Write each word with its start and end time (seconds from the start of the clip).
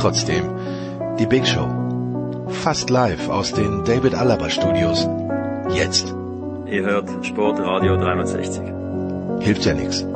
Trotzdem, 0.00 0.44
die 1.18 1.26
Big 1.26 1.46
Show. 1.46 1.68
Fast 2.48 2.88
live 2.88 3.28
aus 3.28 3.52
den 3.52 3.84
David 3.84 4.14
Alaba 4.14 4.48
Studios. 4.48 5.06
Jetzt. 5.74 6.14
Ihr 6.64 6.84
hört 6.84 7.10
Sportradio 7.22 7.98
360. 7.98 8.62
Hilft 9.40 9.66
ja 9.66 9.74
nichts. 9.74 10.06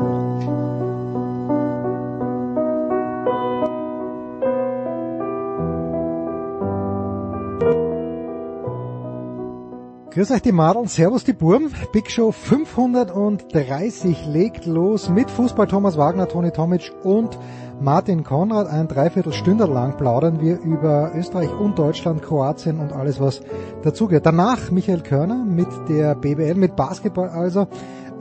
Grüß 10.14 10.30
euch 10.30 10.42
die 10.42 10.52
Madeln, 10.52 10.86
Servus 10.86 11.24
die 11.24 11.32
Burm. 11.32 11.72
Big 11.92 12.08
Show 12.08 12.30
530 12.30 14.26
legt 14.28 14.64
los 14.64 15.08
mit 15.08 15.28
Fußball 15.28 15.66
Thomas 15.66 15.98
Wagner, 15.98 16.28
Toni 16.28 16.52
Tomic 16.52 16.92
und 17.02 17.36
Martin 17.80 18.22
Konrad. 18.22 18.68
Ein 18.68 18.86
Dreiviertelstunde 18.86 19.64
lang 19.64 19.96
plaudern 19.96 20.40
wir 20.40 20.60
über 20.60 21.10
Österreich 21.16 21.52
und 21.52 21.80
Deutschland, 21.80 22.22
Kroatien 22.22 22.78
und 22.78 22.92
alles, 22.92 23.18
was 23.18 23.40
dazugehört. 23.82 24.24
Danach 24.24 24.70
Michael 24.70 25.00
Körner 25.00 25.44
mit 25.44 25.66
der 25.88 26.14
BBL, 26.14 26.54
mit 26.54 26.76
Basketball 26.76 27.30
also. 27.30 27.66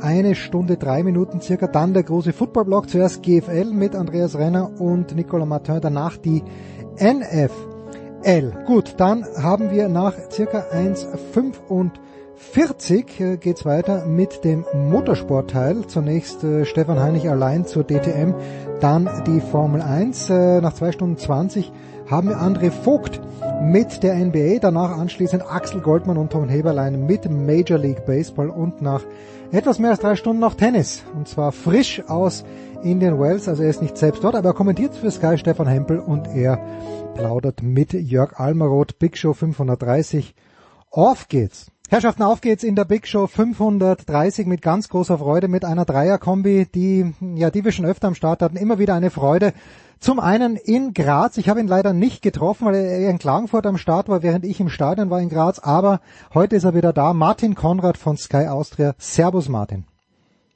Eine 0.02 0.34
Stunde, 0.34 0.78
drei 0.78 1.04
Minuten 1.04 1.42
circa. 1.42 1.68
Dann 1.68 1.94
der 1.94 2.02
große 2.02 2.34
Footballblock. 2.34 2.90
Zuerst 2.90 3.22
GFL 3.22 3.66
mit 3.66 3.96
Andreas 3.96 4.36
Renner 4.36 4.82
und 4.82 5.16
Nicolas 5.16 5.48
Martin. 5.48 5.80
Danach 5.80 6.18
die 6.18 6.42
NF. 6.98 7.52
L. 8.24 8.54
Gut, 8.66 8.96
dann 8.98 9.26
haben 9.42 9.72
wir 9.72 9.88
nach 9.90 10.14
circa 10.32 10.66
1,45 10.74 13.20
äh, 13.20 13.38
geht's 13.38 13.66
weiter 13.66 14.06
mit 14.06 14.46
dem 14.46 14.64
Motorsportteil. 14.74 15.86
Zunächst 15.88 16.44
äh, 16.44 16.66
Stefan 16.66 17.02
Heinig 17.02 17.30
allein 17.30 17.66
zur 17.66 17.84
DTM, 17.84 18.34
dann 18.80 19.10
die 19.28 19.42
Formel 19.42 19.82
1. 19.82 20.30
Äh, 20.30 20.62
nach 20.62 20.74
zwei 20.74 20.94
Stunden 20.94 21.18
20 21.18 21.72
haben 22.10 22.30
wir 22.30 22.38
André 22.38 22.72
Vogt 22.72 23.20
mit 23.62 24.04
der 24.04 24.16
NBA, 24.16 24.60
danach 24.62 24.98
anschließend 24.98 25.44
Axel 25.50 25.82
Goldmann 25.82 26.18
und 26.18 26.32
Tom 26.32 26.48
Heberlein 26.48 27.06
mit 27.06 27.30
Major 27.30 27.78
League 27.78 28.06
Baseball 28.06 28.50
und 28.50 28.82
nach 28.82 29.02
etwas 29.52 29.80
mehr 29.80 29.92
als 29.92 30.00
drei 30.00 30.16
Stunden 30.16 30.40
noch 30.40 30.56
Tennis. 30.56 31.04
Und 31.16 31.28
zwar 31.28 31.52
frisch 31.52 32.02
aus 32.08 32.46
Indian 32.84 33.20
Wells, 33.20 33.48
also 33.48 33.64
er 33.64 33.70
ist 33.70 33.82
nicht 33.82 33.98
selbst 33.98 34.24
dort, 34.24 34.36
aber 34.36 34.50
er 34.50 34.54
kommentiert 34.54 34.94
für 34.94 35.10
Sky 35.10 35.38
Stefan 35.38 35.68
Hempel 35.68 36.00
und 36.00 36.28
er 36.28 36.60
plaudert 37.16 37.64
mit 37.64 37.94
Jörg 37.94 38.40
Almaroth, 38.40 39.00
Big 39.00 39.18
Show 39.18 39.34
530. 39.34 40.36
Auf 40.92 41.28
geht's! 41.28 41.72
Herrschaften, 41.90 42.24
auf 42.24 42.42
geht's 42.42 42.64
in 42.64 42.76
der 42.76 42.86
Big 42.86 43.08
Show 43.08 43.28
530 43.28 44.48
mit 44.48 44.62
ganz 44.62 44.90
großer 44.90 45.18
Freude, 45.18 45.48
mit 45.48 45.64
einer 45.64 45.86
Dreierkombi, 45.86 46.68
die, 46.74 47.14
ja, 47.36 47.52
die 47.52 47.64
wir 47.64 47.72
schon 47.72 47.86
öfter 47.86 48.08
am 48.08 48.16
Start 48.16 48.42
hatten, 48.42 48.58
immer 48.58 48.80
wieder 48.80 48.96
eine 48.96 49.12
Freude. 49.12 49.54
Zum 50.00 50.20
einen 50.20 50.56
in 50.58 50.94
Graz, 50.94 51.38
ich 51.38 51.50
habe 51.50 51.60
ihn 51.60 51.68
leider 51.68 51.94
nicht 51.94 52.22
getroffen, 52.22 52.66
weil 52.66 52.76
er 52.76 53.10
in 53.10 53.20
Klagenfurt 53.20 53.66
am 53.66 53.78
Start 53.78 54.10
war, 54.10 54.24
während 54.24 54.44
ich 54.44 54.60
im 54.60 54.70
Stadion 54.70 55.10
war 55.10 55.22
in 55.22 55.30
Graz, 55.30 55.60
aber 55.60 56.02
heute 56.34 56.56
ist 56.56 56.64
er 56.64 56.74
wieder 56.74 56.94
da, 56.94 57.14
Martin 57.14 57.56
Konrad 57.56 57.98
von 57.98 58.18
Sky 58.18 58.48
Austria. 58.48 58.96
Servus 58.98 59.48
Martin. 59.48 59.86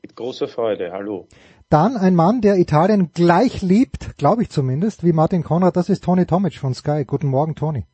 Mit 0.01 0.15
großer 0.15 0.47
Freude, 0.47 0.91
hallo. 0.91 1.27
Dann 1.69 1.97
ein 1.97 2.15
Mann, 2.15 2.39
der 2.39 2.57
Italien 2.57 3.11
gleich 3.13 3.61
liebt, 3.61 4.17
glaube 4.17 4.41
ich 4.41 4.49
zumindest, 4.49 5.03
wie 5.03 5.11
Martin 5.11 5.43
Konrad, 5.43 5.75
das 5.75 5.89
ist 5.89 6.03
Toni 6.03 6.25
Tomic 6.25 6.57
von 6.57 6.73
Sky. 6.73 7.03
Guten 7.05 7.27
Morgen, 7.27 7.55
Toni. 7.55 7.85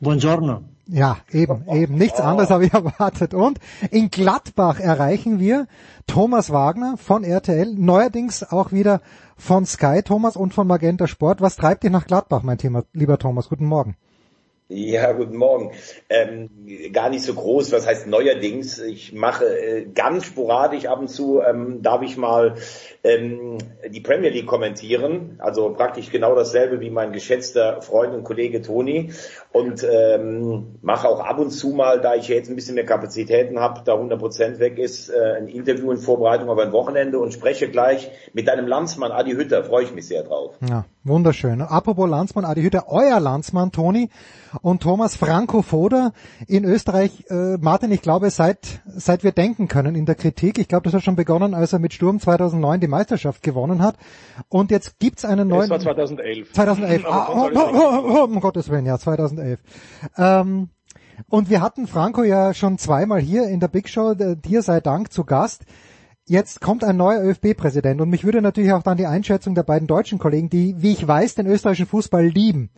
Buongiorno. 0.00 0.60
Ja, 0.86 1.16
eben, 1.32 1.64
eben. 1.68 1.96
Nichts 1.96 2.20
anderes 2.20 2.50
habe 2.50 2.66
ich 2.66 2.72
erwartet. 2.72 3.34
Und 3.34 3.58
in 3.90 4.08
Gladbach 4.08 4.78
erreichen 4.78 5.40
wir 5.40 5.66
Thomas 6.06 6.50
Wagner 6.50 6.96
von 6.96 7.24
RTL, 7.24 7.74
neuerdings 7.74 8.44
auch 8.44 8.70
wieder 8.70 9.00
von 9.36 9.66
Sky, 9.66 10.02
Thomas, 10.04 10.36
und 10.36 10.54
von 10.54 10.68
Magenta 10.68 11.08
Sport. 11.08 11.40
Was 11.40 11.56
treibt 11.56 11.82
dich 11.82 11.90
nach 11.90 12.06
Gladbach, 12.06 12.44
mein 12.44 12.58
Thema, 12.58 12.84
lieber 12.92 13.18
Thomas? 13.18 13.48
Guten 13.48 13.66
Morgen. 13.66 13.96
Ja, 14.74 15.12
guten 15.12 15.36
Morgen. 15.36 15.70
Ähm, 16.08 16.50
gar 16.92 17.08
nicht 17.08 17.22
so 17.22 17.32
groß, 17.34 17.70
was 17.70 17.86
heißt 17.86 18.08
neuerdings. 18.08 18.80
Ich 18.80 19.12
mache 19.12 19.44
äh, 19.44 19.84
ganz 19.84 20.24
sporadisch 20.24 20.86
ab 20.86 20.98
und 20.98 21.06
zu, 21.08 21.40
ähm, 21.40 21.80
darf 21.80 22.02
ich 22.02 22.16
mal 22.16 22.56
ähm, 23.04 23.58
die 23.88 24.00
Premier 24.00 24.30
League 24.30 24.46
kommentieren. 24.46 25.36
Also 25.38 25.72
praktisch 25.74 26.10
genau 26.10 26.34
dasselbe 26.34 26.80
wie 26.80 26.90
mein 26.90 27.12
geschätzter 27.12 27.82
Freund 27.82 28.14
und 28.14 28.24
Kollege 28.24 28.62
Toni. 28.62 29.12
Und 29.52 29.86
ähm, 29.88 30.78
mache 30.82 31.08
auch 31.08 31.20
ab 31.20 31.38
und 31.38 31.50
zu 31.50 31.68
mal, 31.68 32.00
da 32.00 32.16
ich 32.16 32.26
jetzt 32.26 32.50
ein 32.50 32.56
bisschen 32.56 32.74
mehr 32.74 32.84
Kapazitäten 32.84 33.60
habe, 33.60 33.82
da 33.84 33.94
100 33.94 34.18
Prozent 34.18 34.58
weg 34.58 34.78
ist, 34.78 35.08
äh, 35.08 35.36
ein 35.36 35.46
Interview 35.46 35.92
in 35.92 35.98
Vorbereitung 35.98 36.48
auf 36.48 36.58
ein 36.58 36.72
Wochenende 36.72 37.20
und 37.20 37.32
spreche 37.32 37.70
gleich 37.70 38.10
mit 38.32 38.48
deinem 38.48 38.66
Landsmann 38.66 39.12
Adi 39.12 39.34
Hütter. 39.34 39.62
Freue 39.62 39.84
ich 39.84 39.94
mich 39.94 40.08
sehr 40.08 40.24
drauf. 40.24 40.56
Ja, 40.68 40.84
wunderschön. 41.04 41.60
Apropos 41.62 42.10
Landsmann 42.10 42.44
Adi 42.44 42.62
Hütter, 42.62 42.86
euer 42.88 43.20
Landsmann 43.20 43.70
Toni 43.70 44.10
und 44.62 44.82
Thomas 44.82 45.16
Franco 45.16 45.62
Foda 45.62 46.12
in 46.46 46.64
Österreich. 46.64 47.24
Äh, 47.28 47.56
Martin, 47.58 47.90
ich 47.92 48.02
glaube, 48.02 48.30
seit, 48.30 48.80
seit 48.86 49.24
wir 49.24 49.32
denken 49.32 49.68
können 49.68 49.94
in 49.94 50.06
der 50.06 50.14
Kritik, 50.14 50.58
ich 50.58 50.68
glaube, 50.68 50.84
das 50.84 50.94
hat 50.94 51.02
schon 51.02 51.16
begonnen, 51.16 51.54
als 51.54 51.72
er 51.72 51.78
mit 51.78 51.92
Sturm 51.92 52.20
2009 52.20 52.80
die 52.80 52.88
Meisterschaft 52.88 53.42
gewonnen 53.42 53.82
hat. 53.82 53.96
Und 54.48 54.70
jetzt 54.70 54.98
gibt's 54.98 55.24
einen 55.24 55.48
neuen... 55.48 55.68
Das 55.68 55.84
war 55.84 55.94
2011. 55.94 56.52
2011, 56.52 57.04
ah, 57.06 57.28
oh, 57.30 57.50
oh, 57.54 57.60
oh, 57.72 58.20
oh, 58.20 58.24
um 58.24 58.40
Gottes 58.40 58.68
Willen, 58.68 58.86
ja, 58.86 58.98
2011. 58.98 59.60
Ähm, 60.16 60.68
und 61.28 61.48
wir 61.48 61.60
hatten 61.60 61.86
Franco 61.86 62.22
ja 62.22 62.54
schon 62.54 62.78
zweimal 62.78 63.20
hier 63.20 63.48
in 63.48 63.60
der 63.60 63.68
Big 63.68 63.88
Show, 63.88 64.14
dir 64.14 64.62
sei 64.62 64.80
Dank, 64.80 65.12
zu 65.12 65.24
Gast. 65.24 65.64
Jetzt 66.26 66.60
kommt 66.60 66.84
ein 66.84 66.96
neuer 66.96 67.22
ÖFB-Präsident 67.22 68.00
und 68.00 68.08
mich 68.08 68.24
würde 68.24 68.40
natürlich 68.40 68.72
auch 68.72 68.82
dann 68.82 68.96
die 68.96 69.06
Einschätzung 69.06 69.54
der 69.54 69.62
beiden 69.62 69.86
deutschen 69.86 70.18
Kollegen, 70.18 70.48
die, 70.48 70.74
wie 70.78 70.92
ich 70.92 71.06
weiß, 71.06 71.34
den 71.34 71.46
österreichischen 71.46 71.86
Fußball 71.86 72.24
lieben 72.26 72.70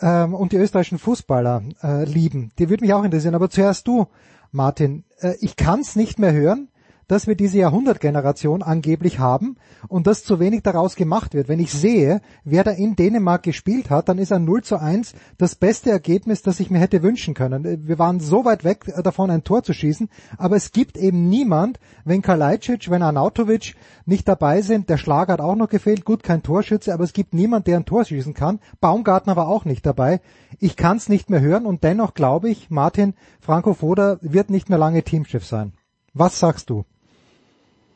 ähm, 0.00 0.34
und 0.34 0.52
die 0.52 0.56
österreichischen 0.56 0.98
Fußballer 0.98 1.62
äh, 1.82 2.04
lieben, 2.04 2.52
die 2.58 2.68
würde 2.68 2.84
mich 2.84 2.94
auch 2.94 3.04
interessieren. 3.04 3.34
Aber 3.34 3.50
zuerst 3.50 3.86
du, 3.88 4.06
Martin, 4.52 5.04
äh, 5.20 5.34
ich 5.40 5.56
kann 5.56 5.80
es 5.80 5.96
nicht 5.96 6.18
mehr 6.18 6.32
hören 6.32 6.68
dass 7.08 7.26
wir 7.26 7.36
diese 7.36 7.58
Jahrhundertgeneration 7.58 8.62
angeblich 8.62 9.18
haben 9.18 9.56
und 9.88 10.06
dass 10.06 10.24
zu 10.24 10.40
wenig 10.40 10.62
daraus 10.62 10.96
gemacht 10.96 11.34
wird. 11.34 11.48
Wenn 11.48 11.60
ich 11.60 11.72
sehe, 11.72 12.20
wer 12.44 12.64
da 12.64 12.72
in 12.72 12.96
Dänemark 12.96 13.42
gespielt 13.42 13.90
hat, 13.90 14.08
dann 14.08 14.18
ist 14.18 14.32
ein 14.32 14.44
0 14.44 14.62
zu 14.64 14.80
1 14.80 15.14
das 15.38 15.54
beste 15.54 15.90
Ergebnis, 15.90 16.42
das 16.42 16.60
ich 16.60 16.70
mir 16.70 16.78
hätte 16.78 17.02
wünschen 17.02 17.34
können. 17.34 17.86
Wir 17.86 17.98
waren 17.98 18.20
so 18.20 18.44
weit 18.44 18.64
weg 18.64 18.92
davon, 19.02 19.30
ein 19.30 19.44
Tor 19.44 19.62
zu 19.62 19.72
schießen, 19.72 20.08
aber 20.36 20.56
es 20.56 20.72
gibt 20.72 20.96
eben 20.96 21.28
niemand, 21.28 21.78
wenn 22.04 22.22
Kalajdzic, 22.22 22.90
wenn 22.90 23.02
Arnautovic 23.02 23.74
nicht 24.04 24.26
dabei 24.26 24.62
sind, 24.62 24.90
der 24.90 24.98
Schlag 24.98 25.28
hat 25.28 25.40
auch 25.40 25.56
noch 25.56 25.68
gefehlt, 25.68 26.04
gut, 26.04 26.22
kein 26.22 26.42
Torschütze, 26.42 26.92
aber 26.92 27.04
es 27.04 27.12
gibt 27.12 27.34
niemand, 27.34 27.66
der 27.66 27.76
ein 27.76 27.86
Tor 27.86 28.04
schießen 28.04 28.34
kann. 28.34 28.60
Baumgartner 28.80 29.36
war 29.36 29.48
auch 29.48 29.64
nicht 29.64 29.86
dabei. 29.86 30.20
Ich 30.58 30.76
kann 30.76 30.96
es 30.96 31.08
nicht 31.08 31.30
mehr 31.30 31.40
hören 31.40 31.66
und 31.66 31.84
dennoch 31.84 32.14
glaube 32.14 32.48
ich, 32.48 32.70
Martin 32.70 33.14
Franco 33.40 33.74
Foda 33.74 34.18
wird 34.22 34.50
nicht 34.50 34.68
mehr 34.68 34.78
lange 34.78 35.02
Teamchef 35.02 35.44
sein. 35.44 35.72
Was 36.14 36.38
sagst 36.38 36.70
du? 36.70 36.84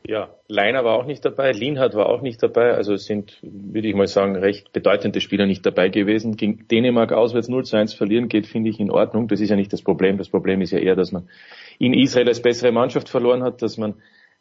Ja, 0.03 0.29
Leiner 0.47 0.83
war 0.83 0.95
auch 0.95 1.05
nicht 1.05 1.23
dabei, 1.23 1.51
Lienhardt 1.51 1.93
war 1.93 2.09
auch 2.09 2.21
nicht 2.21 2.41
dabei, 2.41 2.73
also 2.73 2.93
es 2.93 3.05
sind, 3.05 3.37
würde 3.43 3.87
ich 3.87 3.93
mal 3.93 4.07
sagen, 4.07 4.35
recht 4.35 4.73
bedeutende 4.73 5.21
Spieler 5.21 5.45
nicht 5.45 5.63
dabei 5.63 5.89
gewesen. 5.89 6.37
Gegen 6.37 6.67
Dänemark 6.67 7.11
auswärts 7.11 7.49
0 7.49 7.65
zu 7.65 7.77
1 7.77 7.93
verlieren 7.93 8.27
geht, 8.27 8.47
finde 8.47 8.71
ich, 8.71 8.79
in 8.79 8.89
Ordnung. 8.89 9.27
Das 9.27 9.41
ist 9.41 9.49
ja 9.49 9.55
nicht 9.55 9.71
das 9.71 9.83
Problem. 9.83 10.17
Das 10.17 10.29
Problem 10.29 10.61
ist 10.61 10.71
ja 10.71 10.79
eher, 10.79 10.95
dass 10.95 11.11
man 11.11 11.29
in 11.77 11.93
Israel 11.93 12.27
als 12.27 12.41
bessere 12.41 12.71
Mannschaft 12.71 13.09
verloren 13.09 13.43
hat, 13.43 13.61
dass 13.61 13.77
man 13.77 13.95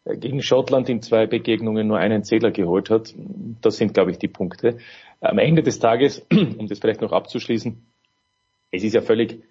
äh, 0.05 0.17
gegen 0.17 0.41
Schottland 0.41 0.89
in 0.89 1.03
zwei 1.03 1.27
Begegnungen 1.27 1.87
nur 1.87 1.99
einen 1.99 2.25
Zähler 2.25 2.51
geholt 2.53 2.89
hat. 2.89 3.15
Das 3.61 3.77
sind, 3.77 3.93
glaube 3.93 4.13
ich, 4.13 4.19
die 4.19 4.29
Punkte. 4.29 4.79
Am 5.21 5.39
Ende 5.39 5.63
des 5.63 5.79
Tages, 5.79 6.27
um 6.33 6.69
das 6.69 6.79
vielleicht 6.79 7.03
noch 7.03 7.13
abzuschließen, 7.13 7.85
es 8.71 8.83
ist 8.83 8.95
ja 8.95 9.03
völlig 9.03 9.43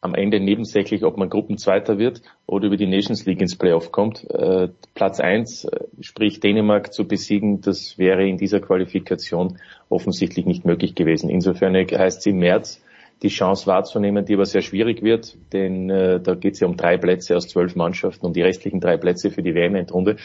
am 0.00 0.14
Ende 0.14 0.40
nebensächlich, 0.40 1.04
ob 1.04 1.16
man 1.16 1.30
Gruppenzweiter 1.30 1.98
wird 1.98 2.22
oder 2.46 2.66
über 2.66 2.76
die 2.76 2.86
Nations 2.86 3.26
League 3.26 3.40
ins 3.40 3.56
Playoff 3.56 3.92
kommt. 3.92 4.28
Äh, 4.30 4.68
Platz 4.94 5.20
eins, 5.20 5.64
äh, 5.64 5.80
sprich 6.00 6.40
Dänemark 6.40 6.92
zu 6.92 7.08
besiegen, 7.08 7.60
das 7.60 7.98
wäre 7.98 8.26
in 8.26 8.36
dieser 8.36 8.60
Qualifikation 8.60 9.58
offensichtlich 9.88 10.46
nicht 10.46 10.64
möglich 10.64 10.94
gewesen. 10.94 11.30
Insofern 11.30 11.74
heißt 11.74 12.18
es 12.20 12.26
im 12.26 12.38
März, 12.38 12.82
die 13.22 13.28
Chance 13.28 13.66
wahrzunehmen, 13.66 14.26
die 14.26 14.34
aber 14.34 14.44
sehr 14.44 14.60
schwierig 14.60 15.02
wird, 15.02 15.38
denn 15.52 15.88
äh, 15.88 16.20
da 16.20 16.34
geht 16.34 16.54
es 16.54 16.60
ja 16.60 16.66
um 16.66 16.76
drei 16.76 16.98
Plätze 16.98 17.34
aus 17.34 17.48
zwölf 17.48 17.74
Mannschaften 17.74 18.26
und 18.26 18.36
die 18.36 18.42
restlichen 18.42 18.80
drei 18.80 18.98
Plätze 18.98 19.30
für 19.30 19.42
die 19.42 19.54
WM-Endrunde. 19.54 20.16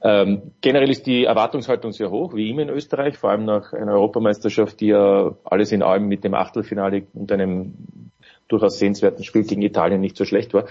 Ähm, 0.00 0.52
generell 0.60 0.90
ist 0.90 1.06
die 1.06 1.24
Erwartungshaltung 1.24 1.90
sehr 1.90 2.10
hoch, 2.10 2.34
wie 2.34 2.50
immer 2.50 2.62
in 2.62 2.68
Österreich, 2.68 3.18
vor 3.18 3.30
allem 3.30 3.44
nach 3.44 3.72
einer 3.72 3.92
Europameisterschaft, 3.94 4.80
die 4.80 4.88
ja 4.88 5.34
alles 5.44 5.72
in 5.72 5.82
allem 5.82 6.06
mit 6.06 6.22
dem 6.22 6.34
Achtelfinale 6.34 7.06
und 7.14 7.32
einem 7.32 7.74
durchaus 8.48 8.78
sehenswerten 8.78 9.24
Spiel 9.24 9.44
gegen 9.44 9.62
Italien 9.62 10.00
nicht 10.00 10.16
so 10.16 10.24
schlecht 10.24 10.54
war. 10.54 10.66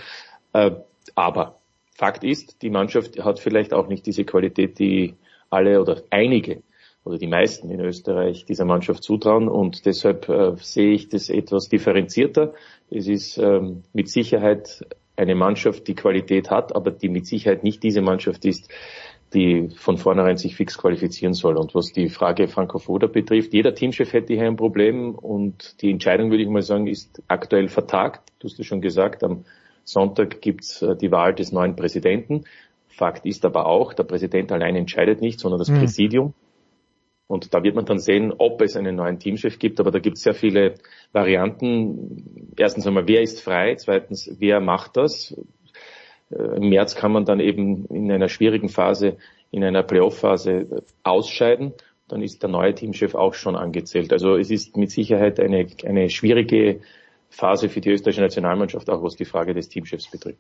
Äh, 0.54 0.72
aber 1.16 1.60
Fakt 1.96 2.24
ist, 2.24 2.62
die 2.62 2.70
Mannschaft 2.70 3.24
hat 3.24 3.40
vielleicht 3.40 3.74
auch 3.74 3.88
nicht 3.88 4.06
diese 4.06 4.26
Qualität, 4.26 4.80
die 4.80 5.16
alle 5.50 5.80
oder 5.82 6.04
einige 6.10 6.62
oder 7.06 7.18
die 7.18 7.28
meisten 7.28 7.70
in 7.70 7.80
Österreich 7.80 8.46
dieser 8.46 8.66
Mannschaft 8.66 9.04
zutrauen 9.04 9.48
und 9.48 9.86
deshalb 9.86 10.28
äh, 10.28 10.56
sehe 10.58 10.92
ich 10.94 11.08
das 11.08 11.30
etwas 11.30 11.70
differenzierter. 11.70 12.54
Es 12.90 13.08
ist 13.08 13.38
ähm, 13.38 13.84
mit 13.94 14.10
Sicherheit 14.10 14.86
eine 15.16 15.36
Mannschaft, 15.36 15.88
die 15.88 15.96
Qualität 15.96 16.50
hat, 16.50 16.76
aber 16.76 16.92
die 16.92 17.10
mit 17.10 17.26
Sicherheit 17.28 17.64
nicht 17.64 17.84
diese 17.84 18.02
Mannschaft 18.02 18.44
ist, 18.44 18.70
die 19.36 19.70
von 19.76 19.98
vornherein 19.98 20.38
sich 20.38 20.56
fix 20.56 20.78
qualifizieren 20.78 21.34
soll. 21.34 21.58
Und 21.58 21.76
was 21.76 21.92
die 21.92 22.10
Frage 22.10 22.48
Franco 22.48 22.80
Foda 22.80 23.08
betrifft, 23.08 23.54
jeder 23.54 23.76
Teamchef 23.76 24.14
hätte 24.14 24.34
hier 24.34 24.48
ein 24.48 24.56
Problem 24.56 25.14
und 25.14 25.82
die 25.82 25.92
Entscheidung, 25.92 26.32
würde 26.32 26.44
ich 26.44 26.50
mal 26.50 26.62
sagen, 26.62 26.88
ist 26.88 27.22
aktuell 27.28 27.68
vertagt. 27.68 28.32
Du 28.40 28.48
hast 28.48 28.60
es 28.60 28.66
schon 28.66 28.82
gesagt, 28.82 29.24
am 29.24 29.46
Sonntag 29.84 30.42
gibt's 30.42 30.82
äh, 30.82 30.96
die 30.96 31.12
Wahl 31.12 31.36
des 31.36 31.52
neuen 31.52 31.76
Präsidenten. 31.76 32.46
Fakt 32.88 33.26
ist 33.26 33.46
aber 33.46 33.66
auch, 33.68 33.94
der 33.94 34.04
Präsident 34.04 34.52
allein 34.52 34.76
entscheidet 34.76 35.22
nicht, 35.22 35.40
sondern 35.40 35.60
das 35.60 35.70
mhm. 35.70 35.80
Präsidium. 35.80 36.34
Und 37.28 37.54
da 37.54 37.64
wird 37.64 37.76
man 37.76 37.86
dann 37.86 38.00
sehen, 38.00 38.34
ob 38.38 38.62
es 38.62 38.76
einen 38.76 38.96
neuen 38.96 39.20
Teamchef 39.20 39.58
gibt. 39.60 39.80
Aber 39.80 39.92
da 39.92 40.00
gibt 40.00 40.18
es 40.18 40.24
sehr 40.24 40.36
viele 40.36 40.76
Varianten. 41.12 42.54
Erstens 42.56 42.86
einmal, 42.86 43.08
wer 43.08 43.22
ist 43.22 43.42
frei? 43.42 43.76
Zweitens, 43.76 44.30
wer 44.40 44.60
macht 44.60 44.96
das? 44.96 45.36
Äh, 46.32 46.58
Im 46.58 46.70
März 46.70 46.96
kann 46.96 47.12
man 47.12 47.26
dann 47.26 47.40
eben 47.40 47.86
in 47.88 48.12
einer 48.12 48.30
schwierigen 48.30 48.70
Phase, 48.70 49.18
in 49.52 49.64
einer 49.64 49.84
Playoff-Phase 49.84 50.84
ausscheiden. 51.04 51.74
Dann 52.08 52.22
ist 52.22 52.44
der 52.44 52.50
neue 52.50 52.76
Teamchef 52.76 53.16
auch 53.16 53.34
schon 53.34 53.56
angezählt. 53.56 54.14
Also 54.14 54.36
es 54.36 54.52
ist 54.52 54.78
mit 54.78 54.92
Sicherheit 54.92 55.40
eine, 55.40 55.68
eine 55.86 56.10
schwierige 56.10 56.82
Phase 57.30 57.70
für 57.70 57.82
die 57.82 57.90
österreichische 57.90 58.22
Nationalmannschaft, 58.22 58.90
auch 58.90 59.04
was 59.04 59.16
die 59.16 59.26
Frage 59.26 59.54
des 59.54 59.70
Teamchefs 59.70 60.10
betrifft. 60.10 60.40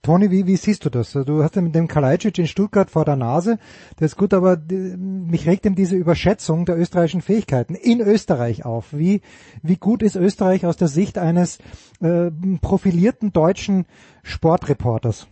Toni, 0.00 0.30
wie, 0.30 0.46
wie 0.46 0.56
siehst 0.56 0.84
du 0.86 0.90
das? 0.90 1.12
Du 1.12 1.42
hast 1.42 1.56
ja 1.56 1.62
mit 1.62 1.74
dem 1.74 1.88
Kalajdzic 1.88 2.38
in 2.38 2.46
Stuttgart 2.46 2.90
vor 2.90 3.04
der 3.04 3.16
Nase. 3.16 3.58
Das 3.96 4.12
ist 4.12 4.16
gut, 4.16 4.32
aber 4.32 4.56
mich 4.56 5.46
regt 5.46 5.66
eben 5.66 5.74
diese 5.74 5.94
Überschätzung 5.94 6.64
der 6.64 6.78
österreichischen 6.78 7.20
Fähigkeiten 7.20 7.74
in 7.74 8.00
Österreich 8.00 8.64
auf. 8.64 8.92
Wie, 8.92 9.20
wie 9.62 9.76
gut 9.76 10.02
ist 10.02 10.16
Österreich 10.16 10.64
aus 10.64 10.78
der 10.78 10.88
Sicht 10.88 11.18
eines 11.18 11.58
äh, 12.00 12.30
profilierten 12.62 13.34
deutschen 13.34 13.84
Sportreporters? 14.22 15.26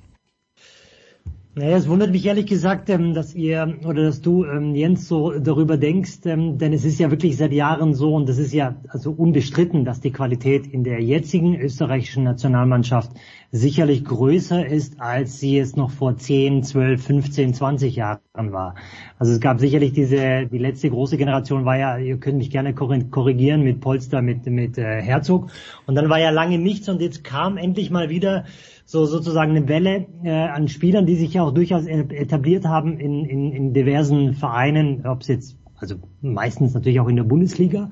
Naja, 1.55 1.77
es 1.77 1.87
wundert 1.87 2.13
mich 2.13 2.25
ehrlich 2.25 2.47
gesagt, 2.47 2.89
ähm, 2.89 3.13
dass 3.13 3.35
ihr 3.35 3.77
oder 3.85 4.05
dass 4.05 4.23
du, 4.23 4.47
ähm, 4.47 4.75
Jens, 4.75 5.07
so 5.07 5.39
darüber 5.39 5.77
denkst, 5.77 6.21
ähm, 6.25 6.57
denn 6.57 6.73
es 6.73 6.87
ist 6.87 6.99
ja 6.99 7.11
wirklich 7.11 7.37
seit 7.37 7.53
Jahren 7.53 7.93
so 7.93 8.15
und 8.15 8.27
es 8.31 8.39
ist 8.39 8.55
ja 8.55 8.77
also 8.89 9.11
unbestritten, 9.13 9.85
dass 9.85 10.01
die 10.01 10.13
Qualität 10.13 10.67
in 10.67 10.83
der 10.83 11.03
jetzigen 11.03 11.55
österreichischen 11.61 12.25
Nationalmannschaft 12.25 13.11
sicherlich 13.51 14.03
größer 14.03 14.67
ist, 14.67 14.99
als 14.99 15.41
sie 15.41 15.59
es 15.59 15.77
noch 15.77 15.91
vor 15.91 16.17
10, 16.17 16.63
12, 16.63 17.05
15, 17.05 17.53
20 17.53 17.97
Jahren 17.97 18.21
war. 18.35 18.75
Also 19.19 19.35
es 19.35 19.41
gab 19.41 19.61
sicherlich 19.61 19.93
diese, 19.93 20.47
die 20.47 20.57
letzte 20.57 20.89
große 20.89 21.19
Generation 21.19 21.67
war 21.67 21.77
ja, 21.77 21.99
ihr 21.99 22.17
könnt 22.17 22.39
mich 22.39 22.49
gerne 22.49 22.73
korrigieren 22.75 23.63
mit 23.63 23.83
Polster, 23.83 24.23
mit, 24.23 24.47
mit 24.47 24.79
äh, 24.79 25.03
Herzog 25.03 25.51
und 25.87 25.97
dann 25.97 26.09
war 26.09 26.19
ja 26.19 26.31
lange 26.31 26.59
nichts 26.59 26.89
und 26.89 27.03
jetzt 27.03 27.25
kam 27.25 27.59
endlich 27.59 27.91
mal 27.91 28.09
wieder 28.09 28.47
so 28.93 29.07
sozusagen 29.07 29.53
eine 29.53 29.69
Welle 29.69 30.07
äh, 30.23 30.31
an 30.31 30.69
Spielern, 30.69 31.07
die 31.07 31.17
sich 31.17 31.33
ja 31.33 31.45
auch 31.45 31.55
durchaus 31.55 31.87
etabliert 31.87 32.67
haben 32.67 33.01
in, 33.01 33.25
in, 33.25 33.51
in 33.51 33.73
diversen 33.73 34.35
Vereinen, 34.35 35.07
ob 35.07 35.23
es 35.23 35.29
jetzt, 35.29 35.57
also 35.77 35.95
meistens 36.21 36.75
natürlich 36.75 37.01
auch 37.01 37.09
in 37.09 37.17
der 37.17 37.25
Bundesliga. 37.25 37.91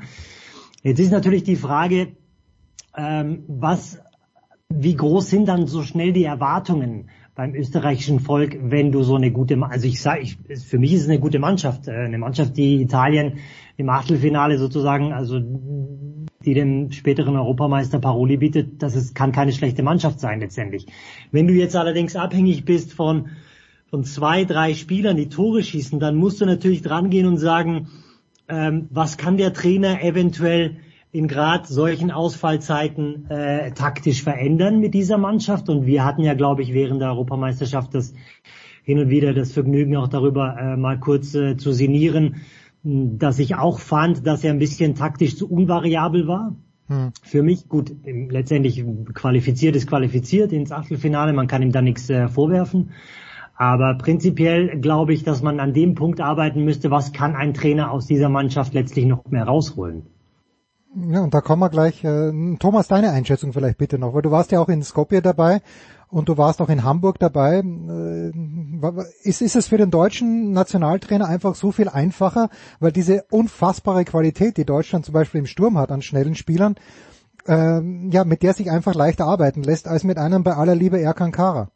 Jetzt 0.82 0.98
ist 0.98 1.10
natürlich 1.10 1.42
die 1.42 1.56
Frage, 1.56 2.08
ähm, 2.94 3.44
was, 3.48 3.98
wie 4.68 4.94
groß 4.94 5.30
sind 5.30 5.48
dann 5.48 5.66
so 5.66 5.82
schnell 5.84 6.12
die 6.12 6.24
Erwartungen 6.24 7.08
beim 7.34 7.54
österreichischen 7.54 8.20
Volk, 8.20 8.58
wenn 8.60 8.92
du 8.92 9.02
so 9.02 9.16
eine 9.16 9.30
gute, 9.30 9.58
also 9.62 9.86
ich 9.86 10.02
sage, 10.02 10.20
ich, 10.20 10.36
für 10.58 10.78
mich 10.78 10.92
ist 10.92 11.04
es 11.04 11.08
eine 11.08 11.18
gute 11.18 11.38
Mannschaft, 11.38 11.88
äh, 11.88 11.92
eine 11.92 12.18
Mannschaft, 12.18 12.58
die 12.58 12.82
Italien 12.82 13.38
im 13.80 13.88
Achtelfinale 13.88 14.58
sozusagen, 14.58 15.12
also 15.12 15.40
die 16.44 16.54
dem 16.54 16.92
späteren 16.92 17.36
Europameister 17.36 17.98
Paroli 17.98 18.36
bietet, 18.36 18.82
das 18.82 18.94
ist, 18.94 19.14
kann 19.14 19.32
keine 19.32 19.52
schlechte 19.52 19.82
Mannschaft 19.82 20.20
sein 20.20 20.40
letztendlich. 20.40 20.86
Wenn 21.32 21.46
du 21.46 21.54
jetzt 21.54 21.76
allerdings 21.76 22.14
abhängig 22.14 22.64
bist 22.64 22.92
von, 22.92 23.30
von 23.88 24.04
zwei, 24.04 24.44
drei 24.44 24.74
Spielern, 24.74 25.16
die 25.16 25.28
Tore 25.28 25.62
schießen, 25.62 25.98
dann 25.98 26.16
musst 26.16 26.40
du 26.40 26.46
natürlich 26.46 26.82
drangehen 26.82 27.26
und 27.26 27.38
sagen, 27.38 27.88
ähm, 28.48 28.86
was 28.90 29.16
kann 29.16 29.38
der 29.38 29.52
Trainer 29.52 30.02
eventuell 30.02 30.76
in 31.12 31.26
gerade 31.26 31.66
solchen 31.66 32.10
Ausfallzeiten 32.10 33.28
äh, 33.30 33.72
taktisch 33.72 34.22
verändern 34.22 34.78
mit 34.78 34.94
dieser 34.94 35.18
Mannschaft. 35.18 35.68
Und 35.68 35.86
wir 35.86 36.04
hatten 36.04 36.22
ja, 36.22 36.34
glaube 36.34 36.62
ich, 36.62 36.72
während 36.72 37.00
der 37.00 37.08
Europameisterschaft 37.08 37.94
das 37.94 38.14
hin 38.84 38.98
und 38.98 39.10
wieder 39.10 39.34
das 39.34 39.52
Vergnügen 39.52 39.96
auch 39.96 40.08
darüber 40.08 40.56
äh, 40.58 40.76
mal 40.76 41.00
kurz 41.00 41.34
äh, 41.34 41.56
zu 41.56 41.72
sinnieren, 41.72 42.36
dass 42.82 43.38
ich 43.38 43.56
auch 43.56 43.78
fand, 43.78 44.26
dass 44.26 44.42
er 44.44 44.52
ein 44.52 44.58
bisschen 44.58 44.94
taktisch 44.94 45.36
zu 45.36 45.50
unvariabel 45.50 46.26
war. 46.26 46.56
Hm. 46.88 47.12
Für 47.22 47.42
mich, 47.42 47.68
gut, 47.68 47.94
letztendlich 48.04 48.84
qualifiziert 49.14 49.76
ist 49.76 49.86
qualifiziert 49.86 50.52
ins 50.52 50.72
Achtelfinale, 50.72 51.32
man 51.32 51.46
kann 51.46 51.62
ihm 51.62 51.72
da 51.72 51.82
nichts 51.82 52.08
äh, 52.10 52.28
vorwerfen. 52.28 52.90
Aber 53.54 53.94
prinzipiell 53.94 54.80
glaube 54.80 55.12
ich, 55.12 55.22
dass 55.22 55.42
man 55.42 55.60
an 55.60 55.74
dem 55.74 55.94
Punkt 55.94 56.20
arbeiten 56.20 56.64
müsste, 56.64 56.90
was 56.90 57.12
kann 57.12 57.36
ein 57.36 57.52
Trainer 57.52 57.90
aus 57.90 58.06
dieser 58.06 58.30
Mannschaft 58.30 58.72
letztlich 58.72 59.04
noch 59.04 59.26
mehr 59.26 59.44
rausholen. 59.44 60.06
Ja, 60.96 61.22
und 61.22 61.34
da 61.34 61.40
kommen 61.40 61.60
wir 61.60 61.68
gleich. 61.68 62.02
Äh, 62.02 62.56
Thomas, 62.58 62.88
deine 62.88 63.10
Einschätzung 63.10 63.52
vielleicht 63.52 63.78
bitte 63.78 63.98
noch, 63.98 64.14
weil 64.14 64.22
du 64.22 64.30
warst 64.30 64.50
ja 64.50 64.60
auch 64.60 64.68
in 64.68 64.82
Skopje 64.82 65.22
dabei 65.22 65.60
und 66.10 66.28
du 66.28 66.36
warst 66.36 66.60
auch 66.60 66.68
in 66.68 66.84
Hamburg 66.84 67.18
dabei. 67.18 67.58
Äh, 67.58 68.32
ist, 69.22 69.42
ist 69.42 69.56
es 69.56 69.68
für 69.68 69.78
den 69.78 69.90
deutschen 69.90 70.52
Nationaltrainer 70.52 71.26
einfach 71.26 71.54
so 71.54 71.72
viel 71.72 71.88
einfacher, 71.88 72.50
weil 72.80 72.92
diese 72.92 73.24
unfassbare 73.30 74.04
Qualität, 74.04 74.56
die 74.56 74.64
Deutschland 74.64 75.04
zum 75.04 75.14
Beispiel 75.14 75.40
im 75.40 75.46
Sturm 75.46 75.78
hat 75.78 75.90
an 75.90 76.02
schnellen 76.02 76.34
Spielern, 76.34 76.76
äh, 77.46 77.80
ja, 78.10 78.24
mit 78.24 78.42
der 78.42 78.54
sich 78.54 78.70
einfach 78.70 78.94
leichter 78.94 79.26
arbeiten 79.26 79.62
lässt, 79.62 79.88
als 79.88 80.04
mit 80.04 80.18
einem 80.18 80.42
bei 80.42 80.54
aller 80.54 80.74
Liebe 80.74 81.00
Erkan 81.00 81.32
Kara? 81.32 81.70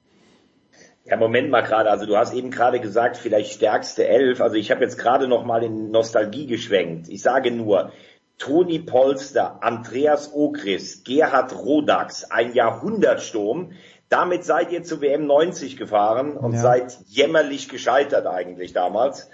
Ja, 1.07 1.17
Moment 1.19 1.51
mal 1.51 1.61
gerade. 1.61 1.91
Also 1.91 2.07
du 2.07 2.17
hast 2.17 2.33
eben 2.33 2.51
gerade 2.51 2.81
gesagt, 2.81 3.19
vielleicht 3.19 3.53
stärkste 3.53 4.09
Elf. 4.09 4.41
Also 4.41 4.57
ich 4.57 4.71
habe 4.71 4.83
jetzt 4.83 4.99
gerade 4.99 5.29
noch 5.29 5.45
mal 5.45 5.63
in 5.63 5.91
Nostalgie 5.91 6.47
geschwenkt. 6.47 7.09
Ich 7.11 7.21
sage 7.21 7.51
nur, 7.51 7.93
Toni 8.39 8.81
Polster, 8.81 9.63
Andreas 9.63 10.33
Ogris, 10.33 11.05
Gerhard 11.05 11.55
Rodax, 11.55 12.25
ein 12.31 12.55
Jahrhundertsturm. 12.55 13.73
Damit 14.15 14.45
seid 14.45 14.71
ihr 14.71 14.85
zu 14.85 15.01
WM 15.01 15.27
90 15.27 15.77
gefahren 15.77 16.37
und 16.37 16.53
ja. 16.53 16.61
seid 16.61 16.97
jämmerlich 17.07 17.69
gescheitert 17.69 18.29
eigentlich 18.29 18.73
damals. 18.73 19.29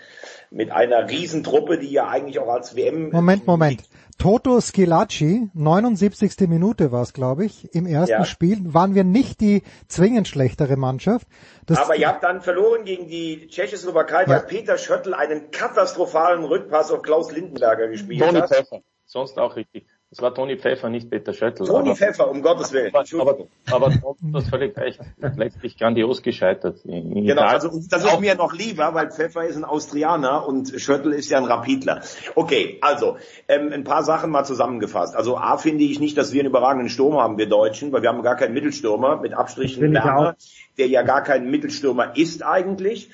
Mit 0.50 0.70
einer 0.70 1.10
Riesentruppe, 1.10 1.78
die 1.78 1.90
ja 1.90 2.08
eigentlich 2.08 2.38
auch 2.38 2.48
als 2.48 2.74
WM... 2.74 3.10
Moment, 3.10 3.46
Moment. 3.46 3.82
Toto 4.16 4.58
Schilacci, 4.62 5.50
79. 5.52 6.48
Minute 6.48 6.92
war 6.92 7.02
es, 7.02 7.12
glaube 7.12 7.44
ich, 7.44 7.74
im 7.74 7.84
ersten 7.84 8.12
ja. 8.12 8.24
Spiel, 8.24 8.72
waren 8.72 8.94
wir 8.94 9.04
nicht 9.04 9.42
die 9.42 9.64
zwingend 9.86 10.28
schlechtere 10.28 10.78
Mannschaft. 10.78 11.26
Das 11.66 11.78
Aber 11.78 11.96
ihr 11.96 12.08
habt 12.08 12.24
dann 12.24 12.40
verloren 12.40 12.86
gegen 12.86 13.06
die 13.06 13.48
Tschechoslowakei, 13.48 14.22
ja. 14.22 14.28
weil 14.28 14.40
Peter 14.40 14.78
Schöttl 14.78 15.12
einen 15.12 15.50
katastrophalen 15.50 16.42
Rückpass 16.42 16.90
auf 16.90 17.02
Klaus 17.02 17.30
Lindenberger 17.32 17.88
gespielt 17.88 18.22
Tony 18.22 18.40
hat. 18.40 18.48
Pfeffer. 18.48 18.80
Sonst 19.04 19.38
auch 19.38 19.56
richtig. 19.56 19.86
Das 20.10 20.22
war 20.22 20.34
Toni 20.34 20.56
Pfeffer, 20.56 20.88
nicht 20.88 21.08
Peter 21.08 21.32
Schöttl. 21.32 21.64
Toni 21.64 21.94
Pfeffer, 21.94 22.28
um 22.28 22.42
Gottes 22.42 22.72
Willen. 22.72 22.92
Aber, 22.92 23.46
aber, 23.70 23.86
aber 23.86 24.16
das 24.20 24.48
völlig 24.48 24.76
recht. 24.76 24.98
Letztlich 25.36 25.78
grandios 25.78 26.22
gescheitert. 26.22 26.84
In 26.84 27.14
genau, 27.14 27.42
Italien. 27.42 27.48
also 27.48 27.80
das 27.88 28.04
ist 28.04 28.20
mir 28.20 28.34
noch 28.34 28.52
lieber, 28.52 28.92
weil 28.92 29.12
Pfeffer 29.12 29.44
ist 29.44 29.54
ein 29.54 29.64
Austrianer 29.64 30.48
und 30.48 30.72
Schöttl 30.80 31.12
ist 31.12 31.30
ja 31.30 31.38
ein 31.38 31.44
Rapidler. 31.44 32.02
Okay, 32.34 32.78
also 32.80 33.18
ähm, 33.46 33.70
ein 33.72 33.84
paar 33.84 34.02
Sachen 34.02 34.32
mal 34.32 34.42
zusammengefasst. 34.42 35.14
Also 35.14 35.36
A 35.36 35.58
finde 35.58 35.84
ich 35.84 36.00
nicht, 36.00 36.18
dass 36.18 36.32
wir 36.32 36.40
einen 36.40 36.48
überragenden 36.48 36.88
Sturm 36.88 37.14
haben, 37.14 37.38
wir 37.38 37.48
Deutschen, 37.48 37.92
weil 37.92 38.02
wir 38.02 38.08
haben 38.08 38.22
gar 38.24 38.36
keinen 38.36 38.54
Mittelstürmer, 38.54 39.20
mit 39.20 39.32
Abstrichen 39.32 39.92
Werner, 39.92 40.34
der 40.76 40.88
ja 40.88 41.02
gar 41.02 41.22
kein 41.22 41.48
Mittelstürmer 41.48 42.16
ist 42.16 42.44
eigentlich. 42.44 43.10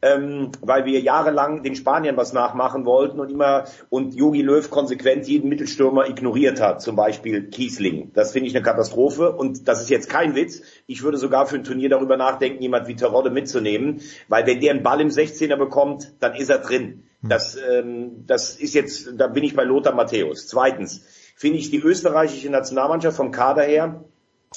Ähm, 0.00 0.52
weil 0.60 0.84
wir 0.84 1.00
jahrelang 1.00 1.62
den 1.62 1.74
Spaniern 1.74 2.16
was 2.16 2.32
nachmachen 2.32 2.84
wollten 2.84 3.18
und 3.18 3.30
immer 3.30 3.64
und 3.90 4.14
Jogi 4.14 4.42
Löw 4.42 4.68
konsequent 4.70 5.26
jeden 5.26 5.48
Mittelstürmer 5.48 6.08
ignoriert 6.08 6.60
hat, 6.60 6.82
zum 6.82 6.94
Beispiel 6.94 7.48
Kiesling. 7.50 8.12
Das 8.14 8.32
finde 8.32 8.48
ich 8.48 8.54
eine 8.54 8.64
Katastrophe 8.64 9.32
und 9.32 9.66
das 9.66 9.80
ist 9.80 9.90
jetzt 9.90 10.08
kein 10.08 10.34
Witz. 10.34 10.62
Ich 10.86 11.02
würde 11.02 11.18
sogar 11.18 11.46
für 11.46 11.56
ein 11.56 11.64
Turnier 11.64 11.88
darüber 11.88 12.16
nachdenken, 12.16 12.62
jemand 12.62 12.86
wie 12.86 12.94
Terodde 12.94 13.30
mitzunehmen, 13.30 14.00
weil 14.28 14.46
wenn 14.46 14.60
der 14.60 14.72
einen 14.72 14.82
Ball 14.82 15.00
im 15.00 15.08
16er 15.08 15.56
bekommt, 15.56 16.12
dann 16.20 16.34
ist 16.34 16.50
er 16.50 16.58
drin. 16.58 17.04
Das, 17.20 17.56
ähm, 17.56 18.24
das 18.26 18.54
ist 18.54 18.74
jetzt, 18.74 19.10
da 19.16 19.26
bin 19.26 19.42
ich 19.42 19.56
bei 19.56 19.64
Lothar 19.64 19.94
Matthäus. 19.94 20.46
Zweitens 20.46 21.02
finde 21.34 21.58
ich 21.58 21.70
die 21.70 21.80
österreichische 21.80 22.50
Nationalmannschaft 22.50 23.16
vom 23.16 23.32
Kader 23.32 23.62
her 23.62 24.04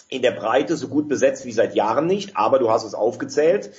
in 0.10 0.22
der 0.22 0.32
Breite 0.32 0.76
so 0.78 0.88
gut 0.88 1.10
besetzt 1.10 1.46
wie 1.46 1.52
seit 1.52 1.76
Jahren 1.76 2.06
nicht, 2.06 2.38
aber 2.38 2.60
du 2.60 2.70
hast 2.70 2.84
es 2.84 2.94
aufgezählt. 2.94 3.72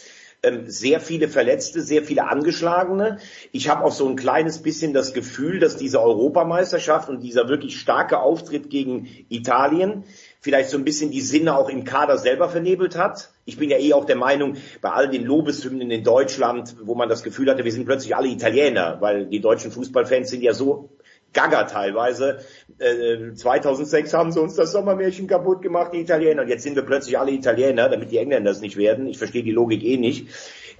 Ähm, 0.44 0.68
sehr 0.68 0.98
viele 0.98 1.28
Verletzte, 1.28 1.82
sehr 1.82 2.02
viele 2.02 2.28
Angeschlagene. 2.28 3.18
Ich 3.52 3.68
habe 3.68 3.84
auch 3.84 3.92
so 3.92 4.08
ein 4.08 4.16
kleines 4.16 4.60
bisschen 4.60 4.92
das 4.92 5.14
Gefühl, 5.14 5.60
dass 5.60 5.76
diese 5.76 6.02
Europameisterschaft 6.02 7.08
und 7.08 7.20
dieser 7.20 7.48
wirklich 7.48 7.78
starke 7.78 8.18
Auftritt 8.18 8.68
gegen 8.68 9.08
Italien 9.28 10.02
vielleicht 10.40 10.70
so 10.70 10.76
ein 10.76 10.84
bisschen 10.84 11.12
die 11.12 11.20
Sinne 11.20 11.56
auch 11.56 11.68
im 11.68 11.84
Kader 11.84 12.18
selber 12.18 12.48
vernebelt 12.48 12.96
hat. 12.96 13.30
Ich 13.44 13.56
bin 13.56 13.70
ja 13.70 13.78
eh 13.78 13.92
auch 13.92 14.04
der 14.04 14.16
Meinung, 14.16 14.56
bei 14.80 14.90
all 14.90 15.08
den 15.08 15.24
Lobeshymnen 15.24 15.92
in 15.92 16.02
Deutschland, 16.02 16.74
wo 16.82 16.96
man 16.96 17.08
das 17.08 17.22
Gefühl 17.22 17.48
hatte, 17.48 17.62
wir 17.62 17.70
sind 17.70 17.86
plötzlich 17.86 18.16
alle 18.16 18.26
Italiener, 18.26 18.96
weil 19.00 19.26
die 19.26 19.40
deutschen 19.40 19.70
Fußballfans 19.70 20.28
sind 20.28 20.42
ja 20.42 20.54
so 20.54 20.90
gaga 21.32 21.64
teilweise. 21.64 22.38
Äh, 22.78 23.34
2006 23.34 24.14
haben 24.14 24.32
sie 24.32 24.40
uns 24.40 24.54
das 24.54 24.72
Sommermärchen 24.72 25.26
kaputt 25.26 25.62
gemacht, 25.62 25.92
die 25.92 26.00
Italiener. 26.00 26.42
Und 26.42 26.48
jetzt 26.48 26.62
sind 26.62 26.76
wir 26.76 26.82
plötzlich 26.82 27.18
alle 27.18 27.32
Italiener, 27.32 27.88
damit 27.88 28.10
die 28.10 28.18
Engländer 28.18 28.50
es 28.50 28.60
nicht 28.60 28.76
werden. 28.76 29.06
Ich 29.06 29.18
verstehe 29.18 29.42
die 29.42 29.52
Logik 29.52 29.82
eh 29.82 29.96
nicht. 29.96 30.28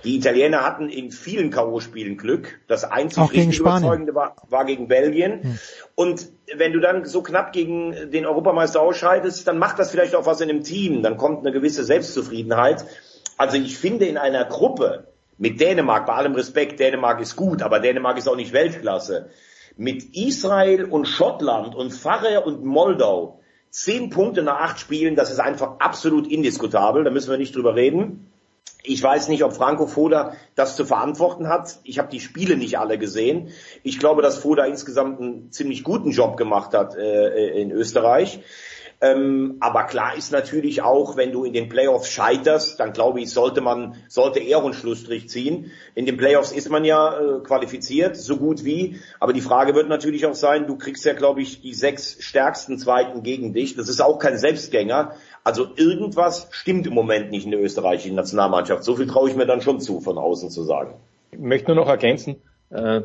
Die 0.05 0.17
Italiener 0.17 0.65
hatten 0.65 0.89
in 0.89 1.13
vielen 1.13 1.51
K.O.-Spielen 1.51 2.17
Glück. 2.17 2.61
Das 2.67 2.85
einzig 2.85 3.23
richtig 3.33 3.61
überzeugende 3.61 4.15
war, 4.15 4.35
war, 4.49 4.65
gegen 4.65 4.89
Belgien. 4.89 5.43
Hm. 5.43 5.59
Und 5.95 6.29
wenn 6.57 6.73
du 6.73 6.81
dann 6.81 7.05
so 7.05 7.23
knapp 7.23 7.53
gegen 7.53 8.11
den 8.11 8.27
Europameister 8.27 8.81
ausscheidest, 8.81 9.47
dann 9.47 9.59
macht 9.59 9.79
das 9.79 9.91
vielleicht 9.91 10.17
auch 10.17 10.27
was 10.27 10.41
in 10.41 10.51
einem 10.51 10.65
Team. 10.65 11.03
Dann 11.03 11.17
kommt 11.17 11.41
eine 11.41 11.53
gewisse 11.53 11.85
Selbstzufriedenheit. 11.85 12.85
Also 13.37 13.57
ich 13.57 13.79
finde 13.79 14.07
in 14.07 14.19
einer 14.19 14.45
Gruppe 14.45 15.07
mit 15.39 15.61
Dänemark, 15.61 16.07
bei 16.07 16.15
allem 16.15 16.35
Respekt, 16.35 16.81
Dänemark 16.81 17.21
ist 17.21 17.37
gut, 17.37 17.63
aber 17.63 17.81
Dänemark 17.81 18.19
ist 18.19 18.29
auch 18.29 18.37
nicht 18.37 18.53
Weltklasse 18.53 19.31
mit 19.77 20.17
Israel 20.17 20.85
und 20.85 21.07
Schottland 21.07 21.75
und 21.75 21.93
Pfarrer 21.93 22.47
und 22.47 22.65
Moldau 22.65 23.41
zehn 23.71 24.11
Punkte 24.11 24.43
nach 24.43 24.61
acht 24.61 24.79
Spielen, 24.79 25.17
das 25.17 25.31
ist 25.31 25.41
einfach 25.41 25.81
absolut 25.81 26.27
indiskutabel, 26.27 27.05
da 27.05 27.11
müssen 27.11 27.31
wir 27.31 27.39
nicht 27.39 27.57
drüber 27.57 27.75
reden. 27.75 28.29
Ich 28.85 29.03
weiß 29.03 29.29
nicht, 29.29 29.45
ob 29.45 29.53
Franco 29.53 29.87
Foda 29.87 30.35
das 30.57 30.75
zu 30.75 30.85
verantworten 30.85 31.49
hat. 31.49 31.79
Ich 31.85 31.99
habe 31.99 32.11
die 32.11 32.19
Spiele 32.19 32.57
nicht 32.57 32.79
alle 32.79 32.99
gesehen. 32.99 33.51
Ich 33.85 34.01
glaube, 34.01 34.23
dass 34.23 34.39
Foda 34.39 34.65
insgesamt 34.65 35.21
einen 35.21 35.53
ziemlich 35.53 35.85
guten 35.85 36.11
Job 36.11 36.37
gemacht 36.37 36.75
hat 36.75 36.97
äh, 36.97 37.61
in 37.61 37.71
Österreich. 37.71 38.41
Ähm, 39.05 39.57
aber 39.59 39.83
klar 39.83 40.17
ist 40.17 40.31
natürlich 40.31 40.81
auch, 40.81 41.17
wenn 41.17 41.33
du 41.33 41.43
in 41.43 41.53
den 41.53 41.69
Playoffs 41.69 42.09
scheiterst, 42.09 42.79
dann 42.79 42.93
glaube 42.93 43.21
ich, 43.21 43.33
sollte 43.33 43.61
man, 43.61 43.97
sollte 44.09 44.39
er 44.39 44.63
einen 44.63 44.75
Schlussstrich 44.75 45.29
ziehen. 45.29 45.73
In 45.97 46.07
den 46.07 46.17
Playoffs 46.17 46.53
ist 46.53 46.71
man 46.71 46.85
ja 46.85 47.19
äh, 47.19 47.41
qualifiziert, 47.41 48.17
so 48.17 48.37
gut 48.37 48.65
wie. 48.65 49.01
Aber 49.19 49.33
die 49.33 49.41
Frage 49.41 49.75
wird 49.75 49.89
natürlich 49.89 50.25
auch 50.25 50.37
sein, 50.37 50.69
du 50.69 50.79
kriegst 50.79 51.05
ja, 51.05 51.15
glaube 51.15 51.43
ich, 51.43 51.61
die 51.63 51.75
sechs 51.75 52.17
stärksten 52.21 52.79
Zweiten 52.79 53.25
gegen 53.25 53.53
dich. 53.53 53.75
Das 53.75 53.89
ist 53.89 54.01
auch 54.01 54.21
kein 54.21 54.39
Selbstgänger. 54.39 55.17
Also 55.43 55.67
irgendwas 55.75 56.47
stimmt 56.53 56.87
im 56.87 56.95
Moment 56.95 57.33
nicht 57.33 57.45
in 57.45 57.51
der 57.51 57.61
österreichischen 57.61 58.15
Nationalmannschaft. 58.15 58.85
So 58.85 58.95
viel 58.95 59.09
traue 59.09 59.29
ich 59.29 59.35
mir 59.35 59.47
dann 59.47 59.63
schon 59.63 59.81
zu, 59.81 60.01
von 60.01 60.17
außen 60.17 60.51
zu 60.51 60.63
sagen. 60.63 60.95
Ich 61.33 61.41
möchte 61.41 61.75
nur 61.75 61.85
noch 61.85 61.91
ergänzen, 61.91 62.37
äh, 62.71 63.01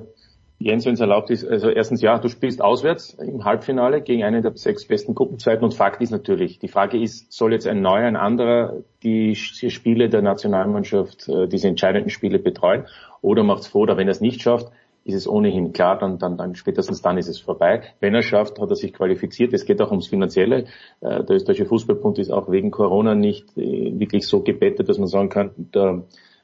Jens, 0.59 0.85
wenn 0.85 0.95
es 0.95 0.99
erlaubt 0.99 1.29
ist, 1.29 1.45
also 1.45 1.69
erstens 1.69 2.01
ja, 2.01 2.17
du 2.17 2.29
spielst 2.29 2.61
auswärts 2.61 3.13
im 3.13 3.45
Halbfinale 3.45 4.01
gegen 4.01 4.23
einen 4.23 4.41
der 4.41 4.57
sechs 4.57 4.87
besten 4.87 5.13
Gruppenzeiten 5.13 5.63
und 5.63 5.75
Fakt 5.75 6.01
ist 6.01 6.09
natürlich, 6.09 6.57
die 6.57 6.67
Frage 6.67 6.99
ist, 6.99 7.31
soll 7.31 7.53
jetzt 7.53 7.67
ein 7.67 7.81
neuer, 7.81 8.07
ein 8.07 8.15
anderer 8.15 8.81
die 9.03 9.35
Spiele 9.35 10.09
der 10.09 10.23
Nationalmannschaft, 10.23 11.29
äh, 11.29 11.47
diese 11.47 11.67
entscheidenden 11.67 12.09
Spiele 12.09 12.39
betreuen 12.39 12.85
oder 13.21 13.43
macht's 13.43 13.67
vor, 13.67 13.81
oder 13.81 13.97
wenn 13.97 14.07
er 14.07 14.11
es 14.11 14.21
nicht 14.21 14.41
schafft, 14.41 14.71
ist 15.07 15.15
es 15.15 15.27
ohnehin 15.27 15.73
klar, 15.73 15.97
dann, 15.99 16.17
dann, 16.17 16.37
dann 16.37 16.55
spätestens 16.55 17.01
dann 17.01 17.17
ist 17.17 17.29
es 17.29 17.39
vorbei. 17.39 17.81
Wenn 18.01 18.13
er 18.13 18.23
schafft, 18.23 18.59
hat 18.59 18.69
er 18.69 18.75
sich 18.75 18.93
qualifiziert. 18.93 19.53
Es 19.53 19.65
geht 19.65 19.81
auch 19.81 19.91
ums 19.91 20.07
Finanzielle. 20.07 20.65
Äh, 20.99 21.23
der 21.23 21.37
österreichische 21.37 21.67
Fußballbund 21.67 22.19
ist 22.19 22.29
auch 22.31 22.51
wegen 22.51 22.71
Corona 22.71 23.15
nicht 23.15 23.57
äh, 23.57 23.97
wirklich 23.97 24.27
so 24.27 24.41
gebettet, 24.41 24.89
dass 24.89 24.97
man 24.97 25.07
sagen 25.07 25.29
kann, 25.29 25.51
der 25.55 26.03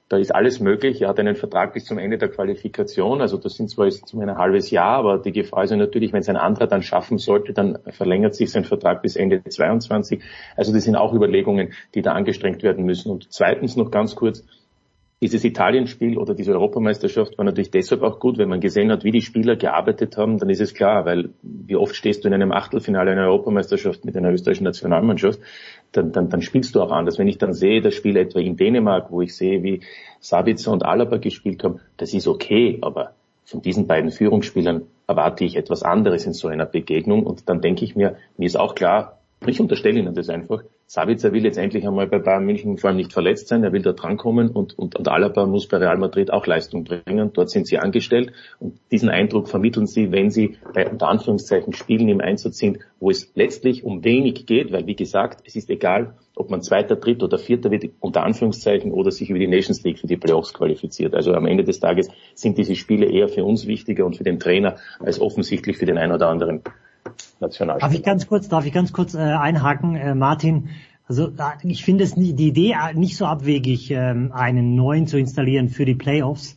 da 0.09 0.17
ist 0.17 0.33
alles 0.33 0.59
möglich. 0.59 1.01
Er 1.01 1.09
hat 1.09 1.19
einen 1.19 1.35
Vertrag 1.35 1.73
bis 1.73 1.85
zum 1.85 1.97
Ende 1.97 2.17
der 2.17 2.29
Qualifikation. 2.29 3.21
Also 3.21 3.37
das 3.37 3.55
sind 3.55 3.69
zwar 3.69 3.85
jetzt 3.85 4.13
ein 4.13 4.37
halbes 4.37 4.69
Jahr, 4.69 4.97
aber 4.97 5.17
die 5.17 5.31
Gefahr 5.31 5.63
ist 5.63 5.71
natürlich, 5.71 6.13
wenn 6.13 6.21
es 6.21 6.29
ein 6.29 6.37
anderer 6.37 6.67
dann 6.67 6.83
schaffen 6.83 7.17
sollte, 7.17 7.53
dann 7.53 7.79
verlängert 7.89 8.35
sich 8.35 8.51
sein 8.51 8.65
Vertrag 8.65 9.01
bis 9.01 9.15
Ende 9.15 9.43
22. 9.43 10.21
Also 10.55 10.73
das 10.73 10.83
sind 10.83 10.95
auch 10.95 11.13
Überlegungen, 11.13 11.73
die 11.95 12.01
da 12.01 12.13
angestrengt 12.13 12.63
werden 12.63 12.85
müssen. 12.85 13.11
Und 13.11 13.31
zweitens 13.31 13.75
noch 13.75 13.91
ganz 13.91 14.15
kurz, 14.15 14.43
dieses 15.23 15.45
Italienspiel 15.45 16.17
oder 16.17 16.35
diese 16.35 16.51
Europameisterschaft 16.51 17.37
war 17.37 17.45
natürlich 17.45 17.71
deshalb 17.71 18.03
auch 18.03 18.19
gut, 18.19 18.37
wenn 18.37 18.49
man 18.49 18.59
gesehen 18.59 18.91
hat, 18.91 19.05
wie 19.05 19.11
die 19.11 19.21
Spieler 19.21 19.55
gearbeitet 19.55 20.17
haben, 20.17 20.37
dann 20.37 20.49
ist 20.49 20.59
es 20.59 20.73
klar, 20.73 21.05
weil 21.05 21.29
wie 21.41 21.77
oft 21.77 21.95
stehst 21.95 22.23
du 22.23 22.27
in 22.27 22.33
einem 22.33 22.51
Achtelfinale 22.51 23.11
einer 23.11 23.27
Europameisterschaft 23.27 24.03
mit 24.03 24.17
einer 24.17 24.33
österreichischen 24.33 24.65
Nationalmannschaft, 24.65 25.39
dann, 25.93 26.11
dann, 26.11 26.29
dann 26.29 26.41
spielst 26.41 26.75
du 26.75 26.81
auch 26.81 26.91
anders. 26.91 27.17
Wenn 27.17 27.27
ich 27.27 27.37
dann 27.37 27.53
sehe, 27.53 27.81
das 27.81 27.93
Spiel 27.93 28.17
etwa 28.17 28.39
in 28.39 28.57
Dänemark, 28.57 29.11
wo 29.11 29.21
ich 29.21 29.35
sehe, 29.35 29.63
wie 29.63 29.81
Sabitzer 30.19 30.71
und 30.71 30.85
Alaba 30.85 31.17
gespielt 31.17 31.63
haben, 31.63 31.79
das 31.97 32.13
ist 32.13 32.27
okay, 32.27 32.79
aber 32.81 33.13
von 33.45 33.61
diesen 33.61 33.87
beiden 33.87 34.11
Führungsspielern 34.11 34.83
erwarte 35.07 35.45
ich 35.45 35.55
etwas 35.55 35.83
anderes 35.83 36.25
in 36.25 36.33
so 36.33 36.47
einer 36.47 36.65
Begegnung 36.65 37.23
und 37.23 37.49
dann 37.49 37.61
denke 37.61 37.85
ich 37.85 37.95
mir, 37.95 38.17
mir 38.37 38.45
ist 38.45 38.57
auch 38.57 38.75
klar, 38.75 39.19
ich 39.45 39.59
unterstelle 39.59 39.99
Ihnen 39.99 40.15
das 40.15 40.29
einfach, 40.29 40.63
Sabitzer 40.93 41.33
will 41.33 41.43
jetzt 41.43 41.57
endlich 41.57 41.87
einmal 41.87 42.05
bei 42.05 42.19
Bayern 42.19 42.45
München 42.45 42.77
vor 42.77 42.91
allem 42.91 42.97
nicht 42.97 43.13
verletzt 43.13 43.47
sein, 43.47 43.63
er 43.63 43.73
will 43.73 43.81
da 43.81 43.93
drankommen 43.93 44.51
und, 44.51 44.77
und, 44.77 44.95
und 44.95 45.07
Alaba 45.07 45.47
muss 45.47 45.67
bei 45.67 45.77
Real 45.77 45.97
Madrid 45.97 46.31
auch 46.31 46.45
Leistung 46.45 46.83
bringen. 46.83 47.31
Dort 47.33 47.49
sind 47.49 47.65
sie 47.65 47.79
angestellt 47.79 48.31
und 48.59 48.77
diesen 48.91 49.09
Eindruck 49.09 49.49
vermitteln 49.49 49.87
sie, 49.87 50.11
wenn 50.11 50.29
sie 50.29 50.57
bei 50.71 50.87
unter 50.87 51.07
Anführungszeichen 51.07 51.73
Spielen 51.73 52.09
im 52.09 52.21
Einsatz 52.21 52.59
sind, 52.59 52.77
wo 52.99 53.09
es 53.09 53.31
letztlich 53.33 53.83
um 53.83 54.03
wenig 54.03 54.45
geht, 54.45 54.71
weil 54.71 54.85
wie 54.85 54.95
gesagt, 54.95 55.41
es 55.47 55.55
ist 55.55 55.71
egal, 55.71 56.13
ob 56.35 56.51
man 56.51 56.61
Zweiter, 56.61 56.95
Dritter 56.95 57.25
oder 57.25 57.39
Vierter 57.39 57.71
wird, 57.71 57.89
unter 57.99 58.21
Anführungszeichen, 58.21 58.91
oder 58.91 59.09
sich 59.09 59.31
über 59.31 59.39
die 59.39 59.47
Nations 59.47 59.83
League 59.83 59.97
für 59.97 60.05
die 60.05 60.17
Playoffs 60.17 60.53
qualifiziert. 60.53 61.15
Also 61.15 61.33
am 61.33 61.47
Ende 61.47 61.63
des 61.63 61.79
Tages 61.79 62.09
sind 62.35 62.59
diese 62.59 62.75
Spiele 62.75 63.07
eher 63.07 63.29
für 63.29 63.43
uns 63.43 63.65
wichtiger 63.65 64.05
und 64.05 64.15
für 64.15 64.23
den 64.23 64.37
Trainer 64.37 64.75
als 64.99 65.19
offensichtlich 65.19 65.77
für 65.77 65.87
den 65.87 65.97
einen 65.97 66.13
oder 66.13 66.29
anderen 66.29 66.61
Nationalspieler. 67.39 67.89
Darf 67.89 67.93
ich 67.93 68.03
ganz 68.03 68.27
kurz, 68.27 68.49
darf 68.49 68.65
ich 68.65 68.73
ganz 68.73 68.93
kurz 68.93 69.13
äh, 69.13 69.19
einhaken, 69.19 69.95
äh, 69.95 70.15
Martin? 70.15 70.69
Also 71.05 71.31
ich 71.63 71.83
finde 71.83 72.05
es 72.05 72.15
die 72.15 72.29
Idee 72.29 72.75
nicht 72.93 73.17
so 73.17 73.25
abwegig, 73.25 73.91
ähm, 73.91 74.31
einen 74.31 74.75
neuen 74.75 75.05
zu 75.05 75.17
installieren 75.17 75.69
für 75.69 75.85
die 75.85 75.95
Playoffs. 75.95 76.55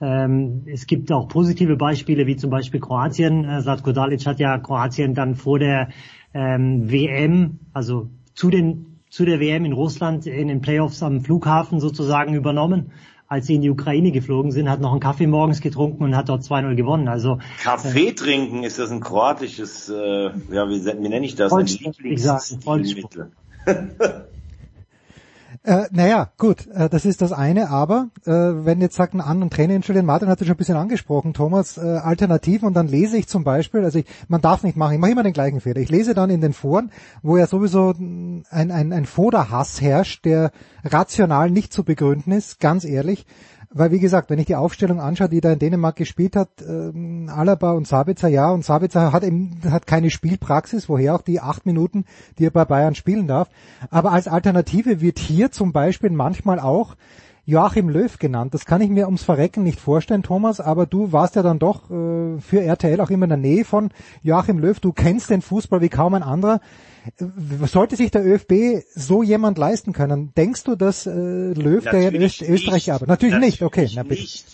Ähm, 0.00 0.64
es 0.66 0.86
gibt 0.86 1.10
auch 1.10 1.28
positive 1.28 1.76
Beispiele, 1.76 2.26
wie 2.26 2.36
zum 2.36 2.50
Beispiel 2.50 2.80
Kroatien. 2.80 3.44
Äh, 3.44 3.62
Zlatko 3.62 3.92
Dalic 3.92 4.26
hat 4.26 4.38
ja 4.38 4.58
Kroatien 4.58 5.14
dann 5.14 5.34
vor 5.34 5.58
der 5.58 5.88
ähm, 6.34 6.90
WM, 6.90 7.60
also 7.72 8.10
zu 8.34 8.50
den 8.50 8.98
zu 9.08 9.24
der 9.24 9.40
WM 9.40 9.64
in 9.64 9.72
Russland 9.72 10.26
in 10.26 10.48
den 10.48 10.60
Playoffs 10.60 11.02
am 11.02 11.22
Flughafen 11.22 11.80
sozusagen 11.80 12.34
übernommen 12.34 12.90
als 13.28 13.46
sie 13.46 13.56
in 13.56 13.62
die 13.62 13.70
Ukraine 13.70 14.12
geflogen 14.12 14.52
sind, 14.52 14.68
hat 14.68 14.80
noch 14.80 14.92
einen 14.92 15.00
Kaffee 15.00 15.26
morgens 15.26 15.60
getrunken 15.60 16.04
und 16.04 16.16
hat 16.16 16.28
dort 16.28 16.42
2-0 16.42 16.74
gewonnen. 16.74 17.08
Also 17.08 17.38
Kaffee 17.62 18.08
äh, 18.08 18.12
trinken, 18.12 18.62
ist 18.62 18.78
das 18.78 18.90
ein 18.90 19.00
kroatisches, 19.00 19.88
äh, 19.88 20.30
ja, 20.50 20.68
wie, 20.68 20.84
wie 20.84 21.08
nenne 21.08 21.26
ich 21.26 21.34
das? 21.34 21.52
Ich 22.02 22.22
sag, 22.22 22.42
Volksspruch. 22.62 23.10
Äh, 25.66 25.88
naja, 25.90 26.30
gut, 26.38 26.68
äh, 26.68 26.88
das 26.88 27.04
ist 27.04 27.22
das 27.22 27.32
eine, 27.32 27.70
aber 27.70 28.10
äh, 28.24 28.30
wenn 28.30 28.80
jetzt 28.80 28.94
sagt 28.94 29.14
ein 29.14 29.20
anderen 29.20 29.50
Trainer 29.50 29.74
installieren, 29.74 30.06
Martin 30.06 30.28
hat 30.28 30.40
es 30.40 30.46
schon 30.46 30.54
ein 30.54 30.58
bisschen 30.58 30.76
angesprochen, 30.76 31.34
Thomas, 31.34 31.76
äh, 31.76 31.80
Alternativen 31.80 32.68
und 32.68 32.74
dann 32.74 32.86
lese 32.86 33.16
ich 33.16 33.26
zum 33.26 33.42
Beispiel, 33.42 33.82
also 33.82 33.98
ich, 33.98 34.06
man 34.28 34.40
darf 34.40 34.62
nicht 34.62 34.76
machen, 34.76 34.94
ich 34.94 35.00
mache 35.00 35.10
immer 35.10 35.24
den 35.24 35.32
gleichen 35.32 35.60
Fehler, 35.60 35.80
ich 35.80 35.88
lese 35.88 36.14
dann 36.14 36.30
in 36.30 36.40
den 36.40 36.52
Foren, 36.52 36.92
wo 37.20 37.36
ja 37.36 37.48
sowieso 37.48 37.90
ein, 37.98 38.44
ein, 38.48 38.92
ein 38.92 39.06
Foderhass 39.06 39.80
herrscht, 39.80 40.24
der 40.24 40.52
rational 40.84 41.50
nicht 41.50 41.72
zu 41.72 41.82
begründen 41.82 42.30
ist, 42.30 42.60
ganz 42.60 42.84
ehrlich, 42.84 43.26
weil 43.76 43.90
wie 43.90 43.98
gesagt, 43.98 44.30
wenn 44.30 44.38
ich 44.38 44.46
die 44.46 44.56
Aufstellung 44.56 45.00
anschaue, 45.00 45.28
die 45.28 45.40
da 45.40 45.52
in 45.52 45.58
Dänemark 45.58 45.96
gespielt 45.96 46.36
hat, 46.36 46.48
ähm, 46.66 47.30
Alaba 47.32 47.72
und 47.72 47.86
Sabitzer, 47.86 48.28
ja, 48.28 48.50
und 48.50 48.64
Sabitzer 48.64 49.12
hat 49.12 49.24
eben 49.24 49.60
hat 49.70 49.86
keine 49.86 50.10
Spielpraxis, 50.10 50.88
woher 50.88 51.14
auch 51.14 51.22
die 51.22 51.40
acht 51.40 51.66
Minuten, 51.66 52.04
die 52.38 52.46
er 52.46 52.50
bei 52.50 52.64
Bayern 52.64 52.94
spielen 52.94 53.26
darf. 53.26 53.48
Aber 53.90 54.12
als 54.12 54.28
Alternative 54.28 55.00
wird 55.00 55.18
hier 55.18 55.50
zum 55.50 55.72
Beispiel 55.72 56.10
manchmal 56.10 56.58
auch 56.58 56.96
Joachim 57.44 57.88
Löw 57.88 58.18
genannt. 58.18 58.54
Das 58.54 58.64
kann 58.64 58.80
ich 58.80 58.90
mir 58.90 59.06
ums 59.06 59.22
Verrecken 59.22 59.62
nicht 59.62 59.78
vorstellen, 59.78 60.24
Thomas, 60.24 60.60
aber 60.60 60.84
du 60.84 61.12
warst 61.12 61.36
ja 61.36 61.42
dann 61.42 61.60
doch 61.60 61.90
äh, 61.90 62.40
für 62.40 62.62
RTL 62.62 63.00
auch 63.00 63.10
immer 63.10 63.24
in 63.24 63.30
der 63.30 63.38
Nähe 63.38 63.64
von 63.64 63.90
Joachim 64.22 64.58
Löw. 64.58 64.78
Du 64.80 64.92
kennst 64.92 65.30
den 65.30 65.42
Fußball 65.42 65.80
wie 65.80 65.88
kaum 65.88 66.14
ein 66.14 66.24
anderer. 66.24 66.60
Äh, 67.18 67.66
sollte 67.66 67.96
sich 67.96 68.10
der 68.10 68.24
ÖFB 68.24 68.84
so 68.94 69.22
jemand 69.22 69.58
leisten 69.58 69.92
können? 69.92 70.32
Denkst 70.36 70.64
du, 70.64 70.76
dass 70.76 71.06
äh, 71.06 71.10
Löw, 71.10 71.84
Natürlich 71.84 72.38
der 72.38 72.48
in 72.48 72.54
Österreich 72.54 72.90
arbeitet? 72.90 73.08
Natürlich, 73.08 73.34
Natürlich 73.34 73.60
nicht, 73.60 73.62
okay. 73.62 73.90
Na, 73.94 74.02
bitte. 74.02 74.20
nicht. 74.20 74.44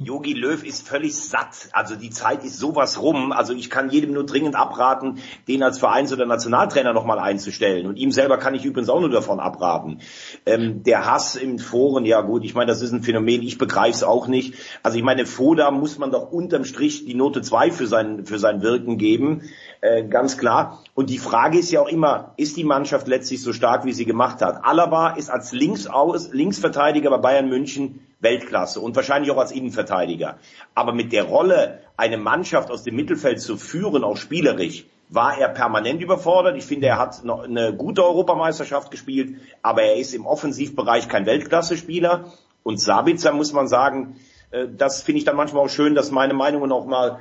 Jogi 0.00 0.32
Löw 0.32 0.62
ist 0.62 0.86
völlig 0.86 1.16
satt. 1.16 1.70
Also 1.72 1.96
die 1.96 2.10
Zeit 2.10 2.44
ist 2.44 2.56
sowas 2.56 3.02
rum. 3.02 3.32
Also 3.32 3.52
ich 3.52 3.68
kann 3.68 3.90
jedem 3.90 4.12
nur 4.12 4.24
dringend 4.24 4.54
abraten, 4.54 5.18
den 5.48 5.64
als 5.64 5.80
Vereins- 5.80 6.12
oder 6.12 6.24
Nationaltrainer 6.24 6.92
nochmal 6.92 7.18
einzustellen. 7.18 7.84
Und 7.84 7.96
ihm 7.96 8.12
selber 8.12 8.38
kann 8.38 8.54
ich 8.54 8.64
übrigens 8.64 8.90
auch 8.90 9.00
nur 9.00 9.10
davon 9.10 9.40
abraten. 9.40 9.98
Ähm, 10.46 10.84
der 10.84 11.04
Hass 11.04 11.34
im 11.34 11.58
Foren, 11.58 12.04
ja 12.04 12.20
gut, 12.20 12.44
ich 12.44 12.54
meine, 12.54 12.68
das 12.68 12.80
ist 12.80 12.92
ein 12.92 13.02
Phänomen, 13.02 13.42
ich 13.42 13.58
begreife 13.58 13.96
es 13.96 14.04
auch 14.04 14.28
nicht. 14.28 14.54
Also 14.84 14.96
ich 14.96 15.02
meine, 15.02 15.26
Foda 15.26 15.72
muss 15.72 15.98
man 15.98 16.12
doch 16.12 16.30
unterm 16.30 16.64
Strich 16.64 17.04
die 17.04 17.14
Note 17.14 17.42
2 17.42 17.72
für 17.72 17.88
sein, 17.88 18.24
für 18.24 18.38
sein 18.38 18.62
Wirken 18.62 18.98
geben. 18.98 19.50
Äh, 19.80 20.04
ganz 20.04 20.38
klar. 20.38 20.82
Und 20.94 21.08
die 21.08 21.18
Frage 21.18 21.58
ist 21.58 21.70
ja 21.70 21.80
auch 21.80 21.88
immer, 21.88 22.32
ist 22.36 22.56
die 22.56 22.64
Mannschaft 22.64 23.06
letztlich 23.06 23.42
so 23.42 23.52
stark, 23.52 23.84
wie 23.84 23.92
sie 23.92 24.04
gemacht 24.04 24.42
hat? 24.42 24.64
Alaba 24.64 25.10
ist 25.10 25.30
als 25.30 25.52
Linksaus, 25.52 26.32
Linksverteidiger 26.32 27.10
bei 27.10 27.18
Bayern 27.18 27.48
München 27.48 28.00
Weltklasse 28.20 28.80
und 28.80 28.96
wahrscheinlich 28.96 29.30
auch 29.30 29.38
als 29.38 29.52
Innenverteidiger. 29.52 30.38
Aber 30.74 30.92
mit 30.92 31.12
der 31.12 31.24
Rolle, 31.24 31.80
eine 31.96 32.16
Mannschaft 32.16 32.70
aus 32.70 32.82
dem 32.82 32.96
Mittelfeld 32.96 33.40
zu 33.40 33.56
führen, 33.56 34.02
auch 34.02 34.16
spielerisch, 34.16 34.84
war 35.10 35.38
er 35.38 35.48
permanent 35.48 36.02
überfordert. 36.02 36.56
Ich 36.56 36.64
finde, 36.64 36.88
er 36.88 36.98
hat 36.98 37.22
eine 37.24 37.72
gute 37.72 38.04
Europameisterschaft 38.04 38.90
gespielt, 38.90 39.36
aber 39.62 39.82
er 39.82 39.96
ist 39.96 40.12
im 40.12 40.26
Offensivbereich 40.26 41.08
kein 41.08 41.24
Weltklasse-Spieler. 41.26 42.32
Und 42.62 42.80
Sabitzer 42.80 43.32
muss 43.32 43.52
man 43.52 43.68
sagen, 43.68 44.16
äh, 44.50 44.66
das 44.68 45.02
finde 45.02 45.20
ich 45.20 45.24
dann 45.24 45.36
manchmal 45.36 45.64
auch 45.64 45.70
schön, 45.70 45.94
dass 45.94 46.10
meine 46.10 46.34
Meinungen 46.34 46.72
auch 46.72 46.86
mal 46.86 47.20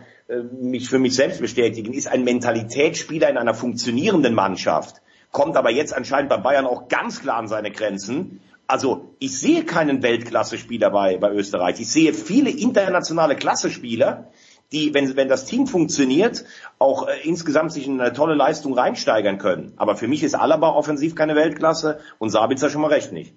mich 0.60 0.90
für 0.90 1.00
mich 1.00 1.16
selbst 1.16 1.42
bestätigen, 1.42 1.94
ist 1.94 2.08
ein 2.08 2.24
Mentalitätsspieler 2.24 3.30
in 3.30 3.38
einer 3.38 3.54
funktionierenden 3.54 4.34
Mannschaft, 4.34 5.02
kommt 5.32 5.56
aber 5.56 5.72
jetzt 5.72 5.94
anscheinend 5.94 6.30
bei 6.30 6.38
Bayern 6.38 6.66
auch 6.66 6.88
ganz 6.88 7.22
klar 7.22 7.38
an 7.38 7.48
seine 7.48 7.72
Grenzen 7.72 8.42
also 8.68 9.16
ich 9.20 9.40
sehe 9.40 9.64
keinen 9.64 10.04
Weltklasse-Spieler 10.04 10.90
bei, 10.90 11.18
bei 11.18 11.32
Österreich. 11.32 11.80
Ich 11.80 11.90
sehe 11.90 12.14
viele 12.14 12.50
internationale 12.50 13.36
Klasse-Spieler, 13.36 14.28
die, 14.74 14.94
wenn, 14.94 15.16
wenn 15.16 15.30
das 15.30 15.46
Team 15.46 15.66
funktioniert, 15.66 16.44
auch 16.78 17.08
äh, 17.08 17.22
insgesamt 17.24 17.72
sich 17.72 17.88
in 17.88 18.00
eine 18.02 18.12
tolle 18.12 18.36
Leistung 18.36 18.78
reinsteigern 18.78 19.38
können. 19.38 19.74
Aber 19.78 19.96
für 19.96 20.10
mich 20.10 20.24
ist 20.24 20.36
Alaba 20.36 20.72
offensiv 20.72 21.16
keine 21.16 21.36
Weltklasse 21.36 22.00
und 22.20 22.30
Sabitzer 22.30 22.70
schon 22.70 22.82
mal 22.82 22.92
recht 22.92 23.14
nicht. 23.14 23.34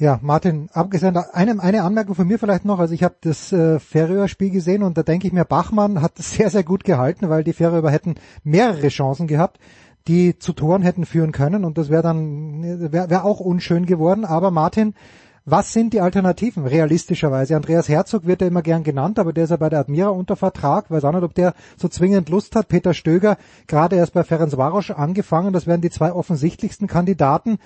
Ja, 0.00 0.20
Martin, 0.22 0.68
abgesehen, 0.72 1.16
eine, 1.16 1.60
eine 1.60 1.82
Anmerkung 1.82 2.14
von 2.14 2.28
mir 2.28 2.38
vielleicht 2.38 2.64
noch. 2.64 2.78
Also 2.78 2.94
ich 2.94 3.02
habe 3.02 3.16
das 3.20 3.52
äh, 3.52 3.80
Färöer-Spiel 3.80 4.50
gesehen 4.50 4.84
und 4.84 4.96
da 4.96 5.02
denke 5.02 5.26
ich 5.26 5.32
mir, 5.32 5.44
Bachmann 5.44 6.00
hat 6.00 6.12
sehr, 6.18 6.50
sehr 6.50 6.62
gut 6.62 6.84
gehalten, 6.84 7.28
weil 7.28 7.42
die 7.42 7.52
Färöer 7.52 7.90
hätten 7.90 8.14
mehrere 8.44 8.88
Chancen 8.88 9.26
gehabt 9.26 9.58
die 10.06 10.38
zu 10.38 10.54
Toren 10.54 10.80
hätten 10.80 11.04
führen 11.04 11.32
können 11.32 11.66
und 11.66 11.76
das 11.76 11.90
wäre 11.90 12.02
dann 12.02 12.62
wäre 12.62 13.10
wär 13.10 13.24
auch 13.26 13.40
unschön 13.40 13.84
geworden. 13.84 14.24
Aber 14.24 14.50
Martin, 14.50 14.94
was 15.44 15.72
sind 15.72 15.92
die 15.92 16.00
Alternativen 16.00 16.66
realistischerweise? 16.66 17.56
Andreas 17.56 17.88
Herzog 17.88 18.26
wird 18.26 18.40
ja 18.40 18.46
immer 18.46 18.62
gern 18.62 18.84
genannt, 18.84 19.18
aber 19.18 19.32
der 19.32 19.44
ist 19.44 19.50
ja 19.50 19.56
bei 19.56 19.68
der 19.68 19.80
Admira 19.80 20.08
unter 20.08 20.36
Vertrag. 20.36 20.90
Weiß 20.90 21.04
auch 21.04 21.12
nicht, 21.12 21.22
ob 21.22 21.34
der 21.34 21.54
so 21.76 21.88
zwingend 21.88 22.28
Lust 22.28 22.54
hat. 22.56 22.68
Peter 22.68 22.92
Stöger 22.94 23.36
gerade 23.66 23.96
erst 23.96 24.12
bei 24.14 24.24
Ferenc 24.24 24.56
Varos 24.56 24.90
angefangen. 24.90 25.52
Das 25.52 25.66
wären 25.66 25.80
die 25.80 25.90
zwei 25.90 26.12
offensichtlichsten 26.12 26.86
Kandidaten. 26.86 27.58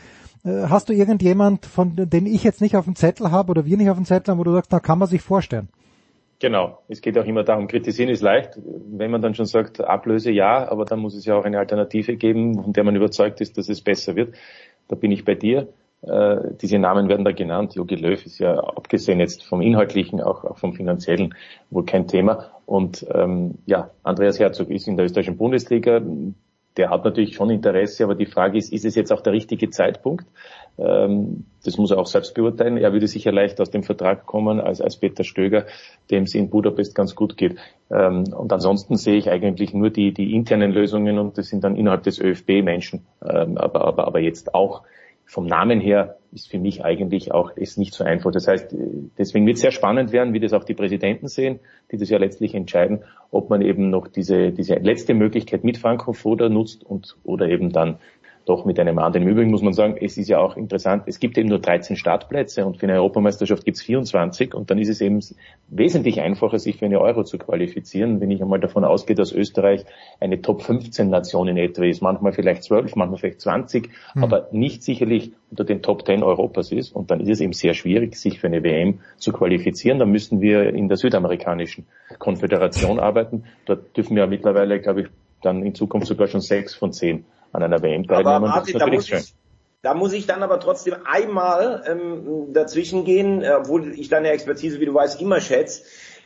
Äh, 0.45 0.69
hast 0.69 0.89
du 0.89 0.93
irgendjemand, 0.93 1.67
von 1.67 1.95
den 1.97 2.27
ich 2.27 2.45
jetzt 2.45 2.61
nicht 2.61 2.77
auf 2.77 2.85
dem 2.85 2.97
Zettel 2.97 3.31
habe 3.31 3.51
oder 3.51 3.65
wir 3.65 3.77
nicht 3.77 3.91
auf 3.91 3.97
dem 3.97 4.07
Zettel 4.07 4.33
haben, 4.33 4.39
wo 4.39 4.45
du 4.45 4.53
sagst, 4.53 4.73
da 4.73 4.81
kann 4.81 4.99
man 4.99 5.09
sich 5.09 5.23
vorstellen? 5.23 5.69
Genau. 6.41 6.79
Es 6.89 7.01
geht 7.01 7.17
auch 7.17 7.25
immer 7.25 7.45
darum, 7.45 7.69
kritisieren 7.69 8.11
ist 8.11 8.21
leicht. 8.21 8.59
Wenn 8.65 9.13
man 9.13 9.23
dann 9.23 9.35
schon 9.35 9.47
sagt, 9.47 9.81
Ablöse 9.81 10.33
ja, 10.33 10.69
aber 10.69 10.85
dann 10.85 10.99
muss 10.99 11.15
es 11.15 11.25
ja 11.25 11.37
auch 11.37 11.45
eine 11.45 11.59
Alternative 11.59 12.17
geben, 12.17 12.61
von 12.61 12.73
der 12.73 12.83
man 12.83 12.97
überzeugt 12.97 13.41
ist, 13.41 13.57
dass 13.59 13.69
es 13.69 13.81
besser 13.81 14.17
wird. 14.17 14.35
Da 14.89 14.97
bin 14.97 15.13
ich 15.13 15.25
bei 15.25 15.37
dir. 15.37 15.69
Äh, 16.03 16.55
diese 16.61 16.81
Namen 16.81 17.09
werden 17.09 17.25
da 17.25 17.31
genannt. 17.31 17.77
Jogi 17.77 17.95
Löw 17.95 18.27
ist 18.27 18.41
ja 18.41 18.59
abgesehen 18.59 19.21
jetzt 19.21 19.45
vom 19.45 19.61
Inhaltlichen, 19.61 20.21
auch, 20.21 20.43
auch 20.45 20.59
vom 20.59 20.73
Finanziellen 20.75 21.35
wohl 21.71 21.85
kein 21.85 22.09
Thema. 22.09 22.51
Und 22.67 23.07
ähm, 23.15 23.59
ja, 23.67 23.91
Andreas 24.03 24.41
Herzog 24.41 24.69
ist 24.71 24.89
in 24.89 24.97
der 24.97 25.07
österreichischen 25.07 25.37
Bundesliga. 25.37 26.01
Der 26.77 26.91
hat 26.91 27.05
natürlich 27.05 27.35
schon 27.35 27.51
Interesse, 27.51 28.05
aber 28.05 28.15
die 28.15 28.27
Frage 28.27 28.57
ist, 28.57 28.73
ist 28.73 28.85
es 28.85 28.95
jetzt 28.95 29.13
auch 29.13 29.21
der 29.21 29.33
richtige 29.33 29.69
Zeitpunkt? 29.71 30.27
Ähm, 30.79 31.45
das 31.65 31.77
muss 31.77 31.91
er 31.91 31.99
auch 31.99 32.07
selbst 32.07 32.35
beurteilen. 32.35 32.79
Er 32.79 32.93
würde 32.93 33.07
sicher 33.07 33.31
leicht 33.31 33.61
aus 33.61 33.71
dem 33.71 33.83
Vertrag 33.83 34.25
kommen 34.27 34.61
als, 34.61 34.81
als 34.81 34.97
Peter 34.97 35.23
Stöger, 35.23 35.67
dem 36.11 36.25
es 36.25 36.35
in 36.35 36.49
Budapest 36.49 36.95
ganz 36.95 37.15
gut 37.15 37.37
geht. 37.37 37.57
Ähm, 37.91 38.25
und 38.33 38.53
ansonsten 38.53 38.97
sehe 38.97 39.17
ich 39.17 39.31
eigentlich 39.31 39.75
nur 39.75 39.91
die, 39.91 40.13
die 40.13 40.35
internen 40.35 40.73
Lösungen 40.73 41.19
und 41.19 41.37
das 41.37 41.49
sind 41.49 41.63
dann 41.63 41.77
innerhalb 41.77 42.05
des 42.05 42.19
ÖFB 42.19 42.63
Menschen. 42.63 43.07
Ähm, 43.23 43.59
aber, 43.59 43.83
aber, 43.83 44.07
aber 44.07 44.21
jetzt 44.21 44.55
auch 44.55 44.83
vom 45.33 45.47
Namen 45.47 45.81
her 45.81 46.19
ist 46.31 46.51
für 46.51 46.59
mich 46.59 46.85
eigentlich 46.85 47.33
auch 47.33 47.53
es 47.57 47.79
nicht 47.79 47.95
so 47.95 48.05
einfach. 48.05 48.31
Das 48.33 48.49
heißt, 48.49 48.77
deswegen 49.17 49.47
wird 49.47 49.57
es 49.57 49.63
sehr 49.63 49.71
spannend 49.71 50.13
werden, 50.13 50.35
wie 50.35 50.41
das 50.41 50.53
auch 50.53 50.65
die 50.65 50.75
Präsidenten 50.75 51.27
sehen, 51.27 51.59
die 51.91 51.97
das 51.97 52.11
ja 52.11 52.19
letztlich 52.19 52.55
entscheiden, 52.55 53.05
ob 53.31 53.49
man 53.49 53.63
eben 53.63 53.89
noch 53.89 54.09
diese, 54.09 54.53
diese 54.53 54.75
letzte 54.75 55.15
Möglichkeit 55.15 55.65
mit 55.65 55.79
Foda 55.79 56.51
nutzt 56.51 56.85
und 56.85 57.17
oder 57.25 57.49
eben 57.49 57.73
dann 57.73 57.97
doch 58.45 58.65
mit 58.65 58.79
einem 58.79 58.99
anderen. 58.99 59.27
Im 59.27 59.33
Übrigen 59.33 59.51
muss 59.51 59.63
man 59.63 59.73
sagen, 59.73 59.97
es 60.01 60.17
ist 60.17 60.29
ja 60.29 60.39
auch 60.39 60.57
interessant, 60.57 61.05
es 61.07 61.21
gibt 61.21 61.39
eben 61.39 61.49
nur 61.49 61.59
13 61.59 61.97
Startplätze 61.97 62.67
und 62.67 62.79
für 62.79 62.87
eine 62.87 62.95
Europameisterschaft 62.95 63.65
gibt 63.65 63.77
es 63.77 63.83
24 63.83 64.55
und 64.55 64.71
dann 64.71 64.79
ist 64.79 64.89
es 64.89 65.01
eben 65.01 65.21
wesentlich 65.69 66.21
einfacher, 66.21 66.59
sich 66.59 66.77
für 66.77 66.87
eine 66.87 67.01
Euro 67.01 67.25
zu 67.25 67.39
qualifizieren, 67.39 68.21
wenn 68.21 68.31
ich 68.31 68.43
einmal 68.43 68.61
davon 68.61 68.85
ausgehe, 68.85 69.17
dass 69.17 69.33
Österreich 69.33 69.85
eine 70.21 70.43
Top 70.43 70.63
15 70.63 71.09
Nation 71.09 71.49
in 71.49 71.57
etwa 71.57 71.85
ist, 71.85 72.03
manchmal 72.03 72.33
vielleicht 72.33 72.65
12, 72.65 72.97
manchmal 72.97 73.19
vielleicht 73.19 73.41
20, 73.41 73.91
mhm. 74.15 74.25
aber 74.25 74.49
nicht 74.53 74.83
sicherlich 74.83 75.33
unter 75.51 75.65
den 75.65 75.83
Top 75.83 76.05
10 76.07 76.23
Europas 76.23 76.73
ist 76.73 76.95
und 76.95 77.11
dann 77.11 77.21
ist 77.21 77.29
es 77.29 77.41
eben 77.41 77.53
sehr 77.53 77.75
schwierig, 77.75 78.17
sich 78.17 78.41
für 78.41 78.49
eine 78.49 78.63
WM 78.65 79.01
zu 79.19 79.33
qualifizieren. 79.33 79.99
Da 79.99 80.07
müssten 80.07 80.41
wir 80.41 80.75
in 80.75 80.89
der 80.89 80.97
südamerikanischen 80.97 81.87
Konföderation 82.19 82.99
arbeiten. 82.99 83.45
Dort 83.67 83.97
dürfen 83.97 84.17
wir 84.17 84.27
mittlerweile, 84.27 84.81
glaube 84.81 85.03
ich, 85.03 85.07
dann 85.43 85.63
in 85.65 85.75
Zukunft 85.75 86.07
sogar 86.07 86.29
schon 86.29 86.41
sechs 86.41 86.75
von 86.75 86.93
zehn 86.93 87.25
an 87.53 87.63
einer 87.63 87.83
WM 87.83 88.07
teilnehmen. 88.07 88.43
Martin, 88.43 88.79
da 88.79 88.87
muss, 88.87 89.11
ich, 89.11 89.35
da 89.83 89.95
muss 89.95 90.13
ich 90.13 90.27
dann 90.27 90.43
aber 90.43 90.61
trotzdem 90.61 90.95
einmal 91.05 91.85
ähm, 91.87 92.53
dazwischen 92.53 93.05
gehen, 93.05 93.45
obwohl 93.45 93.93
ich 93.93 94.09
deine 94.09 94.31
Expertise, 94.31 94.81
wie 94.81 94.87
du 94.87 94.95
weißt, 94.95 95.21
immer 95.21 95.41
schätze. 95.41 95.83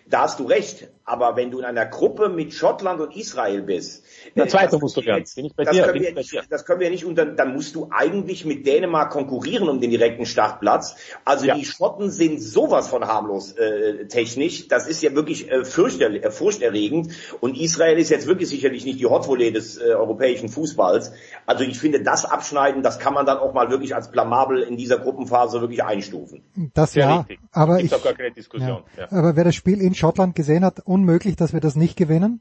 Da 0.09 0.23
hast 0.23 0.39
du 0.39 0.45
recht. 0.45 0.89
Aber 1.09 1.37
wenn 1.37 1.53
du 1.53 1.61
in 1.61 1.65
einer 1.65 1.87
Gruppe 1.87 2.29
mit 2.29 2.53
Schottland 2.53 3.01
und 3.01 3.15
Israel 3.17 3.63
bist, 3.63 4.03
der 4.35 4.49
zweite 4.49 4.77
musst 4.79 4.97
du 4.97 5.05
werden. 5.05 5.25
Bin 5.37 5.47
ich 5.47 5.55
bei 5.55 5.63
das 5.63 5.77
dir? 5.77 5.85
Können 5.85 6.03
wir 6.03 6.13
nicht, 6.13 6.47
das 6.51 6.65
können 6.65 6.81
wir 6.81 6.91
nicht 6.91 7.05
unter, 7.05 7.25
dann 7.27 7.55
musst 7.55 7.77
du 7.77 7.89
eigentlich 7.93 8.45
mit 8.45 8.67
Dänemark 8.67 9.11
konkurrieren 9.11 9.69
um 9.69 9.81
den 9.81 9.91
direkten 9.91 10.27
Startplatz. 10.27 10.97
Also 11.25 11.47
ja. 11.47 11.55
die 11.55 11.65
Schotten 11.65 12.11
sind 12.11 12.43
sowas 12.43 12.89
von 12.89 13.05
harmlos 13.05 13.53
äh, 13.53 14.07
technisch. 14.07 14.67
Das 14.67 14.89
ist 14.89 15.01
ja 15.01 15.15
wirklich 15.15 15.49
äh, 15.49 15.65
fürchter, 15.65 16.11
äh, 16.11 16.31
furchterregend. 16.33 17.13
Und 17.41 17.57
Israel 17.57 17.99
ist 17.99 18.11
jetzt 18.11 18.27
wirklich 18.27 18.49
sicherlich 18.49 18.85
nicht 18.85 18.99
die 18.99 19.07
Hotvolley 19.07 19.53
des 19.53 19.79
äh, 19.79 19.93
europäischen 19.93 20.49
Fußballs. 20.49 21.13
Also 21.47 21.63
ich 21.63 21.79
finde, 21.79 22.03
das 22.03 22.25
Abschneiden, 22.25 22.83
das 22.83 22.99
kann 22.99 23.15
man 23.15 23.27
dann 23.27 23.39
auch 23.39 23.55
mal 23.55 23.71
wirklich 23.71 23.95
als 23.95 24.11
blamabel 24.11 24.63
in 24.63 24.77
dieser 24.77 24.99
Gruppenphase 24.99 25.61
wirklich 25.61 25.85
einstufen. 25.85 26.43
Das 26.75 26.97
ja, 26.97 27.25
ja 27.29 27.37
aber 27.53 27.79
ich, 27.79 27.93
ja, 27.93 28.83
ja. 28.97 29.09
aber 29.11 29.37
wer 29.37 29.45
das 29.45 29.55
Spiel 29.55 29.81
in 29.81 29.95
Schottland 29.97 30.35
gesehen 30.35 30.65
hat, 30.65 30.81
unmöglich, 30.81 31.37
dass 31.37 31.53
wir 31.53 31.61
das 31.61 31.77
nicht 31.77 31.97
gewinnen. 31.97 32.41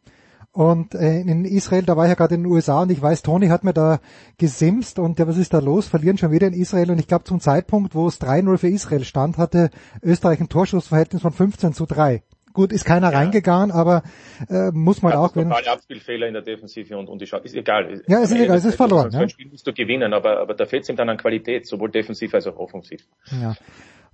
Und 0.51 0.95
äh, 0.95 1.19
in 1.19 1.43
Israel, 1.43 1.83
da 1.83 1.97
war 1.97 2.05
ich 2.05 2.09
ja 2.09 2.15
gerade 2.15 2.35
in 2.35 2.43
den 2.43 2.51
USA 2.51 2.83
und 2.83 2.89
ich 2.89 3.01
weiß, 3.01 3.23
Tony 3.23 3.47
hat 3.47 3.65
mir 3.65 3.73
da 3.73 3.99
gesimst 4.37 4.99
und 4.99 5.19
ja, 5.19 5.27
was 5.27 5.35
ist 5.35 5.53
da 5.53 5.59
los? 5.59 5.87
Verlieren 5.87 6.17
schon 6.17 6.31
wieder 6.31 6.47
in 6.47 6.53
Israel 6.53 6.91
und 6.91 6.99
ich 6.99 7.07
glaube 7.09 7.25
zum 7.25 7.41
Zeitpunkt, 7.41 7.93
wo 7.93 8.07
es 8.07 8.21
3-0 8.21 8.57
für 8.57 8.69
Israel 8.69 9.03
stand, 9.03 9.37
hatte 9.37 9.69
Österreich 10.01 10.39
ein 10.39 10.47
Torschussverhältnis 10.47 11.23
von 11.23 11.33
15 11.33 11.73
zu 11.73 11.85
3. 11.85 12.23
Gut, 12.55 12.71
ist 12.71 12.85
keiner 12.85 13.11
ja. 13.11 13.17
reingegangen, 13.17 13.71
aber 13.71 14.01
äh, 14.49 14.71
muss 14.71 15.01
man 15.01 15.13
auch... 15.13 15.35
Wenn 15.35 15.51
Abspielfehler 15.51 16.27
in 16.27 16.33
der 16.33 16.41
Defensive 16.41 16.97
und, 16.97 17.07
und 17.07 17.21
die 17.21 17.27
Schau 17.27 17.37
ist 17.37 17.53
egal. 17.53 18.01
Ja, 18.07 18.19
ist 18.19 18.31
egal, 18.31 18.57
es 18.57 18.65
ist 18.65 18.75
verloren. 18.75 19.11
Ja. 19.11 19.19
Ein 19.19 19.29
Spiel 19.29 19.49
musst 19.49 19.67
du 19.67 19.73
gewinnen, 19.73 20.13
aber, 20.13 20.39
aber 20.39 20.53
da 20.53 20.65
fehlt 20.65 20.83
es 20.83 20.89
ihm 20.89 20.95
dann 20.95 21.09
an 21.09 21.17
Qualität, 21.17 21.67
sowohl 21.67 21.91
defensiv 21.91 22.33
als 22.33 22.47
auch 22.47 22.57
offensiv. 22.57 23.01
Ja 23.29 23.55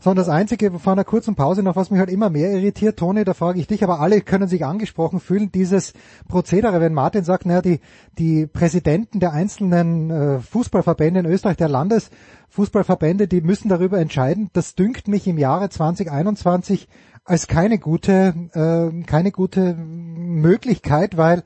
sondern 0.01 0.25
das 0.25 0.33
Einzige 0.33 0.71
vor 0.79 0.93
einer 0.93 1.03
kurzen 1.03 1.35
Pause 1.35 1.61
noch, 1.61 1.75
was 1.75 1.91
mich 1.91 1.99
halt 1.99 2.09
immer 2.09 2.31
mehr 2.31 2.51
irritiert, 2.51 2.97
Toni, 2.97 3.23
da 3.23 3.35
frage 3.35 3.59
ich 3.59 3.67
dich, 3.67 3.83
aber 3.83 3.99
alle 3.99 4.21
können 4.21 4.47
sich 4.47 4.65
angesprochen 4.65 5.19
fühlen, 5.19 5.51
dieses 5.51 5.93
Prozedere, 6.27 6.81
wenn 6.81 6.93
Martin 6.93 7.23
sagt, 7.23 7.45
naja, 7.45 7.61
die, 7.61 7.79
die 8.17 8.47
Präsidenten 8.47 9.19
der 9.19 9.31
einzelnen 9.33 10.09
äh, 10.09 10.39
Fußballverbände 10.39 11.19
in 11.19 11.25
Österreich, 11.27 11.57
der 11.57 11.69
Landesfußballverbände, 11.69 13.27
die 13.27 13.41
müssen 13.41 13.69
darüber 13.69 13.99
entscheiden, 13.99 14.49
das 14.53 14.73
dünkt 14.73 15.07
mich 15.07 15.27
im 15.27 15.37
Jahre 15.37 15.69
2021 15.69 16.87
als 17.31 17.47
keine 17.47 17.79
gute, 17.79 18.35
äh, 18.53 19.03
keine 19.05 19.31
gute 19.31 19.73
Möglichkeit, 19.73 21.15
weil 21.15 21.43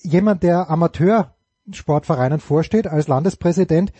jemand, 0.00 0.44
der 0.44 0.70
Amateursportvereinen 0.70 2.38
vorsteht 2.38 2.86
als 2.86 3.08
Landespräsident, 3.08 3.90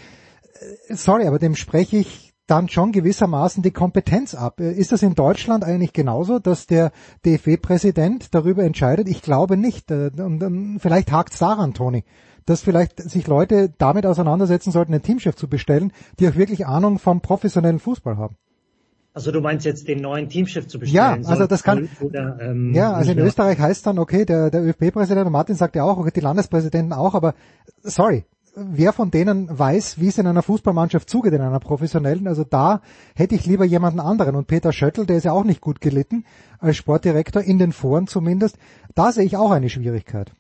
äh, 0.91 0.95
sorry, 0.95 1.27
aber 1.27 1.41
dem 1.41 1.57
spreche 1.57 1.97
ich 1.97 2.35
dann 2.47 2.69
schon 2.69 2.93
gewissermaßen 2.93 3.65
die 3.65 3.73
Kompetenz 3.73 4.37
ab. 4.37 4.61
Ist 4.61 4.93
das 4.93 5.03
in 5.03 5.17
Deutschland 5.17 5.65
eigentlich 5.65 5.93
genauso, 5.93 6.39
dass 6.39 6.69
der 6.69 6.93
DFB-Präsident 7.27 8.33
darüber 8.33 8.63
entscheidet? 8.63 9.09
Ich 9.09 9.21
glaube 9.21 9.57
nicht. 9.57 9.91
Äh, 9.91 10.13
und 10.17 10.79
vielleicht 10.79 11.11
hakt 11.11 11.33
es 11.33 11.41
daran, 11.41 11.75
Toni, 11.75 12.05
dass 12.47 12.61
vielleicht 12.61 13.03
sich 13.03 13.27
Leute 13.27 13.75
damit 13.77 14.07
auseinandersetzen 14.07 14.71
sollten, 14.71 14.93
einen 14.93 15.03
Teamchef 15.03 15.35
zu 15.35 15.49
bestellen, 15.49 15.93
die 16.21 16.29
auch 16.29 16.37
wirklich 16.37 16.65
Ahnung 16.65 17.01
vom 17.01 17.23
professionellen 17.23 17.81
Fußball 17.81 18.19
haben. 18.19 18.37
Also 19.15 19.31
du 19.31 19.41
meinst 19.41 19.65
jetzt 19.65 19.87
den 19.87 20.01
neuen 20.01 20.29
Teamchef 20.29 20.67
zu 20.67 20.81
bestellen? 20.81 21.23
Ja, 21.23 21.29
also 21.31 21.47
das 21.47 21.63
kann. 21.63 21.89
Oder, 22.01 22.37
ähm, 22.41 22.75
ja, 22.75 22.93
also 22.93 23.13
in 23.13 23.19
Österreich 23.21 23.61
heißt 23.61 23.87
dann, 23.87 24.01
okay, 24.01 24.25
der, 24.25 24.51
der 24.51 24.63
ÖFB-Präsident, 24.65 25.31
Martin 25.31 25.55
sagt 25.55 25.77
ja 25.77 25.85
auch, 25.85 25.99
okay, 25.99 26.11
die 26.13 26.21
Landespräsidenten 26.21 26.93
auch, 26.93 27.15
aber 27.15 27.35
sorry, 27.85 28.25
wer 28.57 28.93
von 28.93 29.13
denen 29.13 29.57
weiß, 29.57 30.01
wie 30.01 30.09
es 30.09 30.19
in 30.19 30.27
einer 30.27 30.43
Fußballmannschaft 30.43 31.09
zugeht, 31.09 31.33
in 31.33 31.43
einer 31.43 31.61
professionellen. 31.61 32.27
Also 32.27 32.43
da 32.43 32.83
hätte 33.15 33.37
ich 33.37 33.47
lieber 33.47 33.65
jemanden 33.65 34.01
anderen. 34.01 34.35
Und 34.35 34.49
Peter 34.49 34.73
Schöttl, 34.73 35.07
der 35.07 35.17
ist 35.17 35.25
ja 35.25 35.33
auch 35.33 35.45
nicht 35.45 35.61
gut 35.61 35.81
gelitten, 35.81 36.25
als 36.59 36.77
Sportdirektor, 36.77 37.41
in 37.41 37.61
den 37.61 37.71
Foren 37.71 38.09
zumindest. 38.09 38.59
Da 38.97 39.13
sehe 39.13 39.25
ich 39.25 39.37
auch 39.37 39.53
eine 39.53 39.71
Schwierigkeit. 39.71 40.33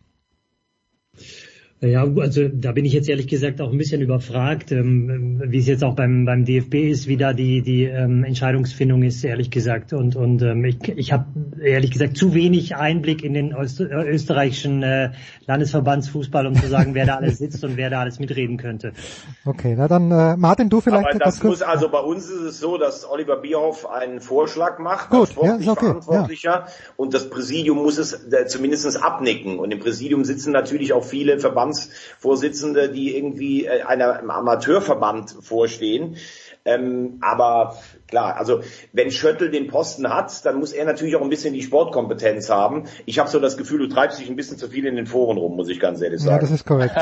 Ja, 1.88 2.04
also 2.04 2.48
da 2.48 2.72
bin 2.72 2.84
ich 2.84 2.92
jetzt 2.92 3.08
ehrlich 3.08 3.26
gesagt 3.26 3.60
auch 3.60 3.70
ein 3.70 3.78
bisschen 3.78 4.00
überfragt, 4.00 4.72
ähm, 4.72 5.42
wie 5.46 5.58
es 5.58 5.66
jetzt 5.66 5.84
auch 5.84 5.94
beim, 5.94 6.24
beim 6.24 6.44
DFB 6.44 6.74
ist, 6.74 7.08
wie 7.08 7.16
da 7.16 7.32
die, 7.32 7.62
die 7.62 7.84
ähm, 7.84 8.24
Entscheidungsfindung 8.24 9.02
ist, 9.02 9.22
ehrlich 9.24 9.50
gesagt. 9.50 9.92
Und, 9.92 10.16
und 10.16 10.42
ähm, 10.42 10.64
ich, 10.64 10.88
ich 10.88 11.12
habe 11.12 11.26
ehrlich 11.62 11.90
gesagt 11.90 12.16
zu 12.16 12.34
wenig 12.34 12.76
Einblick 12.76 13.22
in 13.22 13.34
den 13.34 13.54
Öster 13.54 13.84
österreichischen 14.06 14.82
äh, 14.82 15.10
Landesverbandsfußball, 15.46 16.46
um 16.46 16.54
zu 16.54 16.68
sagen, 16.68 16.94
wer 16.94 17.06
da 17.06 17.16
alles 17.16 17.38
sitzt 17.38 17.62
und 17.64 17.76
wer 17.76 17.90
da 17.90 18.00
alles 18.00 18.18
mitreden 18.18 18.56
könnte. 18.56 18.92
Okay, 19.44 19.74
na 19.76 19.88
dann 19.88 20.10
äh, 20.10 20.36
Martin, 20.36 20.70
du 20.70 20.80
vielleicht. 20.80 21.08
Aber 21.08 21.18
das 21.18 21.42
muss, 21.42 21.62
also 21.62 21.88
bei 21.88 22.00
uns 22.00 22.28
ist 22.28 22.40
es 22.40 22.60
so, 22.60 22.78
dass 22.78 23.08
Oliver 23.08 23.36
Bierhoff 23.36 23.88
einen 23.88 24.20
Vorschlag 24.20 24.78
macht, 24.78 25.10
Gut, 25.10 25.20
als 25.20 25.30
sportlich 25.32 25.66
ja, 25.66 25.72
okay, 25.72 25.86
Verantwortlicher, 25.86 26.50
ja. 26.50 26.66
und 26.96 27.14
das 27.14 27.28
Präsidium 27.30 27.78
muss 27.78 27.98
es 27.98 28.12
äh, 28.32 28.46
zumindest 28.46 29.02
abnicken. 29.02 29.58
Und 29.58 29.70
im 29.70 29.80
Präsidium 29.80 30.24
sitzen 30.24 30.52
natürlich 30.52 30.92
auch 30.92 31.04
viele 31.04 31.38
Verbands 31.38 31.73
Verbandsvorsitzende, 31.74 32.90
die 32.90 33.16
irgendwie 33.16 33.66
äh, 33.66 33.82
einem 33.82 34.30
Amateurverband 34.30 35.30
vorstehen. 35.40 36.16
Ähm, 36.64 37.18
aber 37.20 37.76
klar, 38.14 38.36
also 38.36 38.60
wenn 38.92 39.10
Schöttl 39.10 39.50
den 39.50 39.66
Posten 39.66 40.08
hat, 40.08 40.44
dann 40.46 40.60
muss 40.60 40.72
er 40.72 40.84
natürlich 40.84 41.16
auch 41.16 41.22
ein 41.22 41.28
bisschen 41.28 41.52
die 41.52 41.62
Sportkompetenz 41.62 42.48
haben. 42.48 42.84
Ich 43.06 43.18
habe 43.18 43.28
so 43.28 43.40
das 43.40 43.56
Gefühl, 43.56 43.80
du 43.80 43.88
treibst 43.88 44.20
dich 44.20 44.30
ein 44.30 44.36
bisschen 44.36 44.56
zu 44.56 44.68
viel 44.68 44.86
in 44.86 44.94
den 44.94 45.06
Foren 45.06 45.36
rum, 45.36 45.56
muss 45.56 45.68
ich 45.68 45.80
ganz 45.80 46.00
ehrlich 46.00 46.20
sagen. 46.20 46.36
Ja, 46.36 46.40
das 46.40 46.52
ist 46.52 46.64
korrekt. 46.64 46.94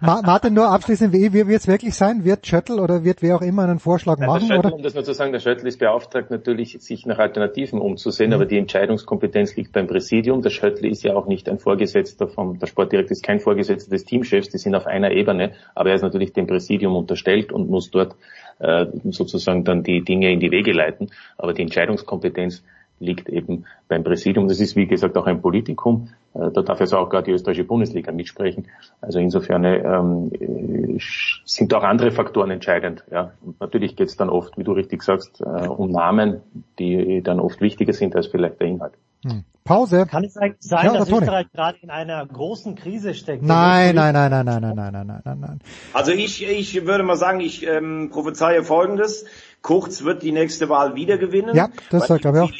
Martin, 0.00 0.54
nur 0.54 0.68
abschließend, 0.68 1.12
wie, 1.12 1.32
wird 1.32 1.48
es 1.48 1.68
wirklich 1.68 1.94
sein? 1.94 2.24
Wird 2.24 2.44
Schöttl 2.44 2.80
oder 2.80 3.04
wird 3.04 3.22
wer 3.22 3.36
auch 3.36 3.42
immer 3.42 3.62
einen 3.62 3.78
Vorschlag 3.78 4.18
ja, 4.18 4.26
machen? 4.26 4.48
Schöttl, 4.48 4.58
oder? 4.58 4.74
Um 4.74 4.82
das 4.82 4.94
nur 4.94 5.04
zu 5.04 5.12
sagen, 5.12 5.30
der 5.30 5.38
Schöttl 5.38 5.64
ist 5.68 5.78
beauftragt 5.78 6.32
natürlich, 6.32 6.78
sich 6.80 7.06
nach 7.06 7.18
Alternativen 7.20 7.80
umzusehen, 7.80 8.30
mhm. 8.30 8.34
aber 8.34 8.46
die 8.46 8.58
Entscheidungskompetenz 8.58 9.54
liegt 9.54 9.70
beim 9.70 9.86
Präsidium. 9.86 10.42
Der 10.42 10.50
Schöttl 10.50 10.86
ist 10.86 11.04
ja 11.04 11.14
auch 11.14 11.26
nicht 11.28 11.48
ein 11.48 11.60
Vorgesetzter 11.60 12.26
vom, 12.26 12.58
der 12.58 12.66
Sportdirektor 12.66 13.12
ist 13.12 13.22
kein 13.22 13.38
Vorgesetzter 13.38 13.90
des 13.90 14.04
Teamchefs, 14.04 14.48
die 14.48 14.58
sind 14.58 14.74
auf 14.74 14.88
einer 14.88 15.12
Ebene, 15.12 15.52
aber 15.76 15.90
er 15.90 15.94
ist 15.94 16.02
natürlich 16.02 16.32
dem 16.32 16.48
Präsidium 16.48 16.96
unterstellt 16.96 17.52
und 17.52 17.70
muss 17.70 17.92
dort 17.92 18.16
äh, 18.58 18.86
sozusagen 19.10 19.64
dann 19.64 19.82
die 19.82 20.02
Dinge 20.02 20.32
in 20.32 20.40
die 20.40 20.50
Wege 20.50 20.72
leiten. 20.72 21.10
Aber 21.36 21.52
die 21.52 21.62
Entscheidungskompetenz 21.62 22.62
liegt 23.00 23.28
eben 23.28 23.64
beim 23.88 24.02
Präsidium. 24.04 24.48
Das 24.48 24.60
ist, 24.60 24.76
wie 24.76 24.86
gesagt, 24.86 25.16
auch 25.16 25.26
ein 25.26 25.40
Politikum. 25.40 26.08
Äh, 26.34 26.50
da 26.50 26.62
darf 26.62 26.80
jetzt 26.80 26.94
auch 26.94 27.08
gerade 27.08 27.24
die 27.24 27.32
österreichische 27.32 27.66
Bundesliga 27.66 28.12
mitsprechen. 28.12 28.66
Also 29.00 29.18
insofern 29.18 29.64
ähm, 29.64 30.98
sind 31.44 31.74
auch 31.74 31.84
andere 31.84 32.10
Faktoren 32.10 32.50
entscheidend. 32.50 33.04
Ja. 33.10 33.32
Und 33.44 33.60
natürlich 33.60 33.96
geht 33.96 34.08
es 34.08 34.16
dann 34.16 34.30
oft, 34.30 34.58
wie 34.58 34.64
du 34.64 34.72
richtig 34.72 35.02
sagst, 35.02 35.40
äh, 35.40 35.66
um 35.68 35.90
Namen, 35.90 36.40
die 36.78 37.22
dann 37.22 37.40
oft 37.40 37.60
wichtiger 37.60 37.92
sind 37.92 38.16
als 38.16 38.26
vielleicht 38.26 38.60
der 38.60 38.66
Inhalt. 38.66 38.94
Hm. 39.24 39.44
Pause. 39.64 40.06
Kann 40.06 40.24
es 40.24 40.36
eigentlich 40.36 40.56
sein, 40.60 40.86
ja, 40.86 40.92
dass 40.94 41.10
Österreich 41.10 41.46
gerade 41.52 41.78
in 41.82 41.90
einer 41.90 42.24
großen 42.24 42.74
Krise 42.74 43.12
steckt? 43.12 43.42
Nein, 43.42 43.94
nein, 43.94 44.14
nein, 44.14 44.30
nein, 44.30 44.44
nein, 44.46 44.60
nein, 44.62 44.74
nein, 44.74 44.92
nein, 44.92 45.06
nein, 45.06 45.22
nein, 45.24 45.40
nein. 45.40 45.60
Also 45.92 46.12
ich, 46.12 46.42
ich 46.42 46.86
würde 46.86 47.04
mal 47.04 47.16
sagen, 47.16 47.40
ich 47.40 47.66
ähm, 47.66 48.08
prophezeie 48.10 48.62
Folgendes. 48.62 49.26
Kurz 49.60 50.04
wird 50.04 50.22
die 50.22 50.32
nächste 50.32 50.70
Wahl 50.70 50.94
wieder 50.94 51.18
gewinnen. 51.18 51.54
Ja, 51.54 51.68
das 51.90 52.06
sagt 52.06 52.24
ich 52.24 52.26
auch 52.26 52.50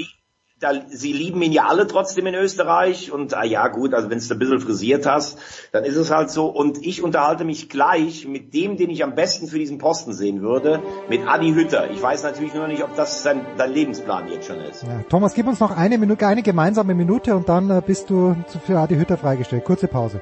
da, 0.60 0.72
sie 0.88 1.12
lieben 1.12 1.40
ihn 1.42 1.52
ja 1.52 1.66
alle 1.66 1.86
trotzdem 1.86 2.26
in 2.26 2.34
Österreich 2.34 3.12
und 3.12 3.34
ah 3.34 3.44
ja 3.44 3.68
gut, 3.68 3.94
also 3.94 4.10
wenn 4.10 4.18
du 4.18 4.34
ein 4.34 4.38
bisschen 4.38 4.60
frisiert 4.60 5.06
hast, 5.06 5.38
dann 5.72 5.84
ist 5.84 5.96
es 5.96 6.10
halt 6.10 6.30
so. 6.30 6.46
Und 6.46 6.84
ich 6.84 7.02
unterhalte 7.02 7.44
mich 7.44 7.68
gleich 7.68 8.26
mit 8.26 8.54
dem, 8.54 8.76
den 8.76 8.90
ich 8.90 9.04
am 9.04 9.14
besten 9.14 9.46
für 9.46 9.58
diesen 9.58 9.78
Posten 9.78 10.12
sehen 10.12 10.42
würde, 10.42 10.82
mit 11.08 11.26
Adi 11.26 11.52
Hütter. 11.52 11.90
Ich 11.90 12.02
weiß 12.02 12.24
natürlich 12.24 12.54
nur 12.54 12.66
nicht, 12.66 12.82
ob 12.82 12.96
das 12.96 13.22
sein, 13.22 13.46
dein 13.56 13.72
Lebensplan 13.72 14.28
jetzt 14.28 14.48
schon 14.48 14.60
ist. 14.60 14.82
Ja, 14.82 15.02
Thomas, 15.08 15.34
gib 15.34 15.46
uns 15.46 15.60
noch 15.60 15.76
eine 15.76 15.96
Minute, 15.96 16.26
eine 16.26 16.42
gemeinsame 16.42 16.94
Minute 16.94 17.36
und 17.36 17.48
dann 17.48 17.70
äh, 17.70 17.80
bist 17.84 18.10
du 18.10 18.34
für 18.66 18.78
Adi 18.78 18.96
Hütter 18.96 19.16
freigestellt. 19.16 19.64
Kurze 19.64 19.86
Pause. 19.86 20.20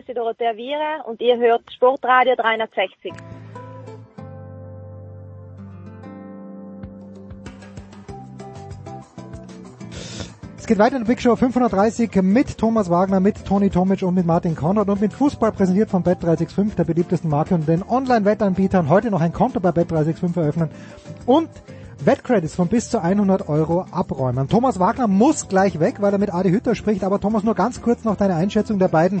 Ist 0.00 0.08
die 0.08 0.14
Dorothea 0.14 0.54
Viere 0.54 1.04
und 1.04 1.20
ihr 1.20 1.36
hört 1.36 1.62
Sportradio 1.72 2.34
360. 2.34 3.12
Es 10.56 10.66
geht 10.66 10.78
weiter 10.78 10.96
in 10.96 11.02
der 11.02 11.08
Big 11.08 11.20
Show 11.20 11.36
530 11.36 12.22
mit 12.22 12.56
Thomas 12.56 12.88
Wagner, 12.88 13.20
mit 13.20 13.44
Toni 13.44 13.68
Tomic 13.68 14.02
und 14.02 14.14
mit 14.14 14.24
Martin 14.24 14.56
Konrad 14.56 14.88
und 14.88 15.00
mit 15.02 15.12
Fußball 15.12 15.52
präsentiert 15.52 15.90
von 15.90 16.02
Bet365, 16.02 16.76
der 16.76 16.84
beliebtesten 16.84 17.28
Marke 17.28 17.54
und 17.54 17.68
den 17.68 17.82
Online-Wettanbietern. 17.86 18.88
Heute 18.88 19.10
noch 19.10 19.20
ein 19.20 19.32
Konto 19.32 19.60
bei 19.60 19.70
Bet365 19.70 20.40
eröffnen 20.40 20.70
und 21.26 21.50
Wettcredits 22.02 22.54
von 22.54 22.68
bis 22.68 22.88
zu 22.88 23.02
100 23.02 23.48
Euro 23.50 23.84
abräumen. 23.90 24.48
Thomas 24.48 24.78
Wagner 24.78 25.06
muss 25.06 25.48
gleich 25.48 25.78
weg, 25.80 25.96
weil 26.00 26.14
er 26.14 26.18
mit 26.18 26.32
Adi 26.32 26.50
Hütter 26.50 26.74
spricht. 26.74 27.04
Aber 27.04 27.20
Thomas, 27.20 27.42
nur 27.42 27.54
ganz 27.54 27.82
kurz 27.82 28.04
noch 28.04 28.16
deine 28.16 28.36
Einschätzung 28.36 28.78
der 28.78 28.88
beiden 28.88 29.20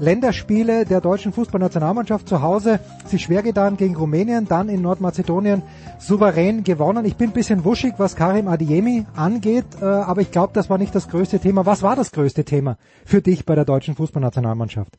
Länderspiele 0.00 0.84
der 0.84 1.00
deutschen 1.00 1.32
Fußballnationalmannschaft 1.32 2.28
zu 2.28 2.42
Hause. 2.42 2.80
Sie 3.06 3.18
schwer 3.18 3.42
getan 3.42 3.76
gegen 3.76 3.96
Rumänien, 3.96 4.46
dann 4.46 4.68
in 4.68 4.82
Nordmazedonien 4.82 5.62
souverän 5.98 6.64
gewonnen. 6.64 7.04
Ich 7.04 7.16
bin 7.16 7.30
ein 7.30 7.34
bisschen 7.34 7.64
wuschig, 7.64 7.94
was 7.98 8.16
Karim 8.16 8.48
Adiemi 8.48 9.06
angeht, 9.16 9.66
äh, 9.80 9.84
aber 9.84 10.20
ich 10.20 10.30
glaube, 10.30 10.52
das 10.54 10.70
war 10.70 10.78
nicht 10.78 10.94
das 10.94 11.08
größte 11.08 11.38
Thema. 11.38 11.66
Was 11.66 11.82
war 11.82 11.96
das 11.96 12.12
größte 12.12 12.44
Thema 12.44 12.76
für 13.04 13.22
dich 13.22 13.44
bei 13.44 13.54
der 13.54 13.64
deutschen 13.64 13.94
Fußballnationalmannschaft? 13.94 14.98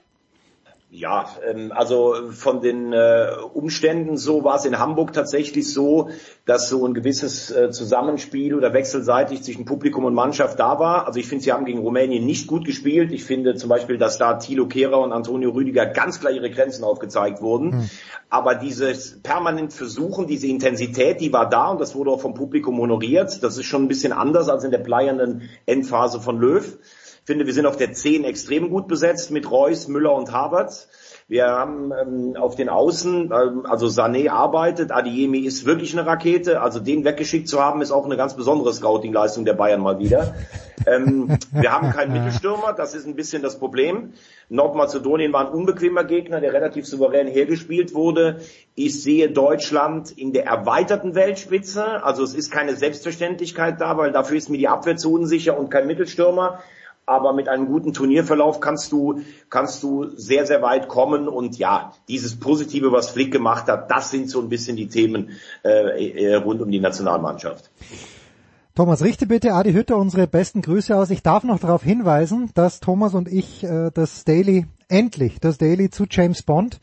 Ja, 1.00 1.30
ähm, 1.50 1.72
also 1.74 2.30
von 2.32 2.60
den 2.60 2.92
äh, 2.92 3.30
Umständen 3.54 4.18
so 4.18 4.44
war 4.44 4.58
es 4.58 4.66
in 4.66 4.80
Hamburg 4.80 5.14
tatsächlich 5.14 5.74
so, 5.74 6.10
dass 6.46 6.68
so 6.68 6.86
ein 6.86 6.94
gewisses 6.94 7.50
äh, 7.52 7.72
Zusammenspiel 7.72 8.54
oder 8.54 8.74
wechselseitig 8.74 9.42
zwischen 9.42 9.64
Publikum 9.64 10.04
und 10.04 10.14
Mannschaft 10.14 10.60
da 10.60 10.78
war. 10.78 11.08
Also 11.08 11.22
ich 11.22 11.28
finde, 11.28 11.46
sie 11.46 11.54
haben 11.54 11.64
gegen 11.64 11.80
Rumänien 11.80 12.26
nicht 12.26 12.48
gut 12.48 12.66
gespielt. 12.66 13.14
Ich 13.14 13.24
finde 13.24 13.56
zum 13.56 13.70
Beispiel, 13.70 13.98
dass 13.98 14.18
da 14.18 14.34
Thilo 14.34 14.68
Kehrer 14.68 15.00
und 15.00 15.14
Antonio 15.14 15.52
Rüdiger 15.52 15.86
ganz 15.86 16.20
klar 16.20 16.34
ihre 16.34 16.52
Grenzen 16.52 16.84
aufgezeigt 16.84 17.42
wurden. 17.42 17.70
Mhm. 17.70 17.90
Aber 18.30 18.56
dieses 18.56 19.22
permanent 19.24 19.72
Versuchen, 19.72 20.28
diese 20.28 20.48
Intensität, 20.48 21.22
die 21.22 21.32
war 21.32 21.50
da 21.50 21.70
und 21.70 21.80
das 21.80 21.96
wurde 21.96 22.12
auch 22.12 22.20
vom 22.20 22.34
Publikum 22.34 22.78
honoriert. 22.78 23.42
Das 23.42 23.58
ist 23.58 23.66
schon 23.68 23.84
ein 23.84 23.88
bisschen 23.88 24.12
anders 24.12 24.50
als 24.50 24.66
in 24.66 24.72
der 24.72 24.80
bleiernden 24.80 25.50
Endphase 25.66 26.20
von 26.20 26.40
Löw 26.40 26.78
finde, 27.30 27.46
wir 27.46 27.54
sind 27.54 27.68
auf 27.68 27.78
der 27.78 27.94
10 27.94 28.24
extrem 28.24 28.72
gut 28.72 28.88
besetzt 28.88 29.30
mit 29.30 29.52
Reus, 29.52 29.88
Müller 29.88 30.16
und 30.16 30.32
Havertz. 30.32 30.88
Wir 31.28 31.46
haben 31.46 31.92
ähm, 31.92 32.36
auf 32.36 32.56
den 32.56 32.70
Außen, 32.70 33.32
ähm, 33.32 33.66
also 33.68 33.86
Sané 33.86 34.32
arbeitet, 34.32 34.92
Adiemi 34.92 35.42
ist 35.42 35.64
wirklich 35.64 35.96
eine 35.96 36.08
Rakete. 36.08 36.60
Also 36.60 36.80
den 36.80 37.06
weggeschickt 37.06 37.48
zu 37.48 37.62
haben, 37.62 37.84
ist 37.84 37.92
auch 37.92 38.06
eine 38.06 38.18
ganz 38.18 38.34
besondere 38.34 38.74
Scouting-Leistung 38.74 39.46
der 39.46 39.54
Bayern 39.54 39.80
mal 39.80 40.00
wieder. 40.00 40.34
ähm, 40.88 41.38
wir 41.52 41.72
haben 41.72 41.92
keinen 41.92 42.14
Mittelstürmer, 42.14 42.74
das 42.74 42.96
ist 42.96 43.06
ein 43.06 43.14
bisschen 43.14 43.44
das 43.44 43.60
Problem. 43.60 44.14
Nordmazedonien 44.50 45.32
war 45.32 45.46
ein 45.46 45.54
unbequemer 45.54 46.06
Gegner, 46.06 46.42
der 46.42 46.52
relativ 46.52 46.88
souverän 46.88 47.28
hergespielt 47.28 47.94
wurde. 47.94 48.42
Ich 48.74 49.04
sehe 49.04 49.30
Deutschland 49.30 50.10
in 50.10 50.34
der 50.34 50.48
erweiterten 50.48 51.14
Weltspitze. 51.14 52.04
Also 52.04 52.24
es 52.24 52.34
ist 52.34 52.50
keine 52.50 52.76
Selbstverständlichkeit 52.76 53.80
da, 53.80 54.00
weil 54.00 54.12
dafür 54.12 54.38
ist 54.38 54.50
mir 54.50 54.58
die 54.58 54.68
Abwehr 54.68 54.98
zu 54.98 55.14
unsicher 55.14 55.60
und 55.60 55.70
kein 55.70 55.86
Mittelstürmer 55.86 56.64
aber 57.10 57.34
mit 57.34 57.50
einem 57.50 57.66
guten 57.66 57.92
Turnierverlauf 57.92 58.60
kannst 58.60 58.92
du, 58.92 59.22
kannst 59.50 59.82
du 59.82 60.10
sehr, 60.16 60.46
sehr 60.46 60.62
weit 60.62 60.88
kommen. 60.88 61.28
Und 61.28 61.58
ja, 61.58 61.94
dieses 62.08 62.40
Positive, 62.40 62.92
was 62.92 63.10
Flick 63.10 63.32
gemacht 63.32 63.68
hat, 63.68 63.90
das 63.90 64.12
sind 64.12 64.30
so 64.30 64.40
ein 64.40 64.48
bisschen 64.48 64.78
die 64.78 64.88
Themen 64.88 65.32
äh, 65.66 66.10
äh 66.10 66.36
rund 66.36 66.62
um 66.62 66.70
die 66.70 66.80
Nationalmannschaft. 66.80 67.72
Thomas, 68.76 69.04
richte 69.04 69.26
bitte 69.26 69.54
Adi 69.54 69.74
Hütter 69.74 69.98
unsere 69.98 70.28
besten 70.28 70.62
Grüße 70.62 70.96
aus. 70.96 71.10
Ich 71.10 71.24
darf 71.24 71.44
noch 71.44 71.60
darauf 71.60 71.84
hinweisen, 71.84 72.52
dass 72.54 72.80
Thomas 72.80 73.16
und 73.16 73.28
ich 73.28 73.64
äh, 73.64 73.90
das 73.92 74.24
Daily, 74.24 74.68
endlich 74.88 75.40
das 75.40 75.58
Daily 75.58 75.90
zu 75.90 76.06
James 76.08 76.44
Bond 76.44 76.80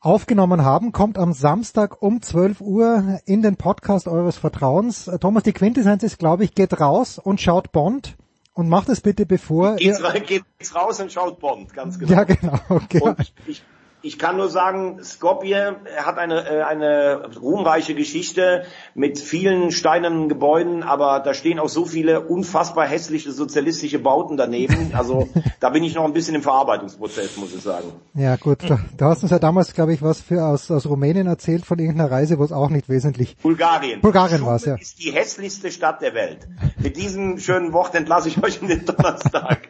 aufgenommen 0.00 0.64
haben, 0.64 0.90
kommt 0.90 1.16
am 1.16 1.32
Samstag 1.32 2.02
um 2.02 2.22
12 2.22 2.60
Uhr 2.60 3.20
in 3.24 3.42
den 3.42 3.56
Podcast 3.56 4.08
eures 4.08 4.36
Vertrauens. 4.36 5.06
Äh, 5.06 5.20
Thomas, 5.20 5.44
die 5.44 5.52
Quintessenz 5.52 6.02
ist, 6.02 6.18
glaube 6.18 6.42
ich, 6.42 6.56
geht 6.56 6.80
raus 6.80 7.20
und 7.20 7.40
schaut 7.40 7.70
Bond 7.70 8.16
und 8.58 8.68
macht 8.68 8.88
es 8.88 9.00
bitte 9.00 9.24
bevor... 9.24 9.76
Geht's, 9.76 10.00
ihr, 10.00 10.20
geht's 10.20 10.74
raus 10.74 10.98
und 10.98 11.12
schaut 11.12 11.38
Bond, 11.38 11.72
ganz 11.72 11.96
genau. 11.96 12.12
Ja, 12.12 12.24
genau. 12.24 12.58
Okay. 12.68 13.00
Und 13.00 13.32
ich, 13.46 13.62
ich 14.00 14.18
kann 14.18 14.36
nur 14.36 14.48
sagen, 14.48 15.00
Skopje 15.02 15.76
hat 15.96 16.18
eine, 16.18 16.48
äh, 16.48 16.62
eine 16.62 17.30
ruhmreiche 17.40 17.94
Geschichte 17.94 18.64
mit 18.94 19.18
vielen 19.18 19.72
steinernen 19.72 20.28
Gebäuden, 20.28 20.84
aber 20.84 21.20
da 21.20 21.34
stehen 21.34 21.58
auch 21.58 21.68
so 21.68 21.84
viele 21.84 22.20
unfassbar 22.20 22.86
hässliche 22.86 23.32
sozialistische 23.32 23.98
Bauten 23.98 24.36
daneben. 24.36 24.92
Also 24.94 25.28
da 25.60 25.70
bin 25.70 25.82
ich 25.82 25.94
noch 25.94 26.04
ein 26.04 26.12
bisschen 26.12 26.36
im 26.36 26.42
Verarbeitungsprozess, 26.42 27.36
muss 27.38 27.52
ich 27.52 27.62
sagen. 27.62 27.92
Ja 28.14 28.36
gut, 28.36 28.62
du, 28.62 28.78
du 28.96 29.04
hast 29.04 29.22
uns 29.22 29.32
ja 29.32 29.40
damals, 29.40 29.74
glaube 29.74 29.92
ich, 29.92 30.00
was 30.00 30.20
für 30.20 30.44
aus, 30.44 30.70
aus 30.70 30.86
Rumänien 30.86 31.26
erzählt 31.26 31.66
von 31.66 31.78
irgendeiner 31.78 32.10
Reise, 32.10 32.38
wo 32.38 32.44
es 32.44 32.52
auch 32.52 32.70
nicht 32.70 32.88
wesentlich... 32.88 33.36
Bulgarien. 33.38 34.00
Bulgarien 34.00 34.46
war 34.46 34.56
es, 34.56 34.64
ja. 34.64 34.76
ist 34.76 35.02
die 35.02 35.10
hässlichste 35.10 35.72
Stadt 35.72 36.02
der 36.02 36.14
Welt. 36.14 36.46
Mit 36.78 36.96
diesem 36.96 37.38
schönen 37.38 37.72
Wort 37.72 37.96
entlasse 37.96 38.28
ich 38.28 38.42
euch 38.42 38.62
in 38.62 38.68
den 38.68 38.84
Donnerstag. 38.86 39.68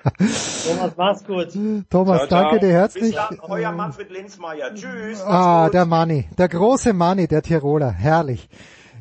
Thomas, 0.66 0.92
mach's 0.96 1.24
gut. 1.24 1.48
Thomas, 1.88 2.18
ciao, 2.18 2.42
danke 2.42 2.58
ciao. 2.58 2.58
dir 2.58 2.72
herzlich. 2.72 3.02
Bis 3.04 3.14
dann, 3.14 3.40
euer 3.40 3.72
Manfred 3.72 4.10
Linsmeier. 4.28 4.74
Tschüss. 4.74 5.22
Ah, 5.22 5.64
gut. 5.64 5.74
der 5.74 5.86
Manni, 5.86 6.28
der 6.36 6.48
große 6.48 6.92
Manni, 6.92 7.26
der 7.28 7.42
Tiroler. 7.42 7.90
Herrlich. 7.90 8.50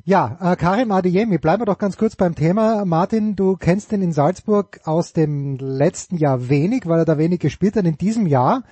Ja, 0.06 0.38
äh, 0.42 0.56
Karim 0.56 0.92
Adeyemi, 0.92 1.38
bleiben 1.38 1.62
wir 1.62 1.66
doch 1.66 1.78
ganz 1.78 1.98
kurz 1.98 2.16
beim 2.16 2.34
Thema. 2.34 2.86
Martin, 2.86 3.36
du 3.36 3.58
kennst 3.58 3.92
ihn 3.92 4.02
in 4.02 4.14
Salzburg 4.14 4.80
aus 4.86 5.12
dem 5.12 5.58
letzten 5.58 6.16
Jahr 6.16 6.48
wenig, 6.48 6.88
weil 6.88 7.00
er 7.00 7.06
da 7.06 7.18
wenig 7.18 7.42
gespielt 7.42 7.76
hat. 7.76 7.84
In 7.84 7.98
diesem 7.98 8.26
Jahr, 8.26 8.64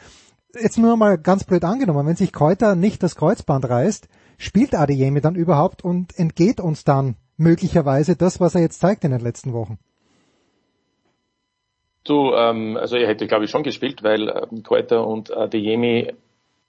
jetzt 0.53 0.77
nur 0.77 0.95
mal 0.95 1.17
ganz 1.17 1.43
blöd 1.43 1.65
angenommen, 1.65 2.07
wenn 2.07 2.15
sich 2.15 2.31
Keuter 2.31 2.75
nicht 2.75 3.03
das 3.03 3.17
Kreuzband 3.17 3.67
reißt, 3.67 4.07
spielt 4.37 4.75
Adeyemi 4.75 5.19
dann 5.19 5.35
überhaupt 5.35 5.83
und 5.83 6.17
entgeht 6.17 6.61
uns 6.61 6.85
dann 6.85 7.15
möglicherweise 7.35 8.15
das, 8.15 8.39
was 8.39 8.55
er 8.55 8.61
jetzt 8.61 8.79
zeigt 8.79 9.03
in 9.03 9.11
den 9.11 9.19
letzten 9.19 9.51
Wochen? 9.51 9.77
Du, 12.05 12.33
ähm, 12.33 12.77
also 12.77 12.95
er 12.95 13.07
hätte 13.07 13.27
glaube 13.27 13.43
ich 13.43 13.51
schon 13.51 13.63
gespielt, 13.63 14.03
weil 14.03 14.29
ähm, 14.29 14.63
Keuter 14.63 15.05
und 15.05 15.35
Adeyemi 15.35 16.13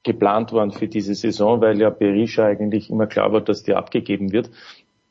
geplant 0.07 0.53
waren 0.53 0.71
für 0.71 0.87
diese 0.89 1.15
Saison, 1.15 1.61
weil 1.61 1.79
ja 1.79 1.91
Berisha 1.91 2.47
eigentlich 2.47 2.89
immer 2.89 3.07
klar 3.07 3.33
war, 3.33 3.43
dass 3.43 3.65
der 3.65 3.77
abgegeben 3.77 4.33
wird. 4.33 4.51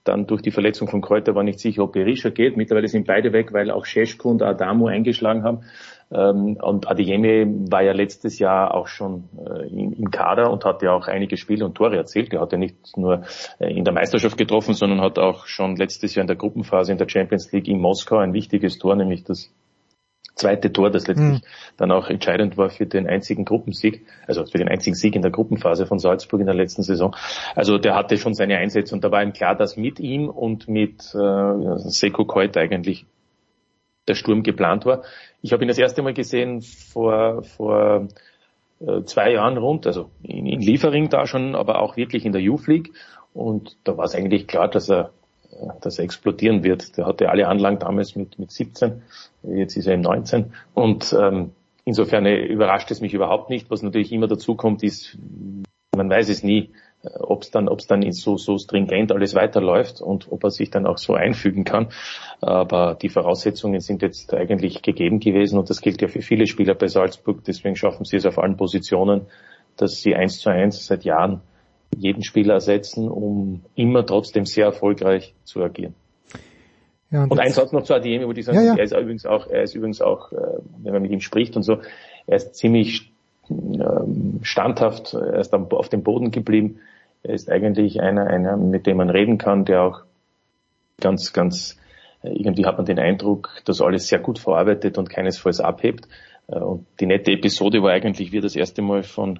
Dann 0.05 0.25
durch 0.27 0.41
die 0.41 0.51
Verletzung 0.51 0.87
von 0.87 1.01
Kräuter 1.01 1.35
war 1.35 1.43
nicht 1.43 1.59
sicher, 1.59 1.83
ob 1.83 1.93
Berisha 1.93 2.29
geht. 2.29 2.57
Mittlerweile 2.57 2.87
sind 2.87 3.07
beide 3.07 3.33
weg, 3.33 3.53
weil 3.53 3.71
auch 3.71 3.85
Sheshko 3.85 4.29
und 4.29 4.41
Adamo 4.41 4.87
eingeschlagen 4.87 5.43
haben. 5.43 5.63
Ähm, 6.11 6.57
und 6.61 6.87
Adeyemi 6.87 7.71
war 7.71 7.81
ja 7.81 7.91
letztes 7.91 8.39
Jahr 8.39 8.73
auch 8.73 8.87
schon 8.87 9.27
äh, 9.37 9.67
im 9.67 10.11
Kader 10.11 10.51
und 10.51 10.63
hat 10.63 10.83
ja 10.83 10.93
auch 10.93 11.07
einige 11.07 11.37
Spiele 11.37 11.65
und 11.65 11.75
Tore 11.75 11.97
erzielt. 11.97 12.31
Er 12.33 12.41
hat 12.41 12.51
ja 12.51 12.57
nicht 12.57 12.97
nur 12.97 13.23
äh, 13.59 13.75
in 13.75 13.83
der 13.83 13.93
Meisterschaft 13.93 14.37
getroffen, 14.37 14.75
sondern 14.75 15.01
hat 15.01 15.17
auch 15.17 15.47
schon 15.47 15.75
letztes 15.75 16.15
Jahr 16.15 16.21
in 16.21 16.27
der 16.27 16.37
Gruppenphase 16.37 16.91
in 16.91 16.99
der 16.99 17.09
Champions 17.09 17.51
League 17.51 17.67
in 17.67 17.81
Moskau 17.81 18.17
ein 18.17 18.33
wichtiges 18.33 18.77
Tor, 18.77 18.95
nämlich 18.95 19.23
das 19.23 19.51
zweite 20.35 20.71
Tor, 20.71 20.91
das 20.91 21.07
letztlich 21.07 21.41
mhm. 21.41 21.47
dann 21.77 21.91
auch 21.91 22.09
entscheidend 22.09 22.57
war 22.57 22.69
für 22.69 22.85
den 22.85 23.07
einzigen 23.07 23.45
Gruppensieg, 23.45 24.05
also 24.27 24.45
für 24.45 24.57
den 24.57 24.67
einzigen 24.67 24.95
Sieg 24.95 25.15
in 25.15 25.21
der 25.21 25.31
Gruppenphase 25.31 25.85
von 25.85 25.97
Salzburg 25.97 26.41
in 26.41 26.45
der 26.45 26.55
letzten 26.55 26.83
Saison. 26.83 27.15
Also 27.55 27.77
der 27.77 27.95
hatte 27.95 28.17
schon 28.17 28.33
seine 28.33 28.57
Einsätze 28.57 28.93
und 28.93 29.03
da 29.03 29.11
war 29.11 29.23
ihm 29.23 29.33
klar, 29.33 29.55
dass 29.55 29.77
mit 29.77 29.99
ihm 29.99 30.29
und 30.29 30.67
mit 30.67 31.01
äh, 31.15 31.77
Seko 31.77 32.25
Keut 32.25 32.57
eigentlich 32.57 33.05
der 34.07 34.15
Sturm 34.15 34.43
geplant 34.43 34.85
war. 34.85 35.03
Ich 35.41 35.53
habe 35.53 35.63
ihn 35.63 35.67
das 35.67 35.77
erste 35.77 36.01
Mal 36.01 36.13
gesehen 36.13 36.61
vor, 36.61 37.43
vor 37.43 38.07
äh, 38.79 39.03
zwei 39.03 39.31
Jahren 39.31 39.57
rund, 39.57 39.87
also 39.87 40.11
in, 40.21 40.45
in 40.45 40.61
Liefering 40.61 41.09
da 41.09 41.25
schon, 41.25 41.55
aber 41.55 41.81
auch 41.81 41.97
wirklich 41.97 42.25
in 42.25 42.33
der 42.33 42.41
Youth 42.41 42.67
League. 42.67 42.93
Und 43.33 43.77
da 43.83 43.97
war 43.97 44.05
es 44.05 44.15
eigentlich 44.15 44.47
klar, 44.47 44.67
dass 44.67 44.89
er 44.89 45.11
dass 45.81 45.99
er 45.99 46.05
explodieren 46.05 46.63
wird. 46.63 46.97
Der 46.97 47.05
hatte 47.05 47.29
alle 47.29 47.47
Anlagen 47.47 47.79
damals 47.79 48.15
mit, 48.15 48.39
mit 48.39 48.51
17, 48.51 49.01
jetzt 49.43 49.77
ist 49.77 49.87
er 49.87 49.95
im 49.95 50.01
19 50.01 50.53
und 50.73 51.15
ähm, 51.19 51.51
insofern 51.85 52.25
überrascht 52.25 52.91
es 52.91 53.01
mich 53.01 53.13
überhaupt 53.13 53.49
nicht. 53.49 53.69
Was 53.69 53.81
natürlich 53.81 54.11
immer 54.11 54.27
dazu 54.27 54.55
kommt, 54.55 54.83
ist, 54.83 55.17
man 55.95 56.09
weiß 56.09 56.29
es 56.29 56.43
nie, 56.43 56.71
äh, 57.03 57.09
ob 57.19 57.43
es 57.43 57.51
dann, 57.51 57.69
ob 57.69 57.79
es 57.79 57.87
dann 57.87 58.11
so, 58.11 58.37
so 58.37 58.57
stringent 58.57 59.11
alles 59.11 59.35
weiterläuft 59.35 60.01
und 60.01 60.31
ob 60.31 60.43
er 60.43 60.51
sich 60.51 60.71
dann 60.71 60.85
auch 60.85 60.97
so 60.97 61.13
einfügen 61.13 61.63
kann. 61.63 61.89
Aber 62.41 62.95
die 62.95 63.09
Voraussetzungen 63.09 63.79
sind 63.79 64.01
jetzt 64.01 64.33
eigentlich 64.33 64.81
gegeben 64.81 65.19
gewesen 65.19 65.57
und 65.57 65.69
das 65.69 65.81
gilt 65.81 66.01
ja 66.01 66.07
für 66.07 66.21
viele 66.21 66.47
Spieler 66.47 66.75
bei 66.75 66.87
Salzburg. 66.87 67.43
Deswegen 67.45 67.75
schaffen 67.75 68.05
sie 68.05 68.17
es 68.17 68.25
auf 68.25 68.39
allen 68.39 68.57
Positionen, 68.57 69.27
dass 69.77 70.01
sie 70.01 70.15
eins 70.15 70.39
zu 70.39 70.49
eins 70.49 70.85
seit 70.85 71.03
Jahren 71.03 71.41
jeden 71.97 72.23
Spieler 72.23 72.55
ersetzen, 72.55 73.09
um 73.09 73.61
immer 73.75 74.05
trotzdem 74.05 74.45
sehr 74.45 74.65
erfolgreich 74.65 75.33
zu 75.43 75.63
agieren. 75.63 75.95
Ja, 77.11 77.23
und, 77.23 77.31
und 77.31 77.39
ein 77.39 77.51
Satz 77.51 77.71
noch 77.71 77.83
zu 77.83 77.93
Adeyemi, 77.93 78.25
würde 78.25 78.39
ich 78.39 78.45
sagen, 78.45 78.57
ja, 78.57 78.63
ja. 78.63 78.75
er 78.75 78.83
ist 78.83 78.93
übrigens 78.93 79.25
auch, 79.25 79.47
er 79.47 79.63
ist 79.63 79.75
übrigens 79.75 80.01
auch, 80.01 80.31
äh, 80.31 80.37
wenn 80.83 80.93
man 80.93 81.01
mit 81.01 81.11
ihm 81.11 81.21
spricht 81.21 81.55
und 81.55 81.63
so, 81.63 81.77
er 82.27 82.35
ist 82.35 82.55
ziemlich 82.55 83.11
ähm, 83.49 84.39
standhaft, 84.41 85.13
er 85.13 85.39
ist 85.39 85.53
auf 85.53 85.89
dem 85.89 86.03
Boden 86.03 86.31
geblieben. 86.31 86.79
Er 87.23 87.33
ist 87.33 87.49
eigentlich 87.49 88.01
einer, 88.01 88.27
einer, 88.27 88.57
mit 88.57 88.85
dem 88.85 88.97
man 88.97 89.09
reden 89.09 89.37
kann, 89.37 89.65
der 89.65 89.83
auch 89.83 90.01
ganz, 90.99 91.33
ganz, 91.33 91.79
äh, 92.23 92.29
irgendwie 92.29 92.65
hat 92.65 92.77
man 92.77 92.85
den 92.85 92.99
Eindruck, 92.99 93.49
dass 93.65 93.81
alles 93.81 94.07
sehr 94.07 94.19
gut 94.19 94.39
verarbeitet 94.39 94.97
und 94.97 95.09
keinesfalls 95.09 95.59
abhebt. 95.59 96.07
Äh, 96.47 96.59
und 96.59 96.85
die 96.99 97.05
nette 97.05 97.31
Episode 97.31 97.81
war 97.81 97.91
eigentlich, 97.91 98.31
wie 98.31 98.39
er 98.39 98.43
das 98.43 98.55
erste 98.55 98.81
Mal 98.81 99.03
von 99.03 99.39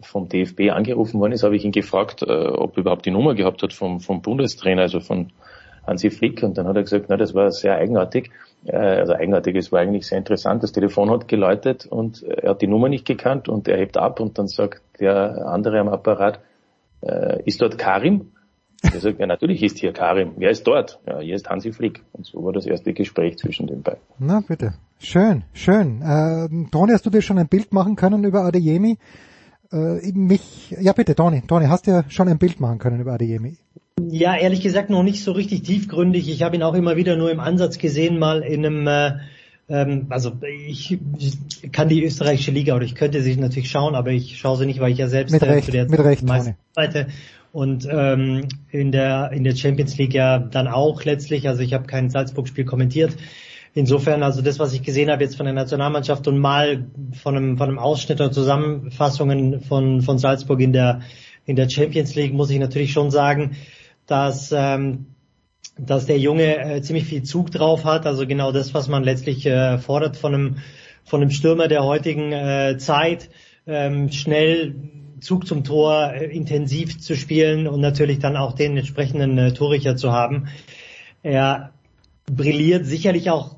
vom 0.00 0.28
DFB 0.28 0.70
angerufen 0.70 1.20
worden 1.20 1.32
ist, 1.32 1.42
habe 1.42 1.56
ich 1.56 1.64
ihn 1.64 1.72
gefragt, 1.72 2.22
äh, 2.22 2.26
ob 2.26 2.76
er 2.76 2.80
überhaupt 2.80 3.06
die 3.06 3.10
Nummer 3.10 3.34
gehabt 3.34 3.62
hat 3.62 3.72
vom, 3.72 4.00
vom 4.00 4.22
Bundestrainer, 4.22 4.82
also 4.82 5.00
von 5.00 5.30
Hansi 5.86 6.10
Flick. 6.10 6.42
Und 6.42 6.58
dann 6.58 6.66
hat 6.68 6.76
er 6.76 6.82
gesagt, 6.82 7.06
na, 7.08 7.16
das 7.16 7.34
war 7.34 7.50
sehr 7.50 7.76
eigenartig. 7.76 8.30
Äh, 8.64 8.76
also 8.76 9.14
eigenartig, 9.14 9.56
es 9.56 9.72
war 9.72 9.80
eigentlich 9.80 10.06
sehr 10.06 10.18
interessant. 10.18 10.62
Das 10.62 10.72
Telefon 10.72 11.10
hat 11.10 11.28
geläutet 11.28 11.86
und 11.86 12.22
er 12.22 12.50
hat 12.50 12.62
die 12.62 12.66
Nummer 12.66 12.88
nicht 12.88 13.06
gekannt 13.06 13.48
und 13.48 13.66
er 13.68 13.78
hebt 13.78 13.96
ab 13.96 14.20
und 14.20 14.38
dann 14.38 14.46
sagt 14.46 14.82
der 15.00 15.46
andere 15.46 15.80
am 15.80 15.88
Apparat, 15.88 16.40
äh, 17.00 17.42
ist 17.44 17.60
dort 17.60 17.78
Karim? 17.78 18.32
Er 18.80 19.00
sagt, 19.00 19.18
ja, 19.18 19.26
natürlich 19.26 19.62
ist 19.64 19.78
hier 19.78 19.92
Karim. 19.92 20.34
Wer 20.36 20.50
ist 20.50 20.64
dort? 20.64 21.00
Ja, 21.06 21.18
hier 21.18 21.34
ist 21.34 21.50
Hansi 21.50 21.72
Flick. 21.72 22.04
Und 22.12 22.26
so 22.26 22.44
war 22.44 22.52
das 22.52 22.64
erste 22.64 22.92
Gespräch 22.92 23.36
zwischen 23.38 23.66
den 23.66 23.82
beiden. 23.82 24.00
Na, 24.18 24.40
bitte. 24.46 24.74
Schön, 25.00 25.42
schön. 25.52 26.00
Äh, 26.02 26.70
Toni, 26.70 26.92
hast 26.92 27.04
du 27.04 27.10
dir 27.10 27.22
schon 27.22 27.38
ein 27.38 27.48
Bild 27.48 27.72
machen 27.72 27.96
können 27.96 28.22
über 28.22 28.44
Adeyemi? 28.44 28.98
Äh, 29.72 30.12
mich, 30.12 30.70
ja 30.80 30.92
bitte, 30.92 31.14
Toni, 31.14 31.42
Toni, 31.46 31.66
hast 31.66 31.86
du 31.86 31.90
ja 31.90 32.04
schon 32.08 32.28
ein 32.28 32.38
Bild 32.38 32.60
machen 32.60 32.78
können 32.78 33.00
über 33.00 33.12
Adeyemi? 33.12 33.56
Ja, 34.08 34.36
ehrlich 34.36 34.60
gesagt 34.60 34.90
noch 34.90 35.02
nicht 35.02 35.22
so 35.22 35.32
richtig 35.32 35.62
tiefgründig. 35.62 36.28
Ich 36.28 36.42
habe 36.42 36.56
ihn 36.56 36.62
auch 36.62 36.74
immer 36.74 36.96
wieder 36.96 37.16
nur 37.16 37.30
im 37.30 37.40
Ansatz 37.40 37.78
gesehen, 37.78 38.18
mal 38.18 38.42
in 38.42 38.64
einem, 38.64 38.86
äh, 38.86 39.12
ähm, 39.68 40.06
also 40.10 40.32
ich, 40.68 40.98
ich 41.18 41.72
kann 41.72 41.88
die 41.88 42.04
österreichische 42.04 42.50
Liga 42.50 42.74
oder 42.76 42.84
ich 42.84 42.94
könnte 42.94 43.22
sie 43.22 43.36
natürlich 43.36 43.70
schauen, 43.70 43.94
aber 43.94 44.10
ich 44.10 44.38
schaue 44.38 44.56
sie 44.56 44.66
nicht, 44.66 44.80
weil 44.80 44.92
ich 44.92 44.98
ja 44.98 45.08
selbst 45.08 45.32
mit 45.32 45.42
äh, 45.42 45.50
Recht, 45.50 45.72
der 45.72 45.90
mit 45.90 46.00
Recht, 46.00 46.24
Seite 46.74 47.08
und 47.52 47.88
ähm, 47.90 48.46
in 48.70 48.92
der 48.92 49.32
in 49.32 49.42
der 49.42 49.56
Champions 49.56 49.96
League 49.98 50.14
ja 50.14 50.38
dann 50.38 50.68
auch 50.68 51.04
letztlich. 51.04 51.48
Also 51.48 51.62
ich 51.62 51.74
habe 51.74 51.86
kein 51.86 52.10
Salzburg-Spiel 52.10 52.64
kommentiert. 52.64 53.16
Insofern, 53.78 54.24
also 54.24 54.42
das, 54.42 54.58
was 54.58 54.72
ich 54.72 54.82
gesehen 54.82 55.08
habe 55.08 55.22
jetzt 55.22 55.36
von 55.36 55.46
der 55.46 55.52
Nationalmannschaft 55.52 56.26
und 56.26 56.36
mal 56.36 56.88
von 57.22 57.36
einem, 57.36 57.56
von 57.56 57.68
einem 57.68 57.78
Ausschnitt 57.78 58.20
oder 58.20 58.32
Zusammenfassungen 58.32 59.60
von, 59.60 60.02
von 60.02 60.18
Salzburg 60.18 60.58
in 60.58 60.72
der, 60.72 61.02
in 61.46 61.54
der 61.54 61.70
Champions 61.70 62.16
League, 62.16 62.34
muss 62.34 62.50
ich 62.50 62.58
natürlich 62.58 62.90
schon 62.90 63.12
sagen, 63.12 63.56
dass, 64.04 64.50
ähm, 64.50 65.06
dass 65.78 66.06
der 66.06 66.18
Junge 66.18 66.58
äh, 66.58 66.82
ziemlich 66.82 67.04
viel 67.04 67.22
Zug 67.22 67.52
drauf 67.52 67.84
hat. 67.84 68.04
Also 68.04 68.26
genau 68.26 68.50
das, 68.50 68.74
was 68.74 68.88
man 68.88 69.04
letztlich 69.04 69.46
äh, 69.46 69.78
fordert 69.78 70.16
von 70.16 70.34
einem, 70.34 70.56
von 71.04 71.22
einem 71.22 71.30
Stürmer 71.30 71.68
der 71.68 71.84
heutigen 71.84 72.32
äh, 72.32 72.78
Zeit, 72.78 73.30
ähm, 73.68 74.10
schnell 74.10 74.74
Zug 75.20 75.46
zum 75.46 75.62
Tor, 75.62 76.14
äh, 76.14 76.24
intensiv 76.24 76.98
zu 76.98 77.14
spielen 77.14 77.68
und 77.68 77.80
natürlich 77.80 78.18
dann 78.18 78.36
auch 78.36 78.54
den 78.54 78.76
entsprechenden 78.76 79.38
äh, 79.38 79.52
Torrichter 79.52 79.94
zu 79.94 80.10
haben. 80.10 80.48
Er 81.22 81.70
brilliert 82.26 82.84
sicherlich 82.84 83.30
auch 83.30 83.57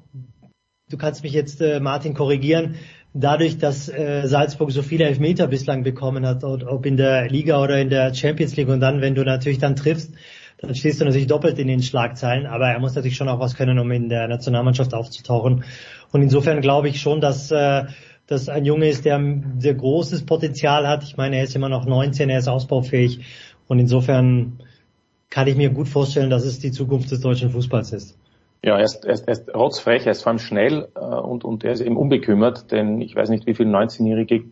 du 0.91 0.97
kannst 0.97 1.23
mich 1.23 1.33
jetzt, 1.33 1.61
äh, 1.61 1.81
Martin, 1.81 2.15
korrigieren, 2.15 2.75
dadurch, 3.15 3.59
dass 3.59 3.89
äh, 3.89 4.27
Salzburg 4.27 4.71
so 4.71 4.83
viele 4.83 5.05
Elfmeter 5.05 5.47
bislang 5.47 5.83
bekommen 5.83 6.27
hat, 6.27 6.45
ob 6.45 6.85
in 6.85 6.97
der 6.97 7.29
Liga 7.29 7.63
oder 7.63 7.81
in 7.81 7.89
der 7.89 8.15
Champions 8.15 8.57
League 8.57 8.69
und 8.69 8.81
dann, 8.81 9.01
wenn 9.01 9.15
du 9.15 9.25
natürlich 9.25 9.59
dann 9.59 9.77
triffst, 9.77 10.13
dann 10.59 10.75
stehst 10.75 11.01
du 11.01 11.07
natürlich 11.07 11.27
doppelt 11.27 11.59
in 11.59 11.69
den 11.69 11.83
Schlagzeilen, 11.83 12.47
aber 12.47 12.69
er 12.69 12.79
muss 12.81 12.95
natürlich 12.95 13.17
schon 13.17 13.29
auch 13.29 13.41
was 13.41 13.55
können, 13.55 13.79
um 13.79 13.91
in 13.91 14.11
der 14.11 14.29
Nationalmannschaft 14.29 14.93
aufzutauchen. 14.93 15.65
Und 16.13 16.23
insofern 16.23 16.61
glaube 16.61 16.89
ich 16.89 17.01
schon, 17.01 17.21
dass 17.21 17.51
äh, 17.51 17.85
dass 18.31 18.49
ein 18.49 18.65
Junge 18.65 18.89
ist, 18.89 19.05
der 19.05 19.21
sehr 19.59 19.75
großes 19.75 20.25
Potenzial 20.25 20.87
hat. 20.87 21.03
Ich 21.03 21.17
meine, 21.17 21.39
er 21.39 21.43
ist 21.43 21.57
immer 21.57 21.69
noch 21.69 21.85
19, 21.85 22.31
er 22.31 22.39
ist 22.39 22.47
ausbaufähig 22.47 23.19
und 23.67 23.81
insofern 23.81 24.61
kann 25.31 25.49
ich 25.49 25.57
mir 25.57 25.71
gut 25.71 25.89
vorstellen, 25.89 26.31
dass 26.31 26.45
es 26.45 26.61
die 26.61 26.71
Zukunft 26.71 27.11
des 27.11 27.21
deutschen 27.21 27.51
Fußballs 27.51 27.93
ist. 27.93 28.17
Ja, 28.63 28.77
er 28.77 28.85
ist, 28.85 29.05
er 29.05 29.15
ist, 29.15 29.27
er 29.27 29.33
ist 29.33 29.55
rotzfrech, 29.55 30.05
er 30.07 30.13
ist 30.13 30.23
vor 30.23 30.31
allem 30.31 30.39
schnell 30.39 30.89
äh, 30.95 31.01
und, 31.01 31.45
und 31.45 31.65
er 31.65 31.73
ist 31.73 31.81
eben 31.81 31.97
unbekümmert, 31.97 32.71
denn 32.71 33.01
ich 33.01 33.17
weiß 33.17 33.31
nicht, 33.31 33.47
wie 33.47 33.55
viele 33.55 33.71
19-Jährige 33.71 34.45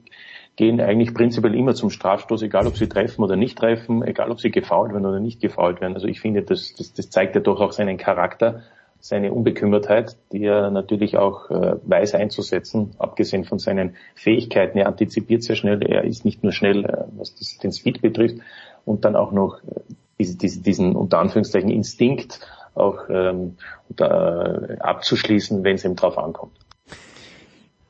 gehen 0.57 0.81
eigentlich 0.81 1.15
prinzipiell 1.15 1.55
immer 1.55 1.75
zum 1.75 1.91
Strafstoß, 1.91 2.43
egal 2.43 2.67
ob 2.67 2.77
sie 2.77 2.89
treffen 2.89 3.23
oder 3.23 3.37
nicht 3.37 3.59
treffen, 3.59 4.03
egal 4.03 4.31
ob 4.31 4.41
sie 4.41 4.51
gefault 4.51 4.93
werden 4.93 5.07
oder 5.07 5.21
nicht 5.21 5.41
gefault 5.41 5.81
werden. 5.81 5.95
Also 5.95 6.09
ich 6.09 6.21
finde, 6.21 6.43
das, 6.43 6.75
das, 6.75 6.93
das 6.95 7.11
zeigt 7.11 7.37
ja 7.37 7.41
doch 7.41 7.61
auch 7.61 7.73
seinen 7.73 7.97
Charakter 7.97 8.63
seine 9.01 9.33
Unbekümmertheit, 9.33 10.17
die 10.33 10.45
er 10.45 10.71
natürlich 10.71 11.17
auch 11.17 11.51
äh, 11.51 11.77
weiß 11.85 12.15
einzusetzen, 12.15 12.91
abgesehen 12.99 13.45
von 13.45 13.59
seinen 13.59 13.95
Fähigkeiten. 14.15 14.79
Er 14.79 14.89
antizipiert 14.89 15.43
sehr 15.45 15.57
schnell, 15.57 15.83
er 15.83 16.05
ist 16.05 16.25
nicht 16.25 16.43
nur 16.43 16.53
schnell, 16.53 16.85
äh, 16.85 17.05
was 17.17 17.35
das, 17.37 17.59
den 17.59 17.73
Speed 17.73 18.03
betrifft, 18.03 18.39
und 18.85 19.05
dann 19.05 19.15
auch 19.15 19.31
noch 19.33 19.63
äh, 19.63 19.81
diese, 20.19 20.37
diese, 20.37 20.63
diesen 20.63 20.97
unter 20.97 21.21
Anführungszeichen 21.21 21.71
Instinkt 21.71 22.41
auch 22.79 23.09
ähm, 23.09 23.57
da, 23.89 24.61
abzuschließen, 24.81 25.65
wenn 25.65 25.77
es 25.77 25.85
ihm 25.85 25.97
drauf 25.97 26.19
ankommt. 26.19 26.53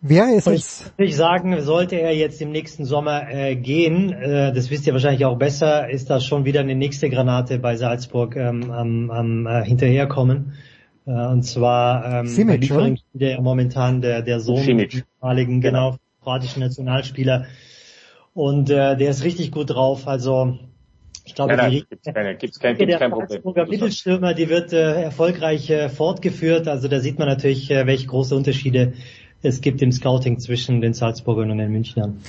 Wer 0.00 0.32
ist 0.32 0.46
es? 0.46 0.92
Ich 0.96 1.16
sagen, 1.16 1.60
sollte 1.60 1.96
er 1.96 2.14
jetzt 2.14 2.40
im 2.40 2.52
nächsten 2.52 2.84
Sommer 2.84 3.28
äh, 3.30 3.56
gehen, 3.56 4.12
äh, 4.12 4.52
das 4.52 4.70
wisst 4.70 4.86
ihr 4.86 4.92
wahrscheinlich 4.92 5.24
auch 5.24 5.36
besser, 5.36 5.90
ist 5.90 6.08
da 6.08 6.20
schon 6.20 6.44
wieder 6.44 6.60
eine 6.60 6.76
nächste 6.76 7.10
Granate 7.10 7.58
bei 7.58 7.74
Salzburg 7.74 8.36
ähm, 8.36 8.70
am, 8.70 9.10
am 9.10 9.46
äh, 9.46 9.64
hinterherkommen. 9.64 10.52
Äh, 11.04 11.10
und 11.10 11.42
zwar 11.42 12.20
ähm, 12.20 12.26
Simic, 12.28 12.70
der 13.12 13.40
momentan 13.40 14.00
der, 14.00 14.22
der 14.22 14.38
Sohn 14.38 14.62
Simic. 14.62 14.90
des 14.90 15.04
ehemaligen, 15.20 15.60
genau, 15.60 15.96
kroatischen 16.22 16.60
Nationalspieler. 16.60 17.46
Und 18.34 18.70
äh, 18.70 18.96
der 18.96 19.10
ist 19.10 19.24
richtig 19.24 19.50
gut 19.50 19.70
drauf. 19.70 20.06
Also 20.06 20.58
ich 21.28 21.34
glaube, 21.34 21.56
nein, 21.56 21.58
nein, 21.58 21.70
die 21.70 21.84
gibt's 21.88 22.14
keine, 22.14 22.36
gibt's 22.36 22.58
kein, 22.58 22.76
gibt's 22.76 22.98
kein 22.98 23.10
Problem. 23.10 23.54
Der 23.54 23.66
Mittelstürmer, 23.66 24.32
die 24.32 24.48
wird 24.48 24.72
äh, 24.72 25.02
erfolgreich 25.02 25.68
äh, 25.68 25.90
fortgeführt. 25.90 26.68
Also 26.68 26.88
da 26.88 27.00
sieht 27.00 27.18
man 27.18 27.28
natürlich, 27.28 27.70
äh, 27.70 27.86
welche 27.86 28.06
große 28.06 28.34
Unterschiede 28.34 28.94
es 29.42 29.60
gibt 29.60 29.82
im 29.82 29.92
Scouting 29.92 30.38
zwischen 30.38 30.80
den 30.80 30.94
Salzburgern 30.94 31.50
und 31.50 31.58
den 31.58 31.70
Münchnern. 31.70 32.22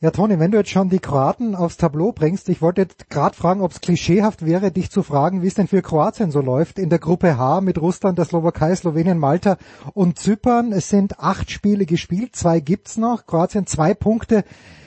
Ja, 0.00 0.10
Toni, 0.10 0.38
wenn 0.38 0.52
du 0.52 0.58
jetzt 0.58 0.70
schon 0.70 0.88
die 0.88 1.00
Kroaten 1.00 1.54
aufs 1.54 1.76
Tableau 1.76 2.12
bringst, 2.12 2.48
ich 2.48 2.62
wollte 2.62 2.82
jetzt 2.82 3.10
gerade 3.10 3.36
fragen, 3.36 3.60
ob 3.60 3.72
es 3.72 3.80
klischeehaft 3.80 4.46
wäre, 4.46 4.70
dich 4.70 4.90
zu 4.90 5.02
fragen, 5.02 5.42
wie 5.42 5.48
es 5.48 5.54
denn 5.54 5.66
für 5.66 5.82
Kroatien 5.82 6.30
so 6.30 6.40
läuft 6.40 6.78
in 6.78 6.88
der 6.88 7.00
Gruppe 7.00 7.36
H 7.36 7.60
mit 7.60 7.78
Russland, 7.78 8.16
der 8.16 8.24
Slowakei, 8.24 8.74
Slowenien, 8.74 9.18
Malta 9.18 9.58
und 9.94 10.18
Zypern. 10.18 10.72
Es 10.72 10.88
sind 10.88 11.18
acht 11.18 11.50
Spiele 11.50 11.84
gespielt, 11.84 12.36
zwei 12.36 12.60
gibt's 12.60 12.96
noch. 12.96 13.26
Kroatien 13.26 13.66
zwei 13.66 13.92
Punkte 13.92 14.44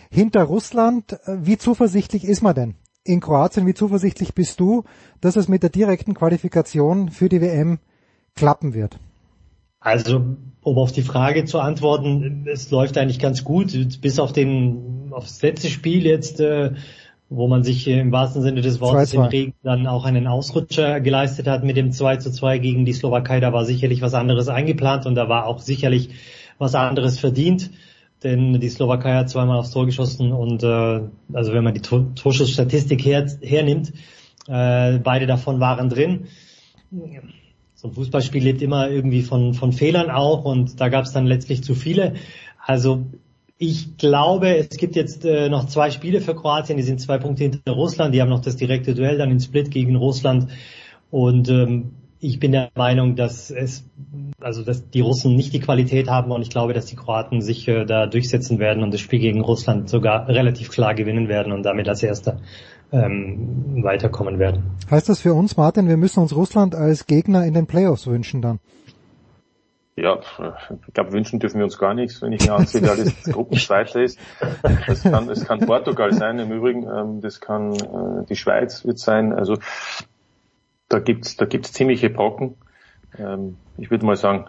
hinter 0.09 0.43
Russland. 0.43 1.19
Wie 1.27 1.57
zuversichtlich 1.57 2.23
ist 2.23 2.41
man 2.41 2.55
denn 2.55 2.75
in 3.03 3.19
Kroatien? 3.19 3.65
Wie 3.67 3.73
zuversichtlich 3.73 4.33
bist 4.33 4.59
du, 4.59 4.83
dass 5.19 5.35
es 5.35 5.47
mit 5.47 5.63
der 5.63 5.69
direkten 5.69 6.13
Qualifikation 6.13 7.09
für 7.09 7.29
die 7.29 7.41
WM 7.41 7.79
klappen 8.35 8.73
wird? 8.73 8.97
Also, 9.79 10.37
um 10.61 10.77
auf 10.77 10.91
die 10.91 11.01
Frage 11.01 11.45
zu 11.45 11.59
antworten, 11.59 12.45
es 12.47 12.69
läuft 12.69 12.97
eigentlich 12.97 13.19
ganz 13.19 13.43
gut, 13.43 13.75
bis 14.01 14.19
auf 14.19 14.31
den, 14.31 15.09
aufs 15.11 15.41
letzte 15.41 15.69
Spiel 15.69 16.05
jetzt, 16.05 16.39
äh, 16.39 16.73
wo 17.29 17.47
man 17.47 17.63
sich 17.63 17.87
im 17.87 18.11
wahrsten 18.11 18.43
Sinne 18.43 18.61
des 18.61 18.79
Wortes 18.79 19.13
im 19.13 19.21
Regen 19.21 19.53
dann 19.63 19.87
auch 19.87 20.05
einen 20.05 20.27
Ausrutscher 20.27 20.99
geleistet 20.99 21.47
hat 21.47 21.63
mit 21.63 21.77
dem 21.77 21.93
2 21.93 22.17
zu 22.17 22.31
2 22.31 22.59
gegen 22.59 22.85
die 22.85 22.93
Slowakei. 22.93 23.39
Da 23.39 23.53
war 23.53 23.65
sicherlich 23.65 24.01
was 24.01 24.13
anderes 24.13 24.49
eingeplant 24.49 25.05
und 25.05 25.15
da 25.15 25.29
war 25.29 25.47
auch 25.47 25.59
sicherlich 25.59 26.09
was 26.59 26.75
anderes 26.75 27.19
verdient. 27.19 27.71
Denn 28.23 28.59
die 28.59 28.69
Slowakei 28.69 29.15
hat 29.15 29.29
zweimal 29.29 29.57
aufs 29.57 29.71
Tor 29.71 29.85
geschossen 29.85 30.31
und 30.31 30.63
äh, 30.63 31.01
also 31.33 31.53
wenn 31.53 31.63
man 31.63 31.73
die 31.73 31.81
Torschussstatistik 31.81 33.03
her, 33.03 33.25
hernimmt, 33.41 33.93
äh, 34.47 34.99
beide 34.99 35.25
davon 35.25 35.59
waren 35.59 35.89
drin 35.89 36.27
so 37.81 37.87
ein 37.87 37.93
Fußballspiel 37.95 38.43
lebt 38.43 38.61
immer 38.61 38.91
irgendwie 38.91 39.23
von, 39.23 39.55
von 39.55 39.73
Fehlern 39.73 40.11
auch 40.11 40.45
und 40.45 40.79
da 40.79 40.89
gab 40.89 41.05
es 41.05 41.13
dann 41.13 41.25
letztlich 41.25 41.63
zu 41.63 41.73
viele. 41.73 42.13
Also 42.63 43.07
ich 43.57 43.97
glaube, 43.97 44.55
es 44.55 44.77
gibt 44.77 44.95
jetzt 44.95 45.25
äh, 45.25 45.49
noch 45.49 45.65
zwei 45.65 45.89
Spiele 45.89 46.21
für 46.21 46.35
Kroatien, 46.35 46.77
die 46.77 46.83
sind 46.83 47.01
zwei 47.01 47.17
Punkte 47.17 47.43
hinter 47.43 47.71
Russland, 47.71 48.13
die 48.13 48.21
haben 48.21 48.29
noch 48.29 48.41
das 48.41 48.55
direkte 48.55 48.93
Duell 48.93 49.17
dann 49.17 49.31
in 49.31 49.39
Split 49.39 49.71
gegen 49.71 49.95
Russland 49.95 50.51
und 51.09 51.49
ähm, 51.49 51.93
ich 52.21 52.39
bin 52.39 52.51
der 52.51 52.69
Meinung, 52.75 53.15
dass 53.15 53.49
es, 53.49 53.83
also 54.39 54.63
dass 54.63 54.89
die 54.89 55.01
Russen 55.01 55.35
nicht 55.35 55.53
die 55.53 55.59
Qualität 55.59 56.07
haben 56.07 56.31
und 56.31 56.43
ich 56.43 56.51
glaube, 56.51 56.73
dass 56.73 56.85
die 56.85 56.95
Kroaten 56.95 57.41
sich 57.41 57.67
äh, 57.67 57.83
da 57.85 58.05
durchsetzen 58.05 58.59
werden 58.59 58.83
und 58.83 58.93
das 58.93 59.01
Spiel 59.01 59.19
gegen 59.19 59.41
Russland 59.41 59.89
sogar 59.89 60.27
relativ 60.27 60.69
klar 60.69 60.93
gewinnen 60.93 61.27
werden 61.27 61.51
und 61.51 61.63
damit 61.63 61.89
als 61.89 62.03
Erster 62.03 62.39
ähm, 62.91 63.83
weiterkommen 63.83 64.37
werden. 64.37 64.63
Heißt 64.89 65.09
das 65.09 65.19
für 65.19 65.33
uns, 65.33 65.57
Martin, 65.57 65.87
wir 65.87 65.97
müssen 65.97 66.19
uns 66.19 66.35
Russland 66.35 66.75
als 66.75 67.07
Gegner 67.07 67.43
in 67.45 67.55
den 67.55 67.65
Playoffs 67.65 68.05
wünschen 68.05 68.41
dann? 68.41 68.59
Ja, 69.97 70.19
ich 70.87 70.93
glaube, 70.93 71.11
wünschen 71.11 71.39
dürfen 71.39 71.57
wir 71.57 71.65
uns 71.65 71.77
gar 71.77 71.93
nichts, 71.93 72.21
wenn 72.21 72.31
ich 72.31 72.45
mir 72.45 72.53
ansehe, 72.53 72.81
wer 72.81 72.95
das 72.95 73.23
Gruppenzweiter 73.23 74.01
ist. 74.01 74.17
Das 74.87 75.03
kann, 75.03 75.27
das 75.27 75.45
kann 75.45 75.59
Portugal 75.59 76.13
sein, 76.13 76.39
im 76.39 76.51
Übrigen, 76.51 76.87
ähm, 76.87 77.21
das 77.21 77.41
kann 77.41 77.73
äh, 77.73 78.25
die 78.29 78.35
Schweiz 78.35 78.85
wird 78.85 78.99
sein. 78.99 79.33
Also 79.33 79.57
da 80.91 80.99
gibt's 80.99 81.37
da 81.37 81.45
gibt's 81.45 81.73
ziemliche 81.73 82.09
Brocken. 82.09 82.55
Ähm, 83.17 83.57
ich 83.77 83.89
würde 83.91 84.05
mal 84.05 84.15
sagen, 84.15 84.47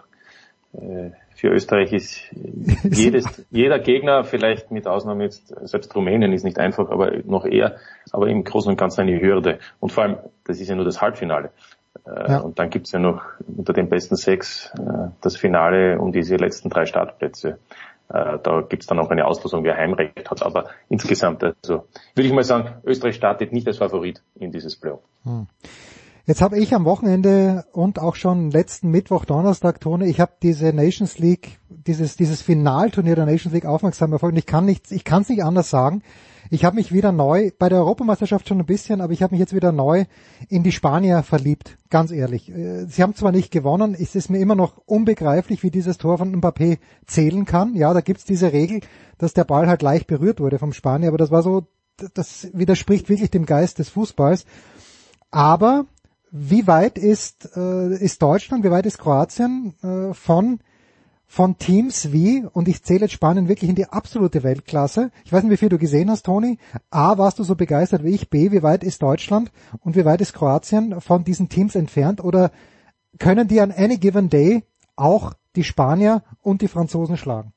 äh, 0.73 1.11
für 1.35 1.49
Österreich 1.49 1.91
ist 1.93 2.21
jedes, 2.83 3.45
jeder 3.51 3.79
Gegner, 3.79 4.23
vielleicht 4.23 4.71
mit 4.71 4.87
Ausnahme 4.87 5.23
jetzt, 5.23 5.53
selbst 5.67 5.95
Rumänien 5.95 6.31
ist 6.31 6.43
nicht 6.43 6.59
einfach, 6.59 6.89
aber 6.89 7.11
noch 7.25 7.45
eher, 7.45 7.77
aber 8.11 8.27
im 8.27 8.43
Großen 8.43 8.69
und 8.71 8.77
Ganzen 8.77 9.01
eine 9.01 9.19
Hürde. 9.19 9.59
Und 9.79 9.91
vor 9.91 10.03
allem, 10.03 10.17
das 10.45 10.59
ist 10.59 10.69
ja 10.69 10.75
nur 10.75 10.85
das 10.85 11.01
Halbfinale. 11.01 11.51
Äh, 12.05 12.31
ja. 12.31 12.39
Und 12.39 12.59
dann 12.59 12.69
gibt's 12.69 12.91
ja 12.91 12.99
noch 12.99 13.23
unter 13.45 13.73
den 13.73 13.89
besten 13.89 14.15
sechs 14.15 14.71
äh, 14.77 15.09
das 15.21 15.37
Finale 15.37 15.99
um 15.99 16.11
diese 16.11 16.35
letzten 16.35 16.69
drei 16.69 16.85
Startplätze. 16.85 17.59
Äh, 18.09 18.39
da 18.43 18.61
gibt's 18.67 18.87
dann 18.87 18.99
auch 18.99 19.09
eine 19.09 19.25
Auslosung, 19.25 19.63
wer 19.63 19.75
Heimrecht 19.75 20.29
hat. 20.29 20.43
Aber 20.43 20.69
insgesamt, 20.89 21.43
also 21.43 21.87
würde 22.15 22.27
ich 22.27 22.33
mal 22.33 22.43
sagen, 22.43 22.81
Österreich 22.83 23.15
startet 23.15 23.53
nicht 23.53 23.67
als 23.67 23.77
Favorit 23.77 24.21
in 24.35 24.51
dieses 24.51 24.75
Playoff. 24.75 25.01
Hm. 25.23 25.47
Jetzt 26.25 26.41
habe 26.41 26.57
ich 26.57 26.73
am 26.73 26.85
Wochenende 26.85 27.65
und 27.73 27.99
auch 27.99 28.15
schon 28.15 28.49
letzten 28.49 28.89
Mittwoch, 28.89 29.25
Donnerstag, 29.25 29.81
Tone, 29.81 30.07
ich 30.07 30.21
habe 30.21 30.31
diese 30.41 30.71
Nations 30.71 31.19
League, 31.19 31.59
dieses 31.67 32.15
dieses 32.15 32.41
Finalturnier 32.41 33.17
der 33.17 33.25
Nations 33.25 33.53
League 33.53 33.65
aufmerksam 33.65 34.11
verfolgt. 34.11 34.37
Ich 34.37 34.45
kann 34.45 34.63
nicht, 34.63 34.89
ich 34.93 35.03
kann 35.03 35.23
es 35.23 35.29
nicht 35.29 35.43
anders 35.43 35.69
sagen. 35.69 36.01
Ich 36.49 36.63
habe 36.63 36.77
mich 36.77 36.93
wieder 36.93 37.11
neu 37.11 37.51
bei 37.59 37.67
der 37.67 37.79
Europameisterschaft 37.79 38.47
schon 38.47 38.59
ein 38.59 38.65
bisschen, 38.65 39.01
aber 39.01 39.11
ich 39.11 39.21
habe 39.21 39.33
mich 39.33 39.41
jetzt 39.41 39.53
wieder 39.53 39.73
neu 39.73 40.05
in 40.47 40.63
die 40.63 40.71
Spanier 40.71 41.23
verliebt. 41.23 41.77
Ganz 41.89 42.09
ehrlich, 42.09 42.49
äh, 42.49 42.85
sie 42.85 43.03
haben 43.03 43.15
zwar 43.15 43.33
nicht 43.33 43.51
gewonnen, 43.51 43.93
es 43.93 44.15
ist 44.15 44.29
mir 44.29 44.39
immer 44.39 44.55
noch 44.55 44.77
unbegreiflich, 44.85 45.61
wie 45.61 45.71
dieses 45.71 45.97
Tor 45.97 46.19
von 46.19 46.33
Mbappé 46.33 46.77
zählen 47.05 47.43
kann. 47.43 47.75
Ja, 47.75 47.93
da 47.93 47.99
gibt's 47.99 48.23
diese 48.23 48.53
Regel, 48.53 48.79
dass 49.17 49.33
der 49.33 49.43
Ball 49.43 49.67
halt 49.67 49.81
leicht 49.81 50.07
berührt 50.07 50.39
wurde 50.39 50.57
vom 50.57 50.71
Spanier, 50.71 51.09
aber 51.09 51.17
das 51.17 51.31
war 51.31 51.43
so, 51.43 51.67
das 52.13 52.47
widerspricht 52.53 53.09
wirklich 53.09 53.29
dem 53.29 53.45
Geist 53.45 53.79
des 53.79 53.89
Fußballs. 53.89 54.45
Aber 55.31 55.85
wie 56.35 56.65
weit 56.65 56.97
ist, 56.97 57.55
äh, 57.55 57.93
ist 57.93 58.23
Deutschland, 58.23 58.63
wie 58.63 58.71
weit 58.71 58.87
ist 58.87 58.97
Kroatien 58.97 59.75
äh, 59.83 60.15
von, 60.15 60.59
von 61.27 61.59
Teams 61.59 62.11
wie, 62.11 62.43
und 62.51 62.67
ich 62.67 62.83
zähle 62.83 63.01
jetzt 63.01 63.11
Spanien 63.11 63.47
wirklich 63.47 63.69
in 63.69 63.75
die 63.75 63.85
absolute 63.85 64.41
Weltklasse. 64.41 65.11
Ich 65.25 65.31
weiß 65.31 65.43
nicht, 65.43 65.51
wie 65.51 65.57
viel 65.57 65.69
du 65.69 65.77
gesehen 65.77 66.09
hast, 66.09 66.25
Toni. 66.25 66.57
A, 66.89 67.19
warst 67.19 67.37
du 67.37 67.43
so 67.43 67.53
begeistert 67.53 68.03
wie 68.03 68.15
ich? 68.15 68.31
B, 68.31 68.51
wie 68.51 68.63
weit 68.63 68.83
ist 68.83 69.03
Deutschland 69.03 69.51
und 69.81 69.95
wie 69.95 70.05
weit 70.05 70.21
ist 70.21 70.33
Kroatien 70.33 71.01
von 71.01 71.23
diesen 71.23 71.49
Teams 71.49 71.75
entfernt? 71.75 72.23
Oder 72.23 72.49
können 73.19 73.47
die 73.47 73.61
an 73.61 73.71
any 73.71 73.97
given 73.97 74.29
day 74.29 74.63
auch 74.95 75.33
die 75.55 75.63
Spanier 75.63 76.23
und 76.41 76.63
die 76.63 76.67
Franzosen 76.67 77.15
schlagen? 77.15 77.53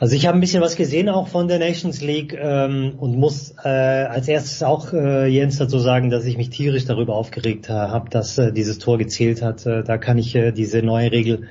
Also 0.00 0.16
ich 0.16 0.26
habe 0.26 0.38
ein 0.38 0.40
bisschen 0.40 0.62
was 0.62 0.76
gesehen 0.76 1.10
auch 1.10 1.28
von 1.28 1.46
der 1.46 1.58
Nations 1.58 2.00
League 2.00 2.32
ähm, 2.32 2.94
und 2.96 3.18
muss 3.18 3.54
äh, 3.62 3.68
als 3.68 4.28
erstes 4.28 4.62
auch 4.62 4.94
äh, 4.94 5.26
Jens 5.26 5.58
dazu 5.58 5.78
sagen, 5.78 6.08
dass 6.08 6.24
ich 6.24 6.38
mich 6.38 6.48
tierisch 6.48 6.86
darüber 6.86 7.14
aufgeregt 7.14 7.68
habe, 7.68 8.08
dass 8.08 8.38
äh, 8.38 8.50
dieses 8.50 8.78
Tor 8.78 8.96
gezählt 8.96 9.42
hat. 9.42 9.66
Äh, 9.66 9.84
da 9.84 9.98
kann 9.98 10.16
ich 10.16 10.34
äh, 10.34 10.52
diese 10.52 10.80
neue 10.80 11.12
Regel 11.12 11.48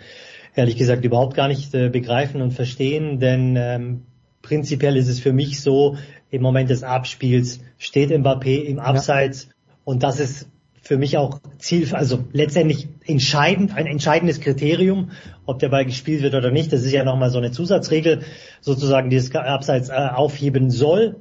ehrlich 0.55 0.77
gesagt 0.77 1.05
überhaupt 1.05 1.35
gar 1.35 1.47
nicht 1.47 1.75
äh, 1.75 1.89
begreifen 1.89 2.41
und 2.41 2.49
verstehen, 2.49 3.19
denn 3.19 3.55
ähm, 3.55 4.05
prinzipiell 4.41 4.97
ist 4.97 5.09
es 5.09 5.19
für 5.19 5.31
mich 5.31 5.62
so, 5.62 5.97
im 6.31 6.41
Moment 6.41 6.71
des 6.71 6.81
Abspiels 6.81 7.59
steht 7.77 8.09
Mbappé 8.09 8.63
im 8.63 8.79
Abseits 8.79 9.43
ja. 9.43 9.73
und 9.83 10.01
das 10.01 10.19
ist 10.19 10.49
für 10.89 10.97
mich 10.97 11.17
auch 11.17 11.39
Ziel, 11.60 11.88
also 11.93 12.25
letztendlich 12.34 12.88
entscheidend, 13.06 13.75
ein 13.75 13.86
entscheidendes 13.86 14.39
Kriterium, 14.39 15.12
ob 15.45 15.60
der 15.60 15.69
Ball 15.69 15.86
gespielt 15.86 16.23
wird 16.23 16.34
oder 16.34 16.49
nicht. 16.49 16.73
Das 16.73 16.82
ist 16.84 16.91
ja 16.91 17.04
nochmal 17.04 17.30
so 17.30 17.38
eine 17.38 17.52
Zusatzregel, 17.52 18.21
sozusagen, 18.60 19.12
die 19.12 19.17
das 19.17 19.36
Abseits 19.36 19.89
äh, 19.89 19.93
aufheben 19.93 20.71
soll. 20.71 21.17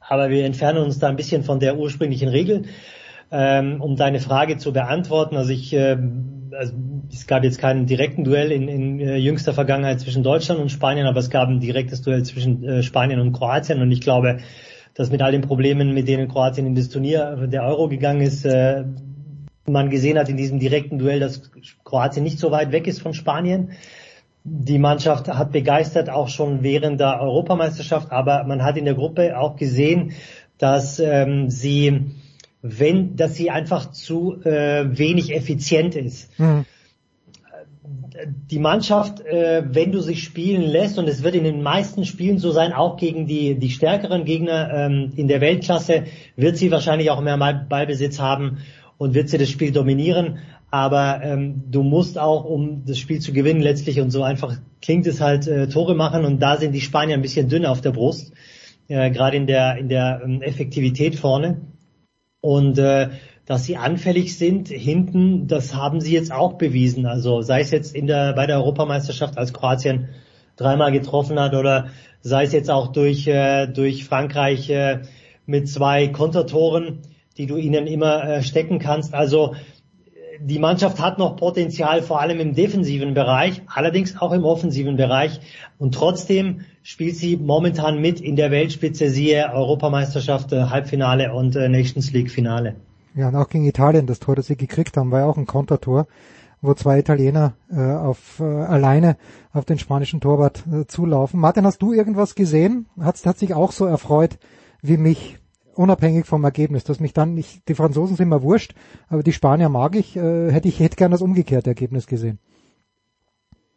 Aber 0.00 0.30
wir 0.30 0.46
entfernen 0.46 0.82
uns 0.82 0.98
da 0.98 1.10
ein 1.10 1.16
bisschen 1.16 1.44
von 1.44 1.60
der 1.60 1.76
ursprünglichen 1.76 2.30
Regel. 2.30 2.62
Ähm, 3.30 3.82
um 3.82 3.94
deine 3.96 4.20
Frage 4.20 4.56
zu 4.56 4.72
beantworten, 4.72 5.36
also 5.36 5.52
ich, 5.52 5.74
äh, 5.74 5.98
also 6.52 6.72
es 7.12 7.26
gab 7.26 7.44
jetzt 7.44 7.58
keinen 7.58 7.84
direkten 7.84 8.24
Duell 8.24 8.50
in, 8.50 8.68
in 8.68 9.00
äh, 9.00 9.16
jüngster 9.16 9.52
Vergangenheit 9.52 10.00
zwischen 10.00 10.22
Deutschland 10.22 10.62
und 10.62 10.70
Spanien, 10.70 11.06
aber 11.06 11.20
es 11.20 11.28
gab 11.28 11.50
ein 11.50 11.60
direktes 11.60 12.00
Duell 12.00 12.22
zwischen 12.22 12.64
äh, 12.64 12.82
Spanien 12.82 13.20
und 13.20 13.32
Kroatien 13.32 13.82
und 13.82 13.92
ich 13.92 14.00
glaube, 14.00 14.38
dass 14.98 15.10
mit 15.10 15.22
all 15.22 15.30
den 15.30 15.42
Problemen, 15.42 15.94
mit 15.94 16.08
denen 16.08 16.28
Kroatien 16.28 16.66
in 16.66 16.74
das 16.74 16.88
Turnier 16.88 17.46
der 17.46 17.62
Euro 17.62 17.88
gegangen 17.88 18.20
ist, 18.20 18.44
äh, 18.44 18.84
man 19.64 19.90
gesehen 19.90 20.18
hat 20.18 20.28
in 20.28 20.36
diesem 20.36 20.58
direkten 20.58 20.98
Duell, 20.98 21.20
dass 21.20 21.50
Kroatien 21.84 22.24
nicht 22.24 22.40
so 22.40 22.50
weit 22.50 22.72
weg 22.72 22.88
ist 22.88 23.00
von 23.00 23.14
Spanien. 23.14 23.70
Die 24.42 24.78
Mannschaft 24.78 25.28
hat 25.28 25.52
begeistert, 25.52 26.10
auch 26.10 26.28
schon 26.28 26.64
während 26.64 26.98
der 26.98 27.20
Europameisterschaft, 27.20 28.10
aber 28.10 28.42
man 28.44 28.64
hat 28.64 28.76
in 28.76 28.86
der 28.86 28.94
Gruppe 28.94 29.38
auch 29.38 29.54
gesehen, 29.54 30.12
dass 30.58 30.98
ähm, 30.98 31.48
sie 31.48 32.06
wenn, 32.60 33.14
dass 33.14 33.36
sie 33.36 33.50
einfach 33.50 33.92
zu 33.92 34.42
äh, 34.42 34.98
wenig 34.98 35.32
effizient 35.32 35.94
ist. 35.94 36.36
Mhm. 36.40 36.64
Die 38.26 38.58
Mannschaft, 38.58 39.20
äh, 39.20 39.62
wenn 39.66 39.92
du 39.92 40.00
sich 40.00 40.24
spielen 40.24 40.62
lässt, 40.62 40.98
und 40.98 41.08
es 41.08 41.22
wird 41.22 41.34
in 41.34 41.44
den 41.44 41.62
meisten 41.62 42.04
Spielen 42.04 42.38
so 42.38 42.50
sein, 42.50 42.72
auch 42.72 42.96
gegen 42.96 43.26
die, 43.26 43.54
die 43.54 43.70
stärkeren 43.70 44.24
Gegner 44.24 44.70
ähm, 44.72 45.12
in 45.14 45.28
der 45.28 45.40
Weltklasse, 45.40 46.04
wird 46.34 46.56
sie 46.56 46.70
wahrscheinlich 46.70 47.10
auch 47.10 47.20
mehr 47.20 47.38
Ballbesitz 47.68 48.18
haben 48.18 48.58
und 48.96 49.14
wird 49.14 49.28
sie 49.28 49.38
das 49.38 49.48
Spiel 49.48 49.70
dominieren. 49.70 50.38
Aber 50.70 51.22
ähm, 51.22 51.62
du 51.70 51.82
musst 51.82 52.18
auch, 52.18 52.44
um 52.44 52.84
das 52.84 52.98
Spiel 52.98 53.20
zu 53.20 53.32
gewinnen, 53.32 53.60
letztlich 53.60 54.00
und 54.00 54.10
so 54.10 54.22
einfach 54.22 54.56
klingt 54.82 55.06
es 55.06 55.20
halt 55.20 55.46
äh, 55.46 55.68
Tore 55.68 55.94
machen 55.94 56.24
und 56.24 56.40
da 56.40 56.56
sind 56.56 56.72
die 56.72 56.80
Spanier 56.80 57.14
ein 57.14 57.22
bisschen 57.22 57.48
dünn 57.48 57.64
auf 57.64 57.80
der 57.80 57.92
Brust, 57.92 58.32
äh, 58.88 59.10
gerade 59.10 59.36
in 59.36 59.46
der 59.46 59.78
in 59.78 59.88
der 59.88 60.20
ähm, 60.24 60.42
Effektivität 60.42 61.14
vorne. 61.14 61.60
Und 62.40 62.78
äh, 62.78 63.08
dass 63.48 63.64
sie 63.64 63.78
anfällig 63.78 64.36
sind 64.36 64.68
hinten, 64.68 65.46
das 65.46 65.74
haben 65.74 66.02
sie 66.02 66.12
jetzt 66.12 66.30
auch 66.30 66.58
bewiesen. 66.58 67.06
Also 67.06 67.40
sei 67.40 67.60
es 67.62 67.70
jetzt 67.70 67.94
in 67.94 68.06
der 68.06 68.34
bei 68.34 68.46
der 68.46 68.58
Europameisterschaft, 68.58 69.38
als 69.38 69.54
Kroatien 69.54 70.10
dreimal 70.56 70.92
getroffen 70.92 71.40
hat, 71.40 71.54
oder 71.54 71.86
sei 72.20 72.44
es 72.44 72.52
jetzt 72.52 72.70
auch 72.70 72.88
durch 72.88 73.26
äh, 73.26 73.66
durch 73.66 74.04
Frankreich 74.04 74.68
äh, 74.68 74.98
mit 75.46 75.66
zwei 75.66 76.08
Kontertoren, 76.08 76.98
die 77.38 77.46
du 77.46 77.56
ihnen 77.56 77.86
immer 77.86 78.22
äh, 78.22 78.42
stecken 78.42 78.80
kannst. 78.80 79.14
Also 79.14 79.54
die 80.40 80.58
Mannschaft 80.58 81.00
hat 81.00 81.18
noch 81.18 81.36
Potenzial, 81.36 82.02
vor 82.02 82.20
allem 82.20 82.40
im 82.40 82.54
defensiven 82.54 83.14
Bereich, 83.14 83.62
allerdings 83.66 84.20
auch 84.20 84.32
im 84.32 84.44
offensiven 84.44 84.96
Bereich. 84.96 85.40
Und 85.78 85.94
trotzdem 85.94 86.66
spielt 86.82 87.16
sie 87.16 87.38
momentan 87.38 87.98
mit 87.98 88.20
in 88.20 88.36
der 88.36 88.50
Weltspitze, 88.50 89.08
siehe 89.08 89.50
Europameisterschaft, 89.54 90.52
äh, 90.52 90.64
Halbfinale 90.64 91.32
und 91.32 91.56
äh, 91.56 91.70
Nations 91.70 92.12
League 92.12 92.30
Finale. 92.30 92.76
Ja, 93.14 93.28
und 93.28 93.36
auch 93.36 93.48
gegen 93.48 93.64
Italien, 93.64 94.06
das 94.06 94.20
Tor, 94.20 94.36
das 94.36 94.46
sie 94.46 94.56
gekriegt 94.56 94.96
haben, 94.96 95.10
war 95.10 95.20
ja 95.20 95.26
auch 95.26 95.38
ein 95.38 95.46
Kontertor, 95.46 96.06
wo 96.60 96.74
zwei 96.74 96.98
Italiener 96.98 97.54
äh, 97.70 97.80
auf 97.80 98.40
äh, 98.40 98.44
alleine 98.44 99.16
auf 99.52 99.64
den 99.64 99.78
spanischen 99.78 100.20
Torwart 100.20 100.64
äh, 100.66 100.86
zulaufen. 100.86 101.40
Martin, 101.40 101.64
hast 101.64 101.82
du 101.82 101.92
irgendwas 101.92 102.34
gesehen? 102.34 102.86
Hat, 103.00 103.24
hat 103.24 103.38
sich 103.38 103.54
auch 103.54 103.72
so 103.72 103.86
erfreut 103.86 104.38
wie 104.82 104.96
mich 104.96 105.38
unabhängig 105.74 106.26
vom 106.26 106.42
Ergebnis, 106.44 106.84
dass 106.84 106.98
mich 106.98 107.12
dann 107.12 107.34
nicht, 107.34 107.68
die 107.68 107.74
Franzosen 107.74 108.16
sind 108.16 108.28
mir 108.28 108.42
wurscht, 108.42 108.74
aber 109.08 109.22
die 109.22 109.32
Spanier 109.32 109.68
mag 109.68 109.94
ich, 109.94 110.16
äh, 110.16 110.50
hätte 110.50 110.68
ich 110.68 110.80
hätte 110.80 110.96
gern 110.96 111.12
das 111.12 111.22
umgekehrte 111.22 111.70
Ergebnis 111.70 112.06
gesehen. 112.06 112.38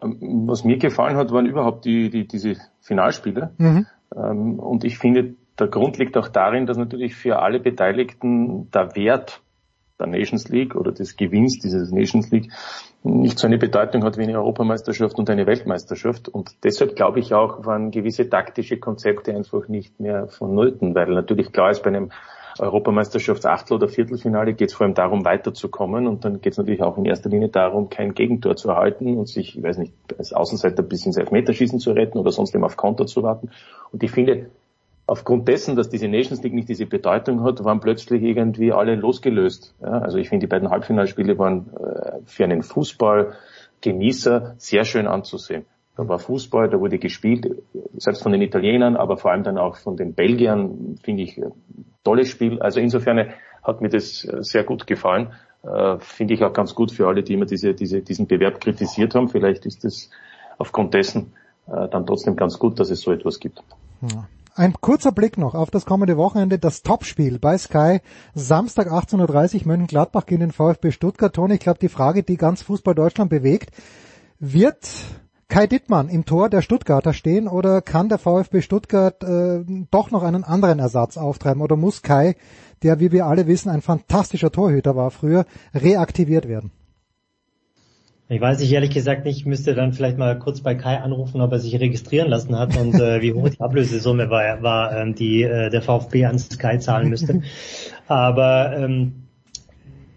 Ähm, 0.02 0.48
was 0.48 0.64
mir 0.64 0.78
gefallen 0.78 1.16
hat, 1.16 1.32
waren 1.32 1.46
überhaupt 1.46 1.86
die, 1.86 2.10
die 2.10 2.28
diese 2.28 2.56
Finalspiele. 2.80 3.54
Mhm. 3.58 3.86
Ähm, 4.16 4.60
und 4.60 4.84
ich 4.84 4.98
finde, 4.98 5.36
der 5.60 5.68
Grund 5.68 5.98
liegt 5.98 6.18
auch 6.18 6.28
darin, 6.28 6.66
dass 6.66 6.78
natürlich 6.78 7.16
für 7.16 7.40
alle 7.40 7.60
Beteiligten 7.60 8.70
der 8.72 8.96
Wert 8.96 9.42
der 10.00 10.08
Nations 10.08 10.50
League 10.50 10.76
oder 10.76 10.92
des 10.92 11.16
Gewinns 11.16 11.60
dieses 11.60 11.92
Nations 11.92 12.32
League 12.32 12.52
nicht 13.04 13.40
so 13.40 13.48
eine 13.48 13.58
Bedeutung 13.58 14.04
hat 14.04 14.18
wie 14.18 14.24
eine 14.24 14.38
Europameisterschaft 14.38 15.18
und 15.18 15.30
eine 15.30 15.46
Weltmeisterschaft. 15.48 16.28
Und 16.28 16.52
deshalb 16.64 16.96
glaube 16.96 17.20
ich 17.20 17.34
auch, 17.34 17.66
waren 17.66 17.92
gewisse 17.92 18.30
taktische 18.30 18.78
Konzepte 18.78 19.36
einfach 19.36 19.68
nicht 19.68 20.00
mehr 20.00 20.28
vonnöten, 20.28 20.94
weil 20.96 21.08
natürlich 21.08 21.52
klar 21.52 21.72
ist, 21.72 21.84
bei 21.84 21.90
einem 21.90 22.12
Europameisterschaftsachtel- 22.60 23.76
oder 23.76 23.88
Viertelfinale 23.88 24.54
geht 24.54 24.70
es 24.70 24.76
vor 24.76 24.86
allem 24.86 24.94
darum, 24.94 25.24
weiterzukommen 25.24 26.06
und 26.06 26.26
dann 26.26 26.42
geht 26.42 26.54
es 26.54 26.58
natürlich 26.58 26.82
auch 26.82 26.98
in 26.98 27.06
erster 27.06 27.30
Linie 27.30 27.50
darum, 27.50 27.90
kein 27.90 28.14
Gegentor 28.14 28.56
zu 28.56 28.70
erhalten 28.70 29.18
und 29.18 29.30
sich, 29.30 29.58
ich 29.58 29.64
weiß 29.64 29.78
nicht, 29.78 29.94
als 30.18 30.34
Außenseiter 30.34 30.84
bis 30.84 31.06
ins 31.06 31.18
Elfmeterschießen 31.18 31.80
zu 31.80 31.92
retten 31.92 32.18
oder 32.20 32.32
sonst 32.32 32.54
eben 32.54 32.64
auf 32.64 32.78
Konter 32.78 33.06
zu 33.06 33.24
warten. 33.24 33.50
Und 33.92 34.04
ich 34.04 34.12
finde, 34.12 34.50
aufgrund 35.12 35.46
dessen, 35.50 35.76
dass 35.76 35.90
diese 35.90 36.08
Nations 36.08 36.42
League 36.42 36.54
nicht 36.54 36.70
diese 36.70 36.86
Bedeutung 36.86 37.44
hat, 37.44 37.62
waren 37.66 37.82
plötzlich 37.82 38.24
irgendwie 38.24 38.72
alle 38.72 38.96
losgelöst. 38.96 39.76
Ja, 39.82 40.00
also 40.00 40.18
ich 40.18 40.30
finde, 40.30 40.46
die 40.46 40.50
beiden 40.50 40.70
Halbfinalspiele 40.70 41.38
waren 41.38 41.70
äh, 41.74 42.20
für 42.26 42.46
einen 42.46 42.64
Fußballgenießer 42.64 44.56
sehr 44.58 44.86
schön 44.86 45.08
anzusehen. 45.08 45.66
Da 45.98 46.08
war 46.08 46.18
Fußball, 46.18 46.70
da 46.70 46.80
wurde 46.80 46.98
gespielt, 46.98 47.62
selbst 47.98 48.24
von 48.24 48.32
den 48.32 48.42
Italienern, 48.42 48.96
aber 48.96 49.18
vor 49.18 49.32
allem 49.32 49.44
dann 49.44 49.58
auch 49.58 49.76
von 49.76 49.98
den 49.98 50.14
Belgiern, 50.14 50.98
finde 51.04 51.24
ich, 51.24 51.42
tolles 52.06 52.30
Spiel. 52.30 52.62
Also 52.62 52.80
insofern 52.80 53.34
hat 53.64 53.82
mir 53.82 53.90
das 53.90 54.24
äh, 54.24 54.42
sehr 54.42 54.64
gut 54.64 54.88
gefallen. 54.88 55.34
Äh, 55.64 55.98
finde 56.00 56.36
ich 56.36 56.44
auch 56.46 56.54
ganz 56.54 56.74
gut 56.74 56.90
für 56.94 57.10
alle, 57.10 57.22
die 57.22 57.34
immer 57.34 57.48
diese, 57.48 57.74
diese, 57.74 58.00
diesen 58.02 58.28
Bewerb 58.28 58.62
kritisiert 58.62 59.14
haben. 59.14 59.28
Vielleicht 59.28 59.66
ist 59.66 59.84
es 59.84 60.10
aufgrund 60.58 60.94
dessen 60.94 61.34
äh, 61.68 61.90
dann 61.90 62.06
trotzdem 62.06 62.38
ganz 62.38 62.58
gut, 62.58 62.80
dass 62.80 62.90
es 62.92 63.02
so 63.02 63.12
etwas 63.12 63.42
gibt. 63.42 63.62
Ja. 64.04 64.30
Ein 64.54 64.74
kurzer 64.82 65.14
Blick 65.14 65.38
noch 65.38 65.56
auf 65.56 65.72
das 65.72 65.86
kommende 65.86 66.18
Wochenende, 66.18 66.60
das 66.60 66.84
Topspiel 66.84 67.40
bei 67.40 67.58
Sky, 67.58 68.02
Samstag 68.36 68.92
18.30 68.92 69.62
Uhr 69.62 69.68
Mönchengladbach 69.68 70.26
gegen 70.26 70.42
den 70.42 70.52
VfB 70.52 70.92
Stuttgart. 70.92 71.34
Toni, 71.34 71.54
ich 71.54 71.62
glaube, 71.62 71.80
die 71.80 71.88
Frage, 71.88 72.24
die 72.24 72.36
ganz 72.36 72.62
Fußball 72.62 72.94
Deutschland 72.94 73.30
bewegt, 73.30 73.72
wird 74.40 74.90
Kai 75.48 75.68
Dittmann 75.68 76.10
im 76.10 76.26
Tor 76.26 76.50
der 76.50 76.62
Stuttgarter 76.62 77.14
stehen 77.14 77.48
oder 77.48 77.82
kann 77.82 78.10
der 78.10 78.18
VfB 78.18 78.62
Stuttgart 78.62 79.24
äh, 79.24 79.64
doch 79.90 80.12
noch 80.12 80.24
einen 80.24 80.44
anderen 80.44 80.80
Ersatz 80.80 81.16
auftreiben 81.16 81.62
oder 81.62 81.78
muss 81.78 82.02
Kai, 82.02 82.36
der 82.84 83.00
wie 83.00 83.14
wir 83.14 83.28
alle 83.28 83.48
wissen 83.48 83.70
ein 83.70 83.82
fantastischer 83.82 84.52
Torhüter 84.52 84.98
war 84.98 85.12
früher, 85.12 85.46
reaktiviert 85.74 86.50
werden? 86.50 86.72
Ich 88.32 88.40
weiß 88.40 88.62
ich 88.62 88.72
ehrlich 88.72 88.92
gesagt 88.92 89.26
nicht, 89.26 89.40
ich 89.40 89.46
müsste 89.46 89.76
dann 89.76 89.92
vielleicht 89.92 90.18
mal 90.18 90.40
kurz 90.40 90.62
bei 90.62 90.74
Kai 90.74 91.02
anrufen, 91.02 91.42
ob 91.42 91.52
er 91.52 91.60
sich 91.60 91.78
registrieren 91.78 92.30
lassen 92.30 92.58
hat 92.58 92.78
und 92.78 92.94
äh, 92.94 93.22
wie 93.22 93.34
hoch 93.34 93.50
die 93.50 93.60
Ablösesumme 93.60 94.30
war, 94.30 94.64
war 94.64 94.96
ähm, 94.96 95.16
die 95.16 95.44
äh, 95.44 95.70
der 95.70 95.82
VfB 95.82 96.24
an 96.24 96.40
Sky 96.40 96.80
zahlen 96.80 97.10
müsste. 97.10 97.42
Aber 98.08 98.74
ähm, 98.78 99.24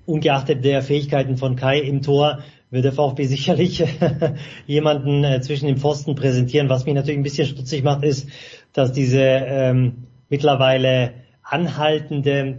ungeachtet 0.07 0.65
der 0.65 0.83
Fähigkeiten 0.83 1.37
von 1.37 1.57
Kai 1.57 1.81
im 1.81 2.03
Tor 2.03 2.39
wird 2.71 2.85
der 2.85 2.93
VfB 2.93 3.25
sicherlich 3.25 3.85
jemanden 4.69 5.25
äh, 5.25 5.41
zwischen 5.41 5.67
den 5.67 5.79
Pfosten 5.79 6.15
präsentieren. 6.15 6.69
Was 6.69 6.85
mich 6.85 6.95
natürlich 6.95 7.19
ein 7.19 7.25
bisschen 7.25 7.49
stutzig 7.49 7.83
macht, 7.83 8.05
ist, 8.05 8.29
dass 8.73 8.93
diese 8.93 9.23
ähm, 9.23 10.05
mittlerweile 10.29 11.15
anhaltende, 11.43 12.59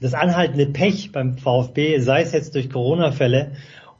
das 0.00 0.14
anhaltende 0.14 0.64
Pech 0.64 1.12
beim 1.12 1.36
VfB, 1.36 1.98
sei 1.98 2.22
es 2.22 2.32
jetzt 2.32 2.54
durch 2.54 2.70
Corona-Fälle 2.70 3.52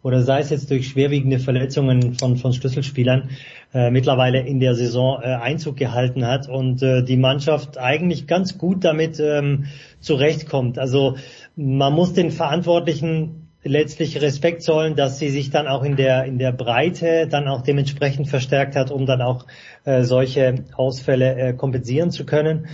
oder 0.05 0.23
sei 0.23 0.41
es 0.41 0.51
jetzt 0.51 0.71
durch 0.71 0.87
schwerwiegende 0.87 1.39
Verletzungen 1.39 2.15
von, 2.15 2.37
von 2.37 2.53
Schlüsselspielern, 2.53 3.31
äh, 3.73 3.91
mittlerweile 3.91 4.41
in 4.47 4.61
der 4.61 4.75
Saison 4.75 5.19
äh, 5.21 5.29
Einzug 5.29 5.77
gehalten 5.77 6.27
hat 6.27 6.47
und 6.47 6.83
äh, 6.83 7.03
die 7.03 7.17
Mannschaft 7.17 7.79
eigentlich 7.79 8.27
ganz 8.27 8.59
gut 8.59 8.85
damit 8.85 9.19
ähm, 9.19 9.65
zurechtkommt. 10.01 10.79
Also 10.79 11.17
man 11.57 11.95
muss 11.95 12.13
den 12.13 12.31
Verantwortlichen 12.31 13.49
letztlich 13.65 14.21
Respekt 14.21 14.63
zollen, 14.63 14.95
dass 14.95 15.19
sie 15.19 15.31
sich 15.31 15.49
dann 15.49 15.67
auch 15.67 15.83
in 15.83 15.97
der 15.97 16.27
in 16.27 16.37
der 16.37 16.53
Breite 16.53 17.27
dann 17.27 17.49
auch 17.49 17.63
dementsprechend 17.63 18.29
verstärkt 18.29 18.77
hat, 18.77 18.91
um 18.91 19.07
dann 19.07 19.23
auch 19.23 19.47
äh, 19.85 20.03
solche 20.03 20.67
Ausfälle 20.77 21.35
äh, 21.35 21.53
kompensieren 21.55 22.11
zu 22.11 22.27
können. 22.27 22.67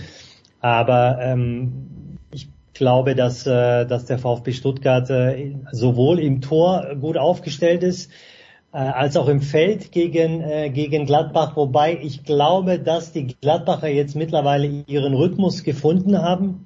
Aber 0.59 1.19
ähm, 1.21 2.00
glaube, 2.81 3.13
dass, 3.13 3.45
äh, 3.45 3.85
dass 3.85 4.05
der 4.05 4.17
VfB 4.17 4.53
Stuttgart 4.53 5.07
äh, 5.11 5.53
sowohl 5.71 6.19
im 6.19 6.41
Tor 6.41 6.95
gut 6.99 7.15
aufgestellt 7.15 7.83
ist, 7.83 8.09
äh, 8.73 8.77
als 8.77 9.17
auch 9.17 9.27
im 9.27 9.41
Feld 9.41 9.91
gegen, 9.91 10.41
äh, 10.41 10.71
gegen 10.71 11.05
Gladbach, 11.05 11.55
wobei 11.55 11.99
ich 12.01 12.23
glaube, 12.23 12.79
dass 12.79 13.11
die 13.11 13.35
Gladbacher 13.39 13.87
jetzt 13.87 14.15
mittlerweile 14.15 14.65
ihren 14.87 15.13
Rhythmus 15.13 15.63
gefunden 15.63 16.17
haben 16.17 16.65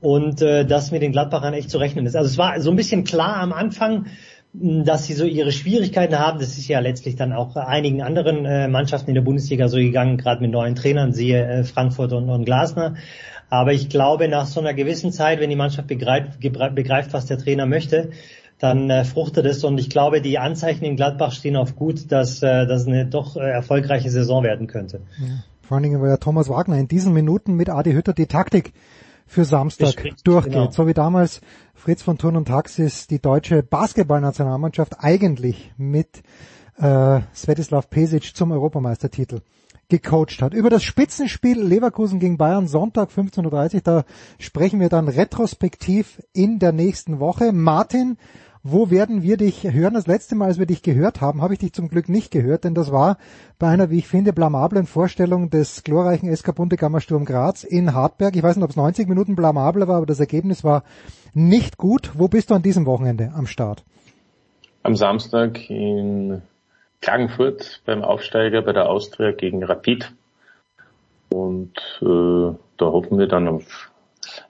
und 0.00 0.40
äh, 0.40 0.64
dass 0.64 0.92
mit 0.92 1.02
den 1.02 1.12
Gladbachern 1.12 1.52
echt 1.52 1.68
zu 1.68 1.76
rechnen 1.76 2.06
ist. 2.06 2.16
Also 2.16 2.30
es 2.30 2.38
war 2.38 2.58
so 2.62 2.70
ein 2.70 2.76
bisschen 2.76 3.04
klar 3.04 3.36
am 3.36 3.52
Anfang, 3.52 4.06
dass 4.54 5.04
sie 5.04 5.12
so 5.12 5.26
ihre 5.26 5.52
Schwierigkeiten 5.52 6.18
haben. 6.18 6.38
Das 6.38 6.56
ist 6.56 6.68
ja 6.68 6.80
letztlich 6.80 7.16
dann 7.16 7.34
auch 7.34 7.54
einigen 7.56 8.00
anderen 8.00 8.46
äh, 8.46 8.66
Mannschaften 8.66 9.10
in 9.10 9.14
der 9.14 9.22
Bundesliga 9.22 9.68
so 9.68 9.76
gegangen, 9.76 10.16
gerade 10.16 10.40
mit 10.40 10.52
neuen 10.52 10.74
Trainern, 10.74 11.12
siehe 11.12 11.44
äh, 11.44 11.64
Frankfurt 11.64 12.14
und, 12.14 12.30
und 12.30 12.46
Glasner. 12.46 12.94
Aber 13.50 13.72
ich 13.72 13.88
glaube, 13.88 14.28
nach 14.28 14.46
so 14.46 14.60
einer 14.60 14.74
gewissen 14.74 15.12
Zeit, 15.12 15.40
wenn 15.40 15.50
die 15.50 15.56
Mannschaft 15.56 15.88
begreift, 15.88 16.40
begreift 16.40 17.12
was 17.12 17.26
der 17.26 17.38
Trainer 17.38 17.66
möchte, 17.66 18.10
dann 18.58 18.90
äh, 18.90 19.04
fruchtet 19.04 19.46
es. 19.46 19.64
Und 19.64 19.78
ich 19.78 19.88
glaube, 19.88 20.20
die 20.20 20.38
Anzeichen 20.38 20.84
in 20.84 20.96
Gladbach 20.96 21.32
stehen 21.32 21.56
auf 21.56 21.76
gut, 21.76 22.10
dass 22.12 22.42
äh, 22.42 22.66
das 22.66 22.86
eine 22.86 23.06
doch 23.06 23.36
äh, 23.36 23.40
erfolgreiche 23.40 24.10
Saison 24.10 24.42
werden 24.42 24.66
könnte. 24.66 25.00
Ja. 25.18 25.26
Vor 25.62 25.76
allen 25.76 25.84
Dingen, 25.84 26.00
weil 26.00 26.08
ja 26.08 26.16
Thomas 26.16 26.48
Wagner 26.48 26.78
in 26.78 26.88
diesen 26.88 27.12
Minuten 27.12 27.54
mit 27.54 27.68
Adi 27.68 27.92
Hütter 27.92 28.14
die 28.14 28.26
Taktik 28.26 28.72
für 29.26 29.44
Samstag 29.44 29.94
Bespricht, 29.96 30.26
durchgeht. 30.26 30.54
Genau. 30.54 30.70
So 30.70 30.86
wie 30.86 30.94
damals 30.94 31.42
Fritz 31.74 32.02
von 32.02 32.16
Thurn 32.16 32.36
und 32.36 32.48
Taxis 32.48 33.06
die 33.06 33.20
deutsche 33.20 33.62
Basketballnationalmannschaft 33.62 34.96
eigentlich 34.98 35.72
mit 35.76 36.22
äh, 36.78 37.20
Svetislav 37.34 37.90
Pesic 37.90 38.34
zum 38.34 38.52
Europameistertitel 38.52 39.42
gecoacht 39.88 40.42
hat. 40.42 40.54
Über 40.54 40.70
das 40.70 40.82
Spitzenspiel 40.82 41.60
Leverkusen 41.60 42.20
gegen 42.20 42.36
Bayern 42.36 42.66
Sonntag 42.66 43.10
15.30 43.10 43.74
Uhr, 43.74 43.80
da 43.82 44.04
sprechen 44.38 44.80
wir 44.80 44.88
dann 44.88 45.08
retrospektiv 45.08 46.22
in 46.32 46.58
der 46.58 46.72
nächsten 46.72 47.20
Woche. 47.20 47.52
Martin, 47.52 48.18
wo 48.62 48.90
werden 48.90 49.22
wir 49.22 49.36
dich 49.36 49.64
hören? 49.64 49.94
Das 49.94 50.06
letzte 50.06 50.34
Mal, 50.34 50.46
als 50.46 50.58
wir 50.58 50.66
dich 50.66 50.82
gehört 50.82 51.20
haben, 51.20 51.40
habe 51.40 51.54
ich 51.54 51.60
dich 51.60 51.72
zum 51.72 51.88
Glück 51.88 52.08
nicht 52.08 52.30
gehört, 52.30 52.64
denn 52.64 52.74
das 52.74 52.92
war 52.92 53.16
bei 53.58 53.68
einer, 53.68 53.88
wie 53.90 53.98
ich 53.98 54.08
finde, 54.08 54.32
blamablen 54.32 54.86
Vorstellung 54.86 55.48
des 55.48 55.84
glorreichen 55.84 56.34
SK 56.34 56.54
Bundegammer 56.54 57.00
Sturm 57.00 57.24
Graz 57.24 57.64
in 57.64 57.94
Hartberg. 57.94 58.36
Ich 58.36 58.42
weiß 58.42 58.56
nicht, 58.56 58.64
ob 58.64 58.70
es 58.70 58.76
90 58.76 59.08
Minuten 59.08 59.36
blamabel 59.36 59.88
war, 59.88 59.96
aber 59.96 60.06
das 60.06 60.20
Ergebnis 60.20 60.64
war 60.64 60.82
nicht 61.32 61.78
gut. 61.78 62.12
Wo 62.14 62.28
bist 62.28 62.50
du 62.50 62.54
an 62.54 62.62
diesem 62.62 62.84
Wochenende 62.84 63.32
am 63.34 63.46
Start? 63.46 63.84
Am 64.82 64.96
Samstag 64.96 65.70
in 65.70 66.42
Klagenfurt 67.00 67.82
beim 67.84 68.02
Aufsteiger 68.02 68.62
bei 68.62 68.72
der 68.72 68.88
Austria 68.88 69.32
gegen 69.32 69.62
Rapid. 69.62 70.12
Und 71.30 71.78
äh, 72.00 72.56
da 72.76 72.86
hoffen 72.86 73.18
wir 73.18 73.28
dann 73.28 73.48
auf 73.48 73.90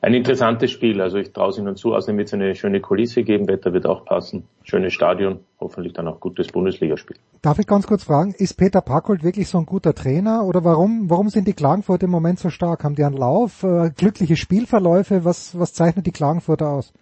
ein 0.01 0.15
interessantes 0.15 0.71
Spiel. 0.71 1.01
Also 1.01 1.19
ich 1.19 1.33
traue 1.33 1.51
es 1.51 1.59
Ihnen 1.59 1.77
zu. 1.77 1.95
Außerdem 1.95 2.19
wird 2.19 2.29
es 2.29 2.35
eine 2.35 2.55
schöne 2.55 2.81
Kulisse 2.81 3.23
geben. 3.23 3.49
Wetter 3.49 3.73
wird 3.73 3.87
auch 3.87 4.05
passen. 4.05 4.45
Schönes 4.63 4.93
Stadion. 4.93 5.41
Hoffentlich 5.61 5.93
dann 5.93 6.09
auch 6.09 6.21
gutes 6.21 6.49
Bundesligaspiel. 6.49 7.17
Darf 7.43 7.59
ich 7.59 7.67
ganz 7.67 7.87
kurz 7.87 8.05
fragen, 8.05 8.35
ist 8.37 8.55
Peter 8.55 8.81
Packold 8.81 9.23
wirklich 9.23 9.49
so 9.49 9.59
ein 9.59 9.67
guter 9.67 9.95
Trainer? 9.95 10.45
Oder 10.45 10.65
warum, 10.65 11.11
warum 11.11 11.29
sind 11.29 11.49
die 11.49 11.53
Klagenfurter 11.53 12.05
im 12.05 12.11
Moment 12.11 12.39
so 12.39 12.51
stark? 12.51 12.85
Haben 12.85 12.95
die 12.95 13.05
einen 13.05 13.17
Lauf? 13.17 13.63
Äh, 13.63 13.91
glückliche 13.97 14.37
Spielverläufe? 14.37 15.25
Was, 15.25 15.59
was 15.59 15.75
zeichnet 15.75 16.07
die 16.07 16.13
Klagenfurter 16.13 16.69
aus? 16.69 16.93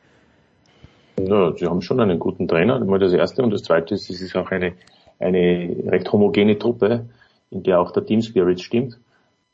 Ja, 1.19 1.53
sie 1.57 1.67
haben 1.67 1.81
schon 1.81 2.01
einen 2.01 2.19
guten 2.19 2.47
Trainer. 2.47 2.83
Mal 2.85 2.99
das 2.99 3.13
erste. 3.13 3.43
Und 3.43 3.51
das 3.51 3.63
zweite 3.63 3.95
ist, 3.95 4.11
es 4.11 4.21
ist 4.21 4.37
auch 4.37 4.51
eine, 4.51 4.75
eine 5.19 5.77
recht 5.87 6.13
homogene 6.13 6.59
Truppe, 6.59 7.07
in 7.51 7.63
der 7.63 7.81
auch 7.81 7.91
der 7.91 8.05
Team 8.05 8.23
Spirit 8.23 8.61
stimmt. 8.61 8.99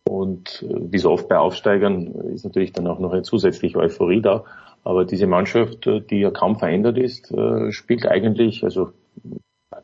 Und 0.05 0.65
äh, 0.69 0.93
wie 0.93 0.99
so 0.99 1.11
oft 1.11 1.29
bei 1.29 1.39
Aufsteigern 1.39 2.07
ist 2.35 2.45
natürlich 2.45 2.73
dann 2.73 2.87
auch 2.87 2.99
noch 2.99 3.13
eine 3.13 3.23
zusätzliche 3.23 3.79
Euphorie 3.79 4.21
da. 4.21 4.45
Aber 4.85 5.05
diese 5.05 5.27
Mannschaft, 5.27 5.87
äh, 5.87 6.01
die 6.01 6.21
ja 6.21 6.31
kaum 6.31 6.59
verändert 6.59 6.99
ist, 6.99 7.31
äh, 7.31 7.71
spielt 7.71 8.07
eigentlich, 8.07 8.65
also 8.65 8.93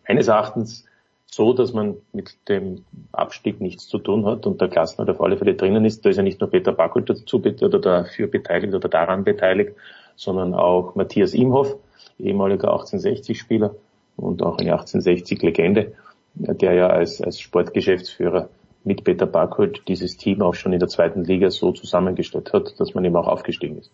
meines 0.07 0.29
Erachtens 0.29 0.85
so, 1.31 1.53
dass 1.53 1.73
man 1.73 1.97
mit 2.13 2.37
dem 2.49 2.85
Abstieg 3.13 3.61
nichts 3.61 3.87
zu 3.87 3.99
tun 3.99 4.25
hat 4.27 4.47
und 4.47 4.61
der 4.61 4.69
Klassenhalt 4.69 5.11
auf 5.11 5.21
alle 5.21 5.37
Fälle 5.37 5.55
drinnen 5.55 5.85
ist. 5.85 6.05
Da 6.05 6.11
ist 6.11 6.17
ja 6.17 6.23
nicht 6.23 6.41
nur 6.41 6.51
Peter 6.51 6.73
Backult 6.73 7.11
dazu 7.11 7.37
oder 7.37 7.79
dafür 7.79 8.27
beteiligt 8.27 8.75
oder 8.75 8.89
daran 8.89 9.25
beteiligt, 9.25 9.75
sondern 10.17 10.55
auch 10.55 10.95
Matthias 10.95 11.35
Imhoff, 11.35 11.77
ehemaliger 12.19 12.73
1860-Spieler 12.75 13.75
und 14.19 14.43
auch 14.43 14.59
eine 14.59 14.75
1860-Legende, 14.75 15.93
der 16.35 16.75
ja 16.75 16.89
als, 16.89 17.23
als 17.23 17.41
Sportgeschäftsführer 17.41 18.49
mit 18.85 19.05
Peter 19.05 19.27
Barkholt 19.27 19.83
dieses 19.89 20.17
Team 20.17 20.43
auch 20.43 20.55
schon 20.55 20.73
in 20.73 20.79
der 20.79 20.89
zweiten 20.89 21.25
Liga 21.25 21.51
so 21.51 21.73
zusammengestellt 21.73 22.53
hat, 22.53 22.79
dass 22.79 22.95
man 22.95 23.05
eben 23.05 23.17
auch 23.17 23.27
aufgestiegen 23.27 23.79
ist. 23.79 23.91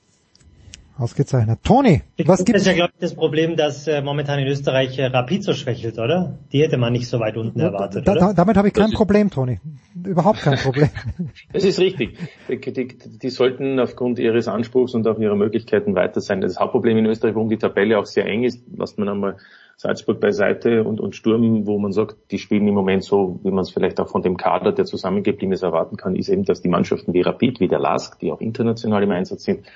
Ausgezeichnet. 0.96 1.58
Toni, 1.64 2.02
was 2.24 2.44
gibt 2.44 2.56
es? 2.56 2.62
Das 2.62 2.62
ist 2.62 2.66
ja, 2.68 2.74
glaube 2.74 2.92
ich, 2.94 3.00
das 3.00 3.16
Problem, 3.16 3.56
dass 3.56 3.88
äh, 3.88 4.00
momentan 4.00 4.38
in 4.38 4.46
Österreich 4.46 4.96
äh, 4.96 5.06
Rapid 5.06 5.42
so 5.42 5.52
schwächelt, 5.52 5.98
oder? 5.98 6.38
Die 6.52 6.62
hätte 6.62 6.76
man 6.76 6.92
nicht 6.92 7.08
so 7.08 7.18
weit 7.18 7.36
unten 7.36 7.58
erwartet, 7.58 8.06
da, 8.06 8.12
oder? 8.12 8.20
Da, 8.20 8.32
damit 8.32 8.56
habe 8.56 8.68
ich 8.68 8.74
kein 8.74 8.92
Problem, 8.92 9.28
Toni. 9.28 9.58
Überhaupt 10.04 10.42
kein 10.42 10.56
Problem. 10.56 10.90
das 11.52 11.64
ist 11.64 11.80
richtig. 11.80 12.16
Die, 12.48 12.60
die, 12.60 12.96
die, 12.96 13.30
sollten 13.30 13.80
aufgrund 13.80 14.20
ihres 14.20 14.46
Anspruchs 14.46 14.94
und 14.94 15.08
auch 15.08 15.18
ihrer 15.18 15.34
Möglichkeiten 15.34 15.96
weiter 15.96 16.20
sein. 16.20 16.40
Das 16.40 16.60
Hauptproblem 16.60 16.98
in 16.98 17.06
Österreich, 17.06 17.34
warum 17.34 17.48
die 17.48 17.58
Tabelle 17.58 17.98
auch 17.98 18.06
sehr 18.06 18.26
eng 18.26 18.44
ist, 18.44 18.62
lasst 18.76 18.96
man 18.96 19.08
einmal 19.08 19.36
Salzburg 19.76 20.20
beiseite 20.20 20.84
und, 20.84 21.00
und 21.00 21.16
Sturm, 21.16 21.66
wo 21.66 21.78
man 21.78 21.92
sagt, 21.92 22.16
die 22.30 22.38
spielen 22.38 22.66
im 22.68 22.74
Moment 22.74 23.04
so, 23.04 23.40
wie 23.42 23.50
man 23.50 23.62
es 23.62 23.70
vielleicht 23.70 24.00
auch 24.00 24.08
von 24.08 24.22
dem 24.22 24.36
Kader, 24.36 24.72
der 24.72 24.84
zusammengeblieben 24.84 25.52
ist, 25.52 25.62
erwarten 25.62 25.96
kann, 25.96 26.16
ist 26.16 26.28
eben, 26.28 26.44
dass 26.44 26.62
die 26.62 26.68
Mannschaften 26.68 27.12
wie 27.12 27.22
Rapid, 27.22 27.60
wie 27.60 27.68
der 27.68 27.80
LASK, 27.80 28.18
die 28.20 28.32
auch 28.32 28.40
international 28.40 29.02
im 29.02 29.10
Einsatz 29.10 29.44
sind, 29.44 29.66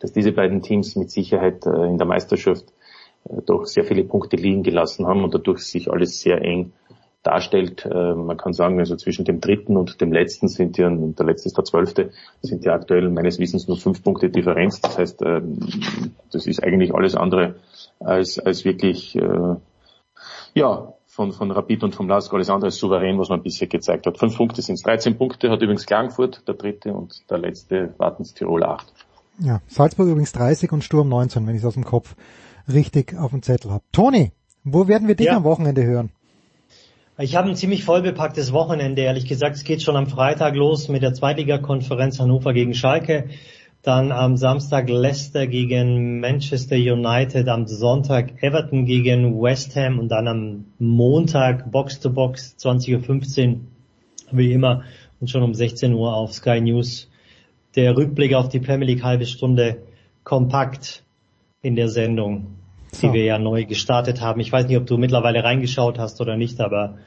dass 0.00 0.12
diese 0.12 0.32
beiden 0.32 0.62
Teams 0.62 0.96
mit 0.96 1.10
Sicherheit 1.10 1.66
äh, 1.66 1.86
in 1.86 1.98
der 1.98 2.06
Meisterschaft 2.06 2.66
äh, 3.24 3.42
doch 3.46 3.64
sehr 3.64 3.84
viele 3.84 4.04
Punkte 4.04 4.36
liegen 4.36 4.62
gelassen 4.62 5.06
haben 5.06 5.24
und 5.24 5.34
dadurch 5.34 5.60
sich 5.60 5.90
alles 5.90 6.20
sehr 6.20 6.40
eng 6.42 6.72
darstellt. 7.22 7.84
Äh, 7.84 8.14
man 8.14 8.36
kann 8.36 8.52
sagen, 8.52 8.78
also 8.78 8.96
zwischen 8.96 9.24
dem 9.24 9.40
dritten 9.40 9.76
und 9.76 10.00
dem 10.00 10.12
letzten 10.12 10.48
sind 10.48 10.78
ja, 10.78 10.88
und 10.88 11.18
der 11.18 11.26
letzte 11.26 11.48
ist 11.48 11.56
der 11.56 11.64
zwölfte, 11.64 12.10
sind 12.42 12.64
ja 12.64 12.74
aktuell 12.74 13.10
meines 13.10 13.38
Wissens 13.38 13.66
nur 13.66 13.76
fünf 13.76 14.02
Punkte 14.02 14.30
Differenz. 14.30 14.80
Das 14.80 14.98
heißt, 14.98 15.22
ähm, 15.22 15.58
das 16.32 16.46
ist 16.46 16.62
eigentlich 16.62 16.94
alles 16.94 17.14
andere 17.14 17.56
als, 18.00 18.38
als 18.38 18.64
wirklich, 18.64 19.16
äh, 19.16 19.56
ja, 20.54 20.92
von, 21.06 21.32
von 21.32 21.50
Rapid 21.50 21.82
und 21.82 21.94
vom 21.96 22.08
Lask 22.08 22.32
alles 22.32 22.48
andere 22.48 22.68
als 22.68 22.76
souverän, 22.76 23.18
was 23.18 23.28
man 23.28 23.42
bisher 23.42 23.66
gezeigt 23.66 24.06
hat. 24.06 24.18
Fünf 24.18 24.36
Punkte 24.36 24.62
sind 24.62 24.76
es. 24.76 24.82
13 24.82 25.18
Punkte 25.18 25.50
hat 25.50 25.60
übrigens 25.62 25.84
Klagenfurt, 25.84 26.46
der 26.46 26.54
dritte 26.54 26.92
und 26.92 27.28
der 27.28 27.38
letzte 27.38 27.92
Wartens 27.98 28.34
Tirol 28.34 28.62
acht. 28.62 28.92
Ja, 29.40 29.60
Salzburg 29.66 30.08
übrigens 30.08 30.32
30 30.32 30.70
und 30.72 30.84
Sturm 30.84 31.08
19, 31.08 31.46
wenn 31.46 31.54
ich 31.54 31.62
es 31.62 31.66
aus 31.66 31.74
dem 31.74 31.84
Kopf 31.84 32.14
richtig 32.72 33.16
auf 33.16 33.30
dem 33.30 33.42
Zettel 33.42 33.70
habe. 33.70 33.84
Toni, 33.92 34.32
wo 34.62 34.86
werden 34.86 35.08
wir 35.08 35.16
dich 35.16 35.26
ja. 35.26 35.36
am 35.36 35.44
Wochenende 35.44 35.84
hören? 35.84 36.10
Ich 37.20 37.34
habe 37.34 37.48
ein 37.48 37.56
ziemlich 37.56 37.84
vollbepacktes 37.84 38.52
Wochenende, 38.52 39.02
ehrlich 39.02 39.26
gesagt. 39.26 39.56
Es 39.56 39.64
geht 39.64 39.82
schon 39.82 39.96
am 39.96 40.06
Freitag 40.06 40.54
los 40.54 40.88
mit 40.88 41.02
der 41.02 41.14
Zweitligakonferenz 41.14 42.20
Hannover 42.20 42.52
gegen 42.52 42.74
Schalke. 42.74 43.28
Dann 43.82 44.10
am 44.10 44.36
Samstag 44.36 44.88
Leicester 44.88 45.46
gegen 45.46 46.20
Manchester 46.20 46.76
United, 46.76 47.48
am 47.48 47.66
Sonntag 47.66 48.42
Everton 48.42 48.86
gegen 48.86 49.40
West 49.40 49.76
Ham 49.76 49.98
und 49.98 50.08
dann 50.08 50.26
am 50.26 50.64
Montag 50.78 51.70
Box 51.70 52.00
to 52.00 52.10
Box 52.10 52.56
20.15 52.58 53.48
Uhr, 53.48 53.60
wie 54.32 54.52
immer, 54.52 54.82
und 55.20 55.30
schon 55.30 55.42
um 55.42 55.54
16 55.54 55.94
Uhr 55.94 56.14
auf 56.14 56.32
Sky 56.32 56.60
News. 56.60 57.08
Der 57.76 57.96
Rückblick 57.96 58.34
auf 58.34 58.48
die 58.48 58.60
Premier 58.60 58.86
League 58.86 59.04
halbe 59.04 59.26
Stunde 59.26 59.78
kompakt 60.24 61.04
in 61.62 61.76
der 61.76 61.88
Sendung, 61.88 62.58
so. 62.92 63.06
die 63.06 63.12
wir 63.12 63.24
ja 63.24 63.38
neu 63.38 63.64
gestartet 63.64 64.20
haben. 64.20 64.40
Ich 64.40 64.50
weiß 64.50 64.66
nicht, 64.66 64.76
ob 64.76 64.86
du 64.86 64.98
mittlerweile 64.98 65.44
reingeschaut 65.44 65.98
hast 65.98 66.20
oder 66.20 66.36
nicht, 66.36 66.60
aber 66.60 66.98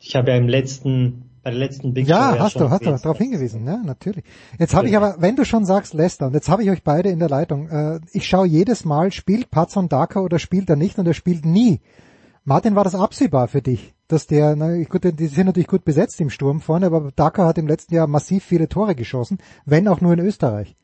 ich 0.00 0.16
habe 0.16 0.32
ja 0.32 0.36
im 0.36 0.48
letzten 0.48 1.30
bei 1.42 1.50
der 1.50 1.58
letzten 1.58 1.92
Big 1.92 2.06
Ja, 2.06 2.38
hast 2.38 2.56
du, 2.56 2.70
hast 2.70 2.84
du 2.84 2.90
darauf 2.90 3.18
hingewiesen, 3.18 3.66
ja, 3.66 3.78
natürlich. 3.78 4.24
Jetzt 4.58 4.74
habe 4.74 4.88
ich 4.88 4.96
aber, 4.96 5.16
wenn 5.18 5.36
du 5.36 5.44
schon 5.44 5.64
sagst 5.64 5.94
Leicester, 5.94 6.26
und 6.26 6.34
jetzt 6.34 6.48
habe 6.48 6.62
ich 6.62 6.70
euch 6.70 6.82
beide 6.82 7.08
in 7.08 7.18
der 7.18 7.28
Leitung, 7.28 7.68
äh, 7.68 8.00
ich 8.12 8.26
schaue 8.26 8.46
jedes 8.46 8.84
Mal, 8.84 9.12
spielt 9.12 9.50
Patson 9.50 9.88
Daka 9.88 10.20
oder 10.20 10.38
spielt 10.38 10.70
er 10.70 10.76
nicht 10.76 10.98
und 10.98 11.06
er 11.06 11.14
spielt 11.14 11.44
nie. 11.44 11.80
Martin, 12.44 12.74
war 12.74 12.84
das 12.84 12.94
absehbar 12.94 13.48
für 13.48 13.62
dich, 13.62 13.94
dass 14.08 14.26
der, 14.26 14.56
na 14.56 14.82
gut, 14.84 15.04
die 15.04 15.26
sind 15.26 15.46
natürlich 15.46 15.68
gut 15.68 15.84
besetzt 15.84 16.20
im 16.20 16.30
Sturm 16.30 16.60
vorne, 16.60 16.86
aber 16.86 17.10
Daka 17.14 17.46
hat 17.46 17.58
im 17.58 17.68
letzten 17.68 17.94
Jahr 17.94 18.06
massiv 18.06 18.44
viele 18.44 18.68
Tore 18.68 18.94
geschossen, 18.94 19.38
wenn 19.64 19.88
auch 19.88 20.00
nur 20.00 20.12
in 20.12 20.20
Österreich. 20.20 20.76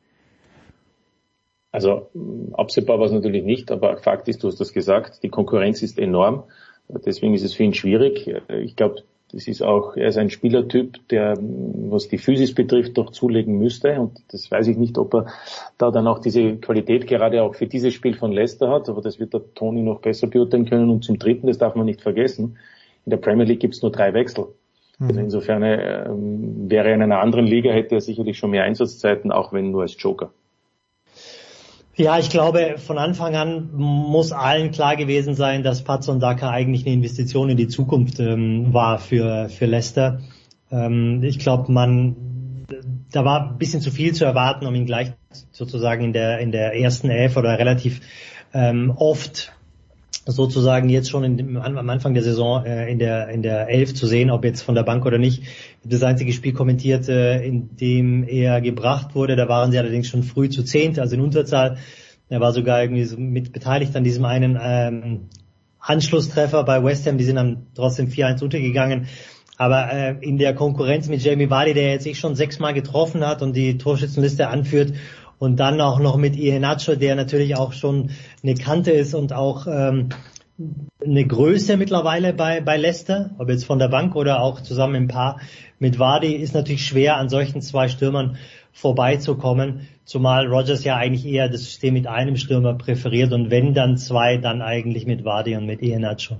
Also 1.71 2.09
absehbar 2.53 2.97
war 2.99 3.05
es 3.05 3.11
natürlich 3.11 3.43
nicht, 3.43 3.71
aber 3.71 3.97
Fakt 3.97 4.27
ist, 4.27 4.43
du 4.43 4.47
hast 4.47 4.59
das 4.59 4.73
gesagt, 4.73 5.21
die 5.21 5.29
Konkurrenz 5.29 5.83
ist 5.83 5.99
enorm. 5.99 6.43
Deswegen 6.87 7.35
ist 7.35 7.43
es 7.43 7.53
für 7.53 7.63
ihn 7.63 7.75
schwierig. 7.75 8.27
Ich 8.49 8.75
glaube, 8.75 9.03
das 9.31 9.47
ist 9.47 9.61
auch, 9.61 9.95
er 9.95 10.07
ist 10.07 10.17
ein 10.17 10.31
Spielertyp, 10.31 11.07
der, 11.09 11.37
was 11.37 12.07
die 12.07 12.17
Physis 12.17 12.55
betrifft, 12.55 12.97
doch 12.97 13.11
zulegen 13.11 13.59
müsste. 13.59 13.99
Und 13.99 14.19
das 14.31 14.49
weiß 14.49 14.67
ich 14.67 14.77
nicht, 14.77 14.97
ob 14.97 15.13
er 15.13 15.27
da 15.77 15.91
dann 15.91 16.07
auch 16.07 16.19
diese 16.19 16.55
Qualität 16.55 17.05
gerade 17.05 17.43
auch 17.43 17.53
für 17.53 17.67
dieses 17.67 17.93
Spiel 17.93 18.15
von 18.15 18.31
Leicester 18.31 18.69
hat. 18.69 18.89
Aber 18.89 19.01
das 19.01 19.19
wird 19.19 19.33
der 19.33 19.41
Toni 19.53 19.83
noch 19.83 20.01
besser 20.01 20.27
beurteilen 20.27 20.67
können. 20.67 20.89
Und 20.89 21.03
zum 21.03 21.19
Dritten, 21.19 21.45
das 21.45 21.59
darf 21.59 21.75
man 21.75 21.85
nicht 21.85 22.01
vergessen, 22.01 22.57
in 23.05 23.11
der 23.11 23.17
Premier 23.17 23.45
League 23.45 23.59
gibt 23.59 23.75
es 23.75 23.81
nur 23.83 23.91
drei 23.91 24.13
Wechsel. 24.13 24.47
Mhm. 24.97 25.07
Also 25.07 25.19
insofern 25.21 25.63
ähm, 25.63 26.69
wäre 26.69 26.89
er 26.89 26.95
in 26.95 27.03
einer 27.03 27.21
anderen 27.21 27.45
Liga, 27.45 27.71
hätte 27.71 27.95
er 27.95 28.01
sicherlich 28.01 28.37
schon 28.37 28.49
mehr 28.49 28.63
Einsatzzeiten, 28.63 29.31
auch 29.31 29.53
wenn 29.53 29.69
nur 29.69 29.83
als 29.83 29.95
Joker. 30.01 30.31
Ja, 31.95 32.17
ich 32.17 32.29
glaube, 32.29 32.75
von 32.77 32.97
Anfang 32.97 33.35
an 33.35 33.71
muss 33.73 34.31
allen 34.31 34.71
klar 34.71 34.95
gewesen 34.95 35.35
sein, 35.35 35.63
dass 35.63 35.83
Patson 35.83 36.19
Daka 36.19 36.49
eigentlich 36.49 36.85
eine 36.85 36.93
Investition 36.93 37.49
in 37.49 37.57
die 37.57 37.67
Zukunft 37.67 38.19
ähm, 38.19 38.73
war 38.73 38.99
für, 38.99 39.49
für 39.49 39.65
Leicester. 39.65 40.21
Ähm, 40.71 41.21
ich 41.23 41.39
glaube, 41.39 41.71
man, 41.71 42.15
da 43.11 43.25
war 43.25 43.49
ein 43.49 43.57
bisschen 43.57 43.81
zu 43.81 43.91
viel 43.91 44.13
zu 44.13 44.23
erwarten, 44.23 44.65
um 44.65 44.75
ihn 44.75 44.85
gleich 44.85 45.11
sozusagen 45.51 46.05
in 46.05 46.13
der, 46.13 46.39
in 46.39 46.51
der 46.51 46.73
ersten 46.79 47.09
Elf 47.09 47.35
oder 47.35 47.59
relativ 47.59 47.99
ähm, 48.53 48.93
oft 48.95 49.51
sozusagen 50.31 50.89
jetzt 50.89 51.09
schon 51.09 51.23
in, 51.23 51.57
am 51.57 51.89
Anfang 51.89 52.13
der 52.13 52.23
Saison 52.23 52.65
äh, 52.65 52.91
in 52.91 52.99
der 52.99 53.29
in 53.29 53.41
der 53.41 53.69
Elf 53.69 53.93
zu 53.93 54.07
sehen, 54.07 54.29
ob 54.29 54.43
jetzt 54.43 54.61
von 54.61 54.75
der 54.75 54.83
Bank 54.83 55.05
oder 55.05 55.17
nicht. 55.17 55.43
Das 55.83 56.03
einzige 56.03 56.33
Spiel 56.33 56.53
kommentiert, 56.53 57.09
äh, 57.09 57.41
in 57.43 57.75
dem 57.77 58.27
er 58.27 58.61
gebracht 58.61 59.15
wurde. 59.15 59.35
Da 59.35 59.47
waren 59.47 59.71
sie 59.71 59.77
allerdings 59.77 60.07
schon 60.07 60.23
früh 60.23 60.49
zu 60.49 60.63
zehnt, 60.63 60.99
also 60.99 61.15
in 61.15 61.21
Unterzahl. 61.21 61.77
Er 62.29 62.39
war 62.39 62.53
sogar 62.53 62.81
irgendwie 62.81 63.05
so 63.05 63.17
mit 63.17 63.53
beteiligt 63.53 63.95
an 63.95 64.03
diesem 64.03 64.25
einen 64.25 64.57
ähm, 64.61 65.29
Anschlusstreffer 65.79 66.63
bei 66.63 66.83
West 66.83 67.07
Ham. 67.07 67.17
Die 67.17 67.23
sind 67.23 67.35
dann 67.35 67.67
trotzdem 67.73 68.07
4-1 68.07 68.43
untergegangen. 68.43 69.07
Aber 69.57 69.91
äh, 69.91 70.15
in 70.21 70.37
der 70.37 70.55
Konkurrenz 70.55 71.09
mit 71.09 71.21
Jamie 71.21 71.49
Vardy, 71.49 71.73
der 71.73 71.91
jetzt 71.91 72.03
sich 72.03 72.17
schon 72.17 72.35
sechsmal 72.35 72.73
getroffen 72.73 73.27
hat 73.27 73.41
und 73.41 73.57
die 73.57 73.77
Torschützenliste 73.77 74.47
anführt 74.47 74.93
und 75.39 75.59
dann 75.59 75.81
auch 75.81 75.99
noch 75.99 76.17
mit 76.17 76.35
Iheanacho, 76.35 76.95
der 76.95 77.15
natürlich 77.15 77.55
auch 77.55 77.73
schon 77.73 78.11
eine 78.43 78.55
Kante 78.55 78.91
ist 78.91 79.15
und 79.15 79.33
auch 79.33 79.65
ähm, 79.67 80.09
eine 81.03 81.25
Größe 81.25 81.77
mittlerweile 81.77 82.33
bei, 82.33 82.59
bei 82.59 82.75
Leicester, 82.75 83.31
ob 83.37 83.49
jetzt 83.49 83.65
von 83.65 83.79
der 83.79 83.87
Bank 83.87 84.15
oder 84.15 84.41
auch 84.41 84.61
zusammen 84.61 84.95
im 84.95 85.07
Paar 85.07 85.39
mit 85.79 85.97
Wadi, 85.97 86.33
ist 86.35 86.53
natürlich 86.53 86.85
schwer 86.85 87.15
an 87.15 87.29
solchen 87.29 87.61
zwei 87.61 87.87
Stürmern 87.87 88.37
vorbeizukommen, 88.73 89.87
zumal 90.03 90.47
Rogers 90.47 90.83
ja 90.83 90.97
eigentlich 90.97 91.25
eher 91.25 91.49
das 91.49 91.61
System 91.61 91.93
mit 91.93 92.07
einem 92.07 92.35
Stürmer 92.35 92.73
präferiert 92.73 93.31
und 93.31 93.49
wenn 93.49 93.73
dann 93.73 93.97
zwei, 93.97 94.37
dann 94.37 94.61
eigentlich 94.61 95.07
mit 95.07 95.23
Wadi 95.23 95.55
und 95.55 95.65
mit 95.65 95.81
Iheanacho. 95.81 96.37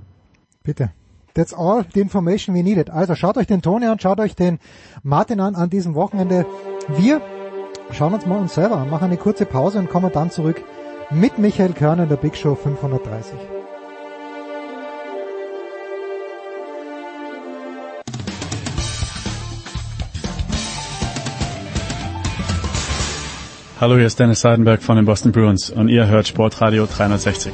Bitte. 0.64 0.92
That's 1.34 1.54
all 1.54 1.86
the 1.94 2.02
information 2.02 2.54
we 2.54 2.64
needed. 2.64 2.90
Also 2.90 3.16
schaut 3.16 3.38
euch 3.38 3.48
den 3.48 3.62
Toni 3.62 3.86
an, 3.86 4.00
schaut 4.00 4.20
euch 4.20 4.36
den 4.36 4.60
Martin 5.04 5.40
an 5.40 5.56
an 5.56 5.70
diesem 5.70 5.96
Wochenende. 5.96 6.46
Wir 6.98 7.22
schauen 7.92 8.14
uns 8.14 8.26
mal 8.26 8.40
uns 8.40 8.56
selber 8.56 8.78
an, 8.78 8.90
machen 8.90 9.06
eine 9.06 9.18
kurze 9.18 9.46
Pause 9.46 9.80
und 9.80 9.90
kommen 9.90 10.12
dann 10.12 10.32
zurück 10.32 10.64
mit 11.12 11.38
Michael 11.38 11.74
Körner 11.74 12.04
in 12.04 12.10
der 12.10 12.18
Big 12.18 12.36
Show 12.36 12.56
530. 12.56 13.34
Hallo, 23.82 23.96
hier 23.96 24.08
ist 24.08 24.20
Dennis 24.20 24.42
Seidenberg 24.42 24.84
von 24.84 24.98
den 24.98 25.06
Boston 25.06 25.32
Bruins 25.32 25.70
und 25.70 25.88
ihr 25.88 26.08
hört 26.08 26.28
Sportradio 26.28 26.86
360. 26.86 27.54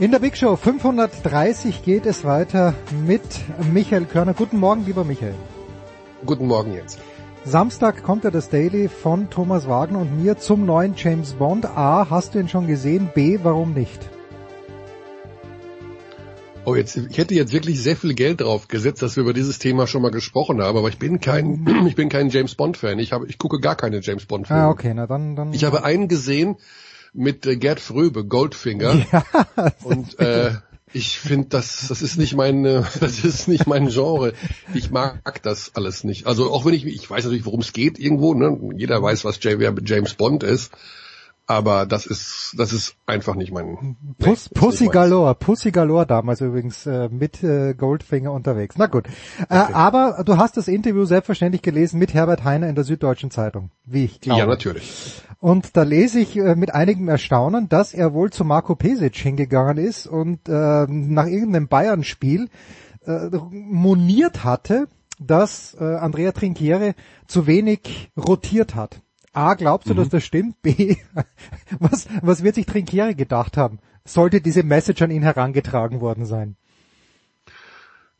In 0.00 0.10
der 0.10 0.18
Big 0.18 0.36
Show 0.36 0.56
530 0.56 1.84
geht 1.84 2.04
es 2.04 2.24
weiter 2.24 2.74
mit 3.06 3.22
Michael 3.72 4.06
Körner. 4.06 4.34
Guten 4.34 4.58
Morgen, 4.58 4.84
lieber 4.84 5.04
Michael. 5.04 5.36
Guten 6.26 6.48
Morgen, 6.48 6.74
Jens. 6.74 6.98
Samstag 7.44 8.02
kommt 8.02 8.24
ja 8.24 8.32
das 8.32 8.48
Daily 8.48 8.88
von 8.88 9.30
Thomas 9.30 9.68
Wagner 9.68 10.00
und 10.00 10.20
mir 10.20 10.36
zum 10.36 10.66
neuen 10.66 10.94
James 10.96 11.34
Bond. 11.34 11.66
A, 11.66 12.10
hast 12.10 12.34
du 12.34 12.40
ihn 12.40 12.48
schon 12.48 12.66
gesehen? 12.66 13.08
B, 13.14 13.38
warum 13.44 13.72
nicht? 13.72 14.00
Oh, 16.64 16.74
jetzt, 16.74 16.96
ich 16.96 17.16
hätte 17.16 17.34
jetzt 17.34 17.52
wirklich 17.52 17.80
sehr 17.80 17.94
viel 17.94 18.14
Geld 18.14 18.40
drauf 18.40 18.66
gesetzt, 18.66 19.00
dass 19.00 19.14
wir 19.14 19.22
über 19.22 19.32
dieses 19.32 19.60
Thema 19.60 19.86
schon 19.86 20.02
mal 20.02 20.10
gesprochen 20.10 20.60
haben, 20.60 20.76
aber 20.76 20.88
ich 20.88 20.98
bin 20.98 21.20
kein, 21.20 21.64
ich 21.86 21.94
bin 21.94 22.08
kein 22.08 22.30
James 22.30 22.56
Bond 22.56 22.78
Fan. 22.78 22.98
Ich 22.98 23.12
habe, 23.12 23.28
ich 23.28 23.38
gucke 23.38 23.60
gar 23.60 23.76
keine 23.76 24.00
James 24.00 24.26
Bond 24.26 24.48
Filme. 24.48 24.62
Ah, 24.62 24.70
okay, 24.70 24.92
na 24.92 25.06
dann, 25.06 25.36
dann. 25.36 25.52
Ich 25.52 25.62
habe 25.64 25.84
einen 25.84 26.08
gesehen 26.08 26.56
mit 27.14 27.46
äh, 27.46 27.56
Gerd 27.56 27.80
Fröbe, 27.80 28.24
Goldfinger. 28.24 29.06
Ja, 29.56 29.72
und 29.84 30.18
äh, 30.18 30.52
ich 30.92 31.18
finde, 31.18 31.48
das, 31.48 31.86
das 31.88 32.02
ist 32.02 32.18
nicht 32.18 32.36
mein, 32.36 32.64
äh, 32.64 32.82
das 33.00 33.24
ist 33.24 33.48
nicht 33.48 33.66
mein 33.66 33.88
Genre. 33.88 34.32
Ich 34.74 34.90
mag 34.90 35.42
das 35.42 35.72
alles 35.74 36.04
nicht. 36.04 36.26
Also 36.26 36.52
auch 36.52 36.64
wenn 36.64 36.74
ich, 36.74 36.86
ich 36.86 37.08
weiß 37.10 37.24
natürlich, 37.24 37.46
worum 37.46 37.60
es 37.60 37.72
geht 37.72 37.98
irgendwo. 37.98 38.34
Ne? 38.34 38.58
Jeder 38.76 39.02
weiß, 39.02 39.24
was 39.24 39.40
James 39.42 40.14
Bond 40.14 40.42
ist. 40.42 40.72
Aber 41.46 41.84
das 41.84 42.06
ist, 42.06 42.54
das 42.56 42.72
ist 42.72 42.96
einfach 43.04 43.34
nicht 43.34 43.52
mein. 43.52 43.96
Puss, 44.18 44.50
nee, 44.50 44.58
Pussy 44.58 44.86
Galore, 44.86 45.34
Pussy 45.34 45.72
Galore 45.72 46.06
damals 46.06 46.40
übrigens 46.40 46.86
äh, 46.86 47.10
mit 47.10 47.42
äh, 47.42 47.74
Goldfinger 47.74 48.32
unterwegs. 48.32 48.76
Na 48.78 48.86
gut. 48.86 49.06
Äh, 49.50 49.64
Okay. 49.64 49.72
aber 49.74 50.22
du 50.24 50.38
hast 50.38 50.56
das 50.56 50.68
Interview 50.68 51.04
selbstverständlich 51.04 51.60
gelesen 51.60 51.98
mit 51.98 52.14
Herbert 52.14 52.44
Heiner 52.44 52.68
in 52.68 52.74
der 52.74 52.84
Süddeutschen 52.84 53.30
Zeitung, 53.30 53.70
wie 53.84 54.06
ich 54.06 54.22
glaube. 54.22 54.40
Ja, 54.40 54.46
natürlich. 54.46 55.20
Und 55.44 55.76
da 55.76 55.82
lese 55.82 56.20
ich 56.20 56.38
äh, 56.38 56.56
mit 56.56 56.74
einigem 56.74 57.06
Erstaunen, 57.06 57.68
dass 57.68 57.92
er 57.92 58.14
wohl 58.14 58.32
zu 58.32 58.46
Marco 58.46 58.76
Pesic 58.76 59.16
hingegangen 59.16 59.76
ist 59.76 60.06
und 60.06 60.48
äh, 60.48 60.86
nach 60.88 61.26
irgendeinem 61.26 61.68
Bayern-Spiel 61.68 62.48
äh, 63.04 63.28
moniert 63.50 64.42
hatte, 64.42 64.88
dass 65.20 65.76
äh, 65.78 65.84
Andrea 65.84 66.32
Trinchiere 66.32 66.94
zu 67.26 67.46
wenig 67.46 68.10
rotiert 68.16 68.74
hat. 68.74 69.02
A, 69.34 69.52
glaubst 69.52 69.90
du, 69.90 69.92
dass 69.92 70.08
das 70.08 70.24
stimmt? 70.24 70.62
B, 70.62 70.96
was, 71.78 72.08
was 72.22 72.42
wird 72.42 72.54
sich 72.54 72.64
Trinchiere 72.64 73.14
gedacht 73.14 73.58
haben? 73.58 73.80
Sollte 74.06 74.40
diese 74.40 74.62
Message 74.62 75.02
an 75.02 75.10
ihn 75.10 75.24
herangetragen 75.24 76.00
worden 76.00 76.24
sein? 76.24 76.56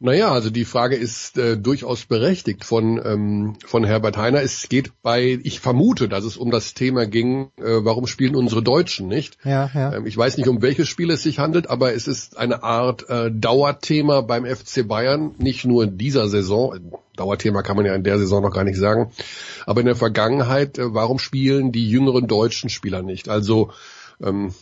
Naja, 0.00 0.32
also 0.32 0.50
die 0.50 0.64
Frage 0.64 0.96
ist 0.96 1.38
äh, 1.38 1.56
durchaus 1.56 2.04
berechtigt 2.04 2.64
von, 2.64 3.00
ähm, 3.04 3.54
von 3.64 3.84
Herbert 3.84 4.16
Heiner. 4.16 4.42
Es 4.42 4.68
geht 4.68 4.92
bei, 5.02 5.38
ich 5.42 5.60
vermute, 5.60 6.08
dass 6.08 6.24
es 6.24 6.36
um 6.36 6.50
das 6.50 6.74
Thema 6.74 7.06
ging, 7.06 7.50
äh, 7.56 7.62
warum 7.84 8.08
spielen 8.08 8.34
unsere 8.34 8.62
Deutschen 8.62 9.06
nicht? 9.06 9.38
Ja, 9.44 9.70
ja. 9.72 9.94
Ähm, 9.94 10.06
ich 10.06 10.16
weiß 10.16 10.36
nicht, 10.36 10.48
um 10.48 10.62
welches 10.62 10.88
Spiel 10.88 11.10
es 11.10 11.22
sich 11.22 11.38
handelt, 11.38 11.70
aber 11.70 11.94
es 11.94 12.08
ist 12.08 12.36
eine 12.36 12.64
Art 12.64 13.08
äh, 13.08 13.30
Dauerthema 13.30 14.22
beim 14.22 14.44
FC 14.44 14.86
Bayern, 14.86 15.36
nicht 15.38 15.64
nur 15.64 15.84
in 15.84 15.96
dieser 15.96 16.28
Saison. 16.28 16.92
Dauerthema 17.16 17.62
kann 17.62 17.76
man 17.76 17.86
ja 17.86 17.94
in 17.94 18.04
der 18.04 18.18
Saison 18.18 18.42
noch 18.42 18.52
gar 18.52 18.64
nicht 18.64 18.78
sagen. 18.78 19.12
Aber 19.64 19.80
in 19.80 19.86
der 19.86 19.96
Vergangenheit, 19.96 20.76
äh, 20.76 20.92
warum 20.92 21.20
spielen 21.20 21.70
die 21.70 21.88
jüngeren 21.88 22.26
deutschen 22.26 22.68
Spieler 22.68 23.02
nicht? 23.02 23.28
Also 23.28 23.70
ähm, 24.20 24.52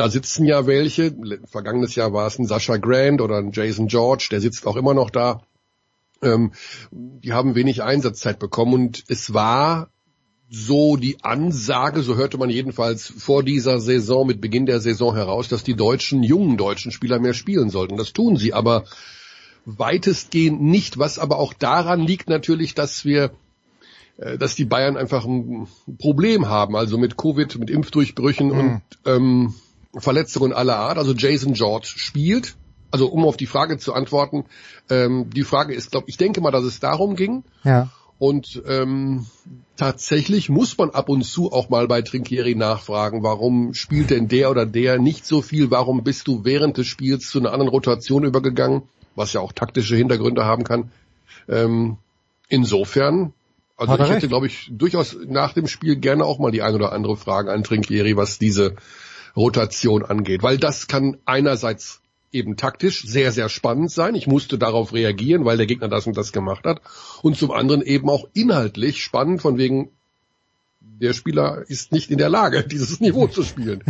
da 0.00 0.08
sitzen 0.08 0.46
ja 0.46 0.66
welche. 0.66 1.14
Vergangenes 1.44 1.94
Jahr 1.94 2.14
war 2.14 2.26
es 2.26 2.38
ein 2.38 2.46
Sascha 2.46 2.78
Grant 2.78 3.20
oder 3.20 3.36
ein 3.36 3.52
Jason 3.52 3.86
George, 3.86 4.28
der 4.30 4.40
sitzt 4.40 4.66
auch 4.66 4.76
immer 4.76 4.94
noch 4.94 5.10
da. 5.10 5.42
Ähm, 6.22 6.52
die 6.90 7.34
haben 7.34 7.54
wenig 7.54 7.82
Einsatzzeit 7.82 8.38
bekommen 8.38 8.72
und 8.72 9.04
es 9.08 9.34
war 9.34 9.90
so 10.48 10.96
die 10.96 11.18
Ansage, 11.22 12.02
so 12.02 12.16
hörte 12.16 12.38
man 12.38 12.48
jedenfalls 12.48 13.08
vor 13.08 13.42
dieser 13.42 13.78
Saison, 13.78 14.26
mit 14.26 14.40
Beginn 14.40 14.64
der 14.64 14.80
Saison 14.80 15.14
heraus, 15.14 15.48
dass 15.48 15.64
die 15.64 15.76
deutschen, 15.76 16.22
jungen 16.22 16.56
deutschen 16.56 16.92
Spieler 16.92 17.18
mehr 17.18 17.34
spielen 17.34 17.68
sollten. 17.68 17.98
Das 17.98 18.14
tun 18.14 18.38
sie 18.38 18.54
aber 18.54 18.84
weitestgehend 19.66 20.62
nicht, 20.62 20.98
was 20.98 21.18
aber 21.18 21.38
auch 21.38 21.52
daran 21.52 22.00
liegt 22.00 22.30
natürlich, 22.30 22.74
dass 22.74 23.04
wir 23.04 23.32
äh, 24.16 24.38
dass 24.38 24.54
die 24.54 24.64
Bayern 24.64 24.96
einfach 24.96 25.26
ein 25.26 25.68
Problem 25.98 26.48
haben, 26.48 26.74
also 26.74 26.96
mit 26.96 27.18
Covid, 27.18 27.58
mit 27.58 27.68
Impfdurchbrüchen 27.68 28.48
Mhm. 28.48 28.58
und 28.58 28.82
ähm, 29.04 29.54
Verletzungen 29.96 30.52
aller 30.52 30.76
Art. 30.76 30.98
Also 30.98 31.12
Jason 31.14 31.54
George 31.54 31.92
spielt. 31.96 32.54
Also 32.90 33.06
um 33.06 33.24
auf 33.24 33.36
die 33.36 33.46
Frage 33.46 33.78
zu 33.78 33.94
antworten, 33.94 34.46
ähm, 34.88 35.30
die 35.30 35.44
Frage 35.44 35.74
ist, 35.74 35.92
glaube 35.92 36.06
ich, 36.08 36.16
denke 36.16 36.40
mal, 36.40 36.50
dass 36.50 36.64
es 36.64 36.80
darum 36.80 37.14
ging. 37.14 37.44
Ja. 37.62 37.88
Und 38.18 38.62
ähm, 38.66 39.26
tatsächlich 39.76 40.50
muss 40.50 40.76
man 40.76 40.90
ab 40.90 41.08
und 41.08 41.22
zu 41.22 41.52
auch 41.52 41.70
mal 41.70 41.88
bei 41.88 42.02
Trinkieri 42.02 42.54
nachfragen, 42.54 43.22
warum 43.22 43.72
spielt 43.72 44.10
denn 44.10 44.28
der 44.28 44.50
oder 44.50 44.66
der 44.66 44.98
nicht 44.98 45.24
so 45.24 45.40
viel? 45.40 45.70
Warum 45.70 46.04
bist 46.04 46.28
du 46.28 46.44
während 46.44 46.76
des 46.76 46.86
Spiels 46.86 47.30
zu 47.30 47.38
einer 47.38 47.52
anderen 47.52 47.70
Rotation 47.70 48.24
übergegangen? 48.24 48.82
Was 49.14 49.32
ja 49.32 49.40
auch 49.40 49.52
taktische 49.52 49.96
Hintergründe 49.96 50.44
haben 50.44 50.64
kann. 50.64 50.90
Ähm, 51.48 51.96
insofern, 52.48 53.32
also 53.78 53.94
ich 53.94 54.00
hätte, 54.00 54.12
recht. 54.12 54.28
glaube 54.28 54.48
ich, 54.48 54.68
durchaus 54.70 55.16
nach 55.26 55.54
dem 55.54 55.66
Spiel 55.66 55.96
gerne 55.96 56.26
auch 56.26 56.38
mal 56.38 56.50
die 56.50 56.60
ein 56.60 56.74
oder 56.74 56.92
andere 56.92 57.16
Frage 57.16 57.50
an 57.50 57.64
Trinkieri, 57.64 58.18
was 58.18 58.38
diese 58.38 58.76
Rotation 59.36 60.04
angeht. 60.04 60.42
Weil 60.42 60.58
das 60.58 60.86
kann 60.86 61.16
einerseits 61.24 62.00
eben 62.32 62.56
taktisch 62.56 63.02
sehr, 63.02 63.32
sehr 63.32 63.48
spannend 63.48 63.90
sein. 63.90 64.14
Ich 64.14 64.26
musste 64.26 64.58
darauf 64.58 64.92
reagieren, 64.92 65.44
weil 65.44 65.56
der 65.56 65.66
Gegner 65.66 65.88
das 65.88 66.06
und 66.06 66.16
das 66.16 66.32
gemacht 66.32 66.64
hat. 66.64 66.80
Und 67.22 67.36
zum 67.36 67.50
anderen 67.50 67.82
eben 67.82 68.08
auch 68.08 68.28
inhaltlich 68.34 69.02
spannend, 69.02 69.42
von 69.42 69.58
wegen, 69.58 69.90
der 70.80 71.12
Spieler 71.12 71.64
ist 71.66 71.92
nicht 71.92 72.10
in 72.10 72.18
der 72.18 72.28
Lage, 72.28 72.64
dieses 72.70 73.00
Niveau 73.00 73.26
zu 73.26 73.42
spielen. 73.42 73.82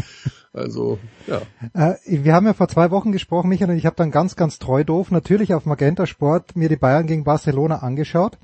Also, 0.53 0.99
ja. 1.27 1.43
Äh, 1.75 1.95
wir 2.07 2.35
haben 2.35 2.47
ja 2.47 2.55
vor 2.55 2.69
zwei 2.69 2.91
Wochen 2.91 3.13
gesprochen, 3.13 3.49
Michael, 3.49 3.71
und 3.71 3.77
ich 3.77 3.87
habe 3.87 3.97
dann 3.97 4.11
ganz, 4.11 4.37
ganz 4.37 4.59
treu 4.59 4.83
doof 4.83 5.11
natürlich 5.11 5.55
auf 5.55 5.67
Magenta 5.67 6.07
Sport 6.07 6.57
mir 6.57 6.69
die 6.69 6.77
Bayern 6.77 7.07
gegen 7.07 7.25
Barcelona 7.25 7.81
angeschaut. 7.81 8.39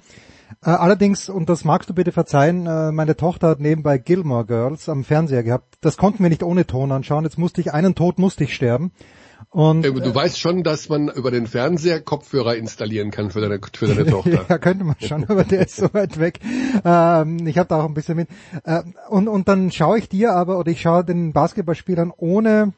Äh, 0.62 0.70
allerdings, 0.70 1.28
und 1.28 1.49
das 1.49 1.64
magst 1.64 1.90
du 1.90 1.94
bitte 1.94 2.12
verzeihen, 2.12 2.66
äh, 2.66 2.92
meine 2.92 3.16
Tochter 3.16 3.49
hat 3.49 3.61
nebenbei 3.61 3.99
Gilmore 3.99 4.47
Girls 4.47 4.88
am 4.88 5.05
Fernseher 5.05 5.42
gehabt. 5.42 5.76
Das 5.80 5.97
konnten 5.97 6.22
wir 6.22 6.30
nicht 6.30 6.42
ohne 6.42 6.66
Ton 6.66 6.92
anschauen. 6.92 7.24
Jetzt 7.24 7.38
musste 7.38 7.61
ich, 7.61 7.72
einen 7.72 7.94
Tod 7.94 8.18
musste 8.18 8.44
ich 8.44 8.55
sterben. 8.55 8.92
Und 9.51 9.84
Äh, 9.84 9.92
Du 9.92 10.14
weißt 10.14 10.38
schon, 10.38 10.62
dass 10.62 10.88
man 10.88 11.09
über 11.09 11.30
den 11.30 11.47
Fernseher 11.47 12.01
Kopfhörer 12.01 12.57
installieren 12.57 13.11
kann 13.11 13.30
für 13.30 13.40
deine, 13.40 13.61
für 13.72 13.86
deine 13.86 14.07
Tochter. 14.07 14.47
ja, 14.49 14.59
könnte 14.59 14.84
man 14.84 14.97
schon, 15.01 15.24
aber 15.24 15.44
der 15.44 15.66
ist 15.66 15.76
so 15.76 15.92
weit 15.92 16.18
weg. 16.18 16.40
Ähm, 16.84 17.47
ich 17.47 17.59
habe 17.59 17.68
da 17.68 17.80
auch 17.80 17.86
ein 17.86 17.94
bisschen 17.94 18.16
mit. 18.16 18.28
Äh, 18.64 18.82
und, 19.09 19.28
und 19.28 19.49
dann 19.49 19.70
schaue 19.70 19.99
ich 19.99 20.09
dir 20.09 20.32
aber, 20.32 20.59
oder 20.59 20.70
ich 20.70 20.80
schaue 20.80 21.05
den 21.05 21.32
Basketballspielern 21.32 22.12
ohne 22.16 22.72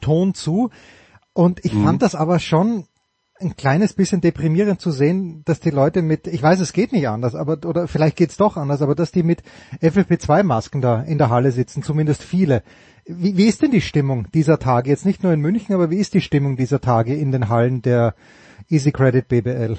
Ton 0.00 0.34
zu. 0.34 0.70
Und 1.32 1.64
ich 1.64 1.72
fand 1.72 2.00
das 2.00 2.14
aber 2.14 2.38
schon 2.38 2.86
ein 3.40 3.56
kleines 3.56 3.92
bisschen 3.92 4.20
deprimierend 4.20 4.80
zu 4.80 4.90
sehen, 4.90 5.42
dass 5.44 5.60
die 5.60 5.70
Leute 5.70 6.02
mit, 6.02 6.26
ich 6.26 6.42
weiß, 6.42 6.60
es 6.60 6.72
geht 6.72 6.92
nicht 6.92 7.08
anders, 7.08 7.34
aber 7.34 7.58
oder 7.66 7.86
vielleicht 7.86 8.16
geht's 8.16 8.36
doch 8.36 8.56
anders, 8.56 8.82
aber 8.82 8.94
dass 8.94 9.12
die 9.12 9.22
mit 9.22 9.42
FFP2-Masken 9.80 10.80
da 10.80 11.02
in 11.02 11.18
der 11.18 11.30
Halle 11.30 11.52
sitzen, 11.52 11.82
zumindest 11.82 12.22
viele. 12.22 12.62
Wie, 13.04 13.36
wie 13.36 13.46
ist 13.46 13.62
denn 13.62 13.70
die 13.70 13.82
Stimmung 13.82 14.28
dieser 14.32 14.58
Tage? 14.58 14.90
Jetzt 14.90 15.06
nicht 15.06 15.22
nur 15.22 15.32
in 15.32 15.40
München, 15.40 15.74
aber 15.74 15.90
wie 15.90 15.98
ist 15.98 16.14
die 16.14 16.20
Stimmung 16.20 16.56
dieser 16.56 16.80
Tage 16.80 17.14
in 17.14 17.30
den 17.30 17.48
Hallen 17.48 17.82
der 17.82 18.14
Easy 18.68 18.90
Credit 18.90 19.28
BBL? 19.28 19.76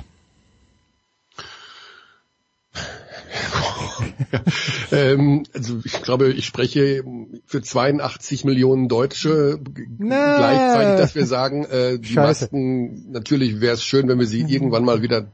ähm, 4.92 5.44
also 5.54 5.80
ich 5.84 6.02
glaube, 6.02 6.32
ich 6.32 6.46
spreche 6.46 7.04
für 7.46 7.62
82 7.62 8.46
Millionen 8.46 8.88
Deutsche 8.88 9.60
Nee. 9.98 10.08
gleichzeitig, 10.08 11.00
dass 11.00 11.16
wir 11.16 11.26
sagen, 11.26 11.66
äh, 11.66 12.00
die 12.00 12.14
Scheiße. 12.14 12.46
Masken, 12.46 13.12
natürlich 13.12 13.62
wäre 13.62 13.74
es 13.74 13.84
schön, 13.84 14.08
wenn 14.08 14.20
wir 14.20 14.28
sie 14.28 14.42
irgendwann 14.42 14.86
mal 14.86 15.02
wieder 15.02 15.32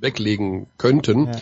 weglegen 0.00 0.66
könnten. 0.78 1.26
Ja. 1.26 1.32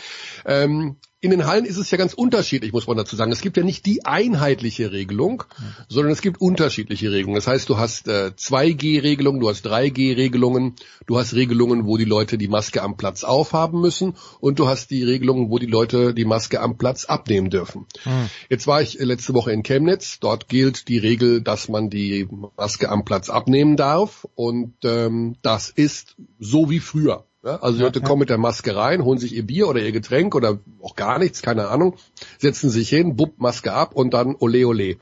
Ähm, 0.44 0.96
in 1.20 1.30
den 1.30 1.46
Hallen 1.46 1.64
ist 1.64 1.78
es 1.78 1.90
ja 1.90 1.96
ganz 1.96 2.12
unterschiedlich, 2.12 2.72
muss 2.72 2.86
man 2.86 2.96
dazu 2.96 3.16
sagen. 3.16 3.32
Es 3.32 3.40
gibt 3.40 3.56
ja 3.56 3.64
nicht 3.64 3.86
die 3.86 4.04
einheitliche 4.04 4.92
Regelung, 4.92 5.44
sondern 5.88 6.12
es 6.12 6.20
gibt 6.20 6.40
unterschiedliche 6.40 7.10
Regelungen. 7.10 7.36
Das 7.36 7.46
heißt, 7.46 7.68
du 7.70 7.78
hast 7.78 8.06
äh, 8.06 8.32
2G-Regelungen, 8.36 9.40
du 9.40 9.48
hast 9.48 9.66
3G-Regelungen, 9.66 10.74
du 11.06 11.18
hast 11.18 11.34
Regelungen, 11.34 11.86
wo 11.86 11.96
die 11.96 12.04
Leute 12.04 12.36
die 12.36 12.48
Maske 12.48 12.82
am 12.82 12.98
Platz 12.98 13.24
aufhaben 13.24 13.80
müssen 13.80 14.14
und 14.40 14.58
du 14.58 14.68
hast 14.68 14.90
die 14.90 15.04
Regelungen, 15.04 15.48
wo 15.48 15.58
die 15.58 15.66
Leute 15.66 16.12
die 16.12 16.26
Maske 16.26 16.60
am 16.60 16.76
Platz 16.76 17.06
abnehmen 17.06 17.48
dürfen. 17.48 17.86
Hm. 18.02 18.28
Jetzt 18.50 18.66
war 18.66 18.82
ich 18.82 18.98
letzte 18.98 19.32
Woche 19.32 19.52
in 19.52 19.62
Chemnitz. 19.62 20.20
Dort 20.20 20.48
gilt 20.48 20.88
die 20.88 20.98
Regel, 20.98 21.40
dass 21.40 21.68
man 21.68 21.88
die 21.88 22.28
Maske 22.56 22.90
am 22.90 23.06
Platz 23.06 23.30
abnehmen 23.30 23.76
darf 23.76 24.26
und 24.34 24.74
ähm, 24.84 25.36
das 25.40 25.70
ist 25.70 26.16
so 26.38 26.68
wie 26.68 26.80
früher. 26.80 27.24
Ja, 27.46 27.60
also 27.60 27.78
die 27.78 27.84
Leute 27.84 28.00
kommen 28.00 28.18
mit 28.18 28.28
der 28.28 28.38
Maske 28.38 28.74
rein, 28.74 29.04
holen 29.04 29.20
sich 29.20 29.32
ihr 29.32 29.46
Bier 29.46 29.68
oder 29.68 29.80
ihr 29.80 29.92
Getränk 29.92 30.34
oder 30.34 30.58
auch 30.82 30.96
gar 30.96 31.20
nichts, 31.20 31.42
keine 31.42 31.68
Ahnung, 31.68 31.94
setzen 32.38 32.70
sich 32.70 32.88
hin, 32.88 33.14
bupp, 33.14 33.38
Maske 33.38 33.72
ab 33.72 33.94
und 33.94 34.14
dann 34.14 34.34
ole 34.34 34.66
ole. 34.66 34.96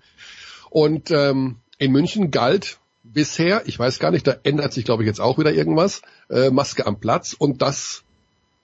Und 0.69 1.11
ähm, 1.11 1.57
in 1.79 1.91
München 1.91 2.31
galt 2.31 2.81
bisher, 3.03 3.63
ich 3.65 3.79
weiß 3.79 3.99
gar 3.99 4.11
nicht, 4.11 4.27
da 4.27 4.37
ändert 4.43 4.75
sich 4.75 4.85
glaube 4.85 5.05
ich 5.05 5.07
jetzt 5.07 5.23
auch 5.23 5.39
wieder 5.39 5.55
irgendwas, 5.55 6.03
äh, 6.29 6.51
Maske 6.51 6.87
am 6.87 7.01
Platz. 7.01 7.33
Und 7.33 7.63
das 7.63 8.03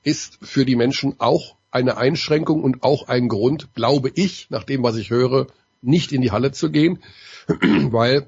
ist 0.03 0.37
für 0.43 0.67
die 0.67 0.77
Menschen 0.77 1.15
auch 1.19 1.57
eine 1.71 1.97
Einschränkung 1.97 2.63
und 2.63 2.83
auch 2.83 3.09
ein 3.09 3.29
Grund, 3.29 3.73
glaube 3.75 4.13
ich, 4.15 4.49
nach 4.51 4.65
dem, 4.65 4.83
was 4.83 4.97
ich 4.97 5.09
höre, 5.09 5.47
nicht 5.81 6.13
in 6.13 6.21
die 6.21 6.33
Halle 6.33 6.53
zu 6.53 6.71
gehen, 6.71 7.03
weil, 7.49 8.27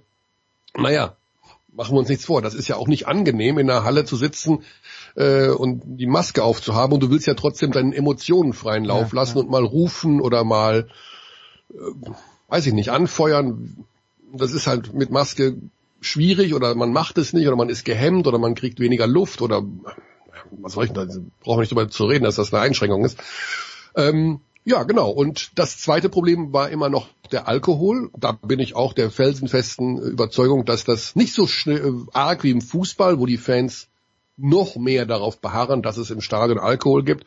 naja, 0.75 1.15
machen 1.75 1.95
wir 1.95 2.01
uns 2.01 2.09
nichts 2.09 2.25
vor, 2.25 2.41
das 2.41 2.55
ist 2.55 2.69
ja 2.69 2.77
auch 2.77 2.89
nicht 2.89 3.07
angenehm, 3.07 3.59
in 3.59 3.67
der 3.67 3.85
Halle 3.85 4.07
zu 4.07 4.17
sitzen 4.17 4.63
äh, 5.15 5.49
und 5.49 5.83
die 5.85 6.07
Maske 6.07 6.43
aufzuhaben 6.43 6.95
und 6.95 7.03
du 7.03 7.11
willst 7.11 7.27
ja 7.27 7.35
trotzdem 7.35 7.73
deinen 7.73 7.93
Emotionen 7.93 8.53
freien 8.53 8.85
Lauf 8.85 9.13
Ja, 9.13 9.17
lassen 9.21 9.39
und 9.39 9.51
mal 9.51 9.65
rufen 9.65 10.21
oder 10.21 10.45
mal, 10.45 10.89
äh, 11.71 11.77
weiß 12.49 12.67
ich 12.67 12.73
nicht, 12.73 12.91
anfeuern. 12.91 13.85
Das 14.33 14.53
ist 14.53 14.67
halt 14.67 14.95
mit 14.95 15.11
Maske 15.11 15.57
schwierig 16.01 16.55
oder 16.55 16.75
man 16.75 16.93
macht 16.93 17.19
es 17.19 17.33
nicht 17.33 17.47
oder 17.47 17.57
man 17.57 17.69
ist 17.69 17.85
gehemmt 17.85 18.27
oder 18.27 18.39
man 18.39 18.55
kriegt 18.55 18.81
weniger 18.81 19.07
Luft 19.07 19.43
oder 19.43 19.63
was 20.51 20.73
soll 20.73 20.85
ich 20.85 20.93
denn 20.93 21.09
da, 21.09 21.15
brauchen 21.41 21.59
wir 21.59 21.61
nicht 21.63 21.73
darüber 21.73 21.91
zu 21.91 22.05
reden, 22.05 22.25
dass 22.25 22.37
das 22.37 22.53
eine 22.53 22.63
Einschränkung 22.63 23.05
ist. 23.05 23.19
Ähm, 23.97 24.41
ja, 24.65 24.85
genau. 24.85 25.11
Und 25.11 25.53
das 25.57 25.79
zweite 25.79 26.09
Problem 26.09 26.53
war 26.53 26.71
immer 26.71 26.89
noch 26.89 27.09
der 27.33 27.49
Alkohol. 27.49 28.11
Da 28.17 28.33
bin 28.33 28.61
ich 28.61 28.77
auch 28.77 28.93
der 28.93 29.11
felsenfesten 29.11 29.99
Überzeugung, 29.99 30.65
dass 30.65 30.85
das 30.85 31.17
nicht 31.17 31.35
so 31.35 31.47
schnell, 31.47 32.07
arg 32.13 32.45
wie 32.45 32.51
im 32.51 32.61
Fußball, 32.61 33.19
wo 33.19 33.27
die 33.27 33.39
Fans 33.39 33.89
noch 34.37 34.77
mehr 34.77 35.07
darauf 35.07 35.41
beharren, 35.41 35.83
dass 35.83 35.97
es 35.97 36.11
im 36.11 36.21
Stadion 36.21 36.59
Alkohol 36.59 37.05
gibt. 37.05 37.27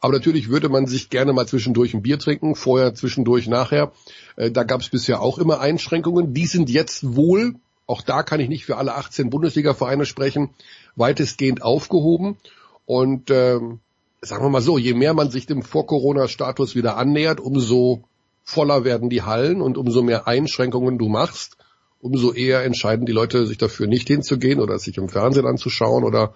Aber 0.00 0.12
natürlich 0.12 0.48
würde 0.48 0.68
man 0.68 0.86
sich 0.86 1.10
gerne 1.10 1.32
mal 1.32 1.46
zwischendurch 1.46 1.94
ein 1.94 2.02
Bier 2.02 2.18
trinken, 2.18 2.54
vorher, 2.54 2.94
zwischendurch, 2.94 3.46
nachher. 3.46 3.92
Äh, 4.36 4.50
da 4.50 4.64
gab 4.64 4.80
es 4.80 4.88
bisher 4.88 5.20
auch 5.22 5.38
immer 5.38 5.60
Einschränkungen. 5.60 6.34
Die 6.34 6.46
sind 6.46 6.68
jetzt 6.68 7.16
wohl, 7.16 7.56
auch 7.86 8.02
da 8.02 8.22
kann 8.22 8.40
ich 8.40 8.48
nicht 8.48 8.66
für 8.66 8.76
alle 8.76 8.94
18 8.94 9.30
Bundesliga-Vereine 9.30 10.04
sprechen, 10.04 10.50
weitestgehend 10.96 11.62
aufgehoben. 11.62 12.36
Und 12.84 13.30
ähm, 13.30 13.80
sagen 14.20 14.44
wir 14.44 14.50
mal 14.50 14.60
so, 14.60 14.78
je 14.78 14.94
mehr 14.94 15.14
man 15.14 15.30
sich 15.30 15.46
dem 15.46 15.62
Vor-Corona-Status 15.62 16.74
wieder 16.74 16.96
annähert, 16.96 17.40
umso 17.40 18.04
voller 18.44 18.84
werden 18.84 19.10
die 19.10 19.22
Hallen 19.22 19.60
und 19.60 19.78
umso 19.78 20.02
mehr 20.02 20.28
Einschränkungen 20.28 20.98
du 20.98 21.08
machst, 21.08 21.56
umso 22.00 22.32
eher 22.32 22.64
entscheiden 22.64 23.06
die 23.06 23.12
Leute 23.12 23.46
sich 23.46 23.58
dafür 23.58 23.86
nicht 23.86 24.08
hinzugehen 24.08 24.60
oder 24.60 24.78
sich 24.78 24.96
im 24.98 25.08
Fernsehen 25.08 25.46
anzuschauen 25.46 26.04
oder 26.04 26.34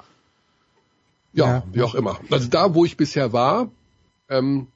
ja, 1.33 1.47
Ja. 1.47 1.63
wie 1.73 1.83
auch 1.83 1.95
immer. 1.95 2.19
Also 2.31 2.49
da, 2.49 2.75
wo 2.75 2.85
ich 2.85 2.97
bisher 2.97 3.33
war, 3.33 3.71
ähm, 4.29 4.67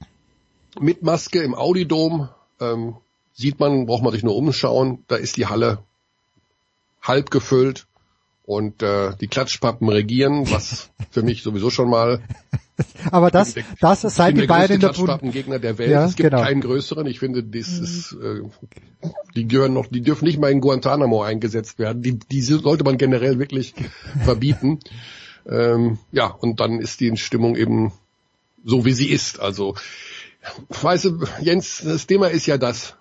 mit 0.79 1.03
Maske 1.03 1.41
im 1.41 1.55
Audidom, 1.55 2.29
ähm, 2.59 2.95
sieht 3.33 3.59
man, 3.59 3.85
braucht 3.85 4.03
man 4.03 4.13
sich 4.13 4.23
nur 4.23 4.35
umschauen, 4.35 5.03
da 5.07 5.15
ist 5.15 5.37
die 5.37 5.47
Halle 5.47 5.79
halb 7.01 7.29
gefüllt 7.31 7.87
und 8.45 8.83
äh, 8.83 9.11
die 9.19 9.27
Klatschpappen 9.27 9.89
regieren, 9.89 10.49
was 10.51 10.89
für 11.11 11.23
mich 11.23 11.41
sowieso 11.43 11.69
schon 11.69 11.89
mal 11.89 12.21
Aber 13.09 13.31
das, 13.31 13.53
der- 13.55 13.63
das 13.81 14.01
seit 14.01 14.35
bin 14.35 14.41
die 14.41 14.47
beiden 14.47 14.75
in 14.75 14.81
der 14.81 14.89
Klatschpappengegner 14.91 15.59
der 15.59 15.77
Welt. 15.77 15.89
Ja, 15.89 16.05
es 16.05 16.15
gibt 16.15 16.29
genau. 16.29 16.43
keinen 16.43 16.61
größeren. 16.61 17.07
Ich 17.07 17.19
finde, 17.19 17.43
das 17.43 17.69
ist, 17.79 18.13
äh, 18.21 18.41
die 19.35 19.47
gehören 19.47 19.73
noch, 19.73 19.87
die 19.87 20.01
dürfen 20.01 20.25
nicht 20.25 20.39
mal 20.39 20.51
in 20.51 20.61
Guantanamo 20.61 21.23
eingesetzt 21.23 21.79
werden. 21.79 22.01
Die, 22.03 22.19
die 22.19 22.41
sollte 22.41 22.83
man 22.83 22.97
generell 22.97 23.39
wirklich 23.39 23.73
verbieten. 24.23 24.79
ähm, 25.49 25.97
ja, 26.11 26.27
und 26.27 26.59
dann 26.59 26.79
ist 26.79 26.99
die 26.99 27.15
Stimmung 27.17 27.55
eben 27.55 27.93
so, 28.63 28.85
wie 28.85 28.93
sie 28.93 29.09
ist. 29.09 29.39
Also, 29.39 29.75
weißt 30.69 31.05
du, 31.05 31.25
Jens, 31.41 31.81
das 31.83 32.05
Thema 32.07 32.27
ist 32.27 32.45
ja 32.45 32.57
das. 32.59 32.95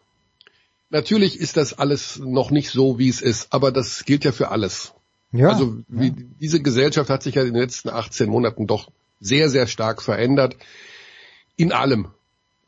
Natürlich 0.90 1.38
ist 1.40 1.56
das 1.58 1.76
alles 1.78 2.18
noch 2.20 2.50
nicht 2.50 2.70
so, 2.70 2.98
wie 2.98 3.08
es 3.10 3.20
ist, 3.20 3.52
aber 3.52 3.72
das 3.72 4.04
gilt 4.06 4.24
ja 4.24 4.32
für 4.32 4.50
alles. 4.50 4.93
Ja, 5.34 5.48
Also 5.48 5.78
wie, 5.88 6.12
diese 6.40 6.62
Gesellschaft 6.62 7.10
hat 7.10 7.24
sich 7.24 7.34
ja 7.34 7.42
in 7.42 7.54
den 7.54 7.60
letzten 7.60 7.88
18 7.88 8.30
Monaten 8.30 8.68
doch 8.68 8.90
sehr, 9.18 9.48
sehr 9.48 9.66
stark 9.66 10.00
verändert. 10.00 10.56
In 11.56 11.72
allem. 11.72 12.08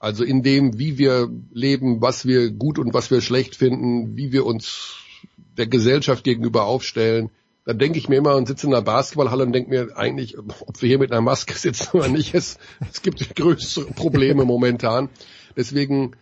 Also 0.01 0.25
in 0.25 0.43
dem, 0.43 0.79
wie 0.79 0.99
wir 0.99 1.31
leben, 1.53 2.03
was 2.03 2.27
wir 2.27 2.51
gut 2.51 2.79
und 2.79 2.93
was 2.93 3.11
wir 3.11 3.21
schlecht 3.21 3.55
finden, 3.55 4.17
wie 4.17 4.33
wir 4.33 4.45
uns 4.45 4.97
der 5.57 5.69
Gesellschaft 5.69 6.25
gegenüber 6.25 6.65
aufstellen. 6.65 7.31
Da 7.65 7.73
denke 7.73 7.99
ich 7.99 8.09
mir 8.09 8.17
immer 8.17 8.35
und 8.35 8.47
sitze 8.47 8.67
in 8.67 8.75
einer 8.75 8.83
Basketballhalle 8.83 9.45
und 9.45 9.53
denke 9.53 9.71
mir 9.71 9.97
eigentlich, 9.97 10.37
ob 10.39 10.83
wir 10.83 10.89
hier 10.89 10.99
mit 10.99 11.13
einer 11.13 11.21
Maske 11.21 11.55
sitzen 11.55 11.97
oder 11.97 12.09
nicht, 12.09 12.35
es, 12.35 12.59
es 12.91 13.01
gibt 13.01 13.35
größere 13.37 13.93
Probleme 13.93 14.45
momentan. 14.45 15.09
Deswegen 15.57 16.17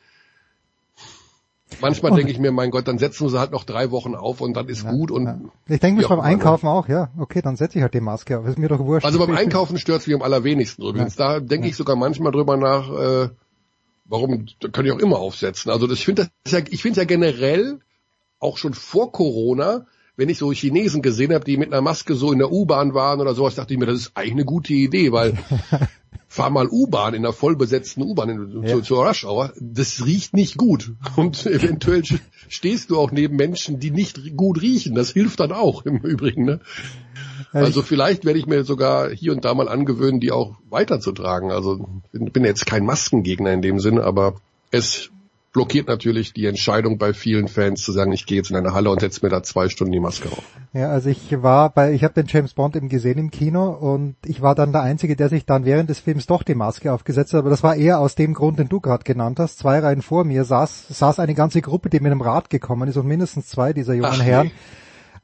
manchmal 1.80 2.12
denke 2.12 2.32
ich 2.32 2.38
mir, 2.38 2.52
mein 2.52 2.70
Gott, 2.70 2.88
dann 2.88 2.98
setzen 2.98 3.24
wir 3.24 3.30
sie 3.30 3.38
halt 3.38 3.52
noch 3.52 3.64
drei 3.64 3.90
Wochen 3.90 4.14
auf 4.14 4.40
und 4.40 4.54
dann 4.54 4.68
ist 4.68 4.86
gut 4.86 5.10
und 5.10 5.50
ich 5.66 5.80
denke 5.80 6.02
mir 6.02 6.08
beim? 6.08 6.20
Einkaufen 6.20 6.66
auch, 6.66 6.88
ja, 6.88 7.10
okay, 7.18 7.42
dann 7.42 7.56
setze 7.56 7.78
ich 7.78 7.82
halt 7.82 7.94
die 7.94 8.00
Maske 8.00 8.38
auf. 8.38 8.46
Ist 8.46 8.58
mir 8.58 8.68
doch 8.68 8.80
wurscht. 8.80 9.04
Also 9.06 9.18
beim 9.18 9.30
Einkaufen 9.36 9.78
stört's 9.78 10.06
mich 10.06 10.16
am 10.16 10.22
allerwenigsten 10.22 10.82
übrigens. 10.82 11.16
Da 11.16 11.40
denke 11.40 11.68
ich 11.68 11.76
sogar 11.76 11.96
manchmal 11.96 12.32
drüber 12.32 12.56
nach, 12.56 12.90
äh, 12.90 13.28
warum, 14.04 14.46
da 14.60 14.68
kann 14.68 14.86
ich 14.86 14.92
auch 14.92 14.98
immer 14.98 15.18
aufsetzen. 15.18 15.70
Also 15.70 15.86
das, 15.86 15.98
ich 15.98 16.04
finde 16.04 16.28
das 16.44 16.52
ja, 16.52 16.60
ich 16.68 16.82
finde 16.82 17.00
ja 17.00 17.04
generell, 17.04 17.80
auch 18.38 18.58
schon 18.58 18.74
vor 18.74 19.10
Corona, 19.10 19.86
wenn 20.16 20.28
ich 20.28 20.38
so 20.38 20.52
Chinesen 20.52 21.02
gesehen 21.02 21.32
habe, 21.32 21.44
die 21.44 21.56
mit 21.56 21.72
einer 21.72 21.82
Maske 21.82 22.14
so 22.14 22.30
in 22.32 22.38
der 22.38 22.52
U-Bahn 22.52 22.94
waren 22.94 23.20
oder 23.20 23.34
sowas, 23.34 23.56
dachte 23.56 23.74
ich 23.74 23.80
mir, 23.80 23.86
das 23.86 23.98
ist 23.98 24.12
eigentlich 24.14 24.32
eine 24.32 24.44
gute 24.44 24.72
Idee, 24.72 25.10
weil 25.12 25.36
fahr 26.34 26.50
mal 26.50 26.66
U-Bahn 26.68 27.14
in 27.14 27.24
einer 27.24 27.32
vollbesetzten 27.32 28.02
U-Bahn 28.02 28.64
Ja. 28.64 28.74
zu, 28.74 28.80
zur 28.80 29.06
Rush 29.06 29.24
Hour, 29.24 29.52
das 29.60 30.04
riecht 30.04 30.34
nicht 30.34 30.56
gut. 30.56 30.92
Und 31.16 31.46
eventuell 31.46 32.02
stehst 32.48 32.90
du 32.90 32.98
auch 32.98 33.12
neben 33.12 33.36
Menschen, 33.36 33.78
die 33.78 33.92
nicht 33.92 34.36
gut 34.36 34.60
riechen. 34.60 34.96
Das 34.96 35.12
hilft 35.12 35.38
dann 35.38 35.52
auch 35.52 35.86
im 35.86 35.98
Übrigen. 35.98 36.44
Ne? 36.44 36.60
Also 37.52 37.82
vielleicht 37.82 38.24
werde 38.24 38.40
ich 38.40 38.46
mir 38.46 38.64
sogar 38.64 39.10
hier 39.10 39.30
und 39.30 39.44
da 39.44 39.54
mal 39.54 39.68
angewöhnen, 39.68 40.18
die 40.18 40.32
auch 40.32 40.56
weiterzutragen. 40.70 41.52
Also 41.52 41.86
bin, 42.10 42.32
bin 42.32 42.44
jetzt 42.44 42.66
kein 42.66 42.84
Maskengegner 42.84 43.52
in 43.52 43.62
dem 43.62 43.78
Sinne, 43.78 44.02
aber 44.02 44.34
es 44.72 45.10
blockiert 45.54 45.88
natürlich 45.88 46.34
die 46.34 46.44
Entscheidung 46.44 46.98
bei 46.98 47.14
vielen 47.14 47.48
Fans 47.48 47.82
zu 47.82 47.92
sagen, 47.92 48.12
ich 48.12 48.26
gehe 48.26 48.36
jetzt 48.38 48.50
in 48.50 48.56
eine 48.56 48.74
Halle 48.74 48.90
und 48.90 49.00
setze 49.00 49.20
mir 49.24 49.30
da 49.30 49.42
zwei 49.42 49.70
Stunden 49.70 49.92
die 49.92 50.00
Maske 50.00 50.28
auf. 50.28 50.42
Ja, 50.74 50.90
also 50.90 51.08
ich 51.08 51.42
war 51.42 51.70
bei, 51.70 51.92
ich 51.92 52.04
habe 52.04 52.12
den 52.12 52.26
James 52.26 52.52
Bond 52.54 52.74
eben 52.76 52.88
gesehen 52.88 53.18
im 53.18 53.30
Kino 53.30 53.70
und 53.70 54.16
ich 54.26 54.42
war 54.42 54.56
dann 54.56 54.72
der 54.72 54.82
Einzige, 54.82 55.14
der 55.16 55.28
sich 55.28 55.46
dann 55.46 55.64
während 55.64 55.88
des 55.88 56.00
Films 56.00 56.26
doch 56.26 56.42
die 56.42 56.56
Maske 56.56 56.92
aufgesetzt 56.92 57.32
hat, 57.32 57.38
aber 57.38 57.50
das 57.50 57.62
war 57.62 57.76
eher 57.76 58.00
aus 58.00 58.16
dem 58.16 58.34
Grund, 58.34 58.58
den 58.58 58.68
du 58.68 58.80
gerade 58.80 59.04
genannt 59.04 59.38
hast. 59.38 59.58
Zwei 59.58 59.78
Reihen 59.78 60.02
vor 60.02 60.24
mir 60.24 60.44
saß, 60.44 60.88
saß 60.88 61.20
eine 61.20 61.34
ganze 61.34 61.62
Gruppe, 61.62 61.88
die 61.88 62.00
mit 62.00 62.10
einem 62.10 62.20
Rad 62.20 62.50
gekommen 62.50 62.88
ist 62.88 62.96
und 62.96 63.06
mindestens 63.06 63.46
zwei 63.46 63.72
dieser 63.72 63.94
jungen 63.94 64.10
Ach, 64.12 64.18
nee. 64.18 64.24
Herren 64.24 64.50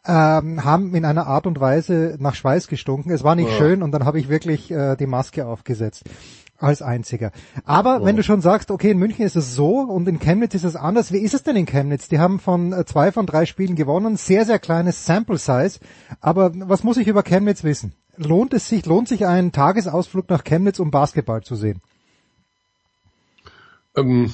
ähm, 0.07 0.65
haben 0.65 0.95
in 0.95 1.05
einer 1.05 1.27
Art 1.27 1.47
und 1.47 1.61
Weise 1.61 2.17
nach 2.19 2.35
Schweiß 2.35 2.69
gestunken. 2.69 3.11
Es 3.11 3.23
war 3.25 3.35
nicht 3.35 3.51
Ja. 3.51 3.57
schön 3.57 3.83
und 3.83 3.93
dann 3.93 4.05
habe 4.05 4.19
ich 4.19 4.29
wirklich 4.29 4.71
äh, 4.71 4.97
die 4.97 5.07
Maske 5.07 5.47
aufgesetzt. 5.47 6.05
Als 6.63 6.83
einziger. 6.83 7.33
Aber 7.65 8.05
wenn 8.05 8.17
du 8.17 8.23
schon 8.23 8.43
sagst, 8.43 8.71
okay, 8.71 8.91
in 8.91 8.99
München 8.99 9.25
ist 9.25 9.35
es 9.35 9.55
so 9.55 9.79
und 9.79 10.07
in 10.07 10.19
Chemnitz 10.19 10.55
ist 10.55 10.65
es 10.65 10.77
anders, 10.77 11.11
wie 11.11 11.19
ist 11.19 11.33
es 11.33 11.43
denn 11.43 11.57
in 11.57 11.65
Chemnitz? 11.65 12.09
Die 12.09 12.19
haben 12.19 12.39
von 12.39 12.75
äh, 12.75 12.85
zwei 12.85 13.13
von 13.13 13.25
drei 13.25 13.47
Spielen 13.47 13.77
gewonnen, 13.77 14.17
sehr, 14.17 14.45
sehr 14.45 14.59
kleines 14.59 15.07
Sample 15.07 15.39
Size. 15.39 15.79
Aber 16.21 16.53
was 16.55 16.85
muss 16.85 16.99
ich 16.99 17.09
über 17.09 17.23
Chemnitz 17.23 17.65
wissen? 17.65 17.95
Lohnt 18.19 18.53
es 18.53 18.69
sich, 18.69 18.85
lohnt 18.85 19.09
sich 19.09 19.27
ein 19.27 19.53
Tagesausflug 19.53 20.29
nach 20.29 20.45
Chemnitz, 20.45 20.81
um 20.81 20.91
Basketball 20.91 21.43
zu 21.43 21.57
sehen? 21.57 21.81
Ähm, 23.97 24.31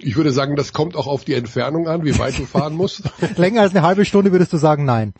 ich 0.00 0.16
würde 0.16 0.32
sagen, 0.32 0.56
das 0.56 0.72
kommt 0.72 0.96
auch 0.96 1.06
auf 1.06 1.24
die 1.24 1.34
Entfernung 1.34 1.86
an, 1.86 2.04
wie 2.04 2.18
weit 2.18 2.36
du 2.38 2.44
fahren 2.46 2.74
musst. 2.74 3.04
Länger 3.36 3.62
als 3.62 3.72
eine 3.72 3.86
halbe 3.86 4.04
Stunde 4.04 4.32
würdest 4.32 4.52
du 4.52 4.56
sagen, 4.56 4.84
nein. 4.84 5.14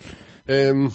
Ähm, 0.48 0.90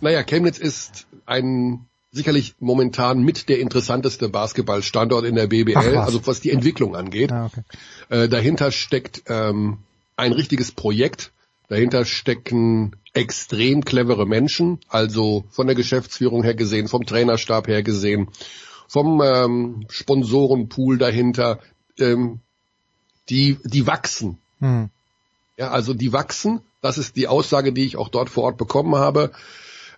naja, 0.00 0.22
Chemnitz 0.22 0.58
ist 0.58 1.08
ein 1.26 1.86
sicherlich 2.12 2.54
momentan 2.58 3.22
mit 3.22 3.48
der 3.48 3.60
interessanteste 3.60 4.28
Basketballstandort 4.28 5.24
in 5.24 5.36
der 5.36 5.46
BBL, 5.46 5.76
Ach 5.76 6.06
also 6.06 6.26
was 6.26 6.40
die 6.40 6.50
Entwicklung 6.50 6.96
angeht. 6.96 7.32
Ah, 7.32 7.46
okay. 7.46 7.62
Äh, 8.08 8.28
dahinter 8.28 8.72
steckt 8.72 9.22
ähm, 9.26 9.78
ein 10.16 10.32
richtiges 10.32 10.72
Projekt. 10.72 11.30
Dahinter 11.68 12.04
stecken 12.04 12.96
extrem 13.12 13.84
clevere 13.84 14.26
Menschen, 14.26 14.80
also 14.88 15.44
von 15.50 15.66
der 15.66 15.76
Geschäftsführung 15.76 16.42
her 16.42 16.54
gesehen, 16.54 16.88
vom 16.88 17.06
Trainerstab 17.06 17.68
her 17.68 17.82
gesehen, 17.82 18.28
vom 18.88 19.22
ähm, 19.22 19.86
Sponsorenpool 19.88 20.98
dahinter, 20.98 21.60
ähm, 21.98 22.40
die, 23.28 23.58
die 23.64 23.86
wachsen. 23.86 24.38
Hm. 24.58 24.90
Ja, 25.56 25.70
also 25.70 25.94
die 25.94 26.12
wachsen. 26.12 26.60
Das 26.82 26.98
ist 26.98 27.16
die 27.16 27.28
Aussage, 27.28 27.72
die 27.72 27.84
ich 27.84 27.96
auch 27.96 28.08
dort 28.08 28.30
vor 28.30 28.44
Ort 28.44 28.56
bekommen 28.56 28.96
habe. 28.96 29.30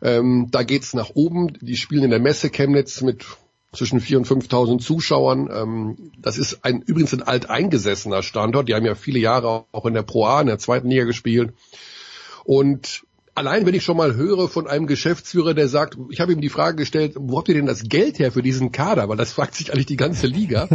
Ähm, 0.03 0.49
da 0.51 0.65
geht's 0.65 0.95
nach 0.95 1.11
oben. 1.15 1.57
Die 1.61 1.77
spielen 1.77 2.05
in 2.05 2.11
der 2.11 2.21
Messe 2.21 2.51
Chemnitz 2.51 3.01
mit 3.03 3.25
zwischen 3.73 4.01
4.000 4.01 4.17
und 4.17 4.27
5.000 4.27 4.79
Zuschauern. 4.81 5.49
Ähm, 5.53 6.13
das 6.19 6.39
ist 6.39 6.65
ein 6.65 6.83
übrigens 6.83 7.15
ein 7.15 7.23
alteingesessener 7.23 8.23
Standort. 8.23 8.69
Die 8.69 8.75
haben 8.75 8.85
ja 8.85 8.95
viele 8.95 9.19
Jahre 9.19 9.65
auch 9.73 9.87
in 9.87 9.95
der 9.95 10.03
Pro 10.03 10.27
A, 10.27 10.41
in 10.41 10.49
der 10.49 10.59
zweiten 10.59 10.89
Liga 10.89 11.05
gespielt. 11.05 11.55
Und 12.45 13.05
allein 13.35 13.65
wenn 13.65 13.75
ich 13.75 13.85
schon 13.85 13.97
mal 13.97 14.15
höre 14.15 14.49
von 14.49 14.67
einem 14.67 14.87
Geschäftsführer, 14.87 15.55
der 15.55 15.69
sagt, 15.69 15.97
ich 16.11 16.21
habe 16.21 16.33
ihm 16.33 16.41
die 16.41 16.49
Frage 16.49 16.77
gestellt, 16.77 17.15
wo 17.17 17.39
habt 17.39 17.49
ihr 17.49 17.55
denn 17.55 17.67
das 17.67 17.85
Geld 17.85 18.19
her 18.19 18.33
für 18.33 18.43
diesen 18.43 18.73
Kader? 18.73 19.09
Weil 19.09 19.17
das 19.17 19.33
fragt 19.35 19.55
sich 19.55 19.73
eigentlich 19.73 19.87
die 19.87 19.97
ganze 19.97 20.27
Liga. 20.27 20.69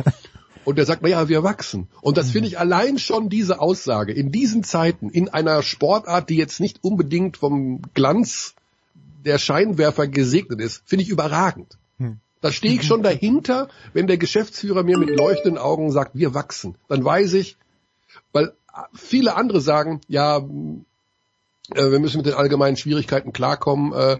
Und 0.65 0.77
der 0.77 0.85
sagt, 0.85 1.01
na 1.01 1.07
ja, 1.09 1.29
wir 1.29 1.43
wachsen. 1.43 1.87
Und 2.01 2.17
das 2.17 2.31
finde 2.31 2.49
ich 2.49 2.59
allein 2.59 2.97
schon 2.97 3.29
diese 3.29 3.61
Aussage 3.61 4.11
in 4.11 4.31
diesen 4.31 4.63
Zeiten, 4.63 5.09
in 5.09 5.29
einer 5.29 5.63
Sportart, 5.63 6.29
die 6.29 6.35
jetzt 6.35 6.59
nicht 6.59 6.83
unbedingt 6.83 7.37
vom 7.37 7.81
Glanz 7.93 8.55
der 9.27 9.37
Scheinwerfer 9.37 10.07
gesegnet 10.07 10.61
ist, 10.61 10.81
finde 10.85 11.03
ich 11.03 11.09
überragend. 11.09 11.77
Hm. 11.97 12.19
Da 12.41 12.51
stehe 12.51 12.73
ich 12.73 12.83
schon 12.83 13.03
dahinter, 13.03 13.67
wenn 13.93 14.07
der 14.07 14.17
Geschäftsführer 14.17 14.83
mir 14.83 14.97
mit 14.97 15.09
leuchtenden 15.09 15.57
Augen 15.57 15.91
sagt, 15.91 16.11
wir 16.15 16.33
wachsen. 16.33 16.75
Dann 16.87 17.03
weiß 17.03 17.33
ich, 17.33 17.57
weil 18.31 18.53
viele 18.93 19.35
andere 19.35 19.59
sagen, 19.61 20.01
ja, 20.07 20.37
äh, 20.37 21.91
wir 21.91 21.99
müssen 21.99 22.17
mit 22.17 22.25
den 22.25 22.35
allgemeinen 22.35 22.77
Schwierigkeiten 22.77 23.33
klarkommen. 23.33 23.93
Äh, 23.93 24.17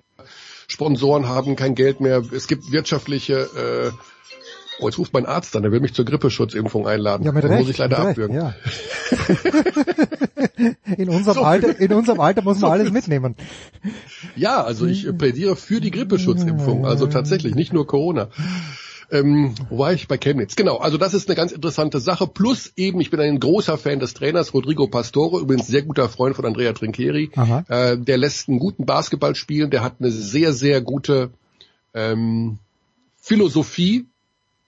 Sponsoren 0.68 1.30
haben 1.30 1.56
kein 1.56 1.76
Geld 1.76 2.02
mehr. 2.02 2.24
Es 2.34 2.48
gibt 2.48 2.72
wirtschaftliche 2.72 3.34
äh, 3.34 3.92
Oh, 4.80 4.88
jetzt 4.88 5.00
ruft 5.00 5.14
mein 5.14 5.26
Arzt 5.26 5.56
an, 5.56 5.64
der 5.64 5.72
will 5.72 5.80
mich 5.80 5.94
zur 5.94 6.06
Grippeschutzimpfung 6.06 6.88
einladen. 6.88 7.24
Ja, 7.24 7.32
mit 7.32 7.44
Recht, 7.44 7.60
muss 7.60 7.70
ich 7.70 7.78
leider 7.78 8.00
abwürgen. 8.00 8.36
Ja. 8.36 8.54
in 10.98 11.10
unserem 11.10 11.36
so 11.36 11.42
Alter, 11.42 11.80
in 11.80 11.94
unserem 11.94 12.20
Alter 12.20 12.44
muss 12.44 12.60
man 12.60 12.62
so 12.62 12.68
alles 12.68 12.92
mitnehmen. 12.92 13.36
Ja, 14.36 14.64
also 14.64 14.86
ich 14.86 15.08
plädiere 15.18 15.56
für 15.56 15.82
die 15.82 15.92
Grippeschutzimpfung, 15.92 16.86
also 16.86 17.08
tatsächlich, 17.08 17.56
nicht 17.56 17.74
nur 17.74 17.88
Corona. 17.88 18.30
Ähm, 19.10 19.56
wo 19.70 19.80
war 19.80 19.94
ich 19.94 20.08
bei 20.08 20.18
Chemnitz? 20.18 20.56
Genau, 20.56 20.78
also 20.78 20.98
das 20.98 21.14
ist 21.14 21.30
eine 21.30 21.36
ganz 21.36 21.54
interessante 21.54 22.00
Sache. 22.00 22.28
Plus 22.28 22.74
eben, 22.76 23.00
ich 23.00 23.10
bin 23.10 23.22
ein 23.22 23.40
großer 23.40 23.78
Fan 23.78 24.00
des 24.00 24.14
Trainers 24.14 24.54
Rodrigo 24.54 24.88
Pastore, 24.88 25.40
übrigens 25.40 25.68
sehr 25.68 25.84
guter 25.84 26.10
Freund 26.10 26.36
von 26.36 26.46
Andrea 26.46 26.74
Trincheri. 26.74 27.32
Äh, 27.70 27.98
der 27.98 28.18
lässt 28.18 28.50
einen 28.50 28.60
guten 28.60 28.86
Basketball 28.86 29.34
spielen, 29.36 29.70
der 29.70 29.82
hat 29.82 29.96
eine 30.00 30.12
sehr, 30.12 30.52
sehr 30.52 30.82
gute 30.82 31.32
ähm, 31.94 32.60
Philosophie 33.16 34.08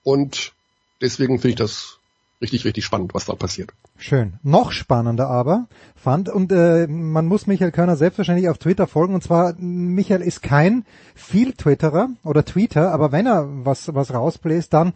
und 0.10 0.54
deswegen 1.02 1.38
finde 1.38 1.50
ich 1.50 1.56
das 1.56 2.00
richtig, 2.42 2.66
richtig 2.66 2.84
spannend, 2.84 3.14
was 3.14 3.26
da 3.26 3.36
passiert. 3.36 3.70
Schön. 4.02 4.36
Noch 4.44 4.72
spannender 4.72 5.28
aber 5.28 5.68
fand, 5.96 6.30
und 6.30 6.54
äh, 6.54 6.88
man 6.88 7.26
muss 7.26 7.48
Michael 7.48 7.72
Körner 7.72 7.98
selbstverständlich 7.98 8.48
auf 8.48 8.58
Twitter 8.58 8.88
folgen, 8.88 9.14
und 9.14 9.22
zwar, 9.22 9.54
Michael 9.60 10.22
ist 10.22 10.42
kein 10.42 10.86
Viel-Twitterer 11.16 12.08
oder 12.24 12.46
Tweeter, 12.46 12.94
aber 12.94 13.12
wenn 13.12 13.28
er 13.28 13.46
was, 13.66 13.94
was 13.94 14.14
rausbläst, 14.14 14.74
dann 14.74 14.94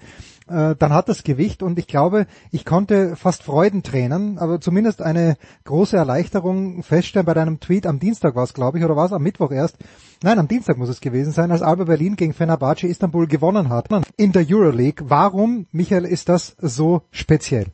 äh, 0.48 0.76
dann 0.78 0.94
hat 0.94 1.10
das 1.10 1.24
Gewicht 1.24 1.64
und 1.64 1.78
ich 1.80 1.88
glaube, 1.88 2.28
ich 2.52 2.66
konnte 2.66 3.16
fast 3.16 3.44
Freudentränen, 3.44 4.38
aber 4.38 4.62
zumindest 4.62 5.02
eine 5.02 5.36
große 5.66 5.98
Erleichterung 5.98 6.84
feststellen 6.84 7.26
bei 7.26 7.34
deinem 7.34 7.60
Tweet 7.60 7.86
am 7.86 8.00
Dienstag 8.00 8.36
war 8.36 8.44
es, 8.44 8.54
glaube 8.54 8.78
ich, 8.78 8.86
oder 8.86 8.96
war 8.96 9.06
es 9.06 9.14
am 9.14 9.24
Mittwoch 9.24 9.52
erst? 9.52 9.78
Nein, 10.22 10.40
am 10.40 10.48
Dienstag 10.48 10.78
muss 10.78 10.90
es 10.90 11.02
gewesen 11.02 11.34
sein, 11.34 11.52
als 11.52 11.62
Alba 11.62 11.84
Berlin 11.84 12.16
gegen 12.16 12.34
Fenerbahce 12.34 12.88
Istanbul 12.88 13.28
gewonnen 13.28 13.70
hat. 13.70 13.90
In 14.16 14.32
der 14.32 14.46
Euroleague. 14.48 15.10
Warum, 15.10 15.68
Michael, 15.72 16.06
ist 16.06 16.30
das 16.30 16.56
so 16.62 17.04
speziell? 17.12 17.68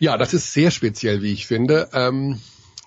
Ja, 0.00 0.16
das 0.16 0.32
ist 0.32 0.54
sehr 0.54 0.70
speziell, 0.70 1.22
wie 1.22 1.32
ich 1.32 1.46
finde. 1.46 1.90
Ähm 1.92 2.40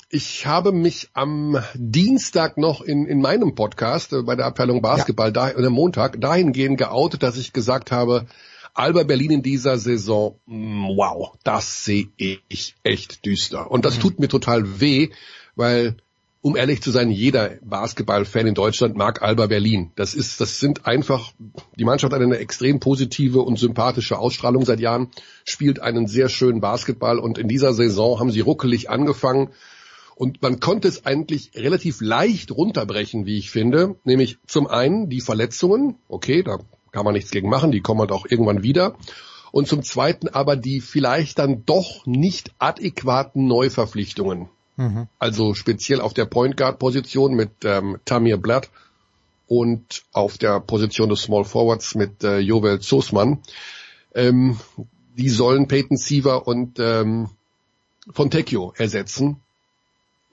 ich 0.10 0.46
habe 0.46 0.72
mich 0.72 1.10
am 1.14 1.58
Dienstag 1.74 2.58
noch 2.58 2.82
in, 2.82 3.08
in 3.08 3.20
meinem 3.20 3.56
Podcast 3.56 4.14
äh, 4.14 4.22
bei 4.22 4.36
der 4.36 4.46
Abteilung 4.46 4.82
Basketball, 4.82 5.30
ja. 5.30 5.52
da, 5.52 5.56
oder 5.56 5.72
Montag, 5.72 6.22
dahingehend 6.22 6.78
geoutet, 6.78 7.24
dass 7.24 7.38
ich 7.38 7.52
gesagt 7.52 7.92
habe, 7.92 8.28
Alba 8.76 9.04
Berlin 9.04 9.32
in 9.32 9.42
dieser 9.44 9.78
Saison, 9.78 10.40
mm, 10.46 10.86
wow, 10.98 11.36
das 11.44 11.84
sehe 11.84 12.10
ich 12.18 12.76
echt 12.84 13.26
düster. 13.26 13.72
Und 13.72 13.86
das 13.86 13.98
mhm. 13.98 14.02
tut 14.02 14.20
mir 14.20 14.28
total 14.28 14.80
weh, 14.80 15.10
weil 15.56 15.98
um 16.44 16.58
ehrlich 16.58 16.82
zu 16.82 16.92
sein, 16.92 17.10
jeder 17.10 17.52
Basketballfan 17.62 18.48
in 18.48 18.54
Deutschland 18.54 18.98
mag 18.98 19.22
Alba 19.22 19.48
Berlin. 19.48 19.94
Das 19.96 20.14
ist, 20.14 20.42
das 20.42 20.60
sind 20.60 20.86
einfach, 20.86 21.32
die 21.80 21.86
Mannschaft 21.86 22.14
hat 22.14 22.22
eine 22.22 22.38
extrem 22.38 22.82
positive 22.82 23.40
und 23.40 23.58
sympathische 23.58 24.20
Ausstrahlung 24.20 24.66
seit 24.66 24.82
Jahren, 24.82 25.08
spielt 25.46 25.80
einen 25.80 26.06
sehr 26.06 26.28
schönen 26.28 26.60
Basketball 26.60 27.18
und 27.18 27.38
in 27.38 27.48
dieser 27.48 27.74
Saison 27.74 28.20
haben 28.20 28.30
sie 28.30 28.42
ruckelig 28.42 28.90
angefangen 28.90 29.52
und 30.16 30.42
man 30.42 30.60
konnte 30.60 30.90
es 30.90 31.06
eigentlich 31.06 31.52
relativ 31.56 32.02
leicht 32.02 32.52
runterbrechen, 32.52 33.26
wie 33.26 33.38
ich 33.38 33.50
finde. 33.50 33.96
Nämlich 34.04 34.38
zum 34.46 34.68
einen 34.68 35.10
die 35.10 35.22
Verletzungen. 35.22 35.96
Okay, 36.10 36.44
da 36.44 36.60
kann 36.92 37.06
man 37.06 37.14
nichts 37.14 37.32
gegen 37.32 37.50
machen. 37.50 37.72
Die 37.72 37.82
kommen 37.82 38.02
halt 38.02 38.12
auch 38.12 38.26
irgendwann 38.30 38.64
wieder. 38.64 38.98
Und 39.54 39.70
zum 39.70 39.82
zweiten 39.82 40.28
aber 40.28 40.58
die 40.58 40.82
vielleicht 40.82 41.40
dann 41.40 41.64
doch 41.66 42.06
nicht 42.06 42.52
adäquaten 42.60 43.48
Neuverpflichtungen. 43.48 44.50
Also 45.20 45.54
speziell 45.54 46.02
auf 46.02 46.14
der 46.14 46.26
Point 46.26 46.58
Guard 46.58 46.80
Position 46.80 47.36
mit 47.36 47.52
ähm, 47.64 48.00
Tamir 48.06 48.38
Blatt 48.38 48.70
und 49.48 50.04
auf 50.14 50.38
der 50.38 50.60
Position 50.60 51.10
des 51.10 51.22
Small 51.22 51.46
Forwards 51.46 51.96
mit 51.96 52.24
äh, 52.24 52.40
Jovel 52.40 52.80
Zosman. 52.80 53.40
Ähm, 54.16 54.58
die 55.16 55.30
sollen 55.30 55.68
Peyton 55.68 55.98
Siever 55.98 56.48
und 56.48 56.80
ähm, 56.80 57.30
Fontecchio 58.12 58.74
ersetzen. 58.78 59.42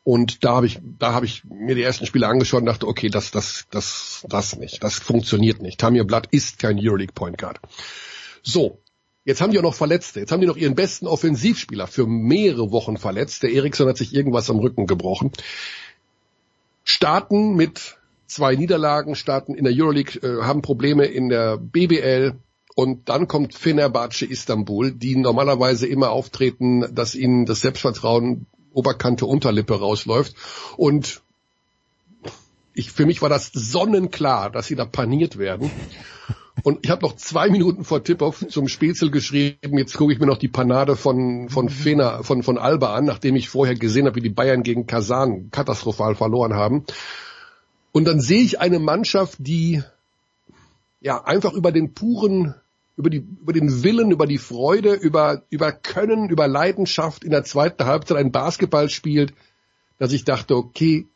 Und 0.03 0.45
da 0.45 0.57
habe 0.57 0.66
ich, 0.66 0.80
da 0.99 1.12
habe 1.12 1.26
ich 1.26 1.45
mir 1.45 1.74
die 1.74 1.82
ersten 1.82 2.07
Spiele 2.07 2.26
angeschaut 2.26 2.61
und 2.61 2.66
dachte, 2.66 2.88
okay, 2.88 3.11
das, 3.11 3.30
das, 3.30 3.66
das, 3.70 4.24
das 4.28 4.57
nicht, 4.57 4.82
das 4.82 4.99
funktioniert 4.99 5.61
nicht. 5.61 5.78
Tamir 5.78 6.05
Blatt 6.05 6.28
ist 6.30 6.59
kein 6.59 6.78
Euroleague 6.78 7.12
Point 7.12 7.36
Guard. 7.36 7.61
So, 8.43 8.78
jetzt 9.31 9.41
haben 9.41 9.53
die 9.53 9.59
auch 9.59 9.62
noch 9.62 9.74
Verletzte. 9.74 10.20
Jetzt 10.20 10.33
haben 10.33 10.41
die 10.41 10.47
noch 10.47 10.57
ihren 10.57 10.74
besten 10.74 11.07
Offensivspieler 11.07 11.87
für 11.87 12.07
mehrere 12.07 12.70
Wochen 12.70 12.97
verletzt. 12.97 13.43
Der 13.43 13.53
Eriksson 13.53 13.89
hat 13.89 13.97
sich 13.97 14.14
irgendwas 14.14 14.51
am 14.51 14.59
Rücken 14.59 14.87
gebrochen. 14.87 15.33
Starten 16.85 17.55
mit 17.55 17.97
zwei 18.26 18.55
Niederlagen, 18.57 19.14
starten 19.14 19.55
in 19.55 19.64
der 19.64 19.72
Euroleague, 19.74 20.20
äh, 20.22 20.43
haben 20.43 20.62
Probleme 20.62 21.07
in 21.07 21.28
der 21.28 21.57
BBL. 21.57 22.35
Und 22.74 23.09
dann 23.09 23.28
kommt 23.28 23.55
Fenerbahce 23.55 24.26
Istanbul, 24.26 24.93
die 24.93 25.16
normalerweise 25.16 25.87
immer 25.87 26.11
auftreten, 26.11 26.95
dass 26.95 27.14
ihnen 27.14 27.47
das 27.47 27.61
Selbstvertrauen 27.61 28.47
Oberkante 28.72 29.26
Unterlippe 29.26 29.78
rausläuft. 29.78 30.35
Und 30.76 31.22
ich, 32.72 32.93
für 32.93 33.07
mich 33.07 33.20
war 33.22 33.28
das 33.28 33.51
sonnenklar, 33.53 34.51
dass 34.51 34.66
sie 34.66 34.76
da 34.76 34.85
paniert 34.85 35.39
werden. 35.39 35.70
Und 36.62 36.80
ich 36.82 36.90
habe 36.90 37.02
noch 37.02 37.16
zwei 37.16 37.48
Minuten 37.48 37.84
vor 37.84 38.02
Tip-Off 38.02 38.46
zum 38.48 38.68
Spätzle 38.68 39.11
geschrieben, 39.11 39.78
jetzt 39.78 39.96
gucke 39.96 40.12
ich 40.12 40.18
mir 40.18 40.26
noch 40.26 40.38
die 40.38 40.48
Panade 40.48 40.96
von, 40.96 41.48
von 41.48 41.68
Fena, 41.68 42.22
von, 42.22 42.42
von 42.42 42.58
Alba 42.58 42.94
an, 42.94 43.04
nachdem 43.04 43.36
ich 43.36 43.48
vorher 43.48 43.74
gesehen 43.74 44.06
habe, 44.06 44.16
wie 44.16 44.22
die 44.22 44.30
Bayern 44.30 44.62
gegen 44.62 44.86
Kasan 44.86 45.50
katastrophal 45.50 46.14
verloren 46.14 46.54
haben. 46.54 46.84
Und 47.92 48.06
dann 48.06 48.20
sehe 48.20 48.42
ich 48.42 48.61
eine 48.61 48.78
Mannschaft, 48.78 49.36
die 49.38 49.82
ja 51.00 51.24
einfach 51.24 51.52
über 51.54 51.72
den 51.72 51.94
puren 51.94 52.54
über 53.00 53.08
die, 53.08 53.26
über 53.40 53.54
den 53.54 53.82
Willen, 53.82 54.11
über 54.11 54.26
die 54.26 54.38
Freude, 54.38 54.92
über, 54.92 55.42
über 55.48 55.72
Können, 55.72 56.28
über 56.28 56.46
Leidenschaft 56.46 57.24
in 57.24 57.30
der 57.30 57.44
zweiten 57.44 57.86
Halbzeit 57.86 58.18
ein 58.18 58.30
Basketball 58.30 58.90
spielt, 58.90 59.32
dass 59.98 60.12
ich 60.12 60.24
dachte, 60.24 60.54
okay, 60.54 61.06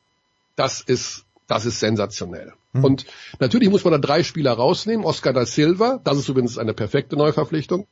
das 0.57 0.81
ist, 0.81 1.24
das 1.47 1.67
ist 1.67 1.81
sensationell. 1.81 2.53
Mhm. 2.73 2.85
Und 2.85 3.07
natürlich 3.39 3.71
muss 3.71 3.85
man 3.85 3.93
da 3.93 3.99
drei 3.99 4.23
Spieler 4.23 4.53
rausnehmen. 4.53 5.05
Oscar 5.05 5.33
da 5.33 5.47
Silva, 5.47 6.01
das 6.05 6.19
ist 6.19 6.29
übrigens 6.29 6.59
eine 6.59 6.75
perfekte 6.75 7.17
Neuverpflichtung. 7.17 7.87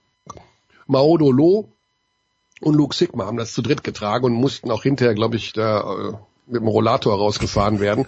Maodo 0.86 1.30
Lo 1.30 1.68
und 2.61 2.74
Luke 2.74 2.94
Sigma 2.94 3.26
haben 3.26 3.36
das 3.36 3.53
zu 3.53 3.62
dritt 3.62 3.84
getragen 3.84 4.24
und 4.24 4.34
mussten 4.34 4.70
auch 4.70 4.82
hinterher, 4.82 5.14
glaube 5.14 5.36
ich, 5.36 5.53
da, 5.53 5.80
äh, 5.80 6.12
mit 6.46 6.61
dem 6.61 6.68
Rollator 6.68 7.16
rausgefahren 7.16 7.80
werden. 7.80 8.07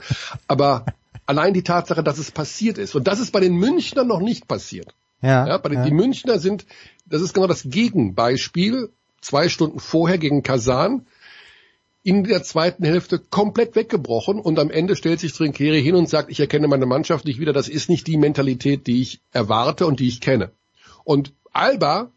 Aber 0.49 0.87
allein 1.27 1.55
die 1.55 1.63
Tatsache, 1.63 2.03
dass 2.03 2.19
es 2.19 2.31
passiert 2.31 2.79
ist. 2.79 2.95
Und 2.95 3.07
das 3.07 3.21
ist 3.21 3.33
bei 3.33 3.41
den 3.41 3.55
Münchnern 3.57 4.07
noch 4.07 4.21
nicht 4.21 4.49
passiert. 4.49 4.95
Ja, 5.23 5.47
ja, 5.47 5.59
bei 5.59 5.71
den, 5.71 5.79
ja. 5.79 5.85
Die 5.87 5.93
Münchner 5.93 6.39
sind, 6.39 6.67
das 7.07 7.23
ist 7.23 7.33
genau 7.33 7.47
das 7.47 7.63
Gegenbeispiel, 7.65 8.91
zwei 9.21 9.49
Stunden 9.49 9.81
vorher 9.81 10.19
gegen 10.19 10.43
Kasan, 10.43 11.07
in 12.05 12.23
der 12.25 12.43
zweiten 12.43 12.85
Hälfte 12.85 13.19
komplett 13.19 13.75
weggebrochen 13.75 14.39
und 14.39 14.59
am 14.59 14.71
Ende 14.71 14.95
stellt 14.95 15.21
sich 15.21 15.33
Trinkeri 15.33 15.83
hin 15.83 15.95
und 15.95 16.09
sagt, 16.09 16.31
ich 16.31 16.39
erkenne 16.39 16.69
meine 16.69 16.85
Mannschaft 16.85 17.25
nicht 17.25 17.41
wieder, 17.41 17.55
das 17.55 17.69
ist 17.69 17.89
nicht 17.89 18.07
die 18.07 18.19
Mentalität, 18.19 18.87
die 18.87 19.01
ich 19.01 19.21
erwarte 19.33 19.87
und 19.87 20.01
die 20.01 20.09
ich 20.09 20.21
kenne. 20.21 20.51
Und 21.05 21.33
Alba 21.53 22.11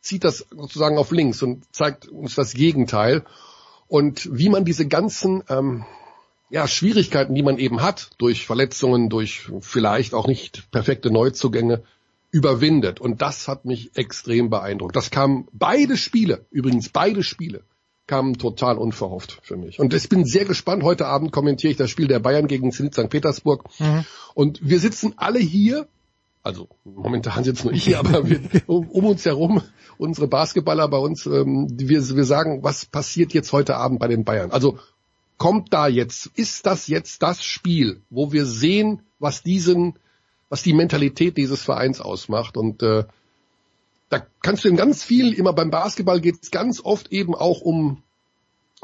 zieht 0.00 0.22
das 0.22 0.46
sozusagen 0.50 0.96
auf 0.96 1.10
links 1.10 1.42
und 1.42 1.64
zeigt 1.74 2.06
uns 2.06 2.36
das 2.36 2.52
Gegenteil. 2.54 3.24
Und 3.88 4.28
wie 4.32 4.48
man 4.48 4.64
diese 4.64 4.86
ganzen 4.86 5.42
ähm, 5.48 5.84
ja, 6.48 6.68
Schwierigkeiten, 6.68 7.34
die 7.34 7.42
man 7.42 7.58
eben 7.58 7.82
hat, 7.82 8.10
durch 8.18 8.46
Verletzungen, 8.46 9.08
durch 9.08 9.50
vielleicht 9.60 10.14
auch 10.14 10.28
nicht 10.28 10.70
perfekte 10.70 11.10
Neuzugänge, 11.10 11.82
überwindet. 12.30 13.00
Und 13.00 13.22
das 13.22 13.48
hat 13.48 13.64
mich 13.64 13.96
extrem 13.96 14.50
beeindruckt. 14.50 14.94
Das 14.94 15.10
kam 15.10 15.48
beide 15.52 15.96
Spiele, 15.96 16.44
übrigens 16.50 16.90
beide 16.90 17.22
Spiele, 17.22 17.62
kamen 18.06 18.36
total 18.36 18.76
unverhofft 18.76 19.38
für 19.42 19.56
mich. 19.56 19.78
Und 19.78 19.94
ich 19.94 20.08
bin 20.08 20.24
sehr 20.24 20.44
gespannt. 20.44 20.82
Heute 20.82 21.06
Abend 21.06 21.32
kommentiere 21.32 21.70
ich 21.70 21.76
das 21.76 21.90
Spiel 21.90 22.06
der 22.06 22.18
Bayern 22.18 22.46
gegen 22.46 22.70
Zenit 22.70 22.94
St. 22.94 23.08
Petersburg. 23.08 23.64
Mhm. 23.78 24.04
Und 24.34 24.60
wir 24.62 24.78
sitzen 24.78 25.14
alle 25.16 25.38
hier, 25.38 25.86
also 26.42 26.68
momentan 26.84 27.44
sitzt 27.44 27.64
nur 27.64 27.72
ich 27.72 27.84
hier, 27.84 27.98
aber 27.98 28.28
wir, 28.28 28.40
um, 28.66 28.88
um, 28.90 29.04
uns 29.06 29.24
herum, 29.24 29.62
unsere 29.96 30.28
Basketballer 30.28 30.88
bei 30.88 30.98
uns, 30.98 31.24
ähm, 31.24 31.68
wir, 31.70 32.06
wir 32.16 32.24
sagen, 32.24 32.62
was 32.62 32.84
passiert 32.84 33.32
jetzt 33.32 33.52
heute 33.52 33.76
Abend 33.76 33.98
bei 34.00 34.08
den 34.08 34.24
Bayern? 34.24 34.50
Also 34.50 34.78
kommt 35.38 35.72
da 35.72 35.88
jetzt, 35.88 36.30
ist 36.34 36.66
das 36.66 36.86
jetzt 36.88 37.22
das 37.22 37.42
Spiel, 37.42 38.02
wo 38.10 38.32
wir 38.32 38.44
sehen, 38.44 39.02
was 39.18 39.42
diesen, 39.42 39.98
was 40.50 40.62
die 40.62 40.74
Mentalität 40.74 41.38
dieses 41.38 41.62
Vereins 41.62 42.02
ausmacht 42.02 42.58
und 42.58 42.82
äh, 42.82 43.04
da 44.14 44.26
kannst 44.42 44.64
du 44.64 44.68
in 44.68 44.76
ganz 44.76 45.02
viel, 45.02 45.32
immer 45.32 45.52
beim 45.52 45.70
Basketball 45.70 46.20
geht 46.20 46.36
es 46.42 46.50
ganz 46.50 46.80
oft 46.80 47.10
eben 47.10 47.34
auch 47.34 47.60
um 47.60 48.02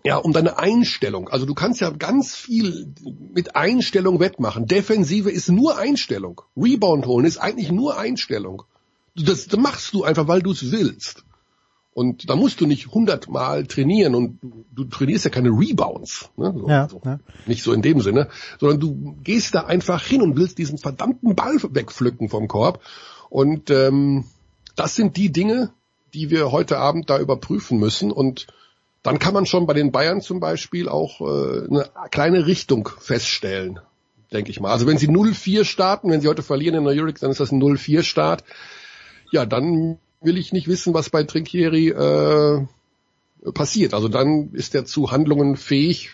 ja, 0.03 0.17
um 0.17 0.33
deine 0.33 0.59
Einstellung. 0.59 1.29
Also 1.29 1.45
du 1.45 1.55
kannst 1.55 1.81
ja 1.81 1.91
ganz 1.91 2.35
viel 2.35 2.95
mit 3.35 3.55
Einstellung 3.55 4.19
wettmachen. 4.19 4.67
Defensive 4.67 5.31
ist 5.31 5.51
nur 5.51 5.77
Einstellung. 5.77 6.41
Rebound 6.57 7.07
holen 7.07 7.27
ist 7.27 7.37
eigentlich 7.37 7.71
nur 7.71 7.99
Einstellung. 7.99 8.63
Das, 9.15 9.47
das 9.47 9.61
machst 9.61 9.93
du 9.93 10.03
einfach, 10.03 10.27
weil 10.27 10.41
du 10.41 10.53
es 10.53 10.73
willst. 10.73 11.25
Und 11.93 12.31
da 12.31 12.37
musst 12.37 12.63
du 12.63 12.67
nicht 12.67 12.87
hundertmal 12.87 13.67
trainieren 13.67 14.15
und 14.15 14.39
du, 14.73 14.85
trainierst 14.85 15.27
ja 15.27 15.31
keine 15.31 15.51
Rebounds. 15.51 16.31
Ne? 16.39 16.55
So, 16.57 16.69
ja, 16.69 16.89
so. 16.89 17.03
Ja. 17.05 17.19
Nicht 17.47 17.63
so 17.63 17.75
in 17.75 17.83
dem 17.83 18.01
Sinne, 18.01 18.29
sondern 18.59 18.81
du 18.81 19.17
gehst 19.23 19.55
da 19.55 19.67
einfach 19.67 20.03
hin 20.03 20.23
und 20.23 20.37
willst 20.37 20.57
diesen 20.57 20.79
verdammten 20.79 21.35
Ball 21.35 21.57
wegpflücken 21.63 22.31
vom 22.31 22.49
Korb. 22.49 22.81
Und 23.29 23.71
ähm, 23.71 24.25
das 24.81 24.95
sind 24.95 25.19
die 25.19 25.31
Dinge, 25.31 25.75
die 26.15 26.31
wir 26.31 26.53
heute 26.53 26.79
Abend 26.79 27.11
da 27.11 27.19
überprüfen 27.19 27.79
müssen 27.79 28.11
und 28.11 28.47
dann 29.03 29.19
kann 29.19 29.35
man 29.35 29.45
schon 29.45 29.67
bei 29.67 29.75
den 29.75 29.93
Bayern 29.93 30.23
zum 30.23 30.41
Beispiel 30.41 30.89
auch 30.89 31.21
äh, 31.21 31.67
eine 31.67 31.91
kleine 32.11 32.47
Richtung 32.47 32.89
feststellen, 32.99 33.81
denke 34.33 34.51
ich 34.51 34.59
mal. 34.59 34.73
Also 34.73 34.87
wenn 34.87 34.97
sie 34.97 35.09
0-4 35.09 35.67
starten, 35.67 36.11
wenn 36.11 36.23
sie 36.23 36.29
heute 36.29 36.43
verlieren 36.43 36.77
in 36.77 36.85
der 36.85 36.95
Euroleague, 36.95 37.21
dann 37.21 37.31
ist 37.31 37.41
das 37.41 37.53
ein 37.53 37.63
0-4-Start. 37.63 38.43
Ja, 39.31 39.45
dann 39.45 39.99
will 40.23 40.39
ich 40.39 40.55
nicht 40.55 40.67
wissen, 40.67 40.95
was 40.95 41.11
bei 41.11 41.25
Trinkieri 41.25 41.89
äh, 41.89 42.67
passiert. 43.53 43.93
Also 43.93 44.09
dann 44.09 44.55
ist 44.55 44.75
er 44.75 44.87
zu 44.87 45.11
Handlungen 45.11 45.57
fähig 45.57 46.13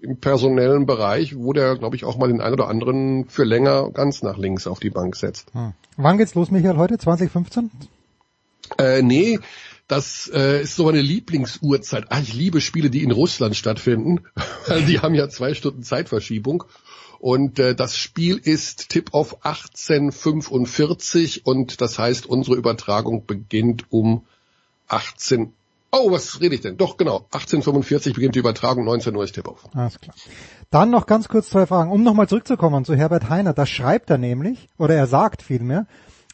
im 0.00 0.18
personellen 0.18 0.86
Bereich, 0.86 1.36
wo 1.36 1.52
der, 1.52 1.76
glaube 1.76 1.96
ich, 1.96 2.04
auch 2.04 2.18
mal 2.18 2.28
den 2.28 2.40
einen 2.40 2.54
oder 2.54 2.68
anderen 2.68 3.24
für 3.26 3.42
länger 3.42 3.90
ganz 3.90 4.22
nach 4.22 4.38
links 4.38 4.68
auf 4.68 4.78
die 4.78 4.90
Bank 4.90 5.16
setzt. 5.16 5.52
Hm. 5.54 5.72
Wann 5.96 6.18
geht's 6.18 6.36
los, 6.36 6.52
Michael, 6.52 6.76
heute? 6.76 6.98
2015? 6.98 7.70
Äh, 8.78 9.02
nee, 9.02 9.38
das 9.88 10.30
äh, 10.32 10.62
ist 10.62 10.76
so 10.76 10.88
eine 10.88 11.00
Lieblingsuhrzeit. 11.00 12.06
Ah, 12.08 12.20
ich 12.20 12.34
liebe 12.34 12.60
Spiele, 12.60 12.90
die 12.90 13.02
in 13.02 13.12
Russland 13.12 13.56
stattfinden, 13.56 14.22
weil 14.66 14.82
die 14.86 15.00
haben 15.00 15.14
ja 15.14 15.28
zwei 15.28 15.54
Stunden 15.54 15.82
Zeitverschiebung. 15.82 16.64
Und 17.18 17.58
äh, 17.58 17.74
das 17.74 17.96
Spiel 17.96 18.36
ist 18.36 18.90
Tip-Off 18.90 19.44
1845 19.44 21.46
und 21.46 21.80
das 21.80 21.98
heißt, 21.98 22.26
unsere 22.26 22.56
Übertragung 22.56 23.26
beginnt 23.26 23.86
um 23.90 24.24
18 24.88 25.52
Oh, 25.92 26.10
was 26.10 26.40
rede 26.40 26.54
ich 26.54 26.60
denn? 26.60 26.76
Doch, 26.76 26.96
genau. 26.96 27.18
1845 27.30 28.12
beginnt 28.12 28.34
die 28.34 28.40
Übertragung, 28.40 28.84
19 28.84 29.16
Uhr 29.16 29.24
ist 29.24 29.34
Tip-Off. 29.34 29.64
Alles 29.72 29.98
klar. 29.98 30.14
Dann 30.70 30.90
noch 30.90 31.06
ganz 31.06 31.28
kurz 31.28 31.48
zwei 31.48 31.64
Fragen. 31.64 31.90
Um 31.90 32.02
nochmal 32.02 32.28
zurückzukommen 32.28 32.84
zu 32.84 32.94
Herbert 32.94 33.30
Heiner. 33.30 33.54
Das 33.54 33.70
schreibt 33.70 34.10
er 34.10 34.18
nämlich, 34.18 34.68
oder 34.76 34.94
er 34.94 35.06
sagt 35.06 35.42
vielmehr, 35.42 35.86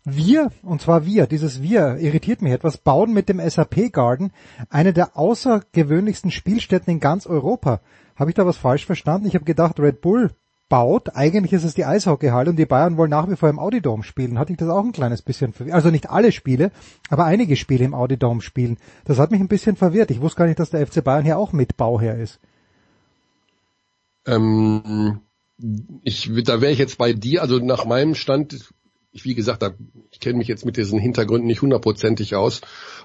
wir, 0.04 0.50
und 0.62 0.80
zwar 0.80 1.06
wir, 1.06 1.26
dieses 1.26 1.62
wir 1.62 1.98
irritiert 1.98 2.42
mich 2.42 2.52
etwas, 2.52 2.76
bauen 2.76 3.12
mit 3.12 3.28
dem 3.28 3.38
SAP 3.38 3.92
Garden 3.92 4.32
eine 4.68 4.92
der 4.92 5.16
außergewöhnlichsten 5.16 6.30
Spielstätten 6.30 6.92
in 6.92 7.00
ganz 7.00 7.26
Europa. 7.26 7.80
Habe 8.16 8.30
ich 8.30 8.34
da 8.34 8.44
was 8.44 8.56
falsch 8.56 8.84
verstanden? 8.84 9.28
Ich 9.28 9.34
habe 9.34 9.44
gedacht, 9.44 9.78
Red 9.78 10.00
Bull 10.00 10.30
baut, 10.68 11.14
eigentlich 11.14 11.52
ist 11.52 11.64
es 11.64 11.74
die 11.74 11.84
Eishockeyhalle 11.84 12.50
und 12.50 12.56
die 12.56 12.66
Bayern 12.66 12.96
wollen 12.96 13.10
nach 13.10 13.28
wie 13.28 13.36
vor 13.36 13.48
im 13.48 13.58
Audidome 13.58 14.02
spielen. 14.02 14.38
Hatte 14.38 14.52
ich 14.52 14.58
das 14.58 14.70
auch 14.70 14.84
ein 14.84 14.92
kleines 14.92 15.22
bisschen 15.22 15.52
verwirrt. 15.52 15.74
Also 15.74 15.90
nicht 15.90 16.10
alle 16.10 16.32
Spiele, 16.32 16.72
aber 17.08 17.24
einige 17.24 17.56
Spiele 17.56 17.84
im 17.84 17.94
Audidome 17.94 18.40
spielen. 18.40 18.78
Das 19.04 19.18
hat 19.18 19.30
mich 19.30 19.40
ein 19.40 19.48
bisschen 19.48 19.76
verwirrt. 19.76 20.10
Ich 20.10 20.20
wusste 20.20 20.38
gar 20.38 20.46
nicht, 20.46 20.58
dass 20.58 20.70
der 20.70 20.86
FC 20.86 21.04
Bayern 21.04 21.24
hier 21.24 21.38
auch 21.38 21.52
mit 21.52 21.76
Bauherr 21.76 22.16
ist. 22.16 22.40
Ähm, 24.26 25.20
ich, 26.02 26.30
da 26.44 26.60
wäre 26.60 26.72
ich 26.72 26.78
jetzt 26.78 26.98
bei 26.98 27.12
dir, 27.12 27.42
also 27.42 27.58
nach 27.58 27.84
meinem 27.84 28.14
Stand 28.14 28.72
ich, 29.12 29.24
wie 29.24 29.34
gesagt, 29.34 29.62
da, 29.62 29.72
ich 30.10 30.20
kenne 30.20 30.38
mich 30.38 30.48
jetzt 30.48 30.64
mit 30.64 30.76
diesen 30.76 30.98
Hintergründen 30.98 31.46
nicht 31.46 31.62
hundertprozentig 31.62 32.34
aus, 32.34 32.62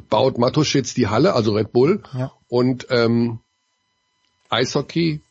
baut 0.10 0.38
Matuschitz 0.38 0.94
die 0.94 1.08
Halle, 1.08 1.34
also 1.34 1.54
Red 1.54 1.72
Bull, 1.72 2.02
ja. 2.14 2.32
und 2.48 2.88
ähm, 2.90 3.40
Eishockey 4.50 5.22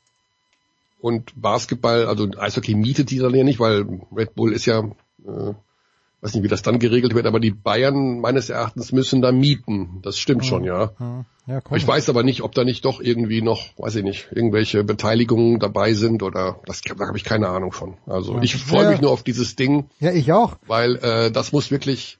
und 1.00 1.32
Basketball, 1.40 2.06
also 2.06 2.28
Eishockey 2.36 2.74
mietet 2.74 3.10
die 3.10 3.18
dann 3.18 3.34
ja 3.34 3.44
nicht, 3.44 3.60
weil 3.60 3.86
Red 4.14 4.34
Bull 4.34 4.52
ist 4.52 4.66
ja 4.66 4.80
äh, 5.26 5.54
weiß 6.20 6.34
nicht, 6.34 6.42
wie 6.42 6.48
das 6.48 6.62
dann 6.62 6.78
geregelt 6.78 7.14
wird, 7.14 7.26
aber 7.26 7.40
die 7.40 7.50
Bayern 7.50 8.20
meines 8.20 8.50
Erachtens 8.50 8.92
müssen 8.92 9.22
da 9.22 9.32
mieten. 9.32 10.00
Das 10.02 10.18
stimmt 10.18 10.42
mhm. 10.42 10.46
schon, 10.46 10.64
ja. 10.64 10.92
Mhm. 10.98 11.24
ja 11.46 11.60
ich 11.74 11.86
weiß 11.86 12.08
aber 12.08 12.22
nicht, 12.22 12.42
ob 12.42 12.54
da 12.54 12.64
nicht 12.64 12.84
doch 12.84 13.00
irgendwie 13.00 13.42
noch, 13.42 13.78
weiß 13.78 13.96
ich 13.96 14.04
nicht, 14.04 14.28
irgendwelche 14.32 14.82
Beteiligungen 14.84 15.58
dabei 15.58 15.94
sind 15.94 16.22
oder 16.22 16.60
das 16.66 16.80
da 16.80 17.06
habe 17.06 17.16
ich 17.18 17.24
keine 17.24 17.48
Ahnung 17.48 17.72
von. 17.72 17.96
Also 18.06 18.36
ja. 18.36 18.42
ich 18.42 18.56
freue 18.56 18.90
mich 18.90 19.00
nur 19.00 19.10
auf 19.10 19.22
dieses 19.22 19.56
Ding. 19.56 19.90
Ja, 20.00 20.12
ich 20.12 20.32
auch. 20.32 20.56
Weil 20.66 20.96
äh, 20.96 21.30
das 21.30 21.52
muss 21.52 21.70
wirklich 21.70 22.18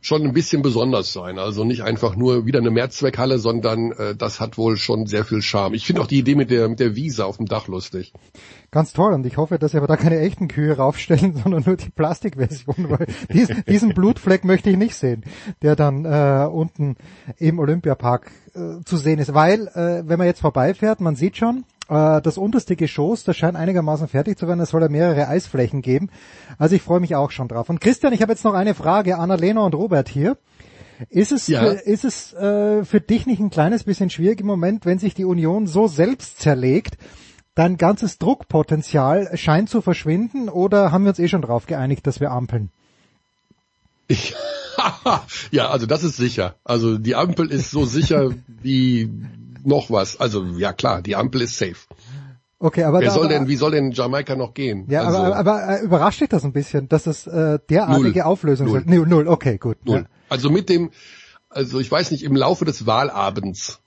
schon 0.00 0.22
ein 0.22 0.32
bisschen 0.32 0.62
besonders 0.62 1.12
sein. 1.12 1.38
Also 1.38 1.64
nicht 1.64 1.82
einfach 1.82 2.16
nur 2.16 2.46
wieder 2.46 2.60
eine 2.60 2.70
Mehrzweckhalle, 2.70 3.38
sondern 3.38 3.92
äh, 3.92 4.14
das 4.14 4.40
hat 4.40 4.56
wohl 4.56 4.76
schon 4.76 5.06
sehr 5.06 5.24
viel 5.24 5.42
Charme. 5.42 5.74
Ich 5.74 5.86
finde 5.86 6.02
auch 6.02 6.06
die 6.06 6.18
Idee 6.18 6.34
mit 6.34 6.50
der 6.50 6.68
mit 6.68 6.80
der 6.80 6.94
Wiese 6.94 7.26
auf 7.26 7.38
dem 7.38 7.46
Dach 7.46 7.68
lustig. 7.68 8.12
Ganz 8.70 8.92
toll 8.92 9.12
und 9.12 9.24
ich 9.26 9.36
hoffe, 9.36 9.58
dass 9.58 9.72
sie 9.72 9.78
aber 9.78 9.86
da 9.86 9.96
keine 9.96 10.18
echten 10.20 10.48
Kühe 10.48 10.76
raufstellen, 10.76 11.36
sondern 11.42 11.64
nur 11.64 11.76
die 11.76 11.90
Plastikversion, 11.90 12.90
weil 12.90 13.06
dies, 13.32 13.48
diesen 13.68 13.94
Blutfleck 13.94 14.44
möchte 14.44 14.70
ich 14.70 14.76
nicht 14.76 14.94
sehen, 14.94 15.24
der 15.62 15.74
dann 15.74 16.04
äh, 16.04 16.46
unten 16.46 16.96
im 17.38 17.58
Olympiapark 17.58 18.30
äh, 18.54 18.84
zu 18.84 18.96
sehen 18.96 19.18
ist. 19.18 19.34
Weil, 19.34 19.68
äh, 19.68 20.06
wenn 20.06 20.18
man 20.18 20.26
jetzt 20.26 20.40
vorbeifährt, 20.40 21.00
man 21.00 21.16
sieht 21.16 21.36
schon, 21.36 21.64
äh, 21.88 22.20
das 22.22 22.38
unterste 22.38 22.76
Geschoss, 22.76 23.24
das 23.24 23.36
scheint 23.36 23.56
einigermaßen 23.56 24.08
fertig 24.08 24.38
zu 24.38 24.46
werden. 24.46 24.60
Es 24.60 24.70
soll 24.70 24.82
ja 24.82 24.88
mehrere 24.88 25.28
Eisflächen 25.28 25.82
geben. 25.82 26.10
Also 26.58 26.76
ich 26.76 26.82
freue 26.82 27.00
mich 27.00 27.14
auch 27.14 27.30
schon 27.30 27.48
drauf. 27.48 27.68
Und 27.68 27.80
Christian, 27.80 28.12
ich 28.12 28.22
habe 28.22 28.32
jetzt 28.32 28.44
noch 28.44 28.54
eine 28.54 28.74
Frage. 28.74 29.18
Annalena 29.18 29.62
und 29.62 29.74
Robert 29.74 30.08
hier. 30.08 30.36
Ist 31.10 31.30
es, 31.32 31.46
ja. 31.46 31.60
für, 31.60 31.66
ist 31.66 32.04
es 32.04 32.32
äh, 32.34 32.84
für 32.84 33.00
dich 33.00 33.26
nicht 33.26 33.40
ein 33.40 33.50
kleines 33.50 33.84
bisschen 33.84 34.10
schwierig 34.10 34.40
im 34.40 34.46
Moment, 34.46 34.84
wenn 34.84 34.98
sich 34.98 35.14
die 35.14 35.24
Union 35.24 35.66
so 35.66 35.86
selbst 35.86 36.40
zerlegt? 36.40 36.98
Dein 37.54 37.76
ganzes 37.76 38.18
Druckpotenzial 38.18 39.36
scheint 39.36 39.70
zu 39.70 39.80
verschwinden 39.80 40.48
oder 40.48 40.92
haben 40.92 41.04
wir 41.04 41.10
uns 41.10 41.18
eh 41.18 41.28
schon 41.28 41.42
drauf 41.42 41.66
geeinigt, 41.66 42.06
dass 42.06 42.20
wir 42.20 42.30
ampeln? 42.30 42.70
Ich, 44.08 44.34
ja, 45.50 45.68
also 45.68 45.86
das 45.86 46.02
ist 46.02 46.16
sicher. 46.16 46.56
Also 46.64 46.98
die 46.98 47.14
Ampel 47.14 47.50
ist 47.50 47.70
so 47.70 47.84
sicher 47.84 48.30
wie 48.62 49.10
noch 49.64 49.90
was. 49.90 50.18
Also 50.20 50.44
ja 50.56 50.72
klar, 50.72 51.02
die 51.02 51.16
Ampel 51.16 51.42
ist 51.42 51.58
safe. 51.58 51.76
Okay, 52.60 52.82
aber 52.82 53.00
Wer 53.00 53.08
da, 53.08 53.14
soll 53.14 53.28
denn, 53.28 53.46
wie 53.46 53.56
soll 53.56 53.70
denn 53.70 53.92
Jamaika 53.92 54.34
noch 54.34 54.52
gehen? 54.52 54.86
Ja, 54.88 55.02
also, 55.04 55.18
aber, 55.18 55.36
aber 55.36 55.80
äh, 55.80 55.84
überrascht 55.84 56.20
dich 56.20 56.28
das 56.28 56.44
ein 56.44 56.52
bisschen, 56.52 56.88
dass 56.88 57.06
es 57.06 57.26
äh, 57.28 57.60
derartige 57.70 58.18
null, 58.18 58.22
Auflösung 58.22 58.66
null. 58.66 58.82
Null, 58.84 59.06
null, 59.06 59.28
okay, 59.28 59.58
gut. 59.58 59.76
Null. 59.84 60.00
Ja. 60.00 60.06
Also 60.28 60.50
mit 60.50 60.68
dem, 60.68 60.90
also 61.48 61.78
ich 61.78 61.90
weiß 61.90 62.10
nicht, 62.10 62.24
im 62.24 62.34
Laufe 62.34 62.64
des 62.64 62.84
Wahlabends, 62.84 63.78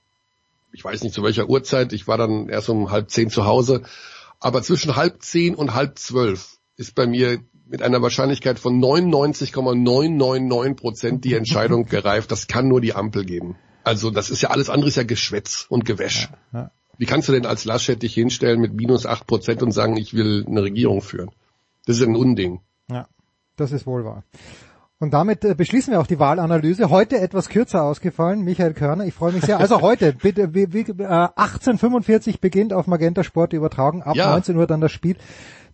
ich 0.72 0.82
weiß 0.82 1.02
nicht 1.02 1.14
zu 1.14 1.22
welcher 1.22 1.50
Uhrzeit, 1.50 1.92
ich 1.92 2.08
war 2.08 2.16
dann 2.16 2.48
erst 2.48 2.70
um 2.70 2.90
halb 2.90 3.10
zehn 3.10 3.28
zu 3.28 3.44
Hause, 3.44 3.82
aber 4.40 4.62
zwischen 4.62 4.96
halb 4.96 5.22
zehn 5.22 5.54
und 5.54 5.74
halb 5.74 5.98
zwölf 5.98 6.56
ist 6.76 6.94
bei 6.94 7.06
mir 7.06 7.40
mit 7.66 7.82
einer 7.82 8.00
Wahrscheinlichkeit 8.00 8.58
von 8.58 8.78
99,999 8.78 10.76
Prozent 10.76 11.24
die 11.24 11.34
Entscheidung 11.34 11.84
gereift, 11.84 12.32
das 12.32 12.46
kann 12.46 12.68
nur 12.68 12.80
die 12.80 12.94
Ampel 12.94 13.26
geben. 13.26 13.56
Also 13.84 14.10
das 14.10 14.30
ist 14.30 14.42
ja 14.42 14.50
alles 14.50 14.70
andere 14.70 14.88
ist 14.88 14.96
ja 14.96 15.02
Geschwätz 15.02 15.66
und 15.68 15.84
Gewäsch. 15.84 16.28
Ja, 16.52 16.58
ja. 16.60 16.70
Wie 16.98 17.06
kannst 17.06 17.28
du 17.28 17.32
denn 17.32 17.46
als 17.46 17.64
Laschet 17.64 18.02
dich 18.02 18.14
hinstellen 18.14 18.60
mit 18.60 18.74
minus 18.74 19.06
acht 19.06 19.26
Prozent 19.26 19.62
und 19.62 19.72
sagen, 19.72 19.96
ich 19.96 20.14
will 20.14 20.44
eine 20.46 20.62
Regierung 20.62 21.00
führen? 21.00 21.30
Das 21.86 21.96
ist 21.96 22.06
ein 22.06 22.16
Unding. 22.16 22.60
Ja, 22.90 23.08
das 23.56 23.72
ist 23.72 23.86
wohl 23.86 24.04
wahr. 24.04 24.24
Und 25.02 25.12
damit 25.12 25.44
äh, 25.44 25.56
beschließen 25.56 25.92
wir 25.92 26.00
auch 26.00 26.06
die 26.06 26.20
Wahlanalyse. 26.20 26.88
Heute 26.88 27.18
etwas 27.18 27.48
kürzer 27.48 27.82
ausgefallen. 27.82 28.42
Michael 28.42 28.72
Körner, 28.72 29.04
ich 29.04 29.14
freue 29.14 29.32
mich 29.32 29.44
sehr. 29.44 29.58
Also 29.58 29.80
heute, 29.80 30.12
bitte, 30.22 30.54
wie, 30.54 30.72
wie, 30.72 30.82
äh, 30.82 31.06
1845 31.06 32.40
beginnt 32.40 32.72
auf 32.72 32.86
Magenta 32.86 33.24
Sport 33.24 33.50
die 33.50 33.56
Übertragung, 33.56 34.04
ab 34.04 34.14
ja. 34.14 34.30
19 34.30 34.56
Uhr 34.56 34.68
dann 34.68 34.80
das 34.80 34.92
Spiel. 34.92 35.16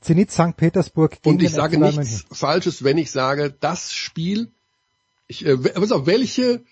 Zenit 0.01 0.31
St. 0.31 0.57
Petersburg 0.57 1.21
gegen 1.21 1.37
Und 1.37 1.43
ich 1.43 1.51
sage 1.51 1.79
nichts. 1.79 2.25
Falsches, 2.33 2.85
wenn 2.85 2.97
ich 2.97 3.11
sage, 3.11 3.55
das 3.61 3.93
Spiel, 3.93 4.51
ich, 5.27 5.45
äh, 5.45 5.59
auf, 5.75 6.07
welche 6.07 6.63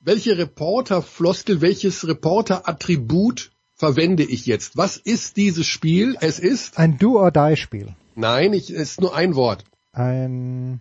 welche 0.00 0.36
Reporterfloskel, 0.36 1.60
welches 1.60 2.06
Reporterattribut 2.06 3.52
verwende 3.74 4.24
ich 4.24 4.46
jetzt? 4.46 4.76
Was 4.76 4.96
ist 4.96 5.36
dieses 5.36 5.66
Spiel? 5.66 6.16
Es 6.20 6.38
ist 6.38 6.78
ein 6.78 6.98
Do-or-Die-Spiel. 6.98 7.94
Nein, 8.14 8.52
ich, 8.52 8.70
es 8.70 8.92
ist 8.92 9.00
nur 9.00 9.14
ein 9.14 9.34
Wort. 9.34 9.64
Ein 9.92 10.80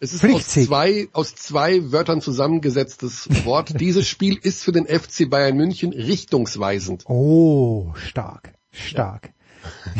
es 0.00 0.12
ist 0.12 0.24
aus 0.24 0.46
zwei, 0.46 1.08
aus 1.12 1.34
zwei 1.34 1.90
Wörtern 1.90 2.20
zusammengesetztes 2.20 3.44
Wort. 3.44 3.74
Dieses 3.80 4.06
Spiel 4.06 4.38
ist 4.40 4.62
für 4.62 4.70
den 4.70 4.86
FC 4.86 5.28
Bayern 5.28 5.56
München 5.56 5.92
richtungsweisend. 5.92 7.04
Oh, 7.08 7.92
stark, 7.96 8.54
stark. 8.70 9.26
Ja. 9.26 9.37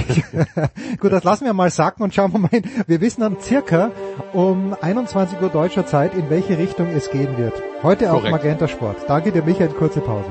Gut, 1.00 1.12
das 1.12 1.24
lassen 1.24 1.44
wir 1.44 1.52
mal 1.52 1.70
sacken 1.70 2.02
und 2.02 2.14
schauen 2.14 2.32
wir 2.32 2.38
mal 2.38 2.48
hin. 2.48 2.64
Wir 2.86 3.00
wissen 3.00 3.20
dann 3.20 3.40
circa 3.40 3.90
um 4.32 4.76
21 4.80 5.40
Uhr 5.40 5.48
deutscher 5.48 5.86
Zeit, 5.86 6.14
in 6.14 6.30
welche 6.30 6.58
Richtung 6.58 6.88
es 6.88 7.10
gehen 7.10 7.36
wird. 7.36 7.54
Heute 7.82 8.06
Korrekt. 8.06 8.24
auf 8.26 8.30
Magenta 8.30 8.68
Sport. 8.68 8.96
Danke 9.08 9.32
dir, 9.32 9.42
Michael. 9.42 9.68
Kurze 9.70 10.00
Pause. 10.00 10.28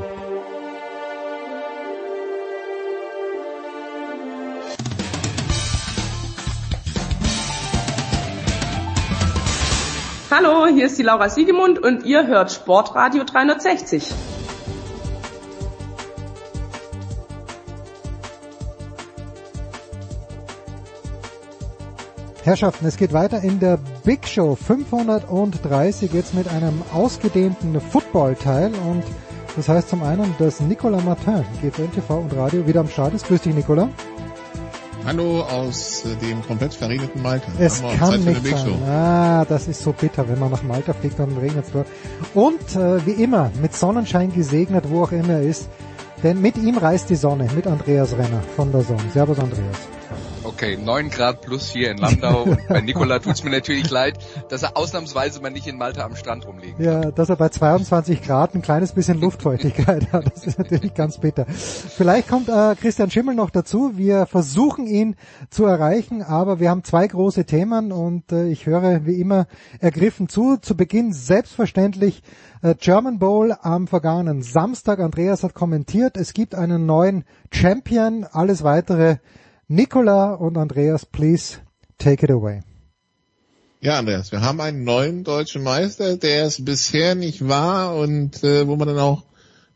Hallo, 10.30 10.68
hier 10.68 10.86
ist 10.86 11.00
die 11.00 11.04
Laura 11.04 11.30
Siegemund 11.30 11.80
und 11.80 12.06
ihr 12.06 12.28
hört 12.28 12.52
Sportradio 12.52 13.24
360. 13.24 14.14
Herrschaften, 22.48 22.86
es 22.86 22.96
geht 22.96 23.12
weiter 23.12 23.42
in 23.42 23.60
der 23.60 23.78
Big 24.06 24.26
Show 24.26 24.56
530 24.56 26.14
jetzt 26.14 26.34
mit 26.34 26.48
einem 26.48 26.82
ausgedehnten 26.94 27.82
Football-Teil 27.82 28.72
und 28.90 29.04
das 29.58 29.68
heißt 29.68 29.90
zum 29.90 30.02
einen, 30.02 30.34
dass 30.40 30.62
Nicolas 30.62 31.04
Martin, 31.04 31.44
GFL 31.62 31.90
TV 31.90 32.20
und 32.20 32.34
Radio 32.38 32.66
wieder 32.66 32.80
am 32.80 32.88
Start 32.88 33.14
ist. 33.14 33.28
Grüß 33.28 33.42
dich, 33.42 33.54
Nicolas. 33.54 33.90
Hallo 35.06 35.42
aus 35.42 36.06
äh, 36.06 36.16
dem 36.26 36.42
komplett 36.42 36.74
verregneten 36.74 37.22
Malta. 37.22 37.52
Es 37.60 37.84
kann 38.00 38.24
nicht 38.24 38.46
sein. 38.46 38.82
Ah, 38.88 39.44
das 39.44 39.68
ist 39.68 39.84
so 39.84 39.92
bitter, 39.92 40.26
wenn 40.30 40.40
man 40.40 40.50
nach 40.50 40.64
Malta 40.64 40.94
fliegt, 40.94 41.20
dann 41.20 41.36
regnet 41.38 41.66
es 41.66 41.72
dort. 41.74 41.88
Und 42.34 42.78
äh, 42.78 43.06
wie 43.06 43.22
immer, 43.22 43.52
mit 43.62 43.76
Sonnenschein 43.76 44.32
gesegnet, 44.32 44.86
wo 44.88 45.04
auch 45.04 45.12
immer 45.12 45.34
er 45.34 45.42
ist. 45.42 45.68
Denn 46.24 46.42
mit 46.42 46.56
ihm 46.56 46.78
reist 46.78 47.10
die 47.10 47.16
Sonne, 47.16 47.50
mit 47.54 47.68
Andreas 47.68 48.14
Renner 48.14 48.42
von 48.56 48.72
der 48.72 48.84
Sonne. 48.84 49.04
Servus 49.14 49.38
Andreas. 49.38 49.80
Okay, 50.58 50.76
9 50.76 51.12
Grad 51.12 51.42
plus 51.42 51.70
hier 51.70 51.92
in 51.92 52.00
Landau 52.00 52.42
und 52.46 52.68
bei 52.68 52.82
Nikola 52.82 53.20
tut's 53.20 53.44
mir 53.44 53.52
natürlich 53.52 53.92
leid, 53.92 54.18
dass 54.50 54.64
er 54.64 54.76
ausnahmsweise 54.76 55.40
mal 55.40 55.52
nicht 55.52 55.68
in 55.68 55.78
Malta 55.78 56.04
am 56.04 56.16
Strand 56.16 56.48
rumliegt. 56.48 56.80
Ja, 56.80 57.12
dass 57.12 57.30
er 57.30 57.36
bei 57.36 57.50
22 57.50 58.24
Grad 58.24 58.56
ein 58.56 58.64
kleines 58.64 58.92
bisschen 58.92 59.22
Luftfeuchtigkeit 59.22 60.12
hat, 60.12 60.32
das 60.34 60.48
ist 60.48 60.58
natürlich 60.58 60.96
ganz 60.96 61.20
bitter. 61.20 61.46
Vielleicht 61.46 62.28
kommt 62.28 62.50
äh, 62.50 62.74
Christian 62.74 63.12
Schimmel 63.12 63.36
noch 63.36 63.52
dazu. 63.52 63.92
Wir 63.98 64.26
versuchen 64.26 64.88
ihn 64.88 65.16
zu 65.52 65.66
erreichen, 65.66 66.24
aber 66.24 66.60
wir 66.60 66.72
haben 66.72 66.84
zwei 66.84 67.06
große 67.06 67.46
Themen 67.46 67.92
und 67.92 68.32
äh, 68.32 68.48
ich 68.48 68.66
höre 68.66 69.06
wie 69.06 69.22
immer 69.22 69.46
ergriffen 69.80 70.28
zu. 70.28 70.58
Zu 70.58 70.76
Beginn 70.76 71.14
selbstverständlich 71.14 72.24
äh, 72.64 72.74
German 72.74 73.20
Bowl 73.20 73.56
am 73.62 73.86
vergangenen 73.86 74.42
Samstag. 74.42 75.02
Andreas 75.02 75.44
hat 75.44 75.54
kommentiert, 75.54 76.18
es 76.18 76.34
gibt 76.34 76.56
einen 76.56 76.88
neuen 76.88 77.26
Champion. 77.52 78.24
Alles 78.24 78.64
weitere 78.64 79.18
Nicola 79.70 80.34
und 80.34 80.58
Andreas, 80.58 81.06
please 81.06 81.58
take 81.98 82.24
it 82.24 82.32
away. 82.32 82.62
Ja, 83.82 84.00
Andreas, 84.00 84.32
wir 84.32 84.42
haben 84.42 84.62
einen 84.62 84.86
neuen 84.86 85.26
deutschen 85.26 85.62
Meister, 85.62 86.16
der 86.16 86.46
es 86.46 86.64
bisher 86.64 87.16
nicht 87.16 87.48
war 87.48 87.98
und 87.98 88.44
äh, 88.46 88.66
wo 88.66 88.78
man 88.78 88.88
dann 88.88 89.00
auch 89.00 89.24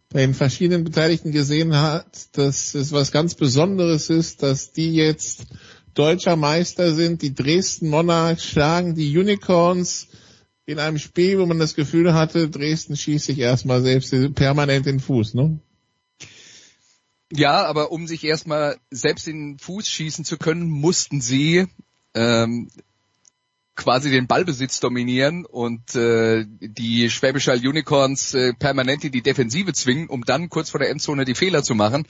bei 0.10 0.22
den 0.22 0.34
verschiedenen 0.34 0.86
Beteiligten 0.86 1.32
gesehen 1.32 1.76
hat, 1.76 2.38
dass 2.38 2.74
es 2.74 2.94
was 2.94 3.12
ganz 3.12 3.36
Besonderes 3.36 4.10
ist, 4.10 4.44
dass 4.44 4.72
die 4.72 4.94
jetzt 4.94 5.46
deutscher 5.94 6.38
Meister 6.38 6.94
sind. 6.94 7.22
Die 7.22 7.36
Dresden 7.36 7.90
Monarchs 7.90 8.46
schlagen 8.46 8.96
die 8.96 9.18
Unicorns 9.18 10.08
in 10.66 10.80
einem 10.80 11.00
Spiel, 11.00 11.38
wo 11.38 11.46
man 11.46 11.60
das 11.60 11.76
Gefühl 11.76 12.14
hatte, 12.14 12.50
Dresden 12.50 12.96
schießt 12.96 13.26
sich 13.26 13.40
erstmal 13.40 13.82
selbst 13.82 14.14
permanent 14.36 14.86
den 14.86 15.02
Fuß, 15.02 15.34
ne? 15.34 15.60
Ja, 17.32 17.66
aber 17.66 17.92
um 17.92 18.08
sich 18.08 18.24
erstmal 18.24 18.78
selbst 18.90 19.28
in 19.28 19.54
den 19.54 19.60
Fuß 19.60 19.88
schießen 19.88 20.26
zu 20.26 20.38
können, 20.38 20.70
mussten 20.70 21.22
sie 21.22 21.66
ähm, 22.14 22.70
quasi 23.76 24.12
den 24.12 24.28
Ballbesitz 24.28 24.80
dominieren 24.80 25.46
und 25.46 25.96
äh, 25.96 26.46
die 26.46 27.10
Schwäbische 27.10 27.54
Unicorns 27.54 28.34
äh, 28.34 28.54
permanent 28.54 29.06
in 29.06 29.12
die 29.12 29.22
Defensive 29.22 29.74
zwingen, 29.74 30.08
um 30.08 30.24
dann 30.24 30.50
kurz 30.50 30.70
vor 30.70 30.80
der 30.80 30.90
Endzone 30.90 31.26
die 31.26 31.36
Fehler 31.36 31.64
zu 31.64 31.74
machen. 31.74 32.06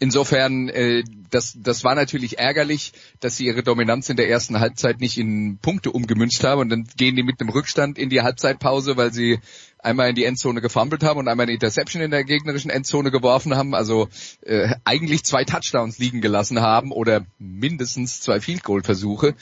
Insofern, 0.00 0.68
äh, 0.68 1.02
das, 1.30 1.56
das 1.58 1.82
war 1.82 1.94
natürlich 1.94 2.38
ärgerlich, 2.38 2.92
dass 3.20 3.36
sie 3.36 3.46
ihre 3.46 3.62
Dominanz 3.62 4.10
in 4.10 4.16
der 4.16 4.28
ersten 4.28 4.60
Halbzeit 4.60 5.00
nicht 5.00 5.18
in 5.18 5.58
Punkte 5.58 5.90
umgemünzt 5.92 6.44
haben 6.44 6.60
und 6.60 6.68
dann 6.68 6.84
gehen 6.96 7.16
die 7.16 7.22
mit 7.22 7.40
einem 7.40 7.50
Rückstand 7.50 7.98
in 7.98 8.10
die 8.10 8.20
Halbzeitpause, 8.20 8.96
weil 8.96 9.12
sie 9.12 9.40
einmal 9.82 10.10
in 10.10 10.14
die 10.14 10.24
Endzone 10.24 10.60
gefummelt 10.60 11.02
haben 11.02 11.18
und 11.18 11.28
einmal 11.28 11.44
eine 11.44 11.52
Interception 11.52 12.02
in 12.02 12.10
der 12.10 12.24
gegnerischen 12.24 12.70
Endzone 12.70 13.10
geworfen 13.10 13.56
haben, 13.56 13.74
also 13.74 14.08
äh, 14.42 14.74
eigentlich 14.84 15.24
zwei 15.24 15.44
Touchdowns 15.44 15.98
liegen 15.98 16.20
gelassen 16.20 16.60
haben 16.60 16.92
oder 16.92 17.24
mindestens 17.38 18.20
zwei 18.20 18.40
Field 18.40 18.62
Goal 18.62 18.82
Versuche. 18.82 19.34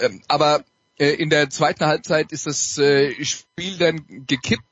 Ähm, 0.00 0.22
aber 0.28 0.64
äh, 0.98 1.10
in 1.10 1.30
der 1.30 1.50
zweiten 1.50 1.84
Halbzeit 1.86 2.32
ist 2.32 2.46
das 2.46 2.78
äh, 2.78 3.12
Spiel 3.24 3.78
dann 3.78 4.04
gekippt 4.26 4.64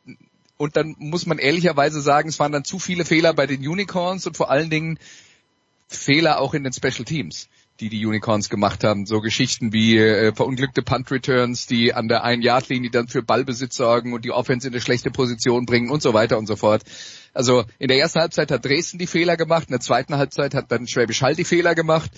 und 0.57 0.77
dann 0.77 0.95
muss 0.99 1.27
man 1.27 1.39
ehrlicherweise 1.39 2.01
sagen, 2.01 2.29
es 2.29 2.39
waren 2.39 2.53
dann 2.53 2.65
zu 2.65 2.79
viele 2.79 3.05
Fehler 3.05 3.35
bei 3.35 3.47
den 3.47 3.67
Unicorns 3.67 4.27
und 4.27 4.37
vor 4.37 4.51
allen 4.51 4.71
Dingen 4.71 4.99
Fehler 5.89 6.41
auch 6.41 6.55
in 6.55 6.65
den 6.65 6.73
Special 6.73 7.05
Teams 7.05 7.49
die 7.81 7.89
die 7.89 8.07
Unicorns 8.07 8.49
gemacht 8.49 8.85
haben. 8.85 9.07
So 9.07 9.21
Geschichten 9.21 9.73
wie 9.73 9.99
äh, 9.99 10.35
verunglückte 10.35 10.83
Punt-Returns, 10.83 11.67
die 11.67 11.95
an 11.95 12.09
der 12.09 12.25
Ein-Yard-Linie 12.25 12.91
dann 12.91 13.09
für 13.09 13.23
Ballbesitz 13.23 13.77
sorgen 13.77 14.13
und 14.13 14.25
die 14.25 14.31
Offense 14.31 14.69
in 14.69 14.75
eine 14.75 14.81
schlechte 14.81 15.11
Position 15.11 15.67
bringen 15.67 15.91
und 15.91 16.03
so 16.03 16.15
weiter 16.15 16.39
und 16.39 16.47
so 16.47 16.57
fort. 16.57 16.83
Also 17.35 17.65
in 17.79 17.89
der 17.89 17.99
ersten 17.99 18.21
Halbzeit 18.21 18.51
hat 18.51 18.65
Dresden 18.65 18.99
die 18.99 19.07
Fehler 19.07 19.37
gemacht, 19.37 19.69
in 19.69 19.73
der 19.73 19.81
zweiten 19.81 20.17
Halbzeit 20.17 20.55
hat 20.55 20.71
dann 20.71 20.87
Schwäbisch 20.87 21.23
Hall 21.23 21.35
die 21.35 21.45
Fehler 21.45 21.75
gemacht. 21.75 22.11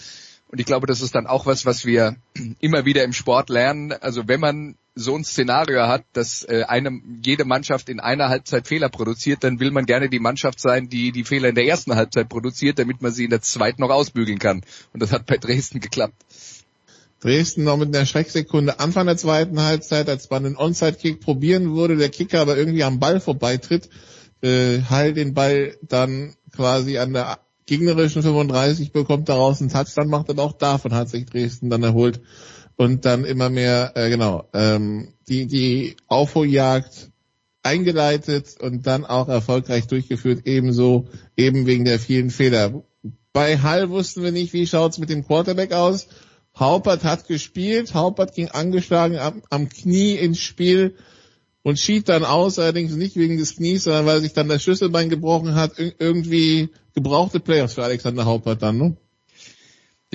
Und 0.48 0.60
ich 0.60 0.66
glaube, 0.66 0.86
das 0.86 1.00
ist 1.00 1.14
dann 1.14 1.26
auch 1.26 1.46
was, 1.46 1.66
was 1.66 1.84
wir 1.84 2.16
immer 2.60 2.84
wieder 2.84 3.02
im 3.04 3.12
Sport 3.12 3.48
lernen. 3.48 3.92
Also 3.92 4.28
wenn 4.28 4.40
man 4.40 4.76
so 4.94 5.16
ein 5.16 5.24
Szenario 5.24 5.88
hat, 5.88 6.04
dass 6.12 6.44
äh, 6.44 6.64
eine, 6.68 7.00
jede 7.24 7.44
Mannschaft 7.44 7.88
in 7.88 7.98
einer 7.98 8.28
Halbzeit 8.28 8.68
Fehler 8.68 8.88
produziert, 8.88 9.42
dann 9.42 9.58
will 9.58 9.72
man 9.72 9.86
gerne 9.86 10.08
die 10.08 10.20
Mannschaft 10.20 10.60
sein, 10.60 10.88
die 10.88 11.10
die 11.10 11.24
Fehler 11.24 11.48
in 11.48 11.56
der 11.56 11.66
ersten 11.66 11.94
Halbzeit 11.96 12.28
produziert, 12.28 12.78
damit 12.78 13.02
man 13.02 13.12
sie 13.12 13.24
in 13.24 13.30
der 13.30 13.40
zweiten 13.40 13.82
noch 13.82 13.90
ausbügeln 13.90 14.38
kann. 14.38 14.62
Und 14.92 15.02
das 15.02 15.12
hat 15.12 15.26
bei 15.26 15.36
Dresden 15.36 15.80
geklappt. 15.80 16.14
Dresden 17.20 17.64
noch 17.64 17.76
mit 17.76 17.94
einer 17.94 18.06
Schrecksekunde 18.06 18.78
Anfang 18.78 19.06
der 19.06 19.16
zweiten 19.16 19.60
Halbzeit, 19.60 20.08
als 20.08 20.30
man 20.30 20.46
einen 20.46 20.56
Onside-Kick 20.56 21.20
probieren 21.20 21.74
würde, 21.74 21.96
der 21.96 22.10
Kicker 22.10 22.40
aber 22.40 22.56
irgendwie 22.56 22.84
am 22.84 23.00
Ball 23.00 23.18
vorbeitritt, 23.18 23.88
äh, 24.42 24.82
Hall 24.82 25.12
den 25.14 25.34
Ball 25.34 25.76
dann 25.82 26.34
quasi 26.54 26.98
an 26.98 27.14
der 27.14 27.40
gegnerischen 27.66 28.22
35 28.22 28.92
bekommt 28.92 29.28
daraus 29.28 29.60
einen 29.60 29.70
Touchdown, 29.70 30.08
macht 30.08 30.28
und 30.28 30.38
auch 30.38 30.52
davon 30.52 30.94
hat 30.94 31.08
sich 31.08 31.24
Dresden 31.24 31.70
dann 31.70 31.82
erholt 31.82 32.20
und 32.76 33.04
dann 33.04 33.24
immer 33.24 33.50
mehr, 33.50 33.92
äh, 33.94 34.10
genau, 34.10 34.48
ähm, 34.52 35.14
die, 35.28 35.46
die 35.46 35.96
Aufholjagd 36.08 37.10
eingeleitet 37.62 38.56
und 38.60 38.86
dann 38.86 39.04
auch 39.04 39.28
erfolgreich 39.28 39.86
durchgeführt, 39.86 40.42
ebenso 40.44 41.08
eben 41.36 41.66
wegen 41.66 41.84
der 41.84 41.98
vielen 41.98 42.30
Fehler. 42.30 42.82
Bei 43.32 43.58
Hall 43.58 43.90
wussten 43.90 44.22
wir 44.22 44.32
nicht, 44.32 44.52
wie 44.52 44.66
schaut's 44.66 44.98
mit 44.98 45.10
dem 45.10 45.26
Quarterback 45.26 45.72
aus. 45.72 46.08
Haupert 46.56 47.02
hat 47.04 47.26
gespielt, 47.26 47.94
Haupert 47.94 48.34
ging 48.34 48.48
angeschlagen 48.48 49.18
am, 49.18 49.42
am 49.50 49.68
Knie 49.68 50.14
ins 50.14 50.38
Spiel 50.38 50.94
und 51.62 51.78
schied 51.80 52.08
dann 52.08 52.24
aus, 52.24 52.58
allerdings 52.58 52.92
nicht 52.94 53.16
wegen 53.16 53.38
des 53.38 53.56
Knies, 53.56 53.84
sondern 53.84 54.06
weil 54.06 54.20
sich 54.20 54.34
dann 54.34 54.48
das 54.48 54.62
Schlüsselbein 54.62 55.08
gebrochen 55.08 55.54
hat. 55.54 55.78
Ir 55.78 55.94
irgendwie 55.98 56.68
gebrauchte 56.94 57.40
Playoffs 57.40 57.74
für 57.74 57.82
Alexander 57.82 58.26
Haupert 58.26 58.62
dann, 58.62 58.78
ne? 58.78 58.96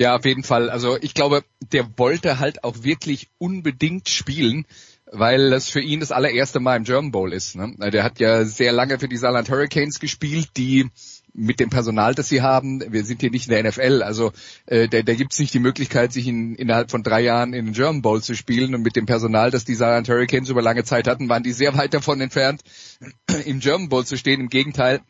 Ja, 0.00 0.16
auf 0.16 0.24
jeden 0.24 0.44
Fall. 0.44 0.70
Also 0.70 0.96
ich 0.98 1.12
glaube, 1.12 1.44
der 1.72 1.98
wollte 1.98 2.38
halt 2.38 2.64
auch 2.64 2.84
wirklich 2.84 3.28
unbedingt 3.36 4.08
spielen, 4.08 4.64
weil 5.12 5.50
das 5.50 5.68
für 5.68 5.82
ihn 5.82 6.00
das 6.00 6.10
allererste 6.10 6.58
Mal 6.58 6.76
im 6.76 6.84
German 6.84 7.10
Bowl 7.10 7.34
ist. 7.34 7.54
Ne? 7.54 7.74
Der 7.92 8.02
hat 8.02 8.18
ja 8.18 8.46
sehr 8.46 8.72
lange 8.72 8.98
für 8.98 9.08
die 9.08 9.18
Saarland 9.18 9.50
Hurricanes 9.50 10.00
gespielt, 10.00 10.48
die 10.56 10.88
mit 11.34 11.60
dem 11.60 11.68
Personal, 11.68 12.14
das 12.14 12.30
sie 12.30 12.40
haben, 12.40 12.82
wir 12.90 13.04
sind 13.04 13.20
hier 13.20 13.30
nicht 13.30 13.46
in 13.46 13.52
der 13.52 13.62
NFL, 13.62 14.02
also 14.02 14.32
äh, 14.64 14.88
da, 14.88 15.02
da 15.02 15.12
gibt 15.12 15.34
es 15.34 15.38
nicht 15.38 15.52
die 15.52 15.58
Möglichkeit, 15.58 16.14
sich 16.14 16.26
in, 16.26 16.54
innerhalb 16.54 16.90
von 16.90 17.02
drei 17.02 17.20
Jahren 17.20 17.52
in 17.52 17.66
den 17.66 17.74
German 17.74 18.00
Bowl 18.00 18.22
zu 18.22 18.34
spielen 18.34 18.74
und 18.74 18.80
mit 18.80 18.96
dem 18.96 19.04
Personal, 19.04 19.50
das 19.50 19.66
die 19.66 19.74
Saarland 19.74 20.08
Hurricanes 20.08 20.48
über 20.48 20.62
lange 20.62 20.84
Zeit 20.84 21.08
hatten, 21.08 21.28
waren 21.28 21.42
die 21.42 21.52
sehr 21.52 21.76
weit 21.76 21.92
davon 21.92 22.22
entfernt, 22.22 22.62
im 23.44 23.60
German 23.60 23.90
Bowl 23.90 24.06
zu 24.06 24.16
stehen. 24.16 24.40
Im 24.40 24.48
Gegenteil, 24.48 25.02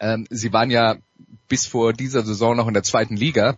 ähm, 0.00 0.26
sie 0.30 0.52
waren 0.52 0.72
ja 0.72 0.96
bis 1.46 1.64
vor 1.64 1.92
dieser 1.92 2.24
Saison 2.24 2.56
noch 2.56 2.66
in 2.66 2.74
der 2.74 2.82
zweiten 2.82 3.16
Liga 3.16 3.56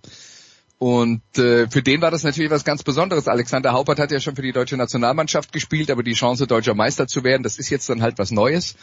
und 0.82 1.22
äh, 1.38 1.68
für 1.68 1.80
den 1.80 2.02
war 2.02 2.10
das 2.10 2.24
natürlich 2.24 2.50
was 2.50 2.64
ganz 2.64 2.82
Besonderes. 2.82 3.28
Alexander 3.28 3.72
Haupert 3.72 4.00
hat 4.00 4.10
ja 4.10 4.18
schon 4.18 4.34
für 4.34 4.42
die 4.42 4.50
deutsche 4.50 4.76
Nationalmannschaft 4.76 5.52
gespielt, 5.52 5.92
aber 5.92 6.02
die 6.02 6.14
Chance, 6.14 6.48
deutscher 6.48 6.74
Meister 6.74 7.06
zu 7.06 7.22
werden, 7.22 7.44
das 7.44 7.56
ist 7.60 7.70
jetzt 7.70 7.88
dann 7.88 8.02
halt 8.02 8.18
was 8.18 8.32
Neues. 8.32 8.74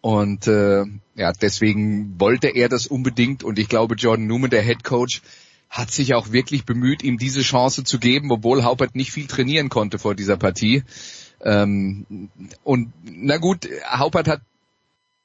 Und 0.00 0.46
äh, 0.46 0.84
ja, 1.16 1.32
deswegen 1.32 2.20
wollte 2.20 2.46
er 2.46 2.68
das 2.68 2.86
unbedingt 2.86 3.42
und 3.42 3.58
ich 3.58 3.68
glaube, 3.68 3.96
Jordan 3.96 4.28
Newman, 4.28 4.50
der 4.50 4.62
Head 4.62 4.84
Coach, 4.84 5.20
hat 5.68 5.90
sich 5.90 6.14
auch 6.14 6.30
wirklich 6.30 6.64
bemüht, 6.64 7.02
ihm 7.02 7.18
diese 7.18 7.42
Chance 7.42 7.82
zu 7.82 7.98
geben, 7.98 8.30
obwohl 8.30 8.62
Haupert 8.62 8.94
nicht 8.94 9.10
viel 9.10 9.26
trainieren 9.26 9.68
konnte 9.68 9.98
vor 9.98 10.14
dieser 10.14 10.36
Partie. 10.36 10.84
Ähm, 11.42 12.30
und 12.62 12.92
na 13.02 13.38
gut, 13.38 13.68
Haupert 13.90 14.28
hat 14.28 14.42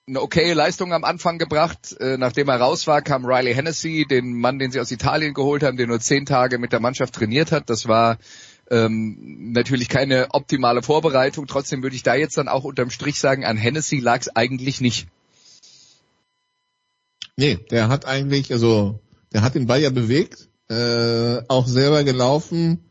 eine 0.07 0.21
okaye 0.21 0.53
Leistung 0.53 0.93
am 0.93 1.03
Anfang 1.03 1.37
gebracht. 1.37 1.95
Äh, 1.99 2.17
nachdem 2.17 2.49
er 2.49 2.59
raus 2.59 2.87
war, 2.87 3.01
kam 3.01 3.25
Riley 3.25 3.53
Hennessy, 3.53 4.05
den 4.09 4.33
Mann, 4.33 4.59
den 4.59 4.71
sie 4.71 4.79
aus 4.79 4.91
Italien 4.91 5.33
geholt 5.33 5.63
haben, 5.63 5.77
der 5.77 5.87
nur 5.87 5.99
zehn 5.99 6.25
Tage 6.25 6.57
mit 6.57 6.73
der 6.73 6.79
Mannschaft 6.79 7.15
trainiert 7.15 7.51
hat. 7.51 7.69
Das 7.69 7.87
war 7.87 8.17
ähm, 8.69 9.51
natürlich 9.53 9.87
keine 9.87 10.27
optimale 10.31 10.81
Vorbereitung. 10.81 11.47
Trotzdem 11.47 11.83
würde 11.83 11.95
ich 11.95 12.03
da 12.03 12.15
jetzt 12.15 12.37
dann 12.37 12.49
auch 12.49 12.63
unterm 12.63 12.89
Strich 12.89 13.19
sagen, 13.19 13.45
an 13.45 13.57
Hennessy 13.57 13.99
lag 13.99 14.19
es 14.19 14.35
eigentlich 14.35 14.81
nicht. 14.81 15.07
Nee, 17.35 17.57
der 17.71 17.87
hat 17.87 18.05
eigentlich, 18.05 18.51
also 18.51 18.99
der 19.33 19.41
hat 19.41 19.55
den 19.55 19.67
Ball 19.67 19.81
ja 19.81 19.89
bewegt, 19.89 20.49
äh, 20.69 21.41
auch 21.47 21.67
selber 21.67 22.03
gelaufen. 22.03 22.83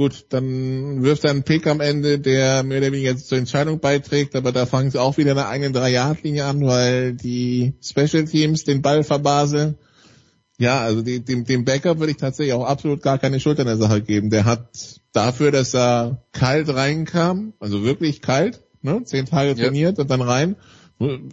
Gut, 0.00 0.24
dann 0.30 1.02
wirft 1.02 1.24
er 1.24 1.30
einen 1.30 1.42
Pick 1.42 1.66
am 1.66 1.82
Ende, 1.82 2.18
der 2.18 2.62
mehr 2.62 2.78
oder 2.78 2.90
weniger 2.90 3.14
zur 3.18 3.36
Entscheidung 3.36 3.80
beiträgt, 3.80 4.34
aber 4.34 4.50
da 4.50 4.64
fangen 4.64 4.90
sie 4.90 4.98
auch 4.98 5.18
wieder 5.18 5.32
eine 5.32 5.46
eigene 5.46 5.72
Drei-Yard-Linie 5.72 6.46
an, 6.46 6.64
weil 6.64 7.12
die 7.12 7.74
Special 7.82 8.24
Teams 8.24 8.64
den 8.64 8.80
Ball 8.80 9.04
verbaseln. 9.04 9.76
Ja, 10.56 10.80
also 10.80 11.02
die, 11.02 11.22
dem, 11.22 11.44
dem 11.44 11.66
Backup 11.66 11.98
würde 11.98 12.12
ich 12.12 12.16
tatsächlich 12.16 12.54
auch 12.54 12.64
absolut 12.64 13.02
gar 13.02 13.18
keine 13.18 13.40
Schuld 13.40 13.60
an 13.60 13.66
der 13.66 13.76
Sache 13.76 14.00
geben. 14.00 14.30
Der 14.30 14.46
hat 14.46 14.70
dafür, 15.12 15.50
dass 15.50 15.74
er 15.74 16.24
kalt 16.32 16.70
reinkam, 16.74 17.52
also 17.60 17.84
wirklich 17.84 18.22
kalt, 18.22 18.62
ne, 18.80 19.04
zehn 19.04 19.26
Tage 19.26 19.54
trainiert 19.54 19.98
ja. 19.98 20.04
und 20.04 20.10
dann 20.10 20.22
rein, 20.22 20.56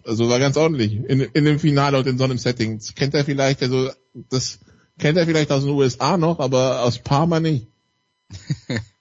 also 0.04 0.28
war 0.28 0.40
ganz 0.40 0.58
ordentlich 0.58 0.92
in, 0.94 1.22
in 1.22 1.46
dem 1.46 1.60
Finale 1.60 2.00
und 2.00 2.06
in 2.06 2.18
so 2.18 2.26
einem 2.26 2.38
Setting. 2.38 2.80
Das 2.80 2.96
kennt 2.96 3.14
er 3.14 3.24
vielleicht, 3.24 3.64
also 3.64 3.92
das 4.14 4.60
kennt 5.00 5.18
er 5.18 5.26
vielleicht 5.26 5.54
aus 5.54 5.64
den 5.64 5.72
USA 5.72 6.18
noch, 6.18 6.42
aber 6.42 6.84
aus 6.84 7.00
Parma 7.00 7.40
nicht. 7.40 7.68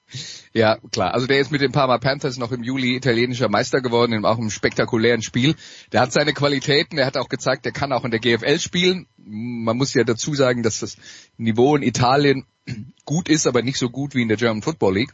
Ja, 0.53 0.78
klar. 0.90 1.12
Also 1.12 1.27
der 1.27 1.40
ist 1.40 1.51
mit 1.53 1.61
den 1.61 1.73
Parma 1.73 1.98
Panthers 1.98 2.39
noch 2.39 2.51
im 2.51 2.62
Juli 2.62 2.97
italienischer 2.97 3.51
Meister 3.51 3.82
geworden, 3.82 4.12
in 4.12 4.24
auch 4.24 4.39
einem 4.39 4.51
spektakulären 4.51 5.20
Spiel. 5.20 5.55
Der 5.93 6.01
hat 6.01 6.12
seine 6.12 6.32
Qualitäten, 6.32 6.97
der 6.97 7.05
hat 7.05 7.19
auch 7.19 7.28
gezeigt, 7.28 7.66
der 7.66 7.73
kann 7.73 7.93
auch 7.93 8.05
in 8.05 8.11
der 8.11 8.20
GFL 8.20 8.59
spielen. 8.59 9.07
Man 9.19 9.77
muss 9.77 9.93
ja 9.93 10.05
dazu 10.05 10.35
sagen, 10.35 10.62
dass 10.62 10.81
das 10.81 10.97
Niveau 11.36 11.77
in 11.77 11.82
Italien 11.82 12.47
gut 13.05 13.28
ist, 13.28 13.47
aber 13.47 13.61
nicht 13.61 13.78
so 13.78 13.90
gut 13.90 14.15
wie 14.15 14.23
in 14.23 14.28
der 14.28 14.39
German 14.39 14.62
Football 14.62 14.94
League. 14.94 15.12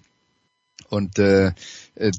Und 0.89 1.19
äh, 1.19 1.53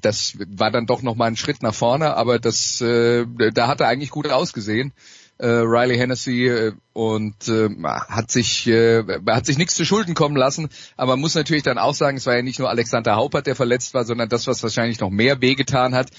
das 0.02 0.38
war 0.48 0.72
dann 0.72 0.88
doch 0.88 1.02
nochmal 1.02 1.30
ein 1.30 1.38
Schritt 1.38 1.64
nach 1.64 1.76
vorne, 1.76 2.18
aber 2.18 2.40
das, 2.40 2.82
äh, 2.82 3.26
da 3.54 3.68
hat 3.68 3.80
er 3.82 3.88
eigentlich 3.88 4.10
gut 4.10 4.28
ausgesehen 4.28 4.94
äh, 5.38 5.48
Riley 5.48 5.98
Hennessy 5.98 6.48
äh, 6.48 6.74
und 6.94 7.48
äh, 7.48 7.70
hat 7.84 8.32
sich 8.32 8.68
äh, 8.68 9.04
hat 9.28 9.46
sich 9.46 9.58
nichts 9.58 9.76
zu 9.76 9.86
Schulden 9.86 10.14
kommen 10.14 10.36
lassen, 10.36 10.70
aber 10.96 11.14
man 11.14 11.22
muss 11.22 11.36
natürlich 11.36 11.64
dann 11.64 11.78
auch 11.78 11.94
sagen, 11.94 12.18
es 12.18 12.26
war 12.26 12.36
ja 12.36 12.42
nicht 12.42 12.60
nur 12.60 12.70
Alexander 12.70 13.16
Haupert, 13.16 13.48
der 13.48 13.56
verletzt 13.56 13.94
war, 13.94 14.06
sondern 14.06 14.30
das, 14.30 14.48
was 14.48 14.64
wahrscheinlich 14.64 15.00
noch 15.00 15.10
mehr 15.10 15.42
wehgetan 15.42 15.96
hat, 15.96 16.12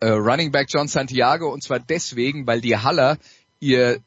äh, 0.00 0.08
Running 0.08 0.52
Back 0.52 0.68
John 0.70 0.88
Santiago 0.88 1.52
und 1.52 1.62
zwar 1.62 1.78
deswegen, 1.78 2.46
weil 2.46 2.60
die 2.60 2.76
Haller 2.76 3.18
ihr 3.60 4.00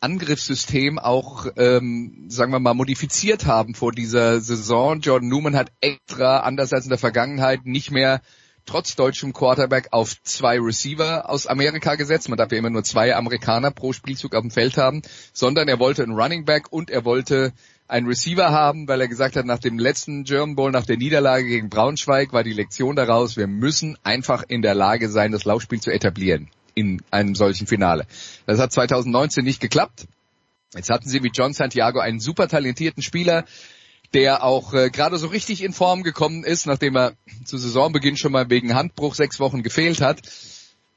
Angriffssystem 0.00 0.98
auch, 0.98 1.46
ähm, 1.56 2.24
sagen 2.28 2.52
wir 2.52 2.58
mal, 2.58 2.74
modifiziert 2.74 3.44
haben 3.44 3.74
vor 3.74 3.92
dieser 3.92 4.40
Saison. 4.40 5.00
Jordan 5.00 5.28
Newman 5.28 5.56
hat 5.56 5.72
extra, 5.80 6.38
anders 6.38 6.72
als 6.72 6.84
in 6.84 6.88
der 6.90 6.98
Vergangenheit, 6.98 7.66
nicht 7.66 7.90
mehr 7.90 8.22
trotz 8.66 8.96
deutschem 8.96 9.32
Quarterback 9.32 9.88
auf 9.90 10.14
zwei 10.22 10.58
Receiver 10.58 11.28
aus 11.28 11.46
Amerika 11.46 11.94
gesetzt. 11.94 12.28
Man 12.28 12.38
darf 12.38 12.52
ja 12.52 12.58
immer 12.58 12.70
nur 12.70 12.84
zwei 12.84 13.14
Amerikaner 13.14 13.70
pro 13.70 13.92
Spielzug 13.92 14.34
auf 14.34 14.42
dem 14.42 14.50
Feld 14.50 14.76
haben, 14.76 15.02
sondern 15.32 15.68
er 15.68 15.78
wollte 15.78 16.02
einen 16.02 16.18
Running 16.18 16.44
Back 16.44 16.72
und 16.72 16.90
er 16.90 17.04
wollte 17.04 17.52
einen 17.88 18.06
Receiver 18.06 18.50
haben, 18.50 18.86
weil 18.86 19.00
er 19.00 19.08
gesagt 19.08 19.36
hat, 19.36 19.46
nach 19.46 19.58
dem 19.58 19.78
letzten 19.78 20.24
German 20.24 20.54
Bowl, 20.54 20.70
nach 20.70 20.86
der 20.86 20.96
Niederlage 20.96 21.46
gegen 21.46 21.68
Braunschweig, 21.68 22.32
war 22.32 22.44
die 22.44 22.52
Lektion 22.52 22.94
daraus, 22.94 23.36
wir 23.36 23.48
müssen 23.48 23.98
einfach 24.04 24.44
in 24.46 24.62
der 24.62 24.74
Lage 24.74 25.08
sein, 25.08 25.32
das 25.32 25.44
Laufspiel 25.44 25.80
zu 25.80 25.90
etablieren 25.90 26.48
in 26.74 27.02
einem 27.10 27.34
solchen 27.34 27.66
Finale. 27.66 28.06
Das 28.46 28.60
hat 28.60 28.72
2019 28.72 29.44
nicht 29.44 29.60
geklappt. 29.60 30.06
Jetzt 30.74 30.88
hatten 30.88 31.08
sie 31.08 31.18
mit 31.18 31.36
John 31.36 31.52
Santiago 31.52 31.98
einen 31.98 32.20
super 32.20 32.46
talentierten 32.46 33.02
Spieler, 33.02 33.44
der 34.14 34.42
auch 34.42 34.74
äh, 34.74 34.90
gerade 34.90 35.18
so 35.18 35.28
richtig 35.28 35.62
in 35.62 35.72
Form 35.72 36.02
gekommen 36.02 36.44
ist, 36.44 36.66
nachdem 36.66 36.96
er 36.96 37.12
zu 37.44 37.58
Saisonbeginn 37.58 38.16
schon 38.16 38.32
mal 38.32 38.50
wegen 38.50 38.74
Handbruch 38.74 39.14
sechs 39.14 39.38
Wochen 39.38 39.62
gefehlt 39.62 40.00
hat, 40.00 40.20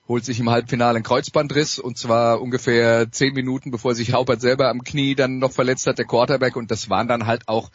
holt 0.08 0.26
sich 0.26 0.40
im 0.40 0.50
Halbfinale 0.50 0.98
einen 0.98 1.04
Kreuzbandriss 1.04 1.80
und 1.80 1.98
zwar 1.98 2.42
ungefähr 2.42 3.12
zehn 3.12 3.34
Minuten, 3.34 3.72
bevor 3.72 3.96
sich 3.96 4.14
Haupert 4.14 4.42
selber 4.42 4.70
am 4.70 4.84
Knie 4.84 5.16
dann 5.16 5.40
noch 5.40 5.52
verletzt 5.52 5.88
hat, 5.88 5.98
der 5.98 6.06
Quarterback. 6.06 6.56
Und 6.56 6.72
das 6.72 6.90
waren 6.90 7.08
dann 7.08 7.26
halt 7.26 7.48
auch 7.48 7.72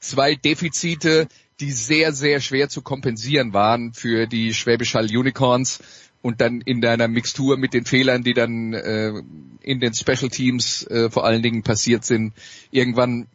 zwei 0.00 0.34
Defizite, 0.34 1.28
die 1.60 1.72
sehr, 1.72 2.12
sehr 2.12 2.40
schwer 2.40 2.68
zu 2.68 2.82
kompensieren 2.82 3.52
waren 3.52 3.92
für 3.94 4.26
die 4.26 4.52
Schwäbisch 4.52 4.94
Hall 4.94 5.06
Unicorns. 5.06 5.80
Und 6.20 6.40
dann 6.40 6.60
in 6.60 6.80
deiner 6.80 7.08
Mixtur 7.08 7.56
mit 7.56 7.74
den 7.74 7.84
Fehlern, 7.84 8.22
die 8.22 8.34
dann 8.34 8.74
äh, 8.74 9.12
in 9.60 9.80
den 9.80 9.92
Special 9.92 10.28
Teams 10.28 10.86
äh, 10.86 11.10
vor 11.10 11.24
allen 11.24 11.42
Dingen 11.42 11.64
passiert 11.64 12.04
sind, 12.04 12.32
irgendwann 12.70 13.26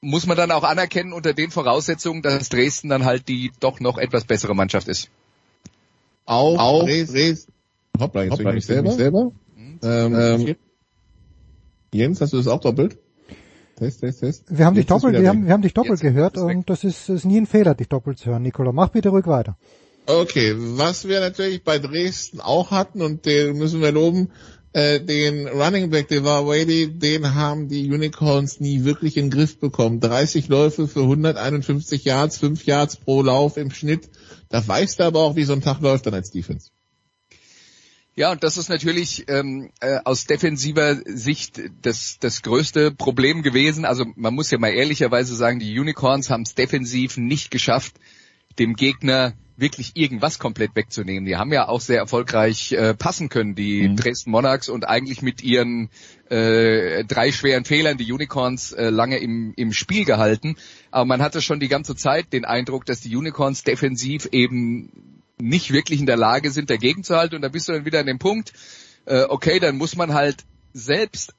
muss 0.00 0.26
man 0.26 0.36
dann 0.36 0.50
auch 0.50 0.62
anerkennen 0.62 1.12
unter 1.12 1.32
den 1.32 1.50
Voraussetzungen, 1.50 2.22
dass 2.22 2.48
Dresden 2.48 2.88
dann 2.88 3.04
halt 3.04 3.28
die 3.28 3.50
doch 3.60 3.80
noch 3.80 3.98
etwas 3.98 4.24
bessere 4.24 4.54
Mannschaft 4.54 4.88
ist. 4.88 5.10
Auch, 6.24 6.58
auch 6.58 6.84
Dresden. 6.84 7.52
Hoppla, 7.98 8.24
jetzt 8.24 8.32
Hoppla, 8.32 8.54
ich 8.54 8.66
selber. 8.66 8.92
selber. 8.92 9.32
Mhm. 9.56 9.80
Ähm, 9.82 10.14
ähm, 10.14 10.56
Jens, 11.92 12.20
hast 12.20 12.32
du 12.32 12.36
das 12.36 12.48
auch 12.48 12.60
doppelt? 12.60 12.98
Test, 13.76 14.00
test, 14.00 14.20
test. 14.20 14.44
Wir 14.48 14.64
haben 14.64 14.74
dich 14.74 14.86
doppelt, 14.86 15.20
wir 15.20 15.28
haben, 15.28 15.46
wir 15.46 15.52
haben 15.52 15.62
dich 15.62 15.74
doppelt 15.74 16.02
jetzt 16.02 16.14
gehört 16.14 16.38
und 16.38 16.68
das 16.70 16.82
ist, 16.82 17.08
ist 17.08 17.24
nie 17.24 17.38
ein 17.38 17.46
Fehler, 17.46 17.74
dich 17.74 17.88
doppelt 17.88 18.18
zu 18.18 18.30
hören, 18.30 18.42
Nicola. 18.42 18.72
Mach 18.72 18.88
bitte 18.88 19.10
ruhig 19.10 19.26
weiter. 19.26 19.56
Okay, 20.06 20.54
was 20.56 21.08
wir 21.08 21.20
natürlich 21.20 21.62
bei 21.64 21.78
Dresden 21.78 22.40
auch 22.40 22.70
hatten 22.70 23.02
und 23.02 23.26
den 23.26 23.58
müssen 23.58 23.80
wir 23.82 23.92
loben, 23.92 24.30
äh, 24.76 25.00
den 25.00 25.48
Running 25.48 25.88
Back, 25.88 26.08
der 26.08 26.22
war 26.22 26.46
Whaley, 26.46 26.90
den 26.98 27.34
haben 27.34 27.68
die 27.68 27.90
Unicorns 27.90 28.60
nie 28.60 28.84
wirklich 28.84 29.16
in 29.16 29.26
den 29.26 29.30
Griff 29.30 29.58
bekommen. 29.58 30.00
30 30.00 30.48
Läufe 30.48 30.86
für 30.86 31.00
151 31.00 32.04
Yards, 32.04 32.36
5 32.36 32.66
Yards 32.66 32.98
pro 32.98 33.22
Lauf 33.22 33.56
im 33.56 33.70
Schnitt. 33.70 34.10
Da 34.50 34.68
weißt 34.68 35.00
du 35.00 35.04
aber 35.04 35.20
auch, 35.20 35.34
wie 35.34 35.44
so 35.44 35.54
ein 35.54 35.62
Tag 35.62 35.80
läuft 35.80 36.04
dann 36.04 36.12
als 36.12 36.30
Defense. 36.30 36.72
Ja, 38.16 38.32
und 38.32 38.44
das 38.44 38.58
ist 38.58 38.68
natürlich 38.68 39.24
ähm, 39.28 39.70
äh, 39.80 39.98
aus 40.04 40.26
defensiver 40.26 40.96
Sicht 41.06 41.58
das, 41.80 42.18
das 42.20 42.42
größte 42.42 42.90
Problem 42.90 43.42
gewesen. 43.42 43.86
Also 43.86 44.04
man 44.14 44.34
muss 44.34 44.50
ja 44.50 44.58
mal 44.58 44.74
ehrlicherweise 44.74 45.34
sagen, 45.36 45.58
die 45.58 45.78
Unicorns 45.78 46.28
haben 46.28 46.42
es 46.42 46.54
defensiv 46.54 47.16
nicht 47.16 47.50
geschafft, 47.50 47.96
dem 48.58 48.74
Gegner 48.74 49.32
wirklich 49.56 49.92
irgendwas 49.96 50.38
komplett 50.38 50.74
wegzunehmen. 50.74 51.24
Die 51.24 51.36
haben 51.36 51.52
ja 51.52 51.68
auch 51.68 51.80
sehr 51.80 51.98
erfolgreich 51.98 52.72
äh, 52.72 52.94
passen 52.94 53.28
können, 53.28 53.54
die 53.54 53.88
mhm. 53.88 53.96
Dresden 53.96 54.30
Monarchs 54.30 54.68
und 54.68 54.86
eigentlich 54.86 55.22
mit 55.22 55.42
ihren 55.42 55.88
äh, 56.28 57.04
drei 57.04 57.32
schweren 57.32 57.64
Fehlern 57.64 57.96
die 57.96 58.12
Unicorns 58.12 58.72
äh, 58.72 58.90
lange 58.90 59.18
im, 59.18 59.54
im 59.56 59.72
Spiel 59.72 60.04
gehalten. 60.04 60.56
Aber 60.90 61.06
man 61.06 61.22
hatte 61.22 61.40
schon 61.40 61.60
die 61.60 61.68
ganze 61.68 61.96
Zeit 61.96 62.32
den 62.32 62.44
Eindruck, 62.44 62.84
dass 62.84 63.00
die 63.00 63.16
Unicorns 63.16 63.64
defensiv 63.64 64.28
eben 64.32 65.22
nicht 65.38 65.72
wirklich 65.72 66.00
in 66.00 66.06
der 66.06 66.16
Lage 66.16 66.50
sind, 66.50 66.70
dagegen 66.70 67.04
zu 67.04 67.16
halten. 67.16 67.36
Und 67.36 67.42
da 67.42 67.48
bist 67.48 67.68
du 67.68 67.72
dann 67.72 67.84
wieder 67.84 68.00
an 68.00 68.06
dem 68.06 68.18
Punkt, 68.18 68.52
äh, 69.06 69.22
okay, 69.22 69.58
dann 69.58 69.76
muss 69.76 69.96
man 69.96 70.14
halt 70.14 70.44
selbst 70.72 71.34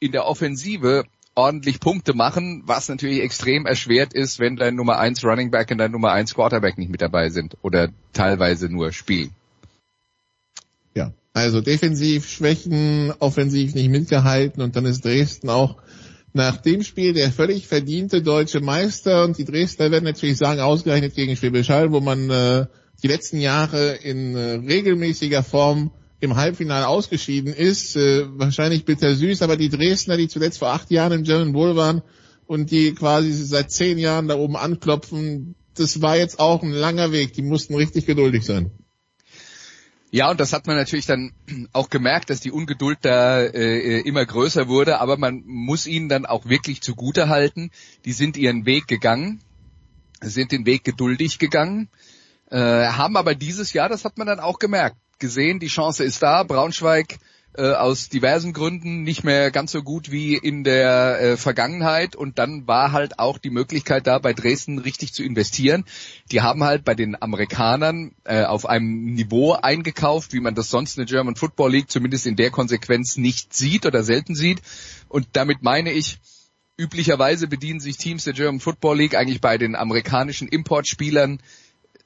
in 0.00 0.12
der 0.12 0.26
Offensive 0.26 1.04
ordentlich 1.34 1.80
Punkte 1.80 2.14
machen, 2.14 2.62
was 2.66 2.88
natürlich 2.88 3.20
extrem 3.20 3.66
erschwert 3.66 4.14
ist, 4.14 4.38
wenn 4.38 4.56
dein 4.56 4.76
Nummer 4.76 4.98
1 4.98 5.24
Running 5.24 5.50
Back 5.50 5.70
und 5.70 5.78
dein 5.78 5.90
Nummer 5.90 6.12
1 6.12 6.34
Quarterback 6.34 6.78
nicht 6.78 6.90
mit 6.90 7.02
dabei 7.02 7.28
sind 7.30 7.56
oder 7.62 7.88
teilweise 8.12 8.68
nur 8.68 8.92
spielen. 8.92 9.30
Ja, 10.94 11.12
also 11.32 11.60
defensiv 11.60 12.28
Schwächen, 12.28 13.12
offensiv 13.18 13.74
nicht 13.74 13.90
mitgehalten 13.90 14.62
und 14.62 14.76
dann 14.76 14.86
ist 14.86 15.04
Dresden 15.04 15.50
auch 15.50 15.76
nach 16.32 16.56
dem 16.56 16.82
Spiel 16.82 17.12
der 17.12 17.30
völlig 17.30 17.66
verdiente 17.66 18.20
deutsche 18.20 18.60
Meister 18.60 19.24
und 19.24 19.38
die 19.38 19.44
Dresdner 19.44 19.90
werden 19.90 20.04
natürlich 20.04 20.36
sagen, 20.36 20.60
ausgerechnet 20.60 21.14
gegen 21.14 21.36
Schwäbisch 21.36 21.68
Hall, 21.68 21.92
wo 21.92 22.00
man 22.00 22.28
äh, 22.28 22.66
die 23.02 23.08
letzten 23.08 23.38
Jahre 23.38 23.94
in 23.94 24.34
äh, 24.34 24.54
regelmäßiger 24.54 25.42
Form 25.42 25.92
im 26.20 26.36
Halbfinale 26.36 26.88
ausgeschieden 26.88 27.52
ist. 27.52 27.96
Äh, 27.96 28.26
wahrscheinlich 28.38 28.84
bittersüß, 28.84 29.42
aber 29.42 29.56
die 29.56 29.68
Dresdner, 29.68 30.16
die 30.16 30.28
zuletzt 30.28 30.58
vor 30.58 30.68
acht 30.68 30.90
Jahren 30.90 31.12
im 31.12 31.24
German 31.24 31.52
Bowl 31.52 31.76
waren 31.76 32.02
und 32.46 32.70
die 32.70 32.94
quasi 32.94 33.32
seit 33.32 33.70
zehn 33.70 33.98
Jahren 33.98 34.28
da 34.28 34.36
oben 34.36 34.56
anklopfen, 34.56 35.54
das 35.74 36.00
war 36.00 36.16
jetzt 36.16 36.38
auch 36.38 36.62
ein 36.62 36.72
langer 36.72 37.12
Weg. 37.12 37.32
Die 37.32 37.42
mussten 37.42 37.74
richtig 37.74 38.06
geduldig 38.06 38.44
sein. 38.44 38.70
Ja, 40.14 40.30
und 40.30 40.38
das 40.38 40.52
hat 40.52 40.68
man 40.68 40.76
natürlich 40.76 41.06
dann 41.06 41.32
auch 41.72 41.90
gemerkt, 41.90 42.30
dass 42.30 42.38
die 42.38 42.52
Ungeduld 42.52 42.98
da 43.02 43.40
äh, 43.40 43.98
immer 44.02 44.24
größer 44.24 44.68
wurde, 44.68 45.00
aber 45.00 45.16
man 45.16 45.42
muss 45.44 45.88
ihnen 45.88 46.08
dann 46.08 46.24
auch 46.24 46.46
wirklich 46.46 46.82
zugute 46.82 47.28
halten. 47.28 47.72
Die 48.04 48.12
sind 48.12 48.36
ihren 48.36 48.64
Weg 48.64 48.86
gegangen, 48.86 49.40
sind 50.20 50.52
den 50.52 50.66
Weg 50.66 50.84
geduldig 50.84 51.40
gegangen, 51.40 51.88
äh, 52.48 52.58
haben 52.58 53.16
aber 53.16 53.34
dieses 53.34 53.72
Jahr, 53.72 53.88
das 53.88 54.04
hat 54.04 54.16
man 54.16 54.28
dann 54.28 54.38
auch 54.38 54.60
gemerkt, 54.60 54.96
gesehen, 55.18 55.60
die 55.60 55.68
Chance 55.68 56.04
ist 56.04 56.22
da. 56.22 56.42
Braunschweig 56.42 57.18
äh, 57.56 57.72
aus 57.72 58.08
diversen 58.08 58.52
Gründen 58.52 59.02
nicht 59.02 59.22
mehr 59.22 59.50
ganz 59.50 59.72
so 59.72 59.82
gut 59.82 60.10
wie 60.10 60.36
in 60.36 60.64
der 60.64 61.20
äh, 61.20 61.36
Vergangenheit 61.36 62.16
und 62.16 62.38
dann 62.38 62.66
war 62.66 62.92
halt 62.92 63.18
auch 63.20 63.38
die 63.38 63.50
Möglichkeit 63.50 64.06
da, 64.06 64.18
bei 64.18 64.32
Dresden 64.32 64.78
richtig 64.78 65.12
zu 65.14 65.22
investieren. 65.22 65.84
Die 66.32 66.42
haben 66.42 66.64
halt 66.64 66.84
bei 66.84 66.94
den 66.94 67.20
Amerikanern 67.20 68.12
äh, 68.24 68.42
auf 68.42 68.66
einem 68.66 69.14
Niveau 69.14 69.52
eingekauft, 69.52 70.32
wie 70.32 70.40
man 70.40 70.56
das 70.56 70.68
sonst 70.68 70.98
in 70.98 71.06
der 71.06 71.14
German 71.14 71.36
Football 71.36 71.70
League 71.70 71.90
zumindest 71.90 72.26
in 72.26 72.36
der 72.36 72.50
Konsequenz 72.50 73.16
nicht 73.16 73.54
sieht 73.54 73.86
oder 73.86 74.02
selten 74.02 74.34
sieht. 74.34 74.60
Und 75.08 75.28
damit 75.34 75.62
meine 75.62 75.92
ich, 75.92 76.18
üblicherweise 76.76 77.46
bedienen 77.46 77.78
sich 77.78 77.98
Teams 77.98 78.24
der 78.24 78.32
German 78.32 78.60
Football 78.60 78.98
League 78.98 79.14
eigentlich 79.14 79.40
bei 79.40 79.58
den 79.58 79.76
amerikanischen 79.76 80.48
Importspielern 80.48 81.40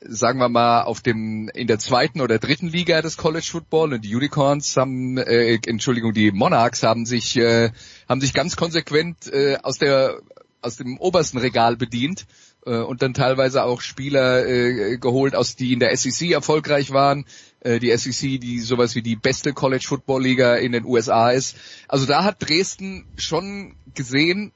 sagen 0.01 0.39
wir 0.39 0.49
mal, 0.49 0.83
auf 0.83 1.01
dem 1.01 1.49
in 1.49 1.67
der 1.67 1.79
zweiten 1.79 2.21
oder 2.21 2.39
dritten 2.39 2.69
Liga 2.69 3.03
des 3.03 3.17
College 3.17 3.47
Football 3.51 3.95
und 3.95 4.05
die 4.05 4.15
Unicorns 4.15 4.77
haben, 4.77 5.19
äh, 5.19 5.59
Entschuldigung, 5.67 6.13
die 6.13 6.31
Monarchs 6.31 6.83
haben 6.83 7.05
sich 7.05 7.37
äh, 7.37 7.71
haben 8.09 8.21
sich 8.21 8.33
ganz 8.33 8.57
konsequent 8.57 9.33
äh, 9.33 9.59
aus 9.63 9.79
der 9.79 10.21
aus 10.61 10.77
dem 10.77 10.99
obersten 10.99 11.39
Regal 11.39 11.77
bedient 11.77 12.27
äh, 12.65 12.79
und 12.79 13.03
dann 13.03 13.15
teilweise 13.15 13.65
auch 13.65 13.81
Spieler 13.81 14.47
äh, 14.47 14.99
geholt, 14.99 15.35
aus 15.35 15.57
die 15.57 15.73
in 15.73 15.81
der 15.81 15.97
SEC 15.97 16.31
erfolgreich 16.31 16.93
waren. 16.93 17.25
Äh, 17.61 17.79
die 17.79 17.97
SEC, 17.97 18.41
die 18.41 18.61
sowas 18.61 18.95
wie 18.95 19.03
die 19.03 19.17
beste 19.17 19.53
College 19.53 19.85
Football 19.87 20.23
Liga 20.23 20.57
in 20.57 20.73
den 20.73 20.85
USA 20.85 21.31
ist. 21.31 21.57
Also 21.89 22.07
da 22.07 22.25
hat 22.25 22.37
Dresden 22.41 23.07
schon 23.17 23.75
gesehen, 23.95 24.53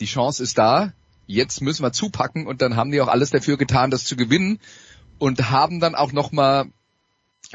die 0.00 0.06
Chance 0.06 0.42
ist 0.42 0.58
da, 0.58 0.92
jetzt 1.26 1.60
müssen 1.60 1.82
wir 1.82 1.92
zupacken 1.92 2.46
und 2.46 2.62
dann 2.62 2.76
haben 2.76 2.90
die 2.90 3.00
auch 3.00 3.08
alles 3.08 3.30
dafür 3.30 3.56
getan, 3.56 3.90
das 3.90 4.04
zu 4.04 4.16
gewinnen 4.16 4.58
und 5.18 5.50
haben 5.50 5.80
dann 5.80 5.94
auch 5.94 6.12
nochmal 6.12 6.66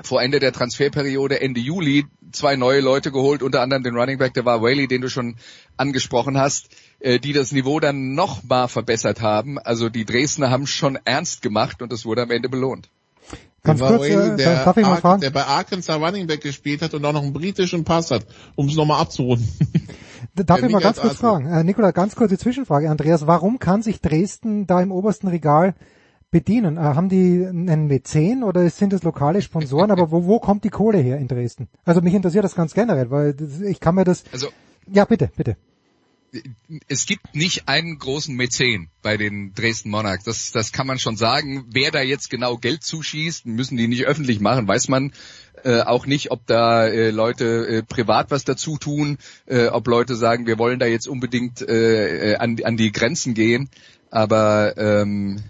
vor 0.03 0.21
Ende 0.21 0.39
der 0.39 0.53
Transferperiode, 0.53 1.41
Ende 1.41 1.59
Juli, 1.59 2.05
zwei 2.31 2.55
neue 2.55 2.79
Leute 2.79 3.11
geholt, 3.11 3.41
unter 3.41 3.61
anderem 3.61 3.83
den 3.83 3.95
Running 3.95 4.17
Back, 4.17 4.33
der 4.33 4.45
war 4.45 4.61
Whaley, 4.61 4.87
den 4.87 5.01
du 5.01 5.09
schon 5.09 5.35
angesprochen 5.77 6.37
hast, 6.37 6.69
äh, 6.99 7.19
die 7.19 7.33
das 7.33 7.51
Niveau 7.51 7.79
dann 7.79 8.13
nochmal 8.13 8.67
verbessert 8.67 9.21
haben. 9.21 9.57
Also 9.59 9.89
die 9.89 10.05
Dresdner 10.05 10.49
haben 10.49 10.67
schon 10.67 10.97
ernst 11.05 11.41
gemacht 11.41 11.81
und 11.81 11.91
es 11.91 12.05
wurde 12.05 12.23
am 12.23 12.31
Ende 12.31 12.49
belohnt. 12.49 12.89
Ganz 13.63 13.79
kurz, 13.79 14.01
Whaley, 14.03 14.33
äh, 14.33 14.37
der, 14.37 14.63
darf 14.63 14.77
ich 14.77 14.85
mal 14.85 15.01
fragen? 15.01 15.21
der 15.21 15.31
bei 15.31 15.43
Arkansas 15.43 15.99
Running 15.99 16.27
Back 16.27 16.41
gespielt 16.41 16.81
hat 16.81 16.93
und 16.93 17.03
auch 17.03 17.13
noch 17.13 17.23
einen 17.23 17.33
britischen 17.33 17.83
Pass 17.83 18.11
hat, 18.11 18.25
um 18.55 18.67
es 18.67 18.75
nochmal 18.75 19.01
abzurunden. 19.01 19.49
Darf 20.35 20.59
Ja, 20.59 20.67
ich 20.67 20.71
mal 20.71 20.81
ganz 20.81 20.99
kurz 20.99 21.15
fragen? 21.17 21.47
Äh, 21.47 21.63
Nikola, 21.63 21.91
ganz 21.91 22.15
kurze 22.15 22.37
Zwischenfrage. 22.37 22.89
Andreas, 22.89 23.27
warum 23.27 23.59
kann 23.59 23.81
sich 23.81 24.01
Dresden 24.01 24.67
da 24.67 24.81
im 24.81 24.91
obersten 24.91 25.27
Regal 25.27 25.75
bedienen? 26.31 26.77
Äh, 26.77 26.81
haben 26.81 27.09
die 27.09 27.45
einen 27.45 27.87
Mäzen 27.87 28.43
oder 28.43 28.69
sind 28.69 28.93
es 28.93 29.03
lokale 29.03 29.41
Sponsoren? 29.41 29.91
Aber 29.91 30.11
wo, 30.11 30.25
wo 30.25 30.39
kommt 30.39 30.63
die 30.63 30.69
Kohle 30.69 30.99
her 30.99 31.17
in 31.17 31.27
Dresden? 31.27 31.67
Also 31.83 32.01
mich 32.01 32.13
interessiert 32.13 32.43
das 32.43 32.55
ganz 32.55 32.73
generell, 32.73 33.09
weil 33.11 33.33
das, 33.33 33.61
ich 33.61 33.79
kann 33.79 33.95
mir 33.95 34.03
das... 34.03 34.23
Also 34.31 34.47
Ja, 34.87 35.05
bitte, 35.05 35.29
bitte. 35.35 35.57
Es 36.87 37.05
gibt 37.05 37.35
nicht 37.35 37.67
einen 37.67 37.97
großen 37.97 38.35
Mäzen 38.35 38.89
bei 39.01 39.17
den 39.17 39.53
Dresden 39.53 39.89
Monarchs. 39.89 40.25
Das, 40.25 40.51
das 40.51 40.71
kann 40.71 40.87
man 40.87 40.99
schon 40.99 41.17
sagen. 41.17 41.65
Wer 41.69 41.91
da 41.91 42.01
jetzt 42.01 42.29
genau 42.29 42.57
Geld 42.57 42.83
zuschießt, 42.83 43.45
müssen 43.45 43.77
die 43.77 43.87
nicht 43.87 44.05
öffentlich 44.05 44.39
machen, 44.39 44.67
weiß 44.67 44.89
man 44.89 45.11
äh, 45.63 45.81
auch 45.81 46.05
nicht, 46.05 46.31
ob 46.31 46.45
da 46.45 46.85
äh, 46.87 47.09
Leute 47.09 47.67
äh, 47.67 47.83
privat 47.83 48.31
was 48.31 48.43
dazu 48.43 48.77
tun, 48.77 49.17
äh, 49.45 49.67
ob 49.67 49.87
Leute 49.87 50.15
sagen, 50.15 50.45
wir 50.45 50.57
wollen 50.57 50.79
da 50.79 50.85
jetzt 50.85 51.07
unbedingt 51.07 51.61
äh, 51.61 52.33
äh, 52.33 52.35
an, 52.35 52.57
an 52.63 52.77
die 52.77 52.91
Grenzen 52.91 53.33
gehen. 53.33 53.69
Aber 54.11 54.77
ähm, 54.77 55.43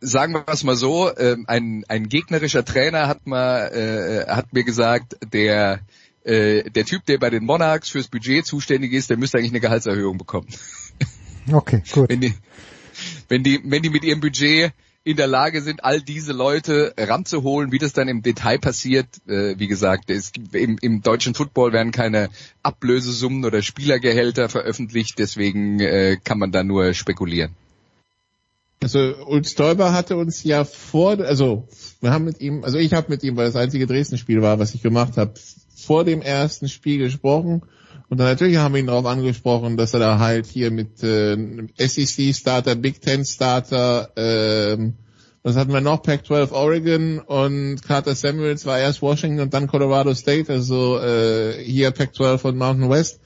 sagen 0.00 0.34
wir 0.34 0.44
es 0.48 0.64
mal 0.64 0.76
so, 0.76 1.14
ähm, 1.16 1.44
ein, 1.46 1.84
ein 1.88 2.08
gegnerischer 2.08 2.64
Trainer 2.64 3.08
hat 3.08 3.26
mal 3.26 3.68
äh, 3.68 4.30
hat 4.30 4.52
mir 4.52 4.64
gesagt, 4.64 5.16
der 5.32 5.80
äh, 6.24 6.70
der 6.70 6.84
Typ, 6.84 7.06
der 7.06 7.18
bei 7.18 7.30
den 7.30 7.44
Monarchs 7.44 7.88
fürs 7.90 8.08
Budget 8.08 8.46
zuständig 8.46 8.92
ist, 8.92 9.10
der 9.10 9.16
müsste 9.16 9.38
eigentlich 9.38 9.52
eine 9.52 9.60
Gehaltserhöhung 9.60 10.18
bekommen. 10.18 10.48
Okay, 11.50 11.82
gut. 11.92 12.10
Wenn 12.10 12.20
die, 12.20 12.34
wenn 13.28 13.42
die, 13.42 13.60
wenn 13.64 13.82
die 13.82 13.88
mit 13.90 14.04
ihrem 14.04 14.20
Budget 14.20 14.72
in 15.04 15.16
der 15.16 15.26
Lage 15.26 15.62
sind, 15.62 15.82
all 15.82 16.02
diese 16.02 16.32
Leute 16.32 16.92
ranzuholen, 16.98 17.72
wie 17.72 17.78
das 17.78 17.94
dann 17.94 18.08
im 18.08 18.20
Detail 18.22 18.58
passiert, 18.58 19.06
äh, 19.26 19.58
wie 19.58 19.66
gesagt, 19.66 20.10
es, 20.10 20.32
gibt- 20.32 20.54
im, 20.54 20.76
im 20.82 21.00
deutschen 21.00 21.34
Football 21.34 21.72
werden 21.72 21.92
keine 21.92 22.28
Ablösesummen 22.62 23.44
oder 23.46 23.62
Spielergehälter 23.62 24.50
veröffentlicht, 24.50 25.18
deswegen 25.18 25.80
äh, 25.80 26.18
kann 26.22 26.38
man 26.38 26.52
da 26.52 26.62
nur 26.62 26.92
spekulieren. 26.92 27.56
Also 28.82 28.98
Ulf 29.26 29.48
Stolber 29.48 29.92
hatte 29.92 30.16
uns 30.16 30.42
ja 30.44 30.64
vor, 30.64 31.18
also 31.20 31.66
wir 32.00 32.12
haben 32.12 32.24
mit 32.24 32.40
ihm, 32.40 32.64
also 32.64 32.78
ich 32.78 32.92
habe 32.92 33.10
mit 33.10 33.22
ihm, 33.22 33.36
weil 33.36 33.46
das 33.46 33.56
einzige 33.56 33.86
Dresden-Spiel 33.86 34.40
war, 34.42 34.58
was 34.58 34.74
ich 34.74 34.82
gemacht 34.82 35.16
habe, 35.16 35.34
vor 35.84 36.04
dem 36.04 36.22
ersten 36.22 36.68
Spiel 36.68 36.98
gesprochen. 36.98 37.62
Und 38.08 38.18
dann 38.18 38.26
natürlich 38.26 38.56
haben 38.56 38.74
wir 38.74 38.80
ihn 38.80 38.86
darauf 38.86 39.06
angesprochen, 39.06 39.76
dass 39.76 39.94
er 39.94 40.00
da 40.00 40.18
halt 40.18 40.46
hier 40.46 40.70
mit 40.70 41.02
äh, 41.02 41.36
SEC-Starter, 41.78 42.74
Big 42.74 43.00
Ten-Starter, 43.00 44.10
ähm, 44.16 44.94
was 45.42 45.56
hatten 45.56 45.72
wir 45.72 45.80
noch? 45.80 46.02
Pac-12 46.02 46.52
Oregon 46.52 47.18
und 47.18 47.82
Carter 47.82 48.14
Samuels 48.14 48.66
war 48.66 48.78
erst 48.78 49.00
Washington 49.00 49.40
und 49.40 49.54
dann 49.54 49.68
Colorado 49.68 50.12
State, 50.12 50.52
also 50.52 50.98
äh, 50.98 51.62
hier 51.64 51.92
Pac-12 51.92 52.42
und 52.44 52.58
Mountain 52.58 52.90
West. 52.90 53.20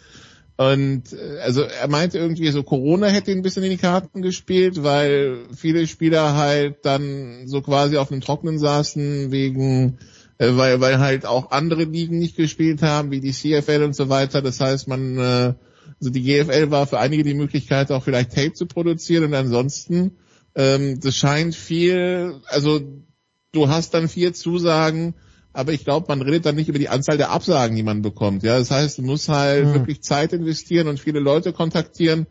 Und 0.57 1.13
äh, 1.13 1.41
also 1.41 1.63
er 1.63 1.89
meinte 1.89 2.19
irgendwie 2.19 2.51
so, 2.51 2.63
Corona 2.63 3.09
hätte 3.09 3.33
ihn 3.33 3.39
ein 3.39 3.43
bisschen 3.43 3.65
in 3.65 3.71
die 3.71 3.77
Karten 3.79 4.23
gespielt, 4.23 4.85
weil 4.85 5.39
viele 5.57 5.87
Spieler 5.89 6.37
halt 6.37 6.85
dann 6.85 7.49
so 7.49 7.61
quasi 7.63 7.97
auf 7.97 8.09
dem 8.09 8.21
Trocknen 8.21 8.59
saßen 8.59 9.33
wegen, 9.33 9.99
äh, 10.39 10.51
weil, 10.56 10.81
weil 10.81 10.98
halt 10.98 11.27
auch 11.27 11.51
andere 11.51 11.85
Ligen 11.85 12.19
nicht 12.19 12.36
gespielt 12.36 12.82
haben, 12.82 13.11
wie 13.11 13.20
die 13.20 13.32
CFL 13.32 13.82
und 13.85 13.94
so 13.94 14.09
weiter. 14.09 14.43
Das 14.43 14.61
heißt, 14.61 14.89
man, 14.89 15.19
äh, 15.19 15.55
also 16.01 16.11
die 16.11 16.23
GFL 16.23 16.70
war 16.70 16.86
für 16.86 16.98
einige 16.98 17.23
die 17.23 17.35
Möglichkeit, 17.35 17.90
auch 17.93 18.02
vielleicht 18.02 18.35
Tape 18.35 18.52
zu 18.52 18.66
produzieren 18.66 19.24
und 19.24 19.35
ansonsten, 19.35 20.16
ähm, 20.55 21.01
das 21.01 21.16
scheint 21.16 21.55
viel, 21.55 22.40
also 22.47 22.81
du 23.52 23.69
hast 23.69 23.94
dann 23.94 24.09
vier 24.09 24.35
Zusagen, 24.35 25.15
aber 25.52 25.73
ich 25.73 25.85
glaube, 25.85 26.06
man 26.09 26.20
redet 26.20 26.47
dann 26.47 26.56
nicht 26.56 26.69
über 26.69 26.81
die 26.81 26.89
Anzahl 26.89 27.16
der 27.16 27.31
Absagen, 27.31 27.77
die 27.77 27.85
man 27.85 28.02
bekommt. 28.02 28.43
Ja, 28.43 28.59
das 28.59 28.73
heißt, 28.73 28.98
du 28.98 29.02
musst 29.02 29.28
halt 29.28 29.66
Hm. 29.66 29.74
wirklich 29.74 30.02
Zeit 30.02 30.32
investieren 30.32 30.89
und 30.89 30.98
viele 30.98 31.20
Leute 31.20 31.52
kontaktieren. 31.52 32.27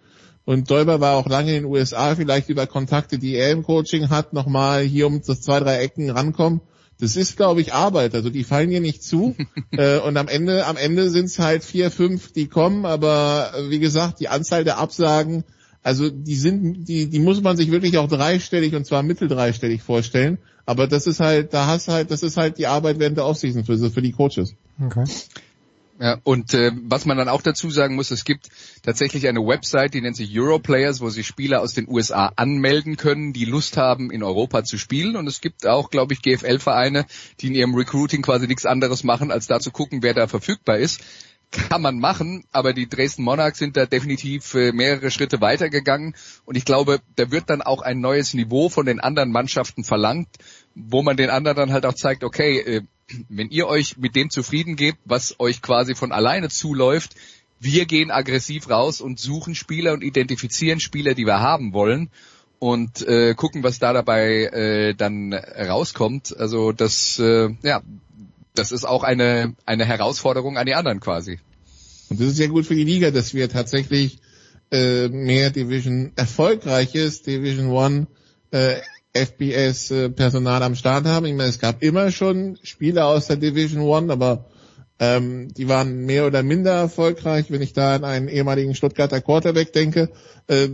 Und 0.45 0.69
Däuber 0.69 0.99
war 0.99 1.15
auch 1.15 1.27
lange 1.27 1.55
in 1.55 1.63
den 1.63 1.71
USA, 1.71 2.15
vielleicht 2.15 2.49
über 2.49 2.67
Kontakte, 2.67 3.17
die 3.17 3.35
er 3.35 3.51
im 3.51 3.63
Coaching 3.63 4.09
hat, 4.09 4.34
nochmal 4.34 4.81
hier 4.81 5.07
um 5.07 5.21
das 5.25 5.39
zwei, 5.39 5.61
drei 5.61 5.77
Ecken 5.77 6.09
rankommen. 6.09 6.59
Das 6.99 7.15
ist, 7.15 7.38
glaube 7.38 7.61
ich, 7.61 7.74
Arbeit. 7.74 8.15
Also 8.15 8.30
die 8.30 8.44
fallen 8.44 8.70
dir 8.70 8.82
nicht 8.82 9.03
zu. 9.03 9.36
äh, 9.72 9.99
und 9.99 10.18
am 10.18 10.28
Ende, 10.28 10.65
am 10.65 10.78
Ende 10.78 11.10
sind 11.10 11.26
es 11.26 11.40
halt 11.40 11.64
vier, 11.64 11.91
fünf, 11.91 12.32
die 12.32 12.48
kommen. 12.48 12.86
Aber 12.86 13.52
äh, 13.56 13.70
wie 13.70 13.80
gesagt, 13.80 14.20
die 14.20 14.30
Anzahl 14.30 14.64
der 14.64 14.78
Absagen, 14.78 15.44
also 15.82 16.10
die 16.10 16.36
sind, 16.36 16.86
die, 16.86 17.10
die 17.10 17.20
muss 17.20 17.41
man 17.41 17.57
sich 17.57 17.72
wirklich 17.72 17.98
auch 17.98 18.07
dreistellig 18.07 18.74
und 18.76 18.86
zwar 18.86 19.03
mitteldreistellig 19.03 19.82
vorstellen. 19.82 20.38
Aber 20.65 20.88
das 20.88 21.07
ist 21.07 21.20
halt, 21.20 21.53
da 21.53 21.68
hast 21.68 21.90
halt, 21.90 22.10
das 22.10 22.24
ist 22.24 22.38
halt 22.38 22.57
die 22.57 22.68
Arbeit 22.68 22.99
während 22.99 23.18
der 23.18 23.26
Offseason 23.26 23.65
für, 23.65 23.78
für 23.90 24.02
die 24.02 24.14
Coaches. 24.14 24.56
Okay. 24.82 25.03
Ja, 25.99 26.18
und 26.24 26.53
äh, 26.56 26.72
was 26.74 27.06
man 27.06 27.18
dann 27.18 27.30
auch 27.30 27.44
dazu 27.44 27.70
sagen 27.70 27.95
muss, 27.95 28.10
es 28.10 28.26
gibt 28.26 28.49
tatsächlich 28.82 29.28
eine 29.28 29.45
Website, 29.45 29.94
die 29.94 30.02
nennt 30.02 30.15
sich 30.15 30.38
Europlayers, 30.38 31.02
wo 31.02 31.10
sich 31.10 31.28
Spieler 31.28 31.61
aus 31.61 31.74
den 31.74 31.88
USA 31.88 32.32
anmelden 32.36 32.98
können, 32.98 33.32
die 33.32 33.45
Lust 33.45 33.78
haben, 33.78 34.10
in 34.10 34.24
Europa 34.24 34.64
zu 34.64 34.80
spielen. 34.80 35.15
Und 35.15 35.28
es 35.28 35.40
gibt 35.40 35.68
auch, 35.68 35.91
glaube 35.91 36.14
ich, 36.14 36.24
GFL-Vereine, 36.24 37.06
die 37.40 37.48
in 37.48 37.56
ihrem 37.56 37.76
Recruiting 37.76 38.24
quasi 38.24 38.48
nichts 38.48 38.65
anderes 38.65 39.03
machen, 39.03 39.32
als 39.32 39.45
da 39.45 39.60
zu 39.60 39.70
gucken, 39.70 40.02
wer 40.02 40.15
da 40.15 40.28
verfügbar 40.28 40.78
ist. 40.78 41.02
Kann 41.52 41.84
man 41.84 41.99
machen, 41.99 42.45
aber 42.52 42.74
die 42.74 42.90
Dresden 42.90 43.22
Monarchs 43.22 43.60
sind 43.60 43.78
da 43.78 43.86
definitiv 43.86 44.56
äh, 44.56 44.72
mehrere 44.72 45.11
Schritte 45.11 45.40
weitergegangen. 45.40 46.15
Und 46.45 46.56
ich 46.57 46.65
glaube, 46.65 46.99
da 47.15 47.30
wird 47.30 47.52
dann 47.52 47.61
auch 47.61 47.84
ein 47.84 48.02
neues 48.02 48.34
Niveau 48.34 48.70
von 48.70 48.88
den 48.88 48.99
anderen 48.99 49.32
Mannschaften 49.32 49.84
verlangt, 49.84 50.30
wo 50.74 51.03
man 51.03 51.15
den 51.15 51.30
anderen 51.30 51.57
dann 51.57 51.72
halt 51.72 51.86
auch 51.86 51.94
zeigt, 51.94 52.24
okay, 52.24 52.57
äh, 52.57 52.82
wenn 53.30 53.49
ihr 53.49 53.67
euch 53.67 53.97
mit 53.97 54.15
dem 54.15 54.30
zufrieden 54.30 54.75
gebt, 54.75 54.99
was 55.05 55.39
euch 55.39 55.61
quasi 55.61 55.95
von 55.95 56.11
alleine 56.11 56.49
zuläuft, 56.49 57.15
wir 57.59 57.85
gehen 57.85 58.11
aggressiv 58.11 58.69
raus 58.69 59.01
und 59.01 59.19
suchen 59.19 59.55
Spieler 59.55 59.93
und 59.93 60.03
identifizieren 60.03 60.80
Spieler, 60.80 61.13
die 61.13 61.25
wir 61.25 61.39
haben 61.39 61.73
wollen 61.73 62.09
und 62.59 63.05
äh, 63.07 63.35
gucken, 63.35 63.63
was 63.63 63.80
da 63.80 63.93
dabei 63.93 64.45
äh, 64.45 64.93
dann 64.95 65.34
rauskommt. 65.34 66.35
Also 66.38 66.71
das, 66.71 67.19
äh, 67.19 67.49
ja, 67.61 67.81
das 68.53 68.71
ist 68.71 68.85
auch 68.85 69.03
eine 69.03 69.55
eine 69.65 69.85
Herausforderung 69.85 70.57
an 70.57 70.65
die 70.65 70.75
anderen 70.75 70.99
quasi. 70.99 71.39
Und 72.09 72.19
das 72.19 72.27
ist 72.27 72.39
ja 72.39 72.47
gut 72.47 72.65
für 72.65 72.75
die 72.75 72.84
Liga, 72.84 73.11
dass 73.11 73.34
wir 73.34 73.49
tatsächlich 73.49 74.19
äh, 74.71 75.07
mehr 75.07 75.49
Division 75.49 76.11
erfolgreiches 76.15 77.21
Division 77.21 77.69
One 77.69 78.07
äh, 78.51 78.81
FBS 79.14 79.91
äh, 79.91 80.10
Personal 80.10 80.64
am 80.64 80.76
Start 80.76 81.06
haben. 81.06 81.26
Ich 81.26 81.34
meine, 81.34 81.49
es 81.49 81.60
gab 81.60 81.84
immer 81.84 82.11
schon 82.11 82.57
Spieler 82.64 83.07
aus 83.07 83.27
der 83.27 83.38
Division 83.38 83.84
One, 83.84 84.11
aber 84.11 84.45
ähm, 84.99 85.53
die 85.53 85.68
waren 85.68 86.06
mehr 86.06 86.26
oder 86.26 86.44
minder 86.44 86.72
erfolgreich. 86.72 87.45
Wenn 87.49 87.61
ich 87.61 87.73
da 87.73 87.95
an 87.95 88.03
einen 88.03 88.27
ehemaligen 88.27 88.76
Stuttgarter 88.76 89.22
Quarterback 89.22 89.72
denke, 89.73 90.10
äh, 90.48 90.69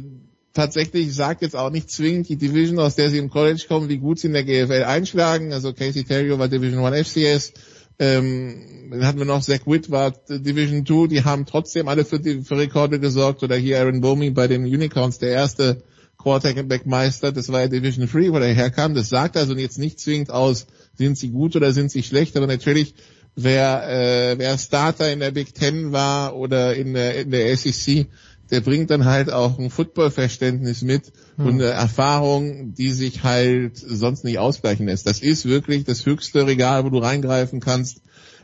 tatsächlich 0.54 1.14
sagt 1.14 1.42
jetzt 1.42 1.56
auch 1.56 1.70
nicht 1.70 1.90
zwingend 1.90 2.30
die 2.30 2.38
Division, 2.38 2.80
aus 2.80 2.96
der 2.96 3.10
sie 3.10 3.18
im 3.18 3.30
College 3.30 3.66
kommen, 3.68 3.90
wie 3.90 3.98
gut 3.98 4.20
sie 4.20 4.28
in 4.28 4.34
der 4.34 4.44
GFL 4.44 4.84
einschlagen. 4.84 5.52
Also 5.52 5.74
Casey 5.74 6.04
Terrio 6.04 6.40
war 6.40 6.48
Division 6.48 6.84
1 6.84 7.08
FCS. 7.10 7.54
Ähm, 8.02 8.90
dann 8.92 9.06
hatten 9.06 9.20
wir 9.20 9.26
noch 9.26 9.42
Zach 9.42 9.66
Witt 9.66 9.92
war 9.92 10.12
Division 10.30 10.86
2, 10.86 11.08
die 11.08 11.26
haben 11.26 11.46
trotzdem 11.46 11.90
alle 11.90 12.06
für, 12.06 12.20
die, 12.20 12.44
für 12.44 12.58
Rekorde 12.58 13.00
gesorgt. 13.00 13.44
Oder 13.44 13.58
hier 13.58 13.80
Aaron 13.80 14.00
Bomey 14.00 14.32
bei 14.32 14.48
den 14.48 14.64
Unicorns, 14.64 15.20
der 15.20 15.32
erste 15.32 15.84
Quarterback-Meister, 16.22 17.32
das 17.32 17.50
war 17.50 17.62
ja 17.62 17.68
Division 17.68 18.08
3, 18.08 18.32
wo 18.32 18.38
er 18.38 18.54
herkam. 18.54 18.94
Das 18.94 19.10
sagt 19.10 19.38
also 19.38 19.56
jetzt 19.56 19.80
nicht 19.80 20.00
zwingend 20.00 20.32
aus, 20.32 20.68
sind 20.94 21.18
sie 21.18 21.30
gut 21.30 21.56
oder 21.56 21.72
sind 21.72 21.92
sie 21.92 22.04
schlecht, 22.04 22.36
aber 22.36 22.46
natürlich 22.46 22.94
wer, 23.36 23.88
äh, 23.90 24.38
wer 24.38 24.58
Starter 24.58 25.12
in 25.12 25.22
der 25.22 25.32
Big 25.32 25.54
Ten 25.54 25.92
war 25.92 26.36
oder 26.36 26.76
in 26.76 26.94
der, 26.94 27.22
in 27.22 27.32
der 27.32 27.56
SEC, 27.56 28.08
der 28.52 28.62
bringt 28.62 28.90
dann 28.90 29.06
halt 29.06 29.32
auch 29.32 29.60
ein 29.60 29.70
Footballverständnis 29.70 30.82
mit 30.82 31.14
hm. 31.38 31.46
und 31.46 31.54
eine 31.56 31.66
Erfahrung, 31.66 32.74
die 32.74 32.90
sich 32.90 33.24
halt 33.24 33.78
sonst 33.78 34.26
nicht 34.26 34.40
ausgleichen 34.40 34.88
lässt. 34.88 35.08
Das 35.08 35.20
ist 35.20 35.46
wirklich 35.46 35.86
das 35.86 36.06
höchste 36.06 36.48
Regal, 36.48 36.84
wo 36.84 36.90
du 36.90 36.98
reingreifen 36.98 37.60
kannst. 37.60 38.02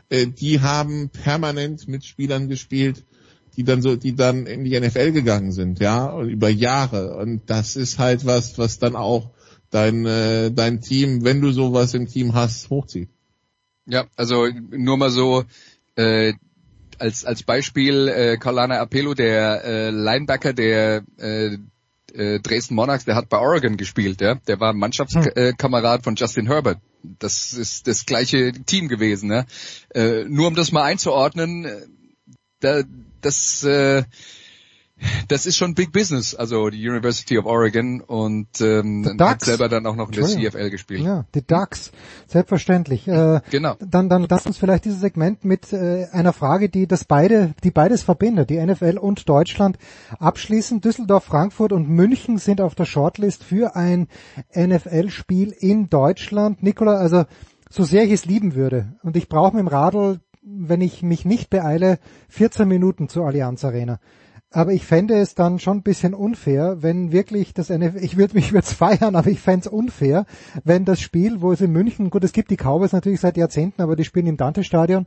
Äh, 0.08 0.28
die 0.28 0.60
haben 0.60 1.10
permanent 1.10 1.88
mit 1.88 2.04
Spielern 2.04 2.48
gespielt, 2.48 3.04
die 3.56 3.64
dann 3.64 3.82
so, 3.82 3.96
die 3.96 4.14
dann 4.14 4.46
in 4.46 4.64
die 4.64 4.78
NFL 4.78 5.12
gegangen 5.12 5.52
sind, 5.52 5.80
ja, 5.80 6.20
über 6.22 6.48
Jahre. 6.48 7.16
Und 7.16 7.42
das 7.46 7.76
ist 7.76 7.98
halt 7.98 8.26
was, 8.26 8.58
was 8.58 8.78
dann 8.78 8.96
auch 8.96 9.30
dein, 9.70 10.06
äh, 10.06 10.50
dein 10.52 10.80
Team, 10.80 11.24
wenn 11.24 11.40
du 11.40 11.52
sowas 11.52 11.94
im 11.94 12.06
Team 12.06 12.34
hast, 12.34 12.70
hochzieht. 12.70 13.08
Ja, 13.86 14.06
also 14.16 14.46
nur 14.70 14.96
mal 14.96 15.10
so 15.10 15.44
äh, 15.96 16.34
als 16.98 17.24
als 17.24 17.42
Beispiel 17.42 18.08
äh, 18.08 18.36
Carlana 18.36 18.80
Apelo, 18.80 19.14
der 19.14 19.64
äh, 19.64 19.90
Linebacker 19.90 20.52
der 20.52 21.02
äh, 21.18 21.58
äh, 22.14 22.40
Dresden 22.40 22.74
Monarchs, 22.74 23.04
der 23.04 23.14
hat 23.14 23.28
bei 23.28 23.38
Oregon 23.38 23.76
gespielt, 23.76 24.20
ja. 24.20 24.36
Der 24.46 24.58
war 24.60 24.72
Mannschaftskamerad 24.72 26.02
von 26.02 26.16
Justin 26.16 26.46
Herbert. 26.46 26.78
Das 27.02 27.52
ist 27.52 27.86
das 27.86 28.06
gleiche 28.06 28.52
Team 28.52 28.88
gewesen, 28.88 29.28
ne? 29.28 29.46
Äh, 29.94 30.24
nur 30.24 30.48
um 30.48 30.54
das 30.54 30.72
mal 30.72 30.84
einzuordnen, 30.84 31.64
äh, 31.64 31.82
da, 32.60 32.82
das 33.26 33.64
äh, 33.64 34.04
das 35.28 35.44
ist 35.44 35.56
schon 35.56 35.74
Big 35.74 35.92
Business, 35.92 36.34
also 36.34 36.70
die 36.70 36.88
University 36.88 37.36
of 37.36 37.44
Oregon 37.44 38.00
und 38.00 38.60
ähm, 38.62 39.16
hat 39.20 39.44
selber 39.44 39.68
dann 39.68 39.84
auch 39.86 39.94
noch 39.94 40.08
in 40.08 40.14
der 40.14 40.24
CFL 40.24 40.70
gespielt. 40.70 41.02
Ja, 41.02 41.26
die 41.34 41.46
Ducks, 41.46 41.92
selbstverständlich. 42.26 43.06
Äh, 43.06 43.42
genau. 43.50 43.74
Dann, 43.78 44.08
dann 44.08 44.26
lass 44.28 44.46
uns 44.46 44.56
vielleicht 44.56 44.86
dieses 44.86 45.00
Segment 45.00 45.44
mit 45.44 45.72
äh, 45.74 46.06
einer 46.12 46.32
Frage, 46.32 46.70
die 46.70 46.86
das 46.86 47.04
beide, 47.04 47.54
die 47.62 47.70
beides 47.70 48.02
verbindet, 48.02 48.48
die 48.48 48.58
NFL 48.58 48.96
und 48.98 49.28
Deutschland 49.28 49.76
abschließen. 50.18 50.80
Düsseldorf, 50.80 51.24
Frankfurt 51.24 51.72
und 51.72 51.90
München 51.90 52.38
sind 52.38 52.62
auf 52.62 52.74
der 52.74 52.86
Shortlist 52.86 53.44
für 53.44 53.76
ein 53.76 54.08
NFL-Spiel 54.54 55.54
in 55.58 55.90
Deutschland. 55.90 56.62
Nikola, 56.62 56.94
also 56.94 57.26
so 57.68 57.84
sehr 57.84 58.04
ich 58.04 58.12
es 58.12 58.24
lieben 58.24 58.54
würde 58.54 58.94
und 59.02 59.16
ich 59.16 59.28
brauche 59.28 59.54
mit 59.56 59.60
dem 59.60 59.68
Radl, 59.68 60.20
wenn 60.46 60.80
ich 60.80 61.02
mich 61.02 61.24
nicht 61.24 61.50
beeile, 61.50 61.98
14 62.28 62.68
Minuten 62.68 63.08
zur 63.08 63.26
Allianz 63.26 63.64
Arena. 63.64 63.98
Aber 64.50 64.72
ich 64.72 64.86
fände 64.86 65.14
es 65.18 65.34
dann 65.34 65.58
schon 65.58 65.78
ein 65.78 65.82
bisschen 65.82 66.14
unfair, 66.14 66.78
wenn 66.80 67.10
wirklich 67.10 67.52
das 67.52 67.68
NFL, 67.68 67.98
ich 68.00 68.16
würde 68.16 68.34
mich 68.34 68.52
jetzt 68.52 68.72
feiern, 68.72 69.16
aber 69.16 69.28
ich 69.28 69.40
fände 69.40 69.66
es 69.66 69.72
unfair, 69.72 70.24
wenn 70.64 70.84
das 70.84 71.00
Spiel, 71.00 71.40
wo 71.40 71.52
es 71.52 71.60
in 71.60 71.72
München, 71.72 72.10
gut, 72.10 72.24
es 72.24 72.32
gibt 72.32 72.50
die 72.50 72.56
Cowboys 72.56 72.92
natürlich 72.92 73.20
seit 73.20 73.36
Jahrzehnten, 73.36 73.82
aber 73.82 73.96
die 73.96 74.04
spielen 74.04 74.28
im 74.28 74.36
Dante-Stadion. 74.36 75.06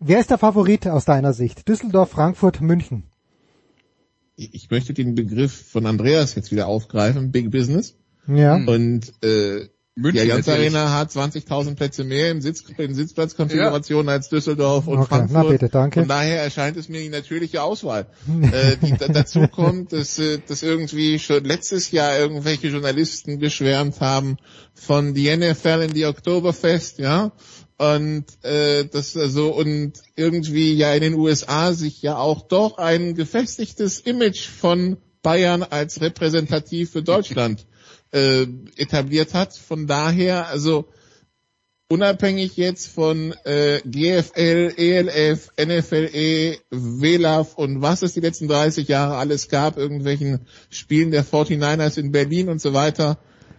Wer 0.00 0.18
ist 0.18 0.30
der 0.30 0.38
Favorit 0.38 0.88
aus 0.88 1.04
deiner 1.04 1.32
Sicht? 1.32 1.68
Düsseldorf, 1.68 2.10
Frankfurt, 2.10 2.60
München? 2.60 3.04
Ich 4.36 4.70
möchte 4.70 4.94
den 4.94 5.14
Begriff 5.14 5.52
von 5.70 5.86
Andreas 5.86 6.34
jetzt 6.34 6.50
wieder 6.50 6.66
aufgreifen, 6.66 7.30
Big 7.30 7.50
Business. 7.50 7.96
Ja. 8.26 8.56
Und 8.56 9.12
äh, 9.22 9.68
München 9.94 10.24
die 10.24 10.32
Allianz 10.32 10.48
Arena 10.48 10.90
hat 10.94 11.10
20.000 11.10 11.74
Plätze 11.74 12.04
mehr 12.04 12.30
in, 12.30 12.40
Sitz, 12.40 12.64
in 12.78 12.94
Sitzplatzkonfiguration 12.94 14.06
ja. 14.06 14.12
als 14.12 14.30
Düsseldorf 14.30 14.86
und 14.86 15.00
okay, 15.00 15.08
Frankfurt. 15.08 15.44
Na 15.44 15.50
bitte, 15.50 15.68
danke. 15.68 16.00
Von 16.00 16.08
daher 16.08 16.42
erscheint 16.42 16.78
es 16.78 16.88
mir 16.88 17.02
die 17.02 17.10
natürliche 17.10 17.62
Auswahl. 17.62 18.06
äh, 18.52 18.78
die 18.78 18.96
da, 18.96 19.08
dazu 19.08 19.46
kommt, 19.48 19.92
dass, 19.92 20.18
äh, 20.18 20.38
dass 20.46 20.62
irgendwie 20.62 21.18
schon 21.18 21.44
letztes 21.44 21.90
Jahr 21.90 22.18
irgendwelche 22.18 22.68
Journalisten 22.68 23.38
geschwärmt 23.38 24.00
haben 24.00 24.38
von 24.72 25.12
die 25.12 25.34
NFL 25.36 25.82
in 25.82 25.92
die 25.92 26.06
Oktoberfest, 26.06 26.98
ja. 26.98 27.32
Und 27.76 28.24
äh, 28.44 28.86
das 28.86 29.14
also 29.16 29.54
und 29.54 29.94
irgendwie 30.16 30.72
ja 30.72 30.94
in 30.94 31.02
den 31.02 31.14
USA 31.14 31.74
sich 31.74 32.00
ja 32.00 32.16
auch 32.16 32.48
doch 32.48 32.78
ein 32.78 33.14
gefestigtes 33.14 34.00
Image 34.00 34.46
von 34.46 34.96
Bayern 35.22 35.62
als 35.62 36.00
repräsentativ 36.00 36.92
für 36.92 37.02
Deutschland 37.02 37.66
äh, 38.12 38.46
etabliert 38.76 39.34
hat. 39.34 39.56
Von 39.56 39.86
daher, 39.86 40.46
also 40.48 40.86
unabhängig 41.88 42.56
jetzt 42.56 42.86
von 42.86 43.34
äh, 43.44 43.80
GFL, 43.84 44.72
ELF, 44.76 45.50
NFLE, 45.58 46.56
WLAF 46.70 47.54
und 47.56 47.82
was 47.82 48.02
es 48.02 48.14
die 48.14 48.20
letzten 48.20 48.48
30 48.48 48.88
Jahre 48.88 49.16
alles 49.16 49.48
gab, 49.48 49.76
irgendwelchen 49.76 50.46
Spielen 50.70 51.10
der 51.10 51.24
49ers 51.24 51.98
in 51.98 52.12
Berlin 52.12 52.48
und 52.48 52.62
so 52.62 52.72
weiter, 52.72 53.18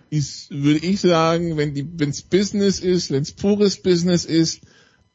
ist, 0.10 0.50
würde 0.50 0.86
ich 0.86 1.02
sagen, 1.02 1.58
wenn 1.58 1.74
die, 1.74 1.88
wenn's 2.00 2.24
Business 2.24 2.80
ist, 2.80 3.12
wenn's 3.12 3.32
pures 3.32 3.82
Business 3.82 4.26
ist, 4.26 4.62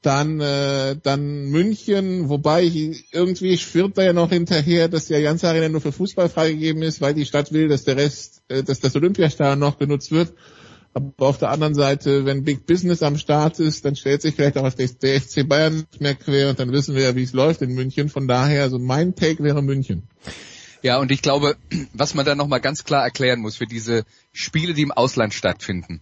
dann, 0.03 0.41
äh, 0.41 0.97
dann 1.03 1.47
München, 1.47 2.29
wobei 2.29 2.63
ich, 2.63 3.13
irgendwie 3.13 3.59
schwirrt 3.59 3.99
da 3.99 4.03
ja 4.03 4.13
noch 4.13 4.31
hinterher, 4.31 4.89
dass 4.89 5.07
die 5.07 5.15
Allianz 5.15 5.43
Arena 5.45 5.69
nur 5.69 5.81
für 5.81 5.93
Fußball 5.93 6.29
freigegeben 6.29 6.83
ist, 6.83 7.01
weil 7.01 7.15
die 7.15 7.27
Stadt 7.27 7.53
will, 7.53 7.69
dass 7.69 7.85
der 7.85 7.97
Rest, 7.97 8.43
äh, 8.49 8.63
dass 8.63 8.81
das 8.81 8.95
Olympiastadion 8.95 9.59
noch 9.59 9.79
genutzt 9.79 10.13
wird. 10.13 10.35
Aber 10.95 11.27
auf 11.27 11.39
der 11.39 11.51
anderen 11.51 11.75
Seite, 11.75 12.25
wenn 12.25 12.45
Big 12.45 12.67
Business 12.67 13.03
am 13.03 13.19
Start 13.19 13.59
ist, 13.59 13.85
dann 13.85 13.97
stellt 13.97 14.23
sich 14.23 14.35
vielleicht 14.35 14.57
auch 14.57 14.73
der 14.73 15.21
FC 15.21 15.47
Bayern 15.47 15.75
nicht 15.75 16.01
mehr 16.01 16.15
quer 16.15 16.51
und 16.51 16.59
dann 16.59 16.73
wissen 16.73 16.95
wir 16.95 17.03
ja, 17.03 17.17
wie 17.17 17.25
es 17.25 17.33
läuft 17.33 17.63
in 17.63 17.75
München. 17.75 18.09
Von 18.09 18.27
daher, 18.27 18.63
also 18.63 18.79
mein 18.79 19.15
Take 19.15 19.43
wäre 19.43 19.63
München. 19.63 20.05
Ja, 20.83 20.99
und 20.99 21.11
ich 21.11 21.23
glaube, 21.23 21.57
was 21.93 22.15
man 22.15 22.25
da 22.25 22.35
nochmal 22.35 22.61
ganz 22.61 22.85
klar 22.85 23.05
erklären 23.05 23.41
muss 23.41 23.57
für 23.57 23.67
diese 23.67 24.05
Spiele, 24.33 24.75
die 24.75 24.83
im 24.83 24.93
Ausland 24.93 25.35
stattfinden 25.35 26.01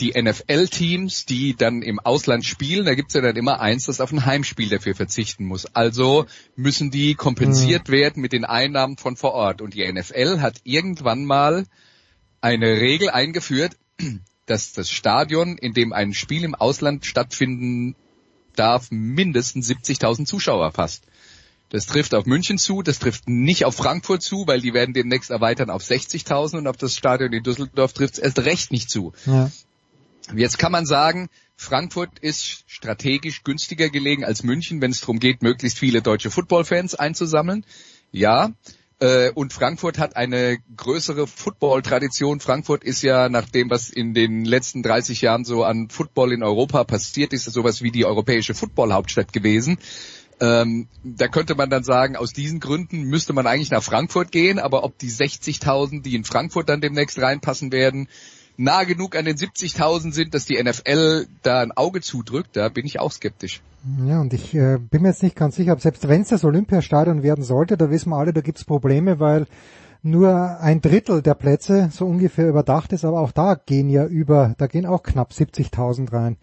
die 0.00 0.20
NFL-Teams, 0.20 1.24
die 1.26 1.54
dann 1.54 1.82
im 1.82 2.00
Ausland 2.00 2.44
spielen, 2.44 2.86
da 2.86 2.94
gibt's 2.94 3.14
ja 3.14 3.20
dann 3.20 3.36
immer 3.36 3.60
eins, 3.60 3.86
das 3.86 4.00
auf 4.00 4.12
ein 4.12 4.26
Heimspiel 4.26 4.68
dafür 4.68 4.94
verzichten 4.94 5.44
muss. 5.44 5.66
Also 5.66 6.26
müssen 6.56 6.90
die 6.90 7.14
kompensiert 7.14 7.88
mhm. 7.88 7.92
werden 7.92 8.20
mit 8.20 8.32
den 8.32 8.44
Einnahmen 8.44 8.96
von 8.96 9.16
vor 9.16 9.32
Ort. 9.32 9.62
Und 9.62 9.74
die 9.74 9.90
NFL 9.90 10.40
hat 10.40 10.60
irgendwann 10.64 11.24
mal 11.24 11.66
eine 12.40 12.80
Regel 12.80 13.10
eingeführt, 13.10 13.76
dass 14.46 14.72
das 14.72 14.90
Stadion, 14.90 15.56
in 15.58 15.72
dem 15.72 15.92
ein 15.92 16.12
Spiel 16.12 16.44
im 16.44 16.54
Ausland 16.54 17.06
stattfinden 17.06 17.94
darf, 18.56 18.90
mindestens 18.90 19.70
70.000 19.70 20.26
Zuschauer 20.26 20.72
fasst. 20.72 21.04
Das 21.70 21.86
trifft 21.86 22.14
auf 22.14 22.26
München 22.26 22.58
zu, 22.58 22.82
das 22.82 22.98
trifft 22.98 23.28
nicht 23.28 23.64
auf 23.64 23.74
Frankfurt 23.74 24.22
zu, 24.22 24.46
weil 24.46 24.60
die 24.60 24.74
werden 24.74 24.94
demnächst 24.94 25.30
erweitern 25.30 25.70
auf 25.70 25.82
60.000 25.82 26.58
und 26.58 26.66
auf 26.66 26.76
das 26.76 26.94
Stadion 26.94 27.32
in 27.32 27.42
Düsseldorf 27.42 27.92
trifft 27.92 28.14
es 28.14 28.18
erst 28.20 28.38
recht 28.40 28.70
nicht 28.70 28.90
zu. 28.90 29.12
Ja. 29.26 29.50
Jetzt 30.34 30.58
kann 30.58 30.72
man 30.72 30.86
sagen, 30.86 31.28
Frankfurt 31.56 32.18
ist 32.18 32.64
strategisch 32.66 33.44
günstiger 33.44 33.90
gelegen 33.90 34.24
als 34.24 34.42
München, 34.42 34.80
wenn 34.80 34.90
es 34.90 35.00
darum 35.00 35.20
geht, 35.20 35.42
möglichst 35.42 35.78
viele 35.78 36.02
deutsche 36.02 36.30
Footballfans 36.30 36.94
einzusammeln. 36.94 37.64
Ja, 38.10 38.52
äh, 39.00 39.30
und 39.32 39.52
Frankfurt 39.52 39.98
hat 39.98 40.16
eine 40.16 40.58
größere 40.76 41.26
Football-Tradition. 41.26 42.40
Frankfurt 42.40 42.84
ist 42.84 43.02
ja 43.02 43.28
nach 43.28 43.48
dem, 43.48 43.70
was 43.70 43.90
in 43.90 44.14
den 44.14 44.44
letzten 44.44 44.82
30 44.82 45.20
Jahren 45.20 45.44
so 45.44 45.64
an 45.64 45.88
Football 45.90 46.32
in 46.32 46.42
Europa 46.42 46.84
passiert 46.84 47.32
ist, 47.32 47.44
sowas 47.44 47.82
wie 47.82 47.90
die 47.90 48.04
europäische 48.04 48.54
Football-Hauptstadt 48.54 49.32
gewesen. 49.32 49.78
Ähm, 50.40 50.88
da 51.04 51.28
könnte 51.28 51.54
man 51.54 51.70
dann 51.70 51.84
sagen, 51.84 52.16
aus 52.16 52.32
diesen 52.32 52.60
Gründen 52.60 53.02
müsste 53.02 53.32
man 53.32 53.46
eigentlich 53.46 53.70
nach 53.70 53.82
Frankfurt 53.82 54.32
gehen, 54.32 54.58
aber 54.58 54.82
ob 54.82 54.98
die 54.98 55.10
60.000, 55.10 56.02
die 56.02 56.16
in 56.16 56.24
Frankfurt 56.24 56.68
dann 56.68 56.80
demnächst 56.80 57.18
reinpassen 57.18 57.72
werden, 57.72 58.08
nah 58.56 58.84
genug 58.84 59.16
an 59.16 59.24
den 59.24 59.36
70.000 59.36 60.12
sind, 60.12 60.34
dass 60.34 60.44
die 60.44 60.62
NFL 60.62 61.26
da 61.42 61.60
ein 61.60 61.72
Auge 61.72 62.00
zudrückt, 62.00 62.56
da 62.56 62.68
bin 62.68 62.86
ich 62.86 63.00
auch 63.00 63.12
skeptisch. 63.12 63.62
Ja, 64.06 64.20
und 64.20 64.32
ich 64.32 64.54
äh, 64.54 64.78
bin 64.78 65.02
mir 65.02 65.08
jetzt 65.08 65.22
nicht 65.22 65.36
ganz 65.36 65.56
sicher, 65.56 65.76
selbst 65.78 66.08
wenn 66.08 66.22
es 66.22 66.28
das 66.28 66.44
Olympiastadion 66.44 67.22
werden 67.22 67.44
sollte, 67.44 67.76
da 67.76 67.90
wissen 67.90 68.10
wir 68.10 68.16
alle, 68.16 68.32
da 68.32 68.40
gibt's 68.40 68.64
Probleme, 68.64 69.20
weil 69.20 69.46
nur 70.02 70.60
ein 70.60 70.80
Drittel 70.80 71.22
der 71.22 71.34
Plätze 71.34 71.90
so 71.92 72.06
ungefähr 72.06 72.48
überdacht 72.48 72.92
ist, 72.92 73.04
aber 73.04 73.20
auch 73.20 73.32
da 73.32 73.54
gehen 73.54 73.88
ja 73.88 74.06
über, 74.06 74.54
da 74.58 74.66
gehen 74.66 74.86
auch 74.86 75.02
knapp 75.02 75.32
70.000 75.32 76.12
rein. 76.12 76.36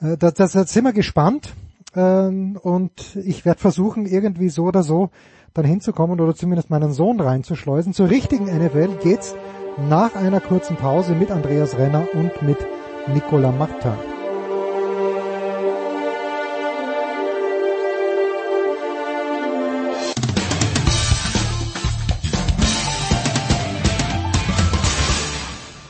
Äh, 0.00 0.16
da, 0.16 0.30
da, 0.30 0.46
sind 0.46 0.84
wir 0.84 0.92
gespannt 0.92 1.54
äh, 1.94 2.00
und 2.00 3.16
ich 3.24 3.44
werde 3.44 3.60
versuchen, 3.60 4.06
irgendwie 4.06 4.48
so 4.48 4.64
oder 4.64 4.82
so 4.82 5.10
dann 5.52 5.64
hinzukommen 5.64 6.20
oder 6.20 6.34
zumindest 6.34 6.70
meinen 6.70 6.92
Sohn 6.92 7.20
reinzuschleusen. 7.20 7.92
Zur 7.92 8.08
richtigen 8.08 8.44
NFL 8.44 8.98
geht's 9.02 9.34
nach 9.76 10.14
einer 10.14 10.40
kurzen 10.40 10.76
Pause 10.76 11.14
mit 11.14 11.30
Andreas 11.30 11.78
Renner 11.78 12.06
und 12.12 12.42
mit 12.42 12.58
Nicola 13.06 13.52
Martin. 13.52 13.92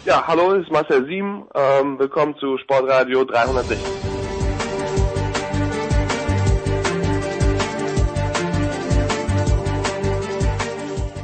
Ja, 0.05 0.27
hallo, 0.27 0.55
es 0.55 0.65
ist 0.65 0.73
Marcel 0.73 1.07
Sieben. 1.07 1.47
Ähm, 1.55 1.99
willkommen 1.99 2.37
zu 2.39 2.59
Sportradio 2.59 3.25
360. 3.25 4.10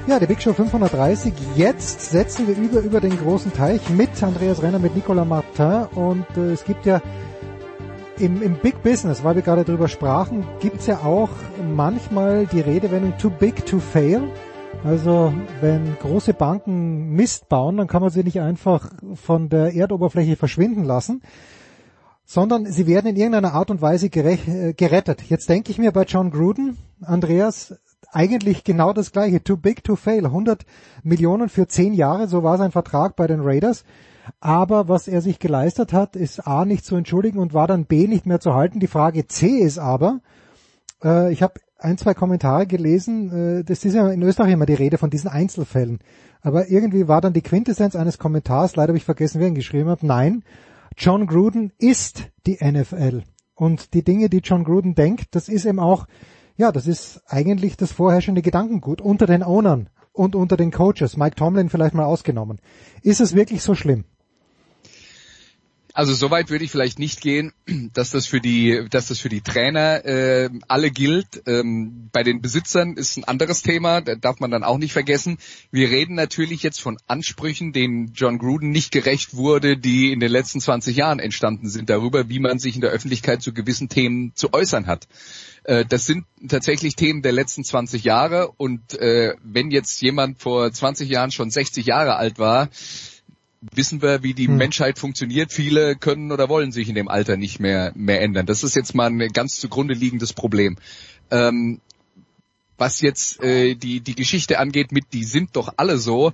Ja, 0.09 0.21
die 0.21 0.27
Big 0.27 0.41
Show 0.41 0.53
530. 0.53 1.33
Jetzt 1.57 2.11
setzen 2.13 2.47
wir 2.47 2.57
über, 2.57 2.81
über 2.81 3.01
den 3.01 3.19
großen 3.19 3.53
Teich 3.53 3.91
mit 3.91 4.23
Andreas 4.23 4.63
Renner, 4.63 4.79
mit 4.79 4.95
Nicolas 4.95 5.27
Martin 5.27 5.87
und 5.97 6.25
äh, 6.37 6.53
es 6.53 6.65
gibt 6.65 6.87
ja 6.87 7.03
im, 8.21 8.41
im 8.41 8.55
Big 8.55 8.85
Business, 8.85 9.25
weil 9.25 9.35
wir 9.35 9.43
gerade 9.43 9.65
drüber 9.65 9.89
sprachen, 9.89 10.47
gibt's 10.61 10.87
ja 10.87 10.99
auch 10.99 11.31
manchmal 11.75 12.47
die 12.47 12.61
Redewendung 12.61 13.19
too 13.19 13.31
big 13.31 13.67
to 13.67 13.81
fail. 13.81 14.23
Also 14.85 15.35
wenn 15.61 15.97
große 15.99 16.35
Banken 16.35 17.11
Mist 17.11 17.49
bauen, 17.49 17.77
dann 17.77 17.89
kann 17.89 18.01
man 18.01 18.11
sie 18.11 18.23
nicht 18.23 18.41
einfach 18.41 18.93
von 19.15 19.49
der 19.49 19.75
Erdoberfläche 19.75 20.37
verschwinden 20.37 20.85
lassen, 20.85 21.21
sondern 22.25 22.67
sie 22.67 22.87
werden 22.87 23.09
in 23.09 23.17
irgendeiner 23.17 23.55
Art 23.55 23.73
und 23.73 23.83
Weise 23.83 24.07
äh, 24.07 24.73
gerettet. 24.73 25.23
Jetzt 25.29 25.49
denke 25.49 25.73
ich 25.73 25.79
mir 25.79 25.91
bei 25.91 26.05
John 26.05 26.31
Gruden, 26.31 26.77
Andreas, 27.01 27.75
eigentlich 28.13 28.65
genau 28.65 28.93
das 28.93 29.13
gleiche. 29.13 29.43
Too 29.43 29.57
big 29.57 29.85
to 29.85 29.97
fail. 29.97 30.27
100 30.27 30.65
Millionen 31.03 31.49
für 31.49 31.67
10 31.67 31.95
Jahre, 31.95 32.29
so 32.29 32.43
war 32.43 32.59
sein 32.59 32.73
Vertrag 32.73 33.17
bei 33.17 33.27
den 33.27 33.41
Raiders. 33.41 33.85
Aber 34.41 34.89
was 34.89 35.09
er 35.09 35.21
sich 35.21 35.39
geleistet 35.39 35.93
hat, 35.93 36.17
ist 36.17 36.47
A 36.47 36.65
nicht 36.65 36.85
zu 36.85 36.97
entschuldigen 36.97 37.39
und 37.39 37.55
war 37.55 37.67
dann 37.67 37.87
B 37.87 38.07
nicht 38.07 38.27
mehr 38.27 38.41
zu 38.41 38.55
halten. 38.55 38.81
Die 38.81 38.87
Frage 38.87 39.27
C 39.27 39.47
ist 39.47 39.79
aber, 39.79 40.21
äh, 41.03 41.33
ich 41.33 41.43
habe 41.43 41.55
ein, 41.79 41.99
zwei 41.99 42.15
Kommentare 42.15 42.67
gelesen, 42.67 43.59
äh, 43.61 43.65
das 43.65 43.85
ist 43.85 43.95
ja 43.95 44.09
in 44.11 44.23
Österreich 44.23 44.53
immer 44.53 44.67
die 44.67 44.75
Rede 44.75 44.99
von 44.99 45.11
diesen 45.11 45.29
Einzelfällen. 45.29 46.01
Aber 46.41 46.69
irgendwie 46.69 47.09
war 47.09 47.21
dann 47.21 47.33
die 47.33 47.43
Quintessenz 47.43 47.97
eines 47.97 48.19
Kommentars, 48.19 48.77
leider 48.77 48.91
habe 48.91 48.99
ich 48.99 49.05
vergessen, 49.05 49.41
wer 49.41 49.49
ihn 49.49 49.55
geschrieben 49.55 49.89
hat, 49.89 50.03
nein, 50.03 50.43
John 50.97 51.27
Gruden 51.27 51.73
ist 51.79 52.31
die 52.47 52.59
NFL. 52.63 53.23
Und 53.55 53.95
die 53.95 54.03
Dinge, 54.03 54.29
die 54.29 54.39
John 54.39 54.65
Gruden 54.65 54.95
denkt, 54.95 55.35
das 55.35 55.49
ist 55.49 55.65
eben 55.65 55.79
auch 55.79 56.07
ja, 56.57 56.73
das 56.73 56.87
ist 56.87 57.23
eigentlich 57.27 57.77
das 57.77 57.93
vorherrschende 57.93 58.43
Gedankengut 58.43 59.01
unter 59.01 59.27
den 59.27 59.43
Ownern 59.43 59.89
und 60.13 60.35
unter 60.35 60.57
den 60.57 60.71
Coaches, 60.71 61.17
Mike 61.17 61.37
Tomlin 61.37 61.69
vielleicht 61.69 61.95
mal 61.95 62.05
ausgenommen. 62.05 62.59
Ist 63.03 63.21
es 63.21 63.35
wirklich 63.35 63.63
so 63.63 63.75
schlimm? 63.75 64.05
Also 65.97 66.13
soweit 66.13 66.51
würde 66.51 66.63
ich 66.63 66.71
vielleicht 66.71 66.99
nicht 66.99 67.23
gehen, 67.23 67.55
dass 67.95 68.11
das 68.11 68.27
für 68.27 68.39
die, 68.39 68.85
dass 68.91 69.09
das 69.09 69.19
für 69.19 69.31
die 69.31 69.41
Trainer 69.41 70.05
äh, 70.05 70.51
alle 70.69 70.91
gilt. 70.91 71.43
Ähm, 71.47 72.11
bei 72.13 72.23
den 72.23 72.43
Besitzern 72.43 72.99
ist 72.99 73.17
ein 73.17 73.25
anderes 73.25 73.63
Thema, 73.63 74.03
da 74.03 74.15
darf 74.15 74.39
man 74.39 74.51
dann 74.51 74.63
auch 74.63 74.77
nicht 74.77 74.93
vergessen. 74.93 75.39
Wir 75.71 75.89
reden 75.89 76.15
natürlich 76.15 76.63
jetzt 76.63 76.83
von 76.83 76.99
Ansprüchen, 77.07 77.73
denen 77.73 78.13
John 78.13 78.37
Gruden 78.37 78.69
nicht 78.73 78.93
gerecht 78.93 79.37
wurde, 79.37 79.79
die 79.79 80.13
in 80.13 80.21
den 80.21 80.31
letzten 80.31 80.61
20 80.61 80.95
Jahren 80.95 81.19
entstanden 81.19 81.71
sind, 81.71 81.89
darüber, 81.89 82.29
wie 82.29 82.41
man 82.41 82.59
sich 82.59 82.75
in 82.75 82.83
der 82.83 82.91
Öffentlichkeit 82.91 83.41
zu 83.41 83.55
gewissen 83.55 83.89
Themen 83.89 84.33
zu 84.35 84.53
äußern 84.53 84.87
hat. 84.87 85.09
Äh, 85.67 85.85
das 85.85 86.07
sind 86.07 86.25
tatsächlich 86.49 86.95
Themen 86.95 87.23
der 87.23 87.33
letzten 87.33 87.65
20 87.65 88.05
Jahre 88.05 88.53
und 88.57 88.95
äh, 88.95 89.35
wenn 89.43 89.71
jetzt 89.71 90.01
jemand 90.01 90.41
vor 90.41 90.73
20 90.73 91.09
Jahren 91.09 91.33
schon 91.33 91.51
60 91.51 91.87
Jahre 91.87 92.17
alt 92.17 92.39
war, 92.39 92.69
wissen 93.75 94.01
wir, 94.01 94.23
wie 94.23 94.33
die 94.33 94.47
hm. 94.47 94.57
Menschheit 94.57 94.99
funktioniert. 94.99 95.53
Viele 95.53 95.97
können 95.97 96.31
oder 96.31 96.49
wollen 96.49 96.71
sich 96.71 96.89
in 96.89 96.95
dem 96.95 97.09
Alter 97.09 97.37
nicht 97.37 97.59
mehr, 97.59 97.91
mehr 97.97 98.21
ändern. 98.21 98.47
Das 98.47 98.63
ist 98.63 98.77
jetzt 98.77 98.95
mal 98.95 99.11
ein 99.11 99.33
ganz 99.33 99.59
zugrunde 99.59 99.95
liegendes 99.95 100.33
Problem. 100.33 100.77
Ähm, 101.33 101.81
was 102.79 103.01
jetzt 103.01 103.43
äh, 103.43 103.75
die 103.75 104.01
die 104.01 104.15
Geschichte 104.15 104.59
angeht 104.59 104.93
mit 104.93 105.13
die 105.13 105.25
sind 105.25 105.57
doch 105.57 105.75
alle 105.77 105.99
so, 105.99 106.33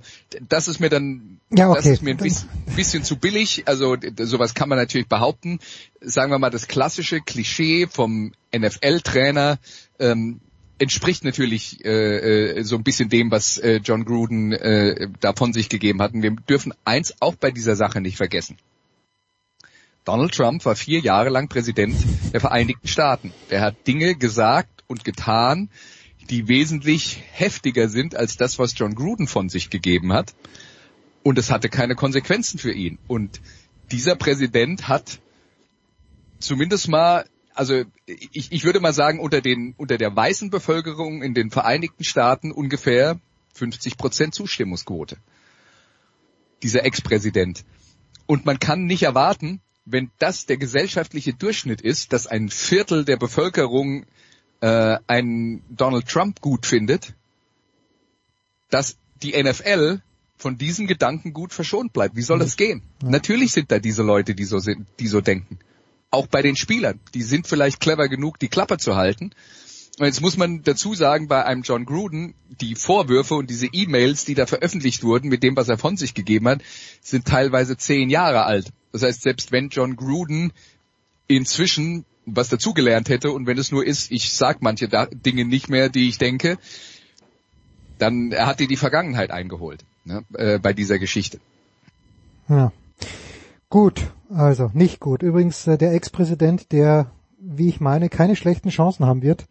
das 0.49 0.67
ist 0.67 0.79
mir 0.79 0.89
dann 0.89 1.39
ja, 1.49 1.69
okay. 1.69 1.77
das 1.77 1.85
ist 1.85 2.03
mir 2.03 2.11
ein 2.11 2.17
bisschen, 2.17 2.49
bisschen 2.75 3.03
zu 3.03 3.17
billig. 3.17 3.63
Also 3.65 3.95
sowas 4.19 4.53
kann 4.53 4.69
man 4.69 4.77
natürlich 4.77 5.07
behaupten. 5.07 5.59
Sagen 6.01 6.31
wir 6.31 6.39
mal 6.39 6.49
das 6.49 6.67
klassische 6.67 7.21
Klischee 7.21 7.87
vom 7.87 8.33
NFL-Trainer 8.55 9.59
ähm, 9.99 10.39
entspricht 10.79 11.23
natürlich 11.23 11.83
äh, 11.85 12.57
äh, 12.57 12.63
so 12.63 12.75
ein 12.75 12.83
bisschen 12.83 13.09
dem, 13.09 13.31
was 13.31 13.57
äh, 13.57 13.79
John 13.83 14.05
Gruden 14.05 14.51
äh, 14.51 15.09
da 15.19 15.33
von 15.33 15.53
sich 15.53 15.69
gegeben 15.69 16.01
hat. 16.01 16.13
Und 16.13 16.23
wir 16.23 16.31
dürfen 16.31 16.73
eins 16.85 17.13
auch 17.19 17.35
bei 17.35 17.51
dieser 17.51 17.75
Sache 17.75 18.01
nicht 18.01 18.17
vergessen. 18.17 18.57
Donald 20.05 20.33
Trump 20.33 20.65
war 20.65 20.75
vier 20.75 20.99
Jahre 20.99 21.29
lang 21.29 21.47
Präsident 21.47 21.95
der 22.33 22.41
Vereinigten 22.41 22.87
Staaten. 22.87 23.31
Der 23.49 23.61
hat 23.61 23.87
Dinge 23.87 24.15
gesagt 24.15 24.83
und 24.87 25.05
getan, 25.05 25.69
die 26.29 26.47
wesentlich 26.47 27.21
heftiger 27.31 27.89
sind 27.89 28.15
als 28.15 28.37
das, 28.37 28.59
was 28.59 28.77
John 28.77 28.95
Gruden 28.95 29.27
von 29.27 29.49
sich 29.49 29.69
gegeben 29.69 30.13
hat. 30.13 30.33
Und 31.23 31.37
es 31.37 31.51
hatte 31.51 31.69
keine 31.69 31.95
Konsequenzen 31.95 32.59
für 32.59 32.71
ihn. 32.71 32.99
Und 33.07 33.41
dieser 33.91 34.15
Präsident 34.15 34.87
hat 34.87 35.19
zumindest 36.39 36.87
mal, 36.89 37.25
also 37.53 37.83
ich, 38.05 38.51
ich 38.51 38.63
würde 38.63 38.79
mal 38.79 38.93
sagen, 38.93 39.19
unter 39.19 39.41
den, 39.41 39.73
unter 39.77 39.97
der 39.97 40.15
weißen 40.15 40.49
Bevölkerung 40.49 41.23
in 41.23 41.33
den 41.33 41.51
Vereinigten 41.51 42.03
Staaten 42.03 42.51
ungefähr 42.51 43.19
50 43.53 43.97
Prozent 43.97 44.35
Zustimmungsquote. 44.35 45.17
Dieser 46.61 46.85
Ex-Präsident. 46.85 47.63
Und 48.25 48.45
man 48.45 48.59
kann 48.59 48.85
nicht 48.85 49.03
erwarten, 49.03 49.61
wenn 49.85 50.11
das 50.17 50.45
der 50.45 50.57
gesellschaftliche 50.57 51.33
Durchschnitt 51.33 51.81
ist, 51.81 52.13
dass 52.13 52.27
ein 52.27 52.49
Viertel 52.49 53.03
der 53.03 53.17
Bevölkerung 53.17 54.05
äh, 54.63 54.97
einen 55.07 55.61
Donald 55.69 56.07
Trump 56.07 56.39
gut 56.39 56.65
findet, 56.65 57.13
dass 58.69 58.95
die 59.21 59.31
NFL 59.31 59.99
von 60.37 60.57
diesem 60.57 60.87
Gedanken 60.87 61.33
gut 61.33 61.51
verschont 61.51 61.91
bleibt. 61.91 62.15
Wie 62.15 62.21
soll 62.21 62.39
das 62.39 62.55
gehen? 62.55 62.81
Ja. 63.01 63.09
Natürlich 63.09 63.51
sind 63.51 63.71
da 63.71 63.79
diese 63.79 64.03
Leute, 64.03 64.35
die 64.35 64.45
so 64.45 64.59
sind, 64.59 64.87
die 64.99 65.07
so 65.07 65.19
denken. 65.19 65.59
Auch 66.11 66.27
bei 66.27 66.41
den 66.41 66.55
Spielern. 66.55 67.01
Die 67.13 67.23
sind 67.23 67.45
vielleicht 67.45 67.81
clever 67.81 68.07
genug, 68.07 68.39
die 68.39 68.47
Klappe 68.47 68.77
zu 68.77 68.95
halten. 68.95 69.31
Und 69.99 70.05
jetzt 70.05 70.21
muss 70.21 70.37
man 70.37 70.63
dazu 70.63 70.95
sagen, 70.95 71.27
bei 71.27 71.43
einem 71.43 71.63
John 71.63 71.83
Gruden, 71.83 72.33
die 72.61 72.75
Vorwürfe 72.75 73.35
und 73.35 73.49
diese 73.49 73.67
E-Mails, 73.67 74.23
die 74.23 74.33
da 74.33 74.45
veröffentlicht 74.45 75.03
wurden, 75.03 75.27
mit 75.27 75.43
dem, 75.43 75.57
was 75.57 75.67
er 75.67 75.77
von 75.77 75.97
sich 75.97 76.13
gegeben 76.13 76.47
hat, 76.47 76.61
sind 77.01 77.27
teilweise 77.27 77.75
zehn 77.75 78.09
Jahre 78.09 78.45
alt. 78.45 78.67
Das 78.93 79.03
heißt, 79.03 79.23
selbst 79.23 79.51
wenn 79.51 79.67
John 79.67 79.97
Gruden 79.97 80.53
inzwischen 81.27 82.05
was 82.25 82.49
dazugelernt 82.49 83.09
hätte 83.09 83.31
und 83.31 83.47
wenn 83.47 83.57
es 83.57 83.71
nur 83.71 83.85
ist, 83.85 84.11
ich 84.11 84.33
sag 84.33 84.61
manche 84.61 84.87
da 84.87 85.07
Dinge 85.07 85.45
nicht 85.45 85.69
mehr, 85.69 85.89
die 85.89 86.07
ich 86.07 86.17
denke, 86.17 86.57
dann 87.97 88.33
hat 88.33 88.59
die 88.59 88.67
die 88.67 88.77
Vergangenheit 88.77 89.31
eingeholt 89.31 89.83
ne, 90.05 90.23
äh, 90.33 90.59
bei 90.59 90.73
dieser 90.73 90.99
Geschichte. 90.99 91.39
Ja. 92.47 92.71
Gut, 93.69 94.11
also 94.29 94.69
nicht 94.73 94.99
gut. 94.99 95.23
Übrigens 95.23 95.65
äh, 95.67 95.77
der 95.77 95.93
Ex-Präsident, 95.93 96.71
der, 96.71 97.11
wie 97.39 97.69
ich 97.69 97.79
meine, 97.79 98.09
keine 98.09 98.35
schlechten 98.35 98.69
Chancen 98.69 99.05
haben 99.05 99.21
wird, 99.21 99.45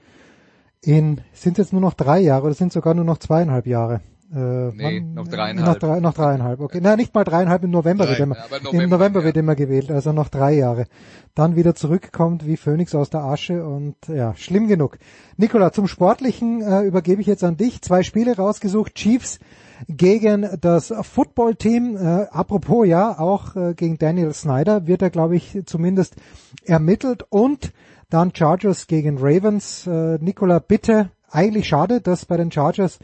in 0.80 1.20
sind 1.32 1.58
jetzt 1.58 1.72
nur 1.72 1.80
noch 1.80 1.94
drei 1.94 2.20
Jahre 2.20 2.46
oder 2.46 2.54
sind 2.54 2.72
sogar 2.72 2.94
nur 2.94 3.04
noch 3.04 3.18
zweieinhalb 3.18 3.66
Jahre. 3.66 4.00
Äh, 4.34 4.72
nee, 4.74 5.00
noch 5.00 5.28
dreieinhalb. 5.28 5.66
Noch, 5.66 5.78
drei, 5.78 6.00
noch 6.00 6.14
dreieinhalb, 6.14 6.60
okay. 6.60 6.80
Na, 6.82 6.96
nicht 6.96 7.14
mal 7.14 7.24
dreieinhalb, 7.24 7.64
im 7.64 7.70
November, 7.70 8.04
Drei, 8.04 8.12
wird, 8.12 8.20
immer, 8.20 8.36
November, 8.62 8.84
im 8.84 8.90
November 8.90 9.20
ja. 9.20 9.24
wird 9.26 9.36
immer 9.36 9.54
gewählt, 9.54 9.90
also 9.90 10.12
noch 10.12 10.28
drei 10.28 10.54
Jahre. 10.54 10.86
Dann 11.34 11.54
wieder 11.54 11.74
zurückkommt 11.74 12.46
wie 12.46 12.56
Phönix 12.56 12.94
aus 12.94 13.10
der 13.10 13.24
Asche 13.24 13.64
und 13.64 13.96
ja, 14.08 14.34
schlimm 14.34 14.68
genug. 14.68 14.98
Nikola, 15.36 15.72
zum 15.72 15.86
Sportlichen 15.86 16.62
äh, 16.62 16.80
übergebe 16.82 17.20
ich 17.20 17.26
jetzt 17.26 17.44
an 17.44 17.58
dich. 17.58 17.82
Zwei 17.82 18.02
Spiele 18.02 18.36
rausgesucht, 18.36 18.94
Chiefs 18.94 19.38
gegen 19.88 20.48
das 20.60 20.94
Footballteam. 21.02 21.96
Äh, 21.96 22.26
apropos 22.30 22.86
ja, 22.86 23.18
auch 23.18 23.54
äh, 23.54 23.74
gegen 23.74 23.98
Daniel 23.98 24.32
Snyder 24.32 24.86
wird 24.86 25.02
er, 25.02 25.10
glaube 25.10 25.36
ich, 25.36 25.58
zumindest 25.66 26.16
ermittelt 26.64 27.26
und 27.28 27.72
dann 28.08 28.34
Chargers 28.34 28.86
gegen 28.86 29.18
Ravens. 29.18 29.86
Äh, 29.86 30.18
Nikola, 30.20 30.58
bitte, 30.58 31.10
eigentlich 31.30 31.68
schade, 31.68 32.00
dass 32.00 32.24
bei 32.26 32.36
den 32.36 32.50
Chargers 32.50 32.98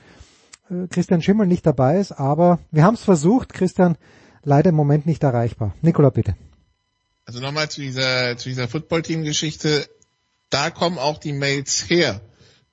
Christian 0.91 1.23
Schimmel 1.23 1.47
nicht 1.47 1.67
dabei 1.67 1.99
ist, 1.99 2.13
aber 2.13 2.59
wir 2.71 2.85
haben 2.85 2.95
es 2.95 3.03
versucht, 3.03 3.53
Christian, 3.53 3.97
leider 4.43 4.71
im 4.71 4.77
Moment 4.77 5.07
nicht 5.07 5.23
erreichbar. 5.23 5.75
Nikola, 5.83 6.11
bitte. 6.11 6.37
Also 7.25 7.41
nochmal 7.41 7.71
zu 7.71 7.81
dieser, 7.81 8.37
zu 8.37 8.49
dieser 8.49 8.69
Footballteam-Geschichte. 8.69 9.87
Da 10.51 10.71
kommen 10.71 10.99
auch 10.99 11.19
die 11.19 11.35
Mails 11.35 11.91
her, 11.91 12.23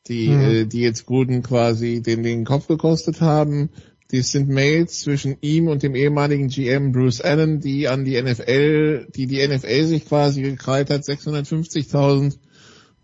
die, 0.07 0.29
mhm. 0.29 0.41
äh, 0.41 0.65
die 0.65 0.79
jetzt 0.79 1.05
Gruden 1.05 1.43
quasi 1.43 2.01
den, 2.01 2.23
den 2.23 2.45
Kopf 2.45 2.67
gekostet 2.67 3.21
haben. 3.21 3.69
Dies 4.11 4.31
sind 4.31 4.47
Mails 4.47 5.01
zwischen 5.01 5.37
ihm 5.41 5.67
und 5.67 5.83
dem 5.83 5.95
ehemaligen 5.95 6.47
GM 6.47 6.91
Bruce 6.91 7.21
Allen, 7.21 7.59
die 7.59 7.87
an 7.87 8.05
die 8.05 8.21
NFL, 8.21 9.07
die 9.15 9.27
die 9.27 9.45
NFL 9.45 9.85
sich 9.85 10.05
quasi 10.05 10.43
gekrallt 10.43 10.89
hat, 10.89 11.01
650.000 11.01 12.37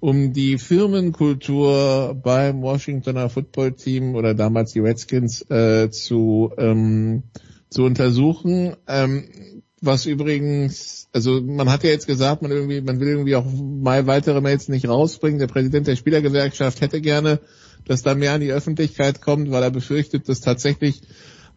um 0.02 0.34
die 0.34 0.58
Firmenkultur 0.58 2.20
beim 2.22 2.64
Washingtoner 2.64 3.30
Football 3.30 3.74
Team 3.74 4.16
oder 4.16 4.34
damals 4.34 4.74
die 4.74 4.80
Redskins 4.80 5.50
äh, 5.52 5.92
zu, 5.92 6.52
ähm, 6.58 7.24
zu 7.70 7.84
untersuchen. 7.84 8.76
Ähm, 8.88 9.62
was 9.80 10.08
übrigens, 10.08 11.08
also 11.14 11.40
man 11.40 11.70
hat 11.70 11.84
ja 11.84 11.92
jetzt 11.92 12.08
gesagt, 12.08 12.42
man 12.42 12.50
irgendwie, 12.50 12.82
man 12.82 13.00
will 13.00 13.10
irgendwie 13.10 13.36
auch 13.36 13.46
mal 13.46 14.08
weitere 14.08 14.42
Mails 14.42 14.70
nicht 14.70 14.90
rausbringen. 14.90 15.40
Der 15.40 15.48
Präsident 15.48 15.86
der 15.86 15.96
Spielergewerkschaft 15.96 16.82
hätte 16.82 17.00
gerne, 17.00 17.40
dass 17.86 18.02
da 18.02 18.16
mehr 18.16 18.34
an 18.34 18.42
die 18.42 18.52
Öffentlichkeit 18.52 19.22
kommt, 19.22 19.52
weil 19.52 19.62
er 19.62 19.72
befürchtet, 19.72 20.28
dass 20.28 20.42
tatsächlich 20.42 21.02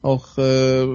auch 0.03 0.37
äh, 0.37 0.87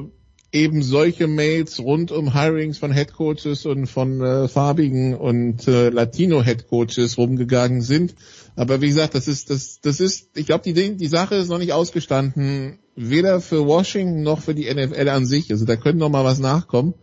eben 0.51 0.81
solche 0.81 1.27
Mails 1.27 1.79
rund 1.79 2.11
um 2.11 2.33
Hirings 2.33 2.77
von 2.77 2.91
Headcoaches 2.91 3.65
und 3.65 3.87
von 3.87 4.21
äh, 4.21 4.47
farbigen 4.47 5.15
und 5.15 5.67
äh, 5.67 5.89
Latino 5.89 6.41
Headcoaches 6.41 7.17
rumgegangen 7.17 7.81
sind. 7.81 8.15
Aber 8.55 8.81
wie 8.81 8.87
gesagt, 8.87 9.15
das 9.15 9.27
ist, 9.27 9.49
das, 9.49 9.79
das 9.81 9.99
ist, 9.99 10.29
ich 10.35 10.47
glaube, 10.47 10.63
die, 10.63 10.95
die 10.95 11.07
Sache 11.07 11.35
ist 11.35 11.49
noch 11.49 11.59
nicht 11.59 11.73
ausgestanden, 11.73 12.79
weder 12.95 13.41
für 13.41 13.65
Washington 13.65 14.23
noch 14.23 14.41
für 14.41 14.55
die 14.55 14.73
NFL 14.73 15.09
an 15.09 15.25
sich. 15.25 15.51
Also 15.51 15.65
da 15.65 15.75
könnte 15.75 15.99
noch 15.99 16.09
mal 16.09 16.25
was 16.25 16.39
nachkommen. 16.39 16.95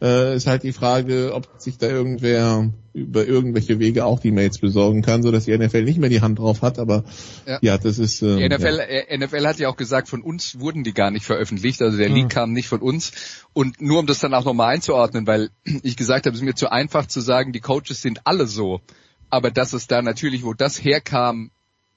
Äh, 0.00 0.34
ist 0.36 0.46
halt 0.46 0.62
die 0.62 0.72
Frage, 0.72 1.32
ob 1.34 1.48
sich 1.58 1.78
da 1.78 1.88
irgendwer 1.88 2.70
über 2.96 3.26
irgendwelche 3.26 3.78
Wege 3.78 4.06
auch 4.06 4.20
die 4.20 4.30
Mails 4.30 4.58
besorgen 4.58 5.02
kann, 5.02 5.22
so 5.22 5.30
dass 5.30 5.44
die 5.44 5.56
NFL 5.56 5.84
nicht 5.84 5.98
mehr 5.98 6.08
die 6.08 6.22
Hand 6.22 6.38
drauf 6.38 6.62
hat. 6.62 6.78
Aber 6.78 7.04
ja, 7.46 7.58
ja 7.60 7.78
das 7.78 7.98
ist. 7.98 8.22
Äh, 8.22 8.36
die 8.36 8.48
NFL, 8.48 8.78
ja. 8.78 8.84
Äh, 8.84 9.18
NFL 9.18 9.46
hat 9.46 9.58
ja 9.58 9.68
auch 9.68 9.76
gesagt, 9.76 10.08
von 10.08 10.22
uns 10.22 10.58
wurden 10.58 10.82
die 10.82 10.94
gar 10.94 11.10
nicht 11.10 11.26
veröffentlicht. 11.26 11.82
Also 11.82 11.98
der 11.98 12.08
Leak 12.08 12.24
hm. 12.24 12.28
kam 12.30 12.52
nicht 12.52 12.68
von 12.68 12.80
uns. 12.80 13.12
Und 13.52 13.82
nur 13.82 14.00
um 14.00 14.06
das 14.06 14.20
dann 14.20 14.32
auch 14.32 14.46
nochmal 14.46 14.74
einzuordnen, 14.74 15.26
weil 15.26 15.50
ich 15.82 15.96
gesagt 15.96 16.26
habe, 16.26 16.34
es 16.34 16.40
ist 16.40 16.46
mir 16.46 16.54
zu 16.54 16.72
einfach 16.72 17.06
zu 17.06 17.20
sagen, 17.20 17.52
die 17.52 17.60
Coaches 17.60 18.00
sind 18.00 18.20
alle 18.24 18.46
so. 18.46 18.80
Aber 19.28 19.50
dass 19.50 19.74
es 19.74 19.86
da 19.86 20.00
natürlich, 20.00 20.44
wo 20.44 20.54
das 20.54 20.82
herkam, 20.82 21.50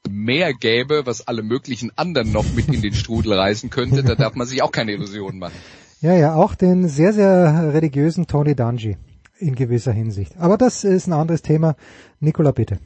mehr 0.10 0.54
gäbe, 0.54 1.06
was 1.06 1.28
alle 1.28 1.44
möglichen 1.44 1.92
anderen 1.96 2.32
noch 2.32 2.46
mit 2.56 2.68
in 2.68 2.82
den 2.82 2.94
Strudel 2.94 3.34
reißen 3.34 3.70
könnte, 3.70 4.04
da 4.04 4.16
darf 4.16 4.36
man 4.36 4.48
sich 4.48 4.62
auch 4.62 4.72
keine 4.72 4.92
Illusionen 4.92 5.40
machen. 5.40 5.56
Ja, 6.02 6.16
ja, 6.16 6.34
auch 6.34 6.56
den 6.56 6.88
sehr, 6.88 7.12
sehr 7.12 7.74
religiösen 7.74 8.26
Tony 8.26 8.56
Dungy 8.56 8.96
in 9.40 9.56
gewisser 9.56 9.92
Hinsicht. 9.92 10.38
Aber 10.38 10.58
das 10.58 10.84
ist 10.84 11.08
ein 11.08 11.14
anderes 11.14 11.42
Thema. 11.42 11.76
Nicola, 12.20 12.52
bitte. 12.52 12.80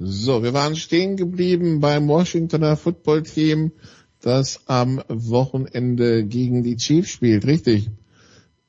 So, 0.00 0.42
wir 0.42 0.54
waren 0.54 0.76
stehen 0.76 1.16
geblieben 1.16 1.80
beim 1.80 2.08
Washingtoner 2.08 2.76
Football 2.76 3.22
Team, 3.22 3.72
das 4.20 4.60
am 4.66 5.02
Wochenende 5.08 6.24
gegen 6.24 6.62
die 6.62 6.76
Chiefs 6.76 7.10
spielt, 7.10 7.46
richtig? 7.46 7.90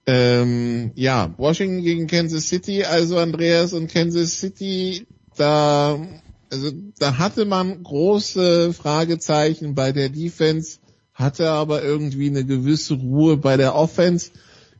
Ähm, 0.05 0.91
ja, 0.95 1.33
Washington 1.37 1.83
gegen 1.83 2.07
Kansas 2.07 2.47
City, 2.47 2.83
also 2.83 3.17
Andreas 3.17 3.73
und 3.73 3.91
Kansas 3.91 4.39
City, 4.39 5.05
da, 5.37 5.99
also, 6.49 6.71
da 6.97 7.17
hatte 7.19 7.45
man 7.45 7.83
große 7.83 8.73
Fragezeichen 8.73 9.75
bei 9.75 9.91
der 9.91 10.09
Defense 10.09 10.79
hatte 11.19 11.49
aber 11.49 11.83
irgendwie 11.83 12.29
eine 12.29 12.45
gewisse 12.45 12.93
Ruhe 12.93 13.35
bei 13.35 13.57
der 13.57 13.75
Offense. 13.75 14.31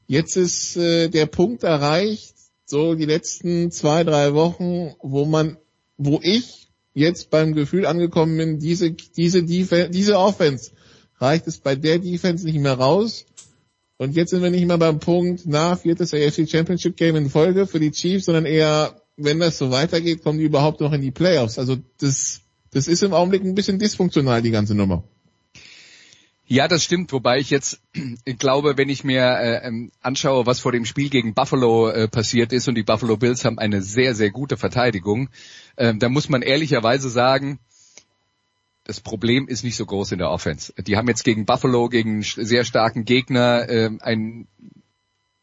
Jetzt 0.10 0.38
ist 0.38 0.76
äh, 0.76 1.08
der 1.08 1.28
Punkt 1.28 1.62
erreicht, 1.62 2.34
so 2.66 2.96
die 2.96 3.06
letzten 3.06 3.70
zwei, 3.70 4.04
drei 4.04 4.34
Wochen, 4.34 4.96
wo 5.04 5.26
man, 5.26 5.58
wo 5.98 6.20
ich 6.24 6.72
jetzt 6.96 7.30
beim 7.30 7.54
Gefühl 7.54 7.86
angekommen 7.86 8.36
bin, 8.36 8.58
diese, 8.58 8.90
diese, 8.90 9.44
Defense, 9.44 9.92
diese 9.92 10.18
Offense 10.18 10.72
reicht 11.18 11.46
es 11.46 11.60
bei 11.60 11.76
der 11.76 12.00
Defense 12.00 12.44
nicht 12.44 12.58
mehr 12.58 12.74
raus. 12.74 13.28
Und 13.98 14.16
jetzt 14.16 14.32
sind 14.32 14.42
wir 14.42 14.50
nicht 14.50 14.66
mehr 14.66 14.80
beim 14.80 14.98
Punkt, 14.98 15.44
na, 15.46 15.76
viertes 15.76 16.12
AFC 16.12 16.50
Championship 16.50 16.98
Game 16.98 17.16
in 17.16 17.30
Folge 17.30 17.68
für 17.68 17.80
die 17.80 17.92
Chiefs, 17.92 18.26
sondern 18.26 18.48
eher, 18.48 19.00
wenn 19.16 19.38
das 19.38 19.60
so 19.60 19.70
weitergeht, 19.70 20.24
kommen 20.24 20.40
die 20.40 20.46
überhaupt 20.46 20.82
noch 20.82 20.92
in 20.92 21.02
die 21.02 21.12
Playoffs. 21.12 21.60
Also 21.60 21.78
das, 22.00 22.42
das 22.72 22.88
ist 22.88 23.04
im 23.04 23.14
Augenblick 23.14 23.44
ein 23.44 23.54
bisschen 23.54 23.78
dysfunktional, 23.78 24.42
die 24.42 24.50
ganze 24.50 24.74
Nummer. 24.74 25.04
Ja, 26.52 26.68
das 26.68 26.84
stimmt, 26.84 27.14
wobei 27.14 27.38
ich 27.38 27.52
jetzt 27.52 27.80
ich 28.26 28.40
glaube, 28.40 28.76
wenn 28.76 28.90
ich 28.90 29.04
mir 29.04 29.22
äh, 29.22 29.68
ähm, 29.68 29.92
anschaue, 30.02 30.48
was 30.48 30.60
vor 30.60 30.72
dem 30.72 30.84
Spiel 30.84 31.10
gegen 31.10 31.36
Buffalo 31.36 31.90
äh, 31.90 32.08
passiert 32.08 32.54
ist 32.54 32.68
und 32.68 32.74
die 32.74 32.82
Buffalo 32.82 33.18
Bills 33.18 33.46
haben 33.46 33.60
eine 33.60 33.84
sehr, 33.84 34.16
sehr 34.16 34.32
gute 34.32 34.58
Verteidigung, 34.58 35.30
äh, 35.76 35.94
da 35.94 36.10
muss 36.10 36.28
man 36.28 36.42
ehrlicherweise 36.42 37.08
sagen, 37.12 37.60
das 38.84 39.00
Problem 39.00 39.48
ist 39.48 39.64
nicht 39.64 39.76
so 39.76 39.86
groß 39.86 40.14
in 40.14 40.18
der 40.18 40.32
Offense. 40.32 40.74
Die 40.74 40.98
haben 40.98 41.08
jetzt 41.08 41.24
gegen 41.24 41.46
Buffalo, 41.46 41.88
gegen 41.88 42.24
sehr 42.24 42.66
starken 42.66 43.06
Gegner, 43.06 43.70
äh, 43.70 43.92
ein 44.00 44.48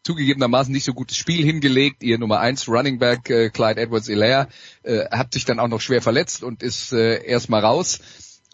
zugegebenermaßen 0.03 0.73
nicht 0.73 0.85
so 0.85 0.93
gutes 0.93 1.17
Spiel 1.17 1.45
hingelegt. 1.45 2.03
Ihr 2.03 2.19
Nummer 2.19 2.41
eins 2.41 2.69
Running 2.69 2.99
Back 2.99 3.31
äh, 3.31 3.51
Clyde 3.51 3.81
Edwards-Elaire 3.81 4.49
äh, 4.83 5.05
hat 5.13 5.35
sich 5.35 5.45
dann 5.45 5.61
auch 5.61 5.69
noch 5.69 5.81
schwer 5.81 6.03
verletzt 6.03 6.43
und 6.43 6.65
ist 6.65 6.93
äh, 6.93 7.25
erstmal 7.25 7.61
raus. 7.61 8.01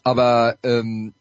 Aber 0.05 0.59
ähm, 0.63 1.15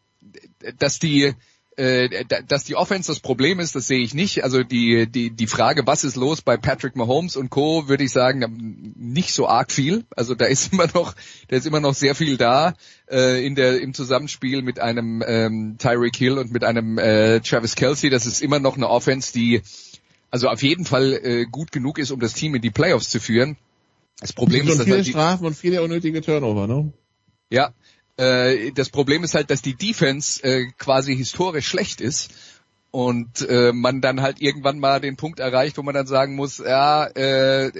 dass 0.78 0.98
die 0.98 1.34
äh, 1.76 2.26
dass 2.48 2.64
die 2.64 2.76
Offense 2.76 3.10
das 3.10 3.20
Problem 3.20 3.58
ist, 3.58 3.74
das 3.74 3.86
sehe 3.86 4.00
ich 4.00 4.12
nicht. 4.12 4.44
Also 4.44 4.62
die, 4.62 5.06
die, 5.06 5.30
die 5.30 5.46
Frage, 5.46 5.86
was 5.86 6.04
ist 6.04 6.16
los 6.16 6.42
bei 6.42 6.58
Patrick 6.58 6.96
Mahomes 6.96 7.34
und 7.34 7.48
Co., 7.48 7.88
würde 7.88 8.04
ich 8.04 8.10
sagen, 8.10 8.92
nicht 8.94 9.32
so 9.32 9.48
arg 9.48 9.72
viel. 9.72 10.04
Also 10.14 10.34
da 10.34 10.44
ist 10.44 10.70
immer 10.72 10.86
noch, 10.92 11.14
da 11.48 11.56
ist 11.56 11.66
immer 11.66 11.80
noch 11.80 11.94
sehr 11.94 12.14
viel 12.14 12.36
da 12.36 12.74
äh, 13.10 13.44
in 13.46 13.54
der, 13.54 13.80
im 13.80 13.94
Zusammenspiel 13.94 14.60
mit 14.60 14.80
einem 14.80 15.24
ähm, 15.26 15.76
Tyreek 15.78 16.14
Hill 16.14 16.36
und 16.36 16.52
mit 16.52 16.62
einem 16.62 16.98
äh, 16.98 17.40
Travis 17.40 17.74
Kelsey. 17.74 18.10
Das 18.10 18.26
ist 18.26 18.42
immer 18.42 18.58
noch 18.58 18.76
eine 18.76 18.88
Offense, 18.88 19.32
die 19.32 19.62
also 20.30 20.48
auf 20.48 20.62
jeden 20.62 20.84
Fall 20.84 21.12
äh, 21.12 21.46
gut 21.46 21.72
genug 21.72 21.98
ist, 21.98 22.10
um 22.10 22.20
das 22.20 22.34
Team 22.34 22.54
in 22.54 22.62
die 22.62 22.70
Playoffs 22.70 23.08
zu 23.08 23.18
führen. 23.18 23.56
Das 24.20 24.32
Problem 24.32 24.68
ist, 24.68 24.78
dass 24.78 24.84
viele 24.84 24.96
halt 24.96 25.06
Strafen 25.06 25.46
und 25.46 25.56
viele 25.56 25.82
unnötige 25.82 26.20
Turnover, 26.20 26.66
ne? 26.66 26.92
Ja, 27.50 27.74
äh, 28.16 28.72
das 28.72 28.90
Problem 28.90 29.24
ist 29.24 29.34
halt, 29.34 29.50
dass 29.50 29.62
die 29.62 29.74
Defense 29.74 30.42
äh, 30.42 30.66
quasi 30.78 31.16
historisch 31.16 31.66
schlecht 31.66 32.00
ist 32.00 32.32
und 32.90 33.48
äh, 33.48 33.72
man 33.72 34.00
dann 34.00 34.20
halt 34.20 34.40
irgendwann 34.40 34.78
mal 34.78 35.00
den 35.00 35.16
Punkt 35.16 35.40
erreicht, 35.40 35.78
wo 35.78 35.82
man 35.82 35.94
dann 35.94 36.06
sagen 36.06 36.36
muss, 36.36 36.58
ja, 36.58 37.06
äh, 37.06 37.72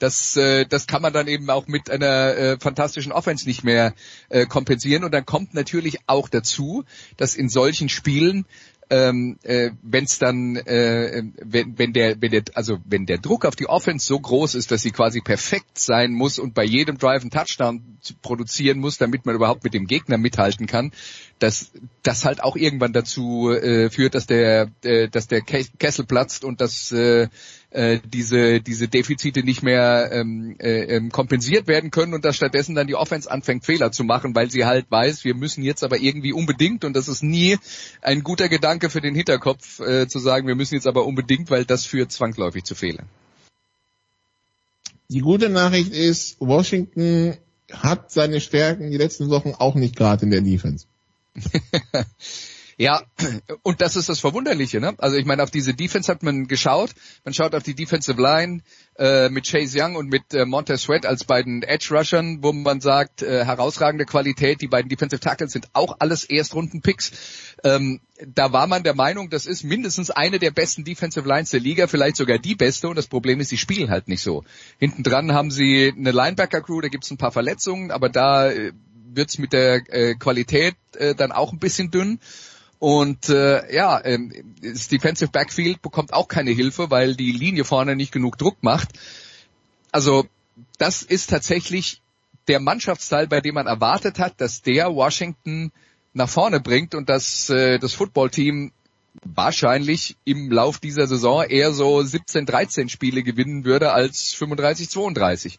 das, 0.00 0.36
äh, 0.36 0.64
das 0.66 0.86
kann 0.86 1.02
man 1.02 1.12
dann 1.12 1.28
eben 1.28 1.48
auch 1.50 1.66
mit 1.66 1.90
einer 1.90 2.36
äh, 2.36 2.58
fantastischen 2.58 3.12
Offense 3.12 3.46
nicht 3.46 3.64
mehr 3.64 3.94
äh, 4.30 4.46
kompensieren. 4.46 5.04
Und 5.04 5.12
dann 5.12 5.26
kommt 5.26 5.52
natürlich 5.54 5.98
auch 6.06 6.28
dazu, 6.28 6.84
dass 7.16 7.34
in 7.34 7.48
solchen 7.48 7.88
Spielen 7.88 8.46
ähm, 8.90 9.38
äh, 9.44 9.70
wenn 9.82 10.06
dann, 10.18 10.56
äh, 10.56 11.22
wenn, 11.42 11.78
wenn 11.78 11.92
der, 11.92 12.20
wenn 12.20 12.32
der, 12.32 12.42
also 12.54 12.78
wenn 12.84 13.06
der 13.06 13.18
Druck 13.18 13.44
auf 13.44 13.54
die 13.54 13.68
Offense 13.68 14.04
so 14.04 14.18
groß 14.18 14.56
ist, 14.56 14.72
dass 14.72 14.82
sie 14.82 14.90
quasi 14.90 15.20
perfekt 15.20 15.78
sein 15.78 16.12
muss 16.12 16.40
und 16.40 16.54
bei 16.54 16.64
jedem 16.64 16.98
Drive 16.98 17.22
einen 17.22 17.30
Touchdown 17.30 17.98
produzieren 18.20 18.80
muss, 18.80 18.98
damit 18.98 19.26
man 19.26 19.36
überhaupt 19.36 19.62
mit 19.62 19.74
dem 19.74 19.86
Gegner 19.86 20.18
mithalten 20.18 20.66
kann, 20.66 20.90
dass 21.38 21.70
das 22.02 22.24
halt 22.24 22.42
auch 22.42 22.56
irgendwann 22.56 22.92
dazu 22.92 23.50
äh, 23.50 23.90
führt, 23.90 24.16
dass 24.16 24.26
der, 24.26 24.70
äh, 24.82 25.08
dass 25.08 25.28
der 25.28 25.42
Kessel 25.42 26.04
platzt 26.04 26.44
und 26.44 26.60
dass 26.60 26.90
äh, 26.90 27.28
äh, 27.70 28.00
diese, 28.04 28.60
diese 28.60 28.88
Defizite 28.88 29.42
nicht 29.42 29.62
mehr 29.62 30.10
ähm, 30.12 30.56
äh, 30.58 30.96
ähm, 30.96 31.10
kompensiert 31.10 31.68
werden 31.68 31.90
können 31.90 32.14
und 32.14 32.24
dass 32.24 32.36
stattdessen 32.36 32.74
dann 32.74 32.86
die 32.86 32.96
Offense 32.96 33.30
anfängt 33.30 33.64
Fehler 33.64 33.92
zu 33.92 34.04
machen, 34.04 34.34
weil 34.34 34.50
sie 34.50 34.64
halt 34.64 34.90
weiß, 34.90 35.24
wir 35.24 35.34
müssen 35.34 35.62
jetzt 35.62 35.84
aber 35.84 35.98
irgendwie 35.98 36.32
unbedingt 36.32 36.84
und 36.84 36.94
das 36.94 37.08
ist 37.08 37.22
nie 37.22 37.58
ein 38.02 38.22
guter 38.22 38.48
Gedanke 38.48 38.90
für 38.90 39.00
den 39.00 39.14
Hinterkopf 39.14 39.80
äh, 39.80 40.08
zu 40.08 40.18
sagen, 40.18 40.46
wir 40.46 40.56
müssen 40.56 40.74
jetzt 40.74 40.86
aber 40.86 41.06
unbedingt, 41.06 41.50
weil 41.50 41.64
das 41.64 41.86
führt 41.86 42.10
zwangsläufig 42.12 42.64
zu 42.64 42.74
Fehlern. 42.74 43.06
Die 45.08 45.20
gute 45.20 45.48
Nachricht 45.48 45.92
ist, 45.92 46.40
Washington 46.40 47.36
hat 47.72 48.10
seine 48.10 48.40
Stärken 48.40 48.90
die 48.90 48.96
letzten 48.96 49.28
Wochen 49.30 49.54
auch 49.58 49.74
nicht 49.74 49.96
gerade 49.96 50.24
in 50.24 50.30
der 50.30 50.40
Defense. 50.40 50.86
Ja, 52.80 53.02
und 53.62 53.82
das 53.82 53.94
ist 53.94 54.08
das 54.08 54.20
Verwunderliche. 54.20 54.80
Ne? 54.80 54.94
Also 54.96 55.18
ich 55.18 55.26
meine, 55.26 55.42
auf 55.42 55.50
diese 55.50 55.74
Defense 55.74 56.10
hat 56.10 56.22
man 56.22 56.48
geschaut. 56.48 56.92
Man 57.24 57.34
schaut 57.34 57.54
auf 57.54 57.62
die 57.62 57.74
Defensive 57.74 58.18
Line 58.18 58.62
äh, 58.96 59.28
mit 59.28 59.46
Chase 59.46 59.78
Young 59.78 59.96
und 59.96 60.08
mit 60.08 60.32
äh, 60.32 60.46
Montez 60.46 60.84
Sweat 60.84 61.04
als 61.04 61.24
beiden 61.24 61.62
Edge-Rushern, 61.62 62.42
wo 62.42 62.54
man 62.54 62.80
sagt, 62.80 63.20
äh, 63.20 63.44
herausragende 63.44 64.06
Qualität. 64.06 64.62
Die 64.62 64.66
beiden 64.66 64.88
Defensive 64.88 65.20
Tackles 65.20 65.52
sind 65.52 65.68
auch 65.74 65.96
alles 65.98 66.24
Erstrunden-Picks. 66.24 67.12
Ähm, 67.64 68.00
da 68.26 68.50
war 68.54 68.66
man 68.66 68.82
der 68.82 68.94
Meinung, 68.94 69.28
das 69.28 69.44
ist 69.44 69.62
mindestens 69.62 70.10
eine 70.10 70.38
der 70.38 70.50
besten 70.50 70.82
Defensive 70.82 71.28
Lines 71.28 71.50
der 71.50 71.60
Liga, 71.60 71.86
vielleicht 71.86 72.16
sogar 72.16 72.38
die 72.38 72.54
beste. 72.54 72.88
Und 72.88 72.96
das 72.96 73.08
Problem 73.08 73.40
ist, 73.40 73.50
sie 73.50 73.58
spielen 73.58 73.90
halt 73.90 74.08
nicht 74.08 74.22
so. 74.22 74.42
Hinten 74.78 75.02
dran 75.02 75.34
haben 75.34 75.50
sie 75.50 75.92
eine 75.94 76.12
Linebacker-Crew, 76.12 76.80
da 76.80 76.88
gibt's 76.88 77.10
ein 77.10 77.18
paar 77.18 77.32
Verletzungen, 77.32 77.90
aber 77.90 78.08
da 78.08 78.50
äh, 78.50 78.72
wird's 79.12 79.36
mit 79.36 79.52
der 79.52 79.82
äh, 79.92 80.14
Qualität 80.14 80.76
äh, 80.96 81.14
dann 81.14 81.30
auch 81.30 81.52
ein 81.52 81.58
bisschen 81.58 81.90
dünn. 81.90 82.20
Und 82.80 83.28
äh, 83.28 83.74
ja, 83.74 84.02
ähm, 84.02 84.54
das 84.62 84.88
Defensive 84.88 85.30
Backfield 85.30 85.82
bekommt 85.82 86.14
auch 86.14 86.28
keine 86.28 86.50
Hilfe, 86.50 86.90
weil 86.90 87.14
die 87.14 87.30
Linie 87.30 87.64
vorne 87.64 87.94
nicht 87.94 88.10
genug 88.10 88.38
Druck 88.38 88.62
macht. 88.62 88.88
Also 89.92 90.26
das 90.78 91.02
ist 91.02 91.28
tatsächlich 91.28 92.00
der 92.48 92.58
Mannschaftsteil, 92.58 93.26
bei 93.26 93.42
dem 93.42 93.54
man 93.56 93.66
erwartet 93.66 94.18
hat, 94.18 94.40
dass 94.40 94.62
der 94.62 94.94
Washington 94.94 95.72
nach 96.14 96.30
vorne 96.30 96.58
bringt 96.58 96.94
und 96.94 97.10
dass 97.10 97.50
äh, 97.50 97.78
das 97.78 97.92
Footballteam 97.92 98.72
wahrscheinlich 99.22 100.16
im 100.24 100.50
Lauf 100.50 100.78
dieser 100.78 101.06
Saison 101.06 101.44
eher 101.44 101.72
so 101.72 102.02
17, 102.02 102.46
13 102.46 102.88
Spiele 102.88 103.22
gewinnen 103.22 103.66
würde 103.66 103.92
als 103.92 104.32
35, 104.32 104.88
32. 104.88 105.58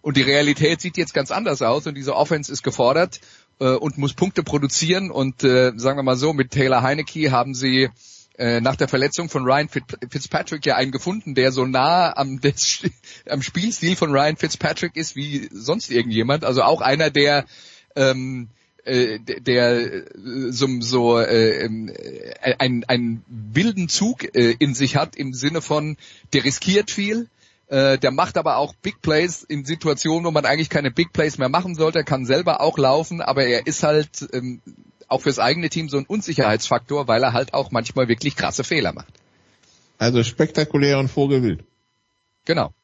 Und 0.00 0.16
die 0.16 0.22
Realität 0.22 0.80
sieht 0.80 0.96
jetzt 0.96 1.12
ganz 1.12 1.32
anders 1.32 1.60
aus 1.60 1.88
und 1.88 1.96
diese 1.96 2.14
Offense 2.14 2.52
ist 2.52 2.62
gefordert 2.62 3.20
äh, 3.62 3.76
und 3.76 3.96
muss 3.96 4.14
Punkte 4.14 4.42
produzieren. 4.42 5.10
Und 5.10 5.44
äh, 5.44 5.72
sagen 5.76 5.98
wir 5.98 6.02
mal 6.02 6.16
so, 6.16 6.32
mit 6.32 6.50
Taylor 6.50 6.82
Heineke 6.82 7.30
haben 7.30 7.54
sie 7.54 7.88
äh, 8.36 8.60
nach 8.60 8.76
der 8.76 8.88
Verletzung 8.88 9.28
von 9.28 9.44
Ryan 9.44 9.68
Fitzpatrick 9.68 10.66
ja 10.66 10.74
einen 10.76 10.90
gefunden, 10.90 11.34
der 11.34 11.52
so 11.52 11.64
nah 11.64 12.16
am, 12.16 12.40
des, 12.42 12.82
am 13.28 13.42
Spielstil 13.42 13.94
von 13.96 14.10
Ryan 14.10 14.36
Fitzpatrick 14.36 14.96
ist 14.96 15.14
wie 15.14 15.48
sonst 15.52 15.90
irgendjemand. 15.90 16.44
Also 16.44 16.62
auch 16.62 16.80
einer, 16.80 17.10
der 17.10 17.44
ähm, 17.94 18.48
äh, 18.84 19.20
der 19.20 19.94
äh, 19.94 20.04
so, 20.50 20.66
so 20.80 21.20
äh, 21.20 21.64
äh, 21.64 22.54
einen, 22.58 22.82
einen 22.84 23.24
wilden 23.28 23.88
Zug 23.88 24.34
äh, 24.34 24.56
in 24.58 24.74
sich 24.74 24.96
hat 24.96 25.14
im 25.14 25.34
Sinne 25.34 25.62
von, 25.62 25.96
der 26.32 26.44
riskiert 26.44 26.90
viel, 26.90 27.28
äh, 27.72 27.96
der 27.96 28.10
macht 28.10 28.36
aber 28.36 28.58
auch 28.58 28.74
Big 28.82 29.00
Plays 29.00 29.42
in 29.42 29.64
Situationen, 29.64 30.26
wo 30.26 30.30
man 30.30 30.44
eigentlich 30.44 30.68
keine 30.68 30.90
Big 30.90 31.14
Plays 31.14 31.38
mehr 31.38 31.48
machen 31.48 31.74
sollte, 31.74 32.04
kann 32.04 32.26
selber 32.26 32.60
auch 32.60 32.76
laufen, 32.76 33.22
aber 33.22 33.46
er 33.46 33.66
ist 33.66 33.82
halt 33.82 34.28
ähm, 34.34 34.60
auch 35.08 35.22
fürs 35.22 35.38
eigene 35.38 35.70
Team 35.70 35.88
so 35.88 35.96
ein 35.96 36.04
Unsicherheitsfaktor, 36.04 37.08
weil 37.08 37.22
er 37.22 37.32
halt 37.32 37.54
auch 37.54 37.70
manchmal 37.70 38.08
wirklich 38.08 38.36
krasse 38.36 38.62
Fehler 38.62 38.92
macht. 38.92 39.14
Also 39.96 40.22
spektakulär 40.22 40.98
und 40.98 41.08
vogelwild. 41.08 41.64
Genau. 42.44 42.74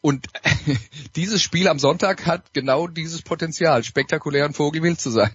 Und 0.00 0.28
dieses 1.16 1.42
Spiel 1.42 1.66
am 1.66 1.80
Sonntag 1.80 2.24
hat 2.24 2.54
genau 2.54 2.86
dieses 2.86 3.22
Potenzial, 3.22 3.82
spektakulär 3.82 4.46
und 4.46 4.54
vogelwild 4.54 5.00
zu 5.00 5.10
sein. 5.10 5.32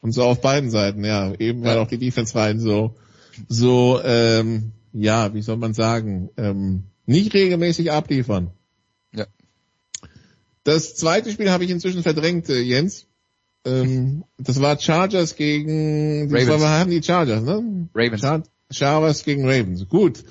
Und 0.00 0.10
so 0.10 0.24
auf 0.24 0.40
beiden 0.40 0.70
Seiten, 0.70 1.04
ja. 1.04 1.32
Eben 1.38 1.62
weil 1.62 1.78
auch 1.78 1.86
die 1.86 1.98
Defense-Reihen 1.98 2.58
so, 2.58 2.96
so, 3.46 4.00
ähm, 4.02 4.72
ja, 4.92 5.32
wie 5.32 5.42
soll 5.42 5.58
man 5.58 5.74
sagen, 5.74 6.30
ähm, 6.36 6.82
nicht 7.08 7.34
regelmäßig 7.34 7.90
abliefern. 7.90 8.50
Ja. 9.14 9.26
Das 10.62 10.94
zweite 10.94 11.30
Spiel 11.32 11.50
habe 11.50 11.64
ich 11.64 11.70
inzwischen 11.70 12.02
verdrängt, 12.02 12.48
äh, 12.48 12.60
Jens. 12.60 13.06
Ähm, 13.64 14.24
das 14.36 14.60
war 14.60 14.78
Chargers 14.78 15.34
gegen, 15.34 16.30
Ravens. 16.30 16.60
war, 16.60 16.78
haben 16.78 16.90
die 16.90 17.02
Chargers, 17.02 17.42
ne? 17.42 17.88
Ravens. 17.94 18.20
Char 18.20 18.42
Chargers 18.70 19.24
gegen 19.24 19.48
Ravens. 19.48 19.88
Gut. 19.88 20.22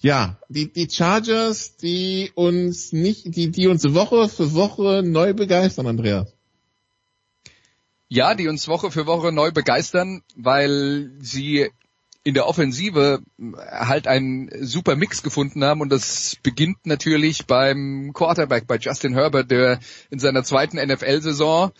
Ja, 0.00 0.38
die, 0.50 0.70
die 0.70 0.88
Chargers, 0.90 1.78
die 1.78 2.30
uns 2.34 2.92
nicht, 2.92 3.34
die, 3.34 3.50
die 3.50 3.66
uns 3.66 3.82
Woche 3.94 4.28
für 4.28 4.52
Woche 4.52 5.02
neu 5.02 5.32
begeistern, 5.32 5.86
Andreas. 5.86 6.34
Ja, 8.08 8.34
die 8.34 8.48
uns 8.48 8.68
Woche 8.68 8.90
für 8.90 9.06
Woche 9.06 9.32
neu 9.32 9.50
begeistern, 9.50 10.22
weil 10.36 11.12
sie 11.20 11.70
in 12.26 12.34
der 12.34 12.48
Offensive 12.48 13.22
halt 13.56 14.08
einen 14.08 14.50
super 14.66 14.96
Mix 14.96 15.22
gefunden 15.22 15.62
haben 15.62 15.80
und 15.80 15.90
das 15.90 16.36
beginnt 16.42 16.84
natürlich 16.84 17.46
beim 17.46 18.10
Quarterback, 18.14 18.66
bei 18.66 18.78
Justin 18.78 19.14
Herbert, 19.14 19.48
der 19.52 19.78
in 20.10 20.18
seiner 20.18 20.42
zweiten 20.42 20.76
NFL-Saison 20.76 21.70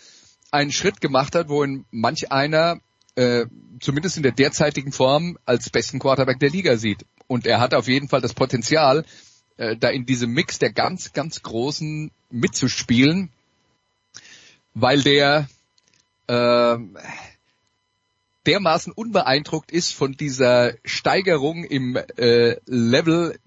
einen 0.49 0.71
Schritt 0.71 1.01
gemacht 1.01 1.35
hat, 1.35 1.49
wo 1.49 1.65
ihn 1.65 1.83
manch 1.91 2.31
einer 2.31 2.79
äh, 3.15 3.45
zumindest 3.81 4.15
in 4.15 4.23
der 4.23 4.31
derzeitigen 4.31 4.93
Form 4.93 5.37
als 5.43 5.69
besten 5.69 5.99
Quarterback 5.99 6.39
der 6.39 6.49
Liga 6.49 6.77
sieht. 6.77 7.05
Und 7.27 7.45
er 7.45 7.59
hat 7.59 7.73
auf 7.73 7.89
jeden 7.89 8.07
Fall 8.07 8.21
das 8.21 8.33
Potenzial, 8.33 9.03
äh, 9.57 9.75
da 9.75 9.89
in 9.89 10.05
diesem 10.05 10.31
Mix 10.31 10.59
der 10.59 10.71
ganz, 10.71 11.11
ganz 11.11 11.43
Großen 11.43 12.09
mitzuspielen, 12.29 13.33
weil 14.73 15.01
der 15.01 15.49
äh, 16.27 16.77
dermaßen 18.47 18.93
unbeeindruckt 18.93 19.71
ist 19.71 19.93
von 19.93 20.13
dieser 20.13 20.73
Steigerung 20.85 21.65
im 21.65 21.97
äh, 22.17 22.55
Level, 22.65 23.37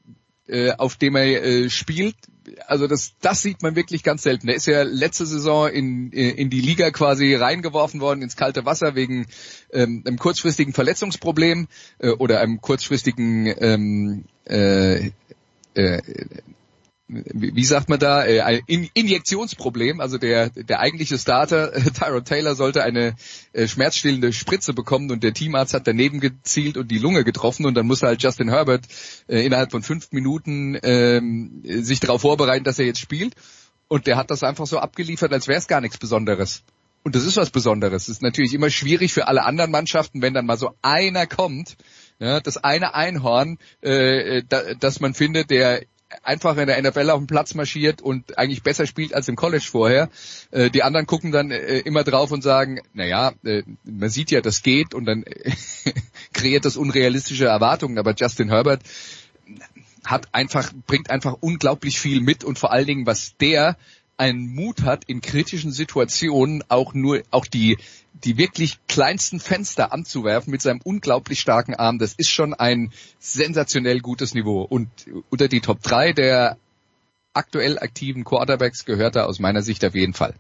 äh, 0.47 0.73
auf 0.73 0.97
dem 0.97 1.17
er 1.17 1.43
äh, 1.43 1.71
spielt. 1.71 2.17
Also 2.67 2.87
das, 2.87 3.15
das 3.21 3.43
sieht 3.43 3.63
man 3.63 3.77
wirklich 3.77 4.03
ganz 4.03 4.23
selten. 4.23 4.49
Er 4.49 4.57
ist 4.57 4.67
ja 4.67 4.83
letzte 4.83 5.25
Saison 5.25 5.69
in, 5.69 6.11
in 6.11 6.51
die 6.51 6.61
Liga 6.61 6.91
quasi 6.91 7.35
reingeworfen 7.35 8.01
worden 8.01 8.23
ins 8.23 8.37
kalte 8.37 8.65
Wasser 8.67 8.95
wegen 8.95 9.27
ähm, 9.73 10.03
einem 10.05 10.19
kurzfristigen 10.19 10.73
Verletzungsproblem 10.73 11.69
äh, 11.99 12.11
oder 12.11 12.41
einem 12.41 12.61
kurzfristigen 12.61 13.47
ähm, 13.59 14.25
äh, 14.47 15.11
äh, 15.75 16.03
wie 17.11 17.65
sagt 17.65 17.89
man 17.89 17.99
da, 17.99 18.25
äh, 18.25 18.41
ein 18.41 18.61
In 18.67 18.89
Injektionsproblem. 18.95 20.01
Also 20.01 20.19
der, 20.19 20.51
der 20.51 20.81
eigentliche 20.81 21.19
Starter, 21.19 21.73
Tyrod 21.95 22.25
Taylor, 22.25 22.55
sollte 22.55 22.83
eine 22.83 23.15
äh, 23.53 23.67
schmerzstillende 23.67 24.33
Spritze 24.33 24.73
bekommen 24.73 25.11
und 25.11 25.25
der 25.25 25.35
Teamarzt 25.35 25.75
hat 25.75 25.87
daneben 25.87 26.21
gezielt 26.21 26.77
und 26.77 26.91
die 26.91 26.99
Lunge 26.99 27.25
getroffen 27.25 27.67
und 27.67 27.75
dann 27.75 27.87
musste 27.87 28.07
halt 28.07 28.23
Justin 28.23 28.49
Herbert 28.49 28.85
äh, 29.29 29.45
innerhalb 29.45 29.73
von 29.73 29.83
fünf 29.83 30.13
Minuten 30.13 30.79
ähm, 30.83 31.63
sich 31.65 32.01
darauf 32.01 32.21
vorbereiten, 32.21 32.65
dass 32.65 32.79
er 32.79 32.87
jetzt 32.87 33.01
spielt. 33.01 33.35
Und 33.89 34.07
der 34.07 34.17
hat 34.17 34.31
das 34.31 34.45
einfach 34.45 34.67
so 34.67 34.79
abgeliefert, 34.79 35.33
als 35.33 35.49
wäre 35.49 35.59
es 35.59 35.67
gar 35.67 35.81
nichts 35.81 35.99
Besonderes. 35.99 36.63
Und 37.03 37.17
das 37.17 37.25
ist 37.25 37.37
was 37.37 37.51
Besonderes. 37.51 38.05
Es 38.05 38.09
ist 38.09 38.23
natürlich 38.23 38.55
immer 38.55 38.71
schwierig 38.71 39.13
für 39.13 39.27
alle 39.27 39.45
anderen 39.45 39.71
Mannschaften, 39.71 40.23
wenn 40.23 40.35
dann 40.35 40.47
mal 40.47 40.59
so 40.59 40.75
einer 40.83 41.27
kommt, 41.27 41.77
ja, 42.21 42.41
das 42.41 42.59
eine 42.59 42.95
Einhorn, 42.95 43.59
äh, 43.81 44.43
da, 44.47 44.75
das 44.75 45.01
man 45.01 45.15
findet, 45.15 45.51
der 45.51 45.83
einfach 46.23 46.57
in 46.57 46.67
der 46.67 46.81
NFL 46.83 47.11
auf 47.11 47.21
den 47.21 47.27
Platz 47.27 47.55
marschiert 47.55 48.03
und 48.03 48.39
eigentlich 48.39 48.63
besser 48.63 48.87
spielt 48.87 49.15
als 49.15 49.29
im 49.29 49.37
College 49.37 49.67
vorher. 49.69 50.11
Äh, 50.51 50.71
die 50.71 50.83
anderen 50.83 51.07
gucken 51.07 51.33
dann 51.33 51.51
äh, 51.51 51.79
immer 51.79 52.05
drauf 52.05 52.31
und 52.33 52.43
sagen, 52.43 52.81
naja, 52.93 53.33
äh, 53.45 53.63
man 53.85 54.11
sieht 54.11 54.31
ja, 54.31 54.41
das 54.41 54.63
geht 54.63 54.95
und 54.95 55.05
dann 55.05 55.23
äh, 55.23 55.53
kreiert 56.33 56.65
das 56.65 56.77
unrealistische 56.77 57.47
Erwartungen. 57.47 57.99
Aber 57.99 58.15
Justin 58.15 58.49
Herbert 58.49 58.83
hat 60.05 60.29
einfach, 60.33 60.73
bringt 60.87 61.11
einfach 61.11 61.37
unglaublich 61.41 62.01
viel 62.01 62.21
mit 62.21 62.45
und 62.45 62.59
vor 62.59 62.73
allen 62.73 62.87
Dingen, 62.87 63.07
was 63.07 63.37
der 63.37 63.77
einen 64.17 64.55
Mut 64.55 64.83
hat, 64.83 65.05
in 65.07 65.23
kritischen 65.23 65.73
Situationen 65.73 66.63
auch 66.69 66.93
nur, 66.93 67.23
auch 67.31 67.47
die, 67.47 67.79
die 68.13 68.37
wirklich 68.37 68.79
kleinsten 68.87 69.41
Fenster 69.41 69.93
anzuwerfen 69.93 70.51
mit 70.51 70.63
seinem 70.63 70.81
unglaublich 70.83 71.41
starken 71.41 71.75
Arm, 71.75 71.99
das 71.99 72.15
ist 72.15 72.31
schon 72.31 72.55
ein 72.55 72.93
sensationell 73.19 74.01
gutes 74.01 74.35
Niveau. 74.35 74.63
Und 74.63 74.89
unter 75.31 75.49
die 75.49 75.61
Top 75.61 75.83
3 75.83 76.13
der 76.13 76.57
aktuell 77.33 77.79
aktiven 77.79 78.25
Quarterbacks 78.25 78.85
gehört 78.85 79.17
er 79.17 79.29
aus 79.29 79.39
meiner 79.39 79.63
Sicht 79.63 79.85
auf 79.85 79.95
jeden 79.95 80.15
Fall. 80.15 80.35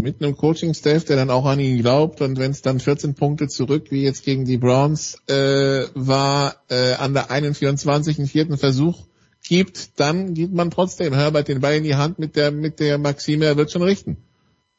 Mit 0.00 0.22
einem 0.22 0.36
Coaching-Staff, 0.36 1.04
der 1.04 1.16
dann 1.16 1.30
auch 1.30 1.46
an 1.46 1.60
ihn 1.60 1.78
glaubt 1.78 2.20
und 2.22 2.38
wenn 2.38 2.50
es 2.50 2.62
dann 2.62 2.80
14 2.80 3.14
Punkte 3.14 3.48
zurück, 3.48 3.86
wie 3.90 4.02
jetzt 4.02 4.24
gegen 4.24 4.44
die 4.44 4.58
Browns, 4.58 5.18
äh, 5.28 5.86
war 5.94 6.56
äh, 6.68 6.94
an 6.94 7.14
der 7.14 7.30
21. 7.30 8.28
vierten 8.30 8.58
Versuch 8.58 9.06
gibt, 9.46 10.00
dann 10.00 10.34
gibt 10.34 10.54
man 10.54 10.70
trotzdem 10.70 11.14
Herbert 11.14 11.48
den 11.48 11.60
Ball 11.60 11.76
in 11.76 11.84
die 11.84 11.94
Hand 11.94 12.18
mit 12.18 12.36
der 12.36 12.50
mit 12.50 12.80
der 12.80 12.98
Maxime, 12.98 13.44
er 13.44 13.56
wird 13.56 13.70
schon 13.70 13.82
richten. 13.82 14.16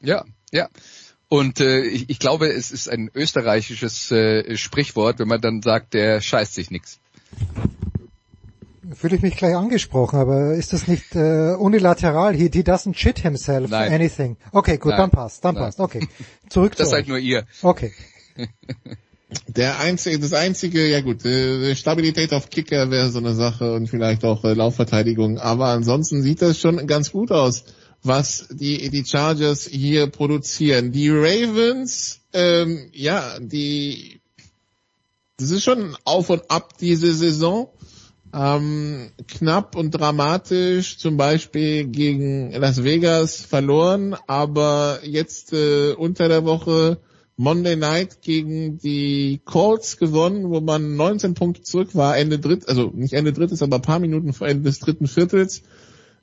Ja, 0.01 0.25
ja. 0.51 0.69
Und 1.33 1.59
äh, 1.59 1.81
ich, 1.81 2.11
ich 2.11 2.19
glaube, 2.19 2.45
es 2.45 2.69
ist 2.69 2.87
ein 2.87 3.09
österreichisches 3.11 4.11
äh, 4.11 4.55
Sprichwort, 4.55 5.17
wenn 5.17 5.27
man 5.27 5.41
dann 5.41 5.63
sagt, 5.63 5.95
der 5.95 6.21
scheißt 6.21 6.53
sich 6.53 6.69
nix. 6.69 6.99
Fühle 8.93 9.15
ich 9.15 9.23
mich 9.23 9.35
gleich 9.35 9.55
angesprochen, 9.55 10.19
aber 10.19 10.53
ist 10.53 10.73
das 10.73 10.87
nicht 10.87 11.15
äh, 11.15 11.55
unilateral? 11.55 12.35
He, 12.35 12.51
he 12.53 12.61
doesn't 12.61 12.95
shit 12.95 13.17
himself 13.17 13.71
Nein. 13.71 13.91
anything. 13.91 14.37
Okay, 14.51 14.77
gut, 14.77 14.91
Nein. 14.91 14.99
dann 14.99 15.09
passt, 15.09 15.43
dann 15.43 15.55
Nein. 15.55 15.63
passt. 15.63 15.79
Okay, 15.79 16.07
zurück 16.49 16.75
Das 16.77 16.89
zu 16.89 16.91
seid 16.91 17.05
euch. 17.05 17.07
nur 17.07 17.17
ihr. 17.17 17.47
Okay. 17.63 17.93
Der 19.47 19.79
einzige, 19.79 20.19
das 20.19 20.33
einzige, 20.33 20.87
ja 20.87 21.01
gut, 21.01 21.25
äh, 21.25 21.75
Stabilität 21.75 22.31
auf 22.33 22.51
Kicker 22.51 22.91
wäre 22.91 23.09
so 23.09 23.17
eine 23.17 23.33
Sache 23.33 23.73
und 23.73 23.87
vielleicht 23.87 24.23
auch 24.23 24.43
äh, 24.43 24.53
Laufverteidigung, 24.53 25.39
aber 25.39 25.69
ansonsten 25.69 26.21
sieht 26.21 26.43
das 26.43 26.59
schon 26.59 26.85
ganz 26.85 27.11
gut 27.11 27.31
aus, 27.31 27.63
was 28.03 28.47
die 28.49 28.89
die 28.89 29.05
Chargers 29.05 29.65
hier 29.65 30.07
produzieren. 30.07 30.91
Die 30.91 31.09
Ravens, 31.09 32.21
ähm, 32.33 32.89
ja, 32.91 33.39
die, 33.39 34.19
das 35.37 35.51
ist 35.51 35.63
schon 35.63 35.95
auf 36.03 36.29
und 36.29 36.49
ab 36.51 36.77
diese 36.79 37.13
Saison. 37.13 37.69
Ähm, 38.35 39.11
knapp 39.27 39.75
und 39.75 39.91
dramatisch 39.91 40.97
zum 40.97 41.17
Beispiel 41.17 41.85
gegen 41.85 42.51
Las 42.51 42.83
Vegas 42.83 43.41
verloren, 43.41 44.15
aber 44.25 45.01
jetzt 45.03 45.53
äh, 45.53 45.93
unter 45.93 46.29
der 46.29 46.43
Woche 46.43 46.97
Monday 47.37 47.75
Night 47.75 48.21
gegen 48.21 48.79
die 48.79 49.39
Colts 49.45 49.97
gewonnen, 49.97 50.49
wo 50.49 50.61
man 50.61 50.95
19 50.95 51.35
Punkte 51.35 51.61
zurück 51.61 51.93
war, 51.93 52.17
Ende 52.17 52.39
dritt, 52.39 52.67
also 52.67 52.91
nicht 52.93 53.13
Ende 53.13 53.33
drittes, 53.33 53.61
aber 53.61 53.77
ein 53.77 53.81
paar 53.83 53.99
Minuten 53.99 54.33
vor 54.33 54.47
Ende 54.47 54.63
des 54.63 54.79
dritten 54.79 55.07
Viertels. 55.07 55.61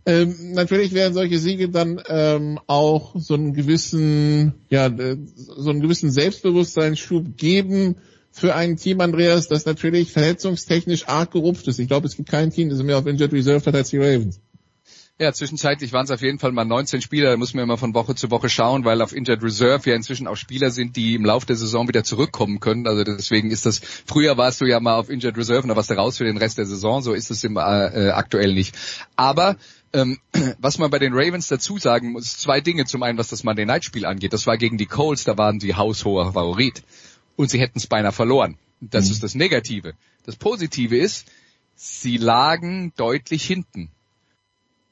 Ähm, 0.06 0.52
natürlich 0.52 0.92
werden 0.94 1.14
solche 1.14 1.38
Siege 1.38 1.68
dann 1.68 2.02
ähm, 2.08 2.58
auch 2.66 3.14
so 3.16 3.34
einen 3.34 3.52
gewissen, 3.52 4.54
ja, 4.70 4.86
äh, 4.86 5.16
so 5.36 5.70
einen 5.70 5.80
gewissen 5.80 6.10
Selbstbewusstseinsschub 6.10 7.36
geben 7.36 7.96
für 8.30 8.54
ein 8.54 8.76
Team, 8.76 9.00
Andreas, 9.00 9.48
das 9.48 9.66
natürlich 9.66 10.12
verletzungstechnisch 10.12 11.08
arg 11.08 11.32
gerupft 11.32 11.68
ist. 11.68 11.78
Ich 11.78 11.88
glaube, 11.88 12.06
es 12.06 12.16
gibt 12.16 12.30
kein 12.30 12.50
Team, 12.50 12.70
das 12.70 12.82
mehr 12.82 12.98
auf 12.98 13.06
Injured 13.06 13.32
Reserve 13.32 13.64
hat 13.66 13.74
als 13.74 13.90
die 13.90 13.98
Ravens. 13.98 14.40
Ja, 15.20 15.34
zwischenzeitlich 15.34 15.92
waren 15.92 16.04
es 16.04 16.10
auf 16.10 16.22
jeden 16.22 16.38
Fall 16.38 16.50
mal 16.52 16.64
19 16.64 17.02
Spieler. 17.02 17.32
Da 17.32 17.36
muss 17.36 17.52
man 17.52 17.64
immer 17.64 17.76
von 17.76 17.92
Woche 17.92 18.14
zu 18.14 18.30
Woche 18.30 18.48
schauen, 18.48 18.86
weil 18.86 19.02
auf 19.02 19.14
Injured 19.14 19.42
Reserve 19.42 19.90
ja 19.90 19.94
inzwischen 19.94 20.26
auch 20.26 20.36
Spieler 20.36 20.70
sind, 20.70 20.96
die 20.96 21.14
im 21.14 21.26
Laufe 21.26 21.44
der 21.44 21.56
Saison 21.56 21.86
wieder 21.88 22.04
zurückkommen 22.04 22.58
können. 22.58 22.86
Also 22.86 23.04
deswegen 23.04 23.50
ist 23.50 23.66
das, 23.66 23.82
früher 24.06 24.38
warst 24.38 24.62
du 24.62 24.64
ja 24.64 24.80
mal 24.80 24.96
auf 24.96 25.10
Injured 25.10 25.36
Reserve 25.36 25.60
und 25.60 25.68
da 25.68 25.76
warst 25.76 25.90
du 25.90 25.94
raus 25.94 26.16
für 26.16 26.24
den 26.24 26.38
Rest 26.38 26.56
der 26.56 26.64
Saison. 26.64 27.02
So 27.02 27.12
ist 27.12 27.30
es 27.30 27.44
im, 27.44 27.58
äh, 27.58 27.60
aktuell 28.14 28.54
nicht. 28.54 28.74
Aber 29.14 29.56
ähm, 29.92 30.18
was 30.58 30.78
man 30.78 30.90
bei 30.90 30.98
den 30.98 31.12
Ravens 31.14 31.48
dazu 31.48 31.78
sagen 31.78 32.12
muss, 32.12 32.38
zwei 32.38 32.60
Dinge. 32.60 32.84
Zum 32.86 33.02
einen, 33.02 33.18
was 33.18 33.28
das 33.28 33.44
Monday 33.44 33.66
Night 33.66 33.84
Spiel 33.84 34.06
angeht. 34.06 34.32
Das 34.32 34.46
war 34.46 34.56
gegen 34.56 34.78
die 34.78 34.86
Colts, 34.86 35.24
da 35.24 35.36
waren 35.38 35.60
sie 35.60 35.74
haushoher 35.74 36.32
Favorit. 36.32 36.82
Und 37.36 37.50
sie 37.50 37.60
hätten 37.60 37.78
es 37.78 37.86
beinahe 37.86 38.12
verloren. 38.12 38.58
Das 38.80 39.06
Mhm. 39.06 39.12
ist 39.12 39.22
das 39.22 39.34
Negative. 39.34 39.94
Das 40.24 40.36
Positive 40.36 40.96
ist, 40.96 41.26
sie 41.74 42.16
lagen 42.16 42.92
deutlich 42.96 43.44
hinten 43.44 43.90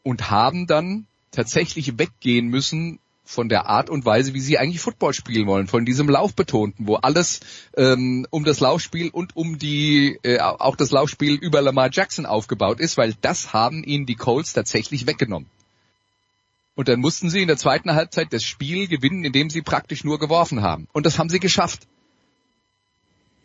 und 0.03 0.31
haben 0.31 0.67
dann 0.67 1.07
tatsächlich 1.31 1.99
weggehen 1.99 2.49
müssen 2.49 2.99
von 3.29 3.51
der 3.51 3.67
Art 3.67 3.91
und 3.91 4.07
Weise, 4.07 4.33
wie 4.33 4.41
sie 4.41 4.57
eigentlich 4.57 4.81
Football 4.81 5.13
spielen 5.13 5.47
wollen, 5.47 5.67
von 5.67 5.85
diesem 5.85 6.09
Laufbetonten, 6.09 6.87
wo 6.87 6.95
alles 6.95 7.41
ähm, 7.77 8.27
um 8.31 8.43
das 8.43 8.61
Laufspiel 8.61 9.11
und 9.11 9.37
um 9.37 9.59
die 9.59 10.19
äh, 10.23 10.39
auch 10.41 10.77
das 10.77 10.93
Laufspiel 10.93 11.35
über 11.35 11.61
Lamar 11.61 11.91
Jackson 11.93 12.25
aufgebaut 12.25 12.81
ist, 12.81 12.97
weil 12.97 13.13
das 13.21 13.53
haben 13.53 13.85
ihnen 13.85 14.07
die 14.07 14.15
Colts 14.15 14.55
tatsächlich 14.55 15.07
weggenommen. 15.07 15.51
Und 16.75 16.89
dann 16.89 17.01
mussten 17.01 17.29
sie 17.29 17.43
in 17.43 17.49
der 17.49 17.59
zweiten 17.59 17.93
Halbzeit 17.93 18.33
das 18.33 18.45
Spiel 18.45 18.89
gewinnen, 18.89 19.23
indem 19.25 19.51
sie 19.51 19.61
praktisch 19.61 20.05
nur 20.05 20.19
geworfen 20.19 20.63
haben. 20.63 20.89
Und 20.93 21.05
das 21.05 21.19
haben 21.19 21.29
sie 21.29 21.39
geschafft 21.39 21.87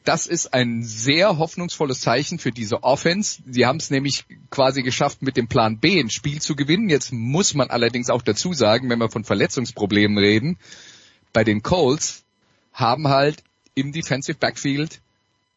das 0.04 0.28
ist 0.28 0.54
ein 0.54 0.84
sehr 0.84 1.38
hoffnungsvolles 1.38 2.02
Zeichen 2.02 2.40
für 2.40 2.52
diese 2.52 2.84
Offense. 2.84 3.42
Sie 3.48 3.66
haben 3.66 3.78
es 3.78 3.90
nämlich 3.90 4.26
quasi 4.50 4.84
geschafft, 4.84 5.22
mit 5.22 5.38
dem 5.38 5.48
Plan 5.48 5.80
B 5.80 6.00
ein 6.00 6.10
Spiel 6.10 6.42
zu 6.42 6.56
gewinnen. 6.56 6.90
Jetzt 6.90 7.14
muss 7.14 7.54
man 7.54 7.70
allerdings 7.70 8.10
auch 8.10 8.22
dazu 8.22 8.54
sagen, 8.54 8.90
wenn 8.90 9.00
wir 9.00 9.10
von 9.10 9.24
Verletzungsproblemen 9.24 10.18
reden, 10.18 10.58
bei 11.32 11.44
den 11.44 11.64
Colts 11.64 12.24
haben 12.74 13.08
halt 13.08 13.44
im 13.76 13.92
Defensive 13.92 14.38
Backfield 14.38 15.02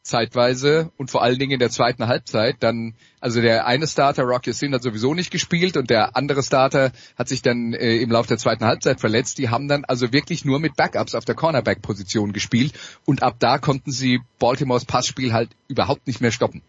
zeitweise 0.07 0.91
und 0.97 1.11
vor 1.11 1.23
allen 1.23 1.39
Dingen 1.39 1.53
in 1.53 1.59
der 1.59 1.71
zweiten 1.71 2.07
Halbzeit 2.07 2.57
dann, 2.61 2.95
also 3.21 3.41
der 3.41 3.67
eine 3.67 3.87
Starter, 3.87 4.23
Rocky 4.23 4.53
Sin, 4.53 4.73
hat 4.73 4.83
sowieso 4.83 5.15
nicht 5.15 5.31
gespielt 5.31 5.77
und 5.77 5.91
der 5.91 6.17
andere 6.17 6.43
Starter 6.43 6.93
hat 7.17 7.29
sich 7.29 7.43
dann 7.43 7.73
äh, 7.73 7.97
im 7.97 8.11
Laufe 8.11 8.29
der 8.29 8.39
zweiten 8.39 8.65
Halbzeit 8.65 9.01
verletzt. 9.01 9.39
Die 9.39 9.49
haben 9.49 9.69
dann 9.69 9.85
also 9.85 10.13
wirklich 10.13 10.45
nur 10.45 10.61
mit 10.61 10.77
Backups 10.77 11.15
auf 11.15 11.25
der 11.25 11.35
Cornerback-Position 11.35 12.33
gespielt 12.33 12.73
und 13.05 13.23
ab 13.23 13.37
da 13.39 13.59
konnten 13.59 13.91
sie 13.91 14.21
Baltimores 14.39 14.85
Passspiel 14.85 15.33
halt 15.33 15.51
überhaupt 15.69 16.07
nicht 16.07 16.21
mehr 16.21 16.33
stoppen. 16.33 16.63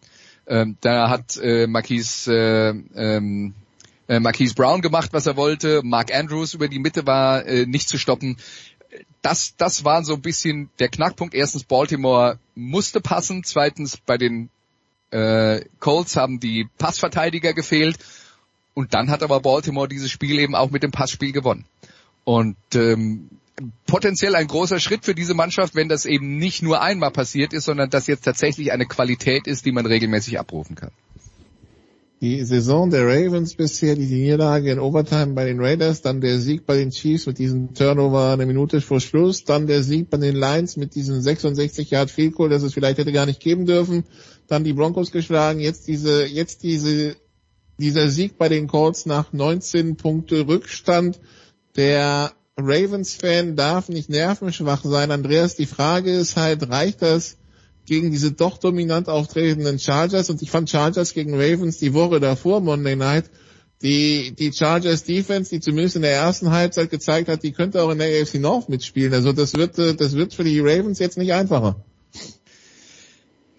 Ähm, 0.48 0.78
da 0.82 1.10
hat 1.10 1.38
äh, 1.38 1.68
Marquise, 1.68 2.34
äh, 2.34 2.70
ähm, 2.96 3.54
äh, 4.08 4.20
Marquise 4.20 4.56
Brown 4.56 4.82
gemacht, 4.82 5.10
was 5.12 5.26
er 5.26 5.36
wollte. 5.36 5.82
Mark 5.84 6.14
Andrews 6.16 6.54
über 6.54 6.68
die 6.68 6.80
Mitte 6.80 7.06
war 7.06 7.46
äh, 7.46 7.66
nicht 7.66 7.90
zu 7.90 7.98
stoppen 7.98 8.38
das, 9.22 9.56
das 9.58 9.84
war 9.84 10.04
so 10.04 10.14
ein 10.14 10.22
bisschen 10.22 10.70
der 10.80 10.90
Knackpunkt. 10.90 11.34
Erstens, 11.34 11.64
Baltimore 11.64 12.40
musste 12.56 13.02
passen. 13.02 13.44
Zweitens, 13.44 13.98
bei 13.98 14.18
den 14.18 14.50
äh, 15.12 15.62
Colts 15.80 16.16
haben 16.16 16.40
die 16.40 16.68
Passverteidiger 16.78 17.54
gefehlt. 17.54 17.98
Und 18.74 18.94
dann 18.94 19.10
hat 19.10 19.24
aber 19.24 19.40
Baltimore 19.40 19.88
dieses 19.88 20.12
Spiel 20.12 20.40
eben 20.40 20.56
auch 20.56 20.70
mit 20.70 20.84
dem 20.84 20.92
Passspiel 20.92 21.32
gewonnen. 21.32 21.66
Und 22.24 22.58
ähm, 22.76 23.30
potenziell 23.88 24.36
ein 24.36 24.48
großer 24.48 24.80
Schritt 24.80 25.04
für 25.04 25.16
diese 25.16 25.34
Mannschaft, 25.34 25.76
wenn 25.76 25.90
das 25.90 26.06
eben 26.06 26.38
nicht 26.38 26.62
nur 26.62 26.82
einmal 26.82 27.12
passiert 27.12 27.54
ist, 27.54 27.66
sondern 27.66 27.90
das 27.90 28.08
jetzt 28.08 28.24
tatsächlich 28.24 28.72
eine 28.72 28.86
Qualität 28.86 29.48
ist, 29.48 29.66
die 29.66 29.72
man 29.72 29.86
regelmäßig 29.86 30.40
abrufen 30.40 30.76
kann 30.76 30.92
die 32.20 32.44
Saison 32.44 32.90
der 32.90 33.06
Ravens 33.06 33.54
bisher, 33.56 33.96
die 33.96 34.06
Niederlage 34.06 34.72
in 34.72 34.80
Overtime 34.80 35.34
bei 35.34 35.46
den 35.46 35.60
Raiders, 35.60 36.02
dann 36.02 36.20
der 36.20 36.40
Sieg 36.40 36.66
bei 36.66 36.76
den 36.76 36.90
Chiefs 36.90 37.28
mit 37.28 37.38
diesem 37.38 37.76
Turnover 37.76 38.32
eine 38.34 38.48
Minute 38.48 38.82
vor 38.82 39.00
Schluss, 39.00 39.44
dann 39.44 39.68
der 39.68 39.84
Sieg 39.84 40.10
bei 40.10 40.18
den 40.18 40.36
Lions 40.36 40.78
mit 40.78 40.96
diesem 40.96 41.22
66 41.22 41.92
Yard 41.92 42.10
Field 42.10 42.34
Goal, 42.34 42.50
das 42.50 42.64
es 42.64 42.74
vielleicht 42.74 42.98
hätte 42.98 43.12
gar 43.12 43.28
nicht 43.28 43.40
geben 43.40 43.68
dürfen, 43.68 44.04
dann 44.48 44.64
die 44.64 44.74
Broncos 44.74 45.12
geschlagen, 45.12 45.60
jetzt 45.60 45.88
diese, 45.88 46.26
jetzt 46.26 46.64
diese, 46.64 47.16
dieser 47.78 48.10
Sieg 48.10 48.40
bei 48.40 48.50
den 48.50 48.68
Colts 48.68 49.06
nach 49.06 49.32
19 49.32 49.98
Punkte 49.98 50.48
Rückstand. 50.48 51.20
Der 51.76 52.32
Ravens-Fan 52.58 53.56
darf 53.56 53.90
nicht 53.90 54.10
nervenschwach 54.10 54.84
sein. 54.84 55.12
Andreas, 55.12 55.56
die 55.56 55.68
Frage 55.68 56.12
ist 56.12 56.36
halt, 56.36 56.68
reicht 56.70 57.04
das, 57.04 57.38
gegen 57.88 58.12
diese 58.12 58.32
doch 58.34 58.58
dominant 58.58 59.10
auftretenden 59.10 59.80
Chargers 59.80 60.30
und 60.30 60.42
ich 60.42 60.52
fand 60.52 60.70
Chargers 60.70 61.14
gegen 61.14 61.34
Ravens 61.34 61.78
die 61.78 61.94
Woche 61.94 62.20
davor, 62.20 62.60
Monday 62.60 62.96
Night, 62.96 63.26
die, 63.82 64.34
die 64.38 64.52
Chargers 64.54 65.04
Defense, 65.04 65.50
die 65.50 65.60
zumindest 65.60 65.96
in 65.96 66.02
der 66.02 66.14
ersten 66.14 66.52
Halbzeit 66.52 66.90
gezeigt 66.90 67.30
hat, 67.30 67.44
die 67.44 67.52
könnte 67.52 67.82
auch 67.82 67.90
in 67.90 68.00
der 68.00 68.22
AFC 68.22 68.36
North 68.36 68.70
mitspielen. 68.70 69.14
Also 69.14 69.34
das 69.34 69.54
wird, 69.54 69.78
äh, 69.80 69.96
das 69.96 70.16
wird 70.16 70.34
für 70.34 70.44
die 70.44 70.60
Ravens 70.60 71.00
jetzt 71.00 71.18
nicht 71.18 71.34
einfacher. 71.34 71.84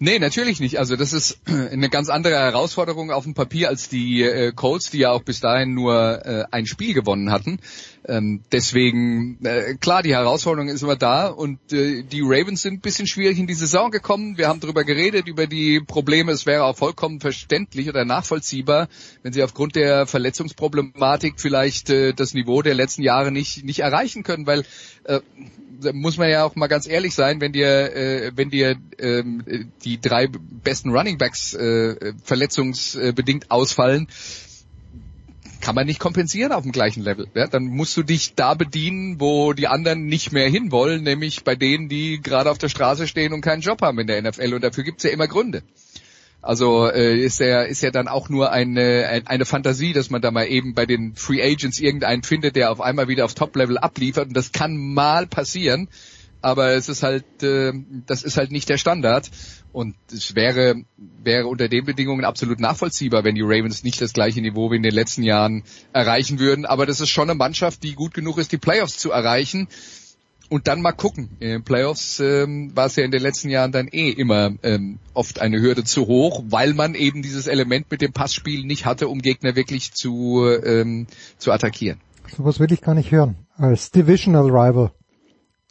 Nee, 0.01 0.17
natürlich 0.17 0.61
nicht. 0.61 0.79
Also 0.79 0.95
das 0.95 1.11
ist 1.11 1.39
eine 1.45 1.89
ganz 1.89 2.09
andere 2.09 2.35
Herausforderung 2.35 3.11
auf 3.11 3.25
dem 3.25 3.33
Papier 3.33 3.69
als 3.69 3.89
die 3.89 4.23
äh, 4.23 4.51
Colts, 4.53 4.91
die 4.91 4.99
ja 4.99 5.11
auch 5.11 5.23
bis 5.23 5.41
dahin 5.41 5.73
nur 5.73 6.25
äh, 6.25 6.45
ein 6.51 6.65
Spiel 6.65 6.93
gewonnen 6.93 7.31
hatten. 7.31 7.59
Ähm, 8.07 8.41
deswegen, 8.51 9.43
äh, 9.45 9.75
klar, 9.75 10.03
die 10.03 10.13
Herausforderung 10.13 10.69
ist 10.69 10.81
immer 10.81 10.95
da 10.95 11.27
und 11.27 11.73
äh, 11.73 12.03
die 12.03 12.21
Ravens 12.21 12.61
sind 12.61 12.75
ein 12.75 12.79
bisschen 12.79 13.07
schwierig 13.07 13.37
in 13.37 13.47
die 13.47 13.53
Saison 13.53 13.91
gekommen. 13.91 14.37
Wir 14.37 14.47
haben 14.47 14.59
darüber 14.59 14.83
geredet, 14.83 15.27
über 15.27 15.47
die 15.47 15.81
Probleme. 15.81 16.31
Es 16.31 16.45
wäre 16.45 16.63
auch 16.63 16.77
vollkommen 16.77 17.19
verständlich 17.19 17.89
oder 17.89 18.05
nachvollziehbar, 18.05 18.87
wenn 19.21 19.33
sie 19.33 19.43
aufgrund 19.43 19.75
der 19.75 20.07
Verletzungsproblematik 20.07 21.35
vielleicht 21.37 21.89
äh, 21.89 22.13
das 22.13 22.33
Niveau 22.33 22.61
der 22.61 22.73
letzten 22.73 23.01
Jahre 23.01 23.31
nicht, 23.31 23.65
nicht 23.65 23.79
erreichen 23.79 24.23
können, 24.23 24.47
weil 24.47 24.63
äh, 25.03 25.19
muss 25.93 26.17
man 26.17 26.29
ja 26.29 26.45
auch 26.45 26.55
mal 26.55 26.67
ganz 26.67 26.87
ehrlich 26.87 27.13
sein, 27.15 27.41
wenn 27.41 27.53
dir, 27.53 27.95
äh, 27.95 28.31
wenn 28.35 28.49
dir 28.49 28.77
ähm, 28.97 29.71
die 29.83 29.99
drei 29.99 30.27
besten 30.27 30.89
Running 30.89 31.17
Backs 31.17 31.53
äh, 31.53 32.13
verletzungsbedingt 32.23 33.51
ausfallen, 33.51 34.07
kann 35.61 35.75
man 35.75 35.85
nicht 35.85 35.99
kompensieren 35.99 36.51
auf 36.51 36.63
dem 36.63 36.71
gleichen 36.71 37.03
Level. 37.03 37.27
Ja? 37.33 37.47
Dann 37.47 37.65
musst 37.65 37.95
du 37.97 38.03
dich 38.03 38.35
da 38.35 38.53
bedienen, 38.53 39.19
wo 39.19 39.53
die 39.53 39.67
anderen 39.67 40.05
nicht 40.05 40.31
mehr 40.31 40.49
hinwollen, 40.49 41.03
nämlich 41.03 41.43
bei 41.43 41.55
denen, 41.55 41.89
die 41.89 42.21
gerade 42.21 42.49
auf 42.49 42.57
der 42.57 42.69
Straße 42.69 43.07
stehen 43.07 43.33
und 43.33 43.41
keinen 43.41 43.61
Job 43.61 43.81
haben 43.81 43.99
in 43.99 44.07
der 44.07 44.21
NFL. 44.21 44.53
Und 44.53 44.63
dafür 44.63 44.83
gibt's 44.83 45.03
ja 45.03 45.09
immer 45.09 45.27
Gründe. 45.27 45.63
Also 46.41 46.89
äh, 46.89 47.19
ist 47.19 47.39
ja 47.41 47.63
ist 47.63 47.81
ja 47.81 47.91
dann 47.91 48.07
auch 48.07 48.29
nur 48.29 48.51
eine 48.51 49.23
eine 49.25 49.43
Fantasie, 49.43 49.91
dass 49.91 50.09
man 50.09 50.21
da 50.21 50.31
mal 50.31 50.45
eben 50.45 50.73
bei 50.73 50.85
den 50.85 51.13
Free 51.15 51.43
Agents 51.43 51.81
irgendeinen 51.81 52.23
findet, 52.23 52.55
der 52.55 52.71
auf 52.71 52.79
einmal 52.79 53.09
wieder 53.09 53.25
auf 53.25 53.33
Top 53.33 53.57
Level 53.57 53.77
abliefert 53.77 54.29
und 54.29 54.37
das 54.37 54.53
kann 54.53 54.77
mal 54.77 55.27
passieren, 55.27 55.89
aber 56.41 56.73
es 56.73 56.89
ist 56.89 57.03
halt 57.03 57.43
äh, 57.43 57.73
das 58.05 58.23
ist 58.23 58.37
halt 58.37 58.51
nicht 58.51 58.69
der 58.69 58.77
Standard 58.77 59.29
und 59.71 59.95
es 60.11 60.35
wäre 60.35 60.83
wäre 60.97 61.47
unter 61.47 61.67
den 61.67 61.85
Bedingungen 61.85 62.25
absolut 62.25 62.59
nachvollziehbar, 62.59 63.23
wenn 63.23 63.35
die 63.35 63.43
Ravens 63.43 63.83
nicht 63.83 64.01
das 64.01 64.13
gleiche 64.13 64.41
Niveau 64.41 64.71
wie 64.71 64.77
in 64.77 64.83
den 64.83 64.93
letzten 64.93 65.23
Jahren 65.23 65.63
erreichen 65.93 66.39
würden, 66.39 66.65
aber 66.65 66.85
das 66.85 67.01
ist 67.01 67.09
schon 67.09 67.29
eine 67.29 67.37
Mannschaft, 67.37 67.83
die 67.83 67.93
gut 67.93 68.13
genug 68.13 68.37
ist, 68.37 68.51
die 68.51 68.57
Playoffs 68.57 68.97
zu 68.97 69.11
erreichen 69.11 69.67
und 70.49 70.67
dann 70.67 70.81
mal 70.81 70.91
gucken. 70.91 71.29
In 71.39 71.49
den 71.49 71.63
Playoffs 71.63 72.19
ähm, 72.19 72.75
war 72.75 72.87
es 72.87 72.95
ja 72.95 73.05
in 73.05 73.11
den 73.11 73.21
letzten 73.21 73.49
Jahren 73.49 73.71
dann 73.71 73.87
eh 73.87 74.09
immer 74.09 74.51
ähm, 74.63 74.99
oft 75.13 75.39
eine 75.39 75.61
Hürde 75.61 75.83
zu 75.83 76.07
hoch, 76.07 76.43
weil 76.49 76.73
man 76.73 76.95
eben 76.95 77.21
dieses 77.21 77.47
Element 77.47 77.89
mit 77.91 78.01
dem 78.01 78.11
Passspiel 78.11 78.65
nicht 78.65 78.85
hatte, 78.85 79.07
um 79.07 79.21
Gegner 79.21 79.55
wirklich 79.55 79.93
zu, 79.93 80.43
ähm, 80.63 81.07
zu 81.37 81.51
attackieren. 81.51 81.99
Sowas 82.35 82.59
will 82.59 82.71
ich 82.71 82.81
gar 82.81 82.95
nicht 82.95 83.11
hören. 83.11 83.37
Als 83.55 83.91
Divisional 83.91 84.49
Rival 84.49 84.91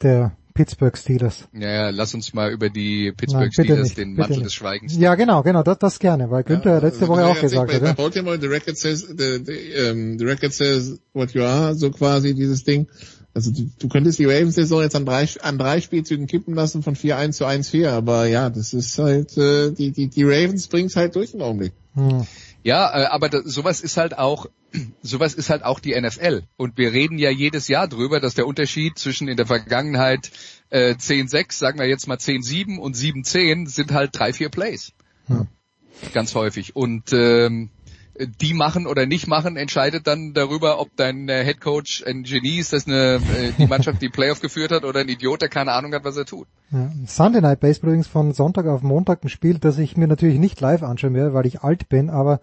der 0.02 0.36
Pittsburgh 0.58 0.98
Steelers. 0.98 1.46
Ja, 1.52 1.70
ja, 1.70 1.90
lass 1.90 2.14
uns 2.14 2.34
mal 2.34 2.50
über 2.50 2.68
die 2.68 3.12
Pittsburgh 3.12 3.42
Nein, 3.42 3.52
Steelers 3.52 3.82
nicht, 3.84 3.96
den 3.96 4.16
Mantel 4.16 4.42
des 4.42 4.54
Schweigens. 4.54 4.96
Ja, 4.98 5.14
genau, 5.14 5.44
genau, 5.44 5.62
das, 5.62 5.78
das 5.78 6.00
gerne, 6.00 6.32
weil 6.32 6.42
Günther 6.42 6.72
ja, 6.72 6.78
letzte 6.78 7.02
also 7.02 7.12
Woche 7.12 7.26
auch 7.26 7.40
gesagt 7.40 7.72
hat. 7.72 7.80
Bei, 7.80 7.86
bei 7.86 7.92
Baltimore, 7.92 8.40
the 8.40 8.48
record 8.48 8.76
says, 8.76 9.02
the, 9.02 9.40
the, 9.44 9.88
um, 9.88 10.18
the 10.18 10.24
record 10.24 10.52
says 10.52 10.98
what 11.12 11.30
you 11.30 11.44
are, 11.44 11.76
so 11.76 11.92
quasi 11.92 12.34
dieses 12.34 12.64
Ding. 12.64 12.88
Also 13.34 13.52
du, 13.52 13.70
du 13.78 13.88
könntest 13.88 14.18
die 14.18 14.24
Ravens-Saison 14.24 14.82
jetzt 14.82 14.96
an 14.96 15.06
drei, 15.06 15.28
an 15.42 15.58
drei 15.58 15.80
Spielzügen 15.80 16.26
kippen 16.26 16.54
lassen 16.54 16.82
von 16.82 16.96
4-1 16.96 17.30
zu 17.30 17.46
1-4, 17.46 17.90
aber 17.90 18.26
ja, 18.26 18.50
das 18.50 18.74
ist 18.74 18.98
halt, 18.98 19.38
äh, 19.38 19.70
die, 19.70 19.92
die, 19.92 20.08
die 20.08 20.24
Ravens 20.24 20.66
bringt's 20.66 20.96
halt 20.96 21.14
durch 21.14 21.34
im 21.34 21.42
Augenblick. 21.42 21.72
Hm. 21.94 22.26
Ja, 22.62 23.02
äh, 23.02 23.06
aber 23.06 23.28
das, 23.28 23.44
sowas 23.44 23.80
ist 23.80 23.96
halt 23.96 24.18
auch, 24.18 24.46
sowas 25.02 25.34
ist 25.34 25.50
halt 25.50 25.62
auch 25.62 25.80
die 25.80 25.98
NFL. 25.98 26.42
Und 26.56 26.76
wir 26.76 26.92
reden 26.92 27.18
ja 27.18 27.30
jedes 27.30 27.68
Jahr 27.68 27.88
drüber, 27.88 28.20
dass 28.20 28.34
der 28.34 28.46
Unterschied 28.46 28.98
zwischen 28.98 29.28
in 29.28 29.36
der 29.36 29.46
Vergangenheit 29.46 30.30
äh, 30.70 30.94
10-6, 30.94 31.54
sagen 31.54 31.78
wir 31.78 31.86
jetzt 31.86 32.08
mal 32.08 32.18
10-7 32.18 32.78
und 32.78 32.96
7-10 32.96 33.68
sind 33.68 33.92
halt 33.92 34.18
drei, 34.18 34.32
vier 34.32 34.48
Plays. 34.48 34.92
Hm. 35.26 35.48
Ganz 36.12 36.34
häufig. 36.34 36.76
Und 36.76 37.12
ähm, 37.12 37.70
die 38.40 38.54
machen 38.54 38.86
oder 38.86 39.06
nicht 39.06 39.26
machen, 39.26 39.56
entscheidet 39.56 40.06
dann 40.06 40.32
darüber, 40.34 40.80
ob 40.80 40.88
dein 40.96 41.28
äh, 41.28 41.44
Head 41.44 41.60
Coach 41.60 42.04
ein 42.06 42.24
Genie 42.24 42.58
ist, 42.58 42.72
das 42.72 42.86
eine, 42.86 43.16
äh, 43.16 43.52
die 43.58 43.66
Mannschaft 43.66 44.02
die 44.02 44.08
Playoff 44.08 44.40
geführt 44.40 44.72
hat 44.72 44.84
oder 44.84 45.00
ein 45.00 45.08
Idiot, 45.08 45.42
der 45.42 45.48
keine 45.48 45.72
Ahnung 45.72 45.92
hat, 45.94 46.04
was 46.04 46.16
er 46.16 46.24
tut. 46.24 46.46
Ja. 46.70 46.90
Sunday 47.06 47.40
Night 47.40 47.60
Baseball 47.60 47.90
übrigens 47.90 48.08
von 48.08 48.32
Sonntag 48.32 48.66
auf 48.66 48.82
Montag 48.82 49.24
ein 49.24 49.28
Spiel, 49.28 49.58
das 49.58 49.78
ich 49.78 49.96
mir 49.96 50.08
natürlich 50.08 50.38
nicht 50.38 50.60
live 50.60 50.82
anschauen 50.82 51.14
werde, 51.14 51.34
weil 51.34 51.46
ich 51.46 51.60
alt 51.60 51.88
bin, 51.88 52.10
aber 52.10 52.40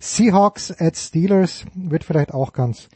Seahawks 0.00 0.72
at 0.78 0.96
Steelers 0.96 1.64
wird 1.74 2.04
vielleicht 2.04 2.32
auch 2.32 2.52
ganz 2.52 2.88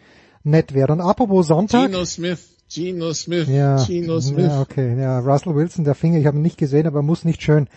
nett 0.42 0.74
werden. 0.74 0.92
Und 0.92 1.00
apropos 1.00 1.46
Sonntag. 1.46 1.90
Geno 1.90 2.04
Smith. 2.04 2.48
Geno 2.72 3.12
Smith. 3.12 3.48
Ja, 3.48 3.84
Geno 3.84 4.20
Smith. 4.20 4.46
Ja, 4.46 4.60
okay. 4.62 4.98
Ja, 4.98 5.18
Russell 5.18 5.54
Wilson, 5.54 5.84
der 5.84 5.94
Finger, 5.94 6.18
ich 6.18 6.26
habe 6.26 6.38
ihn 6.38 6.42
nicht 6.42 6.56
gesehen, 6.56 6.86
aber 6.86 7.02
muss 7.02 7.24
nicht 7.24 7.42
schön 7.42 7.68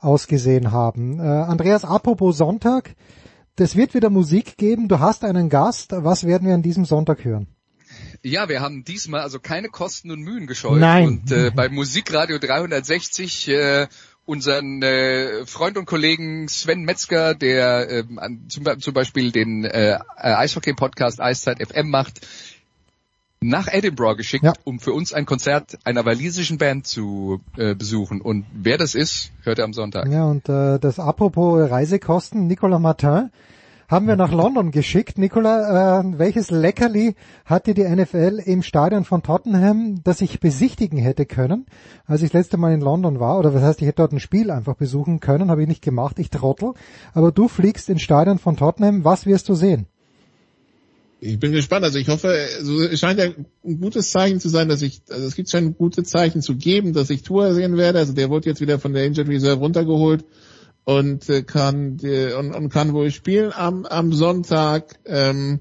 ausgesehen 0.00 0.72
haben. 0.72 1.20
Äh, 1.20 1.22
Andreas, 1.22 1.84
apropos 1.84 2.36
Sonntag. 2.36 2.96
Es 3.60 3.76
wird 3.76 3.94
wieder 3.94 4.10
Musik 4.10 4.56
geben. 4.56 4.88
Du 4.88 5.00
hast 5.00 5.22
einen 5.24 5.48
Gast. 5.48 5.92
Was 5.92 6.26
werden 6.26 6.48
wir 6.48 6.54
an 6.54 6.62
diesem 6.62 6.84
Sonntag 6.84 7.24
hören? 7.24 7.46
Ja, 8.22 8.48
wir 8.48 8.60
haben 8.60 8.84
diesmal 8.84 9.20
also 9.20 9.38
keine 9.38 9.68
Kosten 9.68 10.10
und 10.10 10.20
Mühen 10.20 10.46
gescheut. 10.46 10.78
Nein. 10.78 11.06
Und 11.06 11.32
äh, 11.32 11.50
bei 11.54 11.68
Musikradio 11.68 12.38
360 12.38 13.48
äh, 13.48 13.86
unseren 14.24 14.82
äh, 14.82 15.44
Freund 15.46 15.76
und 15.76 15.86
Kollegen 15.86 16.48
Sven 16.48 16.82
Metzger, 16.82 17.34
der 17.34 17.90
äh, 17.90 18.04
zum, 18.48 18.80
zum 18.80 18.94
Beispiel 18.94 19.32
den 19.32 19.64
äh, 19.64 19.98
Eishockey-Podcast 20.16 21.20
Eiszeit 21.20 21.58
FM 21.66 21.90
macht, 21.90 22.20
nach 23.42 23.68
Edinburgh 23.72 24.16
geschickt, 24.16 24.44
ja. 24.44 24.52
um 24.64 24.80
für 24.80 24.92
uns 24.92 25.12
ein 25.12 25.24
Konzert 25.24 25.78
einer 25.84 26.04
walisischen 26.04 26.58
Band 26.58 26.86
zu 26.86 27.40
äh, 27.56 27.74
besuchen. 27.74 28.20
Und 28.20 28.44
wer 28.52 28.76
das 28.76 28.94
ist, 28.94 29.32
hört 29.42 29.58
er 29.58 29.64
am 29.64 29.72
Sonntag. 29.72 30.08
Ja, 30.08 30.24
und 30.24 30.48
äh, 30.48 30.78
das 30.78 30.98
apropos 30.98 31.70
Reisekosten, 31.70 32.46
Nicolas 32.46 32.80
Martin 32.80 33.30
haben 33.88 34.06
wir 34.06 34.14
nach 34.14 34.30
London 34.30 34.70
geschickt. 34.70 35.18
Nicola, 35.18 36.00
äh, 36.00 36.18
welches 36.18 36.50
Leckerli 36.50 37.16
hatte 37.44 37.74
die 37.74 37.82
NFL 37.82 38.40
im 38.44 38.62
Stadion 38.62 39.04
von 39.04 39.22
Tottenham, 39.22 40.02
das 40.04 40.20
ich 40.20 40.38
besichtigen 40.38 40.98
hätte 40.98 41.26
können, 41.26 41.66
als 42.06 42.22
ich 42.22 42.30
das 42.30 42.42
letzte 42.42 42.56
Mal 42.56 42.72
in 42.72 42.82
London 42.82 43.18
war? 43.18 43.38
Oder 43.38 43.52
was 43.52 43.62
heißt, 43.62 43.80
ich 43.80 43.88
hätte 43.88 44.02
dort 44.02 44.12
ein 44.12 44.20
Spiel 44.20 44.50
einfach 44.50 44.76
besuchen 44.76 45.18
können, 45.18 45.50
habe 45.50 45.62
ich 45.62 45.68
nicht 45.68 45.82
gemacht, 45.82 46.18
ich 46.18 46.30
trottel. 46.30 46.74
Aber 47.14 47.32
du 47.32 47.48
fliegst 47.48 47.88
ins 47.88 48.02
Stadion 48.02 48.38
von 48.38 48.56
Tottenham, 48.56 49.04
was 49.04 49.26
wirst 49.26 49.48
du 49.48 49.54
sehen? 49.54 49.86
Ich 51.22 51.38
bin 51.38 51.52
gespannt. 51.52 51.84
Also 51.84 51.98
ich 51.98 52.08
hoffe, 52.08 52.28
also 52.58 52.80
es 52.82 52.98
scheint 52.98 53.18
ja 53.18 53.26
ein 53.26 53.80
gutes 53.80 54.10
Zeichen 54.10 54.40
zu 54.40 54.48
sein, 54.48 54.70
dass 54.70 54.80
ich, 54.80 55.02
also 55.10 55.26
es 55.26 55.34
gibt 55.34 55.50
schon 55.50 55.76
gute 55.76 56.02
Zeichen 56.02 56.40
zu 56.40 56.56
geben, 56.56 56.94
dass 56.94 57.10
ich 57.10 57.22
Tour 57.22 57.54
sehen 57.54 57.76
werde. 57.76 57.98
Also 57.98 58.14
der 58.14 58.30
wurde 58.30 58.48
jetzt 58.48 58.62
wieder 58.62 58.78
von 58.78 58.94
der 58.94 59.04
Injured 59.04 59.28
Reserve 59.28 59.60
runtergeholt 59.60 60.24
und 60.84 61.28
äh, 61.28 61.42
kann 61.42 61.98
die, 61.98 62.32
und, 62.32 62.54
und 62.54 62.70
kann 62.70 62.94
wohl 62.94 63.10
spielen 63.10 63.52
am, 63.54 63.84
am 63.84 64.14
Sonntag, 64.14 64.98
ähm, 65.04 65.60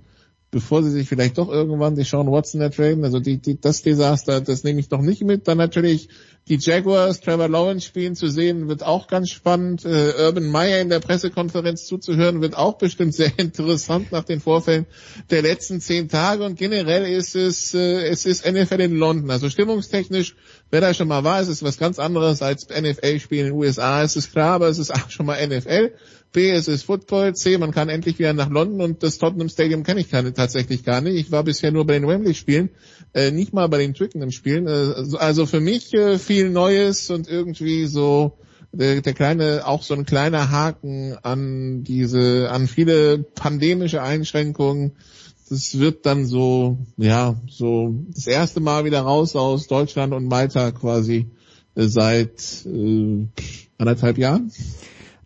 bevor 0.50 0.82
sie 0.82 0.92
sich 0.92 1.10
vielleicht 1.10 1.38
doch 1.38 1.50
irgendwann 1.50 1.96
die 1.96 2.06
Sean 2.06 2.32
Watson 2.32 2.62
ertraden. 2.62 3.04
Also 3.04 3.20
die, 3.20 3.38
die, 3.38 3.60
das 3.60 3.82
Desaster, 3.82 4.40
das 4.40 4.64
nehme 4.64 4.80
ich 4.80 4.90
noch 4.90 5.02
nicht 5.02 5.24
mit. 5.24 5.50
Dann 5.50 5.58
natürlich 5.58 6.08
die 6.50 6.58
Jaguars, 6.60 7.22
Trevor 7.22 7.48
Lawrence 7.48 7.86
spielen 7.86 8.16
zu 8.16 8.28
sehen, 8.28 8.68
wird 8.68 8.84
auch 8.84 9.08
ganz 9.08 9.30
spannend. 9.30 9.86
Äh, 9.86 10.14
Urban 10.18 10.48
Meyer 10.48 10.82
in 10.82 10.90
der 10.90 11.00
Pressekonferenz 11.00 11.86
zuzuhören, 11.86 12.42
wird 12.42 12.58
auch 12.58 12.80
bestimmt 12.80 13.14
sehr 13.20 13.32
interessant 13.38 14.12
nach 14.12 14.24
den 14.24 14.40
Vorfällen 14.40 14.88
der 15.30 15.44
letzten 15.44 15.80
zehn 15.80 16.10
Tage. 16.10 16.44
Und 16.44 16.58
generell 16.58 17.06
ist 17.06 17.36
es, 17.36 17.76
äh, 17.76 18.08
es 18.08 18.26
ist 18.26 18.52
NFL 18.52 18.82
in 18.82 18.96
London. 18.96 19.30
Also 19.30 19.50
stimmungstechnisch, 19.50 20.36
wer 20.72 20.82
da 20.82 20.94
schon 20.96 21.08
mal 21.08 21.24
war, 21.24 21.40
es 21.40 21.50
ist 21.50 21.62
was 21.62 21.78
ganz 21.78 22.00
anderes 22.00 22.42
als 22.42 22.68
NFL-Spielen 22.68 23.48
in 23.48 23.54
den 23.54 23.60
USA. 23.60 24.02
Es 24.02 24.16
ist 24.16 24.32
klar, 24.32 24.56
aber 24.56 24.70
es 24.70 24.80
ist 24.80 24.92
auch 24.92 25.10
schon 25.12 25.28
mal 25.28 25.46
NFL. 25.46 25.92
B, 26.32 26.52
es 26.52 26.68
ist 26.68 26.84
Football. 26.84 27.36
C, 27.36 27.58
man 27.58 27.72
kann 27.72 27.90
endlich 27.90 28.20
wieder 28.20 28.34
nach 28.34 28.50
London 28.50 28.82
und 28.82 29.04
das 29.04 29.18
Tottenham 29.18 29.50
Stadium 29.50 29.84
kenne 29.84 30.02
ich 30.02 30.12
keine, 30.12 30.34
tatsächlich 30.34 30.84
gar 30.84 31.02
nicht. 31.02 31.16
Ich 31.16 31.32
war 31.32 31.44
bisher 31.44 31.72
nur 31.72 31.86
bei 31.86 31.94
den 31.94 32.08
Wembley-Spielen, 32.08 32.70
äh, 33.14 33.32
nicht 33.32 33.54
mal 33.54 33.68
bei 33.68 33.80
den 33.80 33.96
Twickenham-Spielen. 33.96 34.68
Äh, 34.68 35.18
also 35.18 35.46
für 35.46 35.60
mich 35.60 35.94
äh, 35.94 36.20
viel 36.20 36.50
Neues 36.50 37.10
und 37.10 37.28
irgendwie 37.28 37.88
so 37.88 38.38
der, 38.72 39.02
der 39.02 39.14
kleine, 39.14 39.66
auch 39.66 39.82
so 39.82 39.96
ein 39.96 40.06
kleiner 40.06 40.52
Haken 40.52 41.18
an 41.24 41.84
diese, 41.84 42.50
an 42.52 42.68
viele 42.68 43.20
pandemische 43.20 44.04
Einschränkungen. 44.04 44.92
Das 45.50 45.80
wird 45.80 46.06
dann 46.06 46.28
so, 46.28 46.78
ja, 46.98 47.36
so 47.50 47.96
das 48.14 48.28
erste 48.28 48.60
Mal 48.60 48.86
wieder 48.86 49.02
raus 49.02 49.36
aus 49.36 49.66
Deutschland 49.66 50.14
und 50.14 50.28
Malta 50.28 50.72
quasi 50.72 51.32
äh, 51.74 51.88
seit 51.88 52.66
äh, 52.68 53.26
anderthalb 53.80 54.20
Jahren. 54.20 54.52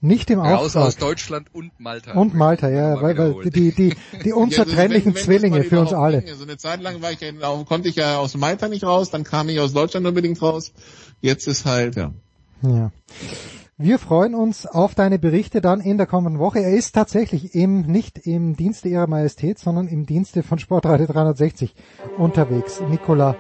Nicht 0.03 0.29
im 0.31 0.41
Auftrag. 0.41 0.59
Raus 0.59 0.75
aus 0.75 0.97
Deutschland 0.97 1.47
und 1.53 1.79
Malta. 1.79 2.11
Und 2.11 2.33
Malta, 2.33 2.69
ja, 2.69 3.01
weil, 3.01 3.17
weil 3.17 3.49
die, 3.49 3.71
die, 3.71 3.95
die 4.25 4.33
unzertrennlichen 4.33 5.13
ja, 5.13 5.15
also 5.15 5.25
Zwillinge 5.25 5.59
wenn 5.61 5.63
für 5.63 5.79
uns 5.79 5.93
alle. 5.93 6.21
Ging. 6.21 6.35
So 6.35 6.43
eine 6.43 6.57
Zeit 6.57 6.81
lang 6.81 7.01
war 7.01 7.13
ich 7.13 7.21
ja, 7.21 7.31
konnte 7.63 7.87
ich 7.87 7.95
ja 7.95 8.17
aus 8.17 8.35
Malta 8.35 8.67
nicht 8.67 8.83
raus, 8.83 9.11
dann 9.11 9.23
kam 9.23 9.47
ich 9.47 9.61
aus 9.61 9.71
Deutschland 9.71 10.05
unbedingt 10.05 10.41
raus. 10.41 10.73
Jetzt 11.21 11.47
ist 11.47 11.65
halt, 11.65 11.95
ja. 11.95 12.11
Ja. 12.63 12.91
Wir 13.77 13.97
freuen 13.97 14.35
uns 14.35 14.65
auf 14.65 14.93
deine 14.93 15.19
Berichte 15.19 15.61
dann 15.61 15.79
in 15.79 15.97
der 15.97 16.05
kommenden 16.05 16.37
Woche. 16.37 16.59
Er 16.59 16.75
ist 16.75 16.93
tatsächlich 16.93 17.55
im, 17.55 17.83
nicht 17.83 18.17
im 18.17 18.57
Dienste 18.57 18.89
ihrer 18.89 19.07
Majestät, 19.07 19.57
sondern 19.57 19.87
im 19.87 20.05
Dienste 20.05 20.43
von 20.43 20.59
Sportradio 20.59 21.07
360 21.07 21.75
unterwegs. 22.17 22.81
Nicola 22.89 23.37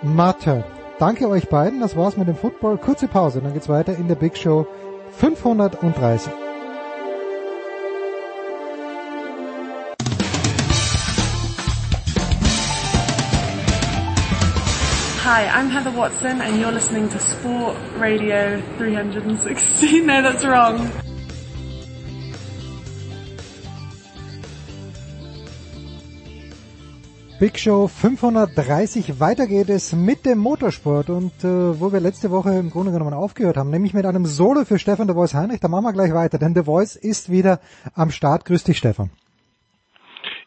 Martin. 0.00 0.64
Danke 0.98 1.28
euch 1.28 1.50
beiden. 1.50 1.80
Das 1.80 1.96
war's 1.96 2.16
mit 2.16 2.28
dem 2.28 2.34
Football. 2.34 2.78
Kurze 2.78 3.08
Pause, 3.08 3.42
dann 3.42 3.52
geht's 3.52 3.68
weiter 3.68 3.94
in 3.94 4.08
der 4.08 4.14
Big 4.14 4.38
Show 4.38 4.66
530. 5.18 6.30
Hi, 15.20 15.46
I'm 15.48 15.68
Heather 15.70 15.90
Watson 15.90 16.40
and 16.40 16.60
you're 16.60 16.70
listening 16.70 17.08
to 17.08 17.18
Sport 17.18 17.76
Radio 17.96 18.60
360. 18.76 20.00
No, 20.06 20.22
that's 20.22 20.44
wrong. 20.44 20.88
Big 27.40 27.56
Show 27.56 27.86
530. 27.86 29.20
Weiter 29.20 29.46
geht 29.46 29.68
es 29.68 29.92
mit 29.92 30.26
dem 30.26 30.38
Motorsport 30.38 31.08
und 31.08 31.44
äh, 31.44 31.80
wo 31.80 31.92
wir 31.92 32.00
letzte 32.00 32.32
Woche 32.32 32.50
im 32.50 32.70
Grunde 32.70 32.90
genommen 32.90 33.14
aufgehört 33.14 33.56
haben, 33.56 33.70
nämlich 33.70 33.94
mit 33.94 34.06
einem 34.06 34.26
Solo 34.26 34.64
für 34.64 34.80
Stefan 34.80 35.06
de 35.06 35.14
Voice 35.14 35.34
Heinrich. 35.34 35.60
Da 35.60 35.68
machen 35.68 35.84
wir 35.84 35.92
gleich 35.92 36.12
weiter, 36.12 36.38
denn 36.38 36.54
de 36.54 36.64
Voice 36.64 36.96
ist 36.96 37.30
wieder 37.30 37.60
am 37.94 38.10
Start. 38.10 38.44
Grüß 38.44 38.64
dich, 38.64 38.78
Stefan. 38.78 39.10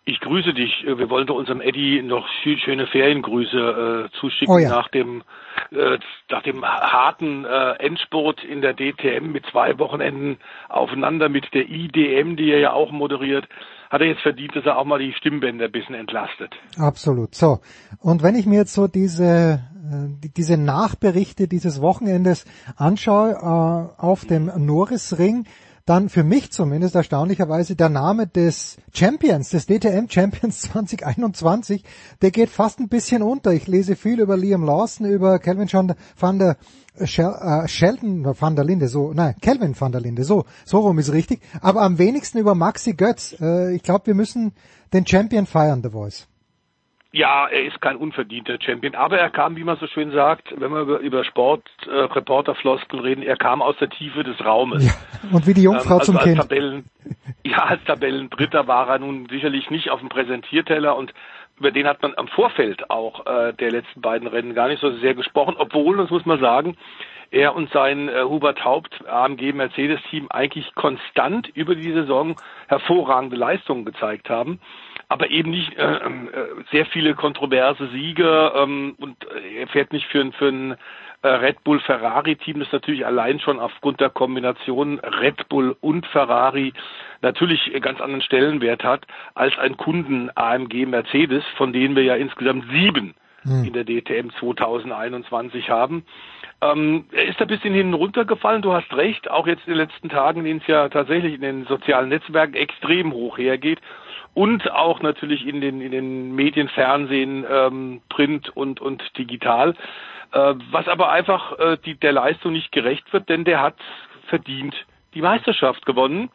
Ich 0.03 0.19
grüße 0.19 0.53
dich. 0.53 0.83
Wir 0.85 1.09
wollten 1.09 1.31
unserem 1.31 1.61
Eddie 1.61 2.01
noch 2.01 2.27
viel 2.43 2.57
schöne 2.57 2.87
Feriengrüße 2.87 4.09
äh, 4.09 4.19
zuschicken 4.19 4.53
oh 4.53 4.57
ja. 4.57 4.69
nach 4.69 4.89
dem 4.89 5.23
äh, 5.71 5.97
nach 6.29 6.43
dem 6.43 6.65
harten 6.65 7.45
äh, 7.45 7.73
Endspurt 7.79 8.43
in 8.43 8.61
der 8.61 8.73
DTM 8.73 9.31
mit 9.31 9.45
zwei 9.45 9.79
Wochenenden 9.79 10.39
aufeinander 10.67 11.29
mit 11.29 11.53
der 11.53 11.69
IDM, 11.69 12.35
die 12.35 12.51
er 12.51 12.59
ja 12.59 12.73
auch 12.73 12.91
moderiert 12.91 13.47
hat 13.91 13.99
er 13.99 14.07
jetzt 14.07 14.21
verdient, 14.21 14.55
dass 14.55 14.65
er 14.65 14.77
auch 14.77 14.85
mal 14.85 14.99
die 14.99 15.11
Stimmbänder 15.11 15.65
ein 15.65 15.71
bisschen 15.71 15.95
entlastet. 15.95 16.53
Absolut. 16.77 17.35
So. 17.35 17.59
Und 17.99 18.23
wenn 18.23 18.35
ich 18.35 18.45
mir 18.45 18.59
jetzt 18.59 18.73
so 18.73 18.87
diese, 18.87 19.59
äh, 19.91 20.29
diese 20.37 20.55
Nachberichte 20.55 21.49
dieses 21.49 21.81
Wochenendes 21.81 22.45
anschaue, 22.77 23.31
äh, 23.31 24.01
auf 24.01 24.23
dem 24.23 24.49
Norrisring, 24.55 25.45
dann 25.85 26.09
für 26.09 26.23
mich 26.23 26.51
zumindest 26.51 26.95
erstaunlicherweise 26.95 27.75
der 27.75 27.89
Name 27.89 28.27
des 28.27 28.77
Champions, 28.93 29.49
des 29.49 29.65
DTM 29.65 30.07
Champions 30.09 30.61
2021, 30.71 31.83
der 32.21 32.31
geht 32.31 32.49
fast 32.49 32.79
ein 32.79 32.89
bisschen 32.89 33.23
unter. 33.23 33.51
Ich 33.51 33.67
lese 33.67 33.95
viel 33.95 34.19
über 34.19 34.37
Liam 34.37 34.63
Lawson, 34.63 35.05
über 35.05 35.39
Calvin 35.39 35.69
van 36.17 36.39
der 36.39 36.57
Shel 37.03 37.33
äh, 37.41 37.67
Sheldon 37.67 38.25
van 38.25 38.55
der 38.55 38.65
Linde, 38.65 38.87
so, 38.87 39.13
nein, 39.13 39.35
Kelvin 39.41 39.79
van 39.79 39.91
der 39.91 40.01
Linde, 40.01 40.23
so, 40.23 40.45
so 40.65 40.79
rum 40.79 40.99
ist 40.99 41.13
richtig, 41.13 41.41
aber 41.61 41.81
am 41.81 41.97
wenigsten 41.97 42.37
über 42.37 42.53
Maxi 42.53 42.93
Götz. 42.93 43.35
Äh, 43.39 43.75
ich 43.75 43.83
glaube, 43.83 44.07
wir 44.07 44.15
müssen 44.15 44.51
den 44.93 45.07
Champion 45.07 45.45
feiern, 45.45 45.81
The 45.83 45.89
Voice. 45.89 46.27
Ja, 47.13 47.47
er 47.47 47.65
ist 47.65 47.81
kein 47.81 47.97
unverdienter 47.97 48.57
Champion, 48.61 48.95
aber 48.95 49.17
er 49.17 49.29
kam, 49.29 49.57
wie 49.57 49.65
man 49.65 49.77
so 49.77 49.87
schön 49.87 50.11
sagt, 50.11 50.53
wenn 50.57 50.71
wir 50.71 50.81
über, 50.81 50.99
über 50.99 51.25
Sport-Reporter-Floskeln 51.25 53.03
äh, 53.03 53.07
reden, 53.07 53.23
er 53.23 53.35
kam 53.35 53.61
aus 53.61 53.75
der 53.81 53.89
Tiefe 53.89 54.23
des 54.23 54.39
Raumes. 54.45 54.85
Ja, 54.85 55.29
und 55.29 55.45
wie 55.45 55.53
die 55.53 55.63
Jungfrau 55.63 55.95
ähm, 55.95 55.99
also 55.99 56.11
zum 56.13 56.17
als 56.17 56.23
Kind. 56.23 56.37
Tabellen, 56.37 56.85
ja, 57.43 57.65
als 57.65 57.83
Tabellendritter 57.83 58.67
war 58.67 58.87
er 58.87 58.99
nun 58.99 59.27
sicherlich 59.29 59.69
nicht 59.69 59.89
auf 59.89 59.99
dem 59.99 60.07
Präsentierteller 60.07 60.95
und 60.95 61.13
über 61.59 61.71
den 61.71 61.85
hat 61.85 62.01
man 62.01 62.13
am 62.15 62.29
Vorfeld 62.29 62.89
auch 62.89 63.25
äh, 63.25 63.53
der 63.53 63.71
letzten 63.71 63.99
beiden 63.99 64.27
Rennen 64.27 64.55
gar 64.55 64.69
nicht 64.69 64.79
so 64.79 64.89
sehr 64.97 65.13
gesprochen, 65.13 65.55
obwohl, 65.57 65.97
das 65.97 66.09
muss 66.09 66.25
man 66.25 66.39
sagen, 66.39 66.77
er 67.29 67.55
und 67.55 67.71
sein 67.71 68.09
äh, 68.09 68.23
Hubert 68.23 68.63
Haupt 68.63 69.05
AMG 69.07 69.53
Mercedes 69.53 69.99
Team 70.09 70.27
eigentlich 70.29 70.73
konstant 70.75 71.49
über 71.49 71.75
die 71.75 71.91
Saison 71.91 72.35
hervorragende 72.67 73.35
Leistungen 73.35 73.85
gezeigt 73.85 74.29
haben, 74.29 74.59
aber 75.11 75.29
eben 75.29 75.51
nicht 75.51 75.77
äh, 75.77 75.95
äh, 75.95 76.29
sehr 76.71 76.85
viele 76.85 77.15
kontroverse 77.15 77.89
Siege 77.89 78.53
ähm, 78.55 78.95
und 78.97 79.17
er 79.57 79.67
fährt 79.67 79.91
nicht 79.91 80.07
für, 80.07 80.31
für 80.31 80.47
ein 80.47 80.77
äh, 81.21 81.27
Red 81.27 81.65
Bull 81.65 81.81
Ferrari 81.81 82.37
Team, 82.37 82.61
das 82.61 82.71
natürlich 82.71 83.05
allein 83.05 83.41
schon 83.41 83.59
aufgrund 83.59 83.99
der 83.99 84.09
Kombination 84.09 84.99
Red 84.99 85.49
Bull 85.49 85.75
und 85.81 86.05
Ferrari 86.07 86.71
natürlich 87.21 87.73
ganz 87.81 87.99
anderen 87.99 88.21
Stellenwert 88.21 88.85
hat 88.85 89.05
als 89.35 89.57
ein 89.59 89.75
Kunden 89.75 90.29
AMG 90.35 90.85
Mercedes, 90.85 91.43
von 91.57 91.73
denen 91.73 91.97
wir 91.97 92.03
ja 92.03 92.15
insgesamt 92.15 92.63
sieben 92.71 93.13
hm. 93.41 93.65
in 93.65 93.73
der 93.73 93.83
DTM 93.83 94.29
2021 94.39 95.69
haben. 95.69 96.05
Ähm, 96.61 97.03
er 97.11 97.25
ist 97.25 97.41
ein 97.41 97.49
bisschen 97.49 97.73
hinten 97.73 97.95
runtergefallen, 97.95 98.61
du 98.61 98.71
hast 98.71 98.93
recht, 98.93 99.29
auch 99.29 99.45
jetzt 99.45 99.67
in 99.67 99.73
den 99.73 99.79
letzten 99.79 100.07
Tagen, 100.07 100.39
in 100.39 100.45
denen 100.45 100.61
es 100.61 100.67
ja 100.67 100.87
tatsächlich 100.87 101.33
in 101.33 101.41
den 101.41 101.65
sozialen 101.65 102.07
Netzwerken 102.07 102.53
extrem 102.53 103.11
hoch 103.11 103.37
hergeht 103.37 103.81
und 104.33 104.71
auch 104.71 105.01
natürlich 105.01 105.45
in 105.45 105.61
den, 105.61 105.81
in 105.81 105.91
den 105.91 106.35
Medien, 106.35 106.69
Fernsehen, 106.69 107.45
ähm, 107.49 108.01
Print 108.09 108.49
und, 108.55 108.79
und 108.79 109.03
digital, 109.17 109.75
äh, 110.31 110.53
was 110.71 110.87
aber 110.87 111.11
einfach 111.11 111.59
äh, 111.59 111.77
die, 111.85 111.95
der 111.95 112.13
Leistung 112.13 112.53
nicht 112.53 112.71
gerecht 112.71 113.11
wird, 113.11 113.29
denn 113.29 113.43
der 113.43 113.61
hat 113.61 113.75
verdient 114.27 114.75
die 115.13 115.21
Meisterschaft 115.21 115.85
gewonnen. 115.85 116.29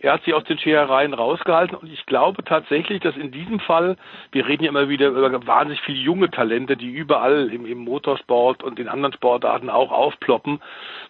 Er 0.00 0.12
hat 0.12 0.22
sie 0.24 0.32
aus 0.32 0.44
den 0.44 0.58
Scherereien 0.58 1.12
rausgehalten 1.12 1.76
und 1.76 1.92
ich 1.92 2.06
glaube 2.06 2.44
tatsächlich, 2.44 3.00
dass 3.00 3.16
in 3.16 3.32
diesem 3.32 3.58
Fall, 3.58 3.96
wir 4.30 4.46
reden 4.46 4.62
ja 4.62 4.68
immer 4.68 4.88
wieder 4.88 5.08
über 5.08 5.44
wahnsinnig 5.46 5.80
viele 5.82 5.98
junge 5.98 6.30
Talente, 6.30 6.76
die 6.76 6.90
überall 6.90 7.52
im, 7.52 7.66
im 7.66 7.78
Motorsport 7.78 8.62
und 8.62 8.78
in 8.78 8.88
anderen 8.88 9.12
Sportarten 9.14 9.70
auch 9.70 9.90
aufploppen, 9.90 10.60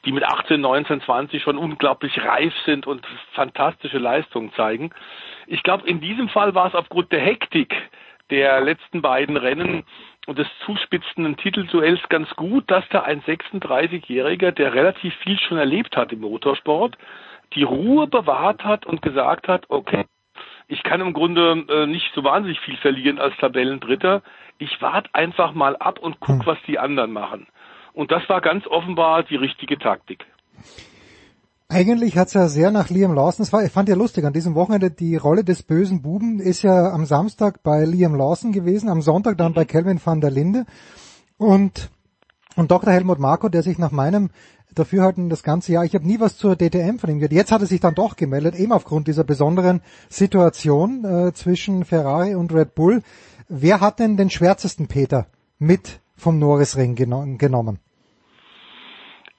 die 0.07 0.13
mit 0.13 0.25
18, 0.25 0.61
19, 0.61 1.03
20 1.03 1.43
schon 1.43 1.59
unglaublich 1.59 2.19
reif 2.25 2.55
sind 2.65 2.87
und 2.87 3.07
fantastische 3.33 3.99
Leistungen 3.99 4.53
zeigen. 4.55 4.91
Ich 5.51 5.63
glaube, 5.63 5.89
in 5.89 6.01
diesem 6.01 6.29
Fall 6.29 6.55
war 6.55 6.67
es 6.67 6.75
aufgrund 6.75 7.11
der 7.11 7.21
Hektik 7.21 7.75
der 8.31 8.61
letzten 8.61 9.01
beiden 9.01 9.39
Rennen 9.39 9.85
und 10.27 10.39
des 10.39 10.47
zuspitzenden 10.67 11.39
Titelduells 11.39 12.01
ganz 12.11 12.29
gut, 12.37 12.71
dass 12.71 12.85
da 12.91 13.03
ein 13.03 13.23
36-Jähriger, 13.23 14.51
der 14.51 14.75
relativ 14.75 15.15
viel 15.25 15.41
schon 15.41 15.57
erlebt 15.57 15.97
hat 15.97 16.13
im 16.13 16.21
Motorsport, 16.21 16.99
die 17.55 17.63
Ruhe 17.63 18.07
bewahrt 18.07 18.63
hat 18.63 18.85
und 18.85 19.01
gesagt 19.01 19.49
hat, 19.49 19.65
okay, 19.71 20.05
ich 20.67 20.83
kann 20.83 21.01
im 21.01 21.15
Grunde 21.15 21.65
äh, 21.71 21.87
nicht 21.87 22.13
so 22.15 22.23
wahnsinnig 22.25 22.61
viel 22.61 22.77
verlieren 22.77 23.19
als 23.19 23.35
Tabellendritter. 23.39 24.23
Ich 24.59 24.83
warte 24.83 25.09
einfach 25.15 25.55
mal 25.55 25.77
ab 25.77 25.99
und 25.99 26.21
guck, 26.21 26.45
was 26.45 26.59
die 26.67 26.79
anderen 26.79 27.13
machen. 27.13 27.47
Und 27.95 28.13
das 28.13 28.29
war 28.29 28.43
ganz 28.43 28.67
offenbar 28.67 29.23
die 29.23 29.37
richtige 29.37 29.79
Taktik. 29.79 30.27
Eigentlich 31.71 32.17
hat's 32.17 32.33
ja 32.33 32.49
sehr 32.49 32.71
nach 32.71 32.89
Liam 32.89 33.13
Lawson, 33.13 33.45
das 33.45 33.53
war, 33.53 33.63
ich 33.63 33.71
fand 33.71 33.91
ja 33.91 33.95
lustig, 33.95 34.25
an 34.25 34.33
diesem 34.33 34.55
Wochenende 34.55 34.91
die 34.91 35.17
Rolle 35.17 35.45
des 35.45 35.63
bösen 35.63 36.01
Buben 36.01 36.41
ist 36.41 36.63
ja 36.63 36.91
am 36.91 37.05
Samstag 37.05 37.63
bei 37.63 37.85
Liam 37.85 38.15
Lawson 38.15 38.53
gewesen, 38.53 38.89
am 38.89 39.03
Sonntag 39.03 39.37
dann 39.37 39.53
bei 39.53 39.67
Kelvin 39.67 40.01
van 40.03 40.23
der 40.23 40.31
Linde 40.31 40.65
und, 41.37 41.91
und 42.57 42.71
Dr. 42.71 42.91
Helmut 42.91 43.19
Marko, 43.19 43.51
der 43.51 43.63
sich 43.63 43.77
nach 43.77 43.91
meinem 43.91 44.31
Dafürhalten 44.75 45.29
das 45.29 45.43
ganze 45.43 45.73
Jahr, 45.73 45.85
ich 45.85 45.95
habe 45.95 46.07
nie 46.07 46.21
was 46.21 46.39
zur 46.39 46.57
DTM 46.57 46.99
von 46.99 47.11
ihm 47.11 47.19
gehört. 47.19 47.33
Jetzt 47.33 47.53
hat 47.53 47.61
er 47.61 47.67
sich 47.67 47.81
dann 47.81 47.95
doch 47.95 48.17
gemeldet, 48.17 48.55
eben 48.55 48.73
aufgrund 48.73 49.07
dieser 49.07 49.25
besonderen 49.25 49.83
Situation 50.09 51.05
äh, 51.05 51.35
zwischen 51.35 51.85
Ferrari 51.85 52.35
und 52.35 52.55
Red 52.55 52.75
Bull. 52.77 53.03
Wer 53.47 53.83
hat 53.83 53.99
denn 53.99 54.17
den 54.17 54.31
schwärzesten 54.31 54.89
Peter 54.89 55.27
mit 55.59 56.01
vom 56.17 56.39
Norrisring 56.39 56.95
geno 56.95 57.27
genommen? 57.37 57.79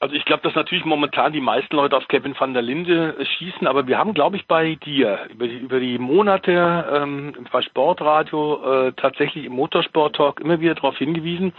Also 0.02 0.16
ich 0.16 0.24
glaube, 0.24 0.44
dass 0.44 0.56
natürlich 0.56 0.86
momentan 0.86 1.34
die 1.34 1.42
meisten 1.42 1.76
Leute 1.76 1.98
auf 1.98 2.08
Kevin 2.08 2.34
van 2.40 2.54
der 2.54 2.62
Linde 2.62 3.18
äh, 3.20 3.26
schießen, 3.26 3.68
aber 3.68 3.86
wir 3.86 3.98
haben, 3.98 4.14
glaube 4.14 4.38
ich, 4.38 4.48
bei 4.48 4.76
dir 4.76 5.28
über 5.30 5.46
die, 5.46 5.58
über 5.58 5.82
die 5.82 5.98
Monate 5.98 6.86
ähm, 6.90 7.34
bei 7.52 7.62
Sportradio 7.62 8.88
äh, 8.88 8.94
tatsächlich 8.94 9.44
im 9.44 9.54
Motorsport-Talk 9.54 10.40
immer 10.40 10.62
wieder 10.62 10.76
darauf 10.76 10.98
hingewiesen, 10.98 11.52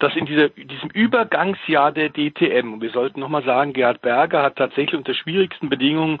dass 0.00 0.16
in 0.16 0.26
dieser, 0.26 0.48
diesem 0.48 0.90
Übergangsjahr 0.90 1.92
der 1.92 2.10
DTM, 2.10 2.72
und 2.74 2.82
wir 2.82 2.90
sollten 2.90 3.20
nochmal 3.20 3.44
sagen, 3.44 3.72
Gerhard 3.72 4.02
Berger 4.02 4.42
hat 4.42 4.56
tatsächlich 4.56 4.96
unter 4.96 5.14
schwierigsten 5.14 5.68
Bedingungen 5.68 6.18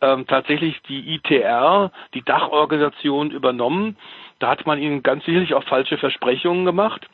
ähm, 0.00 0.24
tatsächlich 0.28 0.80
die 0.82 1.16
ITR, 1.16 1.90
die 2.14 2.22
Dachorganisation 2.22 3.32
übernommen. 3.32 3.96
Da 4.38 4.50
hat 4.50 4.66
man 4.66 4.78
ihnen 4.78 5.02
ganz 5.02 5.24
sicherlich 5.24 5.54
auch 5.54 5.64
falsche 5.64 5.98
Versprechungen 5.98 6.64
gemacht 6.64 7.08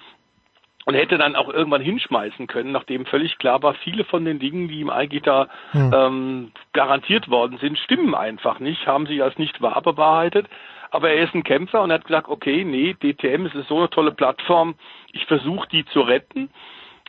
und 0.85 0.94
hätte 0.94 1.19
dann 1.19 1.36
auch 1.36 1.48
irgendwann 1.48 1.81
hinschmeißen 1.81 2.47
können, 2.47 2.73
nachdem 2.73 3.06
völlig 3.06 3.39
klar 3.39 3.62
war, 3.62 3.74
viele 3.74 4.05
von 4.05 4.24
den 4.24 4.39
Dingen, 4.39 4.69
die 4.69 4.81
im 4.81 4.90
Algita 4.90 5.48
hm. 5.73 5.93
ähm, 5.94 6.52
garantiert 6.73 7.31
worden 7.31 7.59
sind, 7.59 7.78
stimmen 7.78 8.15
einfach 8.15 8.59
nicht, 8.59 8.86
haben 8.86 9.06
sich 9.06 9.23
als 9.23 9.39
nicht 9.39 9.62
wahr 9.62 9.81
bewahrheitet. 9.81 10.47
Aber 10.90 11.11
er 11.11 11.24
ist 11.24 11.35
ein 11.35 11.43
Kämpfer 11.43 11.82
und 11.82 11.90
hat 11.90 12.05
gesagt, 12.05 12.28
okay, 12.28 12.65
nee, 12.65 12.94
DTM 12.94 13.47
ist 13.47 13.69
so 13.69 13.78
eine 13.78 13.90
tolle 13.90 14.12
Plattform, 14.12 14.77
ich 15.12 15.27
versuche 15.27 15.69
die 15.69 15.85
zu 15.86 16.02
retten. 16.02 16.51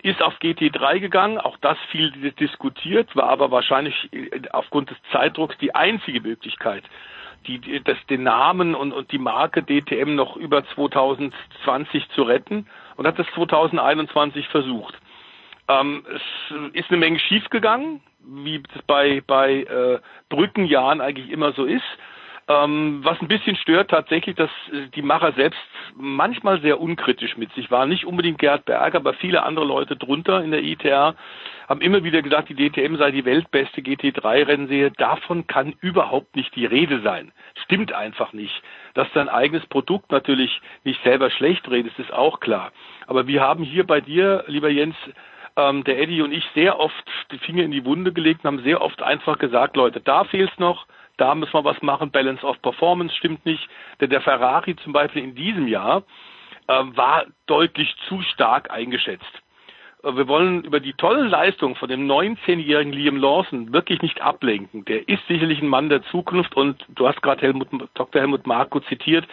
Ist 0.02 0.22
auf 0.22 0.36
GT3 0.36 1.00
gegangen, 1.00 1.40
auch 1.40 1.58
das 1.62 1.78
viel 1.92 2.12
diskutiert, 2.32 3.16
war 3.16 3.30
aber 3.30 3.52
wahrscheinlich 3.52 4.10
äh, 4.12 4.42
aufgrund 4.52 4.90
des 4.90 4.98
Zeitdrucks 5.12 5.58
die 5.58 5.74
einzige 5.74 6.22
Möglichkeit, 6.22 6.84
die, 7.48 7.82
das, 7.84 7.98
den 8.10 8.24
Namen 8.24 8.76
und, 8.76 8.92
und 8.92 9.12
die 9.12 9.18
Marke 9.18 9.64
DTM 9.64 10.16
noch 10.16 10.36
über 10.36 10.64
2020 10.66 12.10
zu 12.10 12.24
retten 12.24 12.68
und 12.98 13.08
hat 13.08 13.20
es 13.20 13.28
2021 13.36 14.48
versucht. 14.48 14.96
Ähm, 15.68 16.06
es 16.14 16.22
ist 16.74 16.90
eine 16.90 16.98
Menge 16.98 17.20
schiefgegangen, 17.20 18.02
wie 18.20 18.62
es 18.76 18.82
bei, 18.84 19.22
bei 19.26 19.64
äh, 19.64 20.00
Brückenjahren 20.30 21.02
eigentlich 21.02 21.30
immer 21.30 21.54
so 21.54 21.66
ist. 21.66 21.84
Ähm, 22.48 23.00
was 23.04 23.20
ein 23.22 23.28
bisschen 23.28 23.56
stört 23.56 23.90
tatsächlich, 23.90 24.36
dass 24.36 24.52
die 24.96 25.02
Macher 25.02 25.32
selbst 25.34 25.60
manchmal 25.96 26.62
sehr 26.62 26.80
unkritisch 26.80 27.38
mit 27.38 27.52
sich 27.54 27.72
waren. 27.72 27.90
Nicht 27.90 28.06
unbedingt 28.06 28.38
Gerd 28.38 28.66
Berger, 28.66 29.00
aber 29.00 29.14
viele 29.14 29.44
andere 29.44 29.66
Leute 29.66 29.96
drunter 29.96 30.44
in 30.44 30.52
der 30.52 30.62
ITR 30.62 31.16
haben 31.68 31.82
immer 31.82 32.04
wieder 32.04 32.22
gesagt, 32.22 32.50
die 32.50 32.56
DTM 32.56 32.98
sei 32.98 33.10
die 33.10 33.26
weltbeste 33.26 33.82
GT3-Rennserie. 33.82 34.92
Davon 34.92 35.48
kann 35.48 35.74
überhaupt 35.82 36.36
nicht 36.36 36.56
die 36.56 36.66
Rede 36.66 37.02
sein. 37.02 37.32
Stimmt 37.64 37.94
einfach 37.94 38.34
nicht. 38.34 38.62
Dass 38.94 39.08
dein 39.14 39.30
eigenes 39.30 39.66
Produkt 39.66 40.12
natürlich 40.12 40.62
nicht 40.84 41.02
selber 41.04 41.32
schlecht 41.32 41.68
redest, 41.70 41.98
ist 41.98 42.14
auch 42.14 42.40
klar. 42.40 42.72
Aber 43.08 43.26
wir 43.26 43.42
haben 43.42 43.64
hier 43.64 43.88
bei 43.88 44.02
dir, 44.02 44.44
lieber 44.46 44.70
Jens, 44.70 44.96
ähm, 45.58 45.84
der 45.84 46.00
Eddie 46.00 46.22
und 46.22 46.32
ich 46.32 46.46
sehr 46.54 46.80
oft 46.80 46.94
die 47.32 47.40
Finger 47.40 47.64
in 47.64 47.72
die 47.72 47.86
Wunde 47.86 48.14
gelegt 48.14 48.44
und 48.44 48.48
haben 48.48 48.64
sehr 48.64 48.82
oft 48.82 49.02
einfach 49.02 49.40
gesagt, 49.40 49.76
Leute, 49.76 50.02
da 50.02 50.26
fehlt's 50.26 50.60
noch, 50.60 50.86
da 51.18 51.36
müssen 51.36 51.54
wir 51.54 51.64
was 51.64 51.82
machen, 51.82 52.12
Balance 52.12 52.46
of 52.46 52.62
Performance 52.62 53.16
stimmt 53.16 53.46
nicht. 53.46 53.68
Denn 54.02 54.10
der 54.10 54.22
Ferrari 54.22 54.76
zum 54.78 54.94
Beispiel 54.94 55.24
in 55.24 55.36
diesem 55.36 55.68
Jahr 55.68 56.04
äh, 56.68 56.74
war 56.74 57.26
deutlich 57.46 57.96
zu 58.08 58.22
stark 58.22 58.72
eingeschätzt. 58.72 59.42
Äh, 60.04 60.16
wir 60.16 60.28
wollen 60.28 60.64
über 60.64 60.80
die 60.80 60.94
tollen 60.94 61.28
Leistungen 61.28 61.76
von 61.76 61.90
dem 61.90 62.08
19-jährigen 62.08 62.94
Liam 62.94 63.18
Lawson 63.18 63.74
wirklich 63.74 64.02
nicht 64.02 64.22
ablenken. 64.22 64.86
Der 64.86 65.08
ist 65.08 65.26
sicherlich 65.28 65.62
ein 65.62 65.68
Mann 65.68 65.90
der 65.90 66.04
Zukunft 66.04 66.56
und 66.56 66.86
du 66.90 67.08
hast 67.08 67.22
gerade 67.22 67.42
Helmut, 67.42 67.70
Dr. 67.94 68.22
Helmut 68.22 68.48
Marko 68.48 68.80
zitiert. 68.82 69.28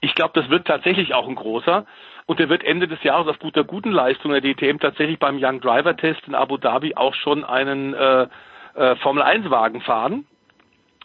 Ich 0.00 0.14
glaube, 0.14 0.40
das 0.40 0.50
wird 0.50 0.66
tatsächlich 0.66 1.14
auch 1.14 1.28
ein 1.28 1.34
großer. 1.34 1.86
Und 2.26 2.40
der 2.40 2.48
wird 2.48 2.64
Ende 2.64 2.88
des 2.88 3.02
Jahres 3.04 3.28
auf 3.28 3.38
guter 3.38 3.62
guten 3.62 3.92
Leistung 3.92 4.32
der 4.32 4.40
DTM 4.40 4.78
tatsächlich 4.78 5.18
beim 5.18 5.38
Young 5.40 5.60
Driver 5.60 5.96
Test 5.96 6.26
in 6.26 6.34
Abu 6.34 6.56
Dhabi 6.56 6.96
auch 6.96 7.14
schon 7.14 7.44
einen 7.44 7.94
äh, 7.94 8.26
äh, 8.74 8.96
Formel 8.96 9.22
1 9.22 9.48
Wagen 9.48 9.80
fahren. 9.80 10.26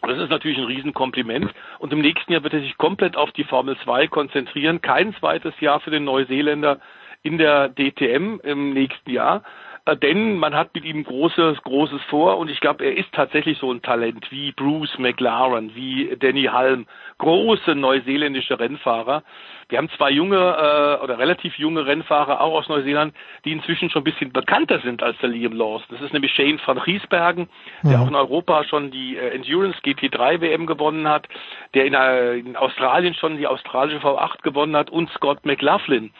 Das 0.02 0.18
ist 0.18 0.30
natürlich 0.30 0.58
ein 0.58 0.64
Riesenkompliment. 0.64 1.52
Und 1.78 1.92
im 1.92 2.00
nächsten 2.00 2.32
Jahr 2.32 2.42
wird 2.42 2.54
er 2.54 2.60
sich 2.60 2.76
komplett 2.76 3.16
auf 3.16 3.30
die 3.32 3.44
Formel 3.44 3.76
2 3.84 4.08
konzentrieren. 4.08 4.82
Kein 4.82 5.14
zweites 5.14 5.58
Jahr 5.60 5.80
für 5.80 5.90
den 5.90 6.04
Neuseeländer 6.04 6.80
in 7.22 7.38
der 7.38 7.68
DTM 7.68 8.40
im 8.42 8.72
nächsten 8.72 9.10
Jahr. 9.10 9.44
Äh, 9.84 9.96
denn 9.96 10.36
man 10.36 10.54
hat 10.54 10.74
mit 10.74 10.84
ihm 10.84 11.02
großes, 11.02 11.62
großes 11.62 12.00
vor 12.08 12.38
und 12.38 12.50
ich 12.50 12.60
glaube, 12.60 12.84
er 12.84 12.96
ist 12.96 13.12
tatsächlich 13.12 13.58
so 13.58 13.72
ein 13.72 13.82
Talent 13.82 14.30
wie 14.30 14.52
Bruce 14.52 14.96
McLaren, 14.98 15.74
wie 15.74 16.16
Danny 16.20 16.44
Halm, 16.44 16.86
große 17.18 17.74
neuseeländische 17.74 18.58
Rennfahrer. 18.60 19.24
Wir 19.68 19.78
haben 19.78 19.88
zwei 19.96 20.10
junge 20.10 20.36
äh, 20.36 21.02
oder 21.02 21.18
relativ 21.18 21.58
junge 21.58 21.86
Rennfahrer 21.86 22.40
auch 22.40 22.54
aus 22.54 22.68
Neuseeland, 22.68 23.14
die 23.44 23.52
inzwischen 23.52 23.90
schon 23.90 24.02
ein 24.02 24.04
bisschen 24.04 24.32
bekannter 24.32 24.80
sind 24.80 25.02
als 25.02 25.18
der 25.18 25.30
Liam 25.30 25.52
Lawson. 25.52 25.86
Das 25.90 26.00
ist 26.00 26.12
nämlich 26.12 26.32
Shane 26.32 26.60
van 26.64 26.78
Riesbergen, 26.78 27.48
der 27.82 27.96
mhm. 27.96 28.02
auch 28.02 28.08
in 28.08 28.14
Europa 28.14 28.64
schon 28.64 28.90
die 28.92 29.16
äh, 29.16 29.30
Endurance 29.30 29.78
GT3 29.80 30.40
WM 30.40 30.66
gewonnen 30.66 31.08
hat, 31.08 31.26
der 31.74 31.86
in, 31.86 31.94
äh, 31.94 32.34
in 32.34 32.56
Australien 32.56 33.14
schon 33.14 33.36
die 33.36 33.48
australische 33.48 33.98
V8 33.98 34.42
gewonnen 34.42 34.76
hat 34.76 34.90
und 34.90 35.10
Scott 35.10 35.44
McLaughlin 35.44 36.12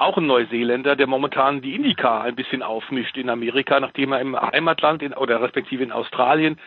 auch 0.00 0.16
ein 0.16 0.26
Neuseeländer, 0.26 0.96
der 0.96 1.06
momentan 1.06 1.60
die 1.60 1.74
Indica 1.74 2.22
ein 2.22 2.36
bisschen 2.36 2.62
aufmischt 2.62 3.16
in 3.16 3.30
Amerika, 3.30 3.80
nachdem 3.80 4.12
er 4.12 4.20
im 4.20 4.40
Heimatland 4.40 5.02
in, 5.02 5.12
oder 5.12 5.40
respektive 5.40 5.82
in 5.82 5.92
Australien 5.92 6.58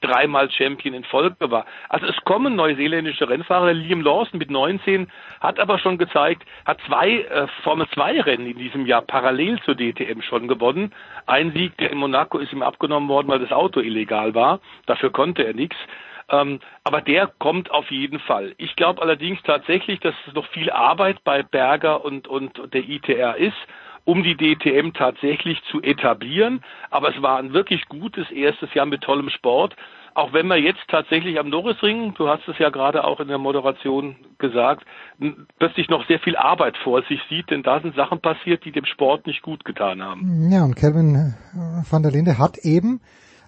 dreimal 0.00 0.50
Champion 0.50 0.94
in 0.94 1.04
Folge 1.04 1.50
war. 1.50 1.66
Also 1.88 2.06
es 2.06 2.16
kommen 2.24 2.56
neuseeländische 2.56 3.28
Rennfahrer. 3.28 3.72
Liam 3.72 4.00
Lawson 4.00 4.38
mit 4.38 4.50
19 4.50 5.08
hat 5.40 5.60
aber 5.60 5.78
schon 5.78 5.98
gezeigt, 5.98 6.42
hat 6.64 6.78
zwei 6.86 7.20
äh, 7.20 7.46
Formel 7.62 7.86
2 7.92 8.22
Rennen 8.22 8.46
in 8.46 8.58
diesem 8.58 8.86
Jahr 8.86 9.02
parallel 9.02 9.60
zur 9.60 9.74
DTM 9.74 10.22
schon 10.22 10.48
gewonnen. 10.48 10.92
Ein 11.26 11.52
Sieg, 11.52 11.76
der 11.78 11.90
in 11.90 11.98
Monaco 11.98 12.38
ist 12.38 12.52
ihm 12.52 12.62
abgenommen 12.62 13.08
worden, 13.08 13.28
weil 13.28 13.40
das 13.40 13.52
Auto 13.52 13.80
illegal 13.80 14.34
war. 14.34 14.60
Dafür 14.86 15.10
konnte 15.10 15.44
er 15.44 15.54
nichts. 15.54 15.76
Ähm, 16.30 16.60
aber 16.84 17.00
der 17.00 17.26
kommt 17.38 17.70
auf 17.70 17.90
jeden 17.90 18.20
Fall. 18.20 18.54
Ich 18.56 18.76
glaube 18.76 19.02
allerdings 19.02 19.40
tatsächlich, 19.42 20.00
dass 20.00 20.14
es 20.26 20.34
noch 20.34 20.46
viel 20.48 20.70
Arbeit 20.70 21.22
bei 21.24 21.42
Berger 21.42 22.04
und, 22.04 22.28
und 22.28 22.60
der 22.72 22.88
ITR 22.88 23.36
ist, 23.36 23.56
um 24.04 24.22
die 24.22 24.36
DTM 24.36 24.92
tatsächlich 24.92 25.60
zu 25.70 25.82
etablieren. 25.82 26.62
Aber 26.90 27.14
es 27.14 27.20
war 27.22 27.38
ein 27.38 27.52
wirklich 27.52 27.86
gutes 27.88 28.30
erstes 28.30 28.72
Jahr 28.74 28.86
mit 28.86 29.02
tollem 29.02 29.30
Sport. 29.30 29.76
Auch 30.14 30.32
wenn 30.32 30.46
man 30.46 30.62
jetzt 30.62 30.80
tatsächlich 30.88 31.38
am 31.38 31.48
Norrisring, 31.48 32.14
du 32.14 32.28
hast 32.28 32.46
es 32.48 32.58
ja 32.58 32.70
gerade 32.70 33.04
auch 33.04 33.20
in 33.20 33.28
der 33.28 33.38
Moderation 33.38 34.16
gesagt, 34.38 34.84
plötzlich 35.58 35.88
noch 35.88 36.06
sehr 36.08 36.18
viel 36.18 36.36
Arbeit 36.36 36.76
vor 36.78 37.02
sich 37.02 37.20
sieht, 37.28 37.50
denn 37.50 37.62
da 37.62 37.80
sind 37.80 37.94
Sachen 37.94 38.20
passiert, 38.20 38.64
die 38.64 38.72
dem 38.72 38.86
Sport 38.86 39.26
nicht 39.26 39.42
gut 39.42 39.64
getan 39.64 40.02
haben. 40.02 40.50
Ja, 40.50 40.64
und 40.64 40.74
Kelvin 40.74 41.34
van 41.88 42.02
der 42.02 42.10
Linde 42.10 42.38
hat 42.38 42.58
eben 42.58 43.00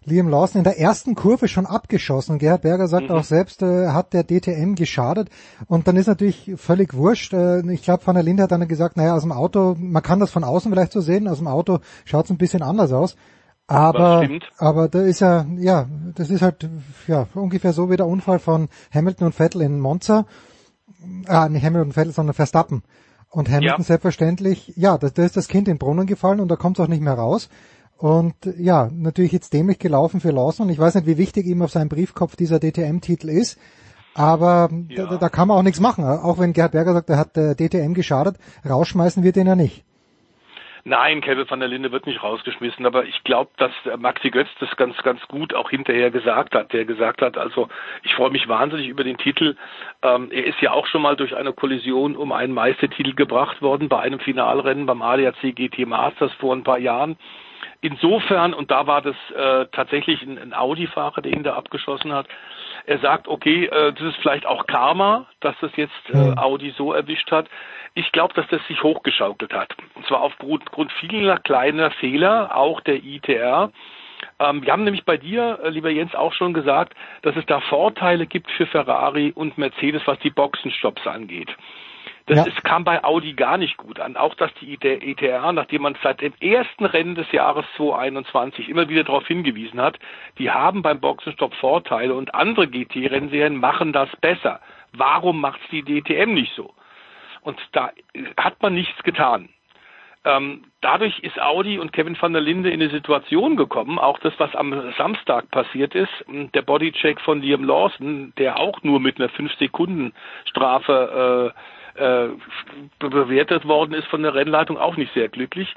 Liam 0.05 0.29
Lawson 0.29 0.59
in 0.59 0.65
der 0.65 0.79
ersten 0.79 1.15
Kurve 1.15 1.49
schon 1.49 1.67
abgeschossen. 1.67 2.33
Und 2.33 2.39
Gerhard 2.39 2.63
Berger 2.63 2.89
sagt 2.89 3.09
mhm. 3.09 3.17
auch 3.17 3.25
selbst, 3.25 3.63
äh, 3.63 3.89
hat 3.89 4.13
der 4.13 4.25
DTM 4.25 4.75
geschadet. 4.75 5.29
Und 5.67 5.87
dann 5.87 5.97
ist 5.97 6.07
natürlich 6.07 6.53
völlig 6.57 6.95
wurscht. 6.95 7.33
Äh, 7.33 7.61
ich 7.73 7.83
glaube, 7.83 8.07
Van 8.07 8.15
der 8.15 8.25
Linde 8.25 8.43
hat 8.43 8.53
dann 8.53 8.67
gesagt, 8.67 8.97
naja, 8.97 9.15
aus 9.15 9.23
dem 9.23 9.33
Auto, 9.33 9.77
man 9.79 10.03
kann 10.03 10.21
das 10.21 10.31
von 10.31 10.45
außen 10.45 10.71
vielleicht 10.71 10.93
so 10.93 11.01
sehen, 11.01 11.29
aus 11.29 11.39
dem 11.39 11.47
Auto 11.47 11.79
schaut 12.05 12.25
es 12.25 12.31
ein 12.31 12.39
bisschen 12.39 12.63
anders 12.63 12.93
aus. 12.93 13.17
Aber, 13.69 14.29
aber 14.59 14.89
da 14.89 15.03
ist 15.03 15.21
ja, 15.21 15.47
ja, 15.57 15.87
das 16.15 16.31
ist 16.31 16.43
halt, 16.43 16.69
ja, 17.07 17.27
ungefähr 17.35 17.73
so 17.73 17.91
wie 17.91 17.97
der 17.97 18.07
Unfall 18.07 18.39
von 18.39 18.69
Hamilton 18.93 19.29
und 19.29 19.35
Vettel 19.35 19.63
in 19.63 19.81
Monza. 19.81 20.27
Ah, 21.27 21.49
nicht 21.49 21.65
Hamilton 21.65 21.89
und 21.89 21.95
Vettel, 21.95 22.13
sondern 22.13 22.35
Verstappen. 22.35 22.83
Und 23.31 23.49
Hamilton 23.49 23.81
ja. 23.81 23.85
selbstverständlich, 23.85 24.75
ja, 24.77 24.99
da, 24.99 25.09
da 25.09 25.25
ist 25.25 25.39
das 25.39 25.49
Kind 25.49 25.69
in 25.69 25.75
den 25.75 25.79
Brunnen 25.79 26.07
gefallen 26.07 26.41
und 26.41 26.49
da 26.49 26.57
kommt 26.57 26.79
es 26.79 26.85
auch 26.85 26.89
nicht 26.89 27.03
mehr 27.03 27.15
raus. 27.15 27.49
Und 28.03 28.35
ja, 28.59 28.89
natürlich 28.93 29.31
jetzt 29.31 29.55
dämlich 29.55 29.79
gelaufen 29.79 30.21
für 30.21 30.33
Lawson. 30.33 30.69
Ich 30.71 30.79
weiß 30.81 30.97
nicht, 30.97 31.07
wie 31.07 31.19
wichtig 31.19 31.47
ihm 31.47 31.63
auf 31.63 31.71
seinem 31.71 31.89
Briefkopf 31.89 32.35
dieser 32.35 32.59
DTM-Titel 32.59 33.29
ist. 33.29 33.61
Aber 34.17 34.71
ja. 34.89 35.07
da, 35.07 35.19
da, 35.19 35.29
kann 35.29 35.47
man 35.47 35.57
auch 35.57 35.63
nichts 35.63 35.79
machen. 35.79 36.03
Auch 36.05 36.41
wenn 36.41 36.53
Gerhard 36.53 36.73
Berger 36.73 36.95
sagt, 36.95 37.11
er 37.11 37.19
hat 37.19 37.37
der 37.37 37.55
DTM 37.55 37.95
geschadet, 37.95 38.39
rausschmeißen 38.69 39.23
wir 39.23 39.31
den 39.31 39.47
ja 39.47 39.55
nicht. 39.55 39.85
Nein, 40.83 41.21
Kevin 41.21 41.49
van 41.49 41.61
der 41.61 41.69
Linde 41.69 41.93
wird 41.93 42.07
nicht 42.07 42.25
rausgeschmissen, 42.25 42.85
aber 42.87 43.05
ich 43.05 43.23
glaube, 43.23 43.53
dass 43.57 43.71
Maxi 44.01 44.31
Götz 44.31 44.49
das 44.59 44.75
ganz, 44.77 44.97
ganz 45.05 45.21
gut 45.29 45.55
auch 45.55 45.71
hinterher 45.71 46.11
gesagt 46.11 46.57
hat. 46.57 46.73
Der 46.73 46.85
gesagt 46.85 47.23
hat, 47.23 47.39
also 47.39 47.69
ich 48.03 48.17
freue 48.17 48.33
mich 48.33 48.49
wahnsinnig 48.49 48.89
über 48.89 49.05
den 49.05 49.17
Titel. 49.17 49.55
Ähm, 50.03 50.33
er 50.33 50.45
ist 50.45 50.61
ja 50.61 50.73
auch 50.73 50.89
schon 50.89 51.03
mal 51.03 51.15
durch 51.15 51.37
eine 51.37 51.53
Kollision 51.53 52.17
um 52.17 52.33
einen 52.33 52.53
Meistertitel 52.53 53.15
gebracht 53.15 53.63
worden 53.63 53.89
bei 53.89 54.01
einem 54.01 54.19
Finalrennen 54.19 54.87
beim 54.87 55.03
ADAC 55.03 55.55
GT 55.55 55.87
Masters 55.87 56.33
vor 56.41 56.53
ein 56.53 56.65
paar 56.65 56.81
Jahren. 56.81 57.17
Insofern, 57.85 58.55
und 58.55 58.71
da 58.71 58.87
war 58.87 59.03
das 59.03 59.17
äh, 59.37 59.67
tatsächlich 59.73 60.23
ein, 60.23 60.39
ein 60.39 60.55
Audi-Fahrer, 60.55 61.21
der 61.21 61.33
ihn 61.33 61.43
da 61.43 61.55
abgeschossen 61.55 62.13
hat, 62.13 62.29
er 62.87 62.99
sagt, 62.99 63.27
okay, 63.27 63.67
äh, 63.67 63.93
das 63.93 64.03
ist 64.03 64.17
vielleicht 64.23 64.47
auch 64.47 64.67
Karma, 64.69 65.27
dass 65.41 65.57
das 65.61 65.73
jetzt 65.75 65.93
äh, 66.11 66.15
hm. 66.15 66.39
Audi 66.39 66.71
so 66.77 66.93
erwischt 66.93 67.33
hat. 67.33 67.49
Ich 67.95 68.13
glaube, 68.13 68.35
dass 68.35 68.47
das 68.49 68.65
sich 68.69 68.83
hochgeschaukelt 68.85 69.53
hat. 69.53 69.75
Und 69.95 70.07
zwar 70.07 70.21
aufgrund 70.21 70.93
vieler 71.01 71.39
kleiner 71.39 71.91
Fehler, 71.91 72.57
auch 72.57 72.81
der 72.83 73.03
ITR. 73.03 73.73
Ähm, 74.39 74.63
wir 74.63 74.73
haben 74.73 74.85
nämlich 74.85 75.05
bei 75.05 75.17
dir, 75.17 75.59
äh, 75.65 75.69
lieber 75.69 75.91
Jens, 75.91 76.15
auch 76.15 76.33
schon 76.33 76.55
gesagt, 76.55 76.95
dass 77.23 77.35
es 77.35 77.47
da 77.47 77.61
Vorteile 77.61 78.27
gibt 78.27 78.49
für 78.53 78.67
Ferrari 78.67 79.33
und 79.35 79.59
Mercedes, 79.59 80.03
was 80.07 80.21
die 80.21 80.31
Boxenstops 80.31 81.05
angeht. 81.07 81.51
Das 82.27 82.39
ja. 82.39 82.45
ist, 82.45 82.63
kam 82.65 82.85
bei 82.85 83.03
Audi 83.03 83.33
gar 83.33 83.59
nicht 83.59 83.77
gut 83.77 83.99
an. 83.99 84.17
Auch 84.17 84.35
dass 84.35 84.53
die 84.61 84.79
ETR, 84.81 85.53
nachdem 85.53 85.83
man 85.83 85.97
seit 86.03 86.21
dem 86.21 86.33
ersten 86.41 86.85
Rennen 86.85 87.15
des 87.15 87.31
Jahres 87.33 87.65
2021 87.77 88.69
immer 88.69 88.89
wieder 88.89 89.05
darauf 89.05 89.27
hingewiesen 89.27 89.81
hat, 89.81 89.99
die 90.39 90.51
haben 90.51 90.83
beim 90.83 91.01
Boxenstopp 91.01 91.55
Vorteile 91.55 92.15
und 92.15 92.35
andere 92.35 92.69
GT-Rennserien 92.69 93.57
machen 93.57 93.93
das 93.93 94.09
besser. 94.21 94.61
Warum 94.93 95.41
macht 95.41 95.61
die 95.73 95.83
DTM 95.83 96.35
nicht 96.35 96.55
so? 96.55 96.73
Und 97.41 97.59
da 97.73 97.91
hat 98.37 98.63
man 98.63 98.75
nichts 98.75 99.03
getan. 99.03 99.49
Ähm, 100.25 100.67
dadurch 100.81 101.19
ist 101.21 101.41
Audi 101.41 101.81
und 101.81 101.93
Kevin 101.93 102.17
van 102.21 102.33
der 102.33 102.43
Linde 102.43 102.71
in 102.71 102.81
eine 102.81 102.91
Situation 102.91 103.57
gekommen, 103.57 103.99
auch 103.99 104.21
das, 104.21 104.33
was 104.39 104.55
am 104.55 104.93
Samstag 104.97 105.51
passiert 105.51 105.97
ist, 105.97 106.13
der 106.29 106.63
Bodycheck 106.63 107.21
von 107.21 107.43
Liam 107.43 107.65
Lawson, 107.65 108.33
der 108.39 108.61
auch 108.61 108.85
nur 108.85 109.01
mit 109.01 109.19
einer 109.19 109.31
5-Sekunden-Strafe 109.31 111.53
äh, 111.53 111.59
äh, 111.95 112.29
bewertet 112.99 113.67
worden 113.67 113.95
ist 113.95 114.07
von 114.09 114.23
der 114.23 114.35
Rennleitung, 114.35 114.79
auch 114.79 114.97
nicht 114.97 115.13
sehr 115.15 115.29
glücklich. 115.29 115.75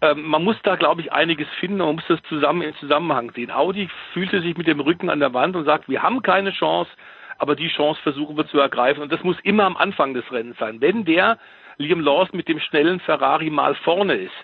Ähm, 0.00 0.22
man 0.22 0.44
muss 0.44 0.56
da, 0.62 0.76
glaube 0.76 1.00
ich, 1.00 1.12
einiges 1.12 1.48
finden. 1.60 1.78
Man 1.78 1.96
muss 1.96 2.04
das 2.08 2.22
zusammen 2.28 2.62
im 2.62 2.74
Zusammenhang 2.76 3.32
sehen. 3.32 3.50
Audi 3.50 3.88
fühlte 4.12 4.40
sich 4.40 4.56
mit 4.56 4.66
dem 4.66 4.80
Rücken 4.80 5.10
an 5.10 5.20
der 5.20 5.34
Wand 5.34 5.56
und 5.56 5.64
sagt, 5.64 5.88
wir 5.88 6.02
haben 6.02 6.22
keine 6.22 6.52
Chance, 6.52 6.90
aber 7.38 7.56
die 7.56 7.68
Chance 7.68 8.00
versuchen 8.02 8.36
wir 8.36 8.46
zu 8.46 8.58
ergreifen. 8.58 9.02
Und 9.02 9.12
das 9.12 9.22
muss 9.22 9.38
immer 9.42 9.64
am 9.64 9.76
Anfang 9.76 10.14
des 10.14 10.30
Rennens 10.30 10.58
sein. 10.58 10.80
Wenn 10.80 11.04
der 11.04 11.38
Liam 11.78 12.00
Lawson 12.00 12.36
mit 12.36 12.48
dem 12.48 12.60
schnellen 12.60 13.00
Ferrari 13.00 13.50
mal 13.50 13.74
vorne 13.76 14.14
ist, 14.14 14.34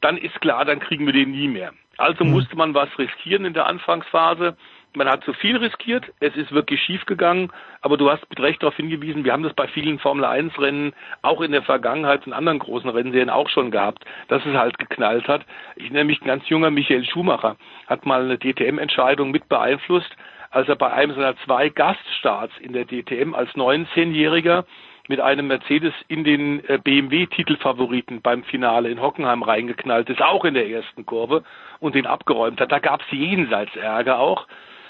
dann 0.00 0.16
ist 0.16 0.40
klar, 0.40 0.64
dann 0.64 0.80
kriegen 0.80 1.06
wir 1.06 1.12
den 1.12 1.30
nie 1.30 1.48
mehr. 1.48 1.72
Also 1.96 2.24
mhm. 2.24 2.32
musste 2.32 2.56
man 2.56 2.74
was 2.74 2.88
riskieren 2.98 3.44
in 3.44 3.54
der 3.54 3.66
Anfangsphase 3.66 4.56
man 4.96 5.08
hat 5.08 5.24
zu 5.24 5.32
viel 5.32 5.56
riskiert, 5.56 6.04
es 6.20 6.36
ist 6.36 6.52
wirklich 6.52 6.80
schief 6.82 7.04
gegangen, 7.06 7.50
aber 7.80 7.96
du 7.96 8.10
hast 8.10 8.28
mit 8.30 8.40
Recht 8.40 8.62
darauf 8.62 8.76
hingewiesen, 8.76 9.24
wir 9.24 9.32
haben 9.32 9.42
das 9.42 9.54
bei 9.54 9.66
vielen 9.68 9.98
Formel 9.98 10.24
1 10.24 10.58
Rennen 10.58 10.92
auch 11.22 11.40
in 11.40 11.52
der 11.52 11.62
Vergangenheit 11.62 12.26
in 12.26 12.32
anderen 12.32 12.58
großen 12.58 12.90
Rennserien 12.90 13.30
auch 13.30 13.48
schon 13.48 13.70
gehabt, 13.70 14.04
dass 14.28 14.44
es 14.46 14.54
halt 14.54 14.78
geknallt 14.78 15.28
hat. 15.28 15.44
Ich 15.76 15.90
nenne 15.90 16.04
mich 16.04 16.20
ein 16.20 16.26
ganz 16.26 16.48
junger 16.48 16.70
Michael 16.70 17.04
Schumacher, 17.04 17.56
hat 17.86 18.06
mal 18.06 18.22
eine 18.22 18.38
DTM-Entscheidung 18.38 19.30
mit 19.30 19.48
beeinflusst, 19.48 20.14
als 20.50 20.68
er 20.68 20.76
bei 20.76 20.92
einem 20.92 21.14
seiner 21.14 21.36
zwei 21.38 21.68
Gaststarts 21.68 22.54
in 22.60 22.72
der 22.72 22.86
DTM 22.86 23.34
als 23.34 23.50
19-Jähriger 23.50 24.64
mit 25.08 25.20
einem 25.20 25.48
Mercedes 25.48 25.92
in 26.08 26.24
den 26.24 26.64
äh, 26.68 26.78
BMW-Titelfavoriten 26.78 28.22
beim 28.22 28.44
Finale 28.44 28.88
in 28.88 29.02
Hockenheim 29.02 29.42
reingeknallt 29.42 30.08
ist, 30.08 30.22
auch 30.22 30.44
in 30.44 30.54
der 30.54 30.68
ersten 30.68 31.04
Kurve 31.04 31.44
und 31.80 31.94
den 31.94 32.06
abgeräumt 32.06 32.60
hat. 32.60 32.72
Da 32.72 32.78
gab 32.78 33.02
es 33.02 33.06
jenseits 33.10 33.74
Ärger 33.76 34.18
auch. 34.18 34.46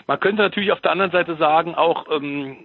Man 0.06 0.20
könnte 0.20 0.42
natürlich 0.42 0.72
auf 0.72 0.80
der 0.80 0.92
anderen 0.92 1.10
Seite 1.10 1.36
sagen, 1.36 1.74
auch 1.74 2.06
ähm, 2.10 2.56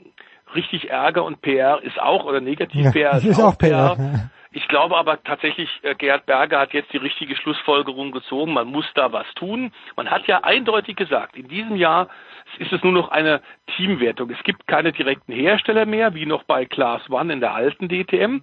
richtig 0.55 0.89
Ärger 0.89 1.23
und 1.23 1.41
PR 1.41 1.81
ist 1.83 1.99
auch, 1.99 2.25
oder 2.25 2.41
negativ 2.41 2.91
PR 2.91 3.13
ist, 3.17 3.25
ist, 3.25 3.39
auch 3.39 3.57
PR. 3.57 3.95
PR. 3.95 4.29
Ich 4.51 4.67
glaube 4.67 4.97
aber 4.97 5.21
tatsächlich, 5.23 5.69
äh, 5.83 5.93
Gerhard 5.93 6.25
Berger 6.25 6.59
hat 6.59 6.73
jetzt 6.73 6.91
die 6.91 6.97
richtige 6.97 7.35
Schlussfolgerung 7.35 8.11
gezogen. 8.11 8.53
Man 8.53 8.67
muss 8.67 8.85
da 8.95 9.11
was 9.11 9.27
tun. 9.35 9.71
Man 9.95 10.09
hat 10.09 10.25
ja 10.27 10.43
eindeutig 10.43 10.95
gesagt, 10.95 11.37
in 11.37 11.47
diesem 11.47 11.75
Jahr 11.75 12.09
ist 12.57 12.73
es 12.73 12.81
nur 12.81 12.91
noch 12.91 13.09
eine 13.09 13.41
Teamwertung. 13.75 14.31
Es 14.31 14.43
gibt 14.43 14.65
keine 14.65 14.91
direkten 14.91 15.33
Hersteller 15.33 15.85
mehr, 15.85 16.15
wie 16.15 16.25
noch 16.25 16.43
bei 16.43 16.65
Class 16.65 17.07
One 17.11 17.31
in 17.31 17.41
der 17.41 17.53
alten 17.53 17.89
DTM 17.89 18.41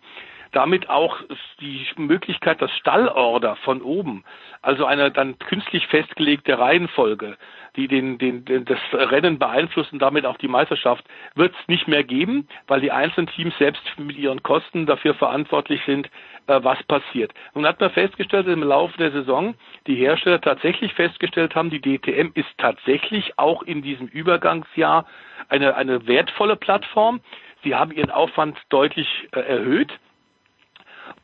damit 0.52 0.89
auch 0.89 1.18
die 1.60 1.86
Möglichkeit, 1.97 2.62
dass 2.62 2.70
Stallorder 2.73 3.56
von 3.56 3.82
oben, 3.82 4.24
also 4.62 4.86
eine 4.86 5.10
dann 5.10 5.39
künstlich 5.39 5.86
festgelegte 5.89 6.59
Reihenfolge, 6.59 7.36
die 7.77 7.89
den, 7.89 8.19
den, 8.19 8.44
den, 8.44 8.65
das 8.65 8.78
Rennen 8.93 9.39
beeinflusst 9.39 9.93
und 9.93 10.01
damit 10.01 10.27
auch 10.27 10.39
die 10.39 10.48
Meisterschaft, 10.48 11.05
wird 11.35 11.55
es 11.61 11.69
nicht 11.69 11.89
mehr 11.89 12.05
geben, 12.05 12.48
weil 12.66 12.81
die 12.81 12.93
einzelnen 12.93 13.28
Teams 13.28 13.57
selbst 13.59 13.82
mit 13.98 14.16
ihren 14.16 14.43
Kosten 14.43 14.86
dafür 14.86 15.15
verantwortlich 15.15 15.81
sind, 15.86 16.09
äh, 16.47 16.61
was 16.62 16.82
passiert. 16.85 17.32
Nun 17.55 17.66
hat 17.66 17.81
man 17.81 17.90
festgestellt, 17.90 18.47
dass 18.47 18.55
im 18.55 18.62
Laufe 18.62 18.97
der 18.98 19.12
Saison 19.12 19.55
die 19.86 19.97
Hersteller 19.97 20.40
tatsächlich 20.40 20.94
festgestellt 20.94 21.55
haben, 21.55 21.70
die 21.70 21.81
DTM 21.81 22.31
ist 22.35 22.48
tatsächlich 22.59 23.39
auch 23.39 23.62
in 23.62 23.82
diesem 23.82 24.07
Übergangsjahr 24.07 25.07
eine, 25.48 25.77
eine 25.77 26.07
wertvolle 26.07 26.57
Plattform. 26.57 27.20
Sie 27.62 27.74
haben 27.74 27.93
ihren 27.93 28.11
Aufwand 28.11 28.59
deutlich 28.69 29.09
äh, 29.32 29.40
erhöht. 29.40 29.93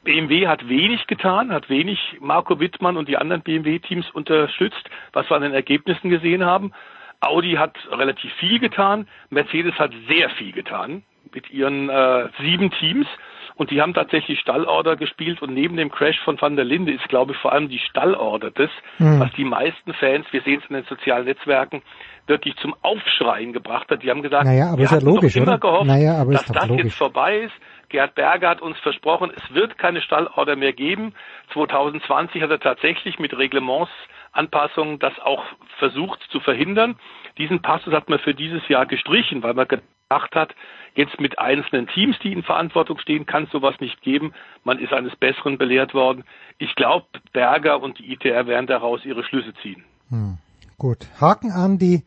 BMW 0.04 0.48
hat 0.48 0.68
wenig 0.68 1.06
getan, 1.06 1.52
hat 1.52 1.68
wenig 1.68 1.98
Marco 2.20 2.58
Wittmann 2.58 2.96
und 2.96 3.08
die 3.08 3.16
anderen 3.16 3.42
BMW-Teams 3.42 4.10
unterstützt, 4.10 4.88
was 5.12 5.28
wir 5.30 5.36
an 5.36 5.42
den 5.42 5.54
Ergebnissen 5.54 6.10
gesehen 6.10 6.44
haben. 6.44 6.72
Audi 7.20 7.52
hat 7.52 7.76
relativ 7.90 8.32
viel 8.34 8.58
getan, 8.58 9.06
Mercedes 9.30 9.74
hat 9.78 9.92
sehr 10.08 10.28
viel 10.30 10.52
getan 10.52 11.04
mit 11.32 11.50
ihren 11.50 11.88
äh, 11.88 12.28
sieben 12.40 12.70
Teams 12.72 13.06
und 13.54 13.70
die 13.70 13.80
haben 13.80 13.94
tatsächlich 13.94 14.40
Stallorder 14.40 14.96
gespielt 14.96 15.40
und 15.42 15.54
neben 15.54 15.76
dem 15.76 15.90
Crash 15.90 16.18
von 16.24 16.40
Van 16.40 16.56
der 16.56 16.64
Linde 16.64 16.92
ist, 16.92 17.08
glaube 17.08 17.32
ich, 17.32 17.38
vor 17.38 17.52
allem 17.52 17.68
die 17.68 17.78
Stallorder 17.78 18.50
das, 18.50 18.70
mhm. 18.98 19.20
was 19.20 19.30
die 19.36 19.44
meisten 19.44 19.92
Fans, 19.94 20.26
wir 20.32 20.42
sehen 20.42 20.60
es 20.62 20.70
in 20.70 20.76
den 20.76 20.84
sozialen 20.84 21.26
Netzwerken, 21.26 21.82
wirklich 22.26 22.56
zum 22.56 22.74
Aufschreien 22.82 23.52
gebracht 23.52 23.90
hat. 23.90 24.02
Die 24.02 24.10
haben 24.10 24.22
gesagt, 24.22 24.46
naja, 24.46 24.68
aber 24.68 24.78
wir 24.78 24.84
ist 24.84 24.92
ja 24.92 24.98
logisch, 24.98 25.36
immer 25.36 25.48
oder? 25.48 25.58
gehofft, 25.58 25.86
naja, 25.86 26.16
aber 26.20 26.32
dass 26.32 26.46
das 26.46 26.68
logisch. 26.68 26.84
jetzt 26.84 26.96
vorbei 26.96 27.38
ist. 27.38 27.54
Gerhard 27.92 28.14
Berger 28.14 28.48
hat 28.48 28.62
uns 28.62 28.78
versprochen, 28.80 29.30
es 29.36 29.54
wird 29.54 29.78
keine 29.78 30.00
Stallorder 30.00 30.56
mehr 30.56 30.72
geben. 30.72 31.14
2020 31.52 32.42
hat 32.42 32.50
er 32.50 32.58
tatsächlich 32.58 33.18
mit 33.18 33.36
Reglementsanpassungen 33.36 34.98
das 34.98 35.16
auch 35.20 35.44
versucht 35.78 36.20
zu 36.30 36.40
verhindern. 36.40 36.96
Diesen 37.38 37.62
Passus 37.62 37.92
hat 37.92 38.08
man 38.08 38.18
für 38.18 38.34
dieses 38.34 38.66
Jahr 38.68 38.86
gestrichen, 38.86 39.42
weil 39.42 39.54
man 39.54 39.68
gedacht 39.68 40.34
hat, 40.34 40.54
jetzt 40.94 41.20
mit 41.20 41.38
einzelnen 41.38 41.86
Teams, 41.86 42.18
die 42.20 42.32
in 42.32 42.42
Verantwortung 42.42 42.98
stehen, 42.98 43.26
kann 43.26 43.44
es 43.44 43.50
sowas 43.50 43.78
nicht 43.78 44.00
geben. 44.02 44.32
Man 44.64 44.78
ist 44.78 44.92
eines 44.92 45.14
Besseren 45.16 45.58
belehrt 45.58 45.94
worden. 45.94 46.24
Ich 46.58 46.74
glaube, 46.74 47.06
Berger 47.32 47.80
und 47.80 47.98
die 47.98 48.12
ITR 48.12 48.46
werden 48.46 48.66
daraus 48.66 49.04
ihre 49.04 49.22
Schlüsse 49.22 49.54
ziehen. 49.62 49.84
Hm. 50.08 50.38
Gut, 50.82 51.06
Haken 51.20 51.52
an 51.52 51.78
die 51.78 52.02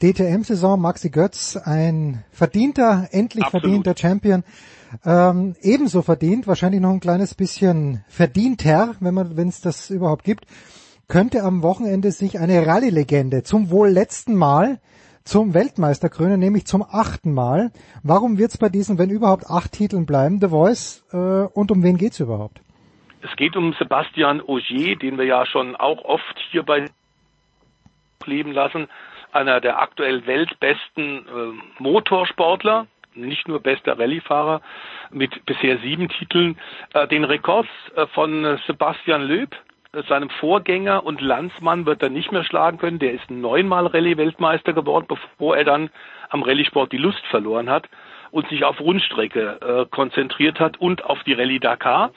DTM-Saison. 0.00 0.80
Maxi 0.80 1.10
Götz, 1.10 1.56
ein 1.56 2.22
verdienter, 2.30 3.08
endlich 3.10 3.42
Absolut. 3.42 3.64
verdienter 3.64 3.96
Champion. 3.96 4.44
Ähm, 5.04 5.56
ebenso 5.62 6.02
verdient, 6.02 6.46
wahrscheinlich 6.46 6.80
noch 6.80 6.90
ein 6.90 7.00
kleines 7.00 7.34
bisschen 7.34 8.04
verdienter, 8.06 8.94
wenn 9.00 9.14
man, 9.14 9.36
wenn 9.36 9.48
es 9.48 9.60
das 9.60 9.90
überhaupt 9.90 10.22
gibt, 10.22 10.44
könnte 11.08 11.42
am 11.42 11.64
Wochenende 11.64 12.12
sich 12.12 12.38
eine 12.38 12.64
Rallye-Legende 12.64 13.42
zum 13.42 13.68
wohl 13.68 13.88
letzten 13.88 14.36
Mal 14.36 14.78
zum 15.24 15.52
Weltmeister 15.52 16.08
krönen, 16.08 16.38
nämlich 16.38 16.66
zum 16.66 16.84
achten 16.88 17.34
Mal. 17.34 17.72
Warum 18.04 18.38
wird 18.38 18.52
es 18.52 18.58
bei 18.58 18.68
diesen, 18.68 18.96
wenn 18.96 19.10
überhaupt 19.10 19.46
acht 19.50 19.72
Titeln 19.72 20.06
bleiben, 20.06 20.38
The 20.40 20.50
Voice, 20.50 21.04
äh, 21.12 21.16
und 21.16 21.72
um 21.72 21.82
wen 21.82 21.96
geht's 21.96 22.20
überhaupt? 22.20 22.60
Es 23.22 23.34
geht 23.34 23.56
um 23.56 23.74
Sebastian 23.76 24.40
Ogier, 24.40 24.94
den 24.94 25.18
wir 25.18 25.24
ja 25.24 25.44
schon 25.46 25.74
auch 25.74 26.04
oft 26.04 26.38
hier 26.52 26.62
bei 26.62 26.86
leben 28.26 28.52
lassen. 28.52 28.88
Einer 29.32 29.60
der 29.60 29.80
aktuell 29.80 30.26
weltbesten 30.26 31.26
äh, 31.26 31.82
Motorsportler, 31.82 32.86
nicht 33.14 33.48
nur 33.48 33.60
bester 33.60 33.98
Rallyefahrer 33.98 34.60
mit 35.10 35.44
bisher 35.46 35.78
sieben 35.78 36.08
Titeln. 36.08 36.58
Äh, 36.94 37.06
den 37.08 37.24
Rekord 37.24 37.66
äh, 37.96 38.06
von 38.08 38.58
Sebastian 38.66 39.22
Löb, 39.22 39.54
äh, 39.92 40.02
seinem 40.08 40.30
Vorgänger 40.30 41.04
und 41.04 41.20
Landsmann, 41.20 41.86
wird 41.86 42.02
er 42.02 42.10
nicht 42.10 42.32
mehr 42.32 42.44
schlagen 42.44 42.78
können. 42.78 42.98
Der 42.98 43.12
ist 43.12 43.30
neunmal 43.30 43.86
Rallye-Weltmeister 43.86 44.72
geworden, 44.72 45.06
bevor 45.08 45.56
er 45.56 45.64
dann 45.64 45.90
am 46.28 46.42
Rallye-Sport 46.42 46.92
die 46.92 46.98
Lust 46.98 47.24
verloren 47.26 47.70
hat 47.70 47.88
und 48.30 48.48
sich 48.48 48.64
auf 48.64 48.80
Rundstrecke 48.80 49.58
äh, 49.60 49.86
konzentriert 49.90 50.60
hat 50.60 50.78
und 50.78 51.04
auf 51.04 51.22
die 51.24 51.32
Rallye 51.32 51.58
Dakar. 51.58 52.10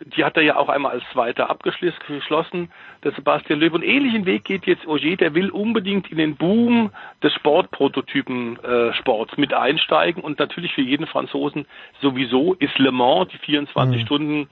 Die 0.00 0.24
hat 0.24 0.36
er 0.36 0.42
ja 0.44 0.56
auch 0.56 0.68
einmal 0.68 0.92
als 0.92 1.02
Zweiter 1.12 1.50
abgeschlossen, 1.50 2.70
der 3.02 3.12
Sebastian 3.12 3.58
Löb. 3.58 3.74
Und 3.74 3.82
ähnlichen 3.82 4.26
Weg 4.26 4.44
geht 4.44 4.66
jetzt 4.66 4.86
Auger, 4.86 5.16
der 5.16 5.34
will 5.34 5.50
unbedingt 5.50 6.10
in 6.10 6.18
den 6.18 6.36
Boom 6.36 6.92
des 7.22 7.32
Sportprototypen-Sports 7.34 9.32
äh, 9.32 9.40
mit 9.40 9.52
einsteigen. 9.52 10.22
Und 10.22 10.38
natürlich 10.38 10.72
für 10.72 10.82
jeden 10.82 11.06
Franzosen 11.06 11.66
sowieso 12.00 12.54
ist 12.54 12.78
Le 12.78 12.92
Mans, 12.92 13.28
die 13.32 13.38
24 13.38 14.00
mhm. 14.00 14.06
Stunden, 14.06 14.48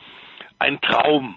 ein 0.58 0.80
Traum. 0.80 1.36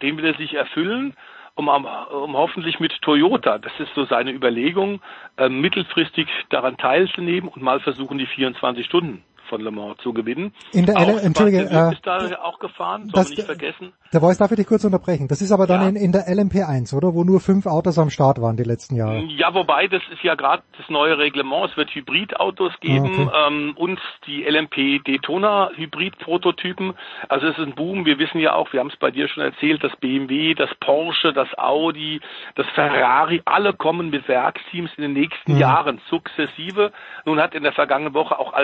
Den 0.00 0.16
will 0.16 0.24
er 0.24 0.34
sich 0.34 0.54
erfüllen 0.54 1.14
um, 1.54 1.68
um 1.68 2.36
hoffentlich 2.36 2.80
mit 2.80 2.92
Toyota, 3.02 3.58
das 3.58 3.72
ist 3.78 3.94
so 3.94 4.04
seine 4.04 4.32
Überlegung, 4.32 5.02
äh, 5.36 5.48
mittelfristig 5.48 6.26
daran 6.48 6.76
teilzunehmen 6.76 7.50
und 7.50 7.62
mal 7.62 7.80
versuchen, 7.80 8.18
die 8.18 8.26
24 8.26 8.86
Stunden 8.86 9.22
von 9.52 9.60
Le 9.60 9.70
Mans 9.70 9.98
zu 10.02 10.14
gewinnen. 10.14 10.54
In 10.72 10.86
der 10.86 10.96
L 10.96 11.18
Entschuldige, 11.18 11.58
äh, 11.58 11.92
ist 11.92 12.06
da 12.06 12.18
auch 12.42 12.58
gefahren, 12.58 13.10
das, 13.12 13.28
nicht 13.28 13.42
vergessen. 13.42 13.92
Der 14.10 14.22
Voice 14.22 14.38
darf 14.38 14.50
ich 14.50 14.56
dich 14.56 14.66
kurz 14.66 14.82
unterbrechen. 14.84 15.28
Das 15.28 15.42
ist 15.42 15.52
aber 15.52 15.66
dann 15.66 15.82
ja. 15.82 15.88
in, 15.88 15.96
in 15.96 16.12
der 16.12 16.26
LMP1, 16.26 16.96
oder? 16.96 17.12
Wo 17.12 17.22
nur 17.22 17.38
fünf 17.38 17.66
Autos 17.66 17.98
am 17.98 18.08
Start 18.08 18.40
waren 18.40 18.56
die 18.56 18.62
letzten 18.62 18.96
Jahre. 18.96 19.18
Ja, 19.24 19.52
wobei 19.52 19.88
das 19.88 20.00
ist 20.10 20.22
ja 20.22 20.36
gerade 20.36 20.62
das 20.78 20.88
neue 20.88 21.18
Reglement. 21.18 21.70
Es 21.70 21.76
wird 21.76 21.94
Hybridautos 21.94 22.72
geben 22.80 23.28
ah, 23.30 23.48
okay. 23.48 23.54
ähm, 23.54 23.74
und 23.76 24.00
die 24.26 24.44
LMP 24.44 25.04
Daytona 25.04 25.70
Hybrid-Prototypen. 25.76 26.94
Also 27.28 27.48
es 27.48 27.58
ist 27.58 27.64
ein 27.66 27.74
Boom. 27.74 28.06
Wir 28.06 28.18
wissen 28.18 28.38
ja 28.38 28.54
auch, 28.54 28.72
wir 28.72 28.80
haben 28.80 28.90
es 28.90 28.96
bei 28.96 29.10
dir 29.10 29.28
schon 29.28 29.42
erzählt, 29.42 29.84
das 29.84 29.94
BMW, 29.96 30.54
das 30.54 30.70
Porsche, 30.80 31.34
das 31.34 31.48
Audi, 31.58 32.22
das 32.54 32.66
Ferrari, 32.74 33.42
alle 33.44 33.74
kommen 33.74 34.08
mit 34.08 34.28
Werksteams 34.28 34.92
in 34.96 35.02
den 35.02 35.12
nächsten 35.12 35.52
mhm. 35.52 35.58
Jahren 35.58 36.00
sukzessive. 36.08 36.90
Nun 37.26 37.38
hat 37.38 37.54
in 37.54 37.64
der 37.64 37.72
vergangenen 37.72 38.14
Woche 38.14 38.38
auch 38.38 38.54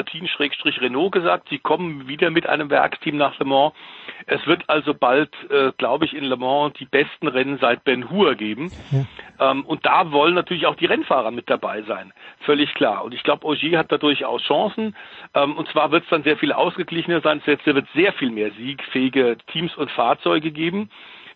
Alpine-Schrägstrich 0.79 0.81
Renault 0.81 1.13
gesagt, 1.13 1.49
sie 1.49 1.59
kommen 1.59 2.09
wieder 2.09 2.31
mit 2.31 2.47
einem 2.47 2.71
Werksteam 2.71 3.17
nach 3.17 3.39
Le 3.39 3.45
Mans. 3.45 3.75
Es 4.27 4.47
wird 4.47 4.65
also 4.69 4.95
bald, 4.95 5.31
äh, 5.51 5.73
glaube 5.77 6.05
ich, 6.05 6.15
in 6.15 6.25
Le 6.25 6.37
Mans 6.37 6.75
die 6.79 6.85
besten 6.85 7.29
Rennen 7.29 7.59
seit 7.61 7.85
Ben 7.85 8.11
Hur 8.11 8.35
geben. 8.35 8.71
Ja. 8.91 9.51
Ähm, 9.51 9.65
und 9.65 9.85
da 9.87 10.11
wollen 10.13 10.35
natürlich 10.35 10.67
auch 10.67 10.77
die 10.77 10.87
Rennfahrer 10.87 11.31
mit 11.31 11.49
dabei 11.49 11.83
sein. 11.83 12.13
Völlig 12.41 12.75
klar. 12.75 13.05
Und 13.05 13.15
ich 13.15 13.23
glaube, 13.23 13.47
Ogier 13.47 13.79
hat 13.79 13.93
da 13.93 13.99
durchaus 13.99 14.43
Chancen. 14.43 14.97
Ähm, 15.35 15.57
und 15.57 15.69
zwar 15.69 15.91
wird 15.91 16.05
es 16.05 16.11
dann 16.11 16.23
sehr 16.23 16.37
viel 16.37 16.53
ausgeglichener 16.53 17.21
sein. 17.21 17.43
Es 17.45 17.67
wird 17.67 17.87
sehr 17.95 18.13
viel 18.15 18.31
mehr 18.31 18.51
siegfähige 18.53 19.37
Teams 19.53 19.77
und 19.77 19.91
Fahrzeuge 19.91 20.51
geben. 20.51 20.91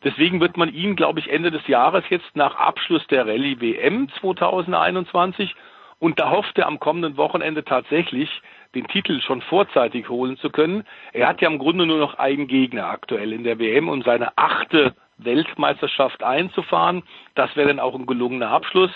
Deswegen 0.05 0.41
wird 0.41 0.57
man 0.57 0.73
ihn, 0.73 0.97
glaube 0.97 1.21
ich, 1.21 1.31
Ende 1.31 1.53
des 1.53 1.67
Jahres 1.69 2.03
jetzt 2.11 2.35
nach 2.35 2.57
Abschluss 2.57 3.07
der 3.07 3.25
Rallye 3.25 3.61
WM 3.61 4.09
2021 4.21 5.55
und 6.03 6.19
da 6.19 6.31
hofft 6.31 6.59
er 6.59 6.67
am 6.67 6.81
kommenden 6.81 7.17
Wochenende 7.17 7.63
tatsächlich 7.63 8.43
den 8.75 8.87
Titel 8.89 9.21
schon 9.21 9.43
vorzeitig 9.43 10.09
holen 10.09 10.37
zu 10.39 10.51
können. 10.51 10.85
Er 11.13 11.29
hat 11.29 11.41
ja 11.41 11.49
im 11.49 11.59
Grunde 11.59 11.87
nur 11.87 11.99
noch 11.99 12.15
einen 12.15 12.47
Gegner 12.47 12.87
aktuell 12.87 13.33
in 13.33 13.45
der 13.45 13.59
WM, 13.59 13.89
um 13.89 14.03
seine 14.03 14.37
achte 14.37 14.95
Weltmeisterschaft 15.19 16.23
einzufahren. 16.23 17.03
Das 17.35 17.55
wäre 17.57 17.69
dann 17.69 17.81
auch 17.81 17.95
ein 17.95 18.07
gelungener 18.07 18.51
Abschluss. 18.51 18.91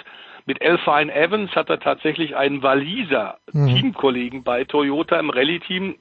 Mit 0.46 0.60
Elfine 0.62 1.12
Evans 1.12 1.54
hat 1.56 1.68
er 1.68 1.80
tatsächlich 1.80 2.36
einen 2.36 2.62
Waliser 2.62 3.38
mhm. 3.52 3.66
Teamkollegen 3.68 4.44
bei 4.44 4.64
Toyota 4.64 5.18
im 5.18 5.30
Rallye-Team, 5.30 5.96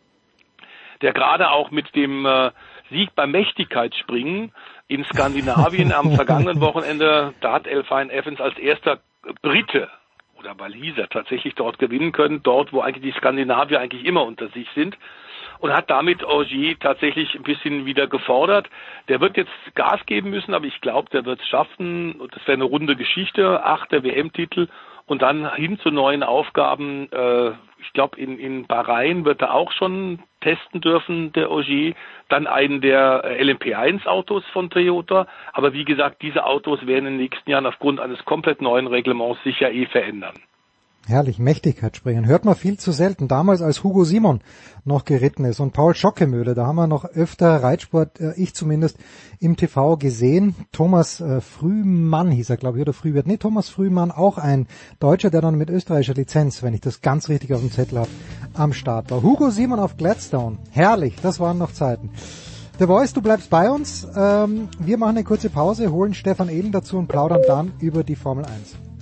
der 1.01 1.13
gerade 1.13 1.51
auch 1.51 1.71
mit 1.71 1.95
dem 1.95 2.25
äh, 2.25 2.51
Sieg 2.91 3.15
beim 3.15 3.31
Mächtigkeitsspringen 3.31 4.51
in 4.87 5.03
Skandinavien 5.05 5.91
am 5.91 6.11
vergangenen 6.15 6.61
Wochenende, 6.61 7.33
da 7.41 7.53
hat 7.53 7.67
Elfine 7.67 8.11
Evans 8.13 8.39
als 8.39 8.57
erster 8.57 8.99
Brite 9.41 9.89
oder 10.45 10.59
Waliser 10.59 11.09
tatsächlich 11.09 11.55
dort 11.55 11.79
gewinnen 11.79 12.11
können, 12.11 12.43
dort 12.43 12.71
wo 12.71 12.81
eigentlich 12.81 13.13
die 13.13 13.19
Skandinavier 13.19 13.79
eigentlich 13.79 14.05
immer 14.05 14.23
unter 14.23 14.47
sich 14.49 14.67
sind 14.75 14.97
und 15.59 15.73
hat 15.73 15.89
damit 15.89 16.23
Augier 16.23 16.77
tatsächlich 16.79 17.33
ein 17.35 17.43
bisschen 17.43 17.85
wieder 17.85 18.07
gefordert. 18.07 18.69
Der 19.07 19.21
wird 19.21 19.37
jetzt 19.37 19.51
Gas 19.73 20.05
geben 20.05 20.29
müssen, 20.29 20.53
aber 20.53 20.65
ich 20.65 20.79
glaube, 20.81 21.09
der 21.09 21.25
wird 21.25 21.41
es 21.41 21.47
schaffen. 21.47 22.19
Das 22.31 22.41
wäre 22.45 22.53
eine 22.53 22.65
runde 22.65 22.95
Geschichte, 22.95 23.63
achter 23.63 24.03
WM-Titel 24.03 24.67
und 25.05 25.21
dann 25.21 25.53
hin 25.55 25.79
zu 25.79 25.91
neuen 25.91 26.23
Aufgaben. 26.23 27.11
Äh, 27.11 27.51
ich 27.79 27.93
glaube, 27.93 28.19
in, 28.19 28.39
in 28.39 28.65
Bahrain 28.65 29.25
wird 29.25 29.41
er 29.41 29.53
auch 29.53 29.71
schon 29.71 30.19
testen 30.41 30.81
dürfen, 30.81 31.31
der 31.33 31.51
Ogier. 31.51 31.93
Dann 32.29 32.47
einen 32.47 32.81
der 32.81 33.23
LMP1-Autos 33.39 34.43
von 34.53 34.69
Toyota. 34.69 35.27
Aber 35.53 35.73
wie 35.73 35.85
gesagt, 35.85 36.21
diese 36.21 36.45
Autos 36.45 36.85
werden 36.87 37.05
in 37.05 37.13
den 37.13 37.17
nächsten 37.17 37.49
Jahren 37.49 37.65
aufgrund 37.65 37.99
eines 37.99 38.23
komplett 38.25 38.61
neuen 38.61 38.87
Reglements 38.87 39.43
sicher 39.43 39.71
eh 39.71 39.85
verändern. 39.85 40.35
Herrlich, 41.07 41.37
Mächtigkeitsspringen. 41.37 42.25
Hört 42.25 42.45
man 42.45 42.55
viel 42.55 42.79
zu 42.79 42.91
selten. 42.91 43.27
Damals 43.27 43.61
als 43.61 43.83
Hugo 43.83 44.05
Simon 44.05 44.41
noch 44.85 45.05
geritten 45.05 45.45
ist 45.45 45.59
und 45.59 45.71
Paul 45.71 45.93
Schockemöhle, 45.93 46.55
da 46.55 46.65
haben 46.65 46.77
wir 46.77 46.87
noch 46.87 47.05
öfter 47.05 47.61
Reitsport, 47.61 48.19
äh, 48.19 48.33
ich 48.37 48.55
zumindest, 48.55 48.97
im 49.39 49.55
TV 49.55 49.97
gesehen. 49.97 50.55
Thomas 50.71 51.21
äh, 51.21 51.41
Frühmann 51.41 52.31
hieß 52.31 52.49
er, 52.49 52.57
glaube 52.57 52.79
ich, 52.79 52.81
oder 52.81 52.93
Frühwirt. 52.93 53.27
Nee, 53.27 53.37
Thomas 53.37 53.69
Frühmann, 53.69 54.09
auch 54.09 54.39
ein 54.39 54.65
Deutscher, 54.99 55.29
der 55.29 55.41
dann 55.41 55.59
mit 55.59 55.69
österreichischer 55.69 56.15
Lizenz, 56.15 56.63
wenn 56.63 56.73
ich 56.73 56.81
das 56.81 57.01
ganz 57.01 57.29
richtig 57.29 57.53
auf 57.53 57.59
dem 57.59 57.71
Zettel 57.71 57.99
habe, 57.99 58.09
am 58.55 58.73
Start 58.73 59.11
war. 59.11 59.21
Hugo 59.21 59.51
Simon 59.51 59.79
auf 59.79 59.97
Gladstone. 59.97 60.57
Herrlich, 60.71 61.17
das 61.21 61.39
waren 61.39 61.59
noch 61.59 61.71
Zeiten. 61.71 62.09
The 62.79 62.87
Voice, 62.87 63.13
du 63.13 63.21
bleibst 63.21 63.51
bei 63.51 63.69
uns. 63.69 64.07
Ähm, 64.15 64.69
wir 64.79 64.97
machen 64.97 65.17
eine 65.17 65.23
kurze 65.23 65.51
Pause, 65.51 65.91
holen 65.91 66.15
Stefan 66.15 66.49
Ehlen 66.49 66.71
dazu 66.71 66.97
und 66.97 67.07
plaudern 67.07 67.43
dann 67.47 67.73
über 67.79 68.03
die 68.03 68.15
Formel 68.15 68.45
1. 68.45 68.94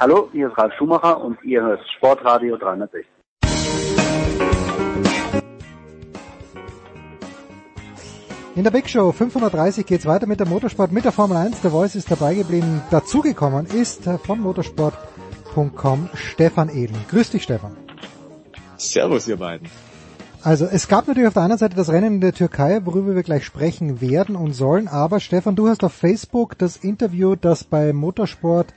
Hallo, 0.00 0.30
hier 0.32 0.48
ist 0.48 0.56
Ralf 0.56 0.72
Schumacher 0.78 1.20
und 1.20 1.36
ihr 1.44 1.60
hört 1.60 1.82
Sportradio 1.98 2.56
360. 2.56 3.06
In 8.56 8.64
der 8.64 8.70
Big 8.70 8.88
Show 8.88 9.12
530 9.12 9.84
geht's 9.84 10.06
weiter 10.06 10.26
mit 10.26 10.40
der 10.40 10.48
Motorsport, 10.48 10.90
mit 10.90 11.04
der 11.04 11.12
Formel 11.12 11.36
1. 11.36 11.60
Der 11.60 11.70
Voice 11.72 11.96
ist 11.96 12.10
dabei 12.10 12.34
geblieben. 12.34 12.80
Dazugekommen 12.90 13.66
ist 13.66 14.04
von 14.24 14.40
motorsport.com 14.40 16.08
Stefan 16.14 16.70
Edel. 16.70 16.96
Grüß 17.10 17.32
dich, 17.32 17.42
Stefan. 17.42 17.76
Servus, 18.78 19.28
ihr 19.28 19.36
beiden. 19.36 19.68
Also 20.42 20.64
es 20.64 20.88
gab 20.88 21.08
natürlich 21.08 21.28
auf 21.28 21.34
der 21.34 21.42
anderen 21.42 21.58
Seite 21.58 21.76
das 21.76 21.90
Rennen 21.90 22.14
in 22.14 22.20
der 22.22 22.32
Türkei, 22.32 22.80
worüber 22.86 23.14
wir 23.14 23.22
gleich 23.22 23.44
sprechen 23.44 24.00
werden 24.00 24.34
und 24.34 24.54
sollen. 24.54 24.88
Aber 24.88 25.20
Stefan, 25.20 25.56
du 25.56 25.68
hast 25.68 25.84
auf 25.84 25.92
Facebook 25.92 26.56
das 26.56 26.78
Interview, 26.78 27.36
das 27.36 27.64
bei 27.64 27.92
Motorsport 27.92 28.72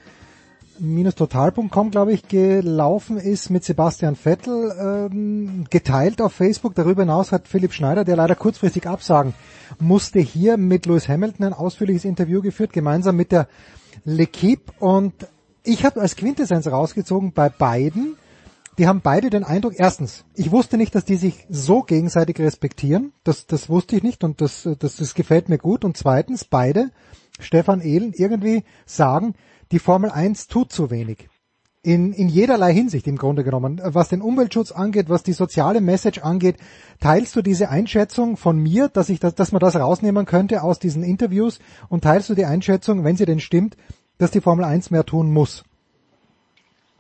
total.com, 1.16 1.92
glaube 1.92 2.12
ich, 2.12 2.28
gelaufen 2.28 3.18
ist 3.18 3.50
mit 3.50 3.64
Sebastian 3.64 4.16
Vettel, 4.16 4.74
ähm, 4.78 5.64
geteilt 5.70 6.22
auf 6.22 6.34
Facebook. 6.34 6.76
Darüber 6.76 7.04
hinaus 7.04 7.32
hat 7.32 7.48
Philipp 7.48 7.74
Schneider, 7.74 8.04
der 8.04 8.18
leider 8.18 8.36
kurzfristig 8.36 8.86
absagen 8.86 9.34
musste, 9.80 10.20
hier 10.20 10.58
mit 10.58 10.86
Lewis 10.86 11.08
Hamilton 11.08 11.46
ein 11.46 11.54
ausführliches 11.54 12.04
Interview 12.04 12.42
geführt, 12.42 12.74
gemeinsam 12.74 13.16
mit 13.16 13.32
der 13.32 13.48
L'Equipe. 14.06 14.74
Und 14.80 15.14
ich 15.64 15.86
habe 15.86 16.02
als 16.02 16.18
Quintessenz 16.18 16.68
rausgezogen 16.68 17.32
bei 17.32 17.48
beiden, 17.48 18.18
die 18.78 18.88
haben 18.88 19.02
beide 19.02 19.30
den 19.30 19.44
Eindruck, 19.46 19.76
erstens, 19.78 20.26
ich 20.36 20.52
wusste 20.52 20.78
nicht, 20.78 20.96
dass 20.96 21.06
die 21.06 21.16
sich 21.16 21.46
so 21.50 21.84
gegenseitig 21.84 22.40
respektieren. 22.40 23.14
Das, 23.24 23.48
das 23.48 23.70
wusste 23.70 23.96
ich 23.96 24.04
nicht 24.04 24.24
und 24.24 24.42
das, 24.42 24.68
das, 24.80 24.98
das 24.98 25.14
gefällt 25.14 25.48
mir 25.48 25.60
gut. 25.60 25.86
Und 25.86 25.96
zweitens, 25.96 26.44
beide, 26.44 26.90
Stefan 27.40 27.82
Ehlen, 27.82 28.14
irgendwie 28.14 28.64
sagen, 28.86 29.36
die 29.74 29.80
Formel 29.80 30.12
1 30.12 30.48
tut 30.50 30.72
zu 30.72 30.92
wenig. 30.92 31.30
In, 31.82 32.14
in 32.14 32.30
jederlei 32.30 32.72
Hinsicht 32.72 33.08
im 33.08 33.18
Grunde 33.18 33.44
genommen. 33.44 33.82
Was 33.84 34.08
den 34.08 34.22
Umweltschutz 34.22 34.72
angeht, 34.72 35.10
was 35.10 35.24
die 35.24 35.34
soziale 35.34 35.82
Message 35.82 36.20
angeht, 36.20 36.58
teilst 37.02 37.36
du 37.36 37.42
diese 37.42 37.70
Einschätzung 37.70 38.38
von 38.38 38.58
mir, 38.58 38.88
dass 38.88 39.10
ich 39.10 39.20
das, 39.20 39.34
dass 39.34 39.52
man 39.52 39.60
das 39.60 39.76
rausnehmen 39.76 40.28
könnte 40.28 40.62
aus 40.62 40.78
diesen 40.78 41.04
Interviews 41.04 41.60
und 41.90 42.04
teilst 42.04 42.30
du 42.30 42.36
die 42.36 42.46
Einschätzung, 42.46 43.04
wenn 43.04 43.18
sie 43.18 43.26
denn 43.26 43.40
stimmt, 43.40 43.76
dass 44.20 44.30
die 44.30 44.42
Formel 44.42 44.64
1 44.64 44.92
mehr 44.92 45.06
tun 45.06 45.34
muss? 45.34 45.64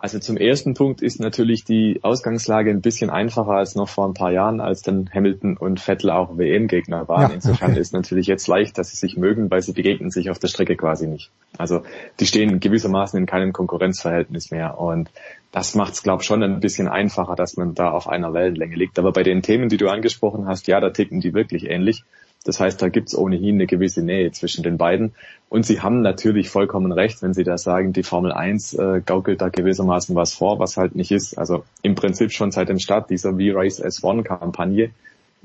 Also 0.03 0.19
zum 0.19 0.35
ersten 0.35 0.73
Punkt 0.73 1.01
ist 1.01 1.21
natürlich 1.21 1.63
die 1.63 2.01
Ausgangslage 2.03 2.69
ein 2.71 2.81
bisschen 2.81 3.09
einfacher 3.09 3.53
als 3.53 3.75
noch 3.75 3.87
vor 3.87 4.05
ein 4.05 4.13
paar 4.13 4.33
Jahren, 4.33 4.59
als 4.59 4.81
dann 4.81 5.09
Hamilton 5.13 5.55
und 5.55 5.79
Vettel 5.79 6.09
auch 6.09 6.37
WM-Gegner 6.37 7.07
waren. 7.07 7.29
Ja, 7.29 7.35
Insofern 7.35 7.71
okay. 7.71 7.79
ist 7.79 7.93
natürlich 7.93 8.27
jetzt 8.27 8.45
leicht, 8.47 8.77
dass 8.77 8.89
sie 8.89 8.97
sich 8.97 9.15
mögen, 9.15 9.49
weil 9.49 9.61
sie 9.61 9.71
begegnen 9.71 10.11
sich 10.11 10.29
auf 10.29 10.39
der 10.39 10.49
Strecke 10.49 10.75
quasi 10.75 11.07
nicht. 11.07 11.31
Also 11.57 11.83
die 12.19 12.25
stehen 12.25 12.59
gewissermaßen 12.59 13.17
in 13.17 13.25
keinem 13.25 13.53
Konkurrenzverhältnis 13.53 14.51
mehr 14.51 14.77
und 14.77 15.09
das 15.53 15.73
macht 15.73 15.93
es, 15.93 16.03
glaube 16.03 16.21
ich, 16.21 16.27
schon 16.27 16.43
ein 16.43 16.59
bisschen 16.59 16.89
einfacher, 16.89 17.37
dass 17.37 17.55
man 17.55 17.73
da 17.73 17.91
auf 17.91 18.09
einer 18.09 18.33
Wellenlänge 18.33 18.75
liegt. 18.75 18.99
Aber 18.99 19.13
bei 19.13 19.23
den 19.23 19.41
Themen, 19.41 19.69
die 19.69 19.77
du 19.77 19.87
angesprochen 19.87 20.47
hast, 20.47 20.67
ja, 20.67 20.81
da 20.81 20.89
ticken 20.89 21.21
die 21.21 21.33
wirklich 21.33 21.69
ähnlich. 21.69 22.03
Das 22.43 22.59
heißt, 22.59 22.81
da 22.81 22.89
gibt's 22.89 23.15
ohnehin 23.15 23.55
eine 23.55 23.67
gewisse 23.67 24.01
Nähe 24.01 24.31
zwischen 24.31 24.63
den 24.63 24.77
beiden. 24.77 25.13
Und 25.49 25.65
Sie 25.65 25.81
haben 25.81 26.01
natürlich 26.01 26.49
vollkommen 26.49 26.91
recht, 26.91 27.21
wenn 27.21 27.33
Sie 27.33 27.43
da 27.43 27.57
sagen, 27.57 27.93
die 27.93 28.03
Formel 28.03 28.31
1 28.31 28.73
äh, 28.73 29.01
gaukelt 29.05 29.41
da 29.41 29.49
gewissermaßen 29.49 30.15
was 30.15 30.33
vor, 30.33 30.59
was 30.59 30.77
halt 30.77 30.95
nicht 30.95 31.11
ist. 31.11 31.37
Also 31.37 31.63
im 31.81 31.95
Prinzip 31.95 32.31
schon 32.31 32.51
seit 32.51 32.69
dem 32.69 32.79
Start 32.79 33.09
dieser 33.09 33.31
V-Race 33.31 33.81
S1-Kampagne 33.81 34.91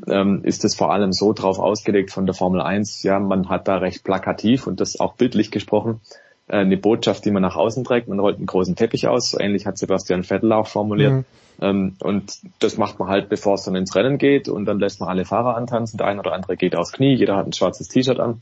ähm, 0.07 0.41
ist 0.45 0.65
es 0.65 0.75
vor 0.75 0.93
allem 0.93 1.12
so 1.12 1.33
drauf 1.33 1.59
ausgelegt 1.59 2.11
von 2.11 2.27
der 2.27 2.35
Formel 2.35 2.61
1. 2.61 3.03
Ja, 3.03 3.19
man 3.19 3.49
hat 3.49 3.69
da 3.69 3.77
recht 3.77 4.05
plakativ 4.05 4.66
und 4.66 4.81
das 4.81 4.99
auch 4.99 5.15
bildlich 5.15 5.51
gesprochen 5.51 6.01
eine 6.49 6.77
Botschaft, 6.77 7.25
die 7.25 7.31
man 7.31 7.43
nach 7.43 7.57
außen 7.57 7.85
trägt. 7.85 8.09
Man 8.09 8.19
rollt 8.19 8.37
einen 8.37 8.47
großen 8.47 8.77
Teppich 8.77 9.07
aus. 9.07 9.31
So 9.31 9.41
ähnlich 9.41 9.66
hat 9.66 9.79
Sebastian 9.79 10.25
Vettel 10.25 10.53
auch 10.53 10.66
formuliert. 10.66 11.12
Mhm. 11.12 11.25
Ähm, 11.61 11.97
und 12.01 12.39
das 12.61 12.79
macht 12.79 12.99
man 12.99 13.09
halt, 13.09 13.29
bevor 13.29 13.55
es 13.55 13.65
dann 13.65 13.75
ins 13.75 13.95
Rennen 13.95 14.19
geht. 14.19 14.49
Und 14.49 14.65
dann 14.65 14.79
lässt 14.79 15.01
man 15.01 15.09
alle 15.09 15.25
Fahrer 15.25 15.57
antanzen. 15.57 15.99
Der 15.99 16.07
eine 16.07 16.20
oder 16.20 16.33
andere 16.33 16.57
geht 16.57 16.77
aufs 16.77 16.93
Knie. 16.93 17.15
Jeder 17.15 17.37
hat 17.37 17.47
ein 17.47 17.53
schwarzes 17.53 17.89
T-Shirt 17.89 18.20
an. 18.20 18.41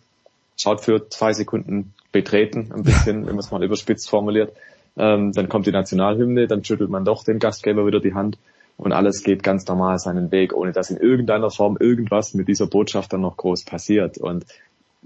Schaut 0.56 0.80
für 0.80 1.08
zwei 1.10 1.32
Sekunden 1.32 1.92
betreten, 2.12 2.72
ein 2.74 2.82
bisschen, 2.82 3.26
wenn 3.26 3.34
man 3.34 3.40
es 3.40 3.50
mal 3.50 3.62
überspitzt 3.62 4.08
formuliert. 4.08 4.52
Ähm, 4.96 5.32
dann 5.32 5.48
kommt 5.50 5.66
die 5.66 5.72
Nationalhymne, 5.72 6.46
dann 6.46 6.64
schüttelt 6.64 6.88
man 6.88 7.04
doch 7.04 7.24
dem 7.24 7.38
Gastgeber 7.38 7.86
wieder 7.86 8.00
die 8.00 8.14
Hand 8.14 8.38
und 8.78 8.92
alles 8.92 9.22
geht 9.22 9.42
ganz 9.42 9.66
normal 9.66 9.98
seinen 9.98 10.30
Weg, 10.30 10.54
ohne 10.54 10.72
dass 10.72 10.90
in 10.90 10.98
irgendeiner 10.98 11.50
Form 11.50 11.76
irgendwas 11.78 12.34
mit 12.34 12.48
dieser 12.48 12.66
Botschaft 12.66 13.12
dann 13.12 13.22
noch 13.22 13.36
groß 13.36 13.64
passiert. 13.64 14.18
Und 14.18 14.44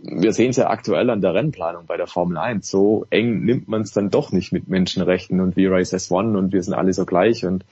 wir 0.02 0.32
sehen 0.32 0.51
es 0.51 0.56
ja 0.56 0.68
aktuell 0.70 1.10
an 1.10 1.20
der 1.20 1.35
Rennplanung 1.35 1.86
bei 1.86 1.97
der 1.97 2.06
Formel 2.06 2.39
1. 2.39 2.68
So 2.68 3.06
eng 3.10 3.44
nimmt 3.44 3.68
man 3.68 3.82
es 3.82 3.93
dann 3.93 4.10
doch 4.10 4.32
nicht 4.32 4.52
mit 4.52 4.68
Menschenrechten 4.68 5.40
und 5.40 5.56
wie 5.56 5.66
Race 5.66 5.93
S1 5.93 6.36
und 6.36 6.52
wir 6.52 6.62
sind 6.62 6.74
alle 6.74 6.93
so 6.93 7.05
gleich 7.05 7.44
und 7.44 7.64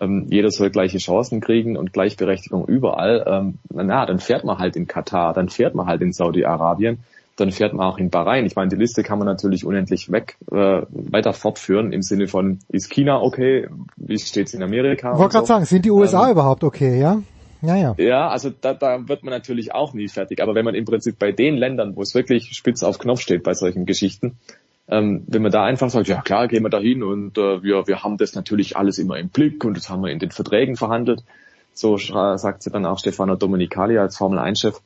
ähm, 0.00 0.26
jeder 0.30 0.50
soll 0.50 0.70
gleiche 0.70 0.98
Chancen 0.98 1.40
kriegen 1.40 1.76
und 1.76 1.92
Gleichberechtigung 1.92 2.66
überall. 2.66 3.24
Ähm, 3.26 3.58
na, 3.72 4.04
dann 4.06 4.18
fährt 4.18 4.44
man 4.44 4.58
halt 4.58 4.76
in 4.76 4.86
Katar, 4.86 5.32
dann 5.32 5.48
fährt 5.48 5.74
man 5.74 5.86
halt 5.86 6.02
in 6.02 6.12
Saudi-Arabien 6.12 6.98
dann 7.36 7.52
fährt 7.52 7.74
man 7.74 7.86
auch 7.86 7.98
in 7.98 8.10
Bahrain. 8.10 8.46
Ich 8.46 8.56
meine, 8.56 8.70
die 8.70 8.76
Liste 8.76 9.02
kann 9.02 9.18
man 9.18 9.26
natürlich 9.26 9.64
unendlich 9.64 10.10
weg 10.10 10.38
äh, 10.50 10.82
weiter 10.88 11.32
fortführen 11.32 11.92
im 11.92 12.02
Sinne 12.02 12.28
von, 12.28 12.60
ist 12.68 12.90
China 12.90 13.20
okay? 13.20 13.68
Wie 13.96 14.18
steht's 14.18 14.54
in 14.54 14.62
Amerika? 14.62 15.12
Ich 15.12 15.18
wollte 15.18 15.34
gerade 15.34 15.46
so. 15.46 15.52
sagen, 15.52 15.64
sind 15.66 15.84
die 15.84 15.90
USA 15.90 16.26
ähm, 16.26 16.32
überhaupt 16.32 16.64
okay, 16.64 16.98
ja? 16.98 17.22
Ja, 17.66 17.76
ja. 17.76 17.94
Ja, 17.98 18.28
also 18.28 18.50
da, 18.50 18.74
da 18.74 19.08
wird 19.08 19.24
man 19.24 19.32
natürlich 19.32 19.74
auch 19.74 19.92
nie 19.92 20.08
fertig. 20.08 20.42
Aber 20.42 20.54
wenn 20.54 20.64
man 20.64 20.74
im 20.74 20.84
Prinzip 20.84 21.18
bei 21.18 21.32
den 21.32 21.56
Ländern, 21.56 21.96
wo 21.96 22.02
es 22.02 22.14
wirklich 22.14 22.56
spitz 22.56 22.82
auf 22.82 22.98
Knopf 22.98 23.20
steht 23.20 23.42
bei 23.42 23.54
solchen 23.54 23.86
Geschichten, 23.86 24.36
ähm, 24.88 25.24
wenn 25.26 25.42
man 25.42 25.50
da 25.50 25.64
einfach 25.64 25.90
sagt, 25.90 26.08
ja 26.08 26.22
klar, 26.22 26.48
gehen 26.48 26.62
wir 26.62 26.70
da 26.70 26.78
hin 26.78 27.02
und 27.02 27.36
äh, 27.38 27.62
wir, 27.62 27.86
wir 27.86 28.04
haben 28.04 28.18
das 28.18 28.34
natürlich 28.34 28.76
alles 28.76 28.98
immer 28.98 29.18
im 29.18 29.28
Blick 29.28 29.64
und 29.64 29.76
das 29.76 29.90
haben 29.90 30.02
wir 30.02 30.10
in 30.10 30.20
den 30.20 30.30
Verträgen 30.30 30.76
verhandelt. 30.76 31.22
So 31.74 31.98
sagt 31.98 32.62
sie 32.62 32.70
dann 32.70 32.86
auch 32.86 32.98
Stefano 32.98 33.36
Domenicali 33.36 33.98
als 33.98 34.16
Formel 34.16 34.38
1-Chef 34.38 34.80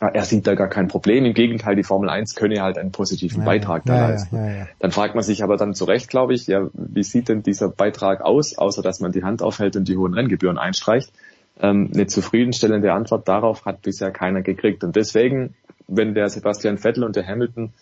er 0.00 0.24
sieht 0.24 0.46
da 0.46 0.54
gar 0.54 0.68
kein 0.68 0.88
Problem. 0.88 1.26
Im 1.26 1.34
Gegenteil, 1.34 1.76
die 1.76 1.82
Formel 1.82 2.08
1 2.08 2.34
könne 2.34 2.62
halt 2.62 2.78
einen 2.78 2.90
positiven 2.90 3.40
ja, 3.40 3.44
Beitrag 3.44 3.84
da 3.84 3.96
ja, 3.96 4.08
leisten. 4.08 4.36
Ja, 4.36 4.66
dann 4.78 4.92
fragt 4.92 5.14
man 5.14 5.22
sich 5.22 5.44
aber 5.44 5.58
dann 5.58 5.74
zu 5.74 5.84
Recht, 5.84 6.08
glaube 6.08 6.32
ich, 6.32 6.46
ja, 6.46 6.68
wie 6.72 7.02
sieht 7.02 7.28
denn 7.28 7.42
dieser 7.42 7.68
Beitrag 7.68 8.22
aus, 8.22 8.56
außer 8.56 8.80
dass 8.80 9.00
man 9.00 9.12
die 9.12 9.22
Hand 9.22 9.42
aufhält 9.42 9.76
und 9.76 9.88
die 9.88 9.98
hohen 9.98 10.14
Renngebühren 10.14 10.56
einstreicht? 10.56 11.12
Ähm, 11.60 11.90
eine 11.92 12.06
zufriedenstellende 12.06 12.92
Antwort 12.92 13.28
darauf 13.28 13.64
hat 13.64 13.82
bisher 13.82 14.10
keiner 14.10 14.42
gekriegt. 14.42 14.84
Und 14.84 14.96
deswegen, 14.96 15.54
wenn 15.86 16.14
der 16.14 16.28
Sebastian 16.28 16.78
Vettel 16.78 17.04
und 17.04 17.16
der 17.16 17.26
Hamilton 17.26 17.72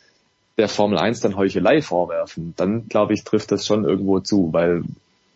der 0.56 0.68
Formel 0.68 0.98
1 0.98 1.20
dann 1.20 1.36
Heuchelei 1.36 1.82
vorwerfen, 1.82 2.54
dann 2.56 2.88
glaube 2.88 3.14
ich, 3.14 3.24
trifft 3.24 3.52
das 3.52 3.66
schon 3.66 3.84
irgendwo 3.84 4.20
zu, 4.20 4.52
weil 4.52 4.82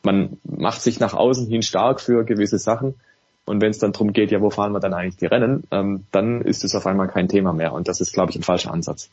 man 0.02 0.38
macht 0.44 0.82
sich 0.82 0.98
nach 0.98 1.14
außen 1.14 1.46
hin 1.46 1.62
stark 1.62 2.00
für 2.00 2.24
gewisse 2.24 2.58
Sachen, 2.58 2.94
und 3.44 3.60
wenn 3.60 3.70
es 3.70 3.78
dann 3.78 3.92
darum 3.92 4.12
geht, 4.12 4.30
ja, 4.30 4.40
wo 4.40 4.50
fahren 4.50 4.72
wir 4.72 4.80
dann 4.80 4.94
eigentlich 4.94 5.16
die 5.16 5.26
Rennen, 5.26 5.64
ähm, 5.70 6.04
dann 6.12 6.42
ist 6.42 6.64
es 6.64 6.74
auf 6.74 6.86
einmal 6.86 7.08
kein 7.08 7.28
Thema 7.28 7.52
mehr. 7.52 7.72
Und 7.72 7.88
das 7.88 8.00
ist, 8.00 8.12
glaube 8.12 8.30
ich, 8.30 8.36
ein 8.36 8.42
falscher 8.42 8.72
Ansatz. 8.72 9.10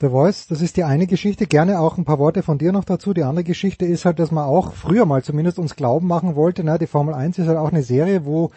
The 0.00 0.08
Voice, 0.08 0.46
das 0.46 0.62
ist 0.62 0.78
die 0.78 0.84
eine 0.84 1.06
Geschichte. 1.06 1.46
Gerne 1.46 1.78
auch 1.78 1.98
ein 1.98 2.06
paar 2.06 2.18
Worte 2.18 2.42
von 2.42 2.56
dir 2.56 2.72
noch 2.72 2.84
dazu. 2.84 3.12
Die 3.12 3.22
andere 3.22 3.44
Geschichte 3.44 3.84
ist 3.84 4.06
halt, 4.06 4.18
dass 4.18 4.30
man 4.30 4.44
auch 4.44 4.72
früher 4.72 5.04
mal 5.04 5.22
zumindest 5.22 5.58
uns 5.58 5.76
glauben 5.76 6.06
machen 6.06 6.36
wollte, 6.36 6.64
na, 6.64 6.78
die 6.78 6.86
Formel 6.86 7.12
1 7.12 7.38
ist 7.38 7.48
halt 7.48 7.58
auch 7.58 7.70
eine 7.70 7.82
Serie, 7.82 8.24
wo 8.24 8.50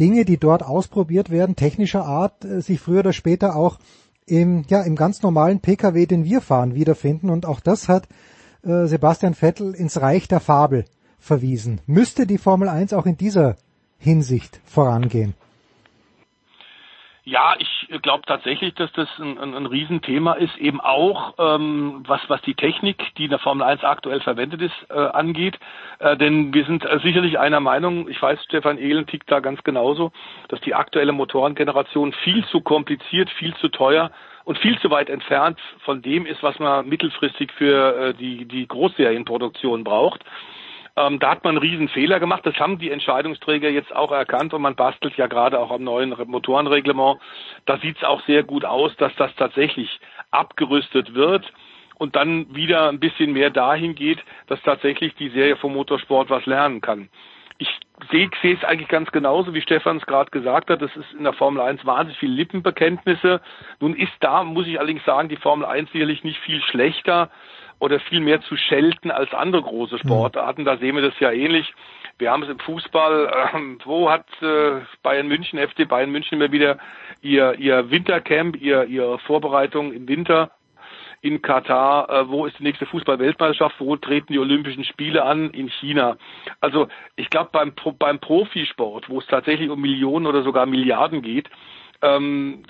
Dinge, 0.00 0.24
die 0.24 0.38
dort 0.38 0.64
ausprobiert 0.64 1.30
werden, 1.30 1.54
technischer 1.54 2.04
Art, 2.04 2.44
äh, 2.44 2.60
sich 2.62 2.80
früher 2.80 3.00
oder 3.00 3.12
später 3.12 3.54
auch 3.54 3.78
im, 4.26 4.64
ja, 4.68 4.82
im 4.82 4.96
ganz 4.96 5.22
normalen 5.22 5.60
Pkw, 5.60 6.06
den 6.06 6.24
wir 6.24 6.40
fahren, 6.40 6.74
wiederfinden. 6.74 7.30
Und 7.30 7.46
auch 7.46 7.60
das 7.60 7.88
hat 7.88 8.08
äh, 8.64 8.86
Sebastian 8.86 9.34
Vettel 9.34 9.74
ins 9.74 10.00
Reich 10.00 10.26
der 10.26 10.40
Fabel 10.40 10.84
verwiesen. 11.20 11.80
Müsste 11.86 12.26
die 12.26 12.38
Formel 12.38 12.68
1 12.68 12.92
auch 12.92 13.06
in 13.06 13.16
dieser 13.16 13.54
Hinsicht 13.98 14.60
vorangehen? 14.64 15.34
Ja, 17.28 17.56
ich 17.58 17.88
glaube 18.00 18.22
tatsächlich, 18.24 18.72
dass 18.72 18.90
das 18.92 19.06
ein, 19.18 19.36
ein, 19.36 19.54
ein 19.54 19.66
Riesenthema 19.66 20.32
ist, 20.32 20.56
eben 20.56 20.80
auch 20.80 21.34
ähm, 21.38 22.02
was, 22.06 22.22
was 22.28 22.40
die 22.40 22.54
Technik, 22.54 23.14
die 23.18 23.24
in 23.24 23.30
der 23.30 23.38
Formel 23.38 23.66
1 23.66 23.84
aktuell 23.84 24.22
verwendet 24.22 24.62
ist, 24.62 24.72
äh, 24.88 24.94
angeht. 24.94 25.58
Äh, 25.98 26.16
denn 26.16 26.54
wir 26.54 26.64
sind 26.64 26.86
äh, 26.86 26.98
sicherlich 27.00 27.38
einer 27.38 27.60
Meinung, 27.60 28.08
ich 28.08 28.22
weiß, 28.22 28.42
Stefan 28.44 28.78
Ehlen 28.78 29.06
tickt 29.06 29.30
da 29.30 29.40
ganz 29.40 29.62
genauso, 29.62 30.10
dass 30.48 30.62
die 30.62 30.74
aktuelle 30.74 31.12
Motorengeneration 31.12 32.14
viel 32.14 32.46
zu 32.46 32.62
kompliziert, 32.62 33.28
viel 33.28 33.54
zu 33.56 33.68
teuer 33.68 34.10
und 34.44 34.56
viel 34.56 34.78
zu 34.78 34.90
weit 34.90 35.10
entfernt 35.10 35.60
von 35.80 36.00
dem 36.00 36.24
ist, 36.24 36.42
was 36.42 36.58
man 36.58 36.88
mittelfristig 36.88 37.52
für 37.52 37.94
äh, 38.08 38.14
die, 38.14 38.46
die 38.46 38.66
Großserienproduktion 38.66 39.84
braucht. 39.84 40.24
Ähm, 40.98 41.20
da 41.20 41.30
hat 41.30 41.44
man 41.44 41.56
einen 41.56 41.62
riesen 41.62 41.88
Fehler 41.88 42.18
gemacht. 42.18 42.44
Das 42.44 42.56
haben 42.56 42.78
die 42.78 42.90
Entscheidungsträger 42.90 43.70
jetzt 43.70 43.94
auch 43.94 44.10
erkannt 44.10 44.52
und 44.52 44.62
man 44.62 44.74
bastelt 44.74 45.16
ja 45.16 45.28
gerade 45.28 45.60
auch 45.60 45.70
am 45.70 45.84
neuen 45.84 46.14
Motorenreglement. 46.26 47.20
Da 47.66 47.78
sieht 47.78 47.98
es 47.98 48.04
auch 48.04 48.20
sehr 48.26 48.42
gut 48.42 48.64
aus, 48.64 48.96
dass 48.96 49.14
das 49.16 49.34
tatsächlich 49.36 50.00
abgerüstet 50.32 51.14
wird 51.14 51.52
und 51.98 52.16
dann 52.16 52.52
wieder 52.54 52.88
ein 52.88 52.98
bisschen 52.98 53.32
mehr 53.32 53.50
dahin 53.50 53.94
geht, 53.94 54.18
dass 54.48 54.60
tatsächlich 54.62 55.14
die 55.14 55.28
Serie 55.28 55.56
vom 55.56 55.74
Motorsport 55.74 56.30
was 56.30 56.46
lernen 56.46 56.80
kann. 56.80 57.08
Ich 57.58 57.68
sehe 58.10 58.30
es 58.42 58.64
eigentlich 58.64 58.88
ganz 58.88 59.10
genauso, 59.12 59.54
wie 59.54 59.60
Stefan 59.60 59.98
es 59.98 60.06
gerade 60.06 60.30
gesagt 60.30 60.70
hat. 60.70 60.82
Das 60.82 60.94
ist 60.96 61.12
in 61.16 61.24
der 61.24 61.32
Formel 61.32 61.60
1 61.60 61.84
wahnsinnig 61.86 62.18
viel 62.18 62.30
Lippenbekenntnisse. 62.30 63.40
Nun 63.80 63.94
ist 63.94 64.12
da, 64.20 64.42
muss 64.42 64.66
ich 64.66 64.78
allerdings 64.78 65.04
sagen, 65.04 65.28
die 65.28 65.36
Formel 65.36 65.66
1 65.66 65.90
sicherlich 65.92 66.24
nicht 66.24 66.38
viel 66.40 66.60
schlechter 66.62 67.30
oder 67.78 68.00
viel 68.00 68.20
mehr 68.20 68.40
zu 68.40 68.56
schelten 68.56 69.10
als 69.10 69.32
andere 69.32 69.62
große 69.62 69.96
mhm. 69.96 70.00
Sportarten. 70.00 70.64
Da 70.64 70.76
sehen 70.78 70.96
wir 70.96 71.02
das 71.02 71.18
ja 71.20 71.30
ähnlich. 71.30 71.72
Wir 72.18 72.32
haben 72.32 72.42
es 72.42 72.48
im 72.48 72.58
Fußball, 72.58 73.26
äh, 73.26 73.58
wo 73.84 74.10
hat 74.10 74.26
äh, 74.42 74.80
Bayern 75.02 75.28
München, 75.28 75.58
FC 75.58 75.88
Bayern 75.88 76.10
München 76.10 76.40
immer 76.40 76.52
wieder 76.52 76.78
ihr, 77.22 77.54
ihr 77.58 77.90
Wintercamp, 77.90 78.60
ihr, 78.60 78.84
ihre 78.84 79.18
Vorbereitung 79.20 79.92
im 79.92 80.08
Winter 80.08 80.50
in 81.20 81.42
Katar, 81.42 82.08
äh, 82.10 82.28
wo 82.28 82.46
ist 82.46 82.58
die 82.58 82.62
nächste 82.64 82.86
Fußball-Weltmeisterschaft, 82.86 83.76
wo 83.78 83.96
treten 83.96 84.32
die 84.32 84.38
Olympischen 84.38 84.84
Spiele 84.84 85.24
an, 85.24 85.50
in 85.50 85.68
China. 85.68 86.16
Also 86.60 86.88
ich 87.16 87.30
glaube 87.30 87.50
beim, 87.52 87.72
beim 87.98 88.18
Profisport, 88.20 89.08
wo 89.08 89.18
es 89.18 89.26
tatsächlich 89.26 89.70
um 89.70 89.80
Millionen 89.80 90.26
oder 90.26 90.42
sogar 90.42 90.66
Milliarden 90.66 91.22
geht, 91.22 91.50
ähm, 92.02 92.62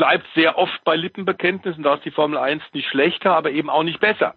bleibt 0.00 0.26
sehr 0.34 0.56
oft 0.56 0.82
bei 0.84 0.96
Lippenbekenntnissen, 0.96 1.82
da 1.82 1.96
ist 1.96 2.06
die 2.06 2.10
Formel 2.10 2.38
1 2.38 2.62
nicht 2.72 2.88
schlechter, 2.88 3.36
aber 3.36 3.50
eben 3.50 3.68
auch 3.68 3.82
nicht 3.82 4.00
besser. 4.00 4.34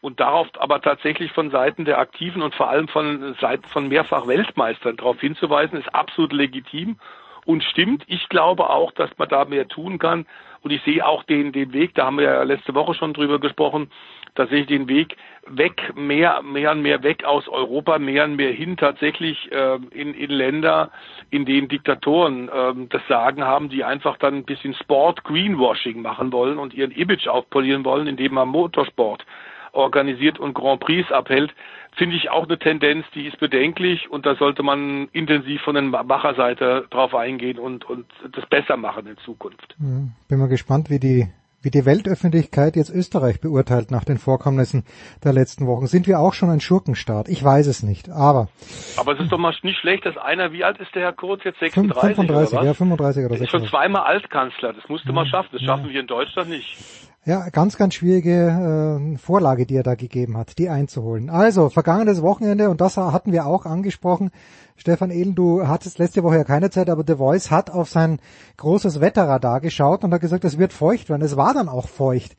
Und 0.00 0.18
darauf 0.18 0.48
aber 0.58 0.82
tatsächlich 0.82 1.30
von 1.30 1.52
Seiten 1.52 1.84
der 1.84 2.00
Aktiven 2.00 2.42
und 2.42 2.56
vor 2.56 2.68
allem 2.68 2.88
von 2.88 3.36
Seiten 3.40 3.68
von 3.68 3.86
mehrfach 3.86 4.26
Weltmeistern 4.26 4.96
darauf 4.96 5.20
hinzuweisen, 5.20 5.78
ist 5.78 5.94
absolut 5.94 6.32
legitim 6.32 6.98
und 7.44 7.62
stimmt. 7.62 8.02
Ich 8.08 8.28
glaube 8.30 8.68
auch, 8.68 8.90
dass 8.90 9.16
man 9.16 9.28
da 9.28 9.44
mehr 9.44 9.68
tun 9.68 10.00
kann. 10.00 10.26
Und 10.62 10.72
ich 10.72 10.82
sehe 10.82 11.06
auch 11.06 11.22
den, 11.22 11.52
den 11.52 11.72
Weg, 11.72 11.94
da 11.94 12.06
haben 12.06 12.18
wir 12.18 12.24
ja 12.24 12.42
letzte 12.42 12.74
Woche 12.74 12.94
schon 12.94 13.14
drüber 13.14 13.38
gesprochen, 13.38 13.92
tatsächlich 14.34 14.68
den 14.68 14.88
Weg 14.88 15.16
weg, 15.46 15.92
mehr, 15.96 16.42
mehr 16.42 16.72
und 16.72 16.82
mehr 16.82 17.02
weg 17.02 17.24
aus 17.24 17.48
Europa, 17.48 17.98
mehr 17.98 18.24
und 18.24 18.36
mehr 18.36 18.52
hin 18.52 18.76
tatsächlich 18.76 19.50
äh, 19.52 19.76
in, 19.90 20.14
in 20.14 20.30
Länder, 20.30 20.90
in 21.30 21.44
denen 21.44 21.68
Diktatoren 21.68 22.48
äh, 22.48 22.74
das 22.88 23.02
Sagen 23.08 23.44
haben, 23.44 23.68
die 23.68 23.84
einfach 23.84 24.16
dann 24.18 24.34
ein 24.34 24.44
bisschen 24.44 24.74
Sport 24.74 25.24
Greenwashing 25.24 26.02
machen 26.02 26.32
wollen 26.32 26.58
und 26.58 26.74
ihren 26.74 26.92
Image 26.92 27.26
aufpolieren 27.26 27.84
wollen, 27.84 28.06
indem 28.06 28.34
man 28.34 28.48
Motorsport 28.48 29.24
organisiert 29.72 30.38
und 30.38 30.54
Grand 30.54 30.80
Prix 30.80 31.10
abhält, 31.12 31.52
finde 31.92 32.16
ich 32.16 32.30
auch 32.30 32.44
eine 32.44 32.58
Tendenz, 32.58 33.04
die 33.14 33.26
ist 33.26 33.38
bedenklich 33.38 34.10
und 34.10 34.26
da 34.26 34.34
sollte 34.34 34.62
man 34.62 35.08
intensiv 35.12 35.60
von 35.62 35.74
der 35.74 35.82
Macherseite 35.82 36.86
drauf 36.90 37.14
eingehen 37.14 37.58
und, 37.58 37.88
und 37.88 38.06
das 38.32 38.46
besser 38.46 38.76
machen 38.76 39.06
in 39.06 39.16
Zukunft. 39.18 39.76
Hm, 39.78 40.12
bin 40.28 40.38
mal 40.38 40.48
gespannt, 40.48 40.90
wie 40.90 40.98
die 40.98 41.28
wie 41.62 41.70
die 41.70 41.84
Weltöffentlichkeit 41.84 42.76
jetzt 42.76 42.90
Österreich 42.90 43.40
beurteilt 43.40 43.90
nach 43.90 44.04
den 44.04 44.18
Vorkommnissen 44.18 44.84
der 45.22 45.32
letzten 45.32 45.66
Wochen. 45.66 45.86
Sind 45.86 46.06
wir 46.06 46.18
auch 46.18 46.32
schon 46.32 46.50
ein 46.50 46.60
Schurkenstaat? 46.60 47.28
Ich 47.28 47.42
weiß 47.42 47.66
es 47.66 47.82
nicht, 47.82 48.08
aber... 48.08 48.48
Aber 48.96 49.12
es 49.12 49.20
ist 49.20 49.30
doch 49.30 49.38
mal 49.38 49.54
nicht 49.62 49.78
schlecht, 49.78 50.06
dass 50.06 50.16
einer, 50.16 50.52
wie 50.52 50.64
alt 50.64 50.78
ist 50.80 50.94
der 50.94 51.02
Herr 51.02 51.12
Kurz 51.12 51.44
jetzt, 51.44 51.60
36 51.60 52.16
35, 52.16 52.30
oder 52.30 52.60
was? 52.60 52.66
ja, 52.66 52.74
35 52.74 53.24
oder 53.24 53.36
36. 53.36 53.42
Ist 53.42 53.50
schon 53.50 53.68
zweimal 53.68 54.02
Altkanzler, 54.02 54.72
das 54.72 54.88
musste 54.88 55.08
ja, 55.08 55.14
man 55.14 55.26
schaffen, 55.26 55.50
das 55.52 55.62
schaffen 55.62 55.88
wir 55.90 56.00
in 56.00 56.06
Deutschland 56.06 56.48
nicht. 56.48 56.78
Ja, 57.26 57.50
ganz, 57.50 57.76
ganz 57.76 57.94
schwierige 57.94 59.10
äh, 59.12 59.18
Vorlage, 59.18 59.66
die 59.66 59.76
er 59.76 59.82
da 59.82 59.94
gegeben 59.94 60.38
hat, 60.38 60.56
die 60.56 60.70
einzuholen. 60.70 61.28
Also, 61.28 61.68
vergangenes 61.68 62.22
Wochenende, 62.22 62.70
und 62.70 62.80
das 62.80 62.96
hatten 62.96 63.32
wir 63.32 63.44
auch 63.44 63.66
angesprochen, 63.66 64.30
Stefan 64.76 65.10
Ehlen, 65.10 65.34
du 65.34 65.68
hattest 65.68 65.98
letzte 65.98 66.22
Woche 66.22 66.36
ja 66.36 66.44
keine 66.44 66.70
Zeit, 66.70 66.88
aber 66.88 67.04
The 67.06 67.16
Voice 67.16 67.50
hat 67.50 67.68
auf 67.68 67.90
sein 67.90 68.20
großes 68.56 69.02
Wetterradar 69.02 69.60
geschaut 69.60 70.02
und 70.02 70.14
hat 70.14 70.22
gesagt, 70.22 70.46
es 70.46 70.56
wird 70.56 70.72
feucht 70.72 71.10
werden. 71.10 71.20
Es 71.20 71.36
war 71.36 71.52
dann 71.52 71.68
auch 71.68 71.88
feucht. 71.88 72.36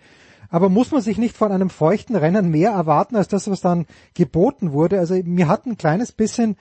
Aber 0.50 0.68
muss 0.68 0.92
man 0.92 1.02
sich 1.02 1.20
nicht 1.20 1.38
von 1.38 1.52
einem 1.52 1.70
feuchten 1.70 2.16
Rennen 2.16 2.50
mehr 2.50 2.72
erwarten 2.72 3.16
als 3.16 3.28
das, 3.28 3.50
was 3.50 3.62
dann 3.62 3.86
geboten 4.16 4.74
wurde? 4.74 4.98
Also 4.98 5.14
mir 5.24 5.48
hat 5.48 5.68
ein 5.68 5.78
kleines 5.78 6.12
bisschen 6.12 6.58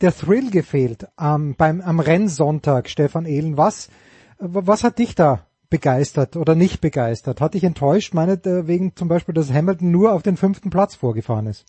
der 0.00 0.16
Thrill 0.16 0.50
gefehlt 0.50 1.08
ähm, 1.20 1.56
beim 1.58 1.80
am 1.80 1.98
Rennsonntag, 1.98 2.88
Stefan 2.88 3.26
Ehlen. 3.26 3.56
Was 3.56 3.88
was 4.38 4.84
hat 4.84 4.98
dich 4.98 5.14
da 5.16 5.46
begeistert 5.74 6.36
oder 6.36 6.54
nicht 6.54 6.80
begeistert? 6.80 7.40
Hat 7.40 7.54
dich 7.54 7.64
enttäuscht, 7.64 8.14
meinetwegen 8.14 8.94
zum 8.94 9.08
Beispiel, 9.08 9.34
dass 9.34 9.52
Hamilton 9.52 9.90
nur 9.90 10.12
auf 10.12 10.22
den 10.22 10.36
fünften 10.36 10.70
Platz 10.70 10.94
vorgefahren 10.94 11.48
ist? 11.48 11.64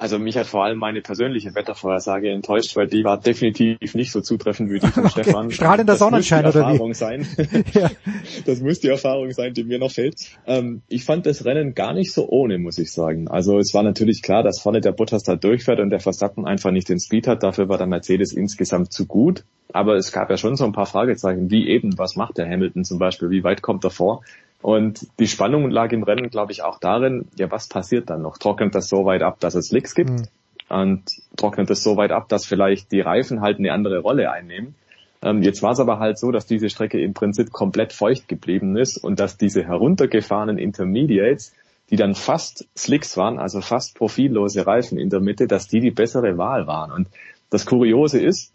Also 0.00 0.20
mich 0.20 0.36
hat 0.36 0.46
vor 0.46 0.64
allem 0.64 0.78
meine 0.78 1.00
persönliche 1.02 1.56
Wettervorhersage 1.56 2.30
enttäuscht, 2.30 2.76
weil 2.76 2.86
die 2.86 3.02
war 3.02 3.18
definitiv 3.18 3.96
nicht 3.96 4.12
so 4.12 4.20
zutreffend 4.20 4.70
wie 4.70 4.78
die 4.78 4.86
von 4.86 5.04
okay. 5.06 5.24
Stefan. 5.24 5.50
Strahlender 5.50 5.94
das 5.94 5.98
Sonnenschein 5.98 6.44
muss 6.44 6.52
die 6.52 6.58
oder 6.58 6.68
Erfahrung 6.68 6.90
wie? 6.90 6.94
sein. 6.94 7.26
Ja. 7.74 7.90
Das 8.46 8.60
muss 8.60 8.78
die 8.78 8.88
Erfahrung 8.88 9.32
sein, 9.32 9.52
die 9.54 9.64
mir 9.64 9.80
noch 9.80 9.90
fehlt. 9.90 10.14
Ähm, 10.46 10.82
ich 10.88 11.04
fand 11.04 11.26
das 11.26 11.44
Rennen 11.44 11.74
gar 11.74 11.92
nicht 11.92 12.12
so 12.12 12.28
ohne, 12.28 12.58
muss 12.58 12.78
ich 12.78 12.92
sagen. 12.92 13.26
Also 13.28 13.58
es 13.58 13.74
war 13.74 13.82
natürlich 13.82 14.22
klar, 14.22 14.44
dass 14.44 14.60
vorne 14.60 14.80
der 14.80 14.92
Bottas 14.92 15.24
da 15.24 15.34
durchfährt 15.34 15.80
und 15.80 15.90
der 15.90 16.00
Verstappen 16.00 16.46
einfach 16.46 16.70
nicht 16.70 16.88
den 16.88 17.00
Speed 17.00 17.26
hat. 17.26 17.42
Dafür 17.42 17.68
war 17.68 17.78
der 17.78 17.88
Mercedes 17.88 18.32
insgesamt 18.32 18.92
zu 18.92 19.06
gut. 19.06 19.44
Aber 19.72 19.96
es 19.96 20.12
gab 20.12 20.30
ja 20.30 20.36
schon 20.36 20.56
so 20.56 20.64
ein 20.64 20.72
paar 20.72 20.86
Fragezeichen, 20.86 21.50
wie 21.50 21.68
eben, 21.68 21.98
was 21.98 22.14
macht 22.16 22.38
der 22.38 22.48
Hamilton 22.48 22.84
zum 22.84 22.98
Beispiel, 22.98 23.30
wie 23.30 23.44
weit 23.44 23.62
kommt 23.62 23.84
er 23.84 23.90
vor? 23.90 24.22
Und 24.60 25.06
die 25.20 25.28
Spannung 25.28 25.70
lag 25.70 25.92
im 25.92 26.02
Rennen, 26.02 26.30
glaube 26.30 26.52
ich, 26.52 26.62
auch 26.62 26.78
darin, 26.80 27.26
ja, 27.36 27.50
was 27.50 27.68
passiert 27.68 28.10
dann 28.10 28.22
noch? 28.22 28.38
Trocknet 28.38 28.74
das 28.74 28.88
so 28.88 29.04
weit 29.04 29.22
ab, 29.22 29.38
dass 29.40 29.54
es 29.54 29.70
Licks 29.70 29.94
gibt? 29.94 30.10
Mhm. 30.10 30.26
und 30.68 31.02
trocknet 31.36 31.70
es 31.70 31.82
so 31.82 31.96
weit 31.96 32.12
ab, 32.12 32.28
dass 32.28 32.44
vielleicht 32.44 32.92
die 32.92 33.00
Reifen 33.00 33.40
halt 33.40 33.58
eine 33.58 33.72
andere 33.72 34.00
Rolle 34.00 34.30
einnehmen. 34.30 34.74
Ähm, 35.22 35.42
jetzt 35.42 35.62
war 35.62 35.72
es 35.72 35.80
aber 35.80 35.98
halt 35.98 36.18
so, 36.18 36.30
dass 36.30 36.46
diese 36.46 36.68
Strecke 36.68 37.00
im 37.00 37.14
Prinzip 37.14 37.52
komplett 37.52 37.92
feucht 37.92 38.28
geblieben 38.28 38.76
ist 38.76 38.98
und 38.98 39.18
dass 39.18 39.36
diese 39.36 39.64
heruntergefahrenen 39.64 40.58
Intermediates, 40.58 41.54
die 41.90 41.96
dann 41.96 42.14
fast 42.14 42.68
Slicks 42.76 43.16
waren, 43.16 43.38
also 43.38 43.60
fast 43.60 43.96
profillose 43.96 44.66
Reifen 44.66 44.98
in 44.98 45.08
der 45.08 45.20
Mitte, 45.20 45.46
dass 45.46 45.68
die 45.68 45.80
die 45.80 45.90
bessere 45.90 46.36
Wahl 46.36 46.66
waren. 46.66 46.92
Und 46.92 47.08
das 47.50 47.64
Kuriose 47.64 48.20
ist, 48.20 48.52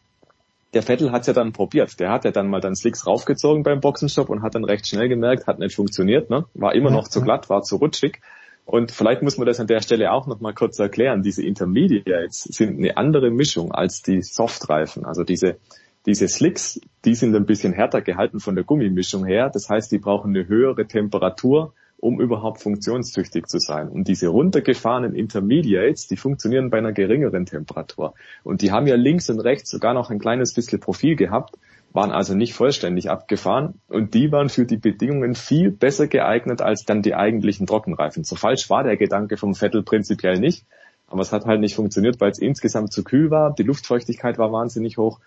der 0.73 0.81
Vettel 0.81 1.11
hat's 1.11 1.27
ja 1.27 1.33
dann 1.33 1.53
probiert. 1.53 1.99
Der 1.99 2.11
hat 2.11 2.25
ja 2.25 2.31
dann 2.31 2.49
mal 2.49 2.59
dann 2.59 2.75
Slicks 2.75 3.05
raufgezogen 3.05 3.63
beim 3.63 3.79
Boxenstopp 3.79 4.29
und 4.29 4.41
hat 4.41 4.55
dann 4.55 4.65
recht 4.65 4.87
schnell 4.87 5.07
gemerkt, 5.07 5.47
hat 5.47 5.59
nicht 5.59 5.75
funktioniert, 5.75 6.29
ne? 6.29 6.45
war 6.53 6.73
immer 6.73 6.89
Ja, 6.89 6.95
noch 6.95 7.07
zu 7.07 7.21
glatt, 7.21 7.49
war 7.49 7.61
zu 7.61 7.77
rutschig. 7.77 8.21
Und 8.65 8.91
vielleicht 8.91 9.21
muss 9.21 9.37
man 9.37 9.45
das 9.45 9.59
an 9.59 9.67
der 9.67 9.81
Stelle 9.81 10.11
auch 10.11 10.25
noch 10.25 10.39
mal 10.39 10.53
kurz 10.53 10.79
erklären. 10.79 11.21
Diese 11.21 11.43
Intermediates 11.43 12.43
sind 12.43 12.77
eine 12.77 12.97
andere 12.97 13.29
Mischung 13.29 13.71
als 13.71 14.01
die 14.01 14.21
Softreifen. 14.21 15.05
Also 15.05 15.23
diese, 15.23 15.57
diese 16.05 16.27
Slicks, 16.27 16.79
die 17.03 17.13
sind 17.13 17.35
ein 17.35 17.45
bisschen 17.45 17.73
härter 17.73 18.01
gehalten 18.01 18.39
von 18.39 18.55
der 18.55 18.63
Gummimischung 18.63 19.25
her. 19.25 19.49
Das 19.53 19.69
heißt, 19.69 19.91
die 19.91 19.97
brauchen 19.97 20.35
eine 20.35 20.47
höhere 20.47 20.87
Temperatur, 20.87 21.73
um 22.03 22.19
überhaupt 22.19 22.61
funktionstüchtig 22.61 23.47
zu 23.47 23.59
sein. 23.59 23.87
Und 23.87 24.09
diese 24.09 24.27
runtergefahrenen 24.27 25.15
Intermediates, 25.15 26.07
die 26.07 26.17
funktionieren 26.17 26.69
bei 26.69 26.79
einer 26.79 26.91
geringeren 26.91 27.45
Temperatur. 27.45 28.13
Und 28.43 28.61
die 28.61 28.73
haben 28.73 28.87
ja 28.87 28.95
links 28.95 29.29
und 29.29 29.39
rechts 29.39 29.71
sogar 29.71 29.93
noch 29.93 30.09
ein 30.09 30.19
kleines 30.19 30.53
bisschen 30.53 30.81
Profil 30.81 31.15
gehabt, 31.15 31.55
waren 31.93 32.11
also 32.11 32.35
nicht 32.35 32.55
vollständig 32.55 33.09
abgefahren 33.09 33.75
und 33.87 34.15
die 34.15 34.33
waren 34.33 34.49
für 34.49 34.65
die 34.65 34.75
Bedingungen 34.75 35.33
viel 35.33 35.71
besser 35.71 36.07
geeignet 36.07 36.61
als 36.61 36.83
dann 36.83 37.03
die 37.03 37.15
eigentlichen 37.15 37.67
Trockenreifen. 37.67 38.25
So 38.25 38.35
falsch 38.35 38.69
war 38.69 38.83
der 38.83 38.97
Gedanke 38.97 39.37
vom 39.37 39.55
Vettel 39.55 39.83
prinzipiell 39.83 40.39
nicht, 40.39 40.65
aber 41.07 41.21
es 41.21 41.31
hat 41.31 41.45
halt 41.45 41.61
nicht 41.61 41.75
funktioniert, 41.75 42.19
weil 42.19 42.31
es 42.31 42.39
insgesamt 42.39 42.91
zu 42.91 43.05
kühl 43.05 43.31
war, 43.31 43.55
die 43.55 43.63
Luftfeuchtigkeit 43.63 44.37
war 44.37 44.51
wahnsinnig 44.51 44.97
hoch 44.97 45.21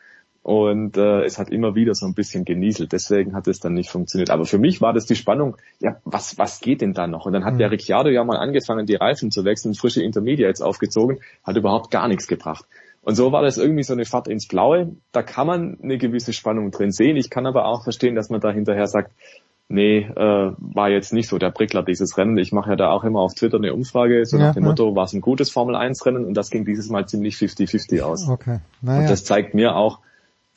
und 0.46 0.96
äh, 0.96 1.24
es 1.24 1.40
hat 1.40 1.50
immer 1.50 1.74
wieder 1.74 1.96
so 1.96 2.06
ein 2.06 2.14
bisschen 2.14 2.44
genieselt. 2.44 2.92
Deswegen 2.92 3.34
hat 3.34 3.48
es 3.48 3.58
dann 3.58 3.74
nicht 3.74 3.90
funktioniert. 3.90 4.30
Aber 4.30 4.44
für 4.44 4.58
mich 4.58 4.80
war 4.80 4.92
das 4.92 5.04
die 5.04 5.16
Spannung, 5.16 5.56
ja, 5.80 5.96
was, 6.04 6.38
was 6.38 6.60
geht 6.60 6.82
denn 6.82 6.92
da 6.92 7.08
noch? 7.08 7.26
Und 7.26 7.32
dann 7.32 7.44
hat 7.44 7.54
Mhm. 7.54 7.58
der 7.58 7.72
Ricciardo 7.72 8.10
ja 8.10 8.22
mal 8.22 8.36
angefangen, 8.36 8.86
die 8.86 8.94
Reifen 8.94 9.32
zu 9.32 9.44
wechseln, 9.44 9.74
frische 9.74 10.04
Intermediates 10.04 10.62
aufgezogen, 10.62 11.18
hat 11.42 11.56
überhaupt 11.56 11.90
gar 11.90 12.06
nichts 12.06 12.28
gebracht. 12.28 12.64
Und 13.02 13.16
so 13.16 13.32
war 13.32 13.42
das 13.42 13.58
irgendwie 13.58 13.82
so 13.82 13.92
eine 13.92 14.04
Fahrt 14.04 14.28
ins 14.28 14.46
Blaue. 14.46 14.92
Da 15.10 15.24
kann 15.24 15.48
man 15.48 15.78
eine 15.82 15.98
gewisse 15.98 16.32
Spannung 16.32 16.70
drin 16.70 16.92
sehen. 16.92 17.16
Ich 17.16 17.28
kann 17.28 17.44
aber 17.46 17.66
auch 17.66 17.82
verstehen, 17.82 18.14
dass 18.14 18.30
man 18.30 18.40
da 18.40 18.52
hinterher 18.52 18.86
sagt, 18.86 19.10
nee, 19.68 19.98
äh, 20.02 20.52
war 20.58 20.90
jetzt 20.90 21.12
nicht 21.12 21.28
so 21.28 21.38
der 21.38 21.50
Prickler 21.50 21.82
dieses 21.82 22.16
Rennen. 22.18 22.38
Ich 22.38 22.52
mache 22.52 22.70
ja 22.70 22.76
da 22.76 22.90
auch 22.92 23.02
immer 23.02 23.18
auf 23.18 23.34
Twitter 23.34 23.56
eine 23.56 23.74
Umfrage, 23.74 24.24
so 24.24 24.36
Ja, 24.38 24.44
nach 24.46 24.54
dem 24.54 24.62
ja. 24.62 24.68
Motto, 24.70 24.94
war 24.94 25.06
es 25.06 25.12
ein 25.12 25.20
gutes 25.22 25.50
Formel-1-Rennen? 25.50 26.24
Und 26.24 26.34
das 26.34 26.50
ging 26.50 26.64
dieses 26.64 26.88
Mal 26.88 27.08
ziemlich 27.08 27.34
50-50 27.34 28.00
aus. 28.02 28.28
Okay, 28.28 28.60
Und 28.82 28.88
naja. 28.88 29.08
das 29.08 29.24
zeigt 29.24 29.52
mir 29.54 29.74
auch, 29.74 29.98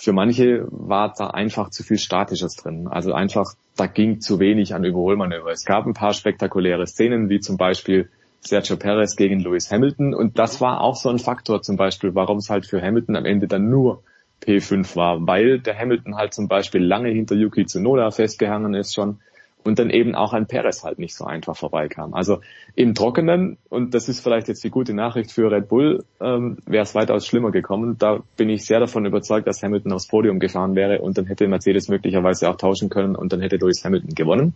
für 0.01 0.13
manche 0.13 0.65
war 0.69 1.13
da 1.15 1.27
einfach 1.27 1.69
zu 1.71 1.83
viel 1.83 1.97
Statisches 1.97 2.55
drin. 2.55 2.87
Also 2.87 3.13
einfach, 3.13 3.53
da 3.75 3.85
ging 3.85 4.21
zu 4.21 4.39
wenig 4.39 4.73
an 4.73 4.85
Überholmanöver. 4.85 5.51
Es 5.51 5.65
gab 5.65 5.85
ein 5.85 5.93
paar 5.93 6.13
spektakuläre 6.13 6.87
Szenen, 6.87 7.29
wie 7.29 7.41
zum 7.41 7.57
Beispiel 7.57 8.09
Sergio 8.39 8.77
Perez 8.77 9.17
gegen 9.17 9.41
Lewis 9.41 9.69
Hamilton. 9.69 10.13
Und 10.13 10.39
das 10.39 10.61
war 10.61 10.79
auch 10.79 10.95
so 10.95 11.09
ein 11.09 11.19
Faktor 11.19 11.61
zum 11.61 11.75
Beispiel, 11.75 12.15
warum 12.15 12.37
es 12.37 12.49
halt 12.49 12.65
für 12.65 12.81
Hamilton 12.81 13.17
am 13.17 13.25
Ende 13.25 13.47
dann 13.47 13.69
nur 13.69 14.01
P5 14.41 14.95
war, 14.95 15.27
weil 15.27 15.59
der 15.59 15.77
Hamilton 15.77 16.15
halt 16.15 16.33
zum 16.33 16.47
Beispiel 16.47 16.81
lange 16.81 17.09
hinter 17.09 17.35
Yuki 17.35 17.65
Tsunoda 17.65 18.09
festgehangen 18.11 18.73
ist 18.73 18.95
schon 18.95 19.19
und 19.63 19.79
dann 19.79 19.89
eben 19.89 20.15
auch 20.15 20.33
an 20.33 20.47
Perez 20.47 20.83
halt 20.83 20.99
nicht 20.99 21.15
so 21.15 21.25
einfach 21.25 21.55
vorbeikam. 21.55 22.13
Also 22.13 22.39
im 22.75 22.95
Trockenen, 22.95 23.57
und 23.69 23.93
das 23.93 24.07
ist 24.07 24.21
vielleicht 24.21 24.47
jetzt 24.47 24.63
die 24.63 24.69
gute 24.69 24.93
Nachricht 24.93 25.31
für 25.31 25.51
Red 25.51 25.67
Bull, 25.67 26.05
ähm, 26.21 26.57
wäre 26.65 26.83
es 26.83 26.95
weitaus 26.95 27.25
schlimmer 27.25 27.51
gekommen. 27.51 27.97
Da 27.99 28.19
bin 28.37 28.49
ich 28.49 28.65
sehr 28.65 28.79
davon 28.79 29.05
überzeugt, 29.05 29.47
dass 29.47 29.61
Hamilton 29.61 29.91
aufs 29.91 30.07
Podium 30.07 30.39
gefahren 30.39 30.75
wäre 30.75 31.01
und 31.01 31.17
dann 31.17 31.25
hätte 31.25 31.47
Mercedes 31.47 31.89
möglicherweise 31.89 32.49
auch 32.49 32.55
tauschen 32.55 32.89
können 32.89 33.15
und 33.15 33.33
dann 33.33 33.41
hätte 33.41 33.57
Lewis 33.57 33.83
Hamilton 33.83 34.15
gewonnen. 34.15 34.53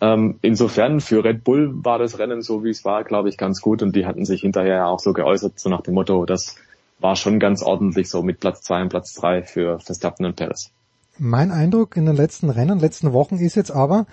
Ähm, 0.00 0.38
insofern 0.42 1.00
für 1.00 1.22
Red 1.22 1.44
Bull 1.44 1.70
war 1.84 1.98
das 1.98 2.18
Rennen 2.18 2.42
so 2.42 2.64
wie 2.64 2.70
es 2.70 2.84
war, 2.84 3.04
glaube 3.04 3.28
ich, 3.28 3.36
ganz 3.36 3.60
gut 3.60 3.82
und 3.82 3.94
die 3.94 4.06
hatten 4.06 4.24
sich 4.24 4.40
hinterher 4.40 4.88
auch 4.88 4.98
so 4.98 5.12
geäußert, 5.12 5.58
so 5.58 5.68
nach 5.68 5.82
dem 5.82 5.94
Motto, 5.94 6.24
das 6.24 6.56
war 6.98 7.16
schon 7.16 7.38
ganz 7.38 7.62
ordentlich 7.62 8.08
so 8.08 8.22
mit 8.22 8.40
Platz 8.40 8.62
zwei 8.62 8.82
und 8.82 8.88
Platz 8.88 9.14
drei 9.14 9.42
für 9.42 9.78
Verstappen 9.78 10.26
und 10.26 10.36
Perez. 10.36 10.72
Mein 11.18 11.50
Eindruck 11.52 11.96
in 11.96 12.06
den 12.06 12.16
letzten 12.16 12.50
Rennen, 12.50 12.80
letzten 12.80 13.12
Wochen 13.12 13.36
ist 13.36 13.54
jetzt 13.54 13.70
aber, 13.70 14.06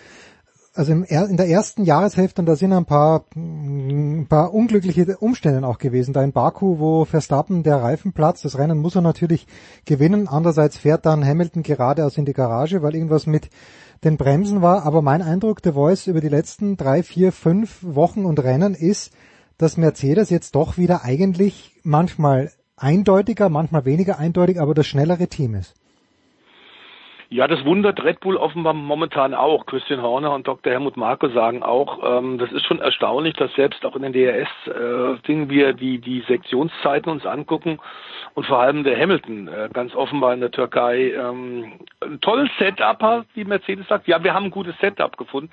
also 0.73 0.94
in 0.94 1.38
der 1.38 1.49
ersten 1.49 1.84
Jahreshälfte, 1.84 2.41
und 2.41 2.45
da 2.45 2.56
sind 2.56 2.72
ein 2.72 2.86
paar, 2.86 3.26
ein 3.36 4.28
paar 4.30 4.53
unglückliche 4.53 5.18
Umstände 5.18 5.68
auch 5.68 5.80
gewesen. 5.80 6.14
Da 6.14 6.23
in 6.23 6.32
Baku, 6.32 6.80
wo 6.80 7.06
Verstappen 7.06 7.64
der 7.64 7.78
Reifen 7.78 8.14
platzt, 8.14 8.45
das 8.45 8.57
Rennen 8.57 8.78
muss 8.78 8.95
er 8.95 9.02
natürlich 9.02 9.48
gewinnen. 9.86 10.28
Andererseits 10.28 10.78
fährt 10.78 11.06
dann 11.06 11.26
Hamilton 11.26 11.64
geradeaus 11.64 12.18
in 12.18 12.26
die 12.26 12.34
Garage, 12.34 12.82
weil 12.82 12.95
irgendwas 12.95 13.26
mit 13.26 13.49
den 14.03 14.18
Bremsen 14.18 14.61
war. 14.61 14.86
Aber 14.86 15.02
mein 15.02 15.22
Eindruck, 15.22 15.61
der 15.61 15.73
Voice 15.73 16.07
über 16.07 16.22
die 16.22 16.30
letzten 16.30 16.78
drei, 16.78 17.03
vier, 17.03 17.32
fünf 17.32 17.80
Wochen 17.82 18.26
und 18.26 18.41
Rennen 18.41 18.76
ist, 18.76 19.11
dass 19.57 19.76
Mercedes 19.76 20.30
jetzt 20.30 20.56
doch 20.56 20.78
wieder 20.78 21.03
eigentlich 21.03 21.80
manchmal 21.84 22.52
eindeutiger, 22.78 23.49
manchmal 23.49 23.86
weniger 23.86 24.19
eindeutig, 24.19 24.61
aber 24.61 24.73
das 24.73 24.88
schnellere 24.88 25.28
Team 25.28 25.56
ist. 25.56 25.76
Ja, 27.34 27.48
das 27.48 27.64
wundert 27.64 28.03
Red 28.03 28.20
Bull 28.20 28.36
offenbar 28.36 28.74
momentan 28.74 29.34
auch. 29.34 29.66
Christian 29.66 30.02
Horner 30.02 30.34
und 30.34 30.49
Dr. 30.49 30.74
Helmut 30.74 30.98
Marko 30.98 31.30
sagen 31.30 31.64
auch, 31.64 31.99
ähm, 32.03 32.38
das 32.38 32.52
ist 32.52 32.66
schon 32.66 32.80
erstaunlich, 32.80 33.36
dass 33.36 33.53
selbst 33.53 33.86
auch 33.86 33.95
in 33.95 34.02
den 34.02 34.12
DRS-Dingen 34.12 35.49
wir 35.49 35.72
die, 35.72 35.99
die 35.99 36.26
Sektionszeiten 36.28 37.10
uns 37.10 37.26
angucken 37.26 37.80
und 38.34 38.45
vor 38.45 38.60
allem 38.60 38.84
der 38.84 38.99
Hamilton 38.99 39.48
äh, 39.48 39.70
ganz 39.72 39.95
offenbar 39.95 40.34
in 40.34 40.41
der 40.41 40.52
Türkei 40.52 41.14
ähm, 41.14 41.80
ein 42.02 42.20
tolles 42.20 42.49
Setup 42.60 43.02
hat, 43.02 43.26
wie 43.34 43.45
Mercedes 43.45 43.88
sagt. 43.88 44.10
Ja, 44.10 44.22
wir 44.22 44.34
haben 44.34 44.48
ein 44.48 44.52
gutes 44.52 44.78
Setup 44.80 45.16
gefunden. 45.16 45.52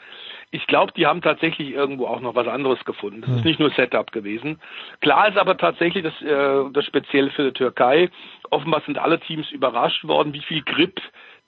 Ich 0.50 0.66
glaube, 0.66 0.92
die 0.96 1.06
haben 1.06 1.22
tatsächlich 1.22 1.70
irgendwo 1.70 2.08
auch 2.08 2.20
noch 2.20 2.34
was 2.34 2.48
anderes 2.48 2.84
gefunden. 2.86 3.20
Das 3.20 3.30
ist 3.30 3.44
nicht 3.44 3.60
nur 3.60 3.70
Setup 3.70 4.10
gewesen. 4.10 4.60
Klar 5.00 5.28
ist 5.28 5.38
aber 5.38 5.56
tatsächlich 5.56 6.02
das, 6.02 6.20
äh, 6.22 6.72
das 6.72 6.84
speziell 6.86 7.30
für 7.30 7.44
die 7.44 7.52
Türkei. 7.52 8.10
Offenbar 8.50 8.82
sind 8.84 8.98
alle 8.98 9.20
Teams 9.20 9.48
überrascht 9.52 10.02
worden, 10.08 10.32
wie 10.32 10.42
viel 10.42 10.62
Grip 10.62 11.00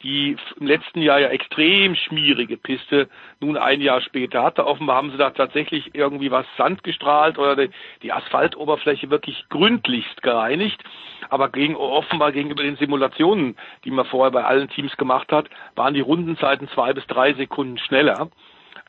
die 0.02 0.36
im 0.59 0.66
letzten 0.66 1.02
Jahr 1.02 1.20
ja 1.20 1.28
extrem 1.28 1.94
schmierige 1.94 2.56
Piste 2.56 3.09
nun 3.39 3.56
ein 3.56 3.81
Jahr 3.81 4.01
später 4.01 4.43
hatte. 4.43 4.66
Offenbar 4.66 4.97
haben 4.97 5.10
sie 5.10 5.18
da 5.18 5.31
tatsächlich 5.31 5.94
irgendwie 5.94 6.31
was 6.31 6.47
Sand 6.56 6.82
gestrahlt 6.82 7.39
oder 7.39 7.68
die, 8.02 8.12
Asphaltoberfläche 8.12 9.10
wirklich 9.10 9.44
gründlichst 9.51 10.22
gereinigt. 10.22 10.82
Aber 11.28 11.51
gegen, 11.51 11.77
offenbar 11.77 12.32
gegenüber 12.32 12.62
den 12.62 12.77
Simulationen, 12.77 13.56
die 13.85 13.90
man 13.90 14.06
vorher 14.06 14.31
bei 14.31 14.44
allen 14.44 14.68
Teams 14.70 14.97
gemacht 14.97 15.31
hat, 15.32 15.48
waren 15.77 15.94
die 15.94 16.01
Rundenzeiten 16.01 16.68
zwei 16.68 16.93
bis 16.93 17.06
drei 17.06 17.35
Sekunden 17.35 17.78
schneller. 17.78 18.31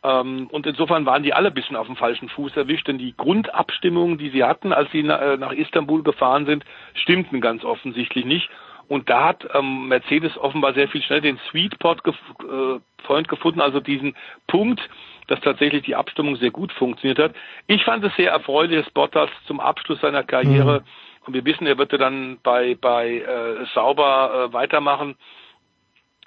Ähm, 0.03 0.47
und 0.51 0.65
insofern 0.65 1.05
waren 1.05 1.23
die 1.23 1.33
alle 1.33 1.49
ein 1.49 1.53
bisschen 1.53 1.75
auf 1.75 1.87
dem 1.87 1.95
falschen 1.95 2.29
Fuß 2.29 2.55
erwischt, 2.55 2.87
denn 2.87 2.97
die 2.97 3.15
Grundabstimmungen, 3.15 4.17
die 4.17 4.29
sie 4.29 4.43
hatten, 4.43 4.73
als 4.73 4.91
sie 4.91 4.99
äh, 4.99 5.37
nach 5.37 5.51
Istanbul 5.51 6.03
gefahren 6.03 6.45
sind, 6.45 6.63
stimmten 6.93 7.41
ganz 7.41 7.63
offensichtlich 7.63 8.25
nicht. 8.25 8.49
Und 8.87 9.09
da 9.09 9.25
hat 9.29 9.47
ähm, 9.53 9.87
Mercedes 9.87 10.37
offenbar 10.37 10.73
sehr 10.73 10.87
viel 10.87 11.01
schnell 11.01 11.21
den 11.21 11.39
Sweet 11.49 11.79
Pot 11.79 12.03
gef 12.03 12.15
äh, 12.41 12.79
Point 13.03 13.27
gefunden, 13.27 13.61
also 13.61 13.79
diesen 13.79 14.15
Punkt, 14.47 14.81
dass 15.27 15.39
tatsächlich 15.41 15.83
die 15.83 15.95
Abstimmung 15.95 16.35
sehr 16.35 16.51
gut 16.51 16.71
funktioniert 16.73 17.19
hat. 17.19 17.35
Ich 17.67 17.83
fand 17.83 18.03
es 18.03 18.15
sehr 18.15 18.31
erfreulich, 18.31 18.83
dass 18.83 18.93
Bottas 18.93 19.29
zum 19.47 19.59
Abschluss 19.59 20.01
seiner 20.01 20.23
Karriere, 20.23 20.83
und 21.25 21.33
wir 21.33 21.45
wissen, 21.45 21.67
er 21.67 21.77
wird 21.77 21.93
dann 21.93 22.37
bei, 22.43 22.75
bei 22.79 23.19
äh, 23.19 23.65
Sauber 23.73 24.49
äh, 24.49 24.53
weitermachen, 24.53 25.15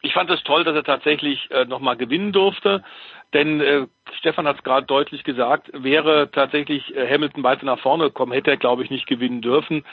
ich 0.05 0.13
fand 0.13 0.31
es 0.31 0.43
toll, 0.45 0.65
dass 0.65 0.75
er 0.75 0.85
tatsächlich 0.85 1.51
äh, 1.51 1.65
nochmal 1.65 1.97
gewinnen 1.97 2.31
durfte. 2.31 2.85
Denn 3.35 3.61
äh, 3.61 3.87
Stefan 4.19 4.47
hat 4.47 4.57
es 4.59 4.63
gerade 4.63 4.87
deutlich 4.87 5.25
gesagt, 5.25 5.69
wäre 5.73 6.31
tatsächlich 6.31 6.95
äh, 6.97 7.13
Hamilton 7.13 7.43
weiter 7.43 7.67
nach 7.67 7.81
vorne 7.81 8.05
gekommen, 8.05 8.33
hätte 8.33 8.53
er, 8.53 8.57
glaube 8.57 8.85
ich, 8.85 8.91
nicht 8.91 9.09
gewinnen 9.09 9.43
dürfen. 9.43 9.85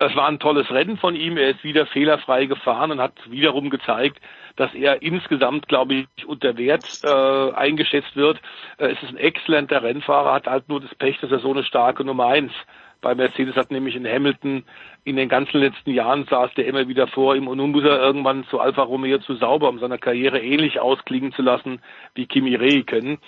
Es 0.00 0.14
war 0.16 0.26
ein 0.26 0.40
tolles 0.40 0.68
Rennen 0.70 0.98
von 0.98 1.14
ihm. 1.14 1.36
Er 1.36 1.50
ist 1.50 1.62
wieder 1.62 1.86
fehlerfrei 1.86 2.46
gefahren 2.46 2.90
und 2.90 3.00
hat 3.00 3.12
wiederum 3.30 3.70
gezeigt, 3.70 4.20
dass 4.56 4.74
er 4.74 5.00
insgesamt, 5.00 5.68
glaube 5.68 5.94
ich, 5.94 6.26
unter 6.26 6.58
Wert 6.58 6.84
äh, 7.04 7.54
eingeschätzt 7.54 8.16
wird. 8.16 8.40
Äh, 8.78 8.88
es 8.88 9.02
ist 9.04 9.10
ein 9.10 9.16
exzellenter 9.16 9.82
Rennfahrer, 9.82 10.32
hat 10.32 10.48
halt 10.48 10.68
nur 10.68 10.80
das 10.80 10.94
Pech, 10.96 11.20
dass 11.20 11.30
er 11.30 11.38
so 11.38 11.52
eine 11.52 11.62
starke 11.62 12.04
Nummer 12.04 12.26
eins 12.26 12.52
bei 13.00 13.14
Mercedes 13.14 13.54
hat 13.56 13.70
nämlich 13.70 13.94
in 13.94 14.06
Hamilton 14.06 14.64
in 15.04 15.16
den 15.16 15.28
ganzen 15.28 15.58
letzten 15.58 15.92
Jahren 15.92 16.24
saß 16.24 16.52
der 16.54 16.66
immer 16.66 16.88
wieder 16.88 17.06
vor 17.06 17.36
ihm 17.36 17.48
und 17.48 17.58
nun 17.58 17.70
muss 17.70 17.84
er 17.84 18.00
irgendwann 18.00 18.44
zu 18.44 18.60
Alfa 18.60 18.82
Romeo 18.82 19.18
zu 19.18 19.36
sauber, 19.36 19.68
um 19.68 19.78
seine 19.78 19.98
Karriere 19.98 20.40
ähnlich 20.40 20.80
ausklingen 20.80 21.32
zu 21.32 21.42
lassen 21.42 21.80
wie 22.14 22.26
Kimi 22.26 22.54
Räikkönen. 22.56 23.18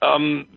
Ähm, 0.00 0.48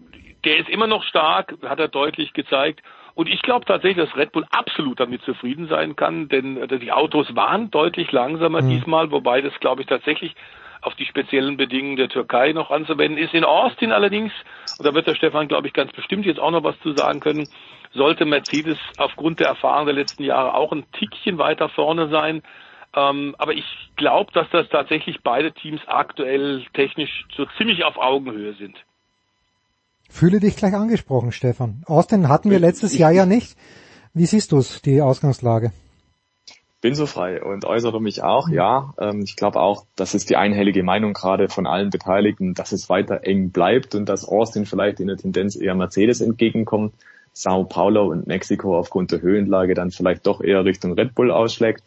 der 0.43 0.57
ist 0.57 0.69
immer 0.69 0.87
noch 0.87 1.03
stark, 1.03 1.55
hat 1.63 1.79
er 1.79 1.87
deutlich 1.87 2.33
gezeigt. 2.33 2.81
Und 3.13 3.29
ich 3.29 3.41
glaube 3.41 3.65
tatsächlich, 3.65 4.05
dass 4.05 4.17
Red 4.17 4.33
Bull 4.33 4.45
absolut 4.51 4.99
damit 4.99 5.21
zufrieden 5.23 5.67
sein 5.67 5.95
kann, 5.95 6.27
denn 6.27 6.57
äh, 6.57 6.79
die 6.79 6.91
Autos 6.91 7.33
waren 7.35 7.71
deutlich 7.71 8.11
langsamer 8.11 8.61
mhm. 8.61 8.69
diesmal, 8.69 9.11
wobei 9.11 9.41
das, 9.41 9.57
glaube 9.59 9.81
ich, 9.81 9.87
tatsächlich 9.87 10.35
auf 10.81 10.95
die 10.95 11.05
speziellen 11.05 11.57
Bedingungen 11.57 11.95
der 11.95 12.09
Türkei 12.09 12.51
noch 12.51 12.69
anzuwenden 12.71 13.17
ist. 13.17 13.33
In 13.33 13.43
Austin 13.43 13.91
allerdings, 13.91 14.33
und 14.77 14.85
da 14.85 14.93
wird 14.93 15.07
der 15.07 15.15
Stefan, 15.15 15.47
glaube 15.47 15.67
ich, 15.67 15.73
ganz 15.73 15.91
bestimmt 15.93 16.25
jetzt 16.25 16.39
auch 16.39 16.51
noch 16.51 16.63
was 16.63 16.79
zu 16.81 16.91
sagen 16.91 17.21
können, 17.21 17.47
sollte 17.95 18.25
Mercedes 18.25 18.77
aufgrund 18.97 19.39
der 19.39 19.47
Erfahrung 19.47 19.85
der 19.85 19.95
letzten 19.95 20.23
Jahre 20.23 20.53
auch 20.53 20.71
ein 20.71 20.85
Tickchen 20.99 21.37
weiter 21.37 21.69
vorne 21.69 22.09
sein. 22.09 22.43
Ähm, 22.95 23.35
aber 23.37 23.53
ich 23.53 23.65
glaube, 23.95 24.31
dass 24.33 24.47
das 24.51 24.69
tatsächlich 24.69 25.17
beide 25.23 25.51
Teams 25.51 25.81
aktuell 25.87 26.63
technisch 26.73 27.25
so 27.35 27.45
ziemlich 27.57 27.83
auf 27.83 27.97
Augenhöhe 27.97 28.53
sind. 28.53 28.77
Fühle 30.09 30.39
dich 30.39 30.55
gleich 30.55 30.73
angesprochen, 30.73 31.31
Stefan. 31.31 31.83
Austin 31.87 32.29
hatten 32.29 32.51
wir 32.51 32.59
letztes 32.59 32.97
Jahr 32.97 33.11
ja 33.11 33.25
nicht. 33.25 33.57
Wie 34.13 34.25
siehst 34.25 34.51
du 34.51 34.57
es, 34.59 34.81
die 34.81 35.01
Ausgangslage? 35.01 35.71
bin 36.85 36.93
so 36.93 37.07
frei 37.07 37.41
und 37.41 37.65
äußere 37.65 37.99
mich 37.99 38.21
auch, 38.21 38.47
ja. 38.47 38.93
Ähm, 38.99 39.21
ich 39.23 39.35
glaube 39.35 39.59
auch, 39.59 39.85
das 39.95 40.13
ist 40.13 40.29
die 40.29 40.35
einhellige 40.35 40.83
Meinung 40.83 41.13
gerade 41.13 41.49
von 41.49 41.65
allen 41.65 41.89
Beteiligten, 41.89 42.53
dass 42.53 42.73
es 42.73 42.89
weiter 42.89 43.21
eng 43.23 43.49
bleibt 43.49 43.95
und 43.95 44.07
dass 44.07 44.23
Austin 44.23 44.67
vielleicht 44.67 44.99
in 44.99 45.07
der 45.07 45.17
Tendenz 45.17 45.55
eher 45.55 45.73
Mercedes 45.73 46.21
entgegenkommt. 46.21 46.93
Sao 47.37 47.65
Paulo 47.65 48.07
und 48.07 48.27
Mexiko 48.27 48.77
aufgrund 48.77 49.11
der 49.11 49.21
Höhenlage 49.21 49.73
dann 49.73 49.91
vielleicht 49.91 50.25
doch 50.25 50.39
eher 50.39 50.63
Richtung 50.63 50.93
Red 50.93 51.13
Bull 51.15 51.31
ausschlägt. 51.31 51.83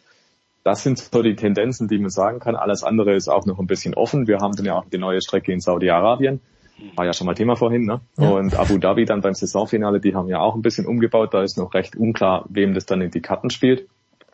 Das 0.63 0.83
sind 0.83 0.99
so 0.99 1.23
die 1.23 1.35
Tendenzen, 1.35 1.87
die 1.87 1.97
man 1.97 2.11
sagen 2.11 2.39
kann. 2.39 2.55
Alles 2.55 2.83
andere 2.83 3.15
ist 3.15 3.29
auch 3.29 3.47
noch 3.47 3.57
ein 3.57 3.65
bisschen 3.65 3.95
offen. 3.95 4.27
Wir 4.27 4.37
haben 4.37 4.55
dann 4.55 4.65
ja 4.65 4.75
auch 4.75 4.85
die 4.85 4.99
neue 4.99 5.21
Strecke 5.23 5.51
in 5.51 5.59
Saudi-Arabien. 5.59 6.39
War 6.95 7.05
ja 7.05 7.13
schon 7.13 7.25
mal 7.25 7.33
Thema 7.33 7.55
vorhin, 7.55 7.85
ne? 7.85 7.99
Ja. 8.17 8.29
Und 8.29 8.53
Abu 8.53 8.77
Dhabi 8.77 9.05
dann 9.05 9.21
beim 9.21 9.33
Saisonfinale, 9.33 9.99
die 9.99 10.13
haben 10.13 10.27
ja 10.27 10.39
auch 10.39 10.53
ein 10.53 10.61
bisschen 10.61 10.85
umgebaut. 10.85 11.33
Da 11.33 11.41
ist 11.41 11.57
noch 11.57 11.73
recht 11.73 11.95
unklar, 11.95 12.45
wem 12.49 12.75
das 12.75 12.85
dann 12.85 13.01
in 13.01 13.09
die 13.09 13.21
Karten 13.21 13.49
spielt. 13.49 13.87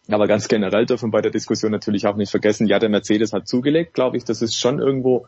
Aber 0.09 0.27
ganz 0.27 0.49
generell 0.49 0.85
dürfen 0.85 1.07
wir 1.07 1.11
bei 1.11 1.21
der 1.21 1.31
Diskussion 1.31 1.71
natürlich 1.71 2.07
auch 2.07 2.17
nicht 2.17 2.29
vergessen, 2.29 2.67
ja, 2.67 2.77
der 2.77 2.89
Mercedes 2.89 3.31
hat 3.31 3.47
zugelegt, 3.47 3.93
glaube 3.93 4.17
ich. 4.17 4.25
Das 4.25 4.41
ist 4.41 4.59
schon 4.59 4.79
irgendwo 4.79 5.27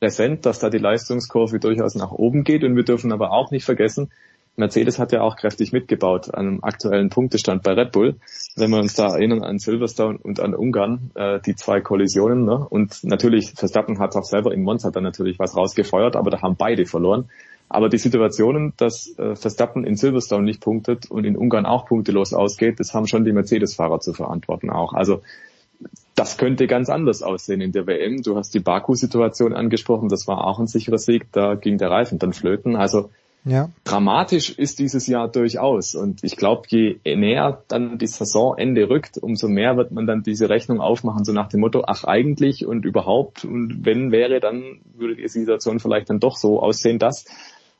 präsent, 0.00 0.44
dass 0.46 0.58
da 0.58 0.68
die 0.68 0.78
Leistungskurve 0.78 1.60
durchaus 1.60 1.94
nach 1.94 2.10
oben 2.10 2.42
geht. 2.42 2.64
Und 2.64 2.74
wir 2.74 2.84
dürfen 2.84 3.12
aber 3.12 3.30
auch 3.30 3.52
nicht 3.52 3.64
vergessen, 3.64 4.10
Mercedes 4.58 4.98
hat 4.98 5.12
ja 5.12 5.22
auch 5.22 5.36
kräftig 5.36 5.72
mitgebaut 5.72 6.34
an 6.34 6.46
einem 6.46 6.58
aktuellen 6.62 7.10
Punktestand 7.10 7.62
bei 7.62 7.72
Red 7.72 7.92
Bull. 7.92 8.16
Wenn 8.56 8.70
wir 8.70 8.78
uns 8.78 8.94
da 8.94 9.14
erinnern 9.14 9.42
an 9.42 9.58
Silverstone 9.58 10.18
und 10.18 10.40
an 10.40 10.54
Ungarn, 10.54 11.10
äh, 11.14 11.40
die 11.40 11.54
zwei 11.54 11.80
Kollisionen. 11.80 12.44
Ne? 12.44 12.66
Und 12.68 13.04
natürlich, 13.04 13.52
Verstappen 13.52 13.98
hat 13.98 14.16
auch 14.16 14.24
selber 14.24 14.52
in 14.52 14.62
Monza 14.62 14.90
dann 14.90 15.04
natürlich 15.04 15.38
was 15.38 15.56
rausgefeuert, 15.56 16.16
aber 16.16 16.30
da 16.30 16.42
haben 16.42 16.56
beide 16.56 16.86
verloren. 16.86 17.30
Aber 17.68 17.88
die 17.88 17.98
Situationen, 17.98 18.72
dass 18.76 19.16
äh, 19.18 19.36
Verstappen 19.36 19.84
in 19.84 19.96
Silverstone 19.96 20.44
nicht 20.44 20.60
punktet 20.60 21.10
und 21.10 21.24
in 21.24 21.36
Ungarn 21.36 21.66
auch 21.66 21.86
punktelos 21.86 22.32
ausgeht, 22.32 22.80
das 22.80 22.94
haben 22.94 23.06
schon 23.06 23.24
die 23.24 23.32
Mercedes-Fahrer 23.32 24.00
zu 24.00 24.12
verantworten 24.14 24.70
auch. 24.70 24.94
Also 24.94 25.22
das 26.14 26.36
könnte 26.36 26.66
ganz 26.66 26.88
anders 26.88 27.22
aussehen 27.22 27.60
in 27.60 27.72
der 27.72 27.86
WM. 27.86 28.22
Du 28.22 28.36
hast 28.36 28.52
die 28.54 28.60
Baku-Situation 28.60 29.54
angesprochen, 29.54 30.08
das 30.08 30.26
war 30.26 30.44
auch 30.44 30.58
ein 30.58 30.66
sicherer 30.66 30.98
Sieg, 30.98 31.30
da 31.30 31.54
ging 31.54 31.78
der 31.78 31.90
Reifen 31.90 32.18
dann 32.18 32.32
flöten. 32.32 32.74
Also 32.74 33.10
ja. 33.48 33.70
Dramatisch 33.84 34.50
ist 34.50 34.78
dieses 34.78 35.06
Jahr 35.06 35.28
durchaus. 35.28 35.94
Und 35.94 36.22
ich 36.22 36.36
glaube, 36.36 36.62
je 36.68 36.98
näher 37.04 37.62
dann 37.68 37.98
die 37.98 38.06
Saisonende 38.06 38.88
rückt, 38.88 39.18
umso 39.18 39.48
mehr 39.48 39.76
wird 39.76 39.90
man 39.90 40.06
dann 40.06 40.22
diese 40.22 40.48
Rechnung 40.48 40.80
aufmachen, 40.80 41.24
so 41.24 41.32
nach 41.32 41.48
dem 41.48 41.60
Motto, 41.60 41.82
ach 41.86 42.04
eigentlich 42.04 42.66
und 42.66 42.84
überhaupt 42.84 43.44
und 43.44 43.84
wenn 43.84 44.12
wäre, 44.12 44.40
dann 44.40 44.80
würde 44.94 45.16
die 45.16 45.28
Situation 45.28 45.80
vielleicht 45.80 46.10
dann 46.10 46.20
doch 46.20 46.36
so 46.36 46.60
aussehen, 46.60 46.98
dass. 46.98 47.24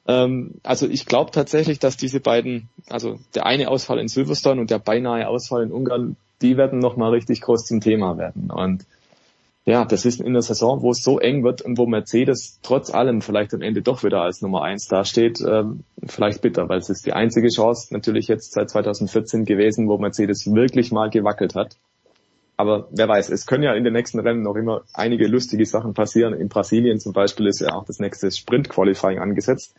Ähm, 0.06 0.54
also 0.62 0.88
ich 0.88 1.06
glaube 1.06 1.30
tatsächlich, 1.30 1.78
dass 1.78 1.96
diese 1.96 2.20
beiden, 2.20 2.68
also 2.88 3.18
der 3.34 3.46
eine 3.46 3.68
Ausfall 3.68 3.98
in 3.98 4.08
Silverstone 4.08 4.60
und 4.60 4.70
der 4.70 4.78
beinahe 4.78 5.28
Ausfall 5.28 5.62
in 5.62 5.72
Ungarn, 5.72 6.16
die 6.40 6.56
werden 6.56 6.78
nochmal 6.78 7.10
richtig 7.10 7.42
groß 7.42 7.66
zum 7.66 7.80
Thema 7.80 8.16
werden. 8.16 8.50
Und 8.50 8.86
ja, 9.68 9.84
das 9.84 10.06
ist 10.06 10.22
in 10.22 10.32
der 10.32 10.40
Saison, 10.40 10.80
wo 10.80 10.92
es 10.92 11.02
so 11.02 11.20
eng 11.20 11.44
wird 11.44 11.60
und 11.60 11.76
wo 11.76 11.84
Mercedes 11.84 12.58
trotz 12.62 12.88
allem 12.88 13.20
vielleicht 13.20 13.52
am 13.52 13.60
Ende 13.60 13.82
doch 13.82 14.02
wieder 14.02 14.22
als 14.22 14.40
Nummer 14.40 14.62
eins 14.62 14.88
dasteht, 14.88 15.42
ähm, 15.42 15.84
vielleicht 16.06 16.40
bitter, 16.40 16.70
weil 16.70 16.78
es 16.78 16.88
ist 16.88 17.04
die 17.04 17.12
einzige 17.12 17.48
Chance 17.48 17.92
natürlich 17.92 18.28
jetzt 18.28 18.52
seit 18.52 18.70
2014 18.70 19.44
gewesen, 19.44 19.86
wo 19.86 19.98
Mercedes 19.98 20.54
wirklich 20.54 20.90
mal 20.90 21.10
gewackelt 21.10 21.54
hat. 21.54 21.76
Aber 22.56 22.88
wer 22.92 23.08
weiß, 23.08 23.28
es 23.28 23.46
können 23.46 23.62
ja 23.62 23.74
in 23.74 23.84
den 23.84 23.92
nächsten 23.92 24.18
Rennen 24.20 24.40
noch 24.40 24.56
immer 24.56 24.84
einige 24.94 25.26
lustige 25.26 25.66
Sachen 25.66 25.92
passieren. 25.92 26.32
In 26.32 26.48
Brasilien 26.48 26.98
zum 26.98 27.12
Beispiel 27.12 27.46
ist 27.46 27.60
ja 27.60 27.74
auch 27.74 27.84
das 27.84 27.98
nächste 27.98 28.30
Sprint-Qualifying 28.30 29.18
angesetzt. 29.18 29.74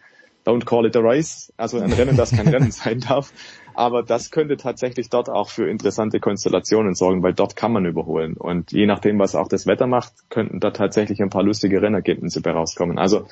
Don't 0.46 0.66
call 0.66 0.86
it 0.86 0.96
a 0.96 1.00
race, 1.00 1.52
also 1.58 1.80
ein 1.80 1.92
Rennen, 1.92 2.16
das 2.16 2.30
kein 2.30 2.48
Rennen 2.54 2.72
sein 2.72 3.00
darf. 3.00 3.34
Aber 3.80 4.04
das 4.04 4.30
könnte 4.30 4.58
tatsächlich 4.58 5.10
dort 5.10 5.30
auch 5.30 5.48
für 5.48 5.70
interessante 5.70 6.20
Konstellationen 6.20 6.96
sorgen, 6.96 7.24
weil 7.24 7.34
dort 7.34 7.56
kann 7.56 7.72
man 7.72 7.86
überholen. 7.86 8.36
Und 8.36 8.74
je 8.74 8.86
nachdem, 8.86 9.20
was 9.20 9.36
auch 9.36 9.48
das 9.48 9.68
Wetter 9.68 9.88
macht, 9.88 10.12
könnten 10.30 10.60
da 10.60 10.72
tatsächlich 10.72 11.22
ein 11.22 11.30
paar 11.30 11.44
lustige 11.44 11.82
Rennergebnisse 11.82 12.42
bei 12.42 12.52
rauskommen. 12.52 13.00
Also 13.00 13.26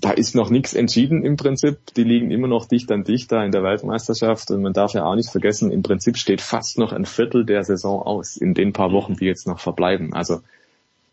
da 0.00 0.12
ist 0.12 0.34
noch 0.34 0.48
nichts 0.48 0.72
entschieden 0.72 1.26
im 1.26 1.36
Prinzip. 1.36 1.76
Die 1.94 2.04
liegen 2.04 2.30
immer 2.30 2.48
noch 2.48 2.64
dicht 2.64 2.90
an 2.90 3.04
dicht 3.04 3.30
da 3.30 3.44
in 3.44 3.52
der 3.52 3.62
Weltmeisterschaft. 3.64 4.50
Und 4.50 4.62
man 4.62 4.72
darf 4.72 4.94
ja 4.94 5.04
auch 5.04 5.14
nicht 5.14 5.28
vergessen, 5.28 5.70
im 5.70 5.82
Prinzip 5.82 6.16
steht 6.16 6.40
fast 6.40 6.78
noch 6.78 6.94
ein 6.94 7.04
Viertel 7.04 7.44
der 7.44 7.62
Saison 7.62 8.00
aus 8.00 8.38
in 8.38 8.54
den 8.54 8.72
paar 8.72 8.92
Wochen, 8.92 9.16
die 9.16 9.26
jetzt 9.26 9.46
noch 9.46 9.60
verbleiben. 9.60 10.14
Also 10.14 10.40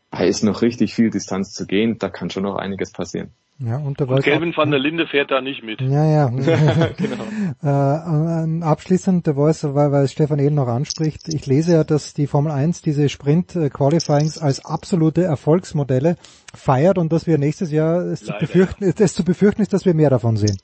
da 0.10 0.19
ist 0.19 0.41
noch 0.41 0.61
richtig 0.61 0.94
viel 0.94 1.10
Distanz 1.10 1.52
zu 1.52 1.68
gehen. 1.68 1.99
Da 1.99 2.07
kann 2.07 2.30
schon 2.30 2.44
noch 2.44 2.56
einiges 2.56 2.94
passieren. 2.94 3.31
Ja, 3.65 3.77
und, 3.77 4.02
und 4.02 4.23
Kelvin 4.23 4.53
van 4.56 4.72
der 4.72 4.80
Linde 4.80 5.07
fährt 5.07 5.31
da 5.31 5.40
nicht 5.40 5.64
mit. 5.64 5.80
Ja, 5.80 6.06
ja. 6.06 6.27
genau. 6.98 7.23
äh, 7.64 8.64
abschließend, 8.64 9.26
der 9.26 9.35
Voice, 9.35 9.64
weil, 9.64 9.91
weil 9.91 10.07
Stefan 10.10 10.40
eben 10.40 10.56
noch 10.56 10.68
anspricht, 10.68 11.30
ich 11.30 11.45
lese 11.45 11.73
ja, 11.73 11.84
dass 11.85 12.14
die 12.14 12.27
Formel 12.27 12.52
1 12.52 12.82
diese 12.82 13.08
Sprint-Qualifyings 13.08 14.38
als 14.38 14.66
absolute 14.66 15.24
Erfolgsmodelle 15.24 16.17
feiert 16.53 16.98
und 16.98 17.14
dass 17.14 17.25
wir 17.25 17.38
nächstes 17.38 17.72
Jahr 17.72 18.01
es 18.01 18.25
zu, 18.25 18.33
befürchten, 18.38 18.83
es 18.83 19.14
zu 19.14 19.24
befürchten 19.24 19.61
ist, 19.61 19.72
dass 19.72 19.85
wir 19.85 19.93
mehr 19.93 20.09
davon 20.09 20.35
sehen. 20.35 20.58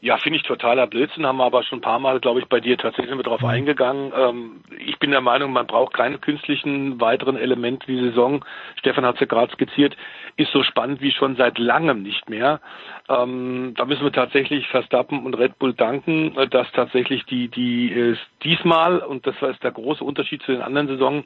Ja, 0.00 0.16
finde 0.18 0.38
ich 0.38 0.44
totaler 0.44 0.86
Blödsinn, 0.86 1.26
haben 1.26 1.38
wir 1.38 1.44
aber 1.44 1.64
schon 1.64 1.78
ein 1.78 1.82
paar 1.82 1.98
Mal, 1.98 2.20
glaube 2.20 2.40
ich, 2.40 2.46
bei 2.46 2.60
dir 2.60 2.78
tatsächlich 2.78 3.14
mit 3.14 3.26
drauf 3.26 3.40
mhm. 3.40 3.48
eingegangen. 3.48 4.12
Ähm, 4.16 4.60
ich 4.78 4.98
bin 4.98 5.10
der 5.10 5.20
Meinung, 5.20 5.52
man 5.52 5.66
braucht 5.66 5.94
keine 5.94 6.18
künstlichen 6.18 7.00
weiteren 7.00 7.36
Elemente. 7.36 7.86
Die 7.86 8.00
Saison, 8.00 8.44
Stefan 8.76 9.04
hat 9.04 9.14
es 9.14 9.20
ja 9.20 9.26
gerade 9.26 9.52
skizziert, 9.52 9.96
ist 10.36 10.52
so 10.52 10.62
spannend 10.62 11.00
wie 11.00 11.10
schon 11.10 11.36
seit 11.36 11.58
langem 11.58 12.02
nicht 12.02 12.30
mehr. 12.30 12.60
Ähm, 13.08 13.72
da 13.74 13.86
müssen 13.86 14.04
wir 14.04 14.12
tatsächlich 14.12 14.68
Verstappen 14.68 15.24
und 15.24 15.34
Red 15.34 15.58
Bull 15.58 15.72
danken, 15.72 16.36
äh, 16.36 16.46
dass 16.46 16.70
tatsächlich 16.72 17.24
die, 17.24 17.48
die 17.48 17.90
äh, 17.90 18.16
diesmal, 18.44 18.98
und 18.98 19.26
das 19.26 19.34
ist 19.40 19.62
der 19.62 19.70
große 19.70 20.04
Unterschied 20.04 20.42
zu 20.42 20.52
den 20.52 20.60
anderen 20.60 20.88
Saisonen, 20.88 21.24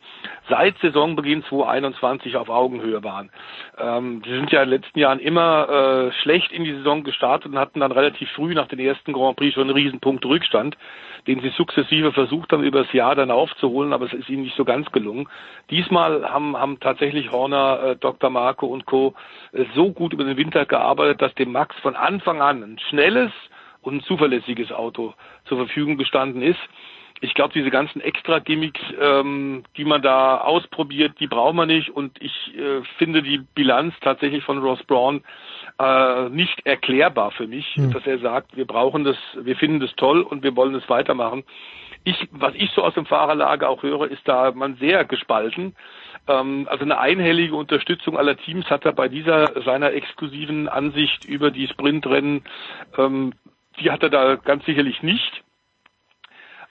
seit 0.49 0.79
Saisonbeginn 0.79 1.43
2021 1.45 2.37
auf 2.37 2.49
Augenhöhe 2.49 3.03
waren. 3.03 3.31
Ähm, 3.79 4.23
die 4.23 4.31
sind 4.31 4.53
ja 4.53 4.63
in 4.63 4.71
den 4.71 4.81
letzten 4.81 4.99
Jahren 5.01 5.19
immer 5.19 5.69
äh, 5.69 6.13
schlecht 6.23 6.53
in 6.53 6.63
die 6.63 6.73
Saison 6.73 7.03
gestartet 7.03 7.51
und 7.51 7.59
hatten 7.59 7.81
dann 7.81 7.93
relativ 7.93 8.31
früh 8.31 8.55
nach 8.55 8.69
den 8.69 8.79
ersten 8.79 9.13
Grand 9.13 9.37
Prix 9.37 9.55
schon 9.55 9.65
einen 9.65 9.77
Riesenpunkt 9.77 10.25
Rückstand, 10.25 10.77
den 11.27 11.41
sie 11.41 11.51
sukzessive 11.51 12.13
versucht 12.13 12.53
haben, 12.53 12.63
über 12.63 12.85
das 12.85 12.93
Jahr 12.93 13.15
dann 13.15 13.31
aufzuholen, 13.31 13.93
aber 13.93 14.07
es 14.07 14.13
ist 14.13 14.29
ihnen 14.29 14.43
nicht 14.43 14.57
so 14.57 14.65
ganz 14.65 14.91
gelungen. 14.93 15.29
Diesmal 15.71 16.29
haben, 16.29 16.57
haben 16.57 16.81
tatsächlich 16.81 17.31
Horner, 17.33 17.83
äh, 17.83 17.97
Dr. 17.97 18.31
Marco 18.31 18.67
und 18.67 18.87
Co. 18.87 19.15
Äh, 19.53 19.65
so 19.75 19.91
gut 19.91 20.13
über 20.13 20.25
den 20.25 20.37
Winter 20.37 20.65
gearbeitet, 20.67 21.23
dass 21.23 21.35
dem 21.35 21.53
Max 21.53 21.72
von 21.81 21.97
Anfang 21.97 22.41
an 22.41 22.63
ein 22.63 22.79
schnelles 22.89 23.33
und 23.83 23.97
ein 23.97 24.03
zuverlässiges 24.03 24.73
Auto 24.73 25.15
zur 25.45 25.59
Verfügung 25.59 25.97
gestanden 25.97 26.43
ist. 26.43 26.61
Ich 27.21 27.35
glaube, 27.35 27.55
diese 27.55 27.71
ganzen 27.71 28.01
Extra-Gimmicks, 28.01 28.81
ähm, 29.01 29.63
die 29.77 29.85
man 29.85 30.03
da 30.03 30.39
ausprobiert, 30.39 31.21
die 31.21 31.29
braucht 31.29 31.55
man 31.55 31.69
nicht. 31.69 31.91
Und 31.91 32.21
ich 32.21 32.33
äh, 32.57 32.83
finde 32.99 33.23
die 33.23 33.39
Bilanz 33.55 33.95
tatsächlich 34.01 34.43
von 34.43 34.59
Ross 34.59 34.83
Braun 34.83 35.23
äh, 35.79 36.29
nicht 36.31 36.67
erklärbar 36.67 37.31
für 37.31 37.47
mich, 37.47 37.67
hm. 37.77 37.93
dass 37.93 38.05
er 38.07 38.19
sagt, 38.19 38.57
wir 38.57 38.67
brauchen 38.67 39.05
das, 39.05 39.17
wir 39.35 39.55
finden 39.55 39.79
das 39.79 39.95
toll 39.97 40.23
und 40.23 40.43
wir 40.43 40.57
wollen 40.57 40.75
es 40.75 40.89
weitermachen. 40.89 41.45
Ich, 42.05 42.29
was 42.33 42.55
ich 42.55 42.71
so 42.73 42.83
aus 42.83 42.95
dem 42.95 43.07
Fahrerlager 43.07 43.69
auch 43.69 43.83
höre, 43.83 44.11
ist 44.11 44.27
da 44.27 44.53
man 44.53 44.77
sehr 44.77 45.05
gespalten. 45.05 45.77
Ähm, 46.29 46.67
also 46.71 46.85
eine 46.85 46.99
einhellige 46.99 47.57
Unterstützung 47.57 48.17
aller 48.17 48.37
Teams 48.37 48.67
hat 48.67 48.85
er 48.85 48.93
bei 48.93 49.09
dieser 49.09 49.63
seiner 49.63 49.93
exklusiven 49.93 50.69
Ansicht 50.69 51.25
über 51.25 51.51
die 51.51 51.69
Sprintrennen, 51.69 52.45
ähm, 52.99 53.33
die 53.81 53.91
hat 53.91 54.03
er 54.03 54.11
da 54.11 54.37
ganz 54.37 54.65
sicherlich 54.65 55.03
nicht. 55.03 55.43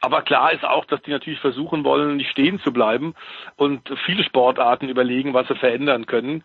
Aber 0.01 0.23
klar 0.23 0.51
ist 0.51 0.65
auch, 0.65 0.85
dass 0.85 1.01
die 1.03 1.11
natürlich 1.11 1.39
versuchen 1.39 1.83
wollen, 1.83 2.17
nicht 2.17 2.31
stehen 2.31 2.59
zu 2.61 2.73
bleiben 2.73 3.13
und 3.55 3.87
viele 4.05 4.23
Sportarten 4.23 4.89
überlegen, 4.89 5.35
was 5.35 5.47
sie 5.47 5.55
verändern 5.55 6.07
können. 6.07 6.43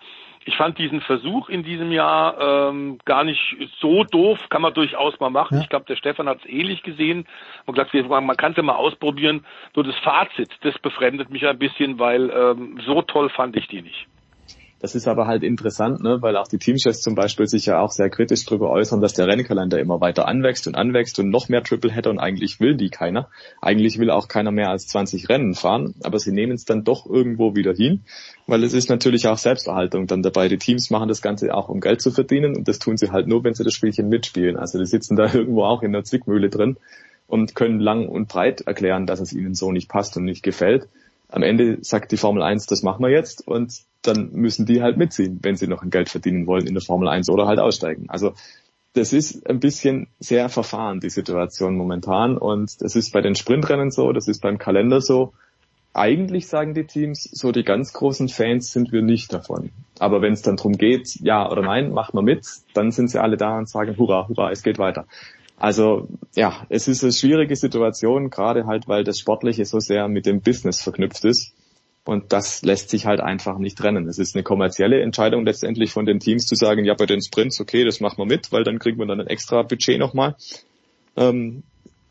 Ich 0.48 0.56
fand 0.56 0.78
diesen 0.78 1.00
Versuch 1.00 1.48
in 1.48 1.64
diesem 1.64 1.90
Jahr 1.90 2.68
ähm, 2.70 2.98
gar 3.04 3.24
nicht 3.24 3.56
so 3.80 4.04
doof, 4.04 4.38
kann 4.48 4.62
man 4.62 4.72
durchaus 4.72 5.18
mal 5.18 5.28
machen. 5.28 5.56
Ja. 5.56 5.62
Ich 5.62 5.68
glaube, 5.68 5.86
der 5.86 5.96
Stefan 5.96 6.28
hat 6.28 6.38
es 6.38 6.48
ähnlich 6.48 6.84
gesehen 6.84 7.26
und 7.66 7.74
gesagt, 7.74 7.92
man 8.08 8.36
kann 8.36 8.52
es 8.52 8.56
ja 8.56 8.62
mal 8.62 8.76
ausprobieren. 8.76 9.44
Nur 9.74 9.84
das 9.84 9.96
Fazit, 9.96 10.50
das 10.62 10.78
befremdet 10.78 11.30
mich 11.30 11.44
ein 11.44 11.58
bisschen, 11.58 11.98
weil 11.98 12.30
ähm, 12.30 12.80
so 12.86 13.02
toll 13.02 13.28
fand 13.28 13.56
ich 13.56 13.66
die 13.66 13.82
nicht. 13.82 14.06
Das 14.86 14.94
ist 14.94 15.08
aber 15.08 15.26
halt 15.26 15.42
interessant, 15.42 16.00
ne, 16.00 16.22
weil 16.22 16.36
auch 16.36 16.46
die 16.46 16.58
Teamchefs 16.58 17.00
zum 17.00 17.16
Beispiel 17.16 17.48
sich 17.48 17.66
ja 17.66 17.80
auch 17.80 17.90
sehr 17.90 18.08
kritisch 18.08 18.46
darüber 18.46 18.70
äußern, 18.70 19.00
dass 19.00 19.14
der 19.14 19.26
Rennkalender 19.26 19.80
immer 19.80 20.00
weiter 20.00 20.28
anwächst 20.28 20.68
und 20.68 20.76
anwächst 20.76 21.18
und 21.18 21.28
noch 21.28 21.48
mehr 21.48 21.64
Tripleheader 21.64 22.08
und 22.08 22.20
eigentlich 22.20 22.60
will 22.60 22.76
die 22.76 22.88
keiner. 22.88 23.28
Eigentlich 23.60 23.98
will 23.98 24.12
auch 24.12 24.28
keiner 24.28 24.52
mehr 24.52 24.70
als 24.70 24.86
20 24.86 25.28
Rennen 25.28 25.56
fahren, 25.56 25.96
aber 26.04 26.20
sie 26.20 26.30
nehmen 26.30 26.52
es 26.52 26.66
dann 26.66 26.84
doch 26.84 27.04
irgendwo 27.04 27.56
wieder 27.56 27.74
hin, 27.74 28.02
weil 28.46 28.62
es 28.62 28.74
ist 28.74 28.88
natürlich 28.88 29.26
auch 29.26 29.38
Selbsterhaltung 29.38 30.06
dann 30.06 30.22
dabei. 30.22 30.46
Die 30.46 30.58
Teams 30.58 30.88
machen 30.90 31.08
das 31.08 31.20
Ganze 31.20 31.52
auch, 31.52 31.68
um 31.68 31.80
Geld 31.80 32.00
zu 32.00 32.12
verdienen 32.12 32.54
und 32.54 32.68
das 32.68 32.78
tun 32.78 32.96
sie 32.96 33.10
halt 33.10 33.26
nur, 33.26 33.42
wenn 33.42 33.54
sie 33.54 33.64
das 33.64 33.74
Spielchen 33.74 34.08
mitspielen. 34.08 34.56
Also 34.56 34.78
die 34.78 34.86
sitzen 34.86 35.16
da 35.16 35.24
irgendwo 35.34 35.64
auch 35.64 35.82
in 35.82 35.90
der 35.90 36.04
Zwickmühle 36.04 36.48
drin 36.48 36.76
und 37.26 37.56
können 37.56 37.80
lang 37.80 38.06
und 38.06 38.28
breit 38.28 38.60
erklären, 38.60 39.04
dass 39.06 39.18
es 39.18 39.32
ihnen 39.32 39.54
so 39.54 39.72
nicht 39.72 39.88
passt 39.88 40.16
und 40.16 40.22
nicht 40.22 40.44
gefällt 40.44 40.86
am 41.28 41.42
Ende 41.42 41.78
sagt 41.82 42.12
die 42.12 42.16
Formel 42.16 42.42
1, 42.42 42.66
das 42.66 42.82
machen 42.82 43.02
wir 43.02 43.10
jetzt 43.10 43.46
und 43.46 43.80
dann 44.02 44.30
müssen 44.32 44.66
die 44.66 44.82
halt 44.82 44.96
mitziehen, 44.96 45.40
wenn 45.42 45.56
sie 45.56 45.66
noch 45.66 45.82
ein 45.82 45.90
Geld 45.90 46.08
verdienen 46.08 46.46
wollen 46.46 46.66
in 46.66 46.74
der 46.74 46.82
Formel 46.82 47.08
1 47.08 47.28
oder 47.28 47.46
halt 47.46 47.58
aussteigen. 47.58 48.06
Also 48.08 48.34
das 48.92 49.12
ist 49.12 49.48
ein 49.48 49.60
bisschen 49.60 50.06
sehr 50.20 50.48
verfahren, 50.48 51.00
die 51.00 51.10
Situation 51.10 51.76
momentan 51.76 52.38
und 52.38 52.80
das 52.80 52.96
ist 52.96 53.12
bei 53.12 53.20
den 53.20 53.34
Sprintrennen 53.34 53.90
so, 53.90 54.12
das 54.12 54.28
ist 54.28 54.40
beim 54.40 54.58
Kalender 54.58 55.00
so. 55.00 55.32
Eigentlich 55.92 56.46
sagen 56.46 56.74
die 56.74 56.84
Teams, 56.84 57.22
so 57.22 57.52
die 57.52 57.64
ganz 57.64 57.92
großen 57.92 58.28
Fans 58.28 58.70
sind 58.70 58.92
wir 58.92 59.02
nicht 59.02 59.32
davon. 59.32 59.70
Aber 59.98 60.20
wenn 60.20 60.34
es 60.34 60.42
dann 60.42 60.56
darum 60.56 60.74
geht, 60.74 61.16
ja 61.20 61.50
oder 61.50 61.62
nein, 61.62 61.90
machen 61.90 62.14
wir 62.14 62.22
mit, 62.22 62.46
dann 62.74 62.90
sind 62.90 63.08
sie 63.08 63.20
alle 63.20 63.38
da 63.38 63.56
und 63.56 63.68
sagen, 63.68 63.96
hurra, 63.96 64.28
hurra, 64.28 64.50
es 64.50 64.62
geht 64.62 64.78
weiter. 64.78 65.06
Also 65.56 66.08
ja, 66.34 66.66
es 66.68 66.86
ist 66.86 67.02
eine 67.02 67.12
schwierige 67.12 67.56
Situation, 67.56 68.30
gerade 68.30 68.66
halt, 68.66 68.88
weil 68.88 69.04
das 69.04 69.18
Sportliche 69.18 69.64
so 69.64 69.80
sehr 69.80 70.06
mit 70.08 70.26
dem 70.26 70.40
Business 70.40 70.82
verknüpft 70.82 71.24
ist. 71.24 71.54
Und 72.04 72.32
das 72.32 72.62
lässt 72.62 72.90
sich 72.90 73.04
halt 73.04 73.20
einfach 73.20 73.58
nicht 73.58 73.76
trennen. 73.76 74.06
Es 74.06 74.18
ist 74.18 74.36
eine 74.36 74.44
kommerzielle 74.44 75.00
Entscheidung 75.00 75.44
letztendlich 75.44 75.90
von 75.90 76.06
den 76.06 76.20
Teams 76.20 76.46
zu 76.46 76.54
sagen, 76.54 76.84
ja, 76.84 76.94
bei 76.94 77.06
den 77.06 77.20
Sprints, 77.20 77.60
okay, 77.60 77.84
das 77.84 77.98
machen 77.98 78.18
wir 78.18 78.26
mit, 78.26 78.52
weil 78.52 78.62
dann 78.62 78.78
kriegen 78.78 78.98
wir 78.98 79.06
dann 79.06 79.20
ein 79.20 79.26
extra 79.26 79.62
Budget 79.62 79.98
nochmal. 79.98 80.36
Ähm, 81.16 81.64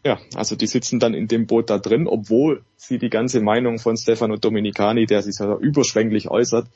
ja, 0.05 0.19
also 0.35 0.57
die 0.57 0.67
sitzen 0.67 0.99
dann 0.99 1.13
in 1.13 1.27
dem 1.27 1.47
Boot 1.47 1.69
da 1.69 1.77
drin, 1.77 2.07
obwohl 2.07 2.63
sie 2.75 2.99
die 2.99 3.09
ganze 3.09 3.39
Meinung 3.39 3.79
von 3.79 3.95
Stefano 3.95 4.35
Dominicani, 4.35 5.05
der 5.05 5.21
sich 5.21 5.37
ja 5.39 5.55
überschwänglich 5.57 6.29
äußert, 6.29 6.67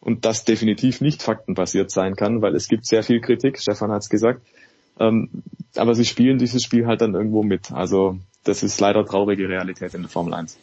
und 0.00 0.24
das 0.24 0.44
definitiv 0.44 1.00
nicht 1.00 1.22
faktenbasiert 1.22 1.90
sein 1.90 2.14
kann, 2.14 2.42
weil 2.42 2.54
es 2.54 2.68
gibt 2.68 2.86
sehr 2.86 3.02
viel 3.02 3.20
Kritik, 3.20 3.58
Stefan 3.58 3.90
hat 3.90 4.02
es 4.02 4.08
gesagt, 4.08 4.42
ähm, 4.98 5.42
aber 5.76 5.94
sie 5.94 6.04
spielen 6.04 6.38
dieses 6.38 6.62
Spiel 6.62 6.86
halt 6.86 7.00
dann 7.00 7.14
irgendwo 7.14 7.42
mit. 7.42 7.72
Also 7.72 8.18
das 8.44 8.62
ist 8.62 8.80
leider 8.80 9.04
traurige 9.04 9.48
Realität 9.48 9.94
in 9.94 10.02
der 10.02 10.10
Formel 10.10 10.34
1. 10.34 10.56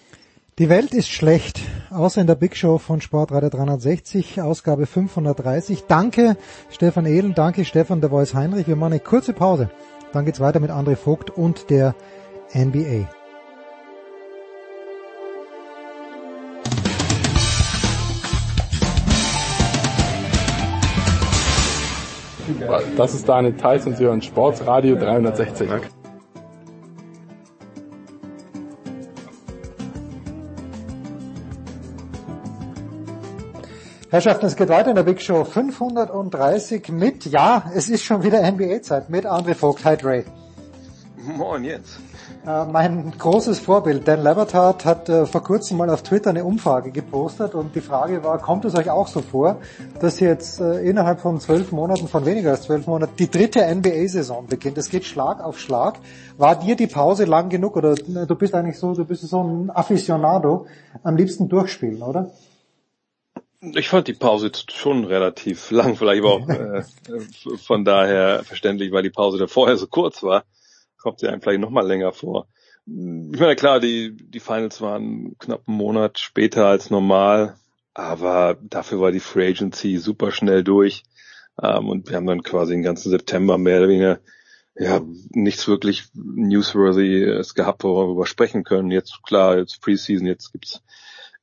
Die 0.59 0.69
Welt 0.69 0.93
ist 0.93 1.09
schlecht, 1.09 1.61
außer 1.89 2.21
in 2.21 2.27
der 2.27 2.35
Big 2.35 2.55
Show 2.55 2.77
von 2.77 3.01
Sportradio 3.01 3.49
360, 3.49 4.39
Ausgabe 4.41 4.85
530. 4.85 5.85
Danke 5.87 6.37
Stefan 6.69 7.07
Ehlen, 7.07 7.33
danke 7.33 7.65
Stefan 7.65 8.01
der 8.01 8.11
Voice 8.11 8.35
Heinrich. 8.35 8.67
Wir 8.67 8.75
machen 8.75 8.93
eine 8.93 8.99
kurze 8.99 9.33
Pause. 9.33 9.71
Dann 10.11 10.25
geht's 10.25 10.39
weiter 10.39 10.59
mit 10.59 10.69
André 10.69 10.95
Vogt 10.95 11.31
und 11.31 11.71
der 11.71 11.95
NBA. 12.53 13.09
Das 22.97 23.13
ist 23.13 23.27
Daniel 23.27 23.53
Theiss 23.53 23.85
und 23.85 23.97
Sie 23.97 24.05
hören 24.05 24.21
Sportsradio 24.21 24.95
360. 24.95 25.69
Danke. 25.69 25.87
Herrschaften, 34.09 34.45
es 34.45 34.55
geht 34.55 34.69
weiter 34.69 34.89
in 34.89 34.95
der 34.95 35.01
Big 35.03 35.19
Show 35.19 35.43
530 35.43 36.89
mit, 36.89 37.25
ja, 37.25 37.71
es 37.73 37.89
ist 37.89 38.03
schon 38.03 38.21
wieder 38.21 38.43
NBA-Zeit, 38.51 39.09
mit 39.09 39.25
André 39.25 39.55
Vogt. 39.55 39.83
Hi 39.85 39.97
Dre. 39.97 40.23
Moin 41.17 41.63
jetzt. 41.63 41.99
Äh, 42.45 42.65
mein 42.65 43.13
großes 43.17 43.59
Vorbild, 43.59 44.05
Dan 44.05 44.21
Lebertard, 44.21 44.83
hat 44.83 45.07
äh, 45.07 45.25
vor 45.25 45.43
kurzem 45.43 45.77
mal 45.77 45.89
auf 45.89 46.03
Twitter 46.03 46.31
eine 46.31 46.43
Umfrage 46.43 46.91
gepostet 46.91 47.55
und 47.55 47.73
die 47.73 47.79
Frage 47.79 48.21
war, 48.25 48.37
kommt 48.39 48.65
es 48.65 48.75
euch 48.75 48.89
auch 48.89 49.07
so 49.07 49.21
vor, 49.21 49.61
dass 50.01 50.19
jetzt 50.19 50.59
äh, 50.59 50.81
innerhalb 50.81 51.21
von 51.21 51.39
zwölf 51.39 51.71
Monaten, 51.71 52.09
von 52.09 52.25
weniger 52.25 52.51
als 52.51 52.63
zwölf 52.63 52.85
Monaten, 52.85 53.13
die 53.17 53.31
dritte 53.31 53.63
NBA-Saison 53.73 54.47
beginnt? 54.47 54.77
Es 54.77 54.89
geht 54.89 55.05
Schlag 55.05 55.41
auf 55.41 55.57
Schlag. 55.57 55.99
War 56.37 56.59
dir 56.59 56.75
die 56.75 56.87
Pause 56.87 57.23
lang 57.23 57.47
genug 57.47 57.77
oder 57.77 57.95
du 57.95 58.35
bist 58.35 58.53
eigentlich 58.53 58.77
so, 58.77 58.93
du 58.93 59.05
bist 59.05 59.21
so 59.21 59.41
ein 59.41 59.69
Aficionado, 59.69 60.67
am 61.01 61.15
liebsten 61.15 61.47
durchspielen, 61.47 62.01
oder? 62.01 62.31
Ich 63.61 63.87
fand 63.87 64.09
die 64.09 64.13
Pause 64.13 64.51
schon 64.69 65.05
relativ 65.05 65.71
lang, 65.71 65.95
vielleicht 65.95 66.25
aber 66.25 66.33
auch 66.33 67.57
von 67.65 67.85
daher 67.85 68.43
verständlich, 68.43 68.91
weil 68.91 69.03
die 69.03 69.11
Pause 69.11 69.37
da 69.37 69.47
vorher 69.47 69.77
so 69.77 69.87
kurz 69.87 70.23
war 70.23 70.43
kommt 71.03 71.19
sie 71.19 71.27
einem 71.27 71.41
vielleicht 71.41 71.61
noch 71.61 71.69
mal 71.69 71.85
länger 71.85 72.13
vor. 72.13 72.47
Ich 72.85 73.39
meine, 73.39 73.55
klar, 73.55 73.79
die, 73.79 74.15
die 74.15 74.39
Finals 74.39 74.81
waren 74.81 75.37
knapp 75.37 75.67
einen 75.67 75.77
Monat 75.77 76.19
später 76.19 76.65
als 76.65 76.89
normal, 76.89 77.55
aber 77.93 78.57
dafür 78.61 78.99
war 78.99 79.11
die 79.11 79.19
Free 79.19 79.49
Agency 79.49 79.97
super 79.97 80.31
schnell 80.31 80.63
durch. 80.63 81.03
Ähm, 81.61 81.87
und 81.87 82.09
wir 82.09 82.17
haben 82.17 82.25
dann 82.25 82.41
quasi 82.41 82.73
den 82.73 82.81
ganzen 82.81 83.11
September 83.11 83.57
mehr 83.57 83.77
oder 83.79 83.89
weniger 83.89 84.19
ja, 84.75 85.01
nichts 85.29 85.67
wirklich 85.67 86.05
newsworthyes 86.13 87.53
gehabt, 87.53 87.83
worüber 87.83 88.21
wir 88.21 88.25
sprechen 88.25 88.63
können. 88.63 88.89
Jetzt, 88.89 89.21
klar, 89.23 89.57
jetzt 89.57 89.81
Preseason, 89.81 90.25
jetzt 90.25 90.51
gibt's 90.51 90.81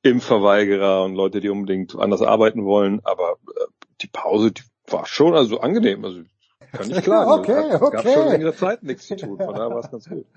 Impfverweigerer 0.02 1.05
und 1.05 1.14
Leute, 1.14 1.40
die 1.40 1.50
unbedingt 1.50 1.94
anders 1.97 2.22
arbeiten 2.22 2.64
wollen, 2.64 3.00
aber 3.05 3.36
äh, 3.55 3.66
die 4.00 4.08
Pause, 4.08 4.50
die 4.50 4.62
war 4.89 5.06
schon 5.06 5.34
also 5.34 5.60
angenehm. 5.60 6.05
Also 6.05 6.22
kann 6.73 6.90
ich 6.90 7.02
klagen. 7.02 7.31
okay, 7.40 7.65
es 7.70 7.82
okay. 7.82 7.97
gab 7.97 8.15
schon 8.15 8.32
in 8.32 8.40
der 8.40 8.57
Zeit 8.57 8.82
nichts 8.82 9.07
zu 9.07 9.16
tun, 9.16 9.36
von 9.39 9.55
daher 9.55 9.70
war 9.70 9.81
es 9.81 9.90
ganz 9.90 10.08
gut. 10.08 10.24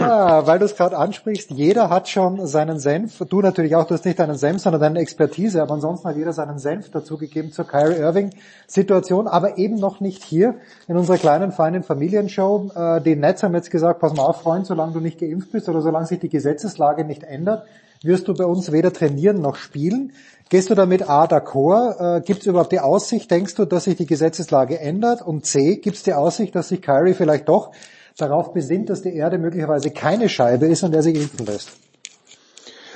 Ah, 0.00 0.46
weil 0.46 0.58
du 0.58 0.64
es 0.64 0.76
gerade 0.76 0.96
ansprichst, 0.96 1.50
jeder 1.50 1.90
hat 1.90 2.08
schon 2.08 2.46
seinen 2.46 2.78
Senf, 2.78 3.18
du 3.28 3.40
natürlich 3.40 3.74
auch, 3.74 3.84
du 3.84 3.94
hast 3.94 4.04
nicht 4.04 4.18
deinen 4.18 4.36
Senf, 4.36 4.62
sondern 4.62 4.80
deine 4.80 5.00
Expertise, 5.00 5.60
aber 5.60 5.74
ansonsten 5.74 6.08
hat 6.08 6.16
jeder 6.16 6.32
seinen 6.32 6.58
Senf 6.58 6.90
dazugegeben 6.90 7.52
zur 7.52 7.66
Kyrie 7.66 7.96
Irving 7.96 8.30
Situation, 8.66 9.26
aber 9.26 9.58
eben 9.58 9.74
noch 9.74 10.00
nicht 10.00 10.22
hier 10.22 10.54
in 10.86 10.96
unserer 10.96 11.18
kleinen, 11.18 11.52
feinen 11.52 11.82
Familienshow. 11.82 12.70
Äh, 12.74 13.00
die 13.00 13.16
Netz 13.16 13.42
haben 13.42 13.54
jetzt 13.54 13.70
gesagt, 13.70 14.00
pass 14.00 14.14
mal 14.14 14.24
auf, 14.24 14.42
Freund, 14.42 14.66
solange 14.66 14.92
du 14.92 15.00
nicht 15.00 15.18
geimpft 15.18 15.52
bist 15.52 15.68
oder 15.68 15.82
solange 15.82 16.06
sich 16.06 16.20
die 16.20 16.28
Gesetzeslage 16.28 17.04
nicht 17.04 17.24
ändert, 17.24 17.64
wirst 18.02 18.28
du 18.28 18.34
bei 18.34 18.44
uns 18.44 18.72
weder 18.72 18.92
trainieren 18.92 19.40
noch 19.40 19.56
spielen. 19.56 20.12
Gehst 20.50 20.70
du 20.70 20.74
damit 20.74 21.08
A 21.08 21.24
d'accord? 21.24 22.18
Äh, 22.18 22.20
gibt 22.22 22.40
es 22.40 22.46
überhaupt 22.46 22.72
die 22.72 22.80
Aussicht, 22.80 23.30
denkst 23.30 23.54
du, 23.54 23.66
dass 23.66 23.84
sich 23.84 23.96
die 23.96 24.06
Gesetzeslage 24.06 24.80
ändert? 24.80 25.20
Und 25.20 25.44
C, 25.44 25.76
gibt 25.76 25.96
es 25.96 26.02
die 26.02 26.14
Aussicht, 26.14 26.54
dass 26.54 26.70
sich 26.70 26.80
Kyrie 26.80 27.12
vielleicht 27.12 27.48
doch 27.48 27.72
darauf 28.16 28.54
besinnt, 28.54 28.88
dass 28.88 29.02
die 29.02 29.14
Erde 29.14 29.38
möglicherweise 29.38 29.90
keine 29.90 30.28
Scheibe 30.28 30.66
ist 30.66 30.82
und 30.82 30.94
er 30.94 31.02
sich 31.02 31.16
impfen 31.16 31.44
lässt? 31.44 31.70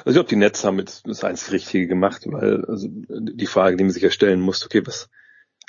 Also 0.05 0.11
ich 0.11 0.15
glaube, 0.15 0.29
die 0.31 0.37
Netz 0.37 0.65
haben 0.65 0.79
jetzt 0.79 1.07
das 1.07 1.23
einzig 1.25 1.53
Richtige 1.53 1.87
gemacht, 1.87 2.23
weil 2.27 2.65
also 2.65 2.89
die 2.91 3.47
Frage, 3.47 3.77
die 3.77 3.85
man 3.85 3.93
sich 3.93 4.03
ja 4.03 4.11
stellen 4.11 4.41
muss, 4.41 4.65
okay, 4.65 4.83
was, 4.85 5.09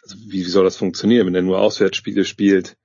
also 0.01 0.15
wie, 0.25 0.45
wie 0.45 0.49
soll 0.49 0.63
das 0.63 0.77
funktionieren, 0.77 1.27
wenn 1.27 1.35
er 1.35 1.41
nur 1.41 1.59
Auswärtsspiele 1.59 2.23
spielt? 2.23 2.77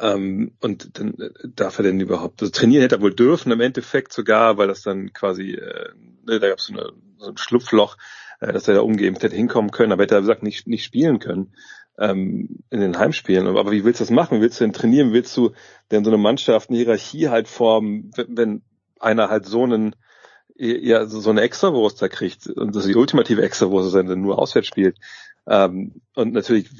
Ähm, 0.00 0.52
und 0.60 0.98
dann 0.98 1.14
äh, 1.18 1.30
darf 1.54 1.78
er 1.78 1.84
denn 1.84 2.00
überhaupt, 2.00 2.40
also 2.40 2.50
trainieren 2.50 2.82
hätte 2.82 2.96
er 2.96 3.02
wohl 3.02 3.14
dürfen, 3.14 3.52
im 3.52 3.60
Endeffekt 3.60 4.12
sogar, 4.12 4.56
weil 4.56 4.68
das 4.68 4.82
dann 4.82 5.12
quasi, 5.12 5.52
äh, 5.52 5.90
ne, 6.26 6.40
da 6.40 6.48
gab 6.48 6.58
es 6.58 6.66
so, 6.66 6.74
so 7.18 7.30
ein 7.30 7.36
Schlupfloch, 7.36 7.98
äh, 8.40 8.52
dass 8.52 8.66
er 8.66 8.74
da 8.74 8.80
umgeimpft 8.80 9.22
hätte 9.22 9.36
hinkommen 9.36 9.70
können, 9.70 9.92
aber 9.92 10.04
hätte 10.04 10.14
er 10.14 10.22
gesagt, 10.22 10.42
nicht, 10.42 10.66
nicht 10.66 10.84
spielen 10.84 11.18
können 11.18 11.52
ähm, 11.98 12.60
in 12.70 12.80
den 12.80 12.98
Heimspielen. 12.98 13.46
Aber 13.46 13.70
wie 13.70 13.84
willst 13.84 14.00
du 14.00 14.04
das 14.04 14.10
machen? 14.10 14.38
Wie 14.38 14.42
willst 14.42 14.58
du 14.58 14.64
denn 14.64 14.72
trainieren? 14.72 15.12
Willst 15.12 15.36
du 15.36 15.52
denn 15.90 16.04
so 16.04 16.10
eine 16.10 16.18
Mannschaft, 16.18 16.70
eine 16.70 16.78
Hierarchie 16.78 17.28
halt 17.28 17.46
formen, 17.46 18.10
wenn, 18.16 18.36
wenn 18.36 18.62
einer 18.98 19.28
halt 19.28 19.44
so 19.44 19.64
einen 19.64 19.94
ja, 20.62 21.06
so 21.06 21.30
eine 21.30 21.40
Extrawurst 21.40 22.02
da 22.02 22.08
kriegt 22.08 22.46
und 22.46 22.76
das 22.76 22.84
ist 22.84 22.90
die 22.90 22.98
ultimative 22.98 23.40
Extrawurst, 23.40 23.86
dass 23.86 23.94
er 23.94 24.14
nur 24.14 24.38
auswärts 24.38 24.68
spielt. 24.68 24.98
Ähm, 25.52 26.00
und 26.14 26.32
natürlich, 26.32 26.70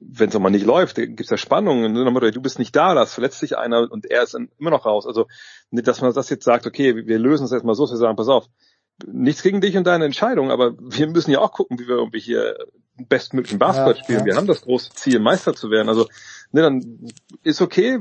wenn 0.00 0.30
es 0.30 0.38
mal 0.38 0.48
nicht 0.48 0.64
läuft, 0.64 0.96
gibt 0.96 1.20
es 1.20 1.28
ja 1.28 1.36
Spannungen. 1.36 1.94
Du 1.94 2.40
bist 2.40 2.58
nicht 2.58 2.74
da, 2.74 2.94
da 2.94 3.04
verletzt 3.04 3.38
sich 3.38 3.58
einer 3.58 3.92
und 3.92 4.06
er 4.06 4.22
ist 4.22 4.34
immer 4.34 4.70
noch 4.70 4.86
raus. 4.86 5.06
Also, 5.06 5.26
dass 5.70 6.00
man 6.00 6.14
das 6.14 6.30
jetzt 6.30 6.44
sagt, 6.44 6.66
okay, 6.66 7.06
wir 7.06 7.18
lösen 7.18 7.44
es 7.44 7.50
jetzt 7.50 7.64
mal 7.64 7.74
so, 7.74 7.84
dass 7.84 7.92
wir 7.92 7.98
sagen, 7.98 8.16
pass 8.16 8.28
auf, 8.28 8.46
nichts 9.06 9.42
gegen 9.42 9.60
dich 9.60 9.76
und 9.76 9.86
deine 9.86 10.06
Entscheidung, 10.06 10.50
aber 10.50 10.72
wir 10.78 11.06
müssen 11.08 11.32
ja 11.32 11.40
auch 11.40 11.52
gucken, 11.52 11.78
wie 11.78 11.86
wir 11.86 11.96
irgendwie 11.96 12.20
hier 12.20 12.56
bestmöglichen 12.96 13.58
Basketball 13.58 13.94
ja, 13.94 14.02
spielen. 14.02 14.20
Ja. 14.20 14.24
Wir 14.24 14.36
haben 14.36 14.46
das 14.46 14.62
große 14.62 14.92
Ziel, 14.94 15.18
Meister 15.18 15.52
zu 15.52 15.70
werden. 15.70 15.90
Also, 15.90 16.08
ne, 16.52 16.62
dann 16.62 17.10
ist 17.42 17.60
okay, 17.60 17.98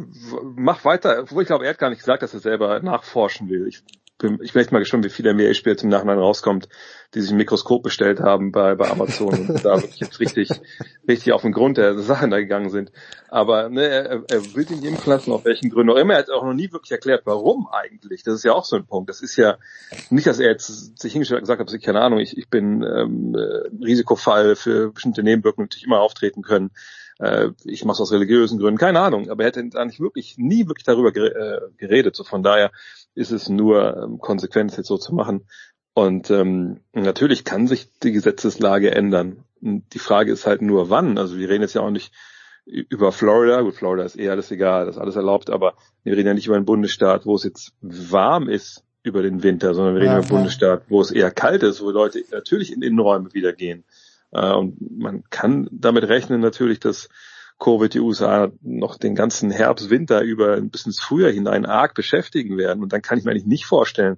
mach 0.55 0.85
weiter. 0.85 1.19
Obwohl 1.23 1.41
ich 1.43 1.47
glaube, 1.47 1.65
er 1.65 1.71
hat 1.71 1.79
gar 1.79 1.89
nicht 1.89 1.99
gesagt, 1.99 2.23
dass 2.23 2.33
er 2.33 2.39
selber 2.39 2.79
nachforschen 2.79 3.49
will. 3.49 3.67
Ich 3.67 3.83
bin, 4.23 4.39
ich 4.41 4.53
bin 4.53 4.61
echt 4.61 4.71
mal 4.71 4.79
gespannt, 4.79 5.03
wie 5.03 5.09
viele 5.09 5.33
NBA-Spieler 5.33 5.75
zum 5.75 5.89
Nachhinein 5.89 6.17
rauskommt, 6.17 6.69
die 7.13 7.21
sich 7.21 7.31
ein 7.31 7.37
Mikroskop 7.37 7.83
bestellt 7.83 8.21
haben 8.21 8.51
bei, 8.51 8.73
bei 8.73 8.89
Amazon 8.89 9.49
und 9.49 9.65
da 9.65 9.81
wirklich 9.81 9.99
jetzt 9.99 10.19
richtig, 10.21 10.49
richtig 11.07 11.33
auf 11.33 11.41
den 11.41 11.51
Grund 11.51 11.77
der 11.77 11.99
Sachen 11.99 12.31
da 12.31 12.39
gegangen 12.39 12.69
sind. 12.69 12.91
Aber 13.27 13.69
ne, 13.69 13.83
er, 13.83 14.23
er 14.29 14.55
will 14.55 14.71
ihn 14.71 14.83
impfen 14.83 15.11
lassen, 15.11 15.31
auf 15.33 15.43
welchen 15.43 15.69
Gründen 15.69 15.91
auch 15.91 15.97
immer. 15.97 16.13
Er 16.13 16.19
hat 16.19 16.29
auch 16.29 16.43
noch 16.43 16.53
nie 16.53 16.71
wirklich 16.71 16.91
erklärt, 16.91 17.23
warum 17.25 17.67
eigentlich. 17.67 18.23
Das 18.23 18.33
ist 18.35 18.43
ja 18.45 18.53
auch 18.53 18.65
so 18.65 18.77
ein 18.77 18.85
Punkt. 18.85 19.09
Das 19.09 19.21
ist 19.21 19.35
ja 19.35 19.57
nicht, 20.09 20.25
dass 20.25 20.39
er 20.39 20.49
jetzt 20.49 20.99
sich 20.99 21.11
hingestellt 21.11 21.37
hat 21.37 21.41
und 21.41 21.57
gesagt 21.57 21.73
hat, 21.73 21.83
keine 21.83 22.01
Ahnung, 22.01 22.19
ich, 22.19 22.37
ich 22.37 22.49
bin 22.49 22.81
ähm, 22.81 23.35
äh, 23.35 23.85
Risikofall 23.85 24.55
für 24.55 24.93
bestimmte 24.93 25.21
Nebenwirkungen, 25.21 25.69
die 25.69 25.83
immer 25.83 25.99
auftreten 25.99 26.41
können 26.41 26.71
äh, 27.19 27.49
ich 27.63 27.85
mache 27.85 27.95
es 27.95 28.01
aus 28.01 28.11
religiösen 28.11 28.59
Gründen, 28.59 28.77
keine 28.77 28.99
Ahnung, 28.99 29.29
aber 29.29 29.43
er 29.43 29.47
hätte 29.47 29.59
eigentlich 29.79 29.99
wirklich 29.99 30.35
nie 30.37 30.67
wirklich 30.67 30.83
darüber 30.83 31.15
äh, 31.15 31.61
geredet. 31.77 32.15
So 32.15 32.23
von 32.23 32.43
daher 32.43 32.71
ist 33.15 33.31
es 33.31 33.49
nur 33.49 33.97
ähm, 33.97 34.19
konsequent, 34.19 34.75
jetzt 34.77 34.87
so 34.87 34.97
zu 34.97 35.13
machen. 35.13 35.45
Und 35.93 36.31
ähm, 36.31 36.79
natürlich 36.93 37.43
kann 37.43 37.67
sich 37.67 37.91
die 37.99 38.11
Gesetzeslage 38.11 38.91
ändern. 38.91 39.43
Und 39.61 39.93
die 39.93 39.99
Frage 39.99 40.31
ist 40.31 40.47
halt 40.47 40.61
nur, 40.61 40.89
wann. 40.89 41.17
Also 41.17 41.37
wir 41.37 41.49
reden 41.49 41.61
jetzt 41.61 41.75
ja 41.75 41.81
auch 41.81 41.91
nicht 41.91 42.11
über 42.65 43.11
Florida. 43.11 43.61
Gut, 43.61 43.75
Florida 43.75 44.03
ist 44.03 44.17
eh 44.17 44.29
alles 44.29 44.51
egal, 44.51 44.85
das 44.85 44.95
ist 44.95 45.01
alles 45.01 45.15
erlaubt, 45.15 45.49
aber 45.49 45.75
wir 46.03 46.13
reden 46.13 46.27
ja 46.27 46.33
nicht 46.33 46.47
über 46.47 46.55
einen 46.55 46.65
Bundesstaat, 46.65 47.25
wo 47.25 47.35
es 47.35 47.43
jetzt 47.43 47.73
warm 47.81 48.49
ist 48.49 48.83
über 49.03 49.21
den 49.21 49.43
Winter, 49.43 49.73
sondern 49.73 49.95
wir 49.95 50.01
reden 50.01 50.11
ja, 50.13 50.17
über 50.17 50.27
einen 50.27 50.35
Bundesstaat, 50.35 50.83
wo 50.89 51.01
es 51.01 51.11
eher 51.11 51.29
kalt 51.29 51.61
ist, 51.63 51.81
wo 51.81 51.91
Leute 51.91 52.23
natürlich 52.31 52.71
in 52.71 52.81
Innenräume 52.81 53.33
wieder 53.33 53.53
gehen. 53.53 53.83
Äh, 54.31 54.53
und 54.53 54.77
man 54.97 55.23
kann 55.29 55.67
damit 55.71 56.05
rechnen 56.05 56.39
natürlich, 56.39 56.79
dass 56.79 57.09
Covid 57.59 57.93
die 57.93 57.99
USA 57.99 58.51
noch 58.61 58.97
den 58.97 59.15
ganzen 59.15 59.51
Herbst, 59.51 59.89
Winter 59.89 60.21
über 60.21 60.55
ein 60.55 60.69
bisschen 60.69 60.91
ins 60.91 60.99
Frühjahr 60.99 61.31
hinein 61.31 61.65
arg 61.65 61.93
beschäftigen 61.93 62.57
werden. 62.57 62.83
Und 62.83 62.93
dann 62.93 63.01
kann 63.01 63.17
ich 63.17 63.23
mir 63.23 63.31
eigentlich 63.31 63.45
nicht 63.45 63.65
vorstellen, 63.65 64.17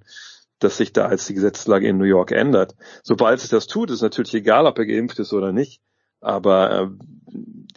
dass 0.58 0.78
sich 0.78 0.92
da 0.92 1.06
als 1.06 1.26
die 1.26 1.34
Gesetzeslage 1.34 1.86
in 1.88 1.98
New 1.98 2.04
York 2.04 2.32
ändert. 2.32 2.74
Sobald 3.02 3.40
sich 3.40 3.50
das 3.50 3.66
tut, 3.66 3.90
ist 3.90 4.02
natürlich 4.02 4.34
egal, 4.34 4.66
ob 4.66 4.78
er 4.78 4.86
geimpft 4.86 5.18
ist 5.18 5.32
oder 5.32 5.52
nicht. 5.52 5.80
Aber 6.20 6.70
äh, 6.70 6.88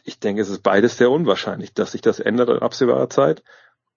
ich 0.03 0.19
denke, 0.19 0.41
es 0.41 0.49
ist 0.49 0.63
beides 0.63 0.97
sehr 0.97 1.11
unwahrscheinlich, 1.11 1.73
dass 1.73 1.91
sich 1.91 2.01
das 2.01 2.19
ändert 2.19 2.49
in 2.49 2.59
absehbarer 2.59 3.09
Zeit 3.09 3.43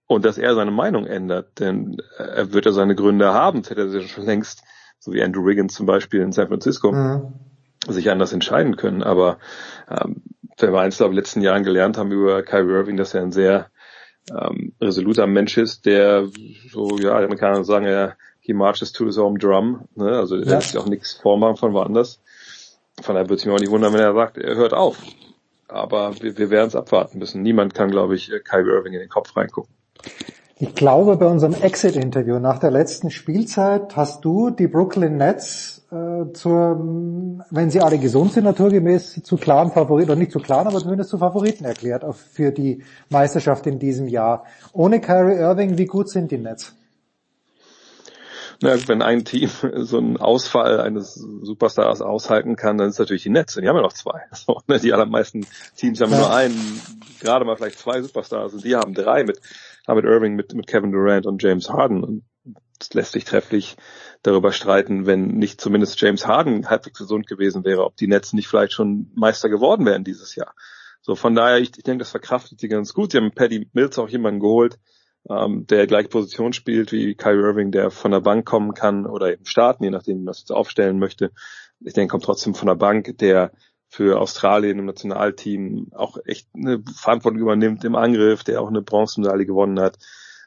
und 0.06 0.24
dass 0.24 0.36
er 0.36 0.54
seine 0.54 0.72
Meinung 0.72 1.06
ändert. 1.06 1.60
Denn 1.60 1.98
äh, 2.18 2.22
er 2.22 2.52
wird 2.52 2.66
ja 2.66 2.72
seine 2.72 2.96
Gründe 2.96 3.32
haben. 3.32 3.62
Das 3.62 3.70
hätte 3.70 3.82
er 3.82 4.02
schon 4.02 4.26
längst, 4.26 4.62
so 4.98 5.12
wie 5.12 5.22
Andrew 5.22 5.46
Wiggins 5.46 5.74
zum 5.74 5.86
Beispiel 5.86 6.20
in 6.20 6.32
San 6.32 6.48
Francisco. 6.48 6.92
Mhm 6.92 7.32
sich 7.88 8.10
anders 8.10 8.32
entscheiden 8.32 8.76
können. 8.76 9.02
Aber 9.02 9.38
ähm, 9.90 10.22
wenn 10.62 10.72
wir 10.72 10.80
eins, 10.80 10.96
glaube 10.96 11.12
ich, 11.12 11.12
in 11.12 11.16
den 11.16 11.24
letzten 11.24 11.40
Jahren 11.42 11.64
gelernt 11.64 11.98
haben 11.98 12.10
über 12.12 12.42
Kyrie 12.42 12.72
Irving, 12.72 12.96
dass 12.96 13.14
er 13.14 13.22
ein 13.22 13.32
sehr 13.32 13.70
ähm, 14.30 14.72
resoluter 14.80 15.26
Mensch 15.26 15.58
ist, 15.58 15.86
der 15.86 16.28
so, 16.70 16.98
ja, 16.98 17.18
die 17.18 17.24
Amerikaner 17.24 17.64
sagen 17.64 17.86
ja, 17.86 18.14
he 18.40 18.52
marches 18.52 18.92
to 18.92 19.06
his 19.06 19.18
own 19.18 19.38
drum, 19.38 19.88
ne? 19.94 20.16
also 20.18 20.36
er 20.36 20.44
ja. 20.44 20.50
lässt 20.54 20.70
sich 20.70 20.78
auch 20.80 20.86
nichts 20.86 21.14
vormachen 21.14 21.56
von 21.56 21.72
woanders. 21.72 22.20
Von 23.00 23.14
daher 23.14 23.26
würde 23.28 23.36
es 23.36 23.44
mich 23.44 23.54
auch 23.54 23.60
nicht 23.60 23.70
wundern, 23.70 23.92
wenn 23.92 24.00
er 24.00 24.14
sagt, 24.14 24.38
er 24.38 24.56
hört 24.56 24.74
auf. 24.74 24.98
Aber 25.68 26.20
wir, 26.20 26.36
wir 26.36 26.50
werden 26.50 26.68
es 26.68 26.76
abwarten 26.76 27.18
müssen. 27.18 27.42
Niemand 27.42 27.74
kann, 27.74 27.90
glaube 27.90 28.14
ich, 28.14 28.30
Kyrie 28.44 28.70
Irving 28.70 28.92
in 28.92 29.00
den 29.00 29.08
Kopf 29.08 29.34
reingucken. 29.36 29.74
Ich 30.62 30.76
glaube, 30.76 31.16
bei 31.16 31.26
unserem 31.26 31.54
Exit-Interview 31.54 32.38
nach 32.38 32.60
der 32.60 32.70
letzten 32.70 33.10
Spielzeit 33.10 33.96
hast 33.96 34.24
du 34.24 34.50
die 34.50 34.68
Brooklyn 34.68 35.16
Nets 35.16 35.84
äh, 35.90 36.32
zur, 36.34 36.78
wenn 37.50 37.68
sie 37.68 37.80
alle 37.80 37.98
gesund 37.98 38.32
sind, 38.32 38.44
naturgemäß 38.44 39.24
zu 39.24 39.38
klaren 39.38 39.72
Favoriten, 39.72 40.12
oder 40.12 40.20
nicht 40.20 40.30
zu 40.30 40.38
klaren, 40.38 40.68
aber 40.68 40.78
zumindest 40.78 41.10
zu 41.10 41.18
Favoriten 41.18 41.64
erklärt 41.64 42.04
für 42.14 42.52
die 42.52 42.84
Meisterschaft 43.08 43.66
in 43.66 43.80
diesem 43.80 44.06
Jahr. 44.06 44.44
Ohne 44.72 45.00
Kyrie 45.00 45.34
Irving, 45.34 45.78
wie 45.78 45.86
gut 45.86 46.08
sind 46.08 46.30
die 46.30 46.38
Nets? 46.38 46.76
Na, 48.60 48.76
wenn 48.86 49.02
ein 49.02 49.24
Team 49.24 49.50
so 49.78 49.98
einen 49.98 50.16
Ausfall 50.16 50.80
eines 50.80 51.14
Superstars 51.14 52.00
aushalten 52.02 52.54
kann, 52.54 52.78
dann 52.78 52.86
ist 52.86 52.94
es 52.94 52.98
natürlich 53.00 53.24
die 53.24 53.30
Nets. 53.30 53.56
Und 53.56 53.64
die 53.64 53.68
haben 53.68 53.74
ja 53.74 53.82
noch 53.82 53.94
zwei. 53.94 54.20
So, 54.32 54.60
ne? 54.68 54.78
Die 54.78 54.92
allermeisten 54.92 55.44
Teams 55.76 56.00
haben 56.00 56.12
ja. 56.12 56.18
nur 56.18 56.32
einen, 56.32 56.80
gerade 57.18 57.44
mal 57.44 57.56
vielleicht 57.56 57.80
zwei 57.80 58.00
Superstars 58.00 58.54
und 58.54 58.64
die 58.64 58.76
haben 58.76 58.94
drei 58.94 59.24
mit 59.24 59.40
mit 59.88 60.04
Irving, 60.04 60.34
mit, 60.34 60.54
mit 60.54 60.66
Kevin 60.66 60.92
Durant 60.92 61.26
und 61.26 61.42
James 61.42 61.68
Harden. 61.68 62.02
Und 62.02 62.24
es 62.80 62.92
lässt 62.94 63.12
sich 63.12 63.24
trefflich 63.24 63.76
darüber 64.22 64.52
streiten, 64.52 65.06
wenn 65.06 65.26
nicht 65.26 65.60
zumindest 65.60 66.00
James 66.00 66.26
Harden 66.26 66.68
halbwegs 66.68 66.98
gesund 66.98 67.26
gewesen 67.26 67.64
wäre, 67.64 67.84
ob 67.84 67.96
die 67.96 68.08
Nets 68.08 68.32
nicht 68.32 68.48
vielleicht 68.48 68.72
schon 68.72 69.10
Meister 69.14 69.48
geworden 69.48 69.86
wären 69.86 70.04
dieses 70.04 70.34
Jahr. 70.34 70.54
So, 71.00 71.16
von 71.16 71.34
daher, 71.34 71.58
ich, 71.58 71.76
ich 71.76 71.82
denke, 71.82 71.98
das 71.98 72.10
verkraftet 72.10 72.60
sie 72.60 72.68
ganz 72.68 72.94
gut. 72.94 73.12
Sie 73.12 73.18
haben 73.18 73.32
Paddy 73.32 73.68
Mills 73.72 73.98
auch 73.98 74.08
jemanden 74.08 74.40
geholt, 74.40 74.78
ähm, 75.28 75.66
der 75.66 75.86
gleiche 75.86 76.08
Position 76.08 76.52
spielt 76.52 76.92
wie 76.92 77.14
Kyrie 77.14 77.42
Irving, 77.42 77.70
der 77.70 77.90
von 77.90 78.10
der 78.10 78.20
Bank 78.20 78.44
kommen 78.44 78.74
kann 78.74 79.06
oder 79.06 79.32
eben 79.32 79.46
starten, 79.46 79.84
je 79.84 79.90
nachdem, 79.90 80.26
was 80.26 80.40
jetzt 80.40 80.52
aufstellen 80.52 80.98
möchte. 80.98 81.32
Ich 81.80 81.94
denke, 81.94 82.12
kommt 82.12 82.24
trotzdem 82.24 82.54
von 82.54 82.66
der 82.66 82.74
Bank, 82.74 83.18
der 83.18 83.52
für 83.92 84.18
Australien 84.18 84.78
im 84.78 84.86
Nationalteam 84.86 85.88
auch 85.92 86.16
echt 86.24 86.48
eine 86.54 86.82
Verantwortung 86.96 87.38
übernimmt 87.38 87.84
im 87.84 87.94
Angriff, 87.94 88.42
der 88.42 88.62
auch 88.62 88.68
eine 88.68 88.80
Bronzemedaille 88.80 89.44
gewonnen 89.44 89.78
hat. 89.78 89.98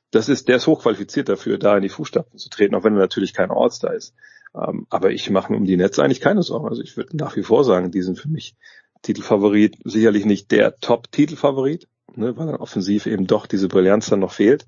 Das 0.10 0.30
ist, 0.30 0.48
der 0.48 0.56
ist 0.56 0.66
hochqualifiziert 0.66 1.30
dafür, 1.30 1.60
da 1.60 1.76
in 1.76 1.84
die 1.84 1.90
Fußstapfen 1.90 2.40
zu 2.40 2.50
treten, 2.50 2.74
auch 2.74 2.84
wenn 2.84 2.94
er 2.94 3.02
natürlich 3.02 3.36
kein 3.36 3.52
Ortsstar 3.52 3.94
ist. 3.94 4.16
Ähm, 4.56 4.88
aber 4.90 5.12
ich 5.12 5.30
mache 5.30 5.52
mir 5.52 5.60
um 5.60 5.66
die 5.66 5.78
Netze 5.78 6.04
eigentlich 6.04 6.22
keine 6.22 6.42
Sorgen. 6.42 6.68
Also 6.68 6.82
ich 6.82 6.98
würde 6.98 7.16
nach 7.18 7.36
wie 7.36 7.44
vor 7.44 7.64
sagen, 7.64 7.92
die 7.92 8.02
sind 8.02 8.20
für 8.20 8.30
mich 8.30 8.56
Titelfavorit, 9.04 9.78
sicherlich 9.84 10.26
nicht 10.26 10.50
der 10.50 10.80
Top-Titelfavorit, 10.80 11.88
ne, 12.16 12.36
weil 12.36 12.48
dann 12.48 12.56
offensiv 12.56 13.06
eben 13.06 13.28
doch 13.28 13.46
diese 13.46 13.68
Brillanz 13.68 14.08
dann 14.08 14.22
noch 14.22 14.34
fehlt. 14.34 14.66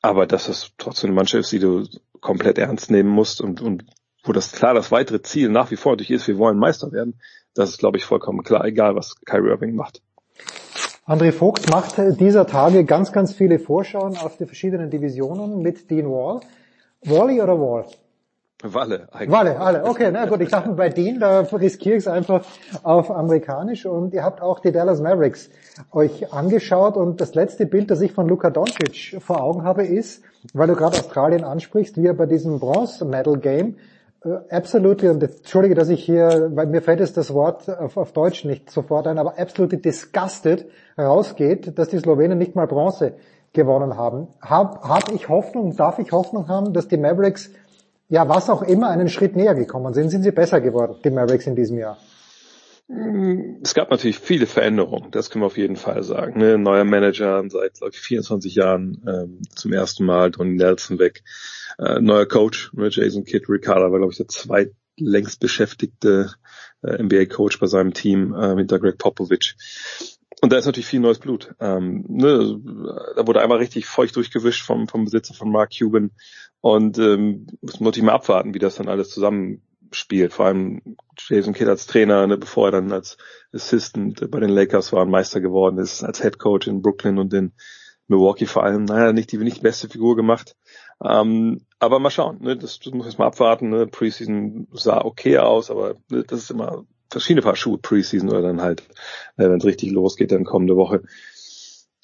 Aber 0.00 0.28
das 0.28 0.70
trotzdem 0.78 1.08
eine 1.08 1.16
Mannschaft 1.16 1.40
ist, 1.40 1.50
die 1.50 1.58
du 1.58 1.88
komplett 2.20 2.58
ernst 2.58 2.92
nehmen 2.92 3.08
musst 3.08 3.40
und, 3.40 3.60
und 3.60 3.84
wo 4.22 4.32
das 4.32 4.52
klar 4.52 4.74
das 4.74 4.92
weitere 4.92 5.22
Ziel 5.22 5.48
nach 5.48 5.72
wie 5.72 5.76
vor 5.76 5.92
natürlich 5.92 6.12
ist, 6.12 6.28
wir 6.28 6.38
wollen 6.38 6.56
Meister 6.56 6.92
werden, 6.92 7.20
das 7.58 7.70
ist, 7.70 7.78
glaube 7.78 7.96
ich, 7.98 8.04
vollkommen 8.04 8.42
klar, 8.42 8.64
egal 8.64 8.94
was 8.94 9.16
Kyrie 9.26 9.48
Irving 9.48 9.74
macht. 9.74 10.00
André 11.06 11.32
Vogt 11.32 11.70
macht 11.70 11.96
dieser 12.20 12.46
Tage 12.46 12.84
ganz, 12.84 13.12
ganz 13.12 13.32
viele 13.32 13.58
Vorschauen 13.58 14.16
auf 14.16 14.36
die 14.36 14.46
verschiedenen 14.46 14.90
Divisionen 14.90 15.60
mit 15.60 15.90
Dean 15.90 16.06
Wall. 16.06 16.40
Wally 17.04 17.40
oder 17.40 17.58
Wall? 17.58 17.86
Walle. 18.62 19.08
Eigentlich. 19.12 19.30
Walle, 19.30 19.60
alle. 19.60 19.84
Okay, 19.84 20.10
na 20.12 20.26
gut. 20.26 20.40
Ich 20.40 20.50
dachte 20.50 20.70
bei 20.70 20.88
Dean, 20.88 21.20
da 21.20 21.40
riskiere 21.40 21.96
ich 21.96 22.02
es 22.02 22.08
einfach 22.08 22.44
auf 22.82 23.10
amerikanisch. 23.10 23.86
Und 23.86 24.12
ihr 24.14 24.24
habt 24.24 24.42
auch 24.42 24.58
die 24.58 24.72
Dallas 24.72 25.00
Mavericks 25.00 25.48
euch 25.92 26.32
angeschaut. 26.32 26.96
Und 26.96 27.20
das 27.20 27.34
letzte 27.34 27.66
Bild, 27.66 27.90
das 27.90 28.00
ich 28.00 28.12
von 28.12 28.28
Luka 28.28 28.50
Doncic 28.50 29.16
vor 29.20 29.42
Augen 29.42 29.62
habe, 29.62 29.84
ist, 29.84 30.24
weil 30.54 30.66
du 30.66 30.74
gerade 30.74 30.98
Australien 30.98 31.44
ansprichst, 31.44 31.96
wie 31.96 32.06
er 32.06 32.14
bei 32.14 32.26
diesem 32.26 32.58
Bronze 32.58 33.04
Medal 33.04 33.38
Game 33.38 33.76
absolutely, 34.50 35.08
und 35.08 35.22
entschuldige, 35.22 35.74
dass 35.74 35.88
ich 35.88 36.04
hier, 36.04 36.50
weil 36.54 36.66
mir 36.66 36.82
fällt 36.82 37.00
jetzt 37.00 37.16
das 37.16 37.32
Wort 37.32 37.68
auf, 37.68 37.96
auf 37.96 38.12
Deutsch 38.12 38.44
nicht 38.44 38.70
sofort 38.70 39.06
ein, 39.06 39.18
aber 39.18 39.38
absolutely 39.38 39.80
disgusted 39.80 40.66
rausgeht, 40.98 41.78
dass 41.78 41.88
die 41.88 41.98
Slowenen 41.98 42.38
nicht 42.38 42.54
mal 42.54 42.66
Bronze 42.66 43.14
gewonnen 43.52 43.96
haben. 43.96 44.28
Hab, 44.40 44.82
hab 44.82 45.12
ich 45.12 45.28
Hoffnung, 45.28 45.76
darf 45.76 45.98
ich 45.98 46.12
Hoffnung 46.12 46.48
haben, 46.48 46.72
dass 46.72 46.88
die 46.88 46.96
Mavericks, 46.96 47.50
ja 48.08 48.28
was 48.28 48.50
auch 48.50 48.62
immer, 48.62 48.90
einen 48.90 49.08
Schritt 49.08 49.36
näher 49.36 49.54
gekommen 49.54 49.94
sind? 49.94 50.10
Sind 50.10 50.22
sie 50.22 50.32
besser 50.32 50.60
geworden, 50.60 50.96
die 51.04 51.10
Mavericks 51.10 51.46
in 51.46 51.56
diesem 51.56 51.78
Jahr? 51.78 51.98
Es 53.62 53.74
gab 53.74 53.90
natürlich 53.90 54.18
viele 54.18 54.46
Veränderungen, 54.46 55.10
das 55.10 55.28
können 55.28 55.42
wir 55.42 55.46
auf 55.46 55.58
jeden 55.58 55.76
Fall 55.76 56.02
sagen. 56.02 56.38
Ne? 56.38 56.56
Neuer 56.56 56.84
Manager 56.84 57.42
seit, 57.48 57.74
glaube 57.74 57.90
ich, 57.92 58.00
24 58.00 58.54
Jahren 58.54 59.02
ähm, 59.06 59.42
zum 59.54 59.74
ersten 59.74 60.06
Mal, 60.06 60.30
Tony 60.30 60.56
Nelson 60.56 60.98
weg. 60.98 61.22
Äh, 61.78 62.00
neuer 62.00 62.26
Coach, 62.26 62.72
ne? 62.74 62.88
Jason 62.90 63.24
Kidd, 63.24 63.46
Ricardo 63.48 63.90
war, 63.90 63.98
glaube 63.98 64.12
ich, 64.12 64.18
der 64.18 64.28
zweitlängst 64.28 65.40
beschäftigte 65.40 66.32
äh, 66.82 67.02
NBA-Coach 67.02 67.60
bei 67.60 67.66
seinem 67.66 67.94
Team 67.94 68.34
äh, 68.34 68.56
hinter 68.56 68.78
Greg 68.78 68.98
Popovich. 68.98 69.56
Und 70.40 70.52
da 70.52 70.58
ist 70.58 70.66
natürlich 70.66 70.86
viel 70.86 71.00
neues 71.00 71.18
Blut. 71.18 71.54
Ähm, 71.60 72.04
ne? 72.08 72.60
Da 73.16 73.26
wurde 73.26 73.40
einmal 73.40 73.58
richtig 73.58 73.86
feucht 73.86 74.14
durchgewischt 74.16 74.64
vom, 74.64 74.86
vom 74.86 75.04
Besitzer 75.04 75.34
von 75.34 75.50
Mark 75.50 75.72
Cuban. 75.76 76.12
Und 76.60 76.98
ähm, 76.98 77.46
muss 77.60 77.80
natürlich 77.80 78.04
mal 78.04 78.12
abwarten, 78.12 78.54
wie 78.54 78.60
das 78.60 78.76
dann 78.76 78.88
alles 78.88 79.10
zusammen 79.10 79.62
spielt. 79.92 80.32
Vor 80.32 80.46
allem 80.46 80.96
Jason 81.16 81.54
Kidd 81.54 81.68
als 81.68 81.86
Trainer, 81.86 82.26
ne, 82.26 82.36
bevor 82.36 82.68
er 82.68 82.72
dann 82.72 82.92
als 82.92 83.16
Assistant 83.52 84.30
bei 84.30 84.40
den 84.40 84.50
Lakers 84.50 84.92
war 84.92 85.02
und 85.02 85.10
Meister 85.10 85.40
geworden 85.40 85.78
ist, 85.78 86.04
als 86.04 86.22
Head 86.22 86.38
Coach 86.38 86.66
in 86.66 86.82
Brooklyn 86.82 87.18
und 87.18 87.32
in 87.32 87.52
Milwaukee 88.06 88.46
vor 88.46 88.64
allem, 88.64 88.84
naja, 88.84 89.12
nicht 89.12 89.32
die 89.32 89.38
nicht 89.38 89.62
beste 89.62 89.88
Figur 89.88 90.16
gemacht. 90.16 90.56
Ähm, 91.02 91.60
aber 91.78 91.98
mal 91.98 92.10
schauen, 92.10 92.38
ne, 92.42 92.56
das, 92.56 92.80
das 92.80 92.92
muss 92.92 93.06
ich 93.06 93.18
mal 93.18 93.26
abwarten. 93.26 93.70
Ne. 93.70 93.86
Preseason 93.86 94.66
sah 94.72 95.04
okay 95.04 95.38
aus, 95.38 95.70
aber 95.70 95.96
ne, 96.10 96.24
das 96.26 96.40
ist 96.40 96.50
immer 96.50 96.84
verschiedene 97.10 97.42
Paar 97.42 97.56
Schuhe 97.56 97.78
Preseason 97.78 98.28
oder 98.28 98.42
dann 98.42 98.60
halt, 98.60 98.82
äh, 99.36 99.48
wenn 99.48 99.58
es 99.58 99.64
richtig 99.64 99.92
losgeht, 99.92 100.32
dann 100.32 100.44
kommende 100.44 100.76
Woche. 100.76 101.02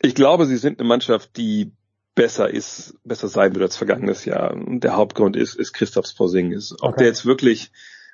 Ich 0.01 0.15
glaube, 0.15 0.47
sie 0.47 0.57
sind 0.57 0.79
eine 0.79 0.89
Mannschaft, 0.89 1.37
die 1.37 1.73
besser 2.15 2.49
ist, 2.49 2.95
besser 3.05 3.29
sein 3.29 3.55
wird 3.55 3.63
als 3.63 3.77
vergangenes 3.77 4.25
Jahr. 4.25 4.53
Und 4.53 4.85
der 4.85 4.97
Hauptgrund 4.97 5.37
ist, 5.37 5.55
ist 5.55 5.73
Christophs 5.73 6.15
Porzingis. 6.15 6.73
Ob 6.81 6.91
okay. 6.91 6.99
der 6.99 7.07
jetzt 7.09 7.27
wirklich 7.27 7.73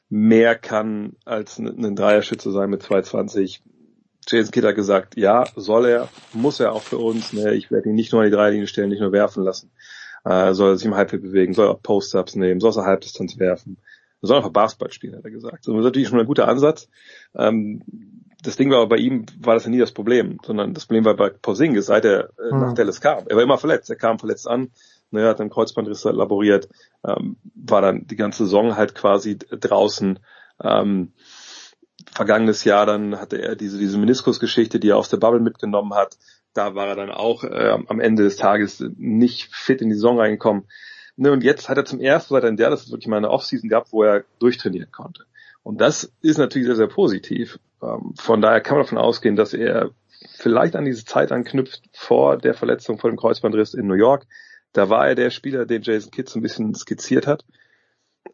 mehr 0.08 0.56
kann 0.56 1.16
als 1.24 1.58
ein 1.58 1.94
Dreierschütze 1.94 2.50
sein 2.50 2.70
mit 2.70 2.82
220. 2.82 3.62
Jason 4.26 4.50
Kidd 4.50 4.66
hat 4.66 4.74
gesagt, 4.74 5.16
ja, 5.16 5.46
soll 5.56 5.86
er, 5.86 6.08
muss 6.32 6.60
er 6.60 6.72
auch 6.72 6.82
für 6.82 6.98
uns. 6.98 7.32
Ne? 7.32 7.54
Ich 7.54 7.70
werde 7.70 7.88
ihn 7.88 7.94
nicht 7.94 8.12
nur 8.12 8.22
an 8.22 8.30
die 8.30 8.34
Dreierlinie 8.34 8.66
stellen, 8.66 8.90
nicht 8.90 9.00
nur 9.00 9.12
werfen 9.12 9.44
lassen. 9.44 9.70
Äh, 10.24 10.52
soll 10.54 10.72
er 10.72 10.76
sich 10.76 10.86
im 10.86 10.94
Halbfeld 10.94 11.22
bewegen, 11.22 11.54
soll 11.54 11.68
er 11.68 11.72
auch 11.72 11.82
Post-Ups 11.82 12.36
nehmen, 12.36 12.60
soll 12.60 12.76
er 12.76 12.84
Halbdistanz 12.84 13.38
werfen. 13.38 13.78
Er 14.22 14.28
soll 14.28 14.36
einfach 14.36 14.50
Basketball 14.50 14.92
spielen, 14.92 15.16
hat 15.16 15.24
er 15.24 15.30
gesagt. 15.30 15.66
das 15.66 15.74
ist 15.74 15.82
natürlich 15.82 16.08
schon 16.08 16.20
ein 16.20 16.26
guter 16.26 16.48
Ansatz. 16.48 16.88
Ähm, 17.34 17.82
das 18.42 18.56
Ding 18.56 18.70
war 18.70 18.78
aber 18.78 18.90
bei 18.90 18.96
ihm, 18.96 19.26
war 19.40 19.54
das 19.54 19.64
ja 19.64 19.70
nie 19.70 19.78
das 19.78 19.92
Problem, 19.92 20.38
sondern 20.44 20.74
das 20.74 20.86
Problem 20.86 21.04
war 21.04 21.14
bei 21.14 21.30
Porzingis, 21.30 21.86
seit 21.86 22.04
er 22.04 22.30
äh, 22.38 22.52
mhm. 22.52 22.60
nach 22.60 22.74
Dallas 22.74 23.00
kam. 23.00 23.24
Er 23.28 23.36
war 23.36 23.42
immer 23.42 23.58
verletzt, 23.58 23.90
er 23.90 23.96
kam 23.96 24.18
verletzt 24.18 24.48
an, 24.48 24.70
ne, 25.10 25.26
hat 25.26 25.40
einen 25.40 25.50
Kreuzbandriss 25.50 26.04
laboriert, 26.04 26.68
ähm, 27.04 27.36
war 27.54 27.82
dann 27.82 28.06
die 28.06 28.16
ganze 28.16 28.44
Saison 28.44 28.76
halt 28.76 28.94
quasi 28.94 29.38
draußen. 29.38 30.18
Ähm, 30.62 31.12
vergangenes 32.12 32.64
Jahr 32.64 32.86
dann 32.86 33.20
hatte 33.20 33.40
er 33.40 33.56
diese, 33.56 33.78
diese 33.78 33.98
Meniskusgeschichte, 33.98 34.80
die 34.80 34.90
er 34.90 34.96
aus 34.96 35.10
der 35.10 35.18
Bubble 35.18 35.40
mitgenommen 35.40 35.94
hat. 35.94 36.16
Da 36.52 36.74
war 36.74 36.88
er 36.88 36.96
dann 36.96 37.10
auch 37.10 37.44
äh, 37.44 37.78
am 37.86 38.00
Ende 38.00 38.24
des 38.24 38.36
Tages 38.36 38.84
nicht 38.96 39.54
fit 39.54 39.80
in 39.80 39.88
die 39.88 39.94
Saison 39.94 40.18
reingekommen. 40.18 40.64
Ne, 41.16 41.32
und 41.32 41.44
jetzt 41.44 41.68
hat 41.68 41.76
er 41.76 41.84
zum 41.84 42.00
ersten 42.00 42.34
Mal 42.34 42.44
in 42.44 42.56
der, 42.56 42.70
das 42.70 42.84
ist 42.84 42.90
wirklich 42.90 43.08
mal 43.08 43.18
eine 43.18 43.30
Offseason 43.30 43.68
gehabt, 43.68 43.92
wo 43.92 44.02
er 44.02 44.24
durchtrainieren 44.38 44.90
konnte. 44.90 45.24
Und 45.62 45.80
das 45.80 46.12
ist 46.22 46.38
natürlich 46.38 46.66
sehr, 46.66 46.76
sehr 46.76 46.86
positiv. 46.86 47.58
Ähm, 47.82 48.14
von 48.16 48.40
daher 48.40 48.60
kann 48.60 48.76
man 48.76 48.84
davon 48.84 48.98
ausgehen, 48.98 49.36
dass 49.36 49.52
er 49.52 49.90
vielleicht 50.36 50.76
an 50.76 50.84
diese 50.84 51.04
Zeit 51.04 51.32
anknüpft 51.32 51.82
vor 51.92 52.38
der 52.38 52.54
Verletzung, 52.54 52.98
vor 52.98 53.10
dem 53.10 53.18
Kreuzbandriss 53.18 53.74
in 53.74 53.86
New 53.86 53.94
York. 53.94 54.26
Da 54.72 54.88
war 54.88 55.08
er 55.08 55.14
der 55.14 55.30
Spieler, 55.30 55.66
den 55.66 55.82
Jason 55.82 56.10
Kidd 56.10 56.30
so 56.30 56.38
ein 56.38 56.42
bisschen 56.42 56.74
skizziert 56.74 57.26
hat. 57.26 57.44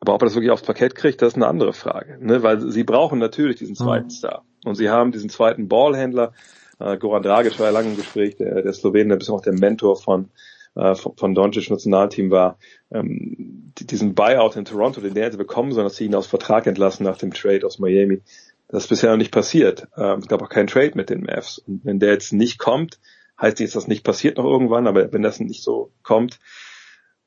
Aber 0.01 0.15
ob 0.15 0.23
er 0.23 0.27
das 0.27 0.35
wirklich 0.35 0.51
aufs 0.51 0.63
Parkett 0.63 0.95
kriegt, 0.95 1.23
das 1.23 1.29
ist 1.29 1.37
eine 1.37 1.47
andere 1.47 1.73
Frage. 1.73 2.19
Ne? 2.21 2.43
Weil 2.43 2.61
sie 2.61 2.85
brauchen 2.85 3.19
natürlich 3.19 3.57
diesen 3.57 3.77
zweiten 3.77 4.07
mhm. 4.07 4.11
Star. 4.11 4.45
Und 4.65 4.75
sie 4.75 4.91
haben 4.91 5.13
diesen 5.13 5.31
zweiten 5.31 5.69
Ballhändler. 5.69 6.33
Äh, 6.79 6.99
Goran 6.99 7.23
Dragic 7.23 7.59
war 7.59 7.67
ja 7.67 7.73
lange 7.73 7.91
im 7.91 7.97
Gespräch, 7.97 8.37
der, 8.37 8.63
der 8.63 8.73
Slowen, 8.73 9.09
der 9.09 9.17
bis 9.17 9.31
auch 9.31 9.41
der 9.41 9.53
Mentor 9.53 9.97
von, 9.97 10.31
äh, 10.75 10.95
von, 10.95 11.17
von 11.17 11.35
Doncic 11.35 11.71
Nationalteam 11.71 12.31
war. 12.31 12.59
Ähm, 12.91 13.73
diesen 13.79 14.15
Buyout 14.15 14.57
in 14.57 14.65
Toronto, 14.65 15.01
den 15.01 15.15
der 15.15 15.27
hätte 15.27 15.37
bekommen 15.37 15.73
sollen, 15.73 15.87
dass 15.87 15.97
sie 15.97 16.07
ihn 16.07 16.15
aus 16.15 16.27
Vertrag 16.27 16.67
entlassen 16.67 17.05
nach 17.05 17.19
dem 17.19 17.33
Trade 17.33 17.67
aus 17.67 17.79
Miami. 17.79 18.23
Das 18.69 18.85
ist 18.85 18.89
bisher 18.89 19.11
noch 19.11 19.19
nicht 19.19 19.33
passiert. 19.33 19.89
Ähm, 19.97 20.21
es 20.21 20.29
gab 20.29 20.43
auch 20.43 20.49
keinen 20.49 20.67
Trade 20.67 20.93
mit 20.95 21.11
den 21.11 21.23
Mavs. 21.23 21.59
Und 21.59 21.85
wenn 21.85 21.99
der 21.99 22.13
jetzt 22.13 22.33
nicht 22.33 22.59
kommt, 22.59 22.99
heißt 23.41 23.61
dass 23.61 23.73
das 23.73 23.89
nicht 23.89 24.05
passiert 24.05 24.39
noch 24.39 24.45
irgendwann, 24.45 24.87
aber 24.87 25.13
wenn 25.13 25.23
das 25.23 25.41
nicht 25.41 25.63
so 25.63 25.93
kommt, 26.03 26.39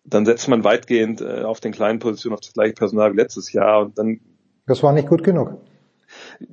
dann 0.03 0.25
setzt 0.25 0.47
man 0.47 0.63
weitgehend 0.63 1.21
äh, 1.21 1.43
auf 1.43 1.59
den 1.59 1.71
kleinen 1.71 1.99
Positionen 1.99 2.33
auf 2.33 2.41
das 2.41 2.53
gleiche 2.53 2.73
Personal 2.73 3.13
wie 3.13 3.17
letztes 3.17 3.51
Jahr 3.53 3.81
und 3.81 3.97
dann. 3.97 4.19
Das 4.65 4.81
war 4.83 4.93
nicht 4.93 5.07
gut 5.07 5.23
genug. 5.23 5.57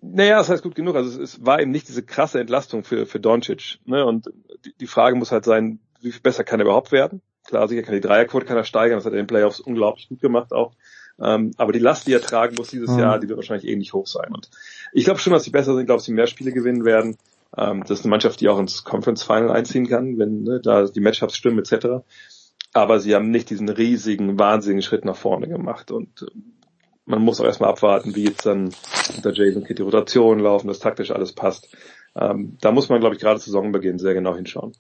Naja, 0.00 0.38
das 0.38 0.48
heißt 0.48 0.62
gut 0.62 0.74
genug. 0.74 0.96
Also 0.96 1.10
es, 1.10 1.34
es 1.34 1.46
war 1.46 1.60
eben 1.60 1.70
nicht 1.70 1.88
diese 1.88 2.02
krasse 2.02 2.40
Entlastung 2.40 2.84
für, 2.84 3.06
für 3.06 3.20
Doncic. 3.20 3.78
Ne? 3.84 4.04
Und 4.04 4.30
die, 4.64 4.74
die 4.80 4.86
Frage 4.86 5.16
muss 5.16 5.32
halt 5.32 5.44
sein, 5.44 5.80
wie 6.00 6.12
viel 6.12 6.20
besser 6.20 6.44
kann 6.44 6.60
er 6.60 6.66
überhaupt 6.66 6.92
werden? 6.92 7.22
Klar, 7.46 7.68
sicher 7.68 7.82
kann 7.82 7.94
die 7.94 8.00
Dreierquote 8.00 8.44
kann 8.44 8.56
er 8.56 8.64
steigern, 8.64 8.98
das 8.98 9.06
hat 9.06 9.12
er 9.12 9.18
in 9.18 9.24
den 9.24 9.28
Playoffs 9.28 9.60
unglaublich 9.60 10.08
gut 10.08 10.20
gemacht 10.20 10.52
auch. 10.52 10.72
Ähm, 11.18 11.52
aber 11.56 11.72
die 11.72 11.78
Last, 11.78 12.06
die 12.06 12.12
er 12.12 12.20
tragen 12.20 12.56
muss 12.56 12.68
dieses 12.68 12.90
mhm. 12.90 12.98
Jahr, 12.98 13.18
die 13.18 13.28
wird 13.28 13.38
wahrscheinlich 13.38 13.70
ähnlich 13.70 13.92
hoch 13.92 14.06
sein. 14.06 14.32
Und 14.34 14.50
ich 14.92 15.04
glaube 15.04 15.20
schon, 15.20 15.32
dass 15.32 15.44
sie 15.44 15.50
besser 15.50 15.72
sind, 15.72 15.82
ich 15.82 15.86
glaube, 15.86 15.98
dass 15.98 16.04
sie 16.04 16.12
mehr 16.12 16.26
Spiele 16.26 16.52
gewinnen 16.52 16.84
werden. 16.84 17.16
Ähm, 17.56 17.82
das 17.82 18.00
ist 18.00 18.04
eine 18.04 18.10
Mannschaft, 18.10 18.40
die 18.40 18.48
auch 18.48 18.58
ins 18.58 18.84
Conference 18.84 19.22
Final 19.22 19.50
einziehen 19.50 19.88
kann, 19.88 20.18
wenn 20.18 20.42
ne, 20.42 20.60
da 20.60 20.84
die 20.84 21.00
Matchups 21.00 21.36
stimmen 21.36 21.58
etc. 21.58 22.04
Aber 22.72 23.00
sie 23.00 23.14
haben 23.14 23.30
nicht 23.30 23.48
diesen 23.48 23.68
riesigen, 23.68 24.38
wahnsinnigen 24.38 24.82
Schritt 24.82 25.04
nach 25.04 25.16
vorne 25.16 25.48
gemacht. 25.48 25.90
Und 25.90 26.22
äh, 26.22 26.26
man 27.06 27.22
muss 27.22 27.40
auch 27.40 27.44
erstmal 27.44 27.70
abwarten, 27.70 28.14
wie 28.14 28.24
jetzt 28.24 28.44
dann 28.44 28.70
unter 29.16 29.32
Jason 29.32 29.64
Kidd 29.64 29.78
die 29.78 29.82
Rotation 29.82 30.40
laufen, 30.40 30.68
dass 30.68 30.80
taktisch 30.80 31.10
alles 31.10 31.32
passt. 31.32 31.74
Ähm, 32.14 32.58
da 32.60 32.72
muss 32.72 32.88
man, 32.88 33.00
glaube 33.00 33.14
ich, 33.14 33.20
gerade 33.20 33.38
Saisonbeginn 33.38 33.98
sehr 33.98 34.14
genau 34.14 34.34
hinschauen. 34.34 34.72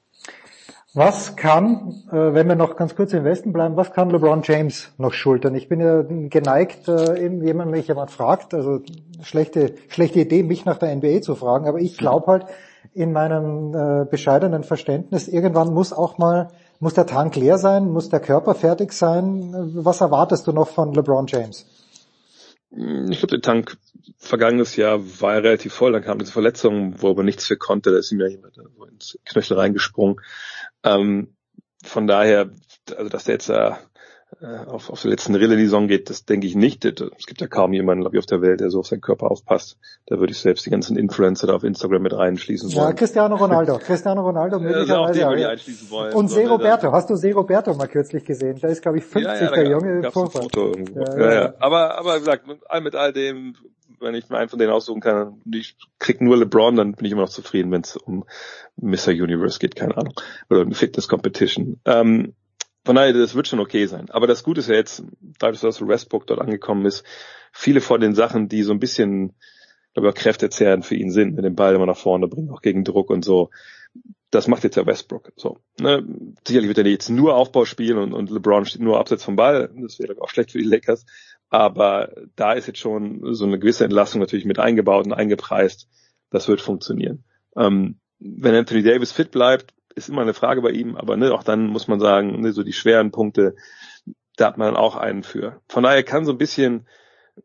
Was 0.92 1.36
kann, 1.36 2.04
äh, 2.10 2.32
wenn 2.32 2.48
wir 2.48 2.56
noch 2.56 2.74
ganz 2.74 2.96
kurz 2.96 3.12
im 3.12 3.24
Westen 3.24 3.52
bleiben, 3.52 3.76
was 3.76 3.92
kann 3.92 4.08
LeBron 4.08 4.40
James 4.42 4.92
noch 4.96 5.12
schultern? 5.12 5.54
Ich 5.54 5.68
bin 5.68 5.80
ja 5.80 6.02
geneigt, 6.02 6.88
äh, 6.88 7.22
eben 7.22 7.44
jemand 7.44 7.70
mich 7.70 7.86
jemand 7.86 8.10
fragt, 8.10 8.54
also 8.54 8.80
schlechte, 9.22 9.74
schlechte 9.88 10.20
Idee, 10.20 10.42
mich 10.42 10.64
nach 10.64 10.78
der 10.78 10.96
NBA 10.96 11.20
zu 11.20 11.34
fragen, 11.34 11.68
aber 11.68 11.80
ich 11.80 11.98
glaube 11.98 12.26
halt 12.28 12.46
in 12.94 13.12
meinem 13.12 13.74
äh, 13.74 14.06
bescheidenen 14.06 14.64
Verständnis, 14.64 15.28
irgendwann 15.28 15.74
muss 15.74 15.92
auch 15.92 16.16
mal, 16.16 16.48
muss 16.80 16.94
der 16.94 17.06
Tank 17.06 17.36
leer 17.36 17.58
sein, 17.58 17.90
muss 17.90 18.08
der 18.08 18.20
Körper 18.20 18.54
fertig 18.54 18.94
sein. 18.94 19.52
Was 19.74 20.00
erwartest 20.00 20.46
du 20.46 20.52
noch 20.52 20.68
von 20.68 20.94
LeBron 20.94 21.26
James? 21.26 21.66
Ich 22.70 23.18
glaube, 23.18 23.38
der 23.38 23.40
Tank 23.40 23.76
vergangenes 24.18 24.76
Jahr 24.76 25.00
war 25.20 25.34
ja 25.34 25.40
relativ 25.40 25.72
voll, 25.72 25.92
dann 25.92 26.02
kam 26.02 26.18
diese 26.18 26.32
Verletzung, 26.32 27.00
wo 27.00 27.08
er 27.08 27.10
aber 27.10 27.22
nichts 27.22 27.46
für 27.46 27.56
konnte, 27.56 27.92
da 27.92 27.98
ist 27.98 28.12
ihm 28.12 28.20
ja 28.20 28.26
jemand 28.26 28.58
ins 28.90 29.18
Knöchel 29.24 29.56
reingesprungen. 29.56 30.20
Ähm, 30.82 31.36
von 31.84 32.06
daher, 32.06 32.50
also 32.96 33.08
dass 33.08 33.24
der 33.24 33.34
jetzt 33.34 33.48
äh, 33.48 33.72
auf, 34.66 34.90
auf 34.90 35.02
der 35.02 35.12
letzten 35.12 35.34
Rille 35.34 35.54
in 35.54 35.60
die 35.60 35.66
Saison 35.66 35.88
geht, 35.88 36.10
das 36.10 36.24
denke 36.24 36.46
ich 36.46 36.54
nicht. 36.54 36.84
Es 36.84 37.26
gibt 37.26 37.40
ja 37.40 37.46
kaum 37.46 37.72
jemanden, 37.72 38.02
glaube 38.02 38.16
ich, 38.16 38.18
auf 38.18 38.26
der 38.26 38.42
Welt, 38.42 38.60
der 38.60 38.70
so 38.70 38.80
auf 38.80 38.86
seinen 38.86 39.00
Körper 39.00 39.30
aufpasst. 39.30 39.78
Da 40.06 40.18
würde 40.18 40.32
ich 40.32 40.38
selbst 40.38 40.66
die 40.66 40.70
ganzen 40.70 40.98
Influencer 40.98 41.46
da 41.46 41.54
auf 41.54 41.64
Instagram 41.64 42.02
mit 42.02 42.12
reinschließen 42.12 42.74
wollen. 42.74 42.88
Ja, 42.88 42.92
Cristiano 42.92 43.36
Ronaldo. 43.36 43.78
Cristiano 43.84 44.22
Ronaldo 44.22 44.58
möglicherweise. 44.58 45.20
Ja, 45.20 45.34
ja. 45.34 45.48
einschließen 45.50 45.90
wollen. 45.90 46.12
Und 46.12 46.28
Se 46.28 46.46
Roberto. 46.46 46.92
Hast 46.92 47.08
du 47.08 47.16
Se 47.16 47.32
Roberto 47.32 47.72
mal 47.74 47.88
kürzlich 47.88 48.24
gesehen? 48.24 48.58
Der 48.60 48.70
ist, 48.70 48.82
glaube 48.82 48.98
ich, 48.98 49.04
50, 49.04 49.24
ja, 49.24 49.44
ja, 49.44 49.50
der 49.50 49.70
junge 49.70 50.10
Vorfall. 50.10 50.48
Ja, 50.54 51.18
ja, 51.18 51.34
ja. 51.34 51.54
Aber, 51.60 51.96
aber 51.98 52.16
wie 52.16 52.18
gesagt, 52.18 52.46
mit 52.46 52.94
all 52.94 53.12
dem 53.12 53.54
wenn 53.98 54.14
ich 54.14 54.28
mir 54.28 54.36
einen 54.36 54.50
von 54.50 54.58
denen 54.58 54.72
aussuchen 54.72 55.00
kann, 55.00 55.40
ich 55.50 55.74
krieg 55.98 56.20
nur 56.20 56.36
LeBron, 56.36 56.76
dann 56.76 56.92
bin 56.92 57.06
ich 57.06 57.12
immer 57.12 57.22
noch 57.22 57.30
zufrieden, 57.30 57.72
wenn 57.72 57.80
es 57.80 57.96
um 57.96 58.24
Mr. 58.76 59.08
Universe 59.08 59.58
geht, 59.58 59.74
keine 59.74 59.96
Ahnung. 59.96 60.12
Oder 60.50 60.60
eine 60.60 60.74
Fitness 60.74 61.08
Competition. 61.08 61.80
Ähm, 61.86 62.34
von 62.86 62.94
daher, 62.94 63.12
das 63.12 63.34
wird 63.34 63.48
schon 63.48 63.58
okay 63.58 63.86
sein. 63.86 64.10
Aber 64.10 64.28
das 64.28 64.44
Gute 64.44 64.60
ist 64.60 64.68
ja 64.68 64.76
jetzt, 64.76 65.02
dadurch, 65.40 65.60
dass 65.60 65.86
Westbrook 65.86 66.24
dort 66.28 66.40
angekommen 66.40 66.86
ist, 66.86 67.04
viele 67.52 67.80
von 67.80 68.00
den 68.00 68.14
Sachen, 68.14 68.48
die 68.48 68.62
so 68.62 68.72
ein 68.72 68.78
bisschen, 68.78 69.34
glaube 69.92 70.10
ich, 70.10 70.14
kräftezehrend 70.14 70.86
für 70.86 70.94
ihn 70.94 71.10
sind, 71.10 71.34
mit 71.34 71.44
dem 71.44 71.56
Ball 71.56 71.74
immer 71.74 71.86
nach 71.86 71.96
vorne 71.96 72.28
bringen, 72.28 72.50
auch 72.50 72.62
gegen 72.62 72.84
Druck 72.84 73.10
und 73.10 73.24
so, 73.24 73.50
das 74.30 74.46
macht 74.46 74.62
jetzt 74.62 74.76
ja 74.76 74.86
Westbrook. 74.86 75.32
So, 75.34 75.58
ne? 75.80 76.06
Sicherlich 76.46 76.68
wird 76.68 76.78
er 76.78 76.86
jetzt 76.86 77.10
nur 77.10 77.34
Aufbau 77.34 77.64
spielen 77.64 77.98
und, 77.98 78.12
und 78.12 78.30
LeBron 78.30 78.66
steht 78.66 78.82
nur 78.82 79.00
abseits 79.00 79.24
vom 79.24 79.34
Ball. 79.34 79.68
Das 79.82 79.98
wäre 79.98 80.14
auch 80.20 80.28
schlecht 80.28 80.52
für 80.52 80.58
die 80.58 80.64
Lakers. 80.64 81.06
Aber 81.48 82.12
da 82.36 82.52
ist 82.52 82.68
jetzt 82.68 82.78
schon 82.78 83.34
so 83.34 83.46
eine 83.46 83.58
gewisse 83.58 83.82
Entlastung 83.82 84.20
natürlich 84.20 84.44
mit 84.44 84.60
eingebaut 84.60 85.06
und 85.06 85.12
eingepreist. 85.12 85.88
Das 86.30 86.46
wird 86.46 86.60
funktionieren. 86.60 87.24
Ähm, 87.56 87.98
wenn 88.20 88.54
Anthony 88.54 88.84
Davis 88.84 89.10
fit 89.10 89.32
bleibt, 89.32 89.74
ist 89.96 90.08
immer 90.08 90.22
eine 90.22 90.34
Frage 90.34 90.62
bei 90.62 90.70
ihm, 90.70 90.94
aber 90.96 91.16
ne, 91.16 91.32
auch 91.32 91.42
dann 91.42 91.66
muss 91.66 91.88
man 91.88 91.98
sagen, 91.98 92.40
ne, 92.40 92.52
so 92.52 92.62
die 92.62 92.74
schweren 92.74 93.10
Punkte, 93.10 93.56
da 94.36 94.48
hat 94.48 94.58
man 94.58 94.68
dann 94.68 94.76
auch 94.76 94.94
einen 94.94 95.22
für. 95.22 95.60
Von 95.68 95.82
daher 95.82 96.02
kann 96.02 96.26
so 96.26 96.32
ein 96.32 96.38
bisschen, 96.38 96.86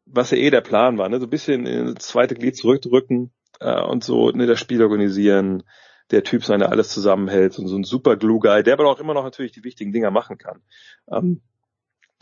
was 0.06 0.32
ja 0.32 0.38
eh 0.38 0.50
der 0.50 0.62
Plan 0.62 0.98
war, 0.98 1.10
ne, 1.10 1.20
so 1.20 1.26
ein 1.26 1.30
bisschen 1.30 1.66
in 1.66 1.96
das 1.96 2.08
zweite 2.08 2.36
Glied 2.36 2.58
zurückdrücken 2.58 3.32
äh, 3.62 3.82
und 3.82 4.04
so 4.04 4.30
ne, 4.32 4.46
das 4.46 4.60
Spiel 4.60 4.84
organisieren, 4.84 5.64
der 6.12 6.24
Typ 6.26 6.44
sein, 6.44 6.60
der 6.60 6.72
alles 6.72 6.90
zusammenhält 6.90 7.58
und 7.58 7.68
so 7.68 7.78
ein 7.78 7.86
super 7.86 8.18
Glue-Guy, 8.18 8.64
der 8.64 8.74
aber 8.74 8.88
auch 8.88 9.00
immer 9.00 9.14
noch 9.14 9.24
natürlich 9.24 9.54
die 9.54 9.64
wichtigen 9.64 9.94
Dinger 9.94 10.12
machen 10.12 10.38
kann. 10.38 10.62
Ähm, 11.10 11.42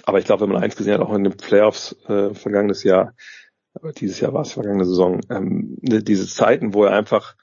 aber 0.03 0.19
ich 0.19 0.25
glaube, 0.25 0.43
wenn 0.43 0.53
man 0.53 0.63
eins 0.63 0.75
gesehen 0.75 0.93
hat, 0.93 1.01
auch 1.01 1.13
in 1.13 1.23
den 1.23 1.35
Playoffs 1.37 1.95
äh, 2.07 2.35
vergangenes 2.35 2.83
Jahr, 2.83 3.15
aber 3.73 3.91
dieses 3.93 4.19
Jahr 4.19 4.33
war 4.33 4.41
es 4.41 4.53
vergangene 4.53 4.85
Saison, 4.85 5.21
ähm, 5.31 5.77
ne, 5.81 6.03
diese 6.03 6.27
Zeiten, 6.27 6.73
wo 6.75 6.85
er 6.85 6.91
einfach 6.91 7.35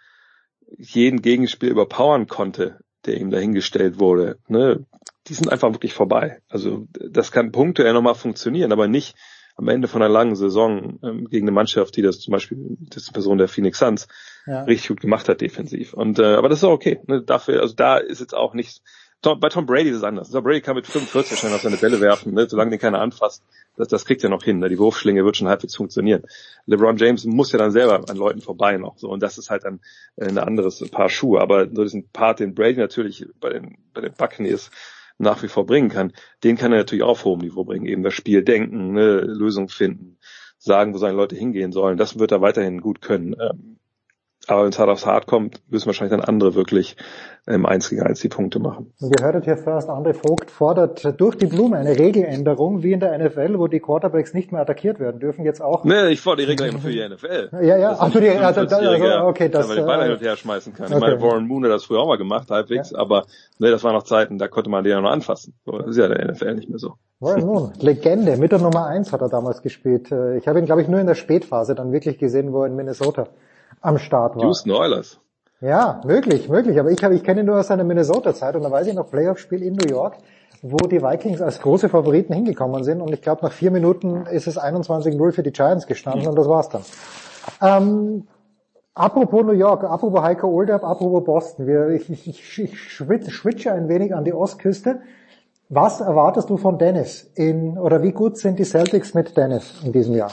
jeden 0.78 1.22
Gegenspiel 1.22 1.70
überpowern 1.70 2.26
konnte, 2.26 2.78
der 3.04 3.18
ihm 3.18 3.30
dahingestellt 3.30 3.98
wurde, 3.98 4.38
ne, 4.48 4.84
die 5.28 5.34
sind 5.34 5.50
einfach 5.50 5.72
wirklich 5.72 5.94
vorbei. 5.94 6.40
Also 6.48 6.86
das 6.92 7.32
kann 7.32 7.52
Punkte 7.52 7.84
ja 7.84 7.92
nochmal 7.92 8.14
funktionieren, 8.14 8.72
aber 8.72 8.88
nicht 8.88 9.16
am 9.56 9.68
Ende 9.68 9.88
von 9.88 10.02
einer 10.02 10.12
langen 10.12 10.36
Saison 10.36 10.98
ähm, 11.02 11.28
gegen 11.30 11.46
eine 11.46 11.54
Mannschaft, 11.54 11.96
die 11.96 12.02
das 12.02 12.20
zum 12.20 12.32
Beispiel, 12.32 12.76
das 12.78 13.02
ist 13.02 13.08
die 13.08 13.12
Person 13.12 13.38
der 13.38 13.48
Phoenix 13.48 13.78
Suns, 13.78 14.06
ja. 14.46 14.64
richtig 14.64 14.88
gut 14.88 15.00
gemacht 15.00 15.28
hat 15.28 15.40
defensiv. 15.40 15.94
Und 15.94 16.18
äh, 16.18 16.34
aber 16.34 16.48
das 16.48 16.58
ist 16.58 16.64
auch 16.64 16.72
okay. 16.72 17.00
Ne? 17.06 17.22
Dafür, 17.22 17.62
also 17.62 17.74
da 17.74 17.96
ist 17.96 18.20
jetzt 18.20 18.34
auch 18.34 18.52
nichts 18.52 18.82
Tom, 19.22 19.40
bei 19.40 19.48
Tom 19.48 19.66
Brady 19.66 19.90
ist 19.90 19.96
es 19.96 20.02
anders. 20.04 20.30
Tom 20.30 20.44
Brady 20.44 20.60
kann 20.60 20.76
mit 20.76 20.86
45 20.86 21.38
schon 21.38 21.52
auf 21.52 21.62
seine 21.62 21.76
Bälle 21.76 22.00
werfen, 22.00 22.34
ne? 22.34 22.48
solange 22.48 22.70
den 22.70 22.78
keiner 22.78 23.00
anfasst. 23.00 23.42
Das, 23.76 23.88
das 23.88 24.04
kriegt 24.04 24.22
er 24.22 24.30
noch 24.30 24.42
hin. 24.42 24.58
Ne? 24.58 24.68
Die 24.68 24.78
Wurfschlinge 24.78 25.24
wird 25.24 25.36
schon 25.36 25.48
halbwegs 25.48 25.74
funktionieren. 25.74 26.22
LeBron 26.66 26.96
James 26.96 27.24
muss 27.24 27.52
ja 27.52 27.58
dann 27.58 27.72
selber 27.72 28.08
an 28.08 28.16
Leuten 28.16 28.40
vorbei 28.40 28.76
noch. 28.76 28.98
So. 28.98 29.08
Und 29.08 29.22
das 29.22 29.38
ist 29.38 29.50
halt 29.50 29.64
dann 29.64 29.80
ein 30.16 30.38
anderes 30.38 30.88
Paar 30.90 31.08
Schuhe. 31.08 31.40
Aber 31.40 31.68
so 31.68 31.82
diesen 31.82 32.08
Part, 32.10 32.40
den 32.40 32.54
Brady 32.54 32.78
natürlich 32.78 33.26
bei 33.40 33.50
den, 33.50 33.78
bei 33.92 34.00
den 34.00 34.12
Buccaneers 34.12 34.70
nach 35.18 35.42
wie 35.42 35.48
vor 35.48 35.66
bringen 35.66 35.88
kann, 35.88 36.12
den 36.44 36.56
kann 36.56 36.72
er 36.72 36.78
natürlich 36.78 37.04
auf 37.04 37.24
hohem 37.24 37.40
Niveau 37.40 37.64
bringen. 37.64 37.86
Eben 37.86 38.02
das 38.02 38.14
Spiel 38.14 38.42
denken, 38.44 38.92
ne? 38.92 39.20
Lösung 39.20 39.68
finden, 39.68 40.18
sagen, 40.58 40.94
wo 40.94 40.98
seine 40.98 41.16
Leute 41.16 41.36
hingehen 41.36 41.72
sollen. 41.72 41.96
Das 41.96 42.18
wird 42.18 42.32
er 42.32 42.42
weiterhin 42.42 42.80
gut 42.80 43.00
können. 43.00 43.34
Ähm, 43.40 43.78
aber 44.48 44.62
wenn 44.62 44.70
es 44.70 44.78
hart 44.78 44.88
aufs 44.88 45.06
hart 45.06 45.26
kommt, 45.26 45.60
müssen 45.70 45.86
wahrscheinlich 45.86 46.16
dann 46.16 46.26
andere 46.26 46.54
wirklich 46.54 46.96
im 47.46 47.64
1 47.64 47.90
gegen 47.90 48.02
1 48.02 48.20
die 48.20 48.28
Punkte 48.28 48.58
machen. 48.58 48.92
Und 49.00 49.14
ihr 49.16 49.24
hörtet 49.24 49.44
hier 49.44 49.56
first, 49.56 49.88
André 49.88 50.14
Vogt 50.14 50.50
fordert 50.50 51.20
durch 51.20 51.36
die 51.36 51.46
Blume 51.46 51.76
eine 51.76 51.96
Regeländerung, 51.96 52.82
wie 52.82 52.92
in 52.92 53.00
der 53.00 53.16
NFL, 53.16 53.58
wo 53.58 53.68
die 53.68 53.78
Quarterbacks 53.78 54.34
nicht 54.34 54.50
mehr 54.50 54.62
attackiert 54.62 54.98
werden 54.98 55.20
dürfen, 55.20 55.44
jetzt 55.44 55.62
auch. 55.62 55.84
Nee, 55.84 56.08
ich 56.08 56.20
fordere 56.20 56.46
die 56.46 56.50
Regeländerung 56.52 56.82
für 56.82 56.92
die 56.92 57.08
NFL. 57.08 57.50
Ja, 57.62 57.76
ja, 57.76 57.92
also 57.92 58.18
die, 58.18 58.30
also, 58.30 58.60
also, 58.62 59.26
okay, 59.26 59.48
das. 59.48 59.68
Dass 59.68 59.68
man 59.68 59.76
den 59.76 59.86
Ball 59.86 60.00
äh, 60.00 60.04
hin 60.04 60.12
und 60.14 60.22
her 60.22 60.36
schmeißen 60.36 60.74
kann. 60.74 60.86
okay. 60.86 60.94
Ich 60.96 61.00
meine, 61.00 61.22
Warren 61.22 61.46
Moon 61.46 61.64
hat 61.64 61.70
das 61.70 61.84
früher 61.84 62.00
auch 62.00 62.08
mal 62.08 62.18
gemacht, 62.18 62.50
halbwegs, 62.50 62.90
ja. 62.90 62.98
aber 62.98 63.26
nee, 63.58 63.70
das 63.70 63.84
waren 63.84 63.94
noch 63.94 64.02
Zeiten, 64.02 64.38
da 64.38 64.48
konnte 64.48 64.68
man 64.68 64.82
den 64.82 64.92
ja 64.92 65.00
noch 65.00 65.10
anfassen. 65.10 65.54
So, 65.64 65.78
das 65.78 65.88
ist 65.88 65.98
ja 65.98 66.08
der 66.08 66.32
NFL 66.32 66.54
nicht 66.54 66.68
mehr 66.68 66.78
so. 66.78 66.94
Warren 67.20 67.46
Moon, 67.46 67.72
Legende, 67.80 68.36
mit 68.36 68.50
der 68.50 68.58
Nummer 68.58 68.86
1 68.86 69.12
hat 69.12 69.20
er 69.20 69.28
damals 69.28 69.62
gespielt. 69.62 70.10
Äh, 70.10 70.38
Ich 70.38 70.48
habe 70.48 70.58
ihn, 70.58 70.66
glaube 70.66 70.82
ich, 70.82 70.88
nur 70.88 71.00
in 71.00 71.06
der 71.06 71.14
Spätphase 71.14 71.76
dann 71.76 71.92
wirklich 71.92 72.18
gesehen, 72.18 72.52
wo 72.52 72.62
er 72.62 72.66
in 72.66 72.74
Minnesota 72.74 73.28
am 73.80 73.98
Start 73.98 74.36
war. 74.36 74.44
Houston 74.44 74.72
Oilers. 74.72 75.20
Ja, 75.60 76.00
möglich, 76.04 76.48
möglich. 76.48 76.78
Aber 76.78 76.90
ich, 76.90 77.02
habe, 77.02 77.14
ich 77.14 77.24
kenne 77.24 77.40
ihn 77.40 77.46
nur 77.46 77.58
aus 77.58 77.68
seiner 77.68 77.84
Minnesota-Zeit 77.84 78.56
und 78.56 78.62
da 78.62 78.70
weiß 78.70 78.86
ich 78.88 78.94
noch 78.94 79.10
Playoff-Spiel 79.10 79.62
in 79.62 79.74
New 79.74 79.88
York, 79.88 80.16
wo 80.62 80.76
die 80.76 81.02
Vikings 81.02 81.40
als 81.40 81.60
große 81.60 81.88
Favoriten 81.88 82.34
hingekommen 82.34 82.84
sind 82.84 83.00
und 83.00 83.12
ich 83.12 83.22
glaube 83.22 83.42
nach 83.42 83.52
vier 83.52 83.70
Minuten 83.70 84.26
ist 84.26 84.46
es 84.46 84.58
21-0 84.58 85.32
für 85.32 85.42
die 85.42 85.52
Giants 85.52 85.86
gestanden 85.86 86.22
mhm. 86.22 86.28
und 86.28 86.38
das 86.38 86.48
war's 86.48 86.68
dann. 86.68 86.82
Ähm, 87.62 88.26
apropos 88.94 89.44
New 89.44 89.52
York, 89.52 89.84
apropos 89.84 90.22
Heiko 90.22 90.48
Olderb, 90.48 90.84
apropos 90.84 91.24
Boston. 91.24 91.66
Wir, 91.66 91.88
ich, 91.88 92.10
ich, 92.10 92.28
ich, 92.28 92.58
ich 92.60 93.34
switche 93.34 93.72
ein 93.72 93.88
wenig 93.88 94.14
an 94.14 94.24
die 94.24 94.34
Ostküste. 94.34 95.00
Was 95.68 96.00
erwartest 96.00 96.50
du 96.50 96.58
von 96.58 96.78
Dennis 96.78 97.30
in, 97.34 97.76
oder 97.78 98.02
wie 98.02 98.12
gut 98.12 98.36
sind 98.36 98.58
die 98.58 98.64
Celtics 98.64 99.14
mit 99.14 99.36
Dennis 99.36 99.82
in 99.84 99.92
diesem 99.92 100.14
Jahr? 100.14 100.30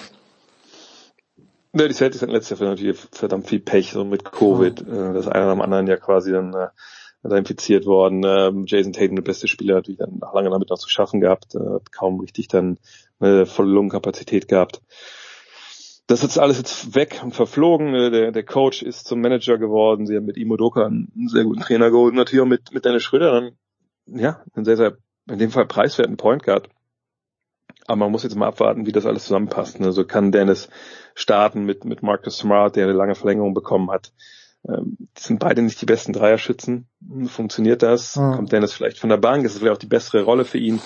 Ja, 1.75 1.87
die 1.87 1.93
Celtics 1.93 2.21
hatten 2.21 2.31
letztes 2.31 2.59
Jahr 2.59 2.69
natürlich 2.69 2.99
verdammt 3.11 3.47
viel 3.47 3.59
Pech, 3.59 3.91
so 3.91 4.05
mit 4.05 4.23
Covid. 4.25 4.87
Mhm. 4.87 5.13
Das 5.15 5.27
eine 5.27 5.45
am 5.45 5.61
anderen 5.61 5.87
ja 5.87 5.97
quasi 5.97 6.31
dann 6.31 6.53
äh, 6.53 6.67
da 7.23 7.35
infiziert 7.35 7.85
worden. 7.85 8.23
Ähm, 8.23 8.65
Jason 8.67 8.93
Tatum, 8.93 9.15
der 9.15 9.23
beste 9.23 9.47
Spieler, 9.47 9.77
hat 9.77 9.89
dann 9.97 10.19
nach 10.19 10.33
lange 10.33 10.51
damit 10.51 10.69
noch 10.69 10.77
zu 10.77 10.89
schaffen 10.89 11.19
gehabt, 11.19 11.55
äh, 11.55 11.59
hat 11.59 11.91
kaum 11.91 12.19
richtig 12.19 12.47
dann 12.47 12.77
äh, 13.21 13.45
volle 13.45 13.71
Lungenkapazität 13.71 14.47
gehabt. 14.47 14.81
Das 16.05 16.23
ist 16.23 16.37
alles 16.37 16.57
jetzt 16.57 16.95
weg 16.95 17.21
und 17.23 17.33
verflogen. 17.33 17.95
Äh, 17.95 18.11
Der, 18.11 18.31
der 18.31 18.43
Coach 18.43 18.83
ist 18.83 19.07
zum 19.07 19.21
Manager 19.21 19.57
geworden. 19.57 20.05
Sie 20.05 20.15
haben 20.15 20.25
mit 20.25 20.37
Imo 20.37 20.57
Doka 20.57 20.85
einen 20.85 21.11
sehr 21.27 21.43
guten 21.45 21.61
Trainer 21.61 21.89
geholt. 21.89 22.13
Natürlich 22.13 22.43
auch 22.43 22.47
mit, 22.47 22.71
mit 22.71 22.85
Dennis 22.85 23.03
Schröder 23.03 23.31
dann, 23.31 23.57
ja, 24.05 24.43
einen 24.53 24.65
sehr, 24.65 24.77
sehr, 24.77 24.97
in 25.27 25.39
dem 25.39 25.49
Fall 25.49 25.65
preiswerten 25.65 26.17
Point 26.17 26.43
Guard. 26.43 26.69
Aber 27.85 27.97
man 27.97 28.11
muss 28.11 28.23
jetzt 28.23 28.35
mal 28.35 28.47
abwarten, 28.47 28.85
wie 28.85 28.91
das 28.91 29.05
alles 29.05 29.25
zusammenpasst. 29.25 29.81
Also 29.81 30.05
kann 30.05 30.31
Dennis 30.31 30.69
starten 31.15 31.65
mit, 31.65 31.85
mit 31.85 32.01
Marcus 32.03 32.37
Smart, 32.37 32.75
der 32.75 32.85
eine 32.85 32.93
lange 32.93 33.15
Verlängerung 33.15 33.53
bekommen 33.53 33.91
hat. 33.91 34.11
Ähm, 34.67 34.97
sind 35.17 35.39
beide 35.39 35.61
nicht 35.61 35.81
die 35.81 35.85
besten 35.85 36.13
Dreierschützen. 36.13 36.87
Funktioniert 37.27 37.83
das? 37.83 38.15
Mhm. 38.15 38.35
Kommt 38.35 38.51
Dennis 38.51 38.73
vielleicht 38.73 38.99
von 38.99 39.09
der 39.09 39.17
Bank? 39.17 39.43
Ist 39.45 39.53
es 39.53 39.59
vielleicht 39.59 39.75
auch 39.75 39.79
die 39.79 39.87
bessere 39.87 40.23
Rolle 40.23 40.45
für 40.45 40.57
ihn? 40.57 40.79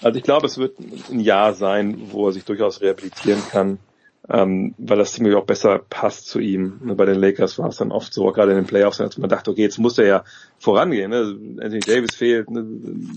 Also 0.00 0.16
ich 0.16 0.22
glaube, 0.22 0.46
es 0.46 0.58
wird 0.58 0.78
ein 1.10 1.20
Jahr 1.20 1.54
sein, 1.54 2.12
wo 2.12 2.28
er 2.28 2.32
sich 2.32 2.44
durchaus 2.44 2.80
rehabilitieren 2.80 3.42
kann, 3.50 3.78
ähm, 4.28 4.74
weil 4.78 4.98
das 4.98 5.12
ziemlich 5.12 5.34
auch 5.34 5.46
besser 5.46 5.80
passt 5.90 6.28
zu 6.28 6.38
ihm. 6.38 6.80
Bei 6.96 7.04
den 7.04 7.18
Lakers 7.18 7.58
war 7.58 7.68
es 7.68 7.78
dann 7.78 7.90
oft 7.90 8.14
so, 8.14 8.30
gerade 8.30 8.52
in 8.52 8.58
den 8.58 8.66
Playoffs, 8.66 9.00
als 9.00 9.18
man 9.18 9.28
dachte, 9.28 9.50
okay, 9.50 9.62
jetzt 9.62 9.78
muss 9.78 9.98
er 9.98 10.06
ja 10.06 10.24
vorangehen. 10.60 11.10
Ne? 11.10 11.36
Anthony 11.60 11.80
Davis 11.80 12.14
fehlt, 12.14 12.48
ne? 12.50 12.64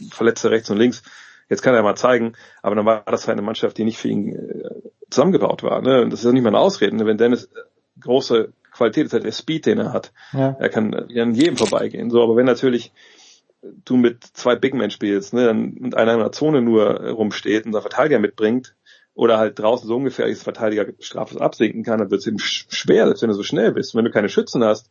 Verletzte 0.09 0.49
rechts 0.49 0.71
und 0.71 0.77
links 0.77 1.03
jetzt 1.51 1.61
kann 1.61 1.75
er 1.75 1.83
mal 1.83 1.95
zeigen, 1.95 2.33
aber 2.63 2.75
dann 2.75 2.85
war 2.85 3.03
das 3.05 3.27
halt 3.27 3.37
eine 3.37 3.45
Mannschaft, 3.45 3.77
die 3.77 3.83
nicht 3.83 3.97
für 3.97 4.07
ihn 4.07 4.29
äh, 4.29 4.89
zusammengebaut 5.09 5.63
war. 5.63 5.81
Ne? 5.81 6.07
Das 6.09 6.21
ist 6.21 6.25
ja 6.25 6.31
nicht 6.31 6.43
mal 6.43 6.49
eine 6.49 6.59
Ausrede. 6.59 6.95
Ne? 6.95 7.05
Wenn 7.05 7.17
Dennis 7.17 7.49
große 7.99 8.53
Qualität 8.71 9.05
ist, 9.05 9.13
halt 9.13 9.25
der 9.25 9.33
Speed, 9.33 9.65
den 9.65 9.77
er 9.77 9.91
hat, 9.91 10.13
ja. 10.31 10.55
er 10.57 10.69
kann 10.69 11.07
ja 11.09 11.23
an 11.23 11.35
jedem 11.35 11.57
vorbeigehen. 11.57 12.09
So, 12.09 12.23
aber 12.23 12.37
wenn 12.37 12.45
natürlich 12.45 12.93
du 13.61 13.97
mit 13.97 14.23
zwei 14.23 14.55
Big 14.55 14.73
Men 14.73 14.91
spielst, 14.91 15.33
ne, 15.33 15.45
dann 15.45 15.73
mit 15.73 15.95
einer 15.95 16.13
in 16.13 16.19
der 16.19 16.31
Zone 16.31 16.61
nur 16.61 17.09
rumsteht 17.09 17.65
und 17.65 17.73
der 17.73 17.81
Verteidiger 17.81 18.19
mitbringt, 18.19 18.73
oder 19.13 19.37
halt 19.37 19.59
draußen 19.59 19.87
so 19.87 19.97
ungefährlich 19.97 20.37
ist, 20.37 20.43
Verteidiger 20.43 20.85
strafes 20.99 21.37
absinken 21.37 21.83
kann, 21.83 21.99
dann 21.99 22.09
wird 22.09 22.21
es 22.21 22.27
eben 22.27 22.39
schwer, 22.39 23.05
selbst 23.05 23.21
wenn 23.21 23.29
du 23.29 23.35
so 23.35 23.43
schnell 23.43 23.73
bist. 23.73 23.93
Und 23.93 23.99
wenn 23.99 24.05
du 24.05 24.11
keine 24.11 24.29
Schützen 24.29 24.63
hast, 24.63 24.89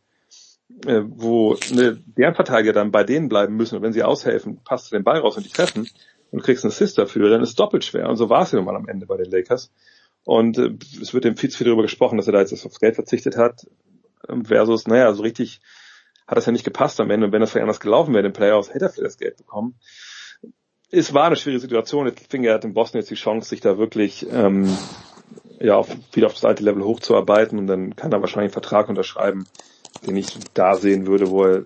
äh, 0.85 1.01
wo 1.05 1.57
ne, 1.71 1.97
deren 2.05 2.35
Verteidiger 2.35 2.71
dann 2.71 2.91
bei 2.91 3.03
denen 3.03 3.29
bleiben 3.29 3.57
müssen 3.57 3.75
und 3.75 3.81
wenn 3.81 3.93
sie 3.93 4.03
aushelfen, 4.03 4.63
passt 4.63 4.91
du 4.91 4.95
den 4.95 5.03
Ball 5.03 5.19
raus 5.19 5.37
und 5.37 5.45
die 5.45 5.51
treffen, 5.51 5.89
und 6.31 6.41
kriegst 6.41 6.63
einen 6.63 6.71
Assist 6.71 6.97
dafür, 6.97 7.29
dann 7.29 7.41
ist 7.41 7.49
es 7.49 7.55
doppelt 7.55 7.83
schwer. 7.83 8.09
Und 8.09 8.17
so 8.17 8.29
war 8.29 8.43
es 8.43 8.51
ja 8.51 8.57
nun 8.57 8.65
mal 8.65 8.75
am 8.75 8.87
Ende 8.87 9.05
bei 9.05 9.17
den 9.17 9.29
Lakers. 9.29 9.71
Und 10.23 10.57
äh, 10.57 10.71
es 11.01 11.13
wird 11.13 11.25
dem 11.25 11.37
viel 11.37 11.49
zu 11.49 11.57
viel 11.57 11.65
darüber 11.65 11.81
gesprochen, 11.83 12.17
dass 12.17 12.27
er 12.27 12.33
da 12.33 12.39
jetzt 12.39 12.65
aufs 12.65 12.79
Geld 12.79 12.95
verzichtet 12.95 13.37
hat, 13.37 13.67
ähm, 14.29 14.45
versus, 14.45 14.87
naja, 14.87 15.13
so 15.13 15.23
richtig 15.23 15.61
hat 16.27 16.37
das 16.37 16.45
ja 16.45 16.51
nicht 16.51 16.63
gepasst 16.63 16.99
am 16.99 17.09
Ende. 17.09 17.27
Und 17.27 17.33
wenn 17.33 17.41
das 17.41 17.51
vielleicht 17.51 17.63
anders 17.63 17.79
gelaufen 17.79 18.13
wäre 18.13 18.25
in 18.25 18.31
den 18.31 18.37
Playoffs, 18.37 18.73
hätte 18.73 18.85
er 18.85 18.89
vielleicht 18.89 19.13
das 19.13 19.17
Geld 19.17 19.37
bekommen. 19.37 19.79
Es 20.89 21.13
war 21.13 21.25
eine 21.25 21.35
schwierige 21.35 21.61
Situation. 21.61 22.07
Ich 22.07 22.27
finde, 22.29 22.49
er 22.49 22.55
hat 22.55 22.65
in 22.65 22.73
Boston 22.73 22.99
jetzt 22.99 23.09
die 23.09 23.15
Chance, 23.15 23.49
sich 23.49 23.61
da 23.61 23.77
wirklich 23.77 24.27
ähm, 24.29 24.67
ja 25.59 25.75
auf, 25.75 25.89
wieder 26.13 26.27
auf 26.27 26.33
das 26.33 26.45
alte 26.45 26.63
Level 26.63 26.83
hochzuarbeiten 26.83 27.57
und 27.59 27.67
dann 27.67 27.95
kann 27.95 28.11
er 28.11 28.21
wahrscheinlich 28.21 28.49
einen 28.49 28.53
Vertrag 28.53 28.89
unterschreiben, 28.89 29.47
den 30.05 30.15
ich 30.15 30.37
da 30.53 30.75
sehen 30.75 31.05
würde, 31.05 31.29
wo 31.29 31.43
er 31.43 31.63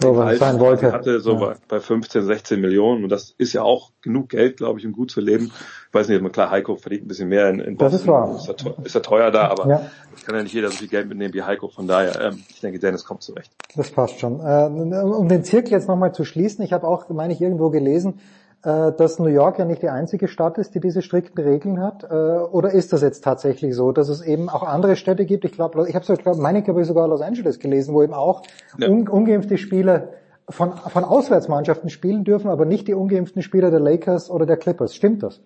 so, 0.00 0.16
was 0.16 0.38
sein 0.38 0.58
wollte. 0.58 0.92
hatte, 0.92 1.20
so 1.20 1.38
ja. 1.38 1.54
bei 1.68 1.78
15, 1.78 2.24
16 2.24 2.60
Millionen. 2.60 3.04
Und 3.04 3.10
das 3.10 3.34
ist 3.38 3.52
ja 3.52 3.62
auch 3.62 3.90
genug 4.02 4.30
Geld, 4.30 4.56
glaube 4.56 4.80
ich, 4.80 4.86
um 4.86 4.92
gut 4.92 5.10
zu 5.10 5.20
leben. 5.20 5.52
Ich 5.88 5.94
weiß 5.94 6.08
nicht, 6.08 6.32
klar, 6.32 6.50
Heiko 6.50 6.76
verdient 6.76 7.04
ein 7.04 7.08
bisschen 7.08 7.28
mehr 7.28 7.48
in, 7.48 7.60
in 7.60 7.76
Boston. 7.76 7.92
Das 7.92 8.00
ist 8.00 8.06
wahr. 8.08 8.36
Ist 8.36 8.48
er, 8.48 8.56
teuer, 8.56 8.76
ist 8.84 8.94
er 8.94 9.02
teuer 9.02 9.30
da, 9.30 9.48
aber 9.48 9.68
ja. 9.68 9.90
kann 10.24 10.34
ja 10.34 10.42
nicht 10.42 10.54
jeder 10.54 10.70
so 10.70 10.78
viel 10.78 10.88
Geld 10.88 11.08
mitnehmen 11.08 11.34
wie 11.34 11.42
Heiko. 11.42 11.68
Von 11.68 11.86
daher, 11.86 12.20
ähm, 12.20 12.42
ich 12.48 12.60
denke, 12.60 12.78
Dennis 12.78 13.04
kommt 13.04 13.22
zurecht. 13.22 13.52
Das 13.76 13.90
passt 13.90 14.18
schon. 14.18 14.40
Äh, 14.40 14.66
um 14.66 15.28
den 15.28 15.44
Zirkel 15.44 15.72
jetzt 15.72 15.86
nochmal 15.86 16.12
zu 16.12 16.24
schließen, 16.24 16.64
ich 16.64 16.72
habe 16.72 16.88
auch, 16.88 17.08
meine 17.10 17.32
ich, 17.32 17.40
irgendwo 17.40 17.70
gelesen, 17.70 18.20
dass 18.62 19.18
New 19.18 19.28
York 19.28 19.58
ja 19.58 19.64
nicht 19.64 19.82
die 19.82 19.88
einzige 19.88 20.28
Stadt 20.28 20.58
ist, 20.58 20.74
die 20.74 20.80
diese 20.80 21.00
strikten 21.00 21.42
Regeln 21.42 21.80
hat? 21.80 22.04
Äh, 22.04 22.06
oder 22.06 22.70
ist 22.70 22.92
das 22.92 23.00
jetzt 23.00 23.24
tatsächlich 23.24 23.74
so, 23.74 23.92
dass 23.92 24.08
es 24.08 24.20
eben 24.20 24.48
auch 24.48 24.62
andere 24.62 24.96
Städte 24.96 25.24
gibt? 25.24 25.44
Ich 25.44 25.52
glaube, 25.52 25.88
ich 25.88 25.94
habe 25.94 26.04
so, 26.04 26.14
glaub, 26.14 26.36
meine 26.36 26.60
ich 26.60 26.68
habe 26.68 26.84
sogar 26.84 27.08
Los 27.08 27.22
Angeles 27.22 27.58
gelesen, 27.58 27.94
wo 27.94 28.02
eben 28.02 28.14
auch 28.14 28.42
ja. 28.76 28.88
un, 28.88 29.08
ungeimpfte 29.08 29.56
Spieler 29.56 30.10
von, 30.48 30.72
von 30.76 31.04
Auswärtsmannschaften 31.04 31.90
spielen 31.90 32.24
dürfen, 32.24 32.50
aber 32.50 32.64
nicht 32.64 32.88
die 32.88 32.94
ungeimpften 32.94 33.42
Spieler 33.42 33.70
der 33.70 33.80
Lakers 33.80 34.30
oder 34.30 34.46
der 34.46 34.56
Clippers. 34.56 34.94
Stimmt 34.94 35.22
das? 35.22 35.40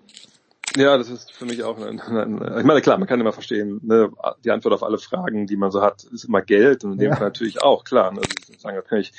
Ja, 0.76 0.98
das 0.98 1.08
ist 1.08 1.30
für 1.32 1.44
mich 1.44 1.62
auch 1.62 1.76
eine, 1.76 2.02
eine, 2.02 2.22
eine 2.22 2.60
ich 2.60 2.64
meine, 2.64 2.80
klar, 2.80 2.98
man 2.98 3.06
kann 3.06 3.20
immer 3.20 3.32
verstehen, 3.32 3.80
ne, 3.84 4.10
die 4.44 4.50
Antwort 4.50 4.74
auf 4.74 4.82
alle 4.82 4.98
Fragen, 4.98 5.46
die 5.46 5.56
man 5.56 5.70
so 5.70 5.82
hat, 5.82 6.02
ist 6.04 6.24
immer 6.24 6.42
Geld 6.42 6.82
und 6.82 6.92
in 6.92 6.98
dem 6.98 7.10
ja. 7.10 7.16
Fall 7.16 7.26
natürlich 7.28 7.62
auch, 7.62 7.84
klar. 7.84 8.10
Ne, 8.12 8.18
also, 8.18 8.58
sagen, 8.58 8.76
da 8.76 8.82
kann 8.82 8.98
ich 8.98 9.12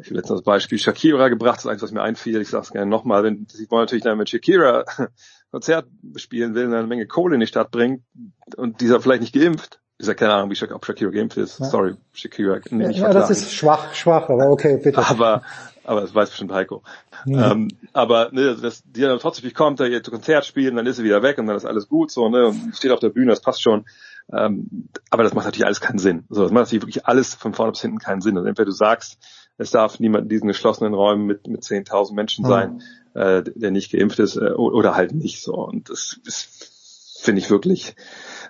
ich 0.00 0.06
habe 0.06 0.16
letztens 0.16 0.40
das 0.40 0.42
Beispiel 0.42 0.78
Shakira 0.78 1.28
gebracht, 1.28 1.56
das 1.56 1.64
ist 1.64 1.70
eins, 1.70 1.82
was 1.82 1.92
mir 1.92 2.02
einfiel. 2.02 2.40
Ich 2.40 2.48
sage 2.48 2.64
es 2.64 2.72
gerne 2.72 2.90
nochmal. 2.90 3.22
Wenn 3.24 3.46
sie 3.50 3.70
wollen 3.70 3.82
natürlich 3.82 4.04
dann 4.04 4.18
mit 4.18 4.30
Shakira 4.30 4.84
Konzert 5.50 5.86
spielen 6.16 6.54
will, 6.54 6.66
eine 6.66 6.86
Menge 6.86 7.06
Kohle 7.06 7.34
in 7.34 7.40
die 7.40 7.46
Stadt 7.46 7.70
bringt 7.70 8.02
und 8.56 8.80
dieser 8.80 9.00
vielleicht 9.00 9.22
nicht 9.22 9.34
geimpft, 9.34 9.80
ist 9.98 10.06
ja 10.06 10.14
keine 10.14 10.34
Ahnung, 10.34 10.50
wie 10.50 10.54
Shakira, 10.54 10.76
ob 10.76 10.86
Shakira 10.86 11.10
geimpft 11.10 11.36
ist. 11.36 11.58
Ja. 11.58 11.66
Sorry, 11.66 11.94
Shakira. 12.12 12.60
Nee, 12.70 12.84
ja, 12.84 12.90
ja 12.90 13.12
das 13.12 13.30
ist 13.30 13.52
schwach, 13.52 13.94
schwach, 13.94 14.28
aber 14.28 14.50
okay, 14.50 14.80
bitte. 14.82 14.98
Aber 15.08 15.42
aber 15.84 16.02
das 16.02 16.14
weiß 16.14 16.30
bestimmt 16.30 16.52
Heiko. 16.52 16.82
Mhm. 17.24 17.38
Ähm, 17.38 17.68
aber 17.92 18.30
ne, 18.32 18.56
dass 18.56 18.82
die 18.84 19.00
dann 19.00 19.18
trotzdem 19.18 19.52
kommt, 19.52 19.80
da 19.80 19.86
ihr 19.86 20.00
Konzert 20.02 20.46
spielen, 20.46 20.76
dann 20.76 20.86
ist 20.86 20.96
sie 20.96 21.04
wieder 21.04 21.22
weg 21.22 21.38
und 21.38 21.46
dann 21.46 21.56
ist 21.56 21.64
alles 21.64 21.88
gut 21.88 22.10
so, 22.10 22.28
ne, 22.28 22.46
und 22.46 22.76
steht 22.76 22.92
auf 22.92 23.00
der 23.00 23.08
Bühne, 23.08 23.30
das 23.30 23.40
passt 23.40 23.62
schon. 23.62 23.86
Ähm, 24.32 24.88
aber 25.10 25.24
das 25.24 25.34
macht 25.34 25.46
natürlich 25.46 25.66
alles 25.66 25.80
keinen 25.80 25.98
Sinn. 25.98 26.24
So, 26.28 26.42
das 26.42 26.52
macht 26.52 26.66
natürlich 26.66 26.82
wirklich 26.82 27.06
alles 27.06 27.34
von 27.34 27.54
vorne 27.54 27.72
bis 27.72 27.80
hinten 27.80 27.98
keinen 27.98 28.20
Sinn. 28.20 28.36
Also 28.36 28.48
entweder 28.48 28.66
du 28.66 28.72
sagst, 28.72 29.18
es 29.60 29.70
darf 29.70 30.00
niemand 30.00 30.24
in 30.24 30.28
diesen 30.30 30.48
geschlossenen 30.48 30.94
Räumen 30.94 31.26
mit, 31.26 31.46
mit 31.46 31.62
10.000 31.62 32.14
Menschen 32.14 32.46
sein, 32.46 32.82
mhm. 33.14 33.20
äh, 33.20 33.42
der 33.42 33.70
nicht 33.70 33.92
geimpft 33.92 34.18
ist 34.18 34.36
äh, 34.36 34.52
oder 34.52 34.94
halt 34.94 35.12
nicht 35.12 35.42
so. 35.42 35.54
Und 35.54 35.90
das, 35.90 36.18
das 36.24 37.18
finde 37.20 37.40
ich 37.40 37.50
wirklich, 37.50 37.94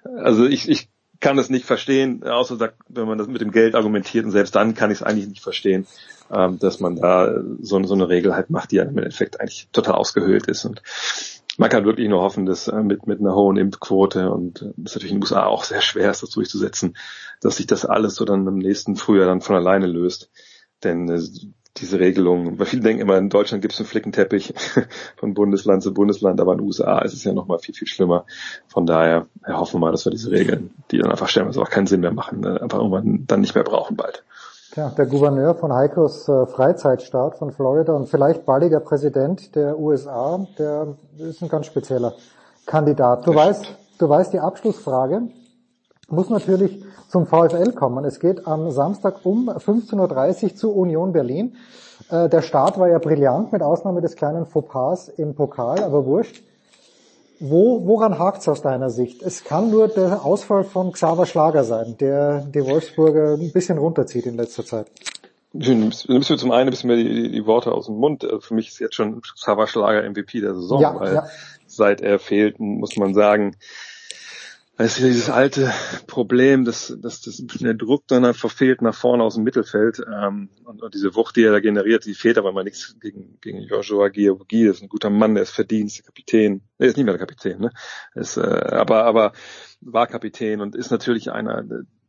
also 0.05 0.47
ich, 0.47 0.69
ich 0.69 0.89
kann 1.19 1.37
das 1.37 1.51
nicht 1.51 1.67
verstehen, 1.67 2.23
außer 2.23 2.73
wenn 2.89 3.09
man 3.09 3.19
das 3.19 3.27
mit 3.27 3.41
dem 3.41 3.51
Geld 3.51 3.75
argumentiert 3.75 4.25
und 4.25 4.31
selbst 4.31 4.55
dann 4.55 4.75
kann 4.75 4.91
ich 4.91 4.99
es 4.99 5.03
eigentlich 5.03 5.29
nicht 5.29 5.43
verstehen, 5.43 5.87
ähm, 6.31 6.59
dass 6.61 6.79
man 6.79 6.95
da 6.95 7.43
so, 7.61 7.83
so 7.83 7.95
eine 7.95 8.09
Regel 8.09 8.35
halt 8.35 8.51
macht, 8.51 8.71
die 8.71 8.77
ja 8.77 8.85
im 8.85 8.97
Endeffekt 8.97 9.41
eigentlich 9.41 9.69
total 9.73 9.97
ausgehöhlt 9.97 10.47
ist. 10.47 10.65
Und 10.65 10.81
man 11.59 11.69
kann 11.69 11.85
wirklich 11.85 12.09
nur 12.09 12.23
hoffen, 12.23 12.47
dass 12.47 12.69
äh, 12.69 12.83
mit, 12.83 13.09
mit 13.09 13.19
einer 13.19 13.35
hohen 13.35 13.57
Impfquote 13.57 14.31
und 14.31 14.63
äh, 14.63 14.73
das 14.77 14.95
natürlich 14.95 15.11
in 15.11 15.19
den 15.19 15.25
USA 15.25 15.45
auch 15.45 15.65
sehr 15.65 15.83
schwer 15.83 16.13
ist, 16.13 16.23
das 16.23 16.31
durchzusetzen, 16.31 16.97
dass 17.41 17.57
sich 17.57 17.67
das 17.67 17.85
alles 17.85 18.15
so 18.15 18.25
dann 18.25 18.47
im 18.47 18.59
nächsten 18.59 18.95
Frühjahr 18.95 19.27
dann 19.27 19.41
von 19.41 19.57
alleine 19.57 19.87
löst. 19.87 20.31
Denn 20.83 21.09
äh, 21.09 21.21
diese 21.77 22.01
Regelung, 22.01 22.59
weil 22.59 22.67
viele 22.67 22.83
denken 22.83 23.03
immer, 23.03 23.17
in 23.17 23.31
Deutschland 23.31 23.63
gibt 23.63 23.73
es 23.73 23.81
einen 23.81 23.87
Flickenteppich 23.87 24.55
von 25.17 25.35
Bundesland 25.35 25.83
zu 25.83 25.95
Bundesland, 25.95 26.41
aber 26.41 26.53
in 26.53 26.59
den 26.59 26.67
USA 26.67 26.99
ist 27.01 27.15
es 27.15 27.25
ja 27.25 27.33
nochmal 27.33 27.59
viel, 27.59 27.75
viel 27.75 27.87
schlimmer. 27.87 28.25
Von 28.69 28.87
daher 28.87 29.27
hoffen 29.47 29.75
wir 29.75 29.87
mal, 29.87 29.93
dass 29.93 30.05
wir 30.05 30.11
diese 30.11 30.31
Regeln, 30.31 30.75
die 30.91 30.99
dann 30.99 31.11
einfach 31.11 31.29
stellenweise 31.29 31.61
auch 31.63 31.71
keinen 31.71 31.87
Sinn 31.87 32.01
mehr 32.01 32.13
machen, 32.13 32.45
äh, 32.45 32.61
einfach 32.61 32.79
irgendwann 32.79 33.25
dann 33.27 33.41
nicht 33.41 33.55
mehr 33.55 33.65
brauchen 33.65 33.97
bald. 33.97 34.25
Tja, 34.73 34.91
der 34.97 35.07
Gouverneur 35.07 35.55
von 35.55 35.73
Heikos 35.73 36.29
äh, 36.29 36.47
Freizeitstaat 36.47 37.37
von 37.37 37.53
Florida 37.53 37.93
und 37.93 38.09
vielleicht 38.09 38.47
baldiger 38.47 38.81
Präsident 38.81 39.55
der 39.57 39.79
USA, 39.79 40.47
der 40.59 40.97
ist 41.19 41.43
ein 41.43 41.49
ganz 41.49 41.67
spezieller 41.67 42.15
Kandidat. 42.67 43.27
Du 43.27 43.33
das 43.33 43.47
weißt, 43.47 43.77
du 43.99 44.09
weißt, 44.09 44.33
die 44.33 44.39
Abschlussfrage 44.39 45.23
muss 46.11 46.31
natürlich 46.31 46.83
zum 47.09 47.27
VfL 47.27 47.73
kommen. 47.73 48.05
Es 48.05 48.21
geht 48.21 48.47
am 48.47 48.71
Samstag 48.71 49.25
um 49.25 49.49
15.30 49.49 50.43
Uhr 50.43 50.55
zu 50.55 50.73
Union 50.73 51.13
Berlin. 51.13 51.57
Äh, 52.11 52.29
der 52.29 52.43
Start 52.43 52.79
war 52.79 52.89
ja 52.89 52.99
brillant, 52.99 53.53
mit 53.53 53.63
Ausnahme 53.63 54.01
des 54.01 54.17
kleinen 54.17 54.47
Fauxpas 54.47 55.09
im 55.09 55.35
Pokal, 55.35 55.83
aber 55.83 56.05
wurscht. 56.07 56.43
Wo, 57.43 57.87
woran 57.87 58.19
hakt's 58.19 58.49
aus 58.49 58.61
deiner 58.61 58.91
Sicht? 58.91 59.23
Es 59.23 59.45
kann 59.45 59.71
nur 59.71 59.89
der 59.89 60.27
Ausfall 60.27 60.63
von 60.63 60.93
Xaver 60.93 61.25
Schlager 61.25 61.65
sein, 61.65 61.97
der 61.99 62.41
die 62.41 62.65
Wolfsburger 62.65 63.39
ein 63.41 63.51
bisschen 63.51 63.79
runterzieht 63.79 64.27
in 64.27 64.37
letzter 64.37 64.65
Zeit. 64.67 64.89
Du 65.53 65.73
nimmst 65.73 66.09
mir 66.09 66.21
zum 66.21 66.53
einen 66.53 66.69
ein 66.69 66.71
bisschen 66.71 66.89
mehr 66.89 66.97
die, 66.97 67.31
die 67.31 67.47
Worte 67.47 67.73
aus 67.73 67.87
dem 67.87 67.97
Mund. 67.97 68.25
Also 68.25 68.41
Für 68.41 68.55
mich 68.55 68.69
ist 68.69 68.79
jetzt 68.79 68.95
schon 68.95 69.23
Xaver 69.23 69.67
Schlager 69.67 70.09
MVP 70.09 70.41
der 70.41 70.55
Saison, 70.55 70.83
Ja, 70.83 71.01
weil 71.01 71.15
ja. 71.15 71.27
seit 71.67 72.03
er 72.03 72.19
fehlt, 72.19 72.61
muss 72.61 72.97
man 72.97 73.15
sagen, 73.15 73.57
es 74.83 74.99
ist 74.99 75.07
dieses 75.07 75.31
alte 75.31 75.73
Problem, 76.07 76.65
dass, 76.65 76.97
dass 77.01 77.21
das 77.21 77.43
der 77.61 77.75
Druck 77.75 78.07
dann 78.07 78.25
halt 78.25 78.37
verfehlt 78.37 78.81
nach 78.81 78.95
vorne 78.95 79.23
aus 79.23 79.35
dem 79.35 79.45
Mittelfeld 79.45 80.01
ähm, 80.11 80.49
und, 80.65 80.83
und 80.83 80.95
diese 80.95 81.15
Wucht, 81.15 81.37
die 81.37 81.43
er 81.43 81.53
da 81.53 81.61
generiert, 81.61 82.07
die 82.07 82.15
fehlt 82.15 82.39
aber 82.39 82.53
mal 82.53 82.65
nichts 82.65 82.97
gegen, 82.99 83.39
gegen 83.41 83.61
Joshua 83.61 84.09
Guillaume. 84.09 84.47
Das 84.49 84.77
ist 84.77 84.83
ein 84.83 84.89
guter 84.89 85.11
Mann, 85.11 85.35
der 85.35 85.43
ist 85.43 85.51
verdient, 85.51 85.97
der 85.99 86.05
Kapitän. 86.05 86.63
Er 86.79 86.87
ist 86.87 86.97
nicht 86.97 87.05
mehr 87.05 87.13
der 87.13 87.27
Kapitän, 87.27 87.61
ne? 87.61 87.73
Ist, 88.15 88.39
äh, 88.39 88.41
aber, 88.41 89.05
aber 89.05 89.33
war 89.83 90.07
Kapitän 90.07 90.61
und 90.63 90.75
ist 90.75 90.91
natürlich 90.91 91.31
einer, 91.31 91.63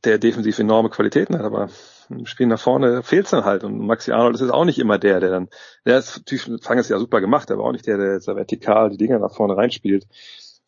der 0.04 0.18
defensiv 0.18 0.58
enorme 0.60 0.90
Qualitäten 0.90 1.38
hat, 1.38 1.46
aber 1.46 1.70
im 2.10 2.26
Spiel 2.26 2.48
nach 2.48 2.60
vorne 2.60 3.04
fehlt 3.04 3.26
es 3.26 3.32
dann 3.32 3.46
halt. 3.46 3.64
Und 3.64 3.80
Maxi 3.80 4.12
Arnold 4.12 4.36
ist 4.36 4.42
jetzt 4.42 4.52
auch 4.52 4.66
nicht 4.66 4.80
immer 4.80 4.98
der, 4.98 5.20
der 5.20 5.30
dann, 5.30 5.50
der 5.86 6.00
ist 6.00 6.18
natürlich 6.18 6.64
Fanges 6.64 6.90
ja 6.90 7.00
super 7.00 7.22
gemacht, 7.22 7.52
aber 7.52 7.64
auch 7.64 7.72
nicht 7.72 7.86
der, 7.86 7.98
der 7.98 8.14
jetzt 8.14 8.28
vertikal 8.28 8.90
die 8.90 8.98
Dinger 8.98 9.20
nach 9.20 9.34
vorne 9.34 9.56
reinspielt. 9.56 10.08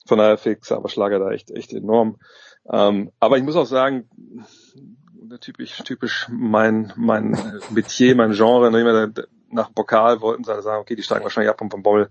Von 0.06 0.18
daher 0.18 0.38
fehlt 0.38 0.70
aber 0.72 0.90
Schlager 0.90 1.20
da 1.20 1.32
echt, 1.32 1.52
echt 1.52 1.74
enorm. 1.74 2.18
Ähm, 2.72 3.12
aber 3.20 3.38
ich 3.38 3.44
muss 3.44 3.56
auch 3.56 3.66
sagen, 3.66 4.10
typisch, 5.40 5.82
typisch 5.84 6.28
mein, 6.30 6.94
mein 6.96 7.38
Metier, 7.72 8.16
mein 8.16 8.34
Genre, 8.34 8.72
ne, 8.72 9.14
nach 9.50 9.74
Pokal 9.74 10.22
wollten 10.22 10.44
sie 10.44 10.62
sagen, 10.62 10.82
okay, 10.82 10.96
die 10.96 11.04
steigen 11.04 11.24
wahrscheinlich 11.24 11.50
ab 11.50 11.62
und 11.62 11.72
vom 11.72 11.84
Bommel, 11.84 12.10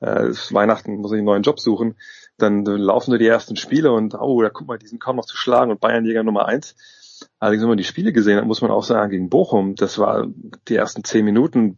äh, 0.00 0.28
ist 0.28 0.52
Weihnachten, 0.52 0.96
muss 0.96 1.12
ich 1.12 1.18
einen 1.18 1.26
neuen 1.26 1.42
Job 1.42 1.60
suchen. 1.60 1.96
Dann 2.38 2.64
laufen 2.64 3.10
nur 3.10 3.18
die 3.18 3.26
ersten 3.26 3.56
Spiele 3.56 3.92
und, 3.92 4.14
oh, 4.14 4.42
da 4.42 4.50
guck 4.50 4.66
mal, 4.66 4.78
die 4.78 4.88
sind 4.88 5.00
kaum 5.00 5.16
noch 5.16 5.26
zu 5.26 5.36
schlagen 5.36 5.70
und 5.70 5.80
Bayernjäger 5.80 6.24
Nummer 6.24 6.46
eins. 6.46 6.74
Allerdings, 7.38 7.62
wenn 7.62 7.68
man 7.68 7.78
die 7.78 7.84
Spiele 7.84 8.12
gesehen 8.12 8.38
hat, 8.38 8.46
muss 8.46 8.62
man 8.62 8.72
auch 8.72 8.82
sagen, 8.82 9.10
gegen 9.10 9.28
Bochum, 9.28 9.76
das 9.76 9.98
war 9.98 10.26
die 10.68 10.74
ersten 10.74 11.04
zehn 11.04 11.24
Minuten, 11.24 11.76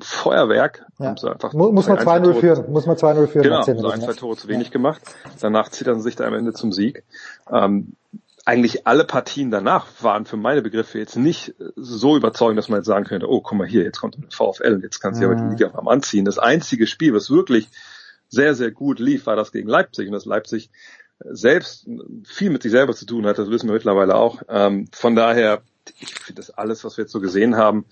Feuerwerk. 0.00 0.86
Ja. 0.98 1.14
Sie 1.18 1.30
einfach 1.30 1.52
Mu- 1.52 1.72
Muss 1.72 1.86
man 1.88 1.98
zwei- 1.98 2.16
ein, 2.16 2.22
2-0 2.24 2.32
zwei 2.34 2.40
führen, 2.40 2.72
muss 2.72 2.86
man 2.86 2.96
2-0 2.96 3.26
führen 3.26 3.42
Genau, 3.42 3.56
nach 3.58 3.64
10 3.64 3.78
so 3.78 3.86
ein, 3.88 3.98
Minuten. 3.98 4.00
zwei 4.04 4.12
ja. 4.12 4.18
Tore 4.18 4.36
zu 4.36 4.48
wenig 4.48 4.70
gemacht. 4.70 5.02
Danach 5.40 5.68
zittern 5.70 5.96
sie 5.96 6.02
sich 6.04 6.16
da 6.16 6.24
am 6.26 6.34
Ende 6.34 6.52
zum 6.52 6.72
Sieg. 6.72 7.04
Ähm, 7.50 7.94
eigentlich 8.44 8.86
alle 8.86 9.04
Partien 9.04 9.50
danach 9.50 9.86
waren 10.00 10.24
für 10.24 10.36
meine 10.36 10.62
Begriffe 10.62 10.98
jetzt 10.98 11.16
nicht 11.16 11.54
so 11.74 12.16
überzeugend, 12.16 12.58
dass 12.58 12.68
man 12.68 12.78
jetzt 12.78 12.86
sagen 12.86 13.04
könnte, 13.04 13.28
oh, 13.28 13.40
guck 13.40 13.58
mal 13.58 13.66
hier, 13.66 13.82
jetzt 13.82 13.98
kommt 14.00 14.16
der 14.16 14.22
VfL 14.30 14.74
und 14.74 14.82
jetzt 14.82 15.00
kannst 15.00 15.20
du 15.20 15.24
ja 15.24 15.30
aber 15.30 15.36
die 15.36 15.44
Mhm. 15.46 15.50
Liga 15.50 15.70
am 15.74 15.88
anziehen. 15.88 16.24
Das 16.24 16.38
einzige 16.38 16.86
Spiel, 16.86 17.12
was 17.12 17.28
wirklich 17.30 17.68
sehr, 18.28 18.54
sehr 18.54 18.70
gut 18.70 19.00
lief, 19.00 19.26
war 19.26 19.34
das 19.36 19.50
gegen 19.52 19.68
Leipzig 19.68 20.06
und 20.06 20.12
das 20.12 20.24
Leipzig 20.26 20.70
selbst 21.18 21.88
viel 22.24 22.50
mit 22.50 22.62
sich 22.62 22.70
selber 22.70 22.94
zu 22.94 23.06
tun 23.06 23.26
hat, 23.26 23.38
das 23.38 23.48
wissen 23.50 23.68
wir 23.68 23.72
mittlerweile 23.74 24.14
auch. 24.14 24.42
Ähm, 24.48 24.86
von 24.92 25.16
daher, 25.16 25.62
ich 25.98 26.14
finde 26.14 26.40
das 26.40 26.50
alles, 26.50 26.84
was 26.84 26.96
wir 26.98 27.04
jetzt 27.04 27.12
so 27.12 27.20
gesehen 27.20 27.56
haben, 27.56 27.86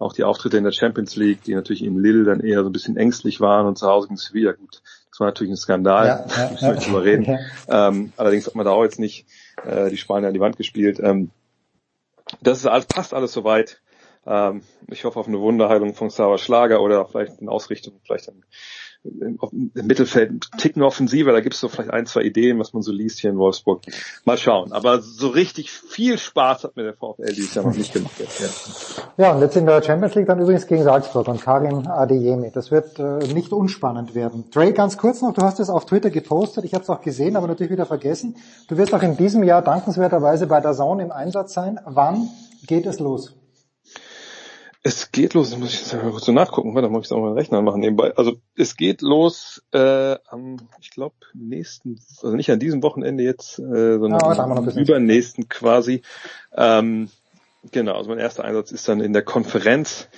auch 0.00 0.14
die 0.14 0.24
Auftritte 0.24 0.56
in 0.56 0.64
der 0.64 0.72
Champions 0.72 1.14
League, 1.16 1.44
die 1.44 1.54
natürlich 1.54 1.84
in 1.84 1.98
Lille 1.98 2.24
dann 2.24 2.40
eher 2.40 2.62
so 2.62 2.70
ein 2.70 2.72
bisschen 2.72 2.96
ängstlich 2.96 3.40
waren 3.40 3.66
und 3.66 3.76
zu 3.76 3.86
Hause 3.86 4.08
gegen 4.08 4.16
Sevilla, 4.16 4.52
gut, 4.52 4.82
das 5.10 5.20
war 5.20 5.26
natürlich 5.26 5.52
ein 5.52 5.56
Skandal, 5.56 6.06
Ja, 6.06 6.26
ja, 6.36 6.50
müssen 6.50 6.66
wir 6.66 6.74
nicht 6.74 6.86
drüber 6.88 7.04
reden. 7.04 7.24
Ja. 7.68 7.88
Ähm, 7.88 8.12
allerdings 8.16 8.46
hat 8.46 8.54
man 8.54 8.64
da 8.64 8.72
auch 8.72 8.82
jetzt 8.82 8.98
nicht 8.98 9.26
äh, 9.64 9.90
die 9.90 9.98
Spanier 9.98 10.28
an 10.28 10.34
die 10.34 10.40
Wand 10.40 10.56
gespielt. 10.56 10.98
Ähm, 11.00 11.30
das 12.40 12.58
ist 12.58 12.66
alles, 12.66 12.86
passt 12.86 13.12
alles 13.12 13.32
soweit. 13.32 13.82
Ähm, 14.26 14.62
ich 14.88 15.04
hoffe 15.04 15.20
auf 15.20 15.28
eine 15.28 15.40
Wunderheilung 15.40 15.94
von 15.94 16.08
Xaver 16.08 16.38
Schlager 16.38 16.80
oder 16.80 17.06
vielleicht 17.06 17.40
eine 17.40 17.50
Ausrichtung, 17.50 18.00
vielleicht 18.02 18.28
ein, 18.28 18.44
im 19.02 19.70
Mittelfeld 19.74 20.50
Ticken 20.58 20.82
offensiver, 20.82 21.32
da 21.32 21.40
gibt 21.40 21.54
es 21.54 21.60
so 21.60 21.68
vielleicht 21.68 21.90
ein, 21.90 22.06
zwei 22.06 22.22
Ideen, 22.22 22.58
was 22.58 22.72
man 22.74 22.82
so 22.82 22.92
liest 22.92 23.20
hier 23.20 23.30
in 23.30 23.38
Wolfsburg. 23.38 23.82
Mal 24.24 24.36
schauen. 24.36 24.72
Aber 24.72 25.00
so 25.00 25.28
richtig 25.28 25.70
viel 25.70 26.18
Spaß 26.18 26.64
hat 26.64 26.76
mir 26.76 26.82
der 26.82 26.94
VfL 26.94 27.32
dieses 27.32 27.54
Jahr 27.54 27.64
noch 27.64 27.74
nicht 27.74 27.92
gemacht. 27.92 28.12
Ja. 28.18 29.24
Ja, 29.24 29.32
und 29.32 29.40
jetzt 29.40 29.56
in 29.56 29.66
der 29.66 29.82
Champions 29.82 30.14
League 30.14 30.26
dann 30.26 30.40
übrigens 30.40 30.66
gegen 30.66 30.82
Salzburg 30.82 31.28
und 31.28 31.40
Karim 31.40 31.86
Adeyemi. 31.86 32.50
Das 32.52 32.70
wird 32.70 32.98
äh, 32.98 33.18
nicht 33.32 33.52
unspannend 33.52 34.14
werden. 34.14 34.50
Trey, 34.50 34.72
ganz 34.72 34.98
kurz 34.98 35.22
noch, 35.22 35.32
du 35.32 35.42
hast 35.42 35.60
es 35.60 35.70
auf 35.70 35.86
Twitter 35.86 36.10
gepostet, 36.10 36.64
ich 36.64 36.74
habe 36.74 36.82
es 36.82 36.90
auch 36.90 37.00
gesehen, 37.00 37.36
aber 37.36 37.46
natürlich 37.46 37.72
wieder 37.72 37.86
vergessen. 37.86 38.36
Du 38.68 38.76
wirst 38.76 38.92
auch 38.92 39.02
in 39.02 39.16
diesem 39.16 39.42
Jahr 39.44 39.62
dankenswerterweise 39.62 40.46
bei 40.46 40.60
der 40.60 40.74
Zone 40.74 41.02
im 41.04 41.12
Einsatz 41.12 41.54
sein. 41.54 41.80
Wann 41.86 42.28
geht 42.66 42.84
es 42.84 42.98
los? 42.98 43.39
Es 44.82 45.12
geht 45.12 45.34
los, 45.34 45.54
muss 45.58 45.74
ich 45.74 45.80
jetzt 45.80 45.92
mal 45.92 46.10
kurz 46.10 46.24
so 46.24 46.32
nachgucken, 46.32 46.74
warte, 46.74 46.88
muss 46.88 47.06
ich 47.06 47.12
auch 47.12 47.20
mal 47.20 47.34
Rechner 47.34 47.60
machen 47.60 47.80
nebenbei. 47.80 48.16
Also 48.16 48.36
es 48.56 48.76
geht 48.76 49.02
los 49.02 49.62
äh, 49.72 50.16
am, 50.26 50.56
ich 50.80 50.90
glaube, 50.90 51.16
nächsten, 51.34 52.00
also 52.22 52.34
nicht 52.34 52.50
an 52.50 52.60
diesem 52.60 52.82
Wochenende 52.82 53.22
jetzt, 53.22 53.58
äh, 53.58 53.98
sondern 53.98 54.22
ein 54.22 54.40
am 54.40 54.68
übernächsten 54.68 55.50
quasi. 55.50 56.00
Ähm, 56.56 57.10
genau, 57.70 57.96
also 57.96 58.08
mein 58.08 58.18
erster 58.18 58.44
Einsatz 58.44 58.72
ist 58.72 58.88
dann 58.88 59.00
in 59.00 59.12
der 59.12 59.22
Konferenz. 59.22 60.08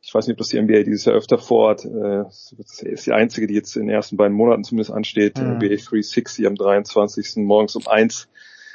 Ich 0.00 0.14
weiß 0.14 0.26
nicht, 0.26 0.36
ob 0.36 0.38
das 0.38 0.48
die 0.48 0.62
NBA 0.62 0.84
dieses 0.84 1.04
Jahr 1.04 1.16
öfter 1.16 1.36
vorhat. 1.36 1.84
Äh, 1.84 2.24
das 2.56 2.82
ist 2.82 3.06
die 3.06 3.12
einzige, 3.12 3.46
die 3.46 3.54
jetzt 3.54 3.76
in 3.76 3.88
den 3.88 3.90
ersten 3.94 4.16
beiden 4.16 4.34
Monaten 4.34 4.64
zumindest 4.64 4.90
ansteht. 4.90 5.36
Mhm. 5.36 5.56
NBA 5.56 5.76
360 5.76 6.46
am 6.46 6.54
23. 6.54 7.36
morgens 7.44 7.76
um 7.76 7.86
eins. 7.86 8.28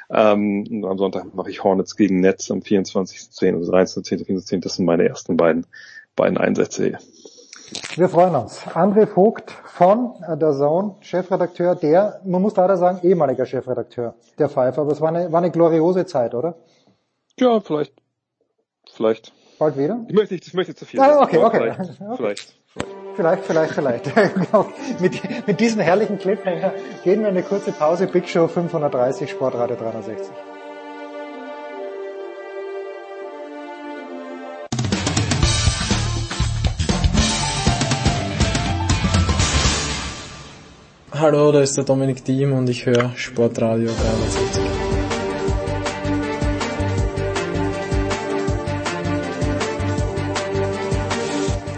Ähm, 0.10 0.66
und 0.70 0.86
am 0.86 0.98
Sonntag 0.98 1.34
mache 1.34 1.50
ich 1.50 1.64
Hornets 1.64 1.96
gegen 1.96 2.20
Nets 2.20 2.52
am 2.52 2.60
24.10. 2.60 3.56
Also 3.56 3.72
13.10. 3.72 4.26
14.10. 4.26 4.62
Das 4.62 4.76
sind 4.76 4.86
meine 4.86 5.08
ersten 5.08 5.38
beiden, 5.38 5.66
beiden 6.16 6.38
Einsätze 6.38 6.86
hier. 6.86 7.00
Wir 7.96 8.10
freuen 8.10 8.36
uns. 8.36 8.68
André 8.68 9.08
Vogt 9.08 9.52
von 9.52 10.14
der 10.28 10.52
Zone, 10.54 10.96
Chefredakteur, 11.02 11.76
der, 11.76 12.22
man 12.24 12.42
muss 12.42 12.56
leider 12.56 12.78
sagen, 12.78 13.00
ehemaliger 13.02 13.46
Chefredakteur 13.46 14.16
der 14.38 14.50
Pfeife, 14.50 14.82
aber 14.82 14.92
es 14.92 15.02
war 15.02 15.10
eine, 15.10 15.32
war 15.32 15.42
eine 15.42 15.52
gloriose 15.52 16.06
Zeit, 16.06 16.36
oder? 16.36 16.56
Ja, 17.40 17.60
vielleicht. 17.62 17.94
Vielleicht. 18.92 19.34
Bald 19.58 19.78
wieder? 19.78 20.06
Ich 20.08 20.14
möchte 20.14 20.34
nicht, 20.34 20.48
ich 20.48 20.54
möchte 20.54 20.76
zu 20.76 20.86
viel. 20.86 21.00
Ah, 21.00 21.10
sagen, 21.10 21.24
okay, 21.24 21.38
okay. 21.38 21.58
Vielleicht. 21.58 21.80
Okay. 22.02 22.16
vielleicht. 22.18 22.63
Vielleicht, 23.16 23.46
vielleicht, 23.46 23.74
vielleicht. 23.74 24.12
Mit, 25.00 25.48
mit 25.48 25.60
diesem 25.60 25.82
herrlichen 25.82 26.18
Cliffhanger 26.18 26.74
gehen 27.04 27.22
wir 27.22 27.30
in 27.30 27.38
eine 27.38 27.44
kurze 27.44 27.72
Pause. 27.72 28.08
Big 28.08 28.28
Show 28.28 28.48
530, 28.48 29.30
Sportradio 29.30 29.76
360. 29.76 30.34
Hallo, 41.14 41.52
da 41.52 41.62
ist 41.62 41.78
der 41.78 41.84
Dominik 41.84 42.26
Diem 42.26 42.54
und 42.54 42.68
ich 42.70 42.86
höre 42.86 43.12
Sportradio 43.16 43.92
360. 43.92 44.63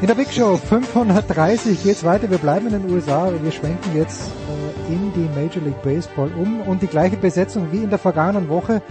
In 0.06 0.08
der 0.08 0.24
Big 0.24 0.32
Show 0.32 0.56
530 0.56 1.82
geht's 1.82 2.03
weiter. 2.03 2.30
Wir 2.30 2.38
bleiben 2.38 2.67
in 2.67 2.74
den 2.74 2.92
USA. 2.92 3.34
Wir 3.42 3.51
schwenken 3.51 3.95
jetzt 3.95 4.22
äh, 4.88 4.93
in 4.93 5.11
die 5.14 5.27
Major 5.34 5.64
League 5.64 5.82
Baseball 5.82 6.32
um 6.34 6.61
und 6.61 6.84
die 6.84 6.88
gleiche 6.88 7.17
Besetzung 7.17 7.72
wie 7.72 7.82
in 7.82 7.90
der 7.90 7.98
vergangenen 7.98 8.48
Woche. 8.48 8.84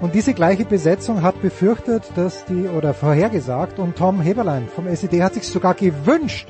Und 0.00 0.16
diese 0.16 0.34
gleiche 0.34 0.64
Besetzung 0.64 1.22
hat 1.22 1.40
befürchtet, 1.40 2.02
dass 2.16 2.44
die, 2.46 2.66
oder 2.66 2.92
vorhergesagt, 2.92 3.78
und 3.78 3.94
Tom 3.94 4.20
Heberlein 4.20 4.66
vom 4.66 4.88
SED 4.88 5.22
hat 5.22 5.34
sich 5.34 5.46
sogar 5.46 5.74
gewünscht, 5.74 6.48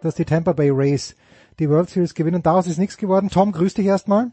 dass 0.00 0.14
die 0.14 0.24
Tampa 0.24 0.54
Bay 0.54 0.70
Rays 0.70 1.14
die 1.58 1.68
World 1.68 1.90
Series 1.90 2.14
gewinnen. 2.14 2.42
Daraus 2.42 2.66
ist 2.66 2.78
nichts 2.78 2.96
geworden. 2.96 3.28
Tom, 3.28 3.52
grüß 3.52 3.74
dich 3.74 3.84
erstmal. 3.84 4.30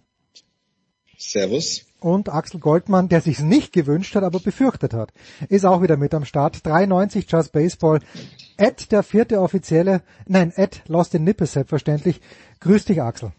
Servus. 1.17 1.85
Und 2.05 2.29
Axel 2.29 2.59
Goldmann, 2.59 3.09
der 3.09 3.19
sich's 3.19 3.41
nicht 3.41 3.73
gewünscht 3.73 4.13
hat, 4.13 4.23
aber 4.23 4.39
befürchtet 4.39 4.93
hat, 4.93 5.11
ist 5.49 5.65
auch 5.65 5.81
wieder 5.81 5.97
mit 5.97 6.13
am 6.13 6.23
Start. 6.23 6.63
390 6.63 7.25
Just 7.27 7.51
Baseball. 7.51 7.99
Ed, 8.57 8.91
der 8.91 9.01
vierte 9.01 9.41
offizielle, 9.41 10.03
nein, 10.27 10.53
Ed 10.55 10.83
Lost 10.87 11.15
in 11.15 11.23
Nippes 11.23 11.53
selbstverständlich. 11.53 12.21
Grüß 12.59 12.85
dich, 12.85 13.01
Axel. 13.01 13.31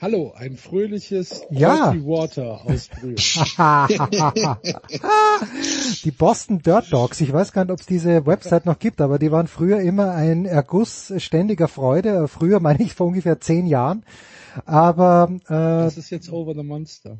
Hallo, 0.00 0.32
ein 0.36 0.56
fröhliches 0.56 1.42
Ja. 1.50 1.96
Water 1.96 2.64
aus 2.64 2.86
Brühl. 2.86 3.16
die 6.04 6.10
Boston 6.12 6.60
Dirt 6.60 6.92
Dogs, 6.92 7.20
ich 7.20 7.32
weiß 7.32 7.52
gar 7.52 7.64
nicht, 7.64 7.72
ob 7.72 7.80
es 7.80 7.86
diese 7.86 8.24
Website 8.24 8.66
noch 8.66 8.78
gibt, 8.78 9.00
aber 9.00 9.18
die 9.18 9.32
waren 9.32 9.48
früher 9.48 9.80
immer 9.80 10.12
ein 10.12 10.46
Erguss 10.46 11.12
ständiger 11.16 11.66
Freude. 11.66 12.28
Früher 12.28 12.60
meine 12.60 12.84
ich 12.84 12.94
vor 12.94 13.08
ungefähr 13.08 13.40
zehn 13.40 13.66
Jahren. 13.66 14.04
Aber 14.64 15.28
äh, 15.46 15.48
Das 15.48 15.98
ist 15.98 16.10
jetzt 16.10 16.30
Over 16.30 16.54
the 16.54 16.62
Monster. 16.62 17.18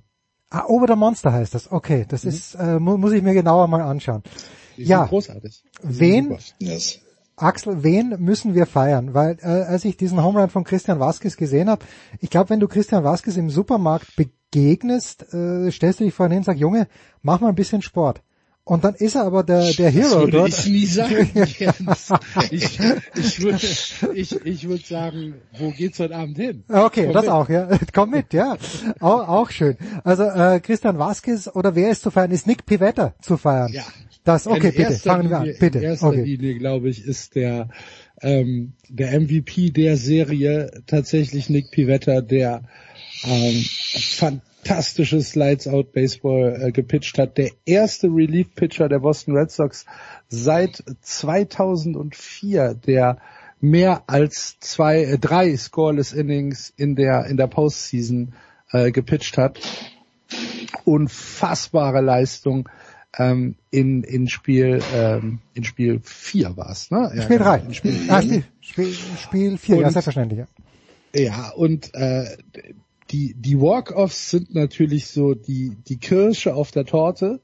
Ah, 0.51 0.65
Over 0.67 0.87
the 0.89 0.97
Monster 0.97 1.33
heißt 1.33 1.55
das. 1.55 1.71
Okay, 1.71 2.07
das 2.09 2.25
ist 2.25 2.55
äh, 2.55 2.79
mu 2.79 2.97
muss 2.97 3.13
ich 3.13 3.23
mir 3.23 3.35
genauer 3.35 3.69
mal 3.69 3.83
anschauen. 3.83 4.23
Die 4.77 4.85
ja, 4.85 5.01
sind 5.01 5.09
großartig. 5.09 5.65
Die 5.83 5.99
wen. 6.01 6.39
Yes. 6.59 7.01
Axel, 7.37 7.83
wen 7.83 8.15
müssen 8.21 8.55
wir 8.55 8.65
feiern? 8.67 9.13
Weil 9.13 9.39
äh, 9.43 9.47
als 9.47 9.85
ich 9.85 9.97
diesen 9.97 10.23
Home 10.23 10.41
Run 10.41 10.51
von 10.51 10.63
Christian 10.63 11.01
Vasquez 11.01 11.37
gesehen 11.37 11.69
habe, 11.69 11.85
ich 12.21 12.31
glaube, 12.31 12.51
wenn 12.51 12.61
du 12.61 12.69
Christian 12.69 13.03
Vasquez 13.03 13.37
im 13.37 13.51
Supermarkt 13.51 14.15
begegnest, 14.15 15.35
äh, 15.35 15.71
stellst 15.73 15.99
du 15.99 16.05
dich 16.05 16.15
vorhin 16.15 16.33
hin 16.33 16.39
und 16.41 16.45
sagst, 16.45 16.61
Junge, 16.61 16.87
mach 17.23 17.41
mal 17.41 17.49
ein 17.49 17.57
bisschen 17.57 17.83
Sport. 17.83 18.23
Und 18.67 18.83
dann 18.83 18.95
ist 18.95 19.15
er 19.15 19.25
aber 19.25 19.43
der, 19.43 19.73
der 19.75 19.91
Hero 19.91 20.09
das 20.09 20.21
würde 20.21 20.33
dort. 20.39 20.49
ich 20.49 20.67
nie 20.67 20.87
sagen, 20.87 21.31
Jens. 21.59 22.13
Ich, 22.51 22.81
ich 23.15 23.43
würde 23.43 23.67
ich, 24.15 24.47
ich 24.47 24.69
würd 24.69 24.87
sagen, 24.87 25.35
wo 25.59 25.71
geht's 25.71 25.99
heute 25.99 26.17
Abend 26.17 26.39
hin? 26.39 26.65
Okay, 26.69 27.05
Komm 27.05 27.13
das 27.13 27.23
mit. 27.25 27.31
auch, 27.31 27.49
ja. 27.51 27.69
Komm 27.93 28.11
mit, 28.11 28.33
ja. 28.33 28.57
Auch, 29.01 29.29
auch 29.29 29.51
schön. 29.51 29.77
Also 30.03 30.23
äh, 30.25 30.61
Christian 30.61 30.99
Vasquez 30.99 31.47
oder 31.55 31.75
wer 31.75 31.91
ist 31.91 32.03
zu 32.03 32.11
feiern? 32.11 32.31
Ist 32.31 32.47
Nick 32.47 32.65
Pivetta 32.65 33.15
zu 33.21 33.37
feiern? 33.37 33.71
Ja. 33.71 33.85
Das, 34.25 34.47
okay, 34.47 34.69
In 34.69 34.75
bitte, 34.77 34.93
fangen 34.95 35.29
wir 35.29 35.41
an, 35.41 35.51
bitte. 35.61 35.79
In 35.79 35.85
erster 35.85 36.07
Okay. 36.09 36.25
Linie, 36.25 36.55
glaube 36.55 36.89
ich, 36.89 37.05
ist 37.05 37.35
der, 37.35 37.69
ähm, 38.23 38.73
der 38.89 39.21
MVP 39.21 39.73
der 39.73 39.99
Serie 39.99 40.71
tatsächlich 40.87 41.51
Nick 41.51 41.71
Pivetta, 41.71 42.23
der 42.23 42.63
ähm, 43.25 43.63
fantastisches 44.65 45.35
Lights 45.35 45.69
Out 45.69 45.93
Baseball 45.93 46.59
äh, 46.61 46.73
gepitcht 46.73 47.19
hat. 47.19 47.37
Der 47.37 47.51
erste 47.67 48.09
Relief 48.09 48.55
Pitcher 48.55 48.89
der 48.89 49.01
Boston 49.01 49.37
Red 49.37 49.51
Sox 49.51 49.85
seit 50.29 50.83
2004, 51.03 52.75
der 52.75 53.19
mehr 53.61 54.03
als 54.07 54.57
zwei, 54.61 55.05
äh, 55.05 55.19
drei 55.19 55.55
Scoreless 55.57 56.13
Innings 56.13 56.73
in 56.77 56.97
der 56.97 57.27
in 57.27 57.37
der 57.37 57.47
Postseason 57.47 58.35
äh, 58.71 58.91
gepitcht 58.91 59.37
hat. 59.37 59.61
Unfassbare 60.85 62.01
Leistung 62.01 62.69
ähm, 63.19 63.57
in 63.71 64.03
in 64.03 64.29
Spiel 64.29 64.81
ähm, 64.95 65.41
in 65.53 65.65
Spiel 65.65 66.01
4 66.03 66.57
war 66.57 66.71
es, 66.71 66.91
ne? 66.91 67.13
Ja, 67.15 67.23
Spiel 67.23 67.39
genau, 67.39 67.51
3. 67.51 67.59
In 67.59 67.75
Spiel 67.75 67.99
ah, 68.09 68.21
vier. 68.21 68.43
Spiel, 68.61 68.93
Spiel, 68.93 69.19
Spiel 69.19 69.59
4, 69.59 69.77
ja, 69.77 69.91
selbstverständlich. 69.91 70.41
Ja. 70.41 70.47
Ja, 71.17 71.51
und 71.51 71.95
äh, 71.95 72.25
die, 73.15 73.33
die 73.35 73.61
Walk-Offs 73.61 74.31
sind 74.31 74.57
natürlich 74.57 75.07
so 75.07 75.35
die, 75.35 75.77
die 75.87 75.99
Kirsche 75.99 76.53
auf 76.53 76.73
der 76.73 76.85
Torte. 76.85 77.41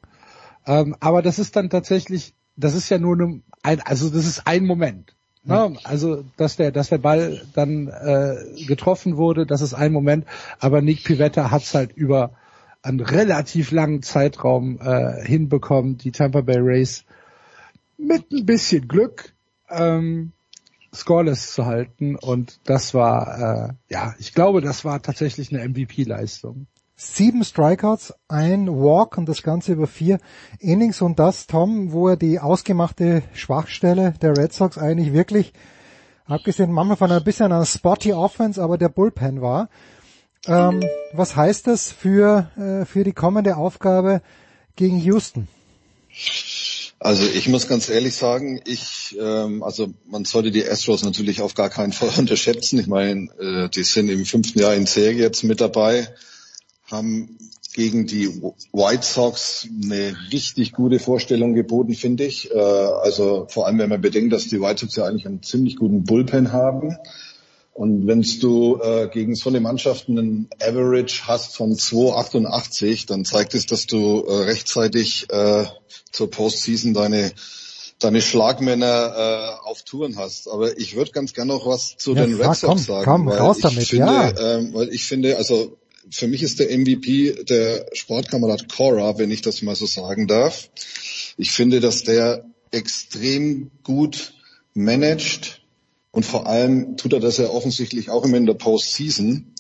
Ähm, 0.67 0.97
aber 0.99 1.23
das 1.23 1.39
ist 1.39 1.55
dann 1.55 1.71
tatsächlich, 1.71 2.35
das 2.57 2.75
ist 2.75 2.89
ja 2.89 2.99
nur 2.99 3.17
ne, 3.17 3.41
ein, 3.63 3.81
also 3.81 4.11
das 4.11 4.27
ist 4.27 4.49
ein 4.49 4.67
Moment. 4.67 5.15
Ne? 5.45 5.77
Also, 5.85 6.25
dass 6.37 6.57
der, 6.57 6.73
dass 6.73 6.89
der 6.89 6.99
Ball 6.99 7.43
dann 7.55 7.87
äh, 7.87 8.65
getroffen 8.67 9.17
wurde, 9.17 9.47
das 9.47 9.61
ist 9.61 9.73
ein 9.73 9.93
Moment. 9.93 10.27
Aber 10.59 10.83
Nick 10.83 11.05
Pivetta 11.05 11.53
hat 11.53 11.63
es 11.63 11.73
halt 11.73 11.93
über 11.93 12.33
einen 12.83 13.01
relativ 13.01 13.71
langen 13.71 14.03
Zeitraum 14.03 14.81
äh, 14.81 15.25
hinbekommen, 15.25 15.99
die 15.99 16.11
Tampa 16.11 16.41
Bay 16.41 16.59
Rays 16.59 17.05
mit 17.97 18.33
ein 18.33 18.45
bisschen 18.45 18.89
Glück 18.89 19.35
ähm, 19.69 20.33
scoreless 20.95 21.53
zu 21.53 21.67
halten 21.67 22.17
und 22.17 22.61
das 22.65 22.95
war, 22.95 23.69
äh, 23.69 23.73
ja, 23.93 24.15
ich 24.19 24.35
glaube, 24.35 24.61
das 24.61 24.85
war 24.85 25.01
tatsächlich 25.03 25.53
eine 25.53 25.69
MVP-Leistung. 25.69 26.67
Sieben 26.97 27.45
Strikeouts, 27.45 28.15
ein 28.29 28.69
Walk 28.69 29.17
und 29.17 29.27
das 29.27 29.43
Ganze 29.43 29.73
über 29.73 29.87
vier 29.87 30.19
Innings 30.59 31.01
und 31.01 31.19
das, 31.19 31.47
Tom, 31.47 31.93
wo 31.93 32.09
er 32.09 32.17
die 32.17 32.41
ausgemachte 32.41 33.23
Schwachstelle 33.33 34.13
der 34.21 34.37
Red 34.37 34.53
Sox 34.53 34.77
eigentlich 34.77 35.13
wirklich, 35.13 35.55
abgesehen 36.27 36.73
manchmal 36.73 36.97
von 36.97 37.11
ein 37.11 37.25
bisschen 37.25 37.53
einer 37.53 37.65
spotty 37.65 38.13
Offense, 38.13 38.63
aber 38.63 38.77
der 38.77 38.91
Bullpen 38.91 39.41
war. 39.41 39.71
Ähm, 40.47 40.83
was 41.13 41.37
heißt 41.37 41.67
das 41.67 41.91
für, 41.91 42.51
äh, 42.57 42.85
für 42.85 43.05
die 43.05 43.13
kommende 43.13 43.57
Aufgabe 43.57 44.23
gegen 44.77 44.99
Houston? 44.99 45.49
Also 47.03 47.25
ich 47.25 47.49
muss 47.49 47.67
ganz 47.67 47.89
ehrlich 47.89 48.15
sagen, 48.15 48.61
ich, 48.67 49.17
ähm, 49.19 49.63
also 49.63 49.95
man 50.07 50.27
sollte 50.27 50.51
die 50.51 50.69
Astros 50.69 51.03
natürlich 51.03 51.41
auf 51.41 51.55
gar 51.55 51.71
keinen 51.71 51.93
Fall 51.93 52.11
unterschätzen. 52.19 52.79
Ich 52.79 52.87
meine, 52.87 53.29
äh, 53.41 53.71
die 53.71 53.85
sind 53.85 54.11
im 54.11 54.27
fünften 54.27 54.59
Jahr 54.59 54.75
in 54.75 54.85
Serie 54.85 55.19
jetzt 55.19 55.43
mit 55.43 55.63
dabei, 55.63 56.09
haben 56.91 57.39
gegen 57.73 58.07
die 58.07 58.29
White 58.73 59.07
Sox 59.07 59.67
eine 59.83 60.15
richtig 60.31 60.73
gute 60.73 60.99
Vorstellung 60.99 61.55
geboten, 61.55 61.95
finde 61.95 62.25
ich. 62.25 62.51
Äh, 62.51 62.59
also 62.59 63.47
vor 63.49 63.67
allem, 63.67 63.79
wenn 63.79 63.89
man 63.89 64.03
bedenkt, 64.03 64.35
dass 64.35 64.49
die 64.49 64.61
White 64.61 64.81
Sox 64.81 64.97
ja 64.97 65.07
eigentlich 65.07 65.27
einen 65.27 65.43
ziemlich 65.43 65.77
guten 65.77 66.05
Bullpen 66.05 66.53
haben. 66.53 66.99
Und 67.73 68.07
wenn 68.07 68.23
du 68.23 68.79
äh, 68.83 69.09
gegen 69.09 69.35
so 69.35 69.49
eine 69.49 69.61
Mannschaft 69.61 70.09
einen 70.09 70.49
Average 70.61 71.23
hast 71.27 71.57
von 71.57 71.75
2,88, 71.75 73.07
dann 73.07 73.25
zeigt 73.25 73.55
es, 73.55 73.67
dass 73.67 73.87
du 73.87 74.25
äh, 74.27 74.45
rechtzeitig 74.45 75.29
äh, 75.31 75.65
zur 76.11 76.31
Postseason 76.31 76.95
deine 76.95 77.33
deine 78.01 78.23
Schlagmänner 78.23 79.59
äh, 79.65 79.69
auf 79.69 79.83
Touren 79.83 80.17
hast. 80.17 80.49
Aber 80.49 80.77
ich 80.79 80.97
würde 80.97 81.13
ganz 81.13 81.35
gerne 81.35 81.53
noch 81.53 81.67
was 81.67 81.97
zu 81.97 82.15
Ja, 82.15 82.27
den 82.27 82.41
Red 82.41 82.57
Sox 82.57 82.87
sagen, 82.87 83.05
komm, 83.05 83.27
weil 83.27 83.39
raus 83.39 83.59
ich 83.59 83.63
damit, 83.63 83.87
finde, 83.87 84.07
ja. 84.07 84.57
ähm, 84.57 84.75
weil 84.75 84.89
ich 84.89 85.05
finde, 85.05 85.37
also 85.37 85.77
für 86.11 86.27
mich 86.27 86.43
ist 86.43 86.59
der 86.59 86.77
MVP 86.77 87.45
der 87.45 87.87
Sportkamerad 87.93 88.69
Cora, 88.75 89.19
wenn 89.19 89.31
ich 89.31 89.43
das 89.43 89.63
mal 89.63 89.77
so 89.77 89.87
sagen 89.87 90.27
darf. 90.27 90.71
Ich 91.37 91.53
finde, 91.53 91.81
dass 91.81 92.03
der 92.03 92.45
extrem 92.71 93.71
gut 93.83 94.33
managt 94.75 95.60
und 96.13 96.27
vor 96.27 96.47
allem 96.47 96.97
tut 96.97 97.13
er 97.13 97.21
das 97.21 97.37
ja 97.37 97.49
offensichtlich 97.49 98.11
auch 98.11 98.25
immer 98.25 98.37
in 98.37 98.47
der 98.47 98.55
Postseason. 98.55 99.55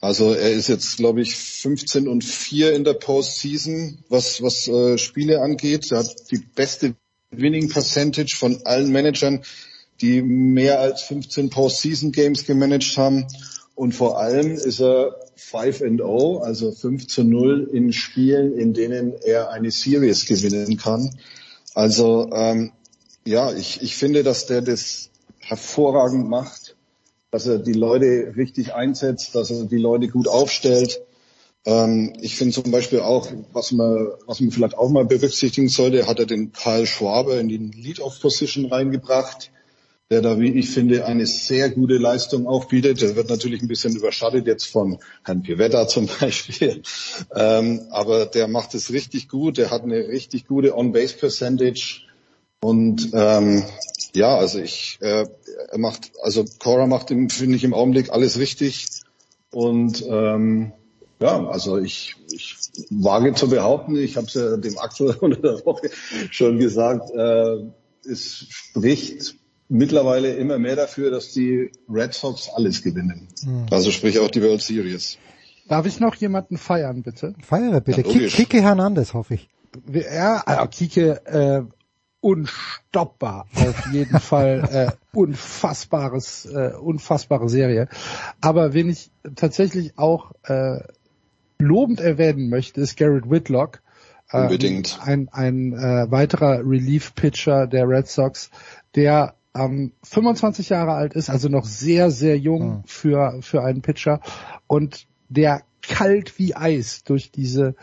Also 0.00 0.32
er 0.32 0.50
ist 0.50 0.68
jetzt, 0.68 0.96
glaube 0.96 1.20
ich, 1.20 1.36
15 1.36 2.08
und 2.08 2.24
4 2.24 2.72
in 2.72 2.84
der 2.84 2.94
Postseason, 2.94 3.98
was, 4.08 4.42
was 4.42 4.66
äh, 4.66 4.96
Spiele 4.96 5.42
angeht. 5.42 5.92
Er 5.92 5.98
hat 5.98 6.30
die 6.30 6.38
beste 6.38 6.94
Winning 7.30 7.68
Percentage 7.68 8.34
von 8.34 8.62
allen 8.64 8.90
Managern, 8.90 9.42
die 10.00 10.22
mehr 10.22 10.80
als 10.80 11.02
15 11.02 11.50
Postseason 11.50 12.12
Games 12.12 12.46
gemanagt 12.46 12.96
haben. 12.96 13.26
Und 13.74 13.92
vor 13.92 14.18
allem 14.18 14.52
ist 14.52 14.80
er 14.80 15.16
5 15.36 15.82
and 15.82 15.96
0, 15.96 16.42
also 16.42 16.72
5 16.72 17.06
zu 17.06 17.22
0 17.22 17.68
in 17.72 17.92
Spielen, 17.92 18.54
in 18.56 18.72
denen 18.72 19.12
er 19.22 19.50
eine 19.50 19.70
Series 19.70 20.24
gewinnen 20.24 20.78
kann. 20.78 21.14
Also 21.74 22.30
ähm, 22.32 22.72
ja, 23.26 23.52
ich, 23.52 23.82
ich 23.82 23.96
finde, 23.96 24.22
dass 24.22 24.46
der 24.46 24.62
das 24.62 25.09
hervorragend 25.50 26.28
macht, 26.28 26.76
dass 27.32 27.46
er 27.46 27.58
die 27.58 27.72
Leute 27.72 28.34
richtig 28.36 28.72
einsetzt, 28.72 29.34
dass 29.34 29.50
er 29.50 29.64
die 29.64 29.78
Leute 29.78 30.06
gut 30.06 30.28
aufstellt. 30.28 31.02
Ähm, 31.66 32.12
ich 32.20 32.36
finde 32.36 32.54
zum 32.54 32.70
Beispiel 32.70 33.00
auch, 33.00 33.28
was 33.52 33.72
man, 33.72 34.08
was 34.26 34.40
man 34.40 34.52
vielleicht 34.52 34.78
auch 34.78 34.88
mal 34.90 35.04
berücksichtigen 35.04 35.68
sollte, 35.68 36.06
hat 36.06 36.20
er 36.20 36.26
den 36.26 36.52
Karl 36.52 36.86
Schwaber 36.86 37.38
in 37.40 37.48
die 37.48 37.58
Lead-Off-Position 37.58 38.66
reingebracht, 38.66 39.50
der 40.08 40.22
da, 40.22 40.38
wie 40.38 40.52
ich 40.52 40.70
finde, 40.70 41.04
eine 41.04 41.26
sehr 41.26 41.68
gute 41.68 41.98
Leistung 41.98 42.46
auch 42.46 42.66
bietet. 42.66 43.00
Der 43.02 43.16
wird 43.16 43.28
natürlich 43.28 43.60
ein 43.60 43.68
bisschen 43.68 43.96
überschattet 43.96 44.46
jetzt 44.46 44.66
von 44.66 44.98
Herrn 45.24 45.42
Pivetta 45.42 45.88
zum 45.88 46.08
Beispiel. 46.20 46.82
Ähm, 47.34 47.88
aber 47.90 48.26
der 48.26 48.46
macht 48.46 48.74
es 48.74 48.92
richtig 48.92 49.28
gut. 49.28 49.58
Der 49.58 49.72
hat 49.72 49.82
eine 49.82 50.08
richtig 50.08 50.46
gute 50.46 50.76
On-Base-Percentage. 50.76 52.02
Und 52.60 53.10
ähm, 53.14 53.64
ja, 54.14 54.36
also 54.36 54.58
ich, 54.58 54.98
äh, 55.00 55.26
er 55.70 55.78
macht, 55.78 56.12
also 56.22 56.44
Cora 56.58 56.86
macht, 56.86 57.10
im, 57.10 57.30
finde 57.30 57.56
ich, 57.56 57.64
im 57.64 57.74
Augenblick 57.74 58.10
alles 58.10 58.38
richtig. 58.38 58.88
Und 59.50 60.04
ähm, 60.08 60.72
ja, 61.20 61.46
also 61.46 61.78
ich, 61.78 62.16
ich 62.30 62.56
wage 62.90 63.34
zu 63.34 63.48
behaupten, 63.48 63.96
ich 63.96 64.16
habe 64.16 64.26
es 64.26 64.34
ja 64.34 64.56
dem 64.56 64.78
Axel 64.78 65.14
unter 65.20 65.40
der 65.40 65.66
Woche 65.66 65.90
schon 66.30 66.58
gesagt, 66.58 67.10
äh, 67.10 67.64
es 68.08 68.46
spricht 68.48 69.34
mittlerweile 69.68 70.34
immer 70.34 70.58
mehr 70.58 70.76
dafür, 70.76 71.10
dass 71.10 71.32
die 71.32 71.70
Red 71.88 72.14
Sox 72.14 72.48
alles 72.54 72.82
gewinnen. 72.82 73.28
Hm. 73.42 73.66
Also 73.70 73.90
sprich 73.90 74.18
auch 74.18 74.30
die 74.30 74.42
World 74.42 74.62
Series. 74.62 75.18
Darf 75.68 75.86
ich 75.86 76.00
noch 76.00 76.16
jemanden 76.16 76.58
feiern, 76.58 77.02
bitte? 77.02 77.34
Feiere 77.40 77.80
bitte. 77.80 78.00
Ja. 78.00 78.28
Kike 78.28 78.60
Hernandez, 78.60 79.14
hoffe 79.14 79.34
ich. 79.34 79.48
Ja, 79.92 80.42
also 80.44 80.66
Kike, 80.66 81.20
äh, 81.26 81.62
unstoppbar 82.20 83.46
auf 83.54 83.92
jeden 83.92 84.18
Fall, 84.20 84.68
äh, 84.70 85.16
unfassbares, 85.16 86.46
äh, 86.46 86.72
unfassbare 86.80 87.48
Serie. 87.48 87.88
Aber 88.40 88.74
wen 88.74 88.88
ich 88.88 89.10
tatsächlich 89.36 89.98
auch 89.98 90.32
äh, 90.44 90.80
lobend 91.58 92.00
erwähnen 92.00 92.48
möchte, 92.48 92.80
ist 92.80 92.96
Garrett 92.96 93.30
Whitlock. 93.30 93.82
Ähm, 94.32 94.42
Unbedingt. 94.42 94.98
Ein, 95.02 95.28
ein 95.32 95.72
äh, 95.72 96.10
weiterer 96.10 96.60
Relief-Pitcher 96.60 97.66
der 97.66 97.88
Red 97.88 98.08
Sox, 98.08 98.50
der 98.94 99.34
ähm, 99.54 99.92
25 100.04 100.68
Jahre 100.68 100.92
alt 100.92 101.14
ist, 101.14 101.30
also 101.30 101.48
noch 101.48 101.64
sehr, 101.64 102.10
sehr 102.10 102.38
jung 102.38 102.84
für, 102.86 103.38
für 103.42 103.62
einen 103.62 103.82
Pitcher 103.82 104.20
und 104.66 105.06
der 105.28 105.62
kalt 105.90 106.38
wie 106.38 106.54
Eis 106.54 107.02
durch 107.04 107.30
diese 107.32 107.74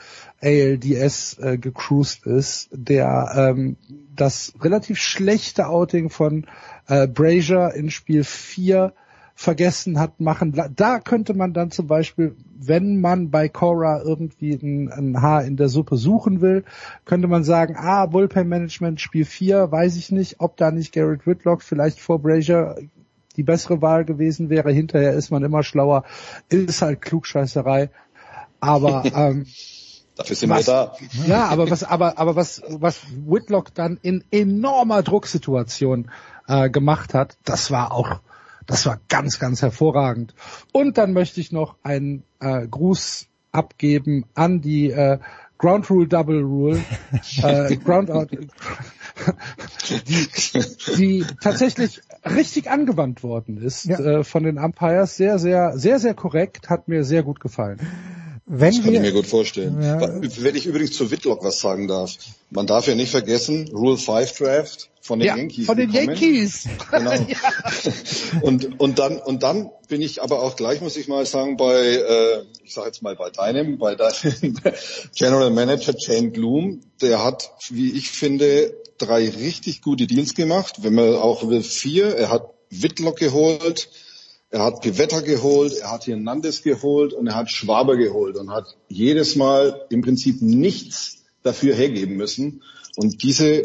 ALDS 0.42 1.38
äh, 1.40 1.58
gecruised 1.58 2.26
ist, 2.26 2.70
der 2.72 3.32
ähm, 3.36 3.76
das 4.16 4.54
relativ 4.62 4.98
schlechte 4.98 5.68
Outing 5.68 6.10
von 6.10 6.48
äh, 6.88 7.08
Brazier 7.08 7.74
in 7.76 7.92
Spiel 7.92 8.24
4 8.24 8.94
vergessen 9.36 10.00
hat 10.00 10.20
machen. 10.20 10.60
Da 10.76 11.00
könnte 11.00 11.36
man 11.36 11.54
dann 11.54 11.70
zum 11.70 11.86
Beispiel, 11.86 12.36
wenn 12.58 13.02
man 13.02 13.30
bei 13.30 13.50
Cora 13.50 14.02
irgendwie 14.02 14.54
ein, 14.54 14.92
ein 14.92 15.22
Haar 15.22 15.44
in 15.44 15.58
der 15.58 15.70
Suppe 15.70 15.98
suchen 15.98 16.42
will, 16.42 16.64
könnte 17.06 17.28
man 17.28 17.44
sagen, 17.44 17.76
ah, 17.78 18.08
Bullpen 18.08 18.48
Management 18.48 19.00
Spiel 19.00 19.26
4, 19.26 19.72
weiß 19.72 19.98
ich 19.98 20.12
nicht, 20.12 20.38
ob 20.40 20.58
da 20.58 20.72
nicht 20.72 20.94
Garrett 20.94 21.28
Whitlock 21.28 21.62
vielleicht 21.62 22.00
vor 22.00 22.20
Brazier 22.20 22.78
die 23.38 23.44
bessere 23.44 23.82
Wahl 23.82 24.04
gewesen 24.04 24.50
wäre. 24.50 24.72
Hinterher 24.72 25.14
ist 25.14 25.32
man 25.32 25.44
immer 25.44 25.64
schlauer, 25.64 26.04
ist 26.50 26.82
halt 26.82 27.02
Klugscheißerei. 27.02 27.90
Aber 28.60 29.04
ähm, 29.16 29.46
Dafür 30.18 30.36
sind 30.36 30.50
was, 30.50 30.68
wir 30.68 30.74
da. 30.74 30.98
Ja, 31.28 31.46
aber 31.48 31.70
was, 31.70 31.84
aber, 31.84 32.18
aber 32.18 32.36
was, 32.36 32.62
was 32.68 33.02
Whitlock 33.28 33.74
dann 33.76 34.00
in 34.02 34.24
enormer 34.32 35.04
Drucksituation 35.04 36.10
äh, 36.48 36.70
gemacht 36.70 37.14
hat, 37.14 37.38
das 37.46 37.70
war 37.70 37.92
auch, 37.92 38.20
das 38.66 38.86
war 38.88 39.00
ganz, 39.10 39.38
ganz 39.38 39.62
hervorragend. 39.62 40.34
Und 40.72 40.98
dann 40.98 41.14
möchte 41.14 41.40
ich 41.40 41.52
noch 41.52 41.76
einen 41.84 42.24
äh, 42.40 42.68
Gruß 42.68 43.28
abgeben 43.52 44.26
an 44.34 44.62
die 44.62 44.90
äh, 44.90 45.20
Ground 45.60 45.90
Rule 45.90 46.08
Double 46.08 46.42
Rule, 46.42 46.84
äh, 47.44 47.76
Ground 47.78 48.10
Out, 48.10 48.30
die, 50.08 50.96
die 50.98 51.26
tatsächlich 51.42 52.02
richtig 52.26 52.70
angewandt 52.70 53.24
worden 53.24 53.62
ist 53.62 53.86
ja. 53.86 54.00
äh, 54.00 54.24
von 54.24 54.44
den 54.44 54.58
Umpires. 54.58 55.16
Sehr, 55.16 55.40
sehr, 55.40 55.78
sehr, 55.78 56.00
sehr 56.00 56.14
korrekt, 56.14 56.70
hat 56.70 56.88
mir 56.88 57.04
sehr 57.04 57.24
gut 57.24 57.40
gefallen. 57.40 57.80
Wenn 58.50 58.74
das 58.74 58.82
kann 58.82 58.94
wir, 58.94 59.02
ich 59.02 59.02
mir 59.02 59.12
gut 59.12 59.28
vorstellen. 59.28 59.82
Ja. 59.84 60.00
Wenn 60.00 60.56
ich 60.56 60.66
übrigens 60.66 60.94
zu 60.94 61.12
Whitlock 61.12 61.44
was 61.44 61.60
sagen 61.60 61.90
darf. 61.90 62.16
Man 62.50 62.66
darf 62.66 62.88
ja 62.88 62.96
nicht 62.96 63.12
vergessen, 63.12 63.70
Rule 63.74 63.98
5 63.98 64.38
Draft 64.38 64.90
von 65.02 65.20
den 65.20 65.28
ja, 65.28 65.36
Yankees. 65.36 65.66
Von 65.66 65.76
den 65.76 65.92
bekommen. 65.92 66.16
Yankees. 66.16 66.64
Genau. 66.92 67.12
ja. 67.28 68.42
und, 68.42 68.80
und 68.80 69.00
dann, 69.00 69.18
und 69.18 69.44
dann 69.44 69.70
bin 69.90 70.02
ich 70.02 70.22
aber 70.22 70.42
auch 70.42 70.56
gleich, 70.56 70.80
muss 70.80 70.96
ich 70.96 71.10
mal 71.10 71.26
sagen, 71.26 71.58
bei, 71.58 71.76
äh, 71.76 72.44
ich 72.64 72.74
sage 72.74 72.88
jetzt 72.88 73.02
mal 73.02 73.18
bei 73.18 73.30
deinem, 73.30 73.78
bei 73.78 73.96
deinem 73.96 74.58
General 75.16 75.50
Manager 75.50 75.94
Jane 75.98 76.30
Bloom, 76.30 76.80
der 77.02 77.26
hat, 77.26 77.52
wie 77.70 77.92
ich 77.92 78.10
finde, 78.10 78.74
drei 78.98 79.30
richtig 79.30 79.82
gute 79.82 80.08
Deals 80.08 80.36
gemacht. 80.36 80.84
Wenn 80.84 80.96
man 80.96 81.16
auch 81.16 81.50
will, 81.50 81.64
vier, 81.64 82.16
er 82.16 82.32
hat 82.32 82.54
Whitlock 82.70 83.18
geholt, 83.18 83.90
er 84.50 84.64
hat 84.64 84.82
Pivetta 84.82 85.20
geholt, 85.20 85.74
er 85.74 85.92
hat 85.92 86.08
Hernandez 86.08 86.64
geholt 86.64 87.14
und 87.14 87.28
er 87.28 87.36
hat 87.36 87.52
Schwaber 87.52 87.98
geholt 87.98 88.38
und 88.38 88.52
hat 88.52 88.78
jedes 88.88 89.36
Mal 89.36 89.86
im 89.90 90.02
Prinzip 90.02 90.42
nichts 90.42 91.24
dafür 91.44 91.76
hergeben 91.76 92.16
müssen. 92.16 92.64
Und 92.96 93.24
diese, 93.24 93.62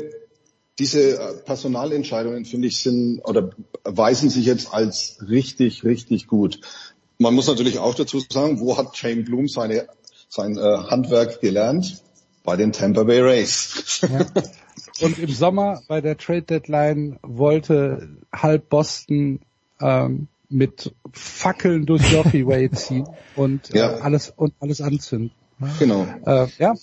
diese 0.79 1.19
äh, 1.19 1.35
Personalentscheidungen, 1.45 2.45
finde 2.45 2.69
ich, 2.69 2.79
sind 2.79 3.21
oder 3.21 3.51
weisen 3.85 4.29
sich 4.29 4.45
jetzt 4.45 4.73
als 4.73 5.19
richtig, 5.27 5.85
richtig 5.85 6.27
gut. 6.27 6.61
Man 7.19 7.35
muss 7.35 7.47
natürlich 7.47 7.79
auch 7.79 7.95
dazu 7.95 8.21
sagen, 8.21 8.61
wo 8.61 8.77
hat 8.77 8.97
Shane 8.97 9.25
Bloom 9.25 9.47
seine, 9.47 9.87
sein 10.29 10.57
äh, 10.57 10.61
Handwerk 10.61 11.41
gelernt? 11.41 12.03
Bei 12.45 12.57
den 12.57 12.73
Tampa 12.73 13.05
Bay 13.05 13.21
Rays. 13.21 14.01
Ja. 14.03 14.27
Und 15.01 15.19
im 15.19 15.31
Sommer 15.31 15.81
bei 15.87 16.01
der 16.01 16.17
Trade 16.17 16.43
Deadline 16.43 17.21
wollte 17.23 18.09
halb 18.33 18.69
Boston 18.69 19.41
ähm, 19.81 20.27
mit 20.53 20.95
Fackeln 21.13 21.87
durch 21.87 22.11
Yorkie 22.13 22.47
Way 22.47 22.71
ziehen 22.73 23.07
und 23.37 23.71
ja. 23.71 23.99
äh, 23.99 24.01
alles 24.01 24.33
und 24.35 24.55
alles 24.61 24.81
anzünden. 24.81 25.33
Genau. 25.79 26.07
Äh, 26.27 26.47
ja. 26.59 26.75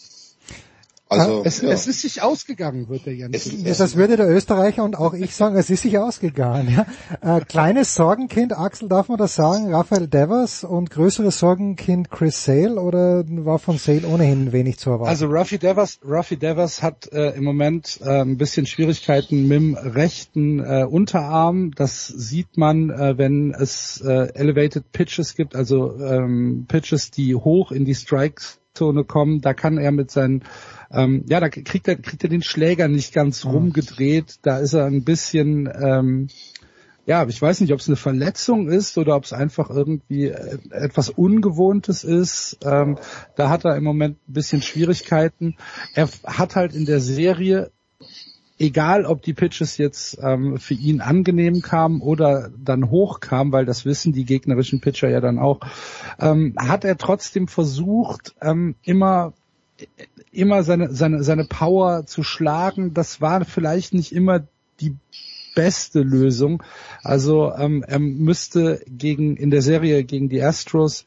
Also, 1.10 1.42
es, 1.44 1.62
ja. 1.62 1.70
es 1.70 1.88
ist 1.88 2.02
sich 2.02 2.22
ausgegangen, 2.22 2.88
wird 2.88 3.08
der 3.08 3.16
Jens. 3.16 3.48
Es, 3.48 3.78
das 3.80 3.96
würde 3.96 4.16
der 4.16 4.30
Österreicher 4.30 4.84
und 4.84 4.96
auch 4.96 5.16
ich 5.16 5.36
sagen, 5.36 5.56
es 5.56 5.72
ist 5.72 5.82
sich 5.82 5.98
ausgegangen. 5.98 6.70
Ja. 6.70 7.38
Äh, 7.38 7.42
kleines 7.42 7.96
Sorgenkind, 7.96 8.56
Axel, 8.56 8.90
darf 8.90 9.10
man 9.10 9.18
das 9.18 9.34
sagen, 9.34 9.74
Raphael 9.74 10.08
Devers 10.08 10.64
und 10.64 10.92
größeres 10.92 11.40
Sorgenkind 11.40 12.12
Chris 12.12 12.46
Sale 12.46 12.80
oder 12.80 13.24
war 13.28 13.58
von 13.58 13.80
Sale 13.80 14.08
ohnehin 14.08 14.52
wenig 14.52 14.78
zu 14.78 14.92
erwarten? 14.92 15.10
Also 15.10 15.26
Ruffy 15.26 15.58
Devers, 15.58 16.00
Ruffy 16.08 16.38
Devers 16.38 16.84
hat 16.84 17.12
äh, 17.12 17.32
im 17.32 17.44
Moment 17.44 18.00
äh, 18.04 18.22
ein 18.22 18.38
bisschen 18.38 18.68
Schwierigkeiten 18.68 19.48
mit 19.48 19.60
dem 19.60 19.74
rechten 19.76 20.60
äh, 20.60 20.86
Unterarm. 20.88 21.72
Das 21.72 22.06
sieht 22.06 22.56
man, 22.56 22.92
äh, 22.92 23.18
wenn 23.18 23.56
es 23.56 24.00
äh, 24.02 24.32
Elevated 24.36 24.92
Pitches 24.92 25.34
gibt, 25.34 25.56
also 25.56 25.98
ähm, 26.00 26.66
Pitches, 26.68 27.10
die 27.10 27.34
hoch 27.34 27.72
in 27.72 27.86
die 27.86 27.96
Strike-Zone 28.80 29.04
kommen. 29.04 29.42
Da 29.42 29.54
kann 29.54 29.78
er 29.78 29.92
mit 29.92 30.12
seinen 30.12 30.44
ähm, 30.92 31.24
ja, 31.28 31.40
da 31.40 31.50
kriegt 31.50 31.88
er, 31.88 31.98
kriegt 31.98 32.24
er 32.24 32.30
den 32.30 32.42
Schläger 32.42 32.88
nicht 32.88 33.14
ganz 33.14 33.46
rumgedreht. 33.46 34.40
Da 34.42 34.58
ist 34.58 34.74
er 34.74 34.86
ein 34.86 35.04
bisschen, 35.04 35.70
ähm, 35.72 36.30
ja, 37.06 37.28
ich 37.28 37.40
weiß 37.40 37.62
nicht, 37.62 37.74
ob 37.74 37.80
es 37.80 37.88
eine 37.88 37.96
Verletzung 37.96 38.70
ist 38.70 38.98
oder 38.98 39.16
ob 39.16 39.24
es 39.24 39.32
einfach 39.32 39.70
irgendwie 39.70 40.30
etwas 40.72 41.10
Ungewohntes 41.10 42.04
ist. 42.04 42.58
Ähm, 42.64 42.98
da 43.36 43.50
hat 43.50 43.66
er 43.66 43.76
im 43.76 43.84
Moment 43.84 44.18
ein 44.28 44.34
bisschen 44.34 44.64
Schwierigkeiten. 44.64 45.58
Er 45.94 46.10
hat 46.26 46.56
halt 46.56 46.74
in 46.74 46.86
der 46.86 47.02
Serie 47.02 47.72
egal 48.60 49.06
ob 49.06 49.22
die 49.22 49.34
Pitches 49.34 49.78
jetzt 49.78 50.20
ähm, 50.22 50.58
für 50.58 50.76
ihn 50.76 51.02
angenehm 51.02 51.62
kamen 51.62 52.02
oder 52.02 52.52
dann 52.58 52.92
hoch 52.92 53.20
kamen, 53.20 53.52
weil 53.52 53.66
das 53.66 53.86
wissen 53.86 54.14
die 54.14 54.26
gegnerischen 54.26 54.82
Pitcher 54.82 55.10
ja 55.10 55.22
dann 55.22 55.40
auch, 55.40 55.62
ähm, 56.20 56.54
hat 56.58 56.84
er 56.84 56.98
trotzdem 56.98 57.48
versucht, 57.48 58.36
ähm, 58.42 58.76
immer 58.84 59.34
immer 60.32 60.64
seine, 60.64 60.94
seine, 60.94 61.24
seine 61.24 61.46
Power 61.46 62.06
zu 62.06 62.22
schlagen, 62.24 62.94
das 62.94 63.22
war 63.22 63.46
vielleicht 63.46 63.94
nicht 63.94 64.12
immer 64.12 64.42
die 64.82 64.96
beste 65.56 66.02
Lösung. 66.02 66.64
Also 67.04 67.54
ähm, 67.54 67.84
er 67.88 68.00
müsste 68.00 68.84
gegen 68.88 69.36
in 69.38 69.52
der 69.52 69.62
Serie 69.62 70.04
gegen 70.04 70.30
die 70.30 70.42
Astros, 70.42 71.06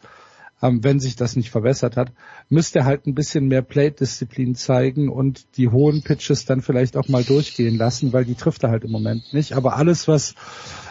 ähm, 0.63 0.83
wenn 0.85 1.01
sich 1.01 1.17
das 1.17 1.37
nicht 1.37 1.51
verbessert 1.51 1.97
hat, 1.97 2.13
müsste 2.49 2.81
er 2.81 2.85
halt 2.85 3.07
ein 3.07 3.15
bisschen 3.15 3.49
mehr 3.49 3.63
Plate-Disziplin 3.63 4.55
zeigen 4.55 5.09
und 5.09 5.57
die 5.57 5.69
hohen 5.69 6.03
Pitches 6.03 6.45
dann 6.45 6.63
vielleicht 6.63 6.97
auch 6.97 7.09
mal 7.09 7.25
durchgehen 7.25 7.77
lassen, 7.77 8.13
weil 8.13 8.25
die 8.25 8.37
trifft 8.37 8.63
er 8.63 8.71
halt 8.71 8.85
im 8.85 8.93
Moment 8.93 9.33
nicht. 9.33 9.55
Aber 9.55 9.77
alles, 9.77 10.09
was 10.09 10.35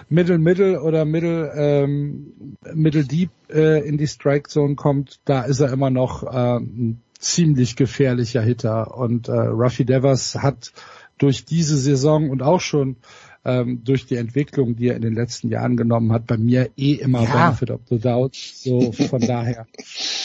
Middle 0.10 0.40
Middle 0.40 0.82
oder 0.82 1.06
Middle 1.06 1.52
ähm, 1.56 2.58
Middle 2.74 3.06
Deep 3.06 3.32
äh, 3.50 3.88
in 3.88 3.98
die 3.98 4.08
Strike 4.08 4.50
Zone 4.50 4.76
kommt, 4.76 5.22
da 5.26 5.44
ist 5.44 5.62
er 5.62 5.72
immer 5.72 5.90
noch 5.90 6.26
ähm, 6.32 7.00
ziemlich 7.18 7.76
gefährlicher 7.76 8.42
Hitter. 8.42 8.98
Und 8.98 9.30
äh, 9.30 9.32
Ruffy 9.32 9.86
Devers 9.86 10.36
hat 10.36 10.74
durch 11.18 11.46
diese 11.46 11.78
Saison 11.78 12.30
und 12.30 12.42
auch 12.42 12.60
schon 12.60 12.98
ähm, 13.44 13.84
durch 13.84 14.06
die 14.06 14.16
Entwicklung, 14.16 14.76
die 14.76 14.90
er 14.90 14.96
in 14.96 15.02
den 15.02 15.14
letzten 15.14 15.50
Jahren 15.50 15.76
genommen 15.76 16.12
hat, 16.12 16.28
bei 16.28 16.38
mir 16.38 16.70
eh 16.78 16.94
immer 16.94 17.24
ja. 17.24 17.50
Benefit 17.50 17.72
of 17.72 17.82
the 17.90 17.98
Doubt. 17.98 18.36
So 18.36 18.92
von 18.92 19.22
daher. 19.22 19.68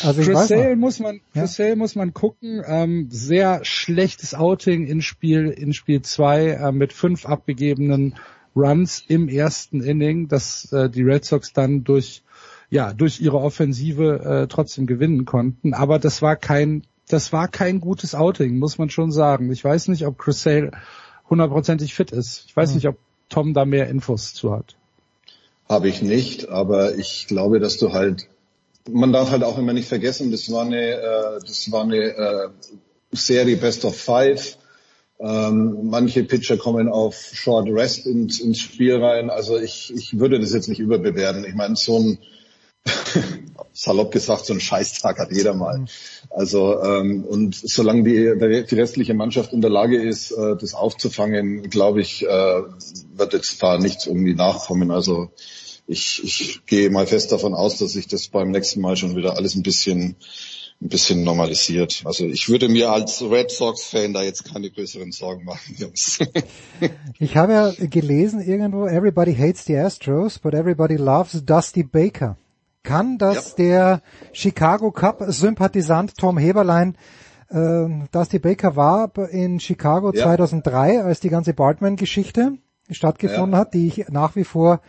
Also 0.03 0.21
Chris 0.21 0.49
Sale 0.49 0.77
muss 0.77 1.01
man, 1.01 1.21
ja. 1.33 1.43
Chris 1.43 1.57
Sale 1.57 1.75
muss 1.75 1.95
man 1.95 2.13
gucken. 2.13 2.63
Ähm, 2.67 3.09
sehr 3.11 3.65
schlechtes 3.65 4.35
Outing 4.35 4.87
in 4.87 5.01
Spiel 5.01 5.49
in 5.49 5.73
Spiel 5.73 6.03
zwei 6.03 6.49
äh, 6.49 6.71
mit 6.71 6.93
fünf 6.93 7.25
abgegebenen 7.25 8.15
Runs 8.55 9.03
im 9.09 9.29
ersten 9.29 9.81
Inning, 9.81 10.29
dass 10.29 10.71
äh, 10.73 10.91
die 10.91 11.03
Red 11.03 11.25
Sox 11.25 11.55
dann 11.55 11.83
durch 11.83 12.23
ja, 12.69 12.93
durch 12.93 13.21
ihre 13.21 13.39
Offensive 13.39 14.21
äh, 14.25 14.49
trotzdem 14.49 14.87
gewinnen 14.87 15.25
konnten. 15.25 15.73
Aber 15.73 15.99
das 15.99 16.21
war 16.21 16.37
kein, 16.37 16.83
das 17.09 17.33
war 17.33 17.49
kein 17.49 17.81
gutes 17.81 18.15
Outing, 18.15 18.59
muss 18.59 18.77
man 18.77 18.91
schon 18.91 19.13
sagen. 19.13 19.51
Ich 19.53 19.65
weiß 19.65 19.89
nicht, 19.89 20.07
ob 20.07 20.19
Chris 20.19 20.43
Sale 20.43 20.73
hundertprozentig 21.31 21.95
fit 21.95 22.11
ist. 22.13 22.45
Ich 22.47 22.57
weiß 22.57 22.71
mhm. 22.71 22.75
nicht, 22.77 22.89
ob 22.89 22.99
Tom 23.29 23.55
da 23.55 23.65
mehr 23.65 23.89
Infos 23.89 24.35
zu 24.35 24.53
hat. 24.53 24.77
Habe 25.69 25.89
ich 25.89 26.03
nicht, 26.03 26.49
aber 26.49 26.97
ich 26.97 27.27
glaube, 27.27 27.59
dass 27.59 27.77
du 27.79 27.93
halt, 27.93 28.29
man 28.89 29.13
darf 29.13 29.31
halt 29.31 29.43
auch 29.43 29.59
immer 29.59 29.73
nicht 29.73 29.89
vergessen, 29.89 30.31
das 30.31 30.51
war 30.51 30.65
eine, 30.65 30.93
äh, 30.93 31.41
das 31.41 31.71
war 31.73 31.83
eine 31.83 31.97
äh, 31.97 32.49
Serie 33.13 33.57
Best 33.57 33.85
of 33.85 33.97
Five. 33.97 34.59
Ähm, 35.19 35.89
manche 35.89 36.25
Pitcher 36.25 36.59
kommen 36.59 36.89
auf 36.89 37.17
Short 37.33 37.69
Rest 37.71 38.07
ins, 38.07 38.39
ins 38.39 38.61
Spiel 38.61 39.03
rein. 39.03 39.31
Also 39.31 39.59
ich, 39.59 39.93
ich 39.95 40.19
würde 40.19 40.39
das 40.39 40.53
jetzt 40.53 40.69
nicht 40.69 40.79
überbewerten. 40.79 41.45
Ich 41.45 41.55
meine, 41.55 41.75
so 41.75 41.99
ein 41.99 42.19
salopp 43.73 44.13
gesagt, 44.13 44.47
so 44.47 44.53
ein 44.53 44.61
Scheißtag 44.61 45.19
hat 45.19 45.33
jeder 45.33 45.55
mal. 45.55 45.79
Mhm. 45.79 45.87
Also 46.31 46.83
ähm, 46.83 47.25
und 47.25 47.55
solange 47.55 48.05
die, 48.05 48.65
die 48.67 48.75
restliche 48.75 49.15
Mannschaft 49.15 49.53
in 49.53 49.61
der 49.61 49.71
Lage 49.71 50.01
ist, 50.01 50.31
äh, 50.33 50.57
das 50.57 50.75
aufzufangen, 50.75 51.71
glaube 51.71 52.01
ich, 52.01 52.25
äh, 52.25 52.63
wird 53.15 53.33
jetzt 53.33 53.63
da 53.63 53.79
nichts 53.79 54.07
irgendwie 54.07 54.35
nachkommen. 54.35 54.91
Also 54.91 55.31
ich, 55.87 56.23
ich 56.25 56.67
gehe 56.67 56.91
mal 56.91 57.07
fest 57.07 57.33
davon 57.33 57.55
aus, 57.55 57.79
dass 57.79 57.93
sich 57.93 58.09
das 58.09 58.29
beim 58.29 58.51
nächsten 58.51 58.81
Mal 58.81 58.97
schon 58.97 59.17
wieder 59.17 59.37
alles 59.37 59.55
ein 59.55 59.63
bisschen 59.63 60.17
ein 60.81 60.89
bisschen 60.89 61.25
normalisiert. 61.25 62.03
Also 62.05 62.27
ich 62.27 62.49
würde 62.49 62.69
mir 62.69 62.91
als 62.91 63.23
Red 63.23 63.51
Sox-Fan 63.51 64.13
da 64.13 64.23
jetzt 64.23 64.45
keine 64.45 64.71
größeren 64.71 65.11
Sorgen 65.11 65.45
machen, 65.45 65.75
Jungs. 65.79 66.19
ich 67.19 67.37
habe 67.37 67.53
ja 67.53 67.73
gelesen 67.87 68.41
irgendwo, 68.41 68.87
everybody 68.87 69.35
hates 69.35 69.65
the 69.65 69.77
Astros, 69.77 70.39
but 70.39 70.55
everybody 70.55 70.97
loves 70.97 71.43
Dusty 71.45 71.83
Baker. 71.83 72.37
Kann 72.87 73.19
das 73.19 73.51
ja. 73.51 73.65
der 73.65 74.03
Chicago 74.33 74.93
Cup 74.93 75.25
Sympathisant 75.27 76.17
Tom 76.17 76.39
Heberlein 76.39 76.97
äh, 77.51 77.87
Dusty 78.13 78.39
Baker 78.39 78.77
war 78.77 79.11
in 79.31 79.61
Chicago 79.61 80.13
ja. 80.13 80.25
2003, 80.25 81.03
als 81.03 81.21
die 81.21 81.29
ganze 81.29 81.53
Bartman-Geschichte 81.53 82.59
stattgefunden 82.91 83.53
ja. 83.53 83.59
hat, 83.59 83.75
die 83.75 83.89
ich 83.89 84.09
nach 84.09 84.37
wie 84.37 84.45
vor 84.45 84.81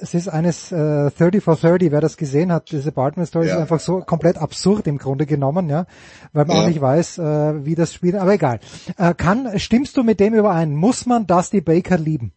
es 0.00 0.14
ist 0.14 0.28
eines 0.28 0.72
äh, 0.72 1.10
30 1.10 1.44
for 1.44 1.54
30, 1.54 1.92
wer 1.92 2.00
das 2.00 2.16
gesehen 2.16 2.50
hat, 2.50 2.72
diese 2.72 2.90
Bartman 2.90 3.26
Story 3.26 3.46
Ja. 3.46 3.54
ist 3.54 3.60
einfach 3.60 3.78
so 3.78 4.00
komplett 4.00 4.36
absurd 4.36 4.88
im 4.88 4.98
Grunde 4.98 5.26
genommen, 5.26 5.68
ja, 5.68 5.86
weil 6.32 6.46
man 6.46 6.56
auch 6.56 6.66
nicht 6.66 6.80
weiß, 6.80 7.18
äh, 7.18 7.64
wie 7.64 7.76
das 7.76 7.94
Spiel, 7.94 8.16
aber 8.16 8.32
egal. 8.32 8.58
Äh, 8.96 9.14
kann, 9.14 9.58
stimmst 9.60 9.96
du 9.96 10.02
mit 10.02 10.18
dem 10.18 10.34
überein? 10.34 10.74
Muss 10.74 11.06
man 11.06 11.26
Dusty 11.26 11.60
Baker 11.60 11.98
lieben? 11.98 12.32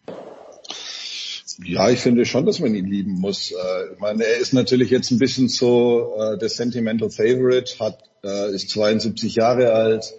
Ja, 1.64 1.90
ich 1.90 2.00
finde 2.00 2.26
schon, 2.26 2.46
dass 2.46 2.60
man 2.60 2.76
ihn 2.76 2.86
lieben 2.86 3.14
muss. 3.14 3.52
Äh, 3.52 3.94
Ich 3.94 4.00
meine, 4.00 4.24
er 4.26 4.38
ist 4.38 4.54
natürlich 4.54 4.90
jetzt 4.90 5.12
ein 5.12 5.20
bisschen 5.20 5.48
so 5.48 6.16
äh, 6.18 6.38
der 6.38 6.50
Sentimental 6.50 7.10
Favorite, 7.10 7.80
hat, 7.80 8.00
äh, 8.24 8.54
ist 8.54 8.70
72 8.70 9.36
Jahre 9.36 9.72
alt, 9.72 10.14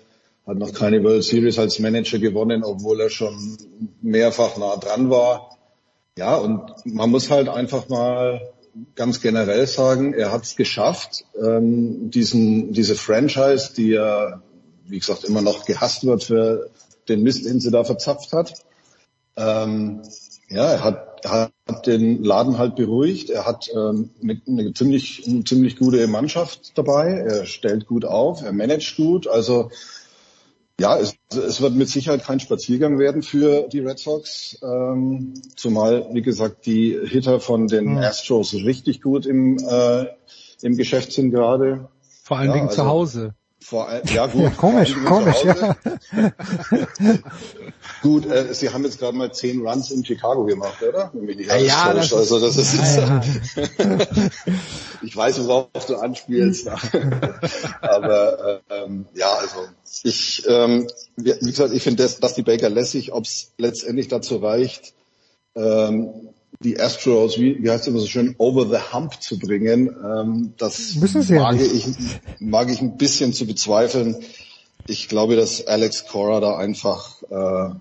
hat 0.46 0.56
noch 0.56 0.72
keine 0.72 1.02
World 1.04 1.24
Series 1.24 1.58
als 1.58 1.78
Manager 1.78 2.18
gewonnen, 2.18 2.64
obwohl 2.64 3.00
er 3.00 3.10
schon 3.10 3.58
mehrfach 4.00 4.56
nah 4.56 4.76
dran 4.76 5.10
war. 5.10 5.56
Ja, 6.18 6.36
und 6.36 6.62
man 6.86 7.10
muss 7.10 7.30
halt 7.30 7.48
einfach 7.48 7.88
mal 7.88 8.40
ganz 8.94 9.20
generell 9.20 9.66
sagen, 9.66 10.14
er 10.14 10.32
hat 10.32 10.44
es 10.44 10.56
geschafft, 10.56 11.24
ähm, 11.42 12.10
diesen, 12.10 12.72
diese 12.72 12.94
Franchise, 12.94 13.74
die 13.76 13.88
ja, 13.90 14.42
wie 14.86 14.98
gesagt, 14.98 15.24
immer 15.24 15.42
noch 15.42 15.66
gehasst 15.66 16.06
wird 16.06 16.24
für 16.24 16.70
den 17.08 17.22
Mist, 17.22 17.44
den 17.44 17.60
sie 17.60 17.70
da 17.70 17.84
verzapft 17.84 18.32
hat. 18.32 18.54
Ähm, 19.36 20.02
ja, 20.48 20.72
er 20.72 20.84
hat, 20.84 21.05
er 21.22 21.50
hat 21.68 21.86
den 21.86 22.22
Laden 22.22 22.58
halt 22.58 22.76
beruhigt. 22.76 23.30
Er 23.30 23.44
hat 23.46 23.68
ähm, 23.74 24.10
eine 24.46 24.72
ziemlich, 24.74 25.24
eine 25.26 25.44
ziemlich 25.44 25.76
gute 25.76 26.06
Mannschaft 26.06 26.76
dabei. 26.76 27.10
Er 27.12 27.46
stellt 27.46 27.86
gut 27.86 28.04
auf, 28.04 28.42
er 28.42 28.52
managt 28.52 28.96
gut. 28.96 29.26
Also 29.26 29.70
ja, 30.78 30.98
es, 30.98 31.14
es 31.30 31.60
wird 31.62 31.74
mit 31.74 31.88
Sicherheit 31.88 32.22
kein 32.24 32.38
Spaziergang 32.38 32.98
werden 32.98 33.22
für 33.22 33.66
die 33.68 33.80
Red 33.80 33.98
Sox. 33.98 34.58
Ähm, 34.62 35.32
zumal, 35.56 36.06
wie 36.12 36.20
gesagt, 36.22 36.66
die 36.66 36.98
Hitter 37.04 37.40
von 37.40 37.66
den. 37.66 37.96
Astros 37.98 38.52
richtig 38.54 39.00
gut 39.00 39.24
im, 39.24 39.56
äh, 39.58 40.06
im 40.62 40.76
Geschäft 40.76 41.12
sind 41.12 41.30
gerade. 41.30 41.88
Vor 42.22 42.36
allen 42.38 42.48
Ja, 42.48 42.54
Dingen 42.54 42.68
also- 42.68 42.82
zu 42.82 42.88
Hause. 42.88 43.34
Vor 43.60 43.88
ein, 43.88 44.02
ja 44.12 44.26
gut. 44.26 44.42
Ja, 44.42 44.50
komisch, 44.50 44.94
komisch, 45.04 45.44
Hause. 45.44 45.76
Gut, 48.02 48.26
äh, 48.26 48.54
Sie 48.54 48.70
haben 48.70 48.84
jetzt 48.84 48.98
gerade 48.98 49.16
mal 49.16 49.32
zehn 49.32 49.66
Runs 49.66 49.90
in 49.90 50.04
Chicago 50.04 50.44
gemacht, 50.44 50.82
oder? 50.82 51.10
Ja, 51.58 51.92
täuscht. 51.92 52.12
das 52.12 52.30
also 52.30 52.40
das 52.40 52.56
ist 52.56 52.96
Ja, 52.96 53.20
ich 55.02 55.16
weiß, 55.16 55.44
worauf 55.46 55.86
du 55.86 55.96
anspielst. 55.96 56.68
Aber 57.80 58.62
äh, 58.68 58.74
ähm, 58.84 59.06
ja, 59.14 59.32
also 59.32 59.66
ich, 60.04 60.44
ähm, 60.46 60.86
wie 61.16 61.34
wie 61.40 61.50
gesagt, 61.50 61.72
ich 61.72 61.82
finde, 61.82 62.02
dass, 62.02 62.20
dass 62.20 62.34
die 62.34 62.42
Baker 62.42 62.68
lässig, 62.68 63.12
ob 63.12 63.24
es 63.24 63.52
letztendlich 63.58 64.08
dazu 64.08 64.36
reicht, 64.36 64.94
ähm, 65.54 66.28
die 66.60 66.80
Astros, 66.80 67.38
wie, 67.38 67.62
wie 67.62 67.70
heißt 67.70 67.82
es 67.82 67.88
immer 67.88 67.98
so 67.98 68.06
schön, 68.06 68.34
over 68.38 68.66
the 68.66 68.94
hump 68.94 69.20
zu 69.22 69.38
bringen, 69.38 69.94
ähm, 70.04 70.54
das 70.56 70.94
ja 71.28 71.42
mag, 71.42 71.56
nicht. 71.56 71.74
ich, 71.74 71.86
mag 72.40 72.70
ich 72.70 72.80
ein 72.80 72.96
bisschen 72.96 73.32
zu 73.32 73.46
bezweifeln. 73.46 74.16
Ich 74.86 75.08
glaube, 75.08 75.36
dass 75.36 75.66
Alex 75.66 76.06
Cora 76.06 76.40
da 76.40 76.56
einfach 76.56 77.22
äh, 77.30 77.74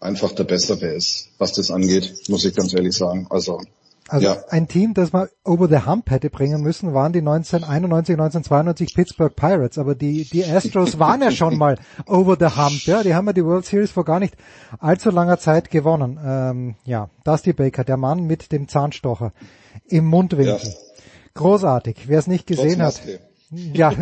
einfach 0.00 0.32
der 0.32 0.44
Bessere 0.44 0.86
ist, 0.94 1.28
was 1.38 1.52
das 1.52 1.70
angeht, 1.70 2.28
muss 2.28 2.44
ich 2.44 2.54
ganz 2.54 2.72
ehrlich 2.74 2.96
sagen. 2.96 3.26
Also, 3.30 3.60
Also 4.08 4.26
ja. 4.26 4.36
ein 4.50 4.68
Team, 4.68 4.94
das 4.94 5.12
man 5.12 5.28
over 5.44 5.68
the 5.68 5.84
hump 5.86 6.10
hätte 6.10 6.30
bringen 6.30 6.62
müssen, 6.62 6.94
waren 6.94 7.12
die 7.12 7.18
1991, 7.18 8.14
1992 8.14 8.94
Pittsburgh 8.94 9.34
Pirates. 9.34 9.78
Aber 9.78 9.94
die, 9.94 10.24
die 10.24 10.44
Astros 10.44 10.98
waren 10.98 11.22
ja 11.22 11.30
schon 11.30 11.56
mal 11.58 11.76
over 12.06 12.36
the 12.38 12.56
hump. 12.56 12.84
Ja, 12.84 13.02
die 13.02 13.14
haben 13.14 13.26
ja 13.26 13.32
die 13.32 13.44
World 13.44 13.66
Series 13.66 13.90
vor 13.90 14.04
gar 14.04 14.20
nicht 14.20 14.36
allzu 14.78 15.10
langer 15.10 15.38
Zeit 15.38 15.70
gewonnen. 15.70 16.18
Ähm, 16.24 16.74
ja, 16.84 17.10
Dusty 17.24 17.52
Baker, 17.52 17.84
der 17.84 17.96
Mann 17.96 18.24
mit 18.24 18.52
dem 18.52 18.68
Zahnstocher 18.68 19.32
im 19.88 20.06
Mundwinkel. 20.06 20.74
Großartig. 21.34 22.04
Wer 22.06 22.18
es 22.18 22.26
nicht 22.26 22.46
gesehen 22.46 22.82
hat. 22.82 23.00
Ja, 23.50 23.92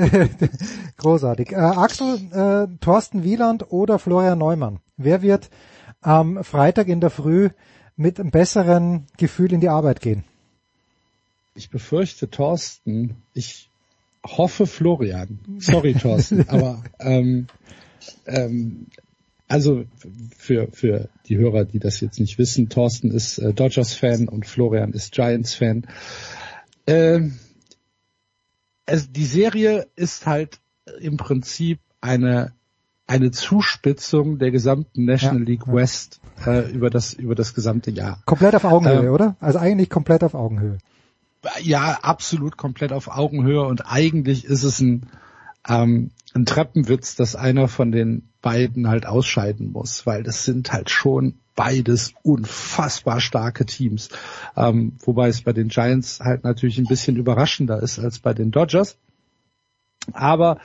großartig. 0.97 1.53
Äh, 1.53 1.57
Axel, 1.57 2.15
äh, 2.33 2.79
Thorsten 2.81 3.25
Wieland 3.25 3.71
oder 3.71 3.99
Florian 3.99 4.39
Neumann? 4.39 4.79
Wer 4.97 5.21
wird 5.21 5.51
am 6.05 6.45
Freitag 6.45 6.89
in 6.89 7.01
der 7.01 7.11
Früh 7.11 7.51
mit 7.97 8.21
einem 8.21 8.31
besseren 8.31 9.07
Gefühl 9.17 9.53
in 9.53 9.61
die 9.61 9.69
Arbeit 9.69 10.01
gehen? 10.01 10.25
Ich 11.55 11.71
befürchte 11.71 12.29
Thorsten. 12.31 13.17
Ich 13.33 13.71
hoffe 14.27 14.67
Florian. 14.67 15.39
Sorry 15.59 15.95
Thorsten, 15.95 16.45
aber 16.49 16.83
ähm, 16.99 17.47
ähm, 18.27 18.87
also 19.49 19.85
für 20.37 20.69
für 20.73 21.09
die 21.27 21.37
Hörer, 21.37 21.65
die 21.65 21.79
das 21.79 22.01
jetzt 22.01 22.19
nicht 22.19 22.39
wissen, 22.39 22.69
Thorsten 22.69 23.11
ist 23.11 23.39
äh, 23.39 23.53
Dodgers-Fan 23.53 24.29
und 24.29 24.47
Florian 24.47 24.93
ist 24.93 25.13
Giants-Fan. 25.13 25.87
Ähm, 26.87 27.39
es, 28.87 29.11
die 29.13 29.27
Serie 29.27 29.87
ist 29.97 30.27
halt 30.27 30.61
im 31.01 31.17
Prinzip 31.17 31.79
eine 32.01 32.53
eine 33.07 33.31
Zuspitzung 33.31 34.39
der 34.39 34.51
gesamten 34.51 35.05
National 35.05 35.41
Ja, 35.41 35.45
League 35.47 35.67
ja. 35.67 35.73
West 35.75 36.21
äh, 36.47 36.71
über 36.73 36.89
das 36.91 37.13
über 37.15 37.35
das 37.35 37.55
gesamte 37.55 37.91
Jahr. 37.91 38.21
Komplett 38.25 38.55
auf 38.55 38.65
Augenhöhe, 38.65 39.07
Ähm, 39.07 39.13
oder? 39.13 39.37
Also 39.41 39.59
eigentlich 39.59 39.91
komplett 39.91 40.25
auf 40.25 40.35
Augenhöhe. 40.35 40.79
ja, 41.63 41.99
absolut 42.03 42.57
komplett 42.57 42.93
auf 42.93 43.09
Augenhöhe 43.09 43.63
und 43.67 43.83
eigentlich 43.87 44.47
ist 44.47 44.63
es 44.63 44.81
ein, 44.81 45.07
ähm, 45.69 46.11
ein 46.35 46.47
Treppenwitz, 46.47 47.15
dass 47.17 47.37
einer 47.37 47.69
von 47.69 47.93
den 47.93 48.29
beiden 48.41 48.89
halt 48.89 49.07
ausscheiden 49.07 49.71
muss, 49.73 50.07
weil 50.07 50.23
das 50.23 50.45
sind 50.45 50.73
halt 50.73 50.89
schon 50.91 51.35
beides 51.55 52.15
unfassbar 52.23 53.21
starke 53.21 53.65
Teams. 53.67 54.09
Ähm, 54.57 54.97
wobei 55.05 55.29
es 55.29 55.43
bei 55.43 55.53
den 55.53 55.69
Giants 55.69 56.21
halt 56.21 56.43
natürlich 56.45 56.79
ein 56.79 56.87
bisschen 56.87 57.17
überraschender 57.17 57.81
ist 57.83 57.99
als 57.99 58.19
bei 58.19 58.33
den 58.35 58.51
Dodgers. 58.51 58.97
Aber 60.13 60.59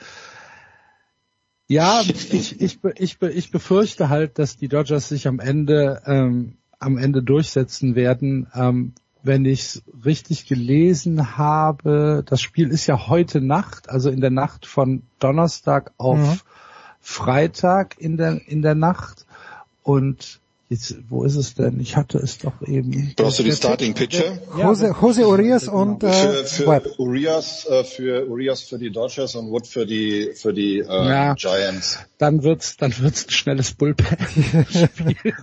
ja, 1.70 2.00
ich, 2.08 2.60
ich, 2.60 2.78
ich, 2.98 3.22
ich 3.22 3.50
befürchte 3.50 4.08
halt, 4.08 4.38
dass 4.38 4.56
die 4.56 4.68
Dodgers 4.68 5.08
sich 5.08 5.28
am 5.28 5.38
Ende 5.38 6.02
ähm, 6.04 6.56
am 6.80 6.98
Ende 6.98 7.22
durchsetzen 7.22 7.94
werden. 7.94 8.48
Ähm, 8.54 8.92
wenn 9.22 9.44
ich 9.44 9.60
es 9.60 9.82
richtig 10.04 10.46
gelesen 10.46 11.36
habe, 11.36 12.24
das 12.26 12.40
Spiel 12.40 12.70
ist 12.70 12.86
ja 12.86 13.06
heute 13.06 13.40
Nacht, 13.42 13.90
also 13.90 14.08
in 14.08 14.20
der 14.20 14.30
Nacht 14.30 14.64
von 14.66 15.02
Donnerstag 15.18 15.92
auf 15.98 16.18
Mhm. 16.18 16.40
Freitag 17.00 17.98
in 17.98 18.16
der 18.16 18.40
in 18.48 18.62
der 18.62 18.74
Nacht. 18.74 19.26
Und 19.82 20.39
jetzt, 20.70 20.94
wo 21.08 21.24
ist 21.24 21.34
es 21.34 21.54
denn? 21.54 21.80
Ich 21.80 21.96
hatte 21.96 22.18
es 22.18 22.38
doch 22.38 22.62
eben. 22.62 23.12
Brauchst 23.16 23.40
du 23.40 23.42
die 23.42 23.52
Starting 23.52 23.92
Pitcher? 23.92 24.38
Jose, 24.56 24.94
Jose 25.00 25.26
Urias 25.26 25.66
und 25.68 26.02
äh, 26.04 26.12
für, 26.12 26.44
für 26.44 26.66
Webb. 26.68 26.98
Urias, 26.98 27.66
äh, 27.68 27.82
für 27.84 28.26
Urias 28.28 28.62
für 28.62 28.78
die 28.78 28.90
Dodgers 28.90 29.34
und 29.34 29.50
Wood 29.50 29.66
für 29.66 29.84
die 29.84 30.30
für 30.34 30.54
die 30.54 30.78
äh, 30.78 30.84
Ja. 30.86 31.34
Giants. 31.34 31.98
dann 32.18 32.42
wird's, 32.44 32.76
dann 32.76 32.96
wird's 33.00 33.26
ein 33.26 33.30
schnelles 33.30 33.72
Bullpen-Spiel. 33.72 35.34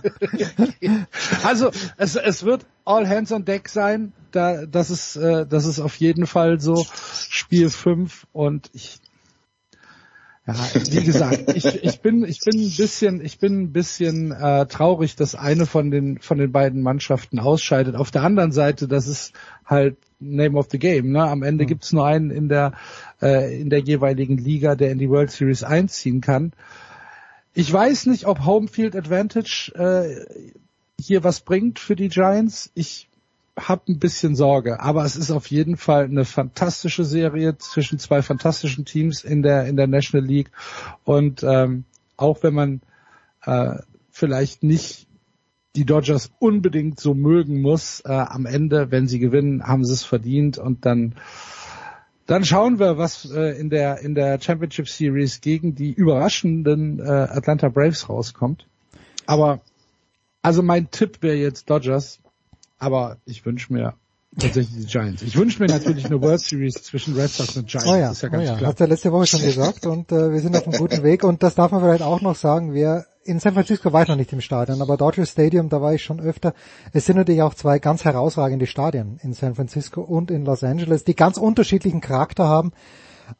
also 1.44 1.70
es, 1.98 2.16
es 2.16 2.42
wird 2.44 2.64
all 2.84 3.06
hands 3.06 3.30
on 3.30 3.44
deck 3.44 3.68
sein. 3.68 4.12
Da, 4.30 4.66
das 4.66 4.90
ist, 4.90 5.16
äh, 5.16 5.46
das 5.46 5.66
ist 5.66 5.78
auf 5.78 5.96
jeden 5.96 6.26
Fall 6.26 6.58
so. 6.60 6.86
Spiel 7.28 7.68
5 7.70 8.26
und 8.32 8.70
ich, 8.72 8.98
ja, 10.48 10.54
wie 10.90 11.04
gesagt, 11.04 11.54
ich, 11.54 11.66
ich 11.66 12.00
bin, 12.00 12.24
ich 12.24 12.40
bin 12.40 12.58
ein 12.58 12.74
bisschen, 12.74 13.22
ich 13.22 13.38
bin 13.38 13.60
ein 13.60 13.72
bisschen 13.72 14.32
äh, 14.32 14.64
traurig, 14.66 15.14
dass 15.14 15.34
eine 15.34 15.66
von 15.66 15.90
den 15.90 16.20
von 16.20 16.38
den 16.38 16.52
beiden 16.52 16.80
Mannschaften 16.80 17.38
ausscheidet. 17.38 17.94
Auf 17.94 18.10
der 18.10 18.22
anderen 18.22 18.50
Seite, 18.50 18.88
das 18.88 19.06
ist 19.06 19.34
halt 19.66 19.98
Name 20.20 20.58
of 20.58 20.68
the 20.70 20.78
Game. 20.78 21.10
Ne? 21.10 21.22
Am 21.22 21.42
Ende 21.42 21.66
gibt's 21.66 21.92
nur 21.92 22.06
einen 22.06 22.30
in 22.30 22.48
der 22.48 22.72
äh, 23.20 23.60
in 23.60 23.68
der 23.68 23.80
jeweiligen 23.80 24.38
Liga, 24.38 24.74
der 24.74 24.90
in 24.90 24.98
die 24.98 25.10
World 25.10 25.30
Series 25.30 25.64
einziehen 25.64 26.22
kann. 26.22 26.52
Ich 27.52 27.70
weiß 27.70 28.06
nicht, 28.06 28.26
ob 28.26 28.46
Homefield 28.46 28.96
Advantage 28.96 29.72
äh, 29.74 30.52
hier 30.98 31.24
was 31.24 31.40
bringt 31.40 31.78
für 31.78 31.94
die 31.94 32.08
Giants. 32.08 32.70
Ich 32.74 33.07
habe 33.58 33.92
ein 33.92 33.98
bisschen 33.98 34.34
Sorge, 34.34 34.80
aber 34.80 35.04
es 35.04 35.16
ist 35.16 35.30
auf 35.30 35.48
jeden 35.48 35.76
Fall 35.76 36.04
eine 36.04 36.24
fantastische 36.24 37.04
Serie 37.04 37.58
zwischen 37.58 37.98
zwei 37.98 38.22
fantastischen 38.22 38.84
Teams 38.84 39.24
in 39.24 39.42
der 39.42 39.66
in 39.66 39.76
der 39.76 39.86
National 39.86 40.26
League. 40.26 40.50
Und 41.04 41.42
ähm, 41.42 41.84
auch 42.16 42.42
wenn 42.42 42.54
man 42.54 42.80
äh, 43.44 43.76
vielleicht 44.10 44.62
nicht 44.62 45.06
die 45.76 45.84
Dodgers 45.84 46.30
unbedingt 46.38 46.98
so 46.98 47.14
mögen 47.14 47.60
muss, 47.60 48.00
äh, 48.04 48.12
am 48.12 48.46
Ende, 48.46 48.90
wenn 48.90 49.06
sie 49.06 49.18
gewinnen, 49.18 49.62
haben 49.62 49.84
sie 49.84 49.92
es 49.92 50.04
verdient. 50.04 50.58
Und 50.58 50.84
dann 50.86 51.14
dann 52.26 52.44
schauen 52.44 52.78
wir, 52.78 52.98
was 52.98 53.30
äh, 53.30 53.58
in 53.58 53.70
der 53.70 54.00
in 54.00 54.14
der 54.14 54.40
Championship 54.40 54.88
Series 54.88 55.40
gegen 55.40 55.74
die 55.74 55.92
überraschenden 55.92 56.98
äh, 57.00 57.02
Atlanta 57.02 57.68
Braves 57.68 58.08
rauskommt. 58.08 58.66
Aber 59.26 59.60
also 60.42 60.62
mein 60.62 60.90
Tipp 60.90 61.18
wäre 61.20 61.36
jetzt 61.36 61.70
Dodgers, 61.70 62.20
aber 62.78 63.18
ich 63.24 63.44
wünsche 63.44 63.72
mir 63.72 63.94
tatsächlich 64.38 64.76
die 64.78 64.86
Giants. 64.86 65.22
Ich 65.22 65.36
wünsche 65.36 65.60
mir 65.60 65.68
natürlich 65.68 66.06
eine 66.06 66.20
World 66.20 66.40
Series 66.40 66.74
zwischen 66.74 67.14
Red 67.16 67.30
Sox 67.30 67.56
und 67.56 67.66
Giants. 67.68 67.88
Oh 67.88 67.96
ja, 67.96 68.10
ist 68.10 68.22
ja 68.22 68.28
oh 68.28 68.32
ganz 68.32 68.48
ja. 68.48 68.56
klar. 68.56 68.70
hat 68.70 68.80
er 68.80 68.86
letzte 68.88 69.10
Woche 69.12 69.26
schon 69.26 69.42
gesagt 69.42 69.86
und 69.86 70.12
äh, 70.12 70.32
wir 70.32 70.40
sind 70.40 70.56
auf 70.56 70.66
einem 70.66 70.78
guten 70.78 71.02
Weg 71.02 71.24
und 71.24 71.42
das 71.42 71.54
darf 71.54 71.72
man 71.72 71.80
vielleicht 71.80 72.02
auch 72.02 72.20
noch 72.20 72.36
sagen, 72.36 72.74
wer 72.74 73.06
in 73.24 73.40
San 73.40 73.52
Francisco 73.54 73.92
war 73.92 74.02
ich 74.02 74.08
noch 74.08 74.16
nicht 74.16 74.32
im 74.32 74.40
Stadion, 74.40 74.80
aber 74.80 74.96
Dodger 74.96 75.26
Stadium, 75.26 75.68
da 75.68 75.82
war 75.82 75.92
ich 75.92 76.02
schon 76.02 76.18
öfter. 76.20 76.54
Es 76.92 77.04
sind 77.04 77.16
natürlich 77.16 77.42
auch 77.42 77.52
zwei 77.54 77.78
ganz 77.78 78.04
herausragende 78.04 78.66
Stadien 78.66 79.18
in 79.22 79.34
San 79.34 79.54
Francisco 79.54 80.00
und 80.00 80.30
in 80.30 80.44
Los 80.46 80.62
Angeles, 80.62 81.04
die 81.04 81.14
ganz 81.14 81.36
unterschiedlichen 81.36 82.00
Charakter 82.00 82.44
haben. 82.48 82.72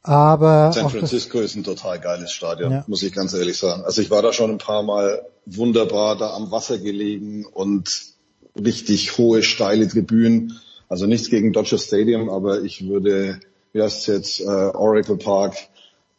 Aber 0.03 0.73
San 0.73 0.85
das- 0.85 0.93
Francisco 0.93 1.41
ist 1.41 1.55
ein 1.57 1.65
total 1.65 1.99
geiles 2.01 2.33
Stadion, 2.33 2.73
Ja. 2.73 2.85
muss 2.87 3.03
ich 3.03 3.13
ganz 3.13 3.33
ehrlich 3.33 3.57
sagen. 3.57 3.83
Also 3.85 4.03
ich 4.03 4.11
war 4.11 4.21
da 4.21 4.33
schon 4.33 4.51
ein 4.51 4.59
paar 4.59 4.83
Mal 4.83 5.23
wunderbar 5.47 6.17
da 6.17 6.35
am 6.35 6.51
Wasser 6.51 6.79
gelegen 6.79 7.47
und 7.47 8.18
richtig 8.65 9.19
hohe, 9.19 9.43
steile 9.43 9.89
Tribünen. 9.89 10.59
Also 10.89 11.07
nichts 11.07 11.29
gegen 11.31 11.53
Dodger 11.53 11.79
Stadium, 11.79 12.31
aber 12.31 12.63
ich 12.63 12.89
würde, 12.89 13.41
wie 13.73 13.83
heißt 13.83 14.01
es 14.01 14.07
jetzt, 14.07 14.41
äh, 14.41 14.45
Oracle 14.45 15.17
Park, 15.19 15.57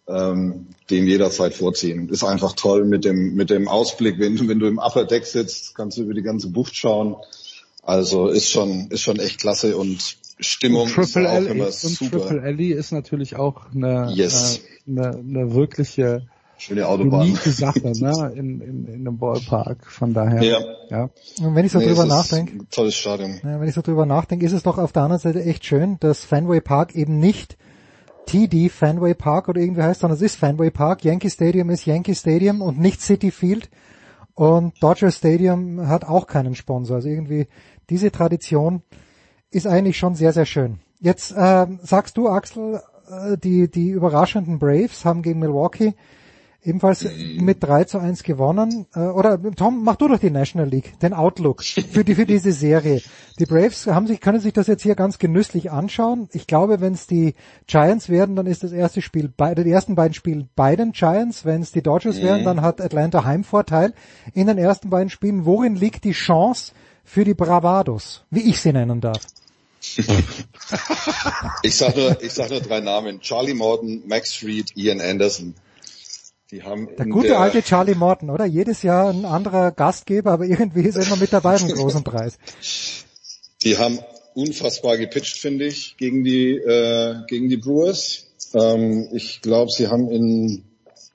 ähm, 0.08 0.68
dem 0.90 1.08
jederzeit 1.08 1.53
vorziehen. 1.53 2.09
Ist 2.09 2.24
einfach 2.24 2.53
toll 2.53 2.85
mit 2.85 3.06
dem, 3.06 3.35
mit 3.35 3.50
dem 3.50 3.68
Ausblick. 3.68 4.19
Wenn, 4.19 4.35
du- 4.38 4.48
wenn 4.48 4.59
du 4.59 4.68
im 4.68 4.80
Upper 4.80 5.06
Deck 5.06 5.26
sitzt, 5.26 5.76
kannst 5.76 5.98
du 5.98 6.03
über 6.03 6.14
die 6.14 6.22
ganze 6.24 6.50
Bucht 6.50 6.76
schauen. 6.76 7.16
Also 7.84 8.27
ist 8.27 8.50
schon, 8.50 8.88
ist 8.90 9.01
schon 9.01 9.19
echt 9.19 9.40
klasse 9.40 9.77
und 9.77 10.18
Stimmung 10.40 10.84
Und 10.84 10.98
ist 10.98 11.14
Triple 11.14 11.30
auch 11.30 11.35
L 11.35 11.48
immer 11.48 11.66
und 11.66 11.74
super. 11.74 12.19
Triple 12.22 12.42
Alley 12.43 12.72
ist 12.72 12.92
natürlich 12.92 13.35
auch 13.35 13.72
eine, 13.74 14.11
Yes. 14.14 14.58
äh, 14.88 14.90
eine, 14.92 15.18
eine 15.18 15.53
wirkliche 15.53 16.27
Schöne 16.59 16.88
Autobahn. 16.88 17.21
unique 17.21 17.39
Sache, 17.41 17.79
ne, 17.99 18.33
in, 18.35 18.61
in, 18.61 18.85
in 18.85 18.95
einem 19.07 19.17
Ballpark. 19.17 19.85
Von 19.88 20.13
daher, 20.13 20.43
Ja. 20.43 20.59
ja. 20.89 21.09
Und 21.45 21.55
wenn 21.55 21.65
ich 21.65 21.71
so 21.71 21.79
Nee, 21.79 21.88
drüber 21.88 22.05
nachdenke, 22.05 22.59
Tolles 22.69 22.95
Stadion. 22.95 23.39
Ja, 23.43 23.59
wenn 23.59 23.67
ich 23.67 23.73
so 23.75 23.81
drüber 23.81 24.05
nachdenke, 24.05 24.45
ist 24.45 24.53
es 24.53 24.63
doch 24.63 24.77
auf 24.77 24.91
der 24.91 25.03
anderen 25.03 25.21
Seite 25.21 25.43
echt 25.43 25.65
schön, 25.65 25.97
dass 25.99 26.23
Fenway 26.25 26.61
Park 26.61 26.95
eben 26.95 27.19
nicht 27.19 27.57
TD 28.25 28.69
Fenway 28.69 29.13
Park 29.15 29.47
oder 29.49 29.59
irgendwie 29.61 29.81
heißt, 29.81 30.01
sondern 30.01 30.17
es 30.17 30.21
ist 30.21 30.35
Fenway 30.35 30.69
Park. 30.69 31.03
Yankee 31.03 31.29
Stadium 31.29 31.69
ist 31.69 31.85
Yankee 31.85 32.13
Stadium 32.13 32.61
und 32.61 32.77
nicht 32.79 33.01
City 33.01 33.31
Field. 33.31 33.69
Und 34.35 34.73
Dodger 34.83 35.11
Stadium 35.11 35.88
hat 35.88 36.05
auch 36.05 36.27
keinen 36.27 36.55
Sponsor. 36.55 36.97
Also 36.97 37.09
irgendwie 37.09 37.47
diese 37.89 38.11
Tradition 38.11 38.83
ist 39.49 39.65
eigentlich 39.65 39.97
schon 39.97 40.15
sehr, 40.15 40.31
sehr 40.33 40.45
schön. 40.45 40.79
Jetzt 40.99 41.31
äh, 41.31 41.65
sagst 41.81 42.17
du, 42.17 42.29
Axel, 42.29 42.81
äh, 43.09 43.38
die, 43.38 43.69
die 43.71 43.89
überraschenden 43.89 44.59
Braves 44.59 45.05
haben 45.05 45.21
gegen 45.23 45.39
Milwaukee 45.39 45.93
ebenfalls 46.63 47.05
mit 47.39 47.63
3 47.63 47.85
zu 47.85 47.99
1 47.99 48.23
gewonnen. 48.23 48.85
Äh, 48.93 48.99
oder 48.99 49.39
Tom, 49.55 49.83
mach 49.83 49.95
du 49.95 50.07
doch 50.07 50.19
die 50.19 50.29
National 50.29 50.67
League, 50.69 50.99
den 50.99 51.13
Outlook 51.13 51.63
für, 51.63 52.03
die, 52.03 52.15
für 52.15 52.25
diese 52.25 52.51
Serie. 52.51 53.01
Die 53.39 53.45
Braves 53.45 53.88
haben 53.88 54.07
sich, 54.07 54.19
können 54.19 54.39
sich 54.41 54.53
das 54.53 54.67
jetzt 54.67 54.83
hier 54.83 54.95
ganz 54.95 55.17
genüsslich 55.19 55.71
anschauen. 55.71 56.27
Ich 56.33 56.47
glaube, 56.47 56.81
wenn 56.81 56.93
es 56.93 57.07
die 57.07 57.35
Giants 57.67 58.09
werden, 58.09 58.35
dann 58.35 58.45
ist 58.47 58.63
das 58.63 58.71
erste 58.73 59.01
Spiel, 59.01 59.31
bei, 59.35 59.55
die 59.55 59.69
ersten 59.71 59.95
beiden 59.95 60.13
Spiele 60.13 60.47
bei 60.55 60.75
den 60.75 60.91
Giants. 60.91 61.45
Wenn 61.45 61.61
es 61.61 61.71
die 61.71 61.81
Dodgers 61.81 62.17
Mhm. 62.17 62.23
werden, 62.23 62.43
dann 62.43 62.61
hat 62.61 62.81
Atlanta 62.81 63.23
Heimvorteil 63.23 63.93
in 64.33 64.47
den 64.47 64.57
ersten 64.57 64.89
beiden 64.89 65.09
Spielen. 65.09 65.45
Worin 65.45 65.75
liegt 65.75 66.03
die 66.03 66.11
Chance 66.11 66.73
für 67.05 67.23
die 67.23 67.33
Bravados, 67.33 68.25
wie 68.29 68.41
ich 68.41 68.59
sie 68.61 68.73
nennen 68.73 69.01
darf? 69.01 69.21
Ich 71.63 71.75
sag 71.75 71.95
nur, 71.95 72.21
ich 72.21 72.33
sag 72.33 72.49
nur 72.49 72.61
drei 72.61 72.79
Namen. 72.79 73.21
Charlie 73.21 73.53
Morton, 73.53 74.03
Max 74.07 74.33
Fried, 74.33 74.75
Ian 74.75 75.01
Anderson. 75.01 75.55
Die 76.52 76.64
haben 76.64 76.88
Der 76.98 77.06
in 77.06 77.11
gute 77.11 77.28
der, 77.28 77.40
alte 77.40 77.61
Charlie 77.61 77.94
Morton, 77.94 78.32
oder? 78.32 78.45
Jedes 78.45 78.82
Jahr 78.82 79.10
ein 79.10 79.26
anderer 79.26 79.72
Gastgeber, 79.72 80.32
aber 80.32 80.45
irgendwie 80.45 80.82
ist 80.82 80.95
er 80.95 81.06
immer 81.06 81.18
mit 81.18 81.32
dabei 81.32 81.58
beim 81.58 81.69
großen 81.69 82.03
Preis. 82.03 82.40
die 83.64 83.78
haben 83.78 84.00
unfassbar 84.34 84.98
gepitcht, 84.98 85.38
finde 85.38 85.66
ich, 85.68 85.98
gegen 85.98 86.24
die, 86.24 86.56
äh, 86.56 87.18
gegen 87.28 87.50
die 87.50 87.58
Brewers. 87.58 88.28
Ähm, 88.53 89.10
ich 89.14 89.42
glaube, 89.42 89.69
sie 89.69 89.90
haben 89.90 90.10
in 90.10 90.64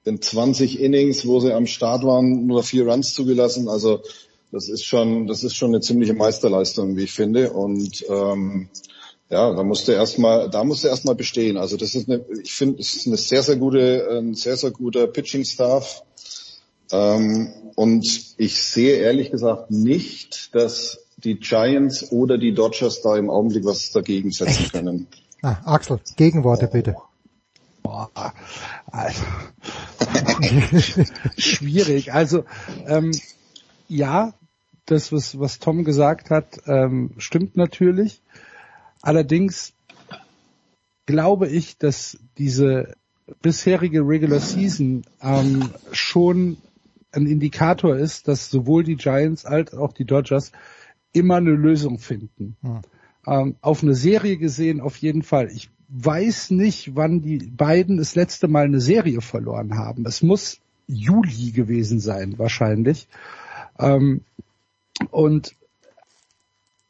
den 0.07 0.21
20 0.21 0.81
Innings, 0.81 1.27
wo 1.27 1.41
sie 1.41 1.53
am 1.53 1.67
Start 1.67 2.05
waren, 2.05 2.47
nur 2.47 2.63
vier 2.63 2.87
Runs 2.87 3.15
zugelassen. 3.15 3.69
Also 3.69 4.03
das 4.53 4.69
ist 4.69 4.85
schon, 4.85 5.27
das 5.27 5.43
ist 5.43 5.57
schon 5.57 5.71
eine 5.71 5.81
ziemliche 5.81 6.15
Meisterleistung, 6.15 6.97
wie 6.97 7.05
ich 7.05 7.13
finde. 7.13 7.53
Und 7.53 8.05
ähm, 8.09 8.69
ja, 9.35 9.53
da 9.53 9.65
musste 9.65 9.95
erstmal, 9.95 10.49
da 10.49 10.63
musste 10.63 10.87
erstmal 10.87 11.17
bestehen. 11.17 11.57
Also 11.57 11.77
das 11.77 11.97
ist 11.97 12.09
eine, 12.09 12.25
ich 12.41 12.55
finde, 12.55 12.81
es 12.81 12.95
ist 12.95 13.09
eine 13.09 13.17
sehr, 13.17 13.43
sehr 13.43 13.57
gute, 13.57 14.09
ein 14.13 14.35
sehr, 14.35 14.57
sehr 14.57 14.71
guter 14.71 15.09
Pitching-Staff. 15.09 16.05
Ähm, 16.93 17.53
und 17.75 18.07
ich 18.37 18.63
sehe 18.63 18.99
ehrlich 18.99 19.33
gesagt 19.33 19.73
nicht, 19.73 20.55
dass 20.55 21.01
die 21.17 21.35
Giants 21.41 22.13
oder 22.13 22.39
die 22.39 22.55
Dodgers 22.55 23.03
da 23.03 23.17
im 23.17 23.29
Augenblick 23.29 23.65
was 23.65 23.91
dagegen 23.91 24.31
setzen 24.31 24.71
können. 24.71 25.09
Ah, 25.43 25.57
Axel, 25.65 25.99
Gegenworte 26.15 26.69
bitte. 26.69 26.95
Boah, 27.83 28.11
also, 28.87 29.25
schwierig. 31.37 32.13
Also 32.13 32.45
ähm, 32.87 33.11
ja, 33.89 34.33
das 34.87 35.11
was 35.11 35.41
was 35.41 35.59
Tom 35.59 35.85
gesagt 35.85 36.31
hat, 36.31 36.61
ähm, 36.67 37.15
stimmt 37.19 37.57
natürlich. 37.57 38.23
Allerdings 39.05 39.75
glaube 41.05 41.47
ich, 41.49 41.77
dass 41.77 42.19
diese 42.39 42.95
bisherige 43.43 44.01
Regular 44.01 44.41
Season 44.41 45.05
ähm, 45.21 45.69
schon 45.93 46.57
ein 47.13 47.27
Indikator 47.27 47.97
ist, 47.97 48.29
dass 48.29 48.49
sowohl 48.51 48.83
die 48.83 48.97
Giants 48.97 49.45
als 49.45 49.75
auch 49.75 49.93
die 49.93 50.07
Dodgers 50.07 50.53
immer 51.13 51.37
eine 51.37 51.51
Lösung 51.51 51.99
finden. 51.99 52.57
Ähm, 53.27 53.57
auf 53.61 53.83
eine 53.83 53.95
Serie 53.95 54.39
gesehen 54.39 54.81
auf 54.81 54.97
jeden 54.97 55.23
Fall. 55.23 55.51
Ich 55.51 55.69
weiß 55.89 56.53
nicht, 56.53 56.97
wann 56.97 57.21
die 57.21 57.37
beiden 57.39 57.99
das 57.99 58.15
letzte 58.15 58.49
Mal 58.49 58.65
eine 58.65 58.81
Serie 58.81 59.21
verloren 59.21 59.77
haben. 59.77 60.07
Es 60.07 60.23
muss 60.23 60.61
Juli 60.87 61.51
gewesen 61.51 62.01
sein, 62.01 62.39
wahrscheinlich. 62.39 63.07
Ähm, 63.79 64.23
und 65.11 65.55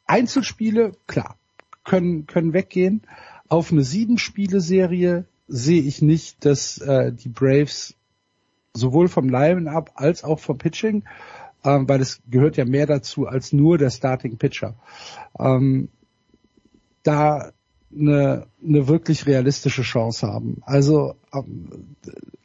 Einzelspiele, 0.05 0.93
klar, 1.07 1.37
können, 1.85 2.27
können 2.27 2.53
weggehen. 2.53 3.03
Auf 3.47 3.71
eine 3.71 3.83
Sieben-Spiele-Serie 3.83 5.25
sehe 5.47 5.81
ich 5.81 6.01
nicht, 6.01 6.43
dass 6.45 6.79
äh, 6.79 7.13
die 7.13 7.29
Braves 7.29 7.95
sowohl 8.73 9.07
vom 9.07 9.29
Line-Up 9.29 9.91
als 9.95 10.23
auch 10.23 10.39
vom 10.39 10.57
Pitching, 10.57 11.03
ähm, 11.63 11.87
weil 11.87 12.01
es 12.01 12.21
gehört 12.29 12.57
ja 12.57 12.65
mehr 12.65 12.85
dazu 12.85 13.27
als 13.27 13.53
nur 13.53 13.77
der 13.77 13.89
Starting 13.89 14.37
Pitcher, 14.37 14.75
ähm, 15.39 15.89
da 17.03 17.51
eine, 17.95 18.47
eine 18.63 18.87
wirklich 18.87 19.25
realistische 19.25 19.83
Chance 19.83 20.27
haben. 20.27 20.61
Also 20.65 21.15
ähm, 21.33 21.95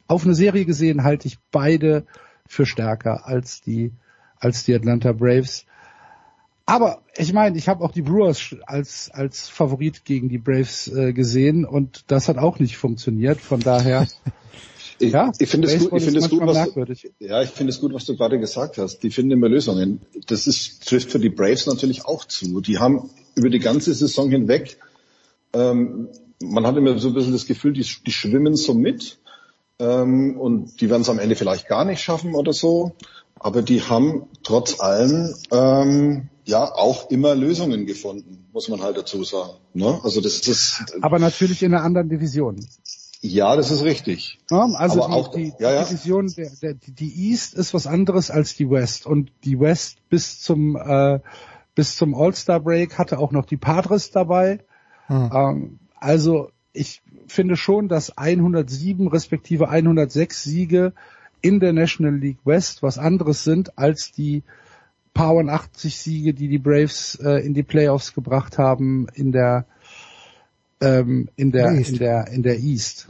auf 0.07 0.23
eine 0.23 0.35
Serie 0.35 0.65
gesehen 0.65 1.03
halte 1.03 1.27
ich 1.27 1.37
beide 1.51 2.05
für 2.47 2.65
stärker 2.65 3.25
als 3.25 3.61
die 3.61 3.91
als 4.37 4.63
die 4.63 4.73
Atlanta 4.73 5.13
Braves. 5.13 5.65
Aber 6.65 7.01
ich 7.17 7.33
meine, 7.33 7.57
ich 7.57 7.67
habe 7.67 7.83
auch 7.83 7.91
die 7.91 8.01
Brewers 8.01 8.55
als 8.65 9.09
als 9.11 9.49
Favorit 9.49 10.05
gegen 10.05 10.29
die 10.29 10.37
Braves 10.37 10.87
äh, 10.87 11.11
gesehen 11.13 11.65
und 11.65 12.03
das 12.07 12.27
hat 12.27 12.37
auch 12.37 12.59
nicht 12.59 12.77
funktioniert. 12.77 13.39
Von 13.41 13.59
daher, 13.59 14.07
Ich, 14.99 15.13
ja, 15.13 15.31
ich 15.39 15.49
finde 15.49 15.67
es 15.67 15.79
gut, 15.79 15.93
ich 15.97 16.03
finde 16.03 16.19
es 16.19 16.29
gut, 16.29 16.45
was 16.45 16.73
du, 16.73 16.85
ja, 17.19 17.41
ich 17.41 17.49
finde 17.49 17.71
es 17.71 17.79
gut, 17.81 17.91
was 17.91 18.05
du 18.05 18.15
gerade 18.15 18.39
gesagt 18.39 18.77
hast. 18.77 18.99
Die 18.99 19.09
finden 19.09 19.31
immer 19.31 19.49
Lösungen. 19.49 20.01
Das 20.27 20.45
ist, 20.45 20.87
trifft 20.87 21.11
für 21.11 21.17
die 21.17 21.29
Braves 21.29 21.65
natürlich 21.65 22.05
auch 22.05 22.25
zu. 22.25 22.61
Die 22.61 22.77
haben 22.77 23.09
über 23.33 23.49
die 23.49 23.57
ganze 23.57 23.95
Saison 23.95 24.29
hinweg, 24.29 24.77
ähm, 25.53 26.09
man 26.43 26.65
hat 26.65 26.77
immer 26.77 26.97
so 26.97 27.09
ein 27.09 27.13
bisschen 27.13 27.33
das 27.33 27.45
Gefühl, 27.45 27.73
die, 27.73 27.85
die 28.05 28.11
schwimmen 28.11 28.55
so 28.55 28.73
mit, 28.73 29.19
ähm, 29.79 30.39
und 30.39 30.81
die 30.81 30.89
werden 30.89 31.01
es 31.01 31.09
am 31.09 31.19
Ende 31.19 31.35
vielleicht 31.35 31.67
gar 31.67 31.85
nicht 31.85 32.01
schaffen 32.01 32.35
oder 32.35 32.53
so. 32.53 32.93
Aber 33.39 33.61
die 33.61 33.81
haben 33.81 34.27
trotz 34.43 34.79
allem, 34.79 35.33
ähm, 35.51 36.29
ja, 36.45 36.63
auch 36.63 37.09
immer 37.09 37.35
Lösungen 37.35 37.85
gefunden, 37.85 38.47
muss 38.51 38.69
man 38.69 38.81
halt 38.81 38.97
dazu 38.97 39.23
sagen. 39.23 39.53
Ne? 39.73 39.99
Also 40.03 40.21
das 40.21 40.39
ist, 40.47 40.83
Aber 41.01 41.19
natürlich 41.19 41.63
in 41.63 41.73
einer 41.73 41.83
anderen 41.83 42.09
Division. 42.09 42.65
ja, 43.21 43.55
das 43.55 43.71
ist 43.71 43.83
richtig. 43.83 44.39
Ja, 44.49 44.65
also 44.73 45.03
Aber 45.03 45.13
die, 45.13 45.19
auch- 45.19 45.31
die, 45.31 45.53
ja, 45.59 45.71
ja. 45.73 45.83
Division, 45.85 46.27
der, 46.35 46.51
der, 46.61 46.73
die 46.73 47.29
East 47.29 47.53
ist 47.53 47.73
was 47.73 47.87
anderes 47.87 48.31
als 48.31 48.55
die 48.55 48.69
West 48.69 49.05
und 49.05 49.31
die 49.43 49.59
West 49.59 49.97
bis 50.09 50.41
zum 50.41 50.75
äh, 50.75 51.19
bis 51.75 51.95
zum 51.95 52.13
All-Star 52.15 52.59
Break 52.59 52.97
hatte 52.97 53.17
auch 53.19 53.31
noch 53.31 53.45
die 53.45 53.57
Padres 53.57 54.11
dabei. 54.11 54.59
Hm. 55.07 55.31
Ähm, 55.33 55.79
also 55.95 56.49
ich 56.73 57.01
finde 57.27 57.55
schon, 57.55 57.87
dass 57.87 58.17
107 58.17 59.07
respektive 59.07 59.69
106 59.69 60.43
Siege 60.43 60.93
in 61.41 61.59
der 61.59 61.73
National 61.73 62.15
League 62.15 62.39
West 62.45 62.83
was 62.83 62.97
anderes 62.97 63.43
sind 63.43 63.77
als 63.77 64.11
die 64.11 64.43
paar 65.13 65.35
80 65.47 65.97
Siege, 65.97 66.33
die 66.33 66.47
die 66.47 66.57
Braves 66.59 67.15
äh, 67.23 67.45
in 67.45 67.53
die 67.53 67.63
Playoffs 67.63 68.13
gebracht 68.13 68.57
haben 68.57 69.07
in 69.13 69.31
der 69.31 69.65
ähm, 70.81 71.29
in 71.35 71.51
der 71.51 71.71
East. 71.71 71.91
in 71.91 71.97
der 71.99 72.27
in 72.29 72.43
der 72.43 72.59
East. 72.59 73.07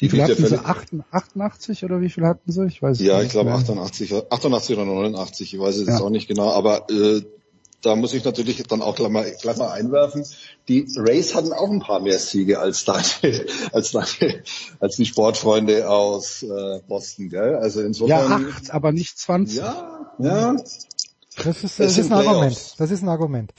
Die 0.00 0.06
Wie 0.06 0.10
viel 0.10 0.18
ja 0.18 0.24
hatten 0.24 0.36
sie? 0.36 0.42
völlig- 0.48 0.64
88 0.64 1.04
88 1.12 1.84
oder 1.84 2.00
wie 2.00 2.10
viel 2.10 2.26
hatten 2.26 2.50
sie? 2.50 2.66
Ich 2.66 2.82
weiß 2.82 2.98
es 3.00 3.06
Ja, 3.06 3.18
nicht 3.18 3.26
ich 3.26 3.32
glaube 3.32 3.50
mehr. 3.50 3.58
88, 3.58 4.12
88 4.30 4.76
oder 4.76 4.86
89, 4.86 5.54
ich 5.54 5.60
weiß 5.60 5.76
es 5.76 5.86
Ja. 5.86 5.92
jetzt 5.94 6.02
auch 6.02 6.10
nicht 6.10 6.26
genau, 6.26 6.50
aber 6.50 6.90
äh, 6.90 7.22
da 7.82 7.94
muss 7.96 8.14
ich 8.14 8.24
natürlich 8.24 8.60
dann 8.64 8.80
auch 8.82 8.96
gleich 8.96 9.10
mal, 9.10 9.30
gleich 9.42 9.56
mal 9.58 9.70
einwerfen. 9.70 10.24
Die 10.68 10.88
Rays 10.96 11.34
hatten 11.34 11.52
auch 11.52 11.70
ein 11.70 11.80
paar 11.80 12.00
mehr 12.00 12.18
Siege 12.18 12.58
als 12.58 12.84
deine, 12.86 13.04
als 13.72 13.92
deine, 13.92 14.42
als 14.80 14.96
die 14.96 15.04
Sportfreunde 15.06 15.88
aus 15.88 16.42
äh, 16.42 16.80
Boston, 16.88 17.28
gell? 17.28 17.54
Also 17.56 17.82
insofern. 17.82 18.08
Ja, 18.42 18.48
acht, 18.50 18.70
aber 18.72 18.90
nicht 18.90 19.18
20. 19.18 19.58
Ja, 19.58 20.10
ja. 20.18 20.56
Das 21.42 21.64
ist, 21.64 21.80
das 21.80 21.98
ist 21.98 22.12
ein 22.12 22.18
Argument. 22.18 22.74
Das 22.78 22.90
ist 22.90 23.02
ein 23.02 23.08
Argument. 23.08 23.52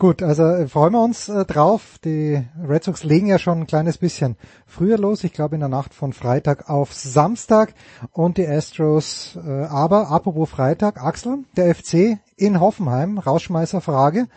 Gut, 0.00 0.22
also 0.22 0.44
äh, 0.44 0.66
freuen 0.66 0.94
wir 0.94 1.02
uns 1.04 1.28
äh, 1.28 1.44
drauf. 1.44 1.98
Die 2.02 2.42
Red 2.66 2.84
Sox 2.84 3.04
legen 3.04 3.26
ja 3.26 3.38
schon 3.38 3.60
ein 3.60 3.66
kleines 3.66 3.98
bisschen 3.98 4.36
früher 4.66 4.96
los. 4.96 5.24
Ich 5.24 5.34
glaube 5.34 5.56
in 5.56 5.60
der 5.60 5.68
Nacht 5.68 5.92
von 5.92 6.14
Freitag 6.14 6.70
auf 6.70 6.94
Samstag 6.94 7.74
und 8.10 8.38
die 8.38 8.46
Astros. 8.46 9.36
Äh, 9.36 9.64
aber 9.64 10.08
apropos 10.08 10.48
Freitag, 10.48 11.02
Axel, 11.02 11.44
der 11.54 11.74
FC 11.74 12.18
in 12.36 12.60
Hoffenheim, 12.60 13.18
Rausschmeißerfrage. 13.18 14.28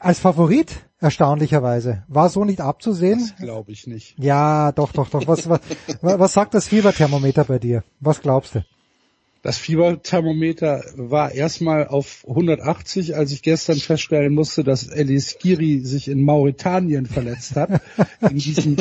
Als 0.00 0.18
Favorit, 0.18 0.84
erstaunlicherweise. 0.98 2.02
War 2.08 2.28
so 2.28 2.44
nicht 2.44 2.60
abzusehen. 2.60 3.20
Das 3.20 3.36
glaube 3.36 3.70
ich 3.70 3.86
nicht. 3.86 4.18
Ja, 4.18 4.72
doch, 4.72 4.90
doch, 4.90 5.08
doch. 5.10 5.28
Was, 5.28 5.48
was, 5.48 5.60
was 6.00 6.32
sagt 6.32 6.54
das 6.54 6.66
Fieberthermometer 6.66 7.44
bei 7.44 7.60
dir? 7.60 7.84
Was 8.00 8.20
glaubst 8.20 8.56
du? 8.56 8.64
Das 9.46 9.58
Fieberthermometer 9.58 10.82
war 10.96 11.30
erstmal 11.30 11.86
auf 11.86 12.24
180, 12.28 13.14
als 13.14 13.30
ich 13.30 13.42
gestern 13.42 13.76
feststellen 13.76 14.34
musste, 14.34 14.64
dass 14.64 14.88
Elis 14.88 15.38
Giri 15.38 15.82
sich 15.84 16.08
in 16.08 16.24
Mauretanien 16.24 17.06
verletzt 17.06 17.54
hat. 17.54 17.80
in 18.28 18.38
diesen 18.38 18.76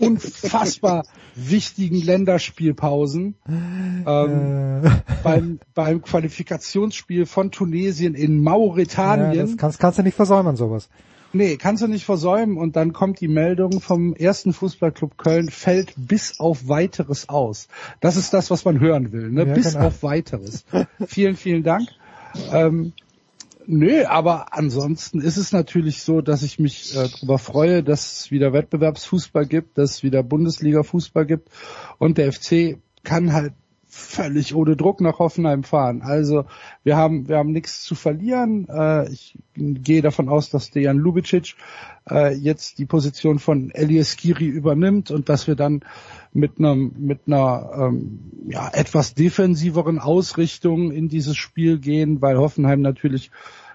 unfassbar 0.00 1.06
wichtigen 1.36 2.02
Länderspielpausen. 2.02 3.36
Ähm, 3.48 4.82
äh. 4.82 4.90
beim, 5.22 5.60
beim 5.74 6.02
Qualifikationsspiel 6.02 7.24
von 7.24 7.52
Tunesien 7.52 8.16
in 8.16 8.42
Mauretanien. 8.42 9.34
Ja, 9.34 9.42
das 9.42 9.56
kannst, 9.56 9.78
kannst 9.78 10.00
du 10.00 10.02
nicht 10.02 10.16
versäumen, 10.16 10.56
sowas. 10.56 10.88
Nee, 11.32 11.56
kannst 11.56 11.82
du 11.82 11.88
nicht 11.88 12.04
versäumen 12.04 12.56
und 12.56 12.76
dann 12.76 12.92
kommt 12.92 13.20
die 13.20 13.28
Meldung 13.28 13.80
vom 13.80 14.14
ersten 14.14 14.52
Fußballclub 14.52 15.18
Köln, 15.18 15.50
fällt 15.50 15.92
bis 15.96 16.40
auf 16.40 16.68
weiteres 16.68 17.28
aus. 17.28 17.68
Das 18.00 18.16
ist 18.16 18.32
das, 18.32 18.50
was 18.50 18.64
man 18.64 18.80
hören 18.80 19.12
will, 19.12 19.30
ne? 19.30 19.46
Ja, 19.46 19.52
bis 19.52 19.74
genau. 19.74 19.86
auf 19.86 20.02
weiteres. 20.02 20.64
vielen, 21.06 21.36
vielen 21.36 21.62
Dank. 21.62 21.88
Ähm, 22.50 22.92
nö, 23.66 24.04
aber 24.06 24.54
ansonsten 24.56 25.20
ist 25.20 25.36
es 25.36 25.52
natürlich 25.52 26.02
so, 26.02 26.22
dass 26.22 26.42
ich 26.42 26.58
mich 26.58 26.96
äh, 26.96 27.08
darüber 27.08 27.38
freue, 27.38 27.82
dass 27.82 28.20
es 28.20 28.30
wieder 28.30 28.54
Wettbewerbsfußball 28.54 29.46
gibt, 29.46 29.76
dass 29.76 29.96
es 29.96 30.02
wieder 30.02 30.22
Bundesliga-Fußball 30.22 31.26
gibt 31.26 31.50
und 31.98 32.16
der 32.16 32.32
FC 32.32 32.78
kann 33.04 33.32
halt 33.32 33.52
völlig 33.88 34.54
ohne 34.54 34.76
Druck 34.76 35.00
nach 35.00 35.18
Hoffenheim 35.18 35.64
fahren. 35.64 36.02
Also 36.02 36.44
wir 36.84 36.96
haben 36.96 37.28
wir 37.28 37.38
haben 37.38 37.52
nichts 37.52 37.82
zu 37.82 37.94
verlieren. 37.94 38.68
Äh, 38.68 39.10
ich 39.10 39.38
gehe 39.56 40.02
davon 40.02 40.28
aus, 40.28 40.50
dass 40.50 40.70
Dejan 40.70 40.98
Lubicic 40.98 41.54
äh, 42.08 42.34
jetzt 42.34 42.78
die 42.78 42.84
Position 42.84 43.38
von 43.38 43.70
Elias 43.70 44.16
Kiri 44.16 44.46
übernimmt 44.46 45.10
und 45.10 45.28
dass 45.28 45.46
wir 45.46 45.56
dann 45.56 45.80
mit 46.32 46.58
einer 46.58 46.74
mit 46.74 47.20
einer 47.26 47.70
ähm, 47.74 48.20
ja, 48.48 48.68
etwas 48.72 49.14
defensiveren 49.14 49.98
Ausrichtung 49.98 50.92
in 50.92 51.08
dieses 51.08 51.36
Spiel 51.36 51.78
gehen, 51.78 52.20
weil 52.20 52.36
Hoffenheim 52.36 52.82
natürlich 52.82 53.30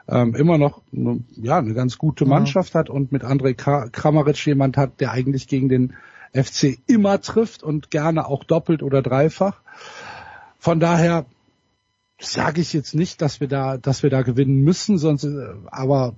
ähm, 0.07 0.35
immer 0.35 0.59
noch 0.59 0.81
eine, 0.95 1.23
ja 1.35 1.57
eine 1.57 1.73
ganz 1.73 1.97
gute 1.97 2.25
Mannschaft 2.25 2.75
ja. 2.75 2.81
hat 2.81 2.89
und 2.89 3.11
mit 3.11 3.23
André 3.23 3.55
Kramaric 3.55 4.45
jemand 4.45 4.77
hat, 4.77 4.99
der 4.99 5.11
eigentlich 5.11 5.47
gegen 5.47 5.69
den 5.69 5.93
FC 6.33 6.79
immer 6.87 7.21
trifft 7.21 7.63
und 7.63 7.91
gerne 7.91 8.27
auch 8.27 8.43
doppelt 8.43 8.83
oder 8.83 9.01
dreifach. 9.01 9.61
Von 10.63 10.79
daher 10.79 11.25
sage 12.21 12.61
ich 12.61 12.71
jetzt 12.71 12.95
nicht, 12.95 13.21
dass 13.21 13.41
wir 13.41 13.49
da, 13.49 13.75
dass 13.75 14.01
wir 14.01 14.09
da 14.09 14.21
gewinnen 14.21 14.61
müssen, 14.61 14.97
sonst, 14.97 15.27
aber 15.65 16.15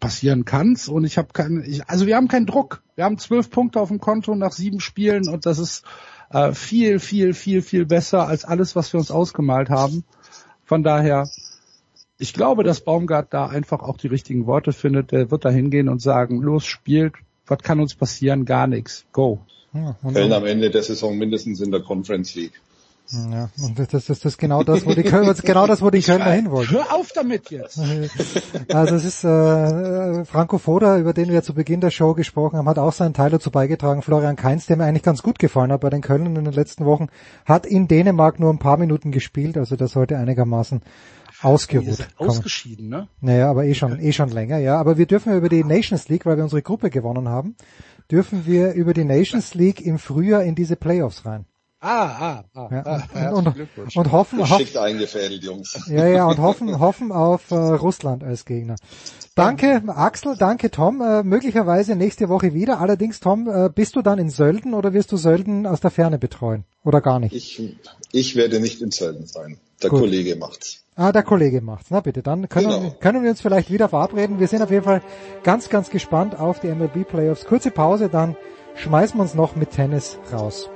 passieren 0.00 0.44
kann's 0.44 0.88
und 0.88 1.04
ich 1.04 1.16
habe 1.16 1.28
keinen, 1.32 1.62
ich, 1.62 1.88
also 1.88 2.08
wir 2.08 2.16
haben 2.16 2.26
keinen 2.26 2.46
Druck. 2.46 2.82
Wir 2.96 3.04
haben 3.04 3.18
zwölf 3.18 3.50
Punkte 3.50 3.80
auf 3.80 3.86
dem 3.86 4.00
Konto 4.00 4.34
nach 4.34 4.50
sieben 4.50 4.80
Spielen 4.80 5.28
und 5.28 5.46
das 5.46 5.60
ist 5.60 5.84
äh, 6.30 6.54
viel, 6.54 6.98
viel, 6.98 7.34
viel, 7.34 7.62
viel 7.62 7.86
besser 7.86 8.26
als 8.26 8.44
alles, 8.44 8.74
was 8.74 8.92
wir 8.92 8.98
uns 8.98 9.12
ausgemalt 9.12 9.70
haben. 9.70 10.02
Von 10.64 10.82
daher, 10.82 11.30
ich 12.18 12.34
glaube, 12.34 12.64
dass 12.64 12.80
Baumgart 12.80 13.32
da 13.32 13.46
einfach 13.46 13.78
auch 13.78 13.96
die 13.96 14.08
richtigen 14.08 14.46
Worte 14.46 14.72
findet. 14.72 15.12
Der 15.12 15.30
wird 15.30 15.44
da 15.44 15.50
hingehen 15.50 15.88
und 15.88 16.02
sagen, 16.02 16.42
los, 16.42 16.66
spielt, 16.66 17.14
was 17.46 17.60
kann 17.60 17.78
uns 17.78 17.94
passieren? 17.94 18.44
Gar 18.44 18.66
nichts. 18.66 19.06
Go. 19.12 19.38
Ja, 19.72 19.94
Köln 20.02 20.32
am 20.32 20.46
Ende 20.46 20.68
der 20.68 20.82
Saison 20.82 21.16
mindestens 21.16 21.60
in 21.60 21.70
der 21.70 21.82
Conference 21.82 22.34
League. 22.34 22.60
Ja, 23.10 23.48
und 23.62 23.78
das, 23.78 23.88
das, 23.88 24.06
das 24.06 24.24
ist 24.24 24.38
genau 24.38 24.62
das, 24.62 24.84
wo 24.84 24.92
die 24.92 25.02
Köln, 25.02 25.34
genau 25.42 25.66
das, 25.66 25.80
wo 25.80 25.90
die 25.90 26.02
Kölner 26.02 26.30
hin 26.30 26.50
wollen. 26.50 26.70
Hör 26.70 26.94
auf 26.94 27.10
damit 27.14 27.50
jetzt! 27.50 27.80
Also 28.70 28.96
es 28.96 29.04
ist 29.04 29.24
äh, 29.24 30.24
Franco 30.24 30.58
Foda, 30.58 30.98
über 30.98 31.14
den 31.14 31.30
wir 31.30 31.42
zu 31.42 31.54
Beginn 31.54 31.80
der 31.80 31.90
Show 31.90 32.12
gesprochen 32.14 32.58
haben, 32.58 32.68
hat 32.68 32.78
auch 32.78 32.92
seinen 32.92 33.14
Teil 33.14 33.30
dazu 33.30 33.50
beigetragen. 33.50 34.02
Florian 34.02 34.36
Kainz, 34.36 34.66
der 34.66 34.76
mir 34.76 34.84
eigentlich 34.84 35.02
ganz 35.02 35.22
gut 35.22 35.38
gefallen 35.38 35.72
hat 35.72 35.80
bei 35.80 35.90
den 35.90 36.02
Kölnern 36.02 36.36
in 36.36 36.44
den 36.44 36.52
letzten 36.52 36.84
Wochen, 36.84 37.08
hat 37.46 37.64
in 37.64 37.88
Dänemark 37.88 38.38
nur 38.40 38.52
ein 38.52 38.58
paar 38.58 38.76
Minuten 38.76 39.10
gespielt, 39.10 39.56
also 39.56 39.76
das 39.76 39.92
sollte 39.92 40.18
einigermaßen 40.18 40.82
ausgeruht. 41.40 42.08
Ausgeschieden, 42.16 42.88
ne? 42.88 43.08
Naja, 43.20 43.50
aber 43.50 43.64
eh 43.64 43.74
schon, 43.74 43.98
eh 44.00 44.12
schon 44.12 44.30
länger, 44.30 44.58
ja. 44.58 44.78
Aber 44.78 44.98
wir 44.98 45.06
dürfen 45.06 45.34
über 45.34 45.48
die 45.48 45.64
Nations 45.64 46.08
League, 46.08 46.26
weil 46.26 46.36
wir 46.36 46.44
unsere 46.44 46.62
Gruppe 46.62 46.90
gewonnen 46.90 47.28
haben, 47.28 47.56
dürfen 48.10 48.44
wir 48.46 48.72
über 48.72 48.92
die 48.92 49.04
Nations 49.04 49.54
League 49.54 49.80
im 49.80 49.98
Frühjahr 49.98 50.42
in 50.42 50.54
diese 50.54 50.76
Playoffs 50.76 51.24
rein. 51.24 51.46
Ah, 51.80 52.04
ah, 52.06 52.44
ah. 52.54 52.68
Ja, 52.72 52.82
ah 52.84 53.30
und, 53.30 53.46
und, 53.46 53.96
und 53.96 54.12
hoffen, 54.12 54.40
Geschickt 54.40 54.76
eingefädelt, 54.76 55.44
Jungs. 55.44 55.78
Ja, 55.86 56.08
ja, 56.08 56.26
und 56.26 56.38
hoffen, 56.38 56.78
hoffen 56.80 57.12
auf 57.12 57.52
äh, 57.52 57.54
Russland 57.54 58.24
als 58.24 58.44
Gegner. 58.44 58.74
Danke, 59.36 59.84
Axel, 59.86 60.36
danke, 60.36 60.72
Tom. 60.72 61.00
Äh, 61.00 61.22
möglicherweise 61.22 61.94
nächste 61.94 62.28
Woche 62.28 62.52
wieder. 62.52 62.80
Allerdings, 62.80 63.20
Tom, 63.20 63.48
äh, 63.48 63.70
bist 63.72 63.94
du 63.94 64.02
dann 64.02 64.18
in 64.18 64.28
Sölden 64.28 64.74
oder 64.74 64.92
wirst 64.92 65.12
du 65.12 65.16
Sölden 65.16 65.66
aus 65.66 65.80
der 65.80 65.92
Ferne 65.92 66.18
betreuen? 66.18 66.64
Oder 66.82 67.00
gar 67.00 67.20
nicht? 67.20 67.36
Ich, 67.36 67.62
ich 68.10 68.34
werde 68.34 68.58
nicht 68.58 68.82
in 68.82 68.90
Sölden 68.90 69.26
sein. 69.26 69.58
Der 69.80 69.90
Gut. 69.90 70.00
Kollege 70.00 70.34
macht's. 70.34 70.82
Ah, 70.96 71.12
der 71.12 71.22
Kollege 71.22 71.60
macht's. 71.60 71.90
Na 71.90 72.00
bitte, 72.00 72.24
dann 72.24 72.48
können, 72.48 72.70
genau. 72.70 72.82
wir, 72.82 72.90
können 72.90 73.22
wir 73.22 73.30
uns 73.30 73.40
vielleicht 73.40 73.70
wieder 73.70 73.88
verabreden. 73.88 74.40
Wir 74.40 74.48
sind 74.48 74.62
auf 74.62 74.72
jeden 74.72 74.84
Fall 74.84 75.00
ganz, 75.44 75.68
ganz 75.68 75.90
gespannt 75.90 76.36
auf 76.36 76.58
die 76.58 76.66
MLB 76.66 77.06
Playoffs. 77.06 77.44
Kurze 77.44 77.70
Pause, 77.70 78.08
dann 78.08 78.36
schmeißen 78.74 79.16
wir 79.16 79.22
uns 79.22 79.34
noch 79.34 79.54
mit 79.54 79.70
Tennis 79.70 80.18
raus. 80.32 80.68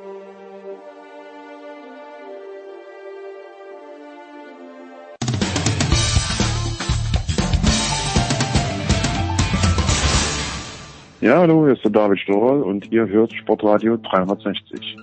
Ja, 11.23 11.39
hallo, 11.39 11.67
hier 11.67 11.75
ist 11.75 11.85
der 11.85 11.93
David 11.93 12.19
Storl 12.19 12.65
und 12.65 12.91
ihr 12.91 13.07
hört 13.07 13.33
Sportradio 13.33 13.97
360. 13.97 14.97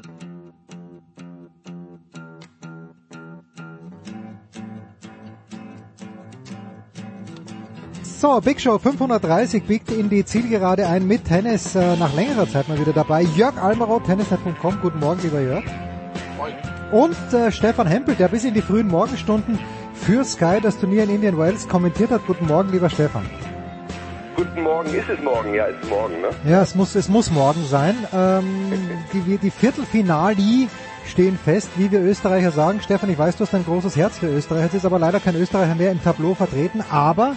So, 8.04 8.42
Big 8.42 8.60
Show 8.60 8.78
530 8.78 9.64
biegt 9.64 9.90
in 9.94 10.10
die 10.10 10.26
Zielgerade 10.26 10.88
ein 10.88 11.08
mit 11.08 11.24
Tennis 11.24 11.74
äh, 11.76 11.96
nach 11.96 12.14
längerer 12.14 12.50
Zeit 12.50 12.68
mal 12.68 12.78
wieder 12.78 12.92
dabei. 12.92 13.22
Jörg 13.22 13.56
Almaroth, 13.56 14.04
tennisnet.com. 14.04 14.80
Guten 14.82 15.00
Morgen, 15.00 15.22
lieber 15.24 15.40
Jörg. 15.40 15.64
Moin. 16.38 16.54
Und 16.92 17.34
äh, 17.34 17.50
Stefan 17.50 17.88
Hempel, 17.88 18.16
der 18.16 18.28
bis 18.28 18.44
in 18.44 18.54
die 18.54 18.62
frühen 18.62 18.90
Morgenstunden 18.90 19.58
für 19.94 20.26
Sky 20.26 20.60
das 20.62 20.78
Turnier 20.78 21.04
in 21.04 21.12
Indian 21.12 21.38
Wells 21.38 21.66
kommentiert 21.70 22.12
hat. 22.12 22.28
Guten 22.28 22.46
Morgen, 22.46 22.74
lieber 22.74 22.90
Stefan. 22.90 23.24
Guten 24.40 24.64
Morgen, 24.64 24.94
ist 24.94 25.10
es 25.10 25.22
morgen? 25.22 25.54
Ja, 25.54 25.66
ist 25.66 25.90
morgen, 25.90 26.22
ne? 26.22 26.30
Ja, 26.50 26.62
es 26.62 26.74
muss, 26.74 26.96
es 26.96 27.10
muss 27.10 27.30
morgen 27.30 27.66
sein. 27.66 27.94
Ähm, 28.14 28.72
die, 29.14 29.38
die 29.38 29.52
Viertelfinali 29.52 30.70
stehen 31.06 31.38
fest, 31.38 31.70
wie 31.76 31.92
wir 31.92 32.00
Österreicher 32.00 32.52
sagen. 32.52 32.80
Stefan, 32.82 33.10
ich 33.10 33.20
weiß, 33.20 33.36
du 33.36 33.44
hast 33.44 33.54
ein 33.54 33.66
großes 33.66 33.98
Herz 33.98 34.18
für 34.18 34.28
Österreich. 34.28 34.64
Jetzt 34.64 34.76
ist 34.76 34.86
aber 34.86 34.98
leider 34.98 35.20
kein 35.20 35.36
Österreicher 35.36 35.76
mehr 35.76 35.92
im 35.92 36.02
Tableau 36.02 36.36
vertreten. 36.36 36.82
Aber 36.90 37.36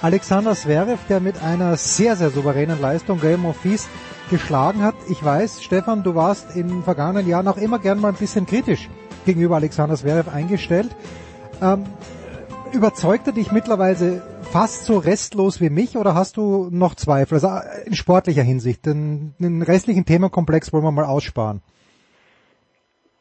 Alexander 0.00 0.54
Zverev, 0.54 1.00
der 1.08 1.18
mit 1.18 1.42
einer 1.42 1.76
sehr, 1.76 2.14
sehr 2.14 2.30
souveränen 2.30 2.80
Leistung 2.80 3.20
Game 3.20 3.44
of 3.44 3.56
Fees 3.56 3.88
geschlagen 4.30 4.84
hat. 4.84 4.94
Ich 5.08 5.24
weiß, 5.24 5.64
Stefan, 5.64 6.04
du 6.04 6.14
warst 6.14 6.54
in 6.54 6.84
vergangenen 6.84 7.26
Jahren 7.26 7.48
auch 7.48 7.56
immer 7.56 7.80
gern 7.80 8.00
mal 8.00 8.10
ein 8.10 8.14
bisschen 8.14 8.46
kritisch 8.46 8.88
gegenüber 9.26 9.56
Alexander 9.56 9.96
Zverev 9.96 10.30
eingestellt. 10.30 10.94
Ähm, 11.60 11.82
überzeugt 12.70 13.26
er 13.26 13.32
dich 13.32 13.50
mittlerweile 13.50 14.22
fast 14.52 14.86
so 14.86 14.98
restlos 14.98 15.60
wie 15.60 15.70
mich 15.70 15.96
oder 15.96 16.14
hast 16.14 16.36
du 16.36 16.68
noch 16.70 16.94
Zweifel? 16.94 17.34
Also 17.34 17.48
äh, 17.48 17.86
in 17.86 17.94
sportlicher 17.94 18.42
Hinsicht. 18.42 18.86
Den, 18.86 19.34
den 19.38 19.62
restlichen 19.62 20.06
Themenkomplex 20.06 20.72
wollen 20.72 20.84
wir 20.84 20.92
mal 20.92 21.04
aussparen. 21.04 21.62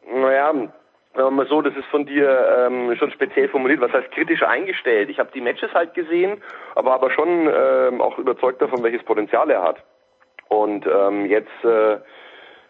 Naja, 0.10 0.54
sagen 0.54 0.72
wir 1.14 1.32
mal 1.32 1.48
so, 1.48 1.62
das 1.62 1.76
ist 1.76 1.88
von 1.88 2.06
dir 2.06 2.68
ähm, 2.68 2.96
schon 2.98 3.12
speziell 3.12 3.50
formuliert. 3.50 3.82
Was 3.82 3.92
heißt 3.92 4.12
kritisch 4.12 4.42
eingestellt? 4.44 5.10
Ich 5.10 5.20
habe 5.20 5.30
die 5.34 5.42
Matches 5.42 5.74
halt 5.74 5.94
gesehen, 5.94 6.42
aber 6.76 6.94
aber 6.94 7.12
schon 7.12 7.28
ähm, 7.28 8.02
auch 8.02 8.18
überzeugt 8.18 8.62
davon, 8.62 8.84
welches 8.84 9.04
Potenzial 9.04 9.50
er 9.50 9.64
hat. 9.64 9.84
Und 10.48 10.86
ähm, 10.88 11.26
jetzt 11.26 11.64
äh, 11.66 11.98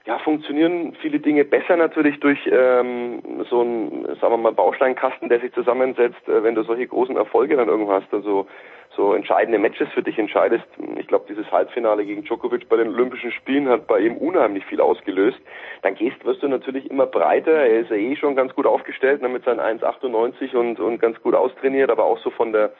ja, 0.07 0.17
funktionieren 0.19 0.95
viele 1.01 1.19
Dinge 1.19 1.43
besser 1.43 1.75
natürlich 1.75 2.17
durch 2.21 2.39
ähm, 2.49 3.21
so 3.49 3.59
einen, 3.59 4.05
sagen 4.21 4.33
wir 4.33 4.37
mal, 4.37 4.53
Bausteinkasten, 4.53 5.27
der 5.27 5.41
sich 5.41 5.51
zusammensetzt, 5.53 6.25
äh, 6.29 6.43
wenn 6.43 6.55
du 6.55 6.63
solche 6.63 6.87
großen 6.87 7.17
Erfolge 7.17 7.57
dann 7.57 7.67
irgendwo 7.67 7.91
hast, 7.91 8.13
also 8.13 8.47
so 8.95 9.13
entscheidende 9.13 9.59
Matches 9.59 9.89
für 9.93 10.01
dich 10.01 10.17
entscheidest. 10.17 10.63
Ich 10.97 11.07
glaube, 11.07 11.25
dieses 11.27 11.51
Halbfinale 11.51 12.05
gegen 12.05 12.23
Djokovic 12.23 12.69
bei 12.69 12.77
den 12.77 12.87
Olympischen 12.87 13.33
Spielen 13.33 13.67
hat 13.67 13.85
bei 13.85 13.99
ihm 13.99 14.15
unheimlich 14.15 14.65
viel 14.65 14.79
ausgelöst. 14.79 15.39
Dann 15.81 15.95
gehst, 15.95 16.23
wirst 16.23 16.41
du 16.41 16.47
natürlich 16.47 16.89
immer 16.89 17.05
breiter. 17.05 17.51
Er 17.51 17.81
ist 17.81 17.91
ja 17.91 17.97
eh 17.97 18.15
schon 18.15 18.37
ganz 18.37 18.55
gut 18.55 18.65
aufgestellt 18.65 19.21
ne, 19.21 19.27
mit 19.27 19.43
seinen 19.43 19.59
1,98 19.59 20.55
und, 20.55 20.79
und 20.79 21.01
ganz 21.01 21.21
gut 21.21 21.35
austrainiert, 21.35 21.91
aber 21.91 22.05
auch 22.05 22.17
so 22.19 22.29
von 22.29 22.53
der 22.53 22.71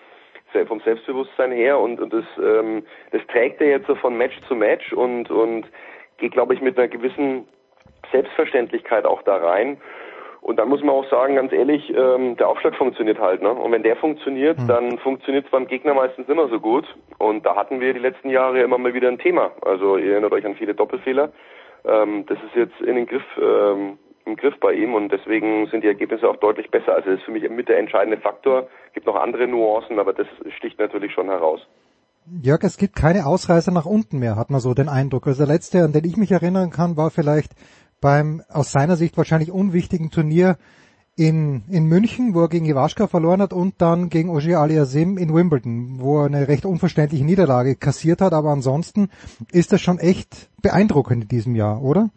vom 0.65 0.79
Selbstbewusstsein 0.79 1.51
her 1.51 1.77
und, 1.77 1.99
und 1.99 2.11
das, 2.11 2.23
ähm, 2.41 2.83
das 3.11 3.21
trägt 3.27 3.61
er 3.61 3.67
jetzt 3.67 3.85
so 3.85 3.95
von 3.95 4.17
Match 4.17 4.39
zu 4.47 4.55
Match 4.55 4.93
und, 4.93 5.29
und 5.29 5.67
geht, 6.17 6.33
glaube 6.33 6.53
ich, 6.53 6.61
mit 6.61 6.77
einer 6.77 6.87
gewissen 6.87 7.47
Selbstverständlichkeit 8.11 9.05
auch 9.05 9.21
da 9.23 9.37
rein. 9.37 9.77
Und 10.41 10.57
dann 10.59 10.69
muss 10.69 10.81
man 10.81 10.95
auch 10.95 11.09
sagen, 11.09 11.35
ganz 11.35 11.51
ehrlich, 11.51 11.93
ähm, 11.93 12.37
der 12.37 12.47
Aufschlag 12.47 12.75
funktioniert 12.75 13.19
halt. 13.19 13.41
Ne? 13.41 13.51
Und 13.51 13.71
wenn 13.71 13.83
der 13.83 13.97
funktioniert, 13.97 14.57
mhm. 14.59 14.67
dann 14.67 14.97
funktioniert 14.99 15.45
es 15.45 15.51
beim 15.51 15.67
Gegner 15.67 15.93
meistens 15.93 16.29
immer 16.29 16.47
so 16.47 16.59
gut. 16.59 16.85
Und 17.17 17.45
da 17.45 17.55
hatten 17.55 17.81
wir 17.81 17.93
die 17.93 17.99
letzten 17.99 18.29
Jahre 18.29 18.61
immer 18.61 18.77
mal 18.77 18.93
wieder 18.93 19.09
ein 19.09 19.19
Thema. 19.19 19.51
Also 19.61 19.97
ihr 19.97 20.13
erinnert 20.13 20.31
euch 20.31 20.45
an 20.45 20.55
viele 20.55 20.73
Doppelfehler. 20.73 21.31
Ähm, 21.85 22.25
das 22.27 22.37
ist 22.43 22.55
jetzt 22.55 22.79
in 22.81 22.95
den 22.95 23.07
Griff, 23.07 23.25
ähm, 23.41 23.97
im 24.25 24.35
Griff 24.35 24.57
bei 24.59 24.73
ihm 24.73 24.93
und 24.93 25.11
deswegen 25.11 25.67
sind 25.67 25.83
die 25.83 25.87
Ergebnisse 25.87 26.29
auch 26.29 26.37
deutlich 26.37 26.69
besser. 26.69 26.93
Also 26.93 27.09
das 27.09 27.19
ist 27.19 27.25
für 27.25 27.31
mich 27.31 27.49
mit 27.49 27.67
der 27.67 27.79
entscheidende 27.79 28.17
Faktor. 28.17 28.67
Es 28.87 28.93
gibt 28.93 29.05
noch 29.05 29.15
andere 29.15 29.47
Nuancen, 29.47 29.99
aber 29.99 30.13
das 30.13 30.27
sticht 30.57 30.79
natürlich 30.79 31.13
schon 31.13 31.29
heraus. 31.29 31.65
Jörg, 32.41 32.63
es 32.63 32.77
gibt 32.77 32.95
keine 32.95 33.25
Ausreißer 33.25 33.71
nach 33.71 33.85
unten 33.85 34.19
mehr, 34.19 34.35
hat 34.35 34.49
man 34.49 34.59
so 34.59 34.73
den 34.73 34.89
Eindruck. 34.89 35.27
Also 35.27 35.45
der 35.45 35.53
letzte, 35.53 35.83
an 35.83 35.93
den 35.93 36.03
ich 36.03 36.17
mich 36.17 36.31
erinnern 36.31 36.71
kann, 36.71 36.97
war 36.97 37.09
vielleicht 37.09 37.53
beim 38.01 38.43
aus 38.49 38.71
seiner 38.71 38.97
Sicht 38.97 39.17
wahrscheinlich 39.17 39.51
unwichtigen 39.51 40.11
Turnier 40.11 40.57
in, 41.15 41.63
in 41.69 41.85
München, 41.85 42.33
wo 42.33 42.41
er 42.41 42.49
gegen 42.49 42.65
Iwaschka 42.65 43.07
verloren 43.07 43.41
hat 43.41 43.53
und 43.53 43.81
dann 43.81 44.09
gegen 44.09 44.29
Ogier 44.29 44.59
Aliasim 44.59 45.17
in 45.17 45.33
Wimbledon, 45.33 45.99
wo 45.99 46.19
er 46.19 46.25
eine 46.25 46.47
recht 46.47 46.65
unverständliche 46.65 47.25
Niederlage 47.25 47.75
kassiert 47.75 48.21
hat. 48.21 48.33
Aber 48.33 48.51
ansonsten 48.51 49.09
ist 49.51 49.71
das 49.71 49.81
schon 49.81 49.97
echt 49.97 50.49
beeindruckend 50.61 51.23
in 51.23 51.29
diesem 51.29 51.55
Jahr, 51.55 51.81
oder? 51.81 52.09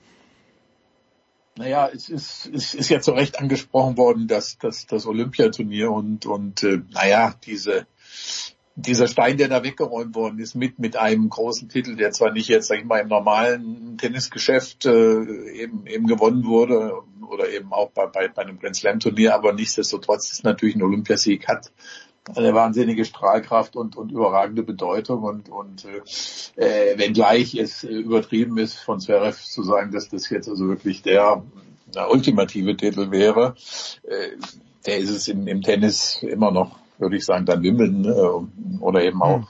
Naja, 1.56 1.88
es 1.94 2.08
ist, 2.08 2.50
es 2.52 2.74
ist 2.74 2.88
ja 2.90 3.00
zu 3.00 3.12
Recht 3.12 3.40
angesprochen 3.40 3.96
worden, 3.96 4.28
dass, 4.28 4.58
dass 4.58 4.86
das 4.86 5.06
Olympiaturnier 5.06 5.90
und, 5.90 6.26
und 6.26 6.62
äh, 6.62 6.80
naja, 6.90 7.34
diese 7.44 7.86
dieser 8.80 9.08
Stein, 9.08 9.36
der 9.36 9.48
da 9.48 9.62
weggeräumt 9.62 10.14
worden 10.14 10.38
ist, 10.38 10.54
mit 10.54 10.78
mit 10.78 10.96
einem 10.96 11.28
großen 11.28 11.68
Titel, 11.68 11.96
der 11.96 12.12
zwar 12.12 12.32
nicht 12.32 12.48
jetzt, 12.48 12.68
sag 12.68 12.78
ich 12.78 12.84
mal, 12.84 12.98
im 12.98 13.08
normalen 13.08 13.96
Tennisgeschäft 13.98 14.86
äh, 14.86 15.22
eben 15.52 15.86
eben 15.86 16.06
gewonnen 16.06 16.44
wurde 16.44 16.94
oder 17.28 17.48
eben 17.50 17.72
auch 17.72 17.90
bei, 17.90 18.06
bei, 18.06 18.28
bei 18.28 18.42
einem 18.42 18.58
Grand 18.58 18.76
Slam 18.76 19.00
Turnier, 19.00 19.34
aber 19.34 19.52
nichtsdestotrotz 19.52 20.32
ist 20.32 20.44
natürlich 20.44 20.76
ein 20.76 20.82
Olympiasieg 20.82 21.46
hat 21.48 21.70
eine 22.36 22.54
wahnsinnige 22.54 23.04
Strahlkraft 23.04 23.76
und, 23.76 23.96
und 23.96 24.12
überragende 24.12 24.62
Bedeutung 24.62 25.22
und, 25.22 25.48
und 25.48 25.86
äh, 26.56 26.98
wenngleich 26.98 27.54
es 27.54 27.82
übertrieben 27.82 28.58
ist, 28.58 28.78
von 28.78 29.00
Zverev 29.00 29.42
zu 29.42 29.62
sagen, 29.62 29.90
dass 29.90 30.08
das 30.08 30.28
jetzt 30.30 30.48
also 30.48 30.68
wirklich 30.68 31.02
der, 31.02 31.42
der 31.94 32.10
ultimative 32.10 32.76
Titel 32.76 33.10
wäre, 33.10 33.54
äh, 34.02 34.36
der 34.86 34.98
ist 34.98 35.10
es 35.10 35.28
im, 35.28 35.46
im 35.46 35.62
Tennis 35.62 36.22
immer 36.22 36.50
noch 36.50 36.78
würde 37.00 37.16
ich 37.16 37.24
sagen, 37.24 37.46
dann 37.46 37.62
Wimbledon 37.62 38.04
äh, 38.04 38.80
oder 38.80 39.02
eben 39.02 39.22
auch 39.22 39.42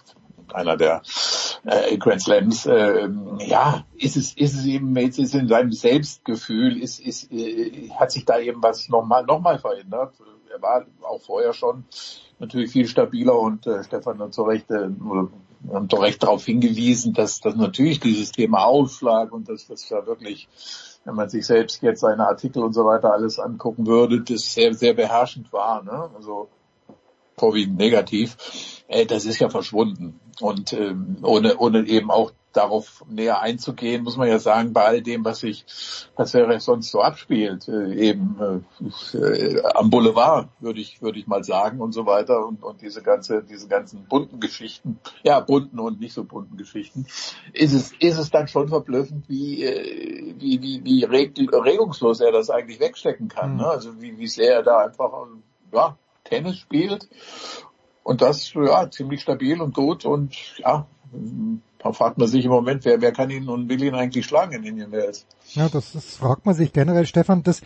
einer 0.54 0.76
der 0.76 1.02
äh, 1.64 1.96
Grand 1.98 2.22
Slams. 2.22 2.66
Äh, 2.66 3.08
ja, 3.40 3.84
ist 3.96 4.16
es, 4.16 4.36
ist 4.36 4.54
es 4.54 4.64
eben 4.64 4.94
jetzt 4.96 5.18
ist 5.18 5.34
in 5.34 5.48
seinem 5.48 5.72
Selbstgefühl, 5.72 6.80
ist, 6.80 7.00
ist, 7.00 7.30
äh, 7.32 7.90
hat 7.90 8.10
sich 8.10 8.24
da 8.24 8.38
eben 8.38 8.62
was 8.62 8.88
nochmal 8.88 9.24
noch 9.24 9.40
mal 9.40 9.58
verändert. 9.58 10.14
Er 10.52 10.60
war 10.62 10.84
auch 11.02 11.20
vorher 11.20 11.52
schon 11.52 11.84
natürlich 12.38 12.72
viel 12.72 12.88
stabiler 12.88 13.38
und 13.38 13.66
äh, 13.66 13.84
Stefan 13.84 14.18
hat 14.18 14.34
zu 14.34 14.42
Recht, 14.42 14.70
äh, 14.70 14.88
haben 15.72 15.88
zu 15.88 15.96
Recht 15.96 16.22
darauf 16.22 16.44
hingewiesen, 16.44 17.12
dass, 17.12 17.40
dass 17.40 17.54
natürlich 17.54 18.00
dieses 18.00 18.32
Thema 18.32 18.64
Ausschlag 18.64 19.32
und 19.32 19.48
dass 19.48 19.66
das 19.66 19.88
ja 19.88 20.06
wirklich 20.06 20.48
wenn 21.04 21.14
man 21.14 21.30
sich 21.30 21.46
selbst 21.46 21.82
jetzt 21.82 22.00
seine 22.00 22.26
Artikel 22.26 22.62
und 22.62 22.74
so 22.74 22.84
weiter 22.84 23.12
alles 23.12 23.38
angucken 23.38 23.86
würde, 23.86 24.20
das 24.20 24.52
sehr, 24.52 24.74
sehr 24.74 24.92
beherrschend 24.92 25.50
war. 25.50 25.82
Ne? 25.82 26.10
Also 26.14 26.50
vorwiegend 27.40 27.78
negativ, 27.78 28.36
äh, 28.88 29.06
das 29.06 29.24
ist 29.24 29.40
ja 29.40 29.48
verschwunden. 29.48 30.20
Und 30.40 30.72
ähm, 30.72 31.18
ohne, 31.22 31.56
ohne 31.58 31.86
eben 31.86 32.10
auch 32.10 32.32
darauf 32.52 33.04
näher 33.08 33.40
einzugehen, 33.40 34.02
muss 34.02 34.16
man 34.16 34.28
ja 34.28 34.38
sagen, 34.38 34.72
bei 34.72 34.84
all 34.84 35.02
dem, 35.02 35.24
was 35.24 35.40
sich, 35.40 35.64
was 36.16 36.34
wäre 36.34 36.58
sonst 36.60 36.90
so 36.90 37.00
abspielt, 37.00 37.68
äh, 37.68 37.94
eben 37.94 38.36
äh, 38.40 39.16
äh, 39.16 39.62
am 39.74 39.90
Boulevard, 39.90 40.48
würde 40.58 40.80
ich, 40.80 41.00
würde 41.00 41.18
ich 41.18 41.26
mal 41.26 41.44
sagen 41.44 41.80
und 41.80 41.92
so 41.92 42.06
weiter 42.06 42.46
und, 42.46 42.62
und 42.62 42.82
diese 42.82 43.02
ganze, 43.02 43.42
diese 43.42 43.68
ganzen 43.68 44.04
bunten 44.08 44.40
Geschichten, 44.40 44.98
ja, 45.22 45.40
bunten 45.40 45.78
und 45.78 46.00
nicht 46.00 46.14
so 46.14 46.24
bunten 46.24 46.56
Geschichten, 46.56 47.06
ist 47.52 47.72
es, 47.72 47.92
ist 48.00 48.18
es 48.18 48.30
dann 48.30 48.48
schon 48.48 48.68
verblüffend, 48.68 49.28
wie, 49.28 49.62
äh, 49.62 50.34
wie, 50.38 50.60
wie, 50.62 50.84
wie 50.84 51.04
reg, 51.04 51.38
regungslos 51.38 52.20
er 52.20 52.32
das 52.32 52.50
eigentlich 52.50 52.80
wegstecken 52.80 53.28
kann, 53.28 53.52
mhm. 53.52 53.58
ne? 53.58 53.66
also 53.66 54.00
wie, 54.00 54.18
wie 54.18 54.28
sehr 54.28 54.54
er 54.54 54.62
da 54.62 54.78
einfach, 54.78 55.12
ja, 55.72 55.96
Tennis 56.30 56.56
spielt. 56.58 57.08
Und 58.02 58.22
das, 58.22 58.54
ja, 58.54 58.90
ziemlich 58.90 59.20
stabil 59.20 59.60
und 59.60 59.74
gut 59.74 60.04
und 60.06 60.34
ja, 60.58 60.86
da 61.82 61.92
fragt 61.92 62.18
man 62.18 62.28
sich 62.28 62.44
im 62.44 62.50
Moment, 62.50 62.84
wer, 62.84 63.00
wer 63.00 63.12
kann 63.12 63.30
ihn 63.30 63.48
und 63.48 63.68
will 63.68 63.82
ihn 63.82 63.94
eigentlich 63.94 64.26
schlagen 64.26 64.52
in 64.52 64.64
Indian 64.64 64.92
Wells? 64.92 65.26
Ja, 65.54 65.68
das, 65.72 65.92
das 65.92 66.16
fragt 66.18 66.44
man 66.44 66.54
sich 66.54 66.72
generell, 66.72 67.06
Stefan. 67.06 67.42
Das, 67.42 67.62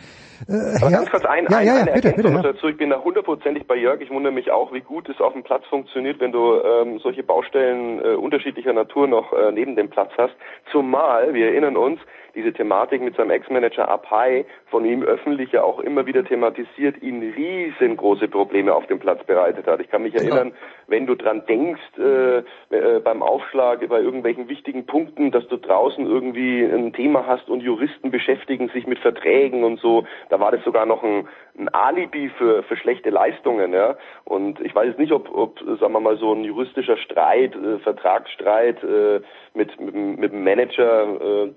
äh, 0.47 0.81
Aber 0.81 0.89
ganz 0.89 1.09
kurz 1.11 1.25
ein, 1.25 1.45
ja, 1.49 1.57
ein, 1.57 1.67
ja, 1.67 1.77
ja, 1.79 1.93
bitte, 1.93 2.13
bitte, 2.13 2.29
ja. 2.29 2.41
dazu. 2.41 2.67
Ich 2.67 2.77
bin 2.77 2.89
da 2.89 3.03
hundertprozentig 3.03 3.67
bei 3.67 3.75
Jörg. 3.75 4.01
Ich 4.01 4.09
wundere 4.09 4.33
mich 4.33 4.51
auch, 4.51 4.73
wie 4.73 4.81
gut 4.81 5.09
es 5.09 5.19
auf 5.19 5.33
dem 5.33 5.43
Platz 5.43 5.63
funktioniert, 5.69 6.19
wenn 6.19 6.31
du 6.31 6.59
ähm, 6.61 6.99
solche 6.99 7.23
Baustellen 7.23 7.99
äh, 7.99 8.15
unterschiedlicher 8.15 8.73
Natur 8.73 9.07
noch 9.07 9.33
äh, 9.33 9.51
neben 9.51 9.75
dem 9.75 9.89
Platz 9.89 10.11
hast. 10.17 10.33
Zumal, 10.71 11.33
wir 11.33 11.47
erinnern 11.47 11.77
uns, 11.77 11.99
diese 12.35 12.53
Thematik 12.53 13.01
mit 13.01 13.15
seinem 13.15 13.31
Ex-Manager 13.31 13.89
Apai 13.89 14.45
von 14.67 14.85
ihm 14.85 15.03
öffentlich 15.03 15.51
ja 15.51 15.63
auch 15.63 15.79
immer 15.79 16.05
wieder 16.05 16.23
thematisiert, 16.23 17.01
ihn 17.01 17.33
riesengroße 17.35 18.27
Probleme 18.27 18.73
auf 18.73 18.85
dem 18.87 18.99
Platz 18.99 19.23
bereitet 19.25 19.67
hat. 19.67 19.79
Ich 19.79 19.89
kann 19.89 20.03
mich 20.03 20.15
erinnern, 20.15 20.53
wenn 20.87 21.05
du 21.05 21.15
dran 21.15 21.43
denkst, 21.47 21.81
äh, 21.97 22.37
äh, 22.37 22.99
beim 22.99 23.23
Aufschlag 23.23 23.87
bei 23.87 24.01
irgendwelchen 24.01 24.49
wichtigen 24.49 24.85
Punkten, 24.85 25.31
dass 25.31 25.47
du 25.47 25.57
draußen 25.57 26.05
irgendwie 26.05 26.63
ein 26.63 26.93
Thema 26.93 27.25
hast 27.25 27.49
und 27.49 27.61
Juristen 27.61 28.11
beschäftigen 28.11 28.69
sich 28.69 28.85
mit 28.85 28.99
Verträgen 28.99 29.63
und 29.63 29.79
so, 29.79 30.05
da 30.29 30.39
war 30.39 30.51
das 30.51 30.63
sogar 30.63 30.85
noch 30.85 31.03
ein, 31.03 31.27
ein 31.57 31.69
Alibi 31.69 32.29
für, 32.37 32.63
für 32.63 32.75
schlechte 32.75 33.09
Leistungen, 33.09 33.73
ja. 33.73 33.95
Und 34.25 34.59
ich 34.59 34.75
weiß 34.75 34.97
nicht, 34.97 35.11
ob, 35.11 35.33
ob, 35.33 35.59
sagen 35.79 35.93
wir 35.93 35.99
mal, 35.99 36.17
so 36.17 36.33
ein 36.33 36.43
juristischer 36.43 36.97
Streit, 36.97 37.55
äh, 37.55 37.79
Vertragsstreit 37.79 38.83
äh, 38.83 39.21
mit, 39.53 39.79
mit, 39.79 39.95
mit 39.95 40.31
dem 40.31 40.43
Manager 40.43 41.45
äh, 41.45 41.53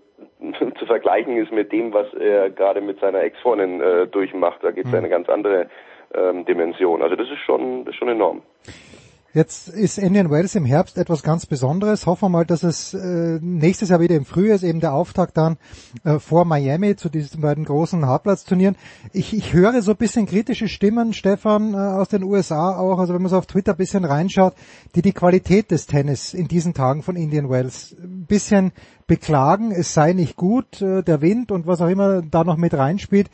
zu 0.78 0.86
vergleichen 0.86 1.36
ist 1.36 1.52
mit 1.52 1.72
dem, 1.72 1.92
was 1.92 2.12
er 2.14 2.50
gerade 2.50 2.80
mit 2.80 3.00
seiner 3.00 3.22
Ex-Freundin 3.22 3.80
äh, 3.80 4.06
durchmacht. 4.06 4.58
Da 4.62 4.70
geht 4.70 4.86
es 4.86 4.90
mhm. 4.90 4.98
eine 4.98 5.08
ganz 5.08 5.28
andere 5.28 5.68
ähm, 6.14 6.44
Dimension. 6.44 7.02
Also 7.02 7.16
das 7.16 7.28
ist 7.28 7.40
schon, 7.40 7.84
das 7.84 7.94
ist 7.94 7.98
schon 7.98 8.08
enorm. 8.08 8.42
Jetzt 9.34 9.68
ist 9.68 9.98
Indian 9.98 10.30
Wells 10.30 10.54
im 10.54 10.64
Herbst 10.64 10.96
etwas 10.96 11.22
ganz 11.22 11.44
Besonderes. 11.44 12.06
Hoffen 12.06 12.22
wir 12.22 12.28
mal, 12.30 12.46
dass 12.46 12.62
es 12.62 12.94
äh, 12.94 13.38
nächstes 13.42 13.90
Jahr 13.90 14.00
wieder 14.00 14.16
im 14.16 14.24
Frühjahr 14.24 14.56
ist, 14.56 14.62
eben 14.62 14.80
der 14.80 14.94
Auftakt 14.94 15.36
dann 15.36 15.58
äh, 16.02 16.18
vor 16.18 16.46
Miami 16.46 16.96
zu 16.96 17.10
diesen 17.10 17.42
beiden 17.42 17.66
großen 17.66 18.06
Hartplatzturnieren. 18.06 18.76
Ich, 19.12 19.36
ich 19.36 19.52
höre 19.52 19.82
so 19.82 19.90
ein 19.90 19.98
bisschen 19.98 20.24
kritische 20.24 20.66
Stimmen, 20.66 21.12
Stefan, 21.12 21.74
äh, 21.74 21.76
aus 21.76 22.08
den 22.08 22.22
USA 22.22 22.78
auch, 22.78 22.98
also 22.98 23.12
wenn 23.12 23.20
man 23.20 23.28
so 23.28 23.36
auf 23.36 23.44
Twitter 23.44 23.72
ein 23.72 23.76
bisschen 23.76 24.06
reinschaut, 24.06 24.54
die 24.94 25.02
die 25.02 25.12
Qualität 25.12 25.70
des 25.70 25.86
Tennis 25.86 26.32
in 26.32 26.48
diesen 26.48 26.72
Tagen 26.72 27.02
von 27.02 27.14
Indian 27.14 27.50
Wells 27.50 27.94
ein 28.02 28.24
bisschen 28.24 28.72
beklagen, 29.06 29.72
es 29.72 29.92
sei 29.92 30.14
nicht 30.14 30.36
gut, 30.36 30.80
äh, 30.80 31.02
der 31.02 31.20
Wind 31.20 31.52
und 31.52 31.66
was 31.66 31.82
auch 31.82 31.88
immer 31.88 32.22
da 32.22 32.44
noch 32.44 32.56
mit 32.56 32.72
reinspielt. 32.72 33.28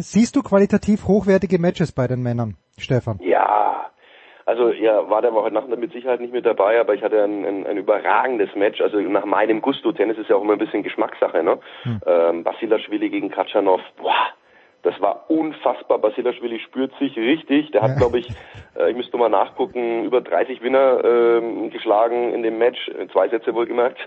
Siehst 0.00 0.36
du 0.36 0.42
qualitativ 0.42 1.08
hochwertige 1.08 1.58
Matches 1.58 1.90
bei 1.90 2.06
den 2.06 2.22
Männern, 2.22 2.56
Stefan? 2.78 3.18
Ja, 3.20 3.83
also 4.46 4.70
ja, 4.70 5.08
war 5.08 5.22
der 5.22 5.34
war 5.34 5.42
heute 5.42 5.54
Nacht 5.54 5.68
mit 5.68 5.92
Sicherheit 5.92 6.20
nicht 6.20 6.32
mit 6.32 6.44
dabei, 6.44 6.78
aber 6.78 6.94
ich 6.94 7.02
hatte 7.02 7.22
ein, 7.22 7.44
ein, 7.44 7.66
ein 7.66 7.76
überragendes 7.78 8.54
Match. 8.54 8.80
Also 8.80 9.00
nach 9.00 9.24
meinem 9.24 9.62
Gusto, 9.62 9.92
Tennis 9.92 10.18
ist 10.18 10.28
ja 10.28 10.36
auch 10.36 10.42
immer 10.42 10.52
ein 10.52 10.58
bisschen 10.58 10.82
Geschmackssache, 10.82 11.42
ne? 11.42 11.58
Hm. 11.82 12.00
Ähm, 12.06 12.44
Basilashvili 12.44 13.08
gegen 13.08 13.30
Katschanov, 13.30 13.80
boah, 13.96 14.34
das 14.84 15.00
war 15.00 15.24
unfassbar. 15.28 15.98
Basilashvili 15.98 16.60
spürt 16.60 16.92
sich 16.98 17.16
richtig. 17.16 17.70
Der 17.72 17.80
hat, 17.80 17.90
ja. 17.92 17.96
glaube 17.96 18.18
ich, 18.18 18.28
äh, 18.78 18.90
ich 18.90 18.96
müsste 18.96 19.16
mal 19.16 19.30
nachgucken, 19.30 20.04
über 20.04 20.20
30 20.20 20.62
Winner 20.62 21.02
ähm, 21.02 21.70
geschlagen 21.70 22.34
in 22.34 22.42
dem 22.42 22.58
Match, 22.58 22.90
zwei 23.12 23.28
Sätze 23.28 23.54
wohlgemerkt, 23.54 23.98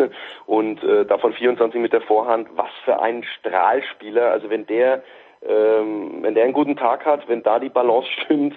und 0.46 0.84
äh, 0.84 1.06
davon 1.06 1.34
24 1.34 1.82
mit 1.82 1.94
der 1.94 2.02
Vorhand. 2.02 2.48
Was 2.56 2.70
für 2.86 3.02
ein 3.02 3.24
Strahlspieler. 3.24 4.32
Also 4.32 4.52
wenn 4.52 4.68
der, 4.68 5.02
ähm, 5.42 6.20
wenn 6.22 6.36
der 6.36 6.44
einen 6.44 6.54
guten 6.54 6.76
Tag 6.76 7.06
hat, 7.06 7.28
wenn 7.28 7.42
da 7.42 7.58
die 7.58 7.70
Balance 7.70 8.08
stimmt, 8.24 8.56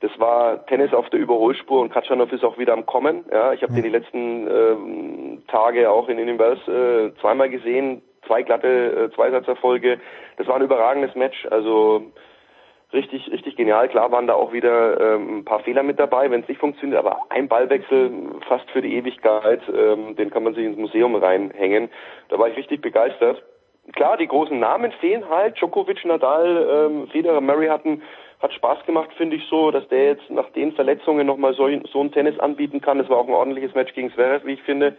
das 0.00 0.10
war 0.18 0.64
Tennis 0.66 0.94
auf 0.94 1.10
der 1.10 1.20
Überholspur 1.20 1.80
und 1.80 1.92
Katschanov 1.92 2.32
ist 2.32 2.44
auch 2.44 2.56
wieder 2.58 2.72
am 2.72 2.86
Kommen. 2.86 3.24
Ja, 3.30 3.52
ich 3.52 3.62
habe 3.62 3.74
den 3.74 3.82
die 3.82 3.90
letzten 3.90 4.48
ähm, 4.48 5.42
Tage 5.48 5.90
auch 5.90 6.08
in 6.08 6.18
Universe 6.18 6.70
äh, 6.70 7.20
zweimal 7.20 7.50
gesehen, 7.50 8.00
zwei 8.26 8.42
glatte 8.42 9.10
äh, 9.10 9.14
Zweisatzerfolge. 9.14 10.00
Das 10.38 10.46
war 10.46 10.56
ein 10.56 10.62
überragendes 10.62 11.14
Match. 11.16 11.46
Also 11.50 12.12
richtig, 12.94 13.30
richtig 13.30 13.56
genial. 13.56 13.90
Klar 13.90 14.10
waren 14.10 14.26
da 14.26 14.34
auch 14.34 14.54
wieder 14.54 14.98
ähm, 14.98 15.40
ein 15.40 15.44
paar 15.44 15.60
Fehler 15.60 15.82
mit 15.82 16.00
dabei, 16.00 16.30
wenn 16.30 16.40
es 16.40 16.48
nicht 16.48 16.60
funktioniert, 16.60 16.98
aber 16.98 17.18
ein 17.28 17.48
Ballwechsel 17.48 18.10
fast 18.48 18.70
für 18.70 18.80
die 18.80 18.94
Ewigkeit, 18.94 19.60
ähm, 19.68 20.16
den 20.16 20.30
kann 20.30 20.44
man 20.44 20.54
sich 20.54 20.64
ins 20.64 20.78
Museum 20.78 21.14
reinhängen. 21.14 21.90
Da 22.30 22.38
war 22.38 22.48
ich 22.48 22.56
richtig 22.56 22.80
begeistert. 22.80 23.42
Klar, 23.94 24.16
die 24.16 24.28
großen 24.28 24.58
Namen 24.58 24.92
fehlen 24.92 25.28
halt. 25.28 25.56
Djokovic, 25.56 26.04
Nadal, 26.04 26.88
ähm, 26.88 27.08
Federer, 27.08 27.40
Murray 27.40 27.66
hatten 27.66 28.02
hat 28.40 28.52
Spaß 28.54 28.84
gemacht, 28.86 29.10
finde 29.16 29.36
ich 29.36 29.44
so, 29.48 29.70
dass 29.70 29.86
der 29.88 30.06
jetzt 30.06 30.30
nach 30.30 30.48
den 30.50 30.72
Verletzungen 30.72 31.26
nochmal 31.26 31.54
so, 31.54 31.68
so 31.92 32.00
ein 32.00 32.12
Tennis 32.12 32.38
anbieten 32.38 32.80
kann. 32.80 32.98
Das 32.98 33.08
war 33.08 33.18
auch 33.18 33.28
ein 33.28 33.34
ordentliches 33.34 33.74
Match 33.74 33.92
gegen 33.94 34.10
Zverev, 34.12 34.46
wie 34.46 34.54
ich 34.54 34.62
finde. 34.62 34.96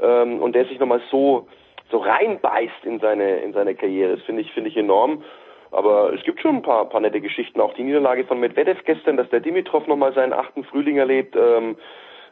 Ähm, 0.00 0.40
und 0.42 0.54
der 0.54 0.64
sich 0.66 0.78
nochmal 0.78 1.00
so 1.10 1.46
so 1.90 1.98
reinbeißt 1.98 2.84
in 2.84 3.00
seine 3.00 3.38
in 3.38 3.52
seine 3.52 3.74
Karriere. 3.74 4.16
Das 4.16 4.24
finde 4.24 4.42
ich 4.42 4.52
finde 4.52 4.70
ich 4.70 4.76
enorm. 4.76 5.24
Aber 5.72 6.12
es 6.12 6.22
gibt 6.24 6.40
schon 6.40 6.56
ein 6.56 6.62
paar, 6.62 6.88
paar 6.88 7.00
nette 7.00 7.20
Geschichten. 7.20 7.60
Auch 7.60 7.74
die 7.74 7.84
Niederlage 7.84 8.24
von 8.24 8.40
Medvedev 8.40 8.82
gestern, 8.84 9.16
dass 9.16 9.30
der 9.30 9.38
Dimitrov 9.38 9.86
nochmal 9.86 10.12
seinen 10.12 10.32
achten 10.32 10.64
Frühling 10.64 10.96
erlebt. 10.96 11.36
Ähm, 11.36 11.76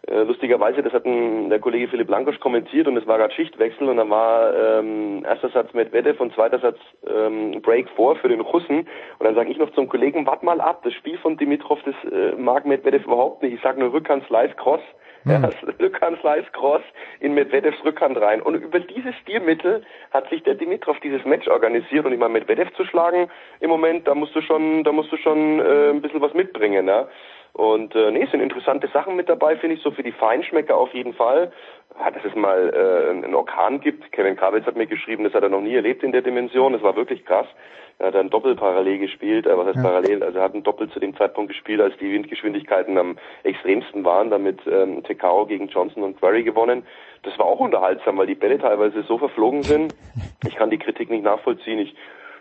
äh, 0.07 0.23
lustigerweise, 0.23 0.83
das 0.83 0.93
hat 0.93 1.05
ein, 1.05 1.51
der 1.51 1.59
Kollege 1.59 1.89
Philipp 1.89 2.09
Lankosch 2.09 2.39
kommentiert 2.41 2.87
und 2.87 2.97
es 2.97 3.07
war 3.07 3.19
gerade 3.19 3.35
Schichtwechsel 3.35 3.89
und 3.89 3.97
dann 3.97 4.11
war 4.11 4.55
ähm, 4.55 5.25
erster 5.25 5.51
Satz 5.51 5.73
Medvedev 5.75 6.21
und 6.21 6.33
zweiter 6.35 6.59
Satz 6.61 6.79
ähm, 7.07 7.61
Break 7.63 7.89
vor 7.91 8.17
für 8.17 8.29
den 8.29 8.41
Russen. 8.41 8.81
Und 9.19 9.27
dann 9.27 9.35
sage 9.35 9.51
ich 9.51 9.59
noch 9.59 9.71
zum 9.73 9.89
Kollegen, 9.89 10.27
wart 10.27 10.43
mal 10.43 10.61
ab, 10.61 10.83
das 10.85 10.95
Spiel 10.95 11.19
von 11.19 11.37
Dimitrov, 11.37 11.81
das 11.85 11.95
äh, 12.13 12.37
mag 12.37 12.65
Medvedev 12.65 13.05
überhaupt 13.05 13.43
nicht. 13.43 13.55
Ich 13.55 13.61
sage 13.63 13.81
nur 13.81 13.93
Rückhand 13.93 14.25
Slice 14.27 14.55
Cross. 14.55 14.81
Hm. 15.25 15.33
Ja, 15.33 15.51
Rückhand 15.81 16.21
Slice 16.21 16.51
Cross 16.53 16.83
in 17.21 17.35
Medvedevs 17.35 17.85
Rückhand 17.85 18.21
rein. 18.21 18.41
Und 18.41 18.55
über 18.55 18.81
dieses 18.81 19.15
Stilmittel 19.17 19.83
hat 20.13 20.29
sich 20.31 20.43
der 20.43 20.55
Dimitrov 20.55 20.99
dieses 21.01 21.25
Match 21.25 21.49
organisiert. 21.49 22.07
Und 22.07 22.13
ich 22.13 22.19
meine, 22.19 22.33
Medvedev 22.33 22.73
zu 22.75 22.85
schlagen 22.85 23.29
im 23.61 23.71
Moment, 23.71 24.07
da 24.07 24.15
musst 24.15 24.35
du 24.35 24.41
schon, 24.43 24.85
da 24.85 24.93
musst 24.93 25.13
du 25.13 25.17
schon 25.17 25.61
äh, 25.61 25.91
ein 25.91 26.01
bisschen 26.01 26.21
was 26.21 26.35
mitbringen. 26.35 26.87
Ja? 26.87 27.09
Und 27.53 27.95
äh, 27.95 28.11
nee, 28.11 28.23
es 28.23 28.31
sind 28.31 28.41
interessante 28.41 28.89
Sachen 28.89 29.17
mit 29.17 29.29
dabei, 29.29 29.57
finde 29.57 29.77
ich, 29.77 29.83
so 29.83 29.91
für 29.91 30.03
die 30.03 30.13
Feinschmecker 30.13 30.77
auf 30.77 30.95
jeden 30.95 31.15
Fall. 31.15 31.53
Ja, 31.99 32.11
dass 32.11 32.25
es 32.25 32.35
mal 32.35 32.73
äh, 32.73 33.11
einen 33.11 33.35
Orkan 33.35 33.81
gibt. 33.81 34.13
Kevin 34.13 34.37
Krawitz 34.37 34.67
hat 34.67 34.77
mir 34.77 34.87
geschrieben, 34.87 35.25
das 35.25 35.35
hat 35.35 35.43
er 35.43 35.49
noch 35.49 35.61
nie 35.61 35.75
erlebt 35.75 36.03
in 36.03 36.13
der 36.13 36.23
Dimension. 36.23 36.73
Das 36.73 36.83
war 36.83 36.95
wirklich 36.95 37.25
krass. 37.25 37.47
Er 37.99 38.09
hat 38.09 38.15
dann 38.15 38.31
doppelt 38.31 38.61
parallel 38.61 38.99
gespielt, 38.99 39.47
äh, 39.47 39.59
was 39.59 39.67
heißt 39.67 39.77
ja. 39.79 39.83
parallel? 39.83 40.23
Also 40.23 40.39
er 40.39 40.45
hat 40.45 40.55
ein 40.55 40.63
Doppel 40.63 40.89
zu 40.91 41.01
dem 41.01 41.17
Zeitpunkt 41.17 41.51
gespielt, 41.51 41.81
als 41.81 41.97
die 41.99 42.13
Windgeschwindigkeiten 42.13 42.97
am 42.97 43.19
extremsten 43.43 44.05
waren, 44.05 44.31
damit 44.31 44.61
ähm, 44.71 45.03
Tekao 45.03 45.47
gegen 45.47 45.67
Johnson 45.67 46.05
und 46.05 46.21
Query 46.21 46.45
gewonnen. 46.45 46.87
Das 47.25 47.37
war 47.41 47.47
auch 47.47 47.59
unterhaltsam, 47.59 48.17
weil 48.17 48.29
die 48.29 48.37
Bälle 48.37 48.59
teilweise 48.59 49.03
so 49.03 49.19
verflogen 49.19 49.65
sind. 49.65 49.97
Ich 50.47 50.55
kann 50.55 50.71
die 50.71 50.79
Kritik 50.79 51.11
nicht 51.11 51.25
nachvollziehen. 51.25 51.81
Ich 51.81 51.97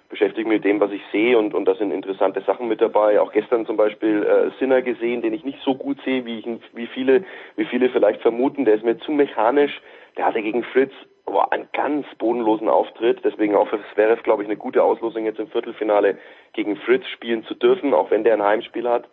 beschäftige 0.09 0.47
mich 0.47 0.57
mit 0.57 0.65
dem, 0.65 0.79
was 0.79 0.91
ich 0.91 1.01
sehe 1.11 1.37
und, 1.37 1.53
und 1.53 1.65
da 1.65 1.75
sind 1.75 1.91
interessante 1.91 2.41
Sachen 2.41 2.67
mit 2.67 2.81
dabei. 2.81 3.19
Auch 3.19 3.31
gestern 3.31 3.65
zum 3.65 3.77
Beispiel 3.77 4.23
äh, 4.23 4.51
Sinner 4.59 4.81
gesehen, 4.81 5.21
den 5.21 5.33
ich 5.33 5.43
nicht 5.43 5.59
so 5.63 5.75
gut 5.75 5.99
sehe, 6.05 6.25
wie, 6.25 6.39
ich, 6.39 6.47
wie, 6.73 6.87
viele, 6.87 7.23
wie 7.55 7.65
viele 7.65 7.89
vielleicht 7.89 8.21
vermuten. 8.21 8.65
Der 8.65 8.75
ist 8.75 8.85
mir 8.85 8.97
zu 8.99 9.11
mechanisch. 9.11 9.81
Der 10.17 10.25
hatte 10.25 10.41
gegen 10.41 10.63
Fritz 10.63 10.93
boah, 11.25 11.51
einen 11.51 11.67
ganz 11.73 12.05
bodenlosen 12.17 12.69
Auftritt. 12.69 13.19
Deswegen 13.23 13.55
auch 13.55 13.67
für 13.67 13.79
Zverev, 13.93 14.23
glaube 14.23 14.43
ich, 14.43 14.49
eine 14.49 14.57
gute 14.57 14.83
Auslosung 14.83 15.25
jetzt 15.25 15.39
im 15.39 15.49
Viertelfinale 15.49 16.17
gegen 16.53 16.77
Fritz 16.77 17.05
spielen 17.07 17.43
zu 17.43 17.53
dürfen, 17.53 17.93
auch 17.93 18.09
wenn 18.09 18.23
der 18.23 18.33
ein 18.33 18.43
Heimspiel 18.43 18.87
hat 18.87 19.07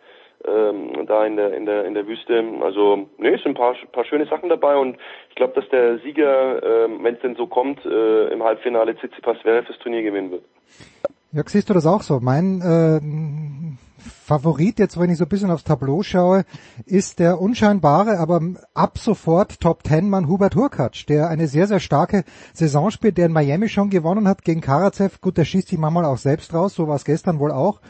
ähm, 0.47 1.05
da 1.07 1.25
in 1.25 1.35
der 1.35 1.53
in 1.53 1.65
der 1.65 1.85
in 1.85 1.93
der 1.93 2.07
Wüste. 2.07 2.43
Also 2.61 3.07
nee, 3.17 3.31
sind 3.37 3.47
ein 3.47 3.53
paar, 3.55 3.75
paar 3.91 4.05
schöne 4.05 4.25
Sachen 4.27 4.49
dabei 4.49 4.75
und 4.75 4.97
ich 5.29 5.35
glaube, 5.35 5.53
dass 5.53 5.67
der 5.69 5.99
Sieger, 5.99 6.63
äh, 6.63 6.89
wenn 7.01 7.15
es 7.15 7.21
denn 7.21 7.35
so 7.35 7.47
kommt, 7.47 7.85
äh, 7.85 8.27
im 8.27 8.43
Halbfinale 8.43 8.95
Tsitsipas 8.95 9.39
Zverev 9.41 9.67
das 9.67 9.77
Turnier 9.79 10.03
gewinnen 10.03 10.31
wird. 10.31 10.43
Jörg, 11.31 11.49
siehst 11.49 11.69
du 11.69 11.73
das 11.73 11.85
auch 11.85 12.01
so? 12.01 12.19
Mein 12.21 12.61
äh, 12.61 13.01
Favorit, 14.25 14.79
jetzt 14.79 14.99
wenn 14.99 15.09
ich 15.09 15.17
so 15.17 15.25
ein 15.25 15.29
bisschen 15.29 15.51
aufs 15.51 15.63
Tableau 15.63 16.01
schaue, 16.01 16.45
ist 16.85 17.19
der 17.19 17.39
unscheinbare, 17.41 18.19
aber 18.19 18.41
ab 18.73 18.97
sofort 18.97 19.59
Top 19.59 19.83
Ten 19.83 20.09
Mann 20.09 20.27
Hubert 20.27 20.55
Hurkacz, 20.55 21.05
der 21.05 21.29
eine 21.29 21.47
sehr, 21.47 21.67
sehr 21.67 21.79
starke 21.79 22.23
Saison 22.53 22.89
spielt, 22.89 23.17
der 23.17 23.25
in 23.25 23.33
Miami 23.33 23.69
schon 23.69 23.89
gewonnen 23.89 24.27
hat 24.27 24.43
gegen 24.43 24.61
Karatsev. 24.61 25.19
Gut, 25.21 25.37
der 25.37 25.45
schießt 25.45 25.67
sich 25.67 25.77
manchmal 25.77 26.05
auch 26.05 26.17
selbst 26.17 26.53
raus, 26.53 26.73
so 26.75 26.87
war 26.87 26.95
es 26.95 27.05
gestern 27.05 27.39
wohl 27.39 27.51
auch. 27.51 27.81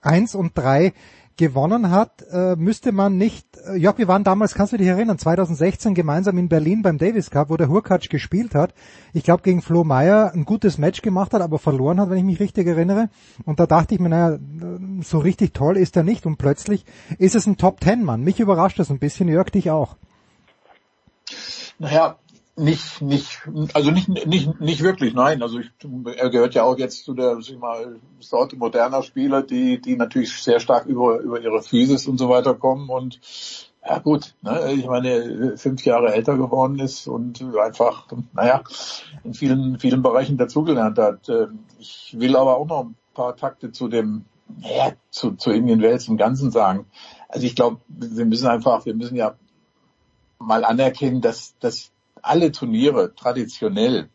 Eins 0.00 0.34
und 0.34 0.56
drei 0.56 0.92
gewonnen 1.36 1.90
hat, 1.90 2.22
äh, 2.30 2.56
müsste 2.56 2.92
man 2.92 3.16
nicht, 3.16 3.46
äh, 3.66 3.76
Jörg, 3.76 3.98
wir 3.98 4.08
waren 4.08 4.24
damals, 4.24 4.54
kannst 4.54 4.72
du 4.72 4.76
dich 4.76 4.86
erinnern, 4.86 5.18
2016 5.18 5.94
gemeinsam 5.94 6.38
in 6.38 6.48
Berlin 6.48 6.82
beim 6.82 6.98
Davis 6.98 7.30
Cup, 7.30 7.50
wo 7.50 7.56
der 7.56 7.68
Hurkacz 7.68 8.08
gespielt 8.08 8.54
hat. 8.54 8.74
Ich 9.12 9.24
glaube, 9.24 9.42
gegen 9.42 9.62
Flo 9.62 9.84
Meyer 9.84 10.32
ein 10.32 10.44
gutes 10.44 10.78
Match 10.78 11.02
gemacht 11.02 11.32
hat, 11.34 11.42
aber 11.42 11.58
verloren 11.58 12.00
hat, 12.00 12.10
wenn 12.10 12.18
ich 12.18 12.24
mich 12.24 12.40
richtig 12.40 12.66
erinnere. 12.66 13.10
Und 13.44 13.60
da 13.60 13.66
dachte 13.66 13.94
ich 13.94 14.00
mir, 14.00 14.08
naja, 14.08 14.38
so 15.02 15.18
richtig 15.18 15.54
toll 15.54 15.76
ist 15.76 15.96
er 15.96 16.04
nicht. 16.04 16.26
Und 16.26 16.36
plötzlich 16.36 16.84
ist 17.18 17.34
es 17.34 17.46
ein 17.46 17.56
Top-Ten-Mann. 17.56 18.22
Mich 18.22 18.40
überrascht 18.40 18.78
das 18.78 18.90
ein 18.90 18.98
bisschen, 18.98 19.28
Jörg, 19.28 19.50
dich 19.50 19.70
auch. 19.70 19.96
Naja, 21.78 22.16
nicht, 22.56 23.02
nicht, 23.02 23.48
also 23.72 23.90
nicht, 23.90 24.08
nicht, 24.08 24.60
nicht 24.60 24.82
wirklich, 24.82 25.12
nein. 25.14 25.42
Also 25.42 25.58
ich, 25.58 25.70
er 26.16 26.30
gehört 26.30 26.54
ja 26.54 26.62
auch 26.62 26.78
jetzt 26.78 27.04
zu 27.04 27.14
der, 27.14 27.40
sag 27.40 27.54
ich 27.54 27.58
mal, 27.58 27.96
Sorte 28.20 28.56
moderner 28.56 29.02
Spieler, 29.02 29.42
die, 29.42 29.80
die 29.80 29.96
natürlich 29.96 30.32
sehr 30.40 30.60
stark 30.60 30.86
über, 30.86 31.18
über 31.18 31.40
ihre 31.40 31.62
Physis 31.62 32.06
und 32.06 32.18
so 32.18 32.28
weiter 32.28 32.54
kommen 32.54 32.88
und 32.88 33.20
ja 33.86 33.98
gut, 33.98 34.34
ne, 34.40 34.72
ich 34.72 34.86
meine, 34.86 35.58
fünf 35.58 35.84
Jahre 35.84 36.14
älter 36.14 36.38
geworden 36.38 36.78
ist 36.78 37.06
und 37.06 37.44
einfach, 37.56 38.06
naja, 38.32 38.62
in 39.24 39.34
vielen, 39.34 39.78
vielen 39.78 40.02
Bereichen 40.02 40.38
dazugelernt 40.38 40.96
hat. 40.98 41.30
Ich 41.78 42.16
will 42.18 42.36
aber 42.36 42.56
auch 42.56 42.66
noch 42.66 42.84
ein 42.84 42.96
paar 43.12 43.36
Takte 43.36 43.72
zu 43.72 43.88
dem, 43.88 44.24
naja, 44.62 44.92
zu, 45.10 45.32
zu 45.32 45.50
Indian 45.50 45.82
Wales 45.82 46.08
im 46.08 46.16
Ganzen 46.16 46.50
sagen. 46.50 46.86
Also 47.28 47.46
ich 47.46 47.56
glaube, 47.56 47.80
wir 47.88 48.24
müssen 48.24 48.46
einfach, 48.46 48.86
wir 48.86 48.94
müssen 48.94 49.16
ja 49.16 49.34
mal 50.38 50.64
anerkennen, 50.64 51.20
dass, 51.20 51.54
dass 51.58 51.90
alle 52.24 52.52
Turniere 52.52 53.14
traditionell 53.14 54.08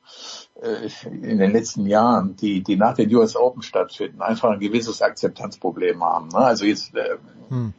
äh, 0.62 0.90
in 1.06 1.38
den 1.38 1.52
letzten 1.52 1.86
Jahren, 1.86 2.36
die, 2.36 2.62
die 2.64 2.76
nach 2.76 2.96
den 2.96 3.14
US 3.16 3.36
Open 3.36 3.62
stattfinden, 3.62 4.22
einfach 4.22 4.50
ein 4.50 4.60
gewisses 4.60 5.02
Akzeptanzproblem 5.02 6.04
haben. 6.04 6.30
Ne? 6.30 6.40
Also 6.40 6.66
jetzt 6.66 6.96
äh, 6.96 7.18
hm. 7.50 7.74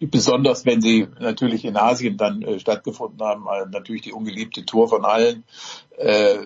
besonders 0.00 0.66
wenn 0.66 0.80
sie 0.80 1.08
natürlich 1.18 1.64
in 1.64 1.76
Asien 1.76 2.16
dann 2.16 2.42
äh, 2.42 2.58
stattgefunden 2.58 3.20
haben, 3.20 3.46
äh, 3.46 3.66
natürlich 3.70 4.02
die 4.02 4.12
ungeliebte 4.12 4.64
Tour 4.64 4.88
von 4.88 5.04
allen. 5.04 5.44
Äh, 5.96 6.38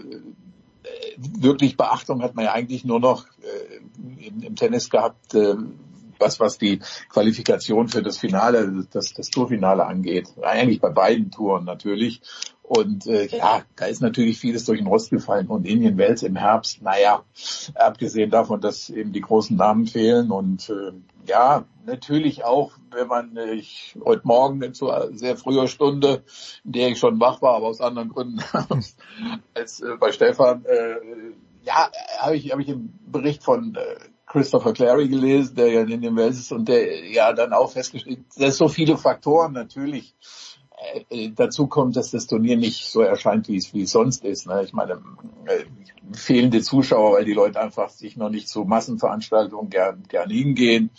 wirklich 1.17 1.77
Beachtung 1.77 2.23
hat 2.23 2.35
man 2.35 2.47
ja 2.47 2.52
eigentlich 2.52 2.85
nur 2.85 3.01
noch 3.01 3.27
äh, 3.43 4.27
im, 4.27 4.57
Tennis 4.57 4.91
gehabt, 4.91 5.35
äh, 5.35 5.55
was, 6.19 6.41
was 6.41 6.59
die 6.59 6.81
Qualifikation 7.09 7.89
für 7.89 8.02
das 8.02 8.19
Finale, 8.19 8.86
das, 8.91 9.12
das 9.12 9.28
Tourfinale 9.28 9.85
angeht. 9.85 10.28
Eigentlich 10.41 10.81
bei 10.81 10.91
beiden 10.91 11.31
Touren 11.31 11.65
natürlich. 11.65 12.20
Und 12.75 13.07
äh, 13.07 13.26
ja, 13.26 13.65
da 13.76 13.84
ist 13.84 14.01
natürlich 14.01 14.39
vieles 14.39 14.65
durch 14.65 14.78
den 14.78 14.86
Rost 14.86 15.10
gefallen. 15.10 15.49
Und 15.49 15.67
Indian 15.67 15.99
Wells 15.99 16.23
im 16.23 16.36
Herbst, 16.36 16.81
naja, 16.81 17.23
abgesehen 17.75 18.31
davon, 18.31 18.62
dass 18.62 18.89
eben 18.89 19.12
die 19.12 19.20
großen 19.20 19.55
Namen 19.59 19.86
fehlen. 19.86 20.31
Und 20.31 20.70
äh, 20.70 20.92
ja, 21.28 21.67
natürlich 21.84 22.44
auch, 22.44 22.73
wenn 22.91 23.09
man, 23.09 23.36
äh, 23.36 23.52
ich 23.52 23.99
heute 24.02 24.26
Morgen 24.26 24.73
zu 24.73 24.91
sehr 25.10 25.36
früher 25.36 25.68
Stunde, 25.68 26.25
in 26.65 26.73
der 26.73 26.89
ich 26.89 26.99
schon 26.99 27.20
wach 27.20 27.42
war, 27.42 27.57
aber 27.57 27.67
aus 27.67 27.83
anderen 27.83 28.09
Gründen 28.09 28.41
als 29.55 29.83
äh, 29.83 29.97
bei 30.01 30.10
Stefan, 30.10 30.65
äh, 30.65 30.94
ja, 31.65 31.91
habe 32.20 32.36
ich, 32.36 32.52
hab 32.52 32.59
ich 32.59 32.70
im 32.70 32.94
Bericht 33.07 33.44
von 33.44 33.75
äh, 33.75 33.97
Christopher 34.25 34.73
Clary 34.73 35.09
gelesen, 35.09 35.57
der 35.57 35.70
ja 35.70 35.83
in 35.83 35.91
Indian 35.91 36.17
Wells 36.17 36.39
ist 36.39 36.52
und 36.52 36.67
der 36.67 37.07
ja 37.10 37.34
dann 37.34 37.52
auch 37.52 37.70
festgestellt, 37.70 38.20
dass 38.39 38.57
so 38.57 38.68
viele 38.68 38.97
Faktoren 38.97 39.52
natürlich 39.52 40.15
dazu 41.35 41.67
kommt, 41.67 41.97
dass 41.97 42.11
das 42.11 42.27
Turnier 42.27 42.57
nicht 42.57 42.85
so 42.85 43.01
erscheint, 43.01 43.49
wie 43.49 43.57
es, 43.57 43.73
wie 43.75 43.86
sonst 43.86 44.25
ist. 44.25 44.47
Ne? 44.47 44.62
Ich 44.65 44.73
meine, 44.73 45.02
äh, 45.47 45.65
fehlende 46.12 46.61
Zuschauer, 46.61 47.15
weil 47.15 47.25
die 47.25 47.33
Leute 47.33 47.61
einfach 47.61 47.89
sich 47.91 48.17
noch 48.17 48.28
nicht 48.28 48.49
zu 48.49 48.65
Massenveranstaltungen 48.65 49.70
gern, 49.70 50.02
gern 50.09 50.31
hingehen. 50.31 50.91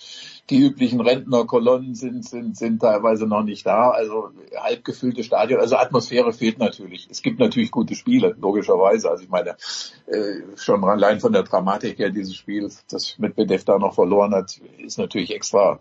Die 0.49 0.59
üblichen 0.59 0.99
Rentnerkolonnen 0.99 1.95
sind, 1.95 2.25
sind, 2.25 2.57
sind 2.57 2.81
teilweise 2.81 3.27
noch 3.27 3.43
nicht 3.43 3.65
da. 3.65 3.91
Also 3.91 4.29
halb 4.57 4.83
gefüllte 4.83 5.23
Stadion. 5.23 5.59
Also 5.59 5.77
Atmosphäre 5.77 6.33
fehlt 6.33 6.59
natürlich. 6.59 7.07
Es 7.09 7.21
gibt 7.21 7.39
natürlich 7.39 7.71
gute 7.71 7.95
Spiele, 7.95 8.35
logischerweise. 8.39 9.09
Also 9.09 9.23
ich 9.23 9.29
meine, 9.29 9.55
äh, 10.07 10.57
schon 10.57 10.83
allein 10.83 11.19
von 11.19 11.31
der 11.31 11.43
Dramatik 11.43 11.99
her 11.99 12.09
dieses 12.09 12.35
Spiels, 12.35 12.83
das 12.89 13.17
mit 13.19 13.37
Medvedev 13.37 13.63
da 13.63 13.77
noch 13.77 13.95
verloren 13.95 14.33
hat, 14.33 14.59
ist 14.77 14.97
natürlich 14.97 15.33
extra 15.33 15.79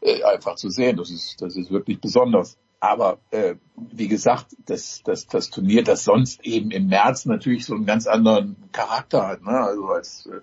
äh, 0.00 0.22
einfach 0.24 0.56
zu 0.56 0.68
sehen. 0.68 0.96
Das 0.96 1.10
ist, 1.10 1.40
das 1.40 1.56
ist 1.56 1.70
wirklich 1.70 2.00
besonders. 2.00 2.58
Aber 2.80 3.18
äh, 3.30 3.54
wie 3.76 4.08
gesagt, 4.08 4.54
das, 4.66 5.02
das, 5.04 5.26
das 5.26 5.50
Turnier, 5.50 5.82
das 5.82 6.04
sonst 6.04 6.44
eben 6.44 6.70
im 6.70 6.88
März 6.88 7.24
natürlich 7.24 7.64
so 7.64 7.74
einen 7.74 7.86
ganz 7.86 8.06
anderen 8.06 8.56
Charakter 8.72 9.26
hat, 9.26 9.42
ne? 9.42 9.52
Also 9.52 9.86
als 9.86 10.26
äh, 10.26 10.40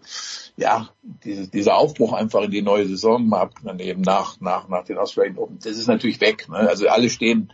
ja 0.57 0.89
diese, 1.23 1.47
dieser 1.47 1.75
Aufbruch 1.75 2.13
einfach 2.13 2.41
in 2.41 2.51
die 2.51 2.61
neue 2.61 2.87
Saison 2.87 3.27
mal 3.27 3.49
dann 3.63 3.79
eben 3.79 4.01
nach 4.01 4.39
nach 4.41 4.67
nach 4.67 4.83
den 4.83 4.97
Australian 4.97 5.37
Open, 5.37 5.59
das 5.59 5.77
ist 5.77 5.87
natürlich 5.87 6.21
weg. 6.21 6.49
Ne? 6.49 6.57
Also 6.57 6.87
alle 6.87 7.09
stehen 7.09 7.53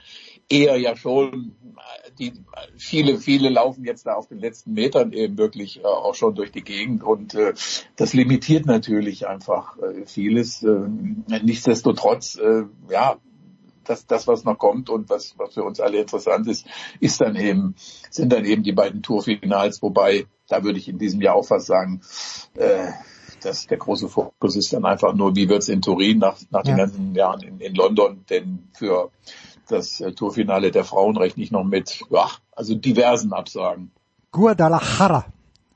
eher 0.50 0.78
ja 0.78 0.96
schon 0.96 1.56
die 2.18 2.34
viele 2.78 3.18
viele 3.18 3.50
laufen 3.50 3.84
jetzt 3.86 4.06
da 4.06 4.14
auf 4.16 4.28
den 4.28 4.40
letzten 4.40 4.74
Metern 4.74 5.14
eben 5.14 5.38
wirklich 5.38 5.80
äh, 5.80 5.84
auch 5.84 6.16
schon 6.16 6.36
durch 6.36 6.52
die 6.52 6.64
Gegend 6.64 7.04
und 7.04 7.34
äh, 7.36 7.54
das 7.96 8.14
limitiert 8.14 8.66
natürlich 8.66 9.28
einfach 9.28 9.78
äh, 9.78 10.06
vieles. 10.06 10.64
Äh, 10.64 10.88
nichtsdestotrotz, 11.44 12.36
äh, 12.36 12.64
ja, 12.90 13.18
das, 13.90 14.06
das, 14.06 14.28
was 14.28 14.44
noch 14.44 14.58
kommt 14.58 14.90
und 14.90 15.10
was, 15.10 15.38
was 15.38 15.54
für 15.54 15.64
uns 15.64 15.80
alle 15.80 16.00
interessant 16.00 16.48
ist, 16.48 16.68
ist 17.00 17.20
dann 17.22 17.36
eben, 17.36 17.76
sind 18.10 18.32
dann 18.32 18.46
eben 18.46 18.64
die 18.64 18.72
beiden 18.72 19.02
Tourfinals, 19.02 19.82
wobei, 19.82 20.28
da 20.48 20.64
würde 20.64 20.78
ich 20.78 20.88
in 20.88 21.00
diesem 21.00 21.22
Jahr 21.22 21.36
auch 21.36 21.46
fast 21.46 21.68
sagen, 21.68 22.02
äh, 22.56 22.92
dass 23.42 23.68
der 23.68 23.78
große 23.78 24.10
Fokus 24.10 24.56
ist 24.56 24.74
dann 24.74 24.86
einfach 24.86 25.14
nur, 25.14 25.36
wie 25.36 25.50
wird's 25.50 25.70
in 25.70 25.82
Turin 25.82 26.20
nach, 26.20 26.38
nach 26.52 26.66
ja. 26.66 26.72
den 26.72 26.78
ganzen 26.78 27.16
Jahren 27.16 27.42
in, 27.42 27.60
in 27.60 27.74
London, 27.74 28.26
denn 28.30 28.70
für 28.78 29.12
das 29.68 30.02
äh, 30.02 30.12
Tourfinale 30.12 30.72
der 30.72 30.84
Frauen 30.84 31.18
rechne 31.18 31.44
ich 31.44 31.52
noch 31.52 31.64
mit, 31.64 32.02
ja, 32.10 32.30
also 32.52 32.76
diversen 32.76 33.34
Absagen. 33.34 33.92
Guadalajara 34.32 35.26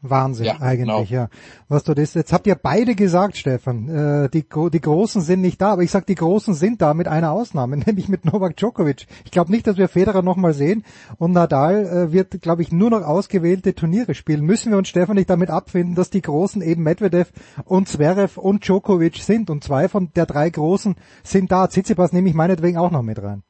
Wahnsinn 0.03 0.45
ja, 0.45 0.59
eigentlich, 0.59 1.09
genau. 1.09 1.23
ja. 1.23 1.29
Was 1.69 1.85
du 1.85 1.93
das, 1.93 2.13
jetzt 2.13 2.33
habt 2.33 2.45
ihr 2.45 2.55
beide 2.55 2.93
gesagt, 2.93 3.37
Stefan, 3.37 3.87
äh, 3.87 4.29
die, 4.29 4.45
die 4.45 4.81
Großen 4.81 5.21
sind 5.21 5.39
nicht 5.39 5.61
da, 5.61 5.71
aber 5.71 5.83
ich 5.83 5.91
sag, 5.91 6.05
die 6.05 6.15
Großen 6.15 6.53
sind 6.53 6.81
da 6.81 6.93
mit 6.93 7.07
einer 7.07 7.31
Ausnahme, 7.31 7.77
nämlich 7.85 8.09
mit 8.09 8.25
Novak 8.25 8.57
Djokovic. 8.57 9.07
Ich 9.23 9.31
glaube 9.31 9.51
nicht, 9.51 9.65
dass 9.65 9.77
wir 9.77 9.87
Federer 9.87 10.21
nochmal 10.21 10.53
sehen 10.53 10.83
und 11.17 11.31
Nadal 11.31 11.85
äh, 11.85 12.11
wird, 12.11 12.41
glaube 12.41 12.61
ich, 12.61 12.71
nur 12.73 12.89
noch 12.89 13.01
ausgewählte 13.01 13.73
Turniere 13.73 14.13
spielen. 14.13 14.41
Müssen 14.41 14.71
wir 14.71 14.77
uns, 14.77 14.89
Stefan, 14.89 15.15
nicht 15.15 15.29
damit 15.29 15.49
abfinden, 15.49 15.95
dass 15.95 16.09
die 16.09 16.21
Großen 16.21 16.61
eben 16.61 16.83
Medvedev 16.83 17.31
und 17.63 17.87
Zverev 17.87 18.37
und 18.37 18.67
Djokovic 18.67 19.17
sind 19.17 19.49
und 19.49 19.63
zwei 19.63 19.87
von 19.87 20.11
der 20.15 20.25
drei 20.25 20.49
Großen 20.49 20.95
sind 21.23 21.49
da. 21.49 21.67
Tsitsipas 21.67 22.11
nehme 22.11 22.27
ich 22.27 22.35
meinetwegen 22.35 22.77
auch 22.77 22.91
noch 22.91 23.03
mit 23.03 23.23
rein. 23.23 23.43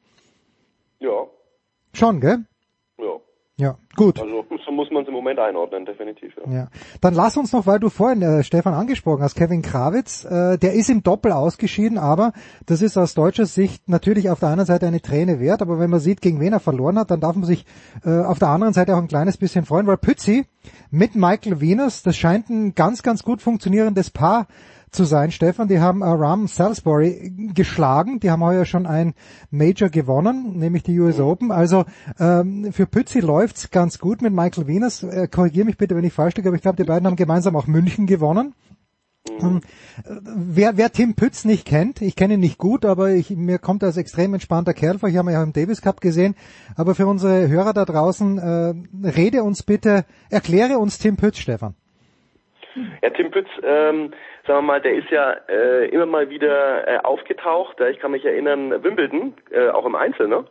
Ja. 1.00 1.26
Schon, 1.92 2.20
gell? 2.20 2.44
Ja. 3.56 3.76
Gut. 3.94 4.18
Also 4.20 4.44
so 4.66 4.72
muss 4.72 4.90
man 4.90 5.02
es 5.02 5.08
im 5.08 5.14
Moment 5.14 5.38
einordnen, 5.38 5.86
definitiv. 5.86 6.34
Ja. 6.44 6.52
ja. 6.52 6.68
Dann 7.00 7.14
lass 7.14 7.36
uns 7.36 7.52
noch, 7.52 7.66
weil 7.66 7.78
du 7.78 7.88
vorhin 7.88 8.22
äh, 8.22 8.42
Stefan 8.42 8.74
angesprochen 8.74 9.22
hast, 9.22 9.36
Kevin 9.36 9.62
Krawitz, 9.62 10.24
äh, 10.24 10.58
der 10.58 10.72
ist 10.72 10.90
im 10.90 11.04
Doppel 11.04 11.30
ausgeschieden, 11.30 11.96
aber 11.96 12.32
das 12.66 12.82
ist 12.82 12.96
aus 12.96 13.14
deutscher 13.14 13.46
Sicht 13.46 13.88
natürlich 13.88 14.28
auf 14.30 14.40
der 14.40 14.48
einen 14.48 14.66
Seite 14.66 14.86
eine 14.86 15.00
Träne 15.00 15.38
wert, 15.38 15.62
aber 15.62 15.78
wenn 15.78 15.90
man 15.90 16.00
sieht, 16.00 16.20
gegen 16.20 16.40
wen 16.40 16.52
er 16.52 16.60
verloren 16.60 16.98
hat, 16.98 17.12
dann 17.12 17.20
darf 17.20 17.36
man 17.36 17.44
sich 17.44 17.64
äh, 18.04 18.22
auf 18.22 18.40
der 18.40 18.48
anderen 18.48 18.74
Seite 18.74 18.94
auch 18.94 19.00
ein 19.00 19.08
kleines 19.08 19.36
bisschen 19.36 19.64
freuen, 19.64 19.86
weil 19.86 19.98
Pützi 19.98 20.46
mit 20.90 21.14
Michael 21.14 21.60
Venus, 21.60 22.02
das 22.02 22.16
scheint 22.16 22.50
ein 22.50 22.74
ganz, 22.74 23.02
ganz 23.02 23.22
gut 23.22 23.40
funktionierendes 23.40 24.10
Paar 24.10 24.48
zu 24.94 25.04
sein, 25.04 25.30
Stefan. 25.30 25.68
Die 25.68 25.80
haben 25.80 26.02
Ram 26.02 26.46
Salisbury 26.46 27.32
geschlagen. 27.54 28.20
Die 28.20 28.30
haben 28.30 28.42
heuer 28.42 28.64
schon 28.64 28.86
ein 28.86 29.14
Major 29.50 29.88
gewonnen, 29.88 30.58
nämlich 30.58 30.82
die 30.82 30.98
US 31.00 31.20
Open. 31.20 31.50
Also 31.50 31.84
ähm, 32.18 32.72
für 32.72 32.86
Pützi 32.86 33.20
läuft's 33.20 33.70
ganz 33.70 33.98
gut 33.98 34.22
mit 34.22 34.32
Michael 34.32 34.66
Venus. 34.66 35.02
Äh, 35.02 35.28
Korrigiere 35.28 35.66
mich 35.66 35.76
bitte, 35.76 35.96
wenn 35.96 36.04
ich 36.04 36.12
falsch 36.12 36.36
liege, 36.36 36.48
aber 36.48 36.56
ich 36.56 36.62
glaube, 36.62 36.76
die 36.76 36.88
beiden 36.88 37.06
haben 37.06 37.16
gemeinsam 37.16 37.56
auch 37.56 37.66
München 37.66 38.06
gewonnen. 38.06 38.54
Mhm. 39.40 39.60
Wer, 40.06 40.76
wer 40.76 40.92
Tim 40.92 41.14
Pütz 41.14 41.44
nicht 41.44 41.66
kennt, 41.66 42.02
ich 42.02 42.14
kenne 42.14 42.34
ihn 42.34 42.40
nicht 42.40 42.58
gut, 42.58 42.84
aber 42.84 43.10
ich, 43.10 43.30
mir 43.30 43.58
kommt 43.58 43.82
er 43.82 43.86
als 43.86 43.96
extrem 43.96 44.34
entspannter 44.34 44.74
Kerl 44.74 44.98
vor. 44.98 45.08
Ich 45.08 45.16
habe 45.16 45.30
ihn 45.30 45.34
ja 45.34 45.42
im 45.42 45.52
Davis 45.52 45.80
Cup 45.80 46.00
gesehen. 46.00 46.34
Aber 46.76 46.94
für 46.94 47.06
unsere 47.06 47.48
Hörer 47.48 47.72
da 47.72 47.84
draußen, 47.84 48.38
äh, 48.38 49.08
rede 49.08 49.42
uns 49.42 49.62
bitte, 49.62 50.04
erkläre 50.30 50.78
uns 50.78 50.98
Tim 50.98 51.16
Pütz, 51.16 51.38
Stefan. 51.38 51.74
Ja, 53.02 53.10
Tim 53.10 53.30
Pütz, 53.30 53.48
ähm, 53.62 54.12
sagen 54.46 54.58
wir 54.58 54.62
mal, 54.62 54.80
der 54.80 54.94
ist 54.94 55.10
ja 55.10 55.32
äh, 55.48 55.88
immer 55.88 56.06
mal 56.06 56.30
wieder 56.30 56.86
äh, 56.86 56.98
aufgetaucht. 56.98 57.80
Ich 57.90 57.98
kann 57.98 58.10
mich 58.10 58.24
erinnern, 58.24 58.82
Wimbledon, 58.82 59.34
äh, 59.50 59.68
auch 59.68 59.86
im 59.86 59.94
Einzel, 59.94 60.28
ne? 60.28 60.44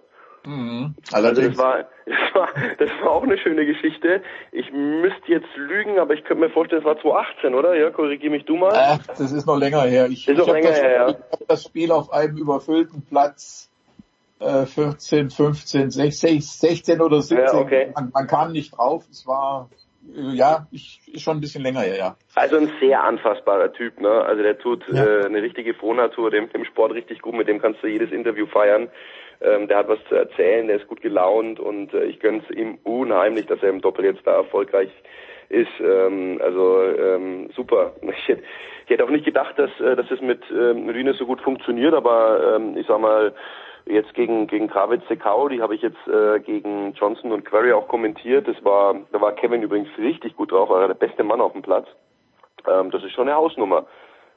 Mhm. 0.45 0.95
Also 1.11 1.41
das 1.41 1.57
war, 1.57 1.85
das 2.05 2.35
war, 2.35 2.49
das 2.77 2.89
war 3.01 3.11
auch 3.11 3.23
eine 3.23 3.37
schöne 3.37 3.65
Geschichte. 3.65 4.21
Ich 4.51 4.71
müsste 4.71 5.27
jetzt 5.27 5.47
lügen, 5.55 5.99
aber 5.99 6.13
ich 6.13 6.23
könnte 6.25 6.43
mir 6.43 6.49
vorstellen, 6.49 6.81
es 6.81 6.85
war 6.85 6.99
2018, 6.99 7.55
oder? 7.55 7.75
Ja, 7.75 7.91
korrigiere 7.91 8.31
mich 8.31 8.45
du 8.45 8.57
mal. 8.57 8.73
Ach, 8.73 9.05
das 9.07 9.31
ist 9.31 9.45
noch 9.45 9.57
länger 9.57 9.81
her. 9.83 10.07
Ich, 10.07 10.27
ist 10.27 10.39
ich 10.39 10.45
länger 10.45 10.69
das, 10.69 10.81
her, 10.81 10.91
ja. 10.91 11.09
Ich 11.09 11.15
habe 11.15 11.45
das 11.47 11.63
Spiel 11.63 11.91
auf 11.91 12.11
einem 12.11 12.37
überfüllten 12.37 13.03
Platz 13.05 13.69
äh, 14.39 14.65
14, 14.65 15.29
15, 15.29 15.91
16, 15.91 16.41
16 16.41 17.01
oder 17.01 17.21
17. 17.21 17.45
Ja, 17.45 17.53
okay. 17.53 17.91
man, 17.95 18.11
man 18.13 18.27
kam 18.27 18.51
nicht 18.51 18.77
drauf. 18.77 19.05
Es 19.09 19.25
war 19.25 19.69
ja, 20.15 20.67
ich, 20.71 20.99
ist 21.11 21.23
schon 21.23 21.37
ein 21.37 21.41
bisschen 21.41 21.63
länger 21.63 21.81
her, 21.81 21.97
ja. 21.97 22.15
Also 22.35 22.57
ein 22.57 22.71
sehr 22.79 23.03
anfassbarer 23.03 23.71
Typ, 23.73 23.99
ne? 23.99 24.09
Also 24.09 24.43
der 24.43 24.57
tut 24.57 24.83
ja. 24.91 25.03
äh, 25.03 25.25
eine 25.25 25.41
richtige 25.41 25.73
Frohnatur, 25.73 26.29
dem 26.29 26.49
im 26.53 26.65
Sport 26.65 26.93
richtig 26.93 27.21
gut, 27.21 27.33
mit 27.33 27.47
dem 27.47 27.61
kannst 27.61 27.81
du 27.81 27.87
jedes 27.87 28.11
Interview 28.11 28.45
feiern. 28.47 28.89
Ähm, 29.41 29.67
der 29.67 29.77
hat 29.77 29.87
was 29.87 29.99
zu 30.09 30.15
erzählen, 30.15 30.67
der 30.67 30.77
ist 30.77 30.87
gut 30.87 31.01
gelaunt 31.01 31.59
und 31.59 31.93
äh, 31.93 32.05
ich 32.05 32.19
gönn's 32.19 32.49
ihm 32.49 32.77
unheimlich, 32.83 33.45
dass 33.45 33.61
er 33.63 33.69
im 33.69 33.81
Doppel 33.81 34.05
jetzt 34.05 34.25
da 34.25 34.35
erfolgreich 34.35 34.89
ist. 35.49 35.71
Ähm, 35.79 36.39
also 36.43 36.81
ähm, 36.83 37.49
super. 37.55 37.93
Ich 38.01 38.27
hätte, 38.27 38.43
ich 38.85 38.89
hätte 38.89 39.03
auch 39.05 39.09
nicht 39.09 39.25
gedacht, 39.25 39.57
dass, 39.57 39.71
äh, 39.79 39.95
dass 39.95 40.09
es 40.11 40.21
mit 40.21 40.41
ähm, 40.51 40.89
Rine 40.89 41.13
so 41.13 41.25
gut 41.25 41.41
funktioniert, 41.41 41.93
aber 41.93 42.55
ähm, 42.55 42.77
ich 42.77 42.87
sag 42.87 42.99
mal, 42.99 43.33
jetzt 43.85 44.13
gegen 44.13 44.47
gegen 44.47 44.67
Kravitz 44.67 45.07
Sekau, 45.07 45.49
die 45.49 45.61
habe 45.61 45.75
ich 45.75 45.81
jetzt 45.81 46.07
äh, 46.07 46.39
gegen 46.39 46.93
Johnson 46.93 47.31
und 47.31 47.45
Query 47.45 47.73
auch 47.73 47.87
kommentiert. 47.87 48.47
Das 48.47 48.63
war, 48.63 48.95
da 49.11 49.21
war 49.21 49.33
Kevin 49.33 49.61
übrigens 49.63 49.89
richtig 49.97 50.35
gut 50.35 50.51
drauf, 50.51 50.69
war 50.69 50.87
der 50.87 50.93
beste 50.93 51.23
Mann 51.23 51.41
auf 51.41 51.53
dem 51.53 51.61
Platz. 51.61 51.87
Ähm, 52.67 52.91
das 52.91 53.03
ist 53.03 53.11
schon 53.11 53.27
eine 53.27 53.37
Hausnummer. 53.37 53.85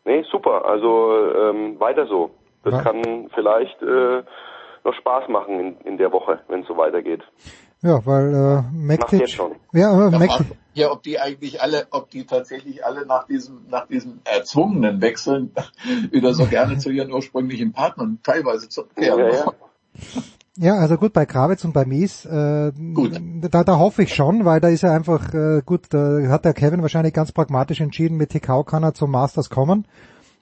Nee, 0.04 0.22
super. 0.30 0.64
Also 0.64 1.32
ähm, 1.34 1.78
weiter 1.80 2.06
so. 2.06 2.30
Das 2.64 2.74
ja. 2.74 2.82
kann 2.82 3.30
vielleicht 3.34 3.80
äh, 3.82 4.22
noch 4.84 4.94
Spaß 4.94 5.28
machen 5.28 5.60
in, 5.60 5.80
in 5.84 5.98
der 5.98 6.12
Woche, 6.12 6.40
wenn 6.48 6.60
es 6.60 6.66
so 6.66 6.76
weitergeht. 6.76 7.22
Ja, 7.86 8.04
weil 8.04 8.34
äh, 8.34 8.62
Mektic, 8.76 9.28
schon. 9.28 9.52
ja, 9.72 10.08
äh, 10.08 10.18
Mektic, 10.18 10.46
ja, 10.74 10.90
ob 10.90 11.02
die 11.02 11.20
eigentlich 11.20 11.62
alle, 11.62 11.86
ob 11.90 12.10
die 12.10 12.26
tatsächlich 12.26 12.84
alle 12.84 13.06
nach 13.06 13.26
diesem, 13.26 13.66
nach 13.68 13.86
diesem 13.86 14.20
erzwungenen 14.24 15.00
Wechseln 15.00 15.52
wieder 16.10 16.34
so 16.34 16.46
gerne 16.46 16.78
zu 16.78 16.90
ihren 16.90 17.12
ursprünglichen 17.12 17.72
Partnern 17.72 18.18
teilweise 18.22 18.68
zurückkehren. 18.68 19.20
Ja, 19.20 19.30
ja. 19.30 19.52
Ja, 20.58 20.74
also 20.76 20.96
gut, 20.96 21.12
bei 21.12 21.26
Krawitz 21.26 21.64
und 21.64 21.74
bei 21.74 21.84
Mies, 21.84 22.24
äh, 22.24 22.72
gut. 22.94 23.20
Da, 23.50 23.62
da 23.62 23.78
hoffe 23.78 24.02
ich 24.02 24.14
schon, 24.14 24.46
weil 24.46 24.58
da 24.58 24.68
ist 24.68 24.84
er 24.84 24.92
einfach, 24.92 25.34
äh, 25.34 25.60
gut, 25.64 25.82
da 25.90 26.28
hat 26.28 26.46
der 26.46 26.54
Kevin 26.54 26.80
wahrscheinlich 26.80 27.12
ganz 27.12 27.30
pragmatisch 27.30 27.80
entschieden, 27.82 28.16
mit 28.16 28.30
TK 28.30 28.64
kann 28.64 28.82
er 28.82 28.94
zum 28.94 29.10
Masters 29.10 29.50
kommen. 29.50 29.86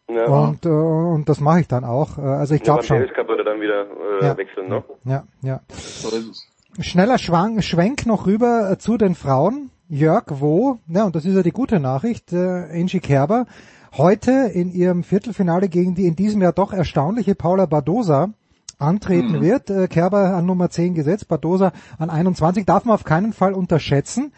Ja. 0.08 0.26
Und, 0.26 0.66
äh, 0.66 0.68
und 0.68 1.28
das 1.28 1.40
mache 1.40 1.60
ich 1.60 1.68
dann 1.68 1.84
auch. 1.84 2.18
Äh, 2.18 2.20
also 2.20 2.54
ich 2.54 2.62
glaube 2.62 2.80
ja, 2.80 2.86
schon. 2.86 2.98
Davis 2.98 3.14
Cup 3.14 3.28
würde 3.28 3.42
dann 3.42 3.60
wieder 3.60 3.86
äh, 4.20 4.24
ja. 4.24 4.36
wechseln, 4.36 4.68
ne? 4.68 4.84
Ja, 5.04 5.24
ja. 5.42 5.60
So 5.68 6.08
ist 6.08 6.28
es. 6.28 6.53
Schneller 6.80 7.18
Schwank, 7.18 7.62
Schwenk 7.62 8.04
noch 8.04 8.26
rüber 8.26 8.68
äh, 8.72 8.78
zu 8.78 8.96
den 8.96 9.14
Frauen. 9.14 9.70
Jörg 9.88 10.24
Wo, 10.28 10.78
ja, 10.88 11.04
und 11.04 11.14
das 11.14 11.24
ist 11.24 11.36
ja 11.36 11.42
die 11.42 11.52
gute 11.52 11.78
Nachricht, 11.78 12.32
äh, 12.32 12.36
Angie 12.36 12.98
Kerber, 12.98 13.46
heute 13.96 14.32
in 14.32 14.72
ihrem 14.72 15.04
Viertelfinale 15.04 15.68
gegen 15.68 15.94
die 15.94 16.06
in 16.06 16.16
diesem 16.16 16.42
Jahr 16.42 16.52
doch 16.52 16.72
erstaunliche 16.72 17.36
Paula 17.36 17.66
Badosa 17.66 18.30
antreten 18.78 19.36
mhm. 19.36 19.40
wird. 19.40 19.70
Äh, 19.70 19.86
Kerber 19.86 20.34
an 20.34 20.46
Nummer 20.46 20.68
10 20.68 20.94
gesetzt, 20.94 21.28
Badosa 21.28 21.70
an 21.96 22.10
21, 22.10 22.64
darf 22.64 22.84
man 22.84 22.94
auf 22.94 23.04
keinen 23.04 23.32
Fall 23.32 23.52
unterschätzen. 23.52 24.32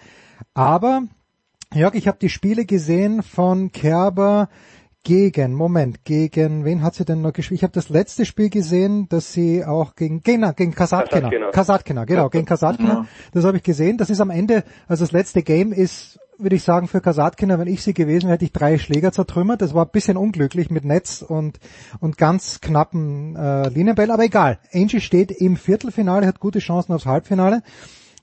Aber, 0.53 1.05
Jörg, 1.73 1.95
ich 1.95 2.07
habe 2.07 2.19
die 2.21 2.29
Spiele 2.29 2.67
gesehen 2.67 3.23
von 3.23 3.73
Kerber 3.73 4.51
gegen, 5.07 5.55
Moment, 5.55 6.05
gegen, 6.05 6.65
wen 6.65 6.83
hat 6.83 6.97
sie 6.97 7.05
denn 7.05 7.23
noch 7.23 7.33
gespielt? 7.33 7.59
Ich 7.59 7.63
habe 7.63 7.73
das 7.73 7.91
letzte 7.91 8.27
Spiel 8.27 8.51
gesehen, 8.51 9.09
dass 9.09 9.33
sie 9.33 9.65
auch 9.65 9.95
gegen, 9.95 10.25
gegen, 10.25 10.53
gegen 10.57 10.75
Kasatkina, 10.75 11.31
Kasatkina, 11.53 12.05
genau, 12.05 12.29
gegen 12.29 12.45
Kasatkina, 12.45 13.07
das 13.33 13.45
habe 13.45 13.59
ich 13.59 13.63
gesehen. 13.63 13.99
Das 13.99 14.11
ist 14.11 14.21
am 14.21 14.31
Ende, 14.31 14.65
also 14.89 15.05
das 15.05 15.13
letzte 15.13 15.45
Game 15.45 15.73
ist, 15.73 16.19
würde 16.39 16.57
ich 16.57 16.65
sagen, 16.65 16.89
für 16.89 17.01
Kasatkina, 17.01 17.57
wenn 17.61 17.69
ich 17.69 17.85
sie 17.85 17.95
gewesen 17.95 18.25
wäre, 18.25 18.33
hätte 18.33 18.47
ich 18.47 18.53
drei 18.53 18.79
Schläger 18.79 19.13
zertrümmert. 19.13 19.63
Das 19.63 19.75
war 19.75 19.85
ein 19.85 19.93
bisschen 19.93 20.17
unglücklich 20.17 20.71
mit 20.71 20.85
Netz 20.85 21.23
und, 21.23 21.61
und 22.01 22.19
ganz 22.19 22.61
knappen 22.61 23.37
äh, 23.37 23.69
Linienbällen, 23.69 24.11
aber 24.11 24.25
egal. 24.25 24.59
Angie 24.75 25.01
steht 25.01 25.31
im 25.31 25.57
Viertelfinale, 25.57 26.27
hat 26.27 26.41
gute 26.41 26.59
Chancen 26.59 26.93
aufs 26.93 27.07
Halbfinale. 27.07 27.63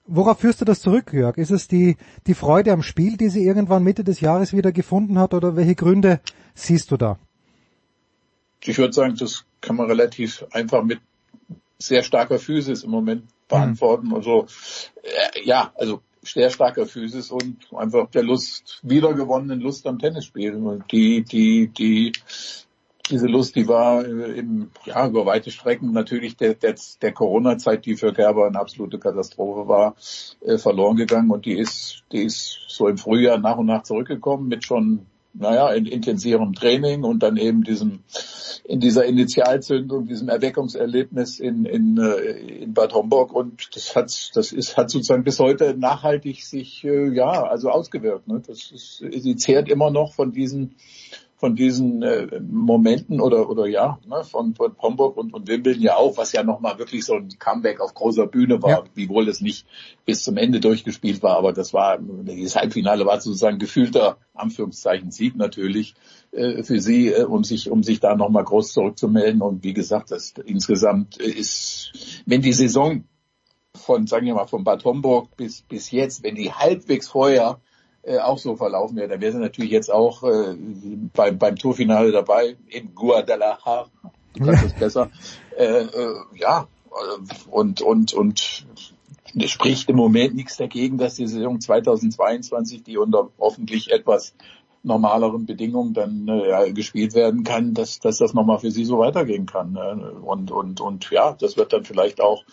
Worauf 0.05 0.39
führst 0.39 0.59
du 0.59 0.65
das 0.65 0.81
zurück, 0.81 1.13
Jörg? 1.13 1.37
Ist 1.37 1.51
es 1.51 1.69
die, 1.69 1.95
die 2.27 2.33
Freude 2.33 2.73
am 2.73 2.83
Spiel, 2.83 3.15
die 3.15 3.29
sie 3.29 3.45
irgendwann 3.45 3.85
Mitte 3.85 4.03
des 4.03 4.19
Jahres 4.19 4.51
wieder 4.51 4.73
gefunden 4.73 5.17
hat 5.17 5.33
oder 5.33 5.55
welche 5.55 5.75
Gründe 5.75 6.19
siehst 6.53 6.91
du 6.91 6.97
da? 6.97 7.17
Ich 8.65 8.77
würde 8.77 8.93
sagen, 8.93 9.15
das 9.15 9.45
kann 9.61 9.75
man 9.75 9.87
relativ 9.87 10.45
einfach 10.51 10.83
mit 10.83 10.99
sehr 11.77 12.03
starker 12.03 12.39
Physis 12.39 12.83
im 12.83 12.91
Moment 12.91 13.25
beantworten. 13.47 14.07
Mhm. 14.07 14.15
Also 14.15 14.47
äh, 15.03 15.43
ja, 15.43 15.71
also 15.75 16.01
sehr 16.21 16.49
starker 16.49 16.85
Physis 16.85 17.31
und 17.31 17.57
einfach 17.75 18.09
der 18.09 18.23
Lust, 18.23 18.79
wiedergewonnenen 18.83 19.59
Lust 19.59 19.85
am 19.87 19.99
Tennisspielen. 19.99 20.65
Und 20.65 20.91
die, 20.91 21.23
die, 21.23 21.67
die, 21.67 22.13
diese 23.09 23.27
Lust, 23.27 23.55
die 23.55 23.67
war 23.67 24.05
eben, 24.05 24.71
ja, 24.85 25.05
über 25.05 25.25
weite 25.25 25.51
Strecken 25.51 25.91
natürlich 25.91 26.37
der, 26.37 26.53
der, 26.53 26.75
der 27.01 27.11
Corona-Zeit, 27.11 27.85
die 27.85 27.95
für 27.95 28.13
Gerber 28.13 28.47
eine 28.47 28.59
absolute 28.59 28.99
Katastrophe 28.99 29.67
war, 29.67 29.95
äh, 30.41 30.57
verloren 30.57 30.95
gegangen 30.95 31.31
und 31.31 31.45
die 31.45 31.57
ist, 31.57 32.03
die 32.11 32.23
ist 32.23 32.59
so 32.67 32.87
im 32.87 32.97
Frühjahr 32.97 33.37
nach 33.37 33.57
und 33.57 33.65
nach 33.65 33.83
zurückgekommen 33.83 34.47
mit 34.47 34.63
schon 34.63 35.05
naja, 35.33 35.71
in 35.73 35.85
intensivem 35.85 36.53
Training 36.53 37.03
und 37.03 37.23
dann 37.23 37.37
eben 37.37 37.63
diesem, 37.63 37.99
in 38.63 38.79
dieser 38.79 39.05
Initialzündung, 39.05 40.07
diesem 40.07 40.29
Erweckungserlebnis 40.29 41.39
in, 41.39 41.65
in, 41.65 41.97
äh, 41.97 42.63
in 42.63 42.73
Bad 42.73 42.93
Homburg 42.93 43.33
und 43.33 43.75
das 43.75 43.95
hat, 43.95 44.31
das 44.35 44.51
ist, 44.51 44.77
hat 44.77 44.91
sozusagen 44.91 45.23
bis 45.23 45.39
heute 45.39 45.75
nachhaltig 45.75 46.43
sich, 46.43 46.83
äh, 46.83 47.09
ja, 47.13 47.43
also 47.43 47.69
ausgewirkt. 47.69 48.27
Ne? 48.27 48.41
Das 48.45 48.71
ist, 48.71 49.03
sie 49.09 49.35
zehrt 49.35 49.69
immer 49.69 49.89
noch 49.89 50.13
von 50.13 50.31
diesen 50.31 50.75
von 51.43 51.57
diesen 51.57 52.01
äh, 52.03 52.39
Momenten 52.39 53.19
oder 53.19 53.49
oder 53.49 53.67
ja 53.67 53.99
ne, 54.07 54.23
von, 54.23 54.55
von 54.55 54.77
Homburg 54.81 55.17
und, 55.17 55.33
und 55.33 55.49
Wimbledon 55.49 55.81
ja 55.81 55.97
auch, 55.97 56.15
was 56.15 56.31
ja 56.31 56.41
nochmal 56.41 56.79
wirklich 56.79 57.03
so 57.03 57.15
ein 57.15 57.27
Comeback 57.37 57.81
auf 57.81 57.93
großer 57.93 58.27
Bühne 58.27 58.63
war, 58.63 58.69
ja. 58.69 58.83
wiewohl 58.95 59.27
es 59.27 59.41
nicht 59.41 59.67
bis 60.05 60.23
zum 60.23 60.37
Ende 60.37 60.61
durchgespielt 60.61 61.21
war, 61.21 61.35
aber 61.35 61.51
das 61.51 61.73
war 61.73 61.99
das 61.99 62.55
Halbfinale 62.55 63.05
war 63.05 63.19
sozusagen 63.19 63.59
gefühlter 63.59 64.19
Anführungszeichen 64.33 65.11
Sieg 65.11 65.35
natürlich 65.35 65.95
äh, 66.31 66.63
für 66.63 66.79
sie, 66.79 67.09
äh, 67.09 67.25
um 67.25 67.43
sich 67.43 67.69
um 67.69 67.83
sich 67.83 67.99
da 67.99 68.15
nochmal 68.15 68.45
groß 68.45 68.71
zurückzumelden 68.71 69.41
und 69.41 69.65
wie 69.65 69.73
gesagt, 69.73 70.11
das 70.11 70.35
insgesamt 70.45 71.17
ist, 71.17 72.23
wenn 72.25 72.41
die 72.41 72.53
Saison 72.53 73.03
von 73.75 74.07
sagen 74.07 74.27
wir 74.27 74.35
mal 74.35 74.47
von 74.47 74.63
Bad 74.63 74.85
Homburg 74.85 75.35
bis 75.35 75.61
bis 75.63 75.91
jetzt, 75.91 76.23
wenn 76.23 76.35
die 76.35 76.53
halbwegs 76.53 77.09
vorher 77.09 77.59
äh, 78.03 78.19
auch 78.19 78.37
so 78.37 78.55
verlaufen 78.55 78.97
wäre, 78.97 79.07
dann 79.07 79.21
wäre 79.21 79.31
sie 79.31 79.39
natürlich 79.39 79.71
jetzt 79.71 79.91
auch 79.91 80.23
äh, 80.23 80.55
beim, 81.13 81.37
beim 81.37 81.55
Tourfinale 81.55 82.11
dabei 82.11 82.57
in 82.67 82.93
Guadalajara. 82.93 83.87
Du 84.33 84.45
kannst 84.45 84.65
es 84.65 84.73
besser. 84.73 85.09
Äh, 85.55 85.83
äh, 85.83 86.15
ja, 86.33 86.67
und, 87.51 87.81
und, 87.81 88.11
und 88.13 88.65
es 89.35 89.51
spricht 89.51 89.87
im 89.87 89.95
Moment 89.95 90.33
nichts 90.33 90.57
dagegen, 90.57 90.97
dass 90.97 91.13
die 91.13 91.27
Saison 91.27 91.61
2022, 91.61 92.81
die 92.81 92.97
unter 92.97 93.29
hoffentlich 93.37 93.91
etwas 93.91 94.33
normaleren 94.83 95.45
Bedingungen 95.45 95.93
dann 95.93 96.27
äh, 96.27 96.71
gespielt 96.73 97.15
werden 97.15 97.43
kann, 97.43 97.73
dass, 97.73 97.99
dass 97.99 98.17
das 98.17 98.33
nochmal 98.33 98.59
für 98.59 98.69
sie 98.69 98.83
so 98.83 98.99
weitergehen 98.99 99.45
kann. 99.45 99.71
Ne? 99.71 100.13
Und, 100.21 100.51
und, 100.51 100.81
und 100.81 101.09
ja, 101.09 101.35
das 101.39 101.57
wird 101.57 101.73
dann 101.73 101.85
vielleicht 101.85 102.21
auch 102.21 102.43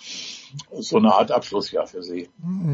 so 0.73 0.97
eine 0.97 1.13
Art 1.15 1.33
Abschlussjahr 1.33 1.87
für 1.87 2.03
sie. 2.03 2.29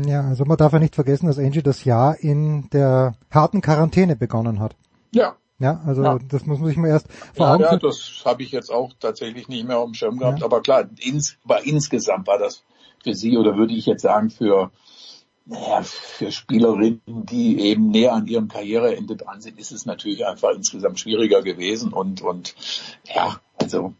Ja, 0.06 0.22
also 0.22 0.44
man 0.44 0.58
darf 0.58 0.72
ja 0.72 0.78
nicht 0.78 0.94
vergessen, 0.94 1.26
dass 1.26 1.38
Angie 1.38 1.62
das 1.62 1.84
Jahr 1.84 2.18
in 2.20 2.68
der 2.70 3.14
harten 3.30 3.62
Quarantäne 3.62 4.14
begonnen 4.14 4.60
hat. 4.60 4.76
Ja. 5.12 5.36
Ja, 5.58 5.80
also 5.86 6.02
ja. 6.02 6.18
das 6.28 6.44
muss 6.44 6.58
man 6.58 6.68
sich 6.68 6.76
mal 6.76 6.88
erst 6.88 7.08
vor 7.34 7.50
Augen 7.50 7.62
ja, 7.62 7.72
ja, 7.72 7.78
das 7.78 8.22
habe 8.26 8.42
ich 8.42 8.52
jetzt 8.52 8.70
auch 8.70 8.92
tatsächlich 9.00 9.48
nicht 9.48 9.66
mehr 9.66 9.78
auf 9.78 9.86
dem 9.86 9.94
Schirm 9.94 10.18
gehabt. 10.18 10.40
Ja. 10.40 10.44
Aber 10.44 10.60
klar, 10.60 10.84
ins, 10.98 11.38
aber 11.44 11.64
insgesamt 11.64 12.26
war 12.26 12.38
das 12.38 12.62
für 13.02 13.14
sie 13.14 13.38
oder 13.38 13.56
würde 13.56 13.72
ich 13.72 13.86
jetzt 13.86 14.02
sagen 14.02 14.28
für 14.28 14.70
naja, 15.46 15.82
für 15.82 16.32
Spielerinnen, 16.32 17.00
die 17.06 17.60
eben 17.60 17.90
näher 17.90 18.12
an 18.12 18.26
ihrem 18.26 18.48
Karriereende 18.48 19.16
dran 19.16 19.40
sind, 19.40 19.58
ist 19.58 19.70
es 19.70 19.86
natürlich 19.86 20.26
einfach 20.26 20.50
insgesamt 20.50 20.98
schwieriger 20.98 21.42
gewesen 21.42 21.92
und, 21.92 22.20
und, 22.20 22.54
ja, 23.04 23.40
also, 23.56 23.94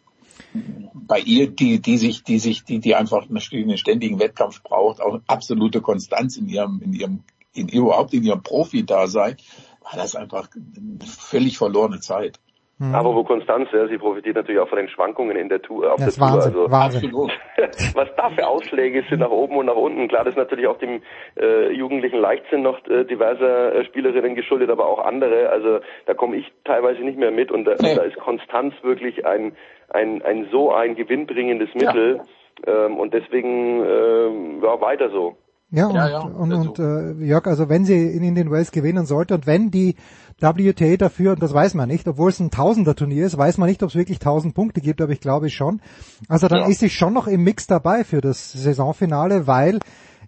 bei 0.95 1.21
ihr, 1.21 1.49
die, 1.49 1.81
die 1.81 1.99
sich, 1.99 2.25
die 2.25 2.41
sich, 2.41 2.65
die, 2.65 2.81
die 2.81 2.95
einfach 2.97 3.29
einen 3.29 3.79
ständigen 3.79 4.19
Wettkampf 4.19 4.63
braucht, 4.63 5.01
auch 5.01 5.21
absolute 5.29 5.81
Konstanz 5.81 6.37
in 6.37 6.49
ihrem, 6.49 6.81
in 6.83 6.93
ihrem, 6.93 7.25
in 7.53 7.69
überhaupt 7.69 8.13
in 8.13 8.25
ihrem 8.25 8.43
Profi-Dasein, 8.43 9.37
war 9.83 9.93
das 9.95 10.17
einfach 10.17 10.49
eine 10.55 10.99
völlig 11.07 11.59
verlorene 11.59 12.01
Zeit. 12.01 12.41
Mhm. 12.79 12.95
Aber 12.95 13.15
wo 13.15 13.25
Konstanz, 13.25 13.71
ja, 13.73 13.89
sie 13.89 13.97
profitiert 13.97 14.37
natürlich 14.37 14.61
auch 14.61 14.69
von 14.69 14.77
den 14.77 14.89
Schwankungen 14.89 15.37
in 15.37 15.49
der 15.49 15.63
Tour, 15.63 15.95
auf 15.95 15.99
das 15.99 16.17
der 16.17 16.27
Wahnsinn, 16.27 16.53
Tour. 16.53 16.63
Also, 16.65 16.71
Wahnsinn. 16.71 17.13
was 17.95 18.09
da 18.17 18.29
für 18.29 18.47
Ausschläge 18.47 19.03
sind 19.09 19.21
nach 19.21 19.31
oben 19.31 19.57
und 19.57 19.67
nach 19.67 19.77
unten. 19.77 20.09
Klar, 20.09 20.25
das 20.25 20.33
ist 20.33 20.39
natürlich 20.39 20.67
auch 20.67 20.77
dem 20.79 21.01
äh, 21.41 21.73
jugendlichen 21.73 22.19
Leichtsinn 22.19 22.63
noch 22.63 22.87
äh, 22.87 23.05
diverser 23.05 23.75
äh, 23.75 23.85
Spielerinnen 23.87 24.35
geschuldet, 24.35 24.69
aber 24.69 24.87
auch 24.87 24.99
andere. 24.99 25.49
Also 25.49 25.81
da 26.05 26.13
komme 26.13 26.37
ich 26.37 26.53
teilweise 26.65 27.01
nicht 27.01 27.19
mehr 27.19 27.31
mit 27.31 27.51
und 27.51 27.65
da, 27.65 27.77
nee. 27.81 27.95
da 27.95 28.03
ist 28.03 28.17
Konstanz 28.17 28.75
wirklich 28.83 29.25
ein, 29.25 29.57
ein, 29.89 30.21
ein 30.23 30.49
so 30.53 30.71
ein 30.71 30.97
gewinnbringendes 30.97 31.75
Mittel. 31.75 32.21
Ja. 32.67 32.87
Ähm, 32.87 32.99
und 32.99 33.15
deswegen 33.15 33.85
ähm, 33.85 34.63
ja, 34.63 34.81
weiter 34.81 35.09
so. 35.11 35.37
Ja, 35.71 35.87
und, 35.87 35.95
ja, 35.97 36.09
ja, 36.09 36.21
und, 36.21 36.53
und 36.53 36.79
äh, 36.79 37.13
Jörg, 37.25 37.47
also 37.47 37.69
wenn 37.69 37.85
sie 37.85 37.95
in 37.95 38.23
Indian 38.23 38.53
Wells 38.53 38.71
gewinnen 38.71 39.05
sollte 39.05 39.35
und 39.35 39.47
wenn 39.49 39.73
die 39.73 39.97
WTA 40.39 40.97
dafür, 40.97 41.33
und 41.33 41.43
das 41.43 41.53
weiß 41.53 41.75
man 41.75 41.89
nicht, 41.89 42.07
obwohl 42.07 42.31
es 42.31 42.39
ein 42.39 42.53
Tausender-Turnier 42.53 43.27
ist, 43.27 43.37
weiß 43.37 43.59
man 43.59 43.69
nicht, 43.69 43.83
ob 43.83 43.89
es 43.89 43.97
wirklich 43.97 44.21
tausend 44.21 44.55
Punkte 44.55 44.81
gibt, 44.81 45.01
aber 45.01 45.13
ich 45.13 45.21
glaube 45.21 45.51
schon. 45.51 45.81
Also 46.29 46.47
dann 46.47 46.61
ja. 46.61 46.67
ist 46.69 46.81
sie 46.81 46.91
schon 46.91 47.15
noch 47.15 47.27
im 47.27 47.43
Mix 47.43 47.67
dabei 47.67 48.05
für 48.05 48.21
das 48.21 48.53
Saisonfinale, 48.53 49.49
weil 49.49 49.81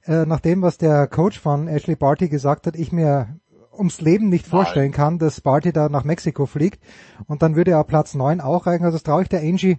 äh, 0.06 0.26
nach 0.26 0.40
dem, 0.40 0.62
was 0.62 0.76
der 0.76 1.06
Coach 1.06 1.38
von 1.38 1.68
Ashley 1.68 1.94
Barty 1.94 2.28
gesagt 2.28 2.66
hat, 2.66 2.74
ich 2.74 2.90
mir 2.90 3.28
ums 3.72 4.00
Leben 4.00 4.28
nicht 4.28 4.46
vorstellen 4.46 4.90
Nein. 4.90 4.96
kann, 4.96 5.18
dass 5.18 5.40
Barty 5.40 5.72
da 5.72 5.88
nach 5.88 6.02
Mexiko 6.02 6.46
fliegt 6.46 6.82
und 7.26 7.42
dann 7.42 7.54
würde 7.54 7.70
er 7.70 7.84
Platz 7.84 8.14
neun 8.14 8.40
auch 8.40 8.66
reichen. 8.66 8.84
Also 8.84 8.96
das 8.96 9.04
traue 9.04 9.22
ich 9.22 9.28
der 9.28 9.40
Angie 9.40 9.78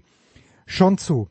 schon 0.65 0.97
zu. 0.97 1.27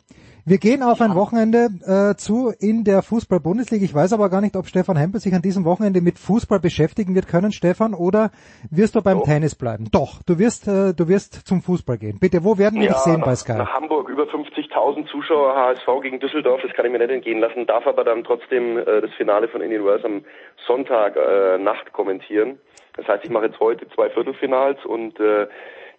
Wir 0.48 0.56
gehen 0.56 0.82
auf 0.82 1.02
ein 1.02 1.14
Wochenende 1.14 1.68
äh, 1.84 2.16
zu 2.16 2.54
in 2.58 2.82
der 2.82 3.02
Fußball-Bundesliga. 3.02 3.84
Ich 3.84 3.94
weiß 3.94 4.14
aber 4.14 4.30
gar 4.30 4.40
nicht, 4.40 4.56
ob 4.56 4.64
Stefan 4.64 4.96
Hempel 4.96 5.20
sich 5.20 5.34
an 5.34 5.42
diesem 5.42 5.66
Wochenende 5.66 6.00
mit 6.00 6.18
Fußball 6.18 6.58
beschäftigen 6.58 7.14
wird 7.14 7.28
können, 7.28 7.52
Stefan, 7.52 7.92
oder 7.92 8.30
wirst 8.70 8.94
du 8.94 9.02
beim 9.02 9.18
Doch. 9.18 9.26
Tennis 9.26 9.54
bleiben? 9.54 9.90
Doch, 9.92 10.22
du 10.26 10.38
wirst, 10.38 10.66
äh, 10.66 10.94
du 10.94 11.06
wirst 11.06 11.46
zum 11.46 11.60
Fußball 11.60 11.98
gehen. 11.98 12.16
Bitte, 12.18 12.44
wo 12.44 12.56
werden 12.56 12.80
wir 12.80 12.86
ja, 12.86 12.92
dich 12.94 13.02
sehen 13.02 13.20
nach, 13.20 13.26
bei 13.26 13.34
Sky? 13.34 13.58
Nach 13.58 13.74
Hamburg 13.74 14.08
über 14.08 14.22
50.000 14.22 15.06
Zuschauer 15.10 15.54
HSV 15.54 15.86
gegen 16.00 16.18
Düsseldorf, 16.18 16.62
das 16.62 16.72
kann 16.72 16.86
ich 16.86 16.92
mir 16.92 16.98
nicht 16.98 17.10
entgehen 17.10 17.40
lassen, 17.40 17.66
darf 17.66 17.86
aber 17.86 18.04
dann 18.04 18.24
trotzdem 18.24 18.78
äh, 18.78 19.02
das 19.02 19.10
Finale 19.18 19.48
von 19.48 19.60
Indian 19.60 19.84
Wells 19.84 20.02
am 20.06 20.24
Sonntag 20.66 21.16
äh, 21.16 21.58
Nacht 21.58 21.92
kommentieren. 21.92 22.58
Das 22.96 23.06
heißt, 23.06 23.22
ich 23.22 23.30
mache 23.30 23.46
jetzt 23.46 23.60
heute 23.60 23.86
zwei 23.90 24.08
Viertelfinals 24.08 24.82
und 24.86 25.20
äh, 25.20 25.46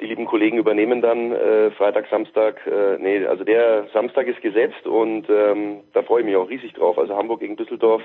die 0.02 0.06
lieben 0.06 0.26
Kollegen 0.26 0.58
übernehmen 0.58 1.02
dann 1.02 1.32
äh, 1.32 1.72
Freitag, 1.72 2.06
Samstag, 2.10 2.66
äh, 2.66 2.98
nee, 3.00 3.26
also 3.26 3.44
der 3.44 3.88
Samstag 3.94 4.28
ist 4.28 4.42
gesetzt 4.42 4.86
und 4.86 5.28
ähm, 5.30 5.82
da 5.94 6.04
freue 6.04 6.22
ich 6.22 6.26
mich 6.26 6.36
auch 6.36 6.50
riesig 6.50 6.74
drauf. 6.74 6.98
Also 6.98 7.16
Hamburg 7.16 7.42
gegen 7.42 7.58
Düsseldorf. 7.58 8.02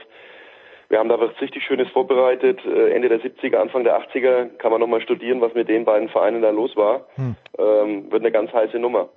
Wir 0.88 0.98
haben 0.98 1.08
da 1.08 1.18
was 1.18 1.30
richtig 1.40 1.64
Schönes 1.64 1.88
vorbereitet. 1.90 2.60
Äh, 2.66 2.90
Ende 2.90 3.08
der 3.08 3.20
70er, 3.20 3.56
Anfang 3.56 3.84
der 3.84 3.98
80er 3.98 4.56
kann 4.58 4.70
man 4.70 4.80
nochmal 4.80 5.00
studieren, 5.02 5.40
was 5.40 5.54
mit 5.54 5.68
den 5.68 5.84
beiden 5.84 6.08
Vereinen 6.08 6.42
da 6.42 6.50
los 6.50 6.76
war. 6.76 7.06
Hm. 7.14 7.36
Ähm, 7.58 8.10
wird 8.10 8.22
eine 8.22 8.32
ganz 8.32 8.52
heiße 8.52 8.78
Nummer. 8.78 9.08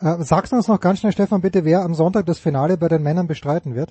Äh, 0.00 0.22
sagst 0.22 0.52
du 0.52 0.56
uns 0.56 0.68
noch 0.68 0.80
ganz 0.80 1.00
schnell, 1.00 1.12
Stefan, 1.12 1.40
bitte, 1.40 1.64
wer 1.64 1.80
am 1.80 1.94
Sonntag 1.94 2.26
das 2.26 2.38
Finale 2.38 2.76
bei 2.76 2.88
den 2.88 3.02
Männern 3.02 3.26
bestreiten 3.26 3.74
wird? 3.74 3.90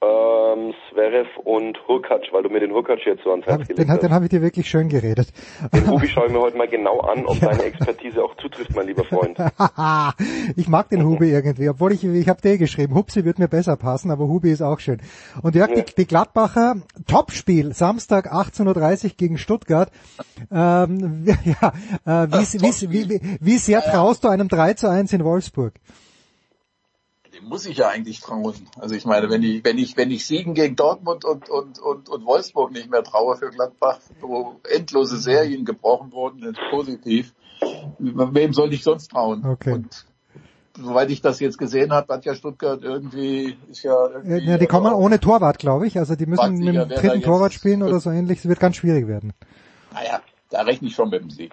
Ähm, 0.00 0.74
Zverev 0.90 1.28
und 1.44 1.76
Hurkacz, 1.88 2.22
weil 2.30 2.44
du 2.44 2.48
mir 2.50 2.60
den 2.60 2.72
Hurkacz 2.72 3.00
jetzt 3.04 3.24
so 3.24 3.30
ans 3.30 3.46
Herz 3.46 3.62
gelegt 3.62 3.80
den, 3.80 3.90
hast. 3.90 4.02
Den 4.02 4.12
habe 4.12 4.26
ich 4.26 4.30
dir 4.30 4.42
wirklich 4.42 4.68
schön 4.68 4.88
geredet. 4.88 5.32
Den 5.74 5.88
Hubi 5.88 6.06
schaue 6.06 6.26
ich 6.26 6.32
mir 6.32 6.40
heute 6.40 6.56
mal 6.56 6.68
genau 6.68 7.00
an, 7.00 7.26
ob 7.26 7.36
ja. 7.40 7.48
deine 7.48 7.64
Expertise 7.64 8.22
auch 8.22 8.36
zutrifft, 8.36 8.74
mein 8.76 8.86
lieber 8.86 9.04
Freund. 9.04 9.38
ich 10.56 10.68
mag 10.68 10.88
den 10.90 11.04
Hubi 11.04 11.30
irgendwie, 11.30 11.68
obwohl 11.68 11.92
ich, 11.92 12.04
ich 12.04 12.28
habe 12.28 12.40
dir 12.40 12.58
geschrieben, 12.58 12.94
Hupsi 12.94 13.24
wird 13.24 13.40
mir 13.40 13.48
besser 13.48 13.76
passen, 13.76 14.12
aber 14.12 14.28
Hubi 14.28 14.52
ist 14.52 14.62
auch 14.62 14.78
schön. 14.78 15.00
Und 15.42 15.56
Jörg, 15.56 15.70
ja. 15.70 15.82
die, 15.82 15.94
die 15.96 16.06
Gladbacher, 16.06 16.76
Topspiel, 17.08 17.72
Samstag 17.74 18.32
18.30 18.32 19.04
Uhr 19.04 19.10
gegen 19.16 19.38
Stuttgart. 19.38 19.90
Ähm, 20.52 21.24
ja, 21.44 21.72
äh, 22.06 22.28
wie, 22.28 22.90
wie, 22.90 23.10
wie, 23.10 23.38
wie 23.40 23.58
sehr 23.58 23.82
traust 23.82 24.22
du 24.22 24.28
einem 24.28 24.48
3 24.48 24.74
zu 24.74 24.88
1 24.88 25.12
in 25.12 25.24
Wolfsburg? 25.24 25.74
Muss 27.42 27.66
ich 27.66 27.78
ja 27.78 27.88
eigentlich 27.88 28.20
trauen. 28.20 28.54
Also 28.78 28.94
ich 28.94 29.04
meine, 29.04 29.30
wenn 29.30 29.42
ich, 29.42 29.64
wenn 29.64 29.78
ich, 29.78 29.96
wenn 29.96 30.10
ich 30.10 30.26
Siegen 30.26 30.54
gegen 30.54 30.76
Dortmund 30.76 31.24
und, 31.24 31.48
und, 31.48 31.78
und, 31.78 32.08
und 32.08 32.26
Wolfsburg 32.26 32.72
nicht 32.72 32.90
mehr 32.90 33.02
traue 33.02 33.36
für 33.36 33.50
Gladbach, 33.50 34.00
wo 34.20 34.56
endlose 34.68 35.18
Serien 35.18 35.64
gebrochen 35.64 36.12
wurden, 36.12 36.42
ist 36.42 36.60
positiv. 36.70 37.34
Wem 37.98 38.52
soll 38.52 38.72
ich 38.72 38.82
sonst 38.82 39.10
trauen? 39.10 39.44
Okay. 39.44 39.72
Und 39.72 40.06
soweit 40.76 41.10
ich 41.10 41.20
das 41.20 41.40
jetzt 41.40 41.58
gesehen 41.58 41.92
habe, 41.92 42.14
hat 42.14 42.24
ja 42.24 42.34
Stuttgart 42.34 42.82
irgendwie, 42.82 43.56
ist 43.70 43.82
ja 43.82 44.08
irgendwie. 44.08 44.50
Ja, 44.50 44.58
die 44.58 44.66
kommen 44.66 44.92
ohne 44.92 45.20
Torwart, 45.20 45.58
glaube 45.58 45.86
ich. 45.86 45.98
Also 45.98 46.14
die 46.14 46.26
müssen 46.26 46.58
mit 46.58 46.74
dem 46.74 46.88
dritten 46.88 47.22
Torwart 47.22 47.52
spielen 47.52 47.82
oder 47.82 48.00
so 48.00 48.10
ähnlich. 48.10 48.38
Es 48.38 48.48
wird 48.48 48.60
ganz 48.60 48.76
schwierig 48.76 49.06
werden. 49.06 49.32
Naja, 49.92 50.20
da 50.50 50.62
rechne 50.62 50.88
ich 50.88 50.94
schon 50.94 51.10
mit 51.10 51.22
dem 51.22 51.30
Sieg. 51.30 51.52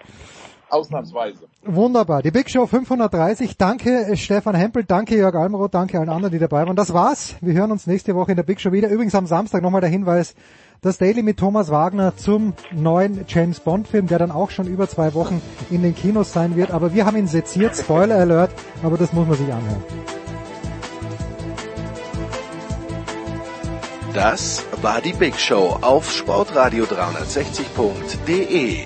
Ausnahmsweise. 0.75 1.47
Wunderbar. 1.63 2.21
Die 2.21 2.31
Big 2.31 2.49
Show 2.49 2.67
530. 2.67 3.57
Danke 3.57 4.07
äh, 4.07 4.17
Stefan 4.17 4.55
Hempel, 4.55 4.83
danke 4.83 5.15
Jörg 5.15 5.35
Almeroth, 5.35 5.73
danke 5.73 5.99
allen 5.99 6.09
anderen, 6.09 6.31
die 6.31 6.39
dabei 6.39 6.67
waren. 6.67 6.75
Das 6.75 6.93
war's. 6.93 7.35
Wir 7.41 7.53
hören 7.53 7.71
uns 7.71 7.87
nächste 7.87 8.13
Woche 8.15 8.31
in 8.31 8.35
der 8.35 8.43
Big 8.43 8.61
Show 8.61 8.71
wieder. 8.71 8.89
Übrigens 8.89 9.15
am 9.15 9.25
Samstag 9.25 9.63
nochmal 9.63 9.81
der 9.81 9.89
Hinweis, 9.89 10.35
das 10.81 10.97
Daily 10.97 11.23
mit 11.23 11.37
Thomas 11.37 11.71
Wagner 11.71 12.15
zum 12.17 12.53
neuen 12.71 13.25
James 13.27 13.59
Bond 13.59 13.87
Film, 13.87 14.07
der 14.07 14.19
dann 14.19 14.31
auch 14.31 14.51
schon 14.51 14.67
über 14.67 14.87
zwei 14.87 15.13
Wochen 15.13 15.41
in 15.71 15.81
den 15.81 15.95
Kinos 15.95 16.33
sein 16.33 16.55
wird. 16.55 16.71
Aber 16.71 16.93
wir 16.93 17.05
haben 17.05 17.17
ihn 17.17 17.27
seziert, 17.27 17.75
Spoiler 17.75 18.17
Alert, 18.17 18.51
aber 18.83 18.97
das 18.97 19.13
muss 19.13 19.27
man 19.27 19.37
sich 19.37 19.51
anhören. 19.51 19.83
Das 24.13 24.63
war 24.81 25.01
die 25.01 25.13
Big 25.13 25.37
Show 25.37 25.77
auf 25.81 26.09
sportradio360.de. 26.09 28.85